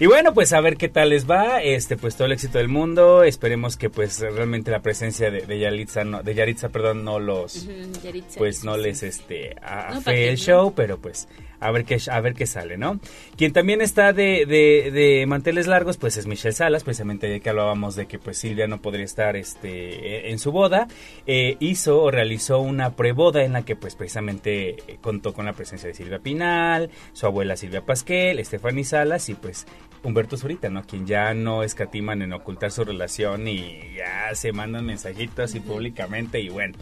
Y 0.01 0.07
bueno, 0.07 0.33
pues 0.33 0.55
a 0.55 0.63
ver 0.63 0.79
qué 0.79 0.89
tal 0.89 1.11
les 1.11 1.29
va, 1.31 1.63
este, 1.63 1.99
pues 1.99 2.17
todo 2.17 2.25
el 2.25 2.33
éxito 2.33 2.57
del 2.57 2.69
mundo, 2.69 3.23
esperemos 3.23 3.77
que 3.77 3.91
pues 3.91 4.19
realmente 4.21 4.71
la 4.71 4.81
presencia 4.81 5.31
de, 5.31 5.43
de 5.43 5.59
Yaritza, 5.59 6.05
no, 6.05 6.23
de 6.23 6.35
Yaritza, 6.35 6.71
perdón, 6.71 7.05
no 7.05 7.21
los, 7.21 7.69
Yaritza. 8.03 8.39
pues 8.39 8.65
no 8.65 8.79
les, 8.79 9.03
este, 9.03 9.57
afee 9.63 10.01
No, 10.01 10.11
el 10.31 10.31
no. 10.31 10.37
show, 10.39 10.73
pero 10.75 10.97
pues 10.99 11.29
a 11.61 11.71
ver 11.71 11.85
qué, 11.85 11.99
a 12.11 12.21
ver 12.23 12.33
qué 12.33 12.47
sale, 12.47 12.79
¿no? 12.79 12.99
Quien 13.37 13.53
también 13.53 13.83
está 13.83 14.15
de, 14.15 14.47
de, 14.47 14.91
de 14.91 15.27
manteles 15.27 15.67
largos, 15.67 15.99
pues 15.99 16.17
es 16.17 16.27
Michelle 16.27 16.55
Salas, 16.55 16.83
precisamente 16.83 17.27
de 17.29 17.41
que 17.41 17.51
hablábamos 17.51 17.95
de 17.95 18.07
que 18.07 18.19
pues 18.19 18.39
Silvia 18.39 18.67
no 18.67 18.81
podría 18.81 19.05
estar, 19.05 19.37
este, 19.37 19.69
eh, 19.69 20.31
en 20.31 20.39
su 20.39 20.51
boda, 20.51 20.89
eh, 21.27 21.59
hizo 21.61 22.01
o 22.03 22.11
realizó 22.11 22.61
una 22.61 22.97
preboda 22.97 23.45
en 23.45 23.53
la 23.53 23.67
que 23.67 23.77
pues 23.77 23.97
precisamente 23.97 24.71
eh, 24.71 24.97
contó 25.03 25.35
con 25.35 25.45
la 25.45 25.53
presencia 25.53 25.89
de 25.89 25.95
Silvia 25.95 26.21
Pinal, 26.21 26.89
su 27.13 27.27
abuela 27.27 27.55
Silvia 27.59 27.85
Pasquel, 27.85 28.39
Estefany 28.39 28.83
Salas 28.85 29.29
y 29.29 29.35
pues 29.35 29.67
Humberto 30.03 30.37
Zurita, 30.37 30.69
¿no? 30.71 30.83
Quien 30.85 31.07
ya 31.07 31.35
no 31.35 31.63
escatiman 31.63 32.23
en 32.23 32.33
ocultar 32.33 32.71
su 32.73 32.85
relación 32.85 33.47
y 33.49 33.79
ya 33.97 34.35
se 34.35 34.53
mandan 34.53 34.87
mensajitos 34.87 35.55
y 35.55 35.61
públicamente 35.61 36.41
y 36.41 36.49
bueno. 36.49 36.77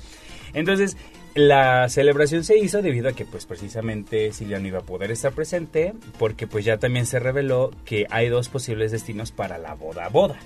Entonces, 0.55 0.97
la 1.35 1.89
celebración 1.91 2.43
se 2.43 2.57
hizo 2.59 2.81
debido 2.81 3.09
a 3.09 3.13
que 3.13 3.25
pues 3.27 3.45
precisamente 3.45 4.33
Silvia 4.33 4.59
no 4.59 4.67
iba 4.69 4.79
a 4.79 4.83
poder 4.83 5.11
estar 5.11 5.33
presente 5.33 5.93
porque 6.19 6.47
pues 6.47 6.65
ya 6.65 6.79
también 6.79 7.05
se 7.07 7.19
reveló 7.19 7.71
que 7.85 8.07
hay 8.11 8.29
dos 8.29 8.49
posibles 8.49 8.93
destinos 8.93 9.31
para 9.31 9.59
la 9.59 9.75
boda 9.75 10.09
boda. 10.09 10.37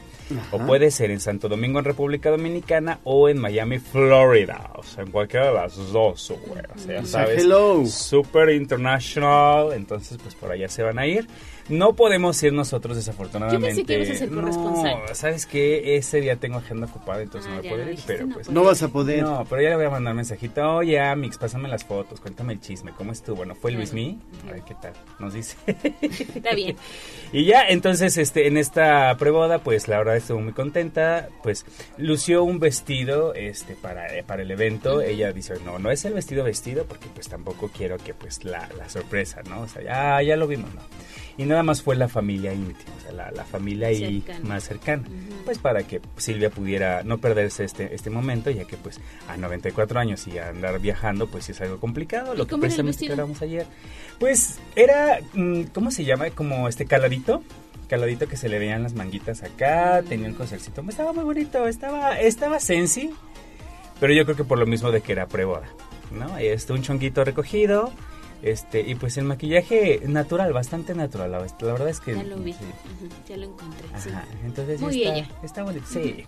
O 0.51 0.57
Ajá. 0.57 0.67
puede 0.67 0.91
ser 0.91 1.11
en 1.11 1.21
Santo 1.21 1.49
Domingo 1.49 1.79
en 1.79 1.85
República 1.85 2.31
Dominicana 2.31 3.01
o 3.05 3.29
en 3.29 3.39
Miami, 3.39 3.79
Florida. 3.79 4.71
O 4.77 4.83
sea, 4.83 5.05
en 5.05 5.11
cualquiera 5.11 5.49
de 5.49 5.55
las 5.55 5.77
dos, 5.93 6.33
güey. 6.47 6.63
O 6.75 6.79
sea, 6.79 6.95
ya 6.95 7.01
O 7.03 7.07
sabes. 7.07 7.43
hello. 7.43 7.85
Super 7.87 8.49
international. 8.51 9.73
Entonces, 9.75 10.19
pues 10.23 10.35
por 10.35 10.51
allá 10.51 10.69
se 10.69 10.83
van 10.83 10.99
a 10.99 11.07
ir. 11.07 11.27
No 11.69 11.95
podemos 11.95 12.43
ir 12.43 12.53
nosotros, 12.53 12.97
desafortunadamente. 12.97 13.61
Yo 13.61 13.67
pensé 13.67 13.85
que 13.85 13.95
ibas 13.95 14.11
a 14.11 14.15
ser 14.19 14.31
corresponsal. 14.31 14.99
No, 15.09 15.15
¿sabes 15.15 15.47
qué? 15.47 15.97
Ese 15.97 16.21
día 16.21 16.37
tengo 16.37 16.59
agenda 16.59 16.87
ocupada, 16.87 17.23
entonces 17.23 17.51
Ah, 17.53 17.57
no 17.57 17.63
voy 17.63 17.69
a 17.69 17.71
poder 17.73 17.89
ir. 17.95 18.01
Pero 18.07 18.27
no 18.27 18.35
pues. 18.35 18.51
No 18.51 18.65
vas 18.65 18.83
a 18.83 18.89
poder. 18.89 19.23
No, 19.23 19.47
pero 19.49 19.63
ya 19.63 19.71
le 19.71 19.77
voy 19.77 19.85
a 19.87 19.91
mandar 19.91 20.15
mensajito. 20.15 20.77
Oye, 20.77 20.99
Amix, 21.01 21.39
pásame 21.39 21.69
las 21.69 21.85
fotos, 21.85 22.21
cuéntame 22.21 22.53
el 22.55 22.61
chisme, 22.61 22.93
¿cómo 22.97 23.13
estuvo? 23.13 23.37
Bueno, 23.37 23.55
fue 23.55 23.73
Luis 23.73 23.93
Mi. 23.93 24.19
A 24.49 24.53
ver 24.53 24.63
qué 24.63 24.75
tal, 24.81 24.93
nos 25.19 25.35
dice. 25.35 25.57
Está 26.03 26.55
bien. 26.55 26.77
Y 27.33 27.45
ya, 27.45 27.67
entonces, 27.69 28.19
este, 28.19 28.47
en 28.49 28.57
esta 28.57 29.17
preboda, 29.17 29.59
pues 29.61 29.89
la 29.89 29.99
verdad 29.99 30.17
estuvo 30.17 30.41
muy 30.41 30.53
contenta. 30.53 31.29
Pues 31.43 31.65
lució 31.97 32.43
un 32.45 32.59
vestido, 32.59 33.35
este, 33.35 33.75
para, 33.77 34.17
eh, 34.17 34.25
para 34.25 34.43
el 34.43 34.51
evento. 34.51 35.01
Ella 35.01 35.33
dice, 35.33 35.55
no, 35.65 35.79
no 35.79 35.91
es 35.91 36.05
el 36.05 36.15
vestido 36.15 36.45
vestido, 36.45 36.85
porque 36.87 37.07
pues 37.15 37.29
tampoco 37.29 37.71
quiero 37.75 37.99
que, 37.99 38.15
pues, 38.15 38.45
la, 38.45 38.69
la 38.77 38.89
sorpresa, 38.89 39.43
¿no? 39.49 39.63
O 39.63 39.69
sea, 39.69 39.83
ya, 39.83 40.23
ya 40.23 40.37
lo 40.37 40.47
vimos, 40.47 40.75
¿no? 40.75 40.81
Y 41.39 41.45
nada 41.45 41.63
más 41.63 41.83
fue 41.83 41.97
la 41.97 42.09
familia 42.09 42.53
íntima, 42.53 42.91
o 42.99 43.01
sea, 43.03 43.13
la, 43.13 43.31
la 43.31 43.45
familia 43.45 43.89
ahí 43.89 44.21
Cercana. 44.21 44.49
más 44.49 44.65
cercana. 44.65 45.05
Pues 45.45 45.59
para 45.59 45.83
que 45.85 46.01
Silvia 46.17 46.51
pudiera 46.51 47.03
no 47.05 47.19
perderse 47.19 47.65
este, 47.65 47.95
este 47.95 48.11
momento, 48.11 48.51
ya 48.51 48.65
que 48.67 48.77
pues 48.77 49.01
a 49.29 49.37
94 49.37 49.99
años 49.99 50.27
y 50.27 50.39
a 50.39 50.49
andar 50.51 50.79
viajando, 50.79 51.27
pues 51.29 51.49
es 51.49 51.61
algo 51.61 51.81
complicado. 51.81 52.35
Lo 52.35 52.45
¿Y 52.45 52.47
que 52.47 52.57
precisamente 52.59 53.11
hablamos 53.11 53.41
ayer. 53.43 53.67
Pues 54.19 54.59
era, 54.77 55.21
mm, 55.33 55.63
¿cómo 55.73 55.91
se 55.91 56.05
llama? 56.05 56.31
Como 56.31 56.69
este 56.69 56.85
caladito. 56.87 57.43
Caladito 57.89 58.27
que 58.27 58.37
se 58.37 58.49
le 58.49 58.59
veían 58.59 58.83
las 58.83 58.95
manguitas 58.95 59.43
acá, 59.43 60.03
tenía 60.09 60.29
un 60.29 60.35
cosercito. 60.35 60.83
Estaba 60.89 61.13
muy 61.13 61.25
bonito, 61.25 61.67
estaba, 61.67 62.19
estaba 62.21 62.59
sensi. 62.61 63.11
Pero 64.01 64.13
yo 64.15 64.25
creo 64.25 64.37
que 64.37 64.45
por 64.45 64.59
lo 64.59 64.67
mismo 64.67 64.91
de 64.91 65.01
que 65.01 65.13
era 65.13 65.27
preboda, 65.29 65.69
¿no? 66.11 66.37
Este, 66.39 66.73
un 66.73 66.83
chonguito 66.83 67.25
recogido. 67.25 67.93
Este, 68.43 68.81
y 68.81 68.97
pues 68.97 69.17
el 69.19 69.25
maquillaje 69.25 70.01
natural, 70.07 70.53
bastante 70.53 70.95
natural. 70.95 71.31
La, 71.31 71.39
la 71.39 71.73
verdad 71.73 71.89
es 71.89 72.01
que. 72.01 72.15
Ya 72.17 72.25
lo 72.25 72.37
vi. 72.39 72.53
sí. 72.53 72.59
Ya 73.29 73.37
lo 73.37 73.47
encontré. 73.47 73.87
sí. 73.99 74.11
Ajá, 74.11 74.25
entonces 74.45 74.81
Muy 74.81 75.03
está, 75.03 75.15
ella. 75.17 75.29
está 75.45 75.63
bonito, 75.63 75.87
sí. 75.89 76.25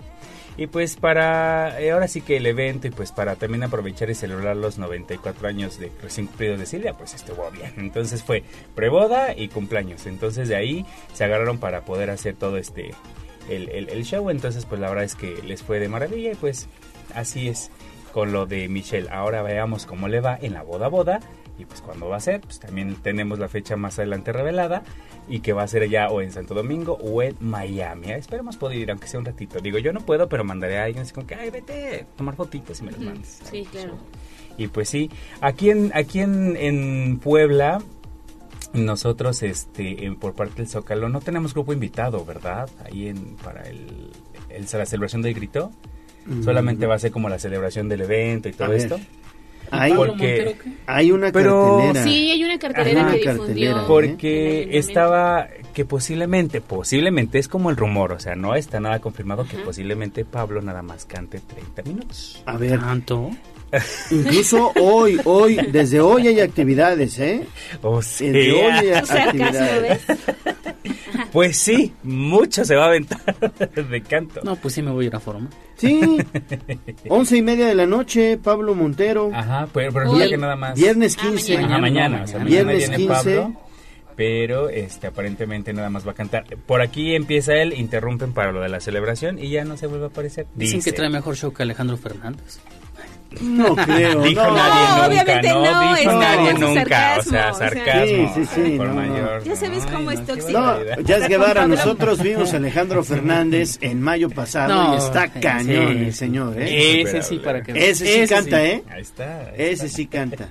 Y 0.57 0.69
pues 0.69 0.95
para, 0.95 1.81
eh, 1.81 1.91
ahora 1.91 2.07
sí 2.07 2.21
que 2.21 2.37
el 2.37 2.47
evento 2.47 2.87
y 2.87 2.91
pues 2.91 3.11
para 3.11 3.35
también 3.35 3.65
aprovechar 3.65 4.09
y 4.11 4.15
celebrar 4.15 4.57
los 4.57 4.79
94 4.79 5.49
años 5.49 5.81
de 5.81 5.91
recién 6.01 6.29
cumplidos 6.29 6.61
de 6.61 6.67
Silvia, 6.67 6.93
pues 6.97 7.13
estuvo 7.15 7.51
bien. 7.51 7.73
Entonces 7.79 8.23
fue 8.23 8.45
preboda 8.77 9.35
y 9.37 9.49
cumpleaños. 9.49 10.07
Entonces 10.07 10.49
de 10.49 10.55
ahí 10.55 10.87
se 11.13 11.25
agarraron 11.25 11.59
para 11.59 11.85
poder 11.85 12.11
hacer 12.11 12.37
todo 12.37 12.57
este, 12.57 12.93
el, 13.51 13.69
el- 13.71 13.89
el 13.89 14.05
show. 14.05 14.31
Entonces 14.31 14.65
pues 14.65 14.81
la 14.81 14.89
verdad 14.89 15.03
es 15.05 15.17
que 15.17 15.43
les 15.43 15.65
fue 15.65 15.81
de 15.81 15.89
maravilla 15.89 16.31
y 16.31 16.35
pues 16.37 16.69
así 17.17 17.49
es 17.49 17.73
con 18.13 18.31
lo 18.31 18.47
de 18.47 18.69
Michelle. 18.69 19.09
Ahora 19.11 19.43
veamos 19.43 19.87
cómo 19.87 20.07
le 20.07 20.21
va 20.21 20.39
en 20.41 20.53
la 20.55 20.63
boda 20.63 20.87
boda. 20.87 21.19
Y 21.59 21.65
pues 21.67 21.81
cuándo 21.81 22.09
va 22.09 22.17
a 22.17 22.21
ser, 22.21 22.41
pues 22.41 22.59
también 22.59 22.97
tenemos 22.97 23.39
la 23.39 23.49
fecha 23.49 23.77
más 23.77 23.99
adelante 24.01 24.33
revelada 24.33 24.83
y 25.29 25.39
que 25.41 25.53
va 25.53 25.63
a 25.63 25.69
ser 25.69 25.89
ya 25.89 26.09
o 26.09 26.21
en 26.21 26.33
Santo 26.33 26.53
Domingo 26.53 26.95
o 27.01 27.23
en 27.23 27.37
Miami. 27.41 28.11
Esperemos 28.11 28.57
poder 28.57 28.79
ir, 28.79 28.91
aunque 28.91 29.07
sea 29.07 29.21
un 29.21 29.27
ratito. 29.27 29.61
Digo, 29.61 29.79
yo 29.79 29.93
no 29.93 30.01
puedo, 30.01 30.29
pero 30.29 30.43
mandaré 30.43 30.79
a 30.79 30.85
alguien 30.85 31.03
así 31.03 31.13
como 31.15 31.27
que, 31.29 31.37
ay, 31.37 31.51
vete, 31.51 32.07
tomar 32.17 32.35
fotitos 32.35 32.81
y 32.81 32.85
me 32.85 32.91
los 32.91 33.01
mandes. 33.01 33.41
Sí, 33.51 33.67
claro. 33.71 33.95
Y 34.59 34.67
pues 34.69 34.89
sí, 34.89 35.11
aquí 35.41 35.71
en, 35.71 35.93
aquí 35.95 36.21
en, 36.21 36.57
en 36.57 37.19
Puebla, 37.19 37.81
nosotros, 38.73 39.43
este, 39.43 40.05
en- 40.05 40.17
por 40.17 40.35
parte 40.35 40.57
del 40.57 40.69
Zócalo, 40.69 41.09
no 41.09 41.21
tenemos 41.21 41.55
grupo 41.55 41.73
invitado, 41.73 42.25
¿verdad? 42.25 42.69
Ahí 42.85 43.09
en, 43.09 43.37
para 43.37 43.63
el, 43.63 44.11
el- 44.49 44.67
la 44.73 44.87
celebración 44.87 45.23
del 45.23 45.35
grito. 45.35 45.71
Solamente 46.43 46.87
va 46.87 46.95
a 46.95 46.99
ser 46.99 47.11
como 47.13 47.29
la 47.29 47.39
celebración 47.39 47.87
del 47.89 48.01
evento 48.01 48.49
y 48.49 48.53
todo 48.53 48.73
A 48.73 48.77
esto. 48.77 48.99
Hay, 49.71 49.93
Porque- 49.93 50.57
hay 50.87 51.11
una 51.13 51.33
Pero- 51.33 51.79
cartelera. 51.79 52.05
Sí, 52.05 52.31
hay 52.31 52.45
una 52.45 52.59
cartelera 52.59 53.01
Ajá, 53.03 53.11
que 53.13 53.17
difundió. 53.19 53.45
cartelera, 53.47 53.87
Porque 53.87 54.69
estaba 54.79 55.49
que 55.73 55.85
posiblemente, 55.85 56.61
posiblemente 56.61 57.39
es 57.39 57.49
como 57.49 57.71
el 57.71 57.77
rumor, 57.77 58.13
o 58.13 58.21
sea, 58.21 58.37
no 58.37 58.55
está 58.55 58.79
nada 58.79 59.01
confirmado 59.01 59.45
que 59.47 59.57
posiblemente 59.59 60.25
Pablo 60.25 60.63
nada 60.63 60.83
más 60.83 61.05
cante 61.05 61.41
30 61.41 61.83
minutos. 61.83 62.43
A 62.47 62.57
ver. 62.57 62.79
¿Tanto? 62.79 63.31
Incluso 64.11 64.73
hoy, 64.81 65.21
hoy, 65.25 65.57
desde 65.71 66.01
hoy 66.01 66.29
hay 66.29 66.41
actividades, 66.41 67.19
¿eh? 67.19 67.47
O 67.83 67.99
Desde 68.01 68.53
hoy 68.53 68.73
hay 68.73 68.87
sea, 69.07 69.25
actividades. 69.25 70.03
pues 71.33 71.57
sí, 71.57 71.93
mucho 72.03 72.65
se 72.65 72.77
va 72.77 72.85
a 72.85 72.89
aventar 72.89 73.21
de 73.91 74.03
canto. 74.03 74.41
No, 74.45 74.57
pues 74.57 74.75
sí 74.75 74.83
me 74.83 74.91
voy 74.91 75.05
a 75.07 75.09
ir 75.09 75.17
a 75.17 75.21
forma. 75.21 75.49
Sí, 75.77 76.01
once 77.09 77.37
y 77.37 77.43
media 77.43 77.67
de 77.67 77.75
la 77.75 77.87
noche, 77.87 78.39
Pablo 78.43 78.75
Montero. 78.75 79.31
Ajá, 79.35 79.69
pero, 79.73 79.93
pero 79.93 80.05
resulta 80.05 80.29
que 80.29 80.37
nada 80.37 80.57
más. 80.57 80.75
Viernes 80.75 81.17
15. 81.17 81.59
Ajá, 81.59 81.79
mañana, 81.79 82.23
o 82.25 82.27
sea, 82.27 82.39
mañana 82.39 82.51
Viernes 82.73 82.79
viene 82.79 82.97
15. 82.97 83.13
Pablo, 83.13 83.61
pero 84.17 84.69
este 84.69 85.09
aparentemente 85.09 85.73
nada 85.73 85.91
más 85.91 86.07
va 86.07 86.13
a 86.13 86.15
cantar. 86.15 86.45
Por 86.67 86.81
aquí 86.81 87.15
empieza 87.17 87.55
él, 87.55 87.73
interrumpen 87.77 88.33
para 88.33 88.53
lo 88.53 88.61
de 88.61 88.69
la 88.69 88.79
celebración 88.81 89.39
y 89.41 89.51
ya 89.51 89.65
no 89.65 89.77
se 89.77 89.89
vuelve 89.89 90.05
a 90.05 90.09
aparecer. 90.09 90.47
Dicen 90.55 90.79
Dice. 90.79 90.91
que 90.91 90.97
trae 90.97 91.11
mejor 91.11 91.35
show 91.37 91.53
que 91.53 91.65
Alejandro 91.65 91.97
Fernández. 91.97 92.61
No 93.41 93.75
creo, 93.85 94.23
Dijo 94.23 94.43
no. 94.43 94.55
nadie 94.57 94.81
nunca, 94.89 95.07
obviamente 95.07 95.49
no, 95.49 95.65
no, 95.83 95.97
dijo 95.97 96.13
nadie 96.13 96.55
nunca, 96.55 96.81
sarcasmo, 96.85 97.21
o 97.21 97.33
sea, 97.33 97.55
sarcasmo. 97.55 98.05
Sí, 98.07 98.29
sí, 98.35 98.47
sí, 98.55 98.77
por 98.77 98.87
no, 98.89 98.95
no. 98.95 99.01
mayor. 99.01 99.43
Ya 99.45 99.57
sabes 99.57 99.87
cómo 99.87 100.11
es 100.11 100.27
tóxico. 100.27 100.53
No, 100.61 101.01
Jazz 101.03 101.29
Guevara, 101.29 101.67
nosotros 101.67 102.23
vimos 102.23 102.53
a 102.53 102.57
Alejandro 102.57 103.03
Fernández 103.05 103.79
en 103.81 104.01
mayo 104.03 104.31
pasado 104.31 104.75
No, 104.75 104.95
y 104.95 104.99
está 104.99 105.29
cañón 105.29 105.93
sí. 105.95 106.05
el 106.05 106.15
señor, 106.15 106.55
¿eh? 106.61 107.03
Ese 107.03 107.23
sí, 107.23 107.39
para 107.39 107.63
que 107.63 107.73
Ese 107.73 108.07
sí 108.07 108.13
ese 108.21 108.35
canta, 108.35 108.59
sí. 108.59 108.65
¿eh? 108.67 108.83
Ahí 108.91 109.03
está. 109.03 109.39
ahí 109.41 109.55
Ese 109.57 109.73
está. 109.87 109.89
sí 109.89 110.07
canta. 110.07 110.49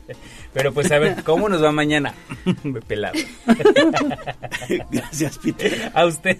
Pero 0.52 0.72
pues 0.72 0.90
a 0.92 0.98
ver, 0.98 1.22
¿cómo 1.24 1.48
nos 1.48 1.62
va 1.62 1.72
mañana? 1.72 2.14
Pelado. 2.86 3.18
Gracias, 4.90 5.38
Peter. 5.38 5.90
A 5.94 6.06
usted. 6.06 6.36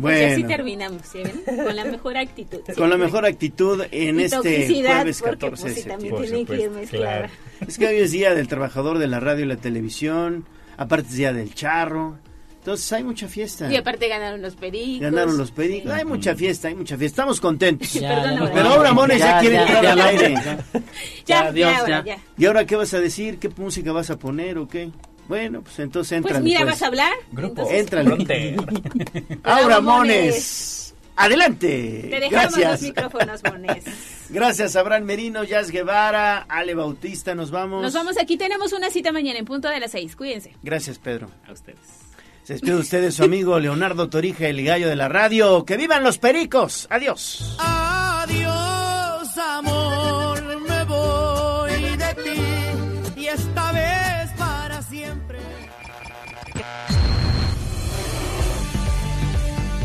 Pues 0.00 0.32
así 0.32 0.42
Bueno, 0.42 0.48
terminamos, 0.56 1.02
¿sí 1.10 1.18
ven? 1.22 1.64
Con 1.64 1.76
la 1.76 1.84
mejor 1.84 2.16
actitud. 2.16 2.60
con 2.76 2.90
la 2.90 2.96
mejor 2.96 3.24
actitud 3.26 3.82
en 3.90 4.20
Y 4.20 4.24
este 4.24 4.38
jueves 4.82 5.20
porque, 5.20 5.36
14 5.36 5.62
pues, 5.62 5.74
de 5.76 5.82
sí, 5.82 5.88
también 5.88 6.16
septiembre. 6.16 6.44
tiene 6.44 6.44
que 6.46 6.64
ir 6.64 6.70
mezclada. 6.70 7.30
Es 7.66 7.78
que 7.78 7.86
hoy 7.86 7.96
es 7.96 8.10
día 8.12 8.34
del 8.34 8.48
trabajador 8.48 8.98
de 8.98 9.06
la 9.06 9.20
radio 9.20 9.44
y 9.44 9.48
la 9.48 9.56
televisión, 9.56 10.46
aparte 10.76 11.08
es 11.08 11.16
día 11.16 11.32
del 11.32 11.54
charro. 11.54 12.18
Entonces 12.58 12.90
hay 12.94 13.04
mucha 13.04 13.28
fiesta. 13.28 13.70
Y 13.70 13.76
aparte 13.76 14.08
ganaron 14.08 14.40
los 14.40 14.56
pericos. 14.56 15.00
Ganaron 15.02 15.36
los 15.36 15.50
pericos. 15.50 15.92
Hay 15.92 16.06
mucha 16.06 16.34
fiesta, 16.34 16.68
hay 16.68 16.74
mucha 16.74 16.96
fiesta. 16.96 17.20
Estamos 17.22 17.38
contentos. 17.38 17.90
Pero 18.00 18.68
ahora 18.70 18.92
Mones 18.94 19.18
ya, 19.18 19.34
Ya, 19.34 19.40
quiere 19.40 19.54
ya, 19.56 19.62
entrar 19.62 19.82
ya, 19.84 19.92
al 19.92 20.00
aire. 20.00 20.34
ya. 21.26 21.52
Ya. 21.52 22.02
ya. 22.04 22.18
¿Y 22.38 22.46
ahora 22.46 22.64
qué 22.64 22.76
vas 22.76 22.94
a 22.94 23.00
decir? 23.00 23.38
¿Qué 23.38 23.50
música 23.50 23.92
vas 23.92 24.08
a 24.08 24.18
poner 24.18 24.56
o 24.56 24.66
qué? 24.66 24.90
Bueno, 25.28 25.62
pues 25.62 25.78
entonces 25.78 26.12
entra. 26.12 26.32
Pues 26.32 26.42
mira, 26.42 26.64
vas 26.64 26.82
a 26.82 26.86
hablar. 26.86 27.12
Grupo. 27.32 27.62
Aura 29.44 29.66
Bravo, 29.66 29.82
Mones. 29.82 30.94
Adelante. 31.16 32.08
Te 32.10 32.20
dejamos 32.20 32.56
Gracias. 32.56 32.72
los 32.72 32.82
micrófonos, 32.82 33.40
Mones. 33.44 33.84
Gracias, 34.30 34.74
Abraham 34.76 35.04
Merino, 35.04 35.44
Jazz 35.44 35.70
Guevara, 35.70 36.44
Ale 36.48 36.74
Bautista. 36.74 37.34
Nos 37.34 37.50
vamos. 37.50 37.82
Nos 37.82 37.94
vamos 37.94 38.18
aquí, 38.18 38.36
tenemos 38.36 38.72
una 38.72 38.90
cita 38.90 39.12
mañana 39.12 39.38
en 39.38 39.44
punto 39.44 39.68
de 39.68 39.80
las 39.80 39.92
seis. 39.92 40.16
Cuídense. 40.16 40.54
Gracias, 40.62 40.98
Pedro. 40.98 41.30
A 41.48 41.52
ustedes. 41.52 41.78
Se 42.42 42.54
despide 42.54 42.74
usted 42.74 43.00
de 43.00 43.10
su 43.10 43.24
amigo 43.24 43.58
Leonardo 43.58 44.10
Torija, 44.10 44.46
el 44.48 44.62
gallo 44.62 44.88
de 44.88 44.96
la 44.96 45.08
radio. 45.08 45.64
¡Que 45.64 45.78
vivan 45.78 46.02
los 46.02 46.18
pericos! 46.18 46.86
Adiós. 46.90 47.56
Adiós, 47.58 47.93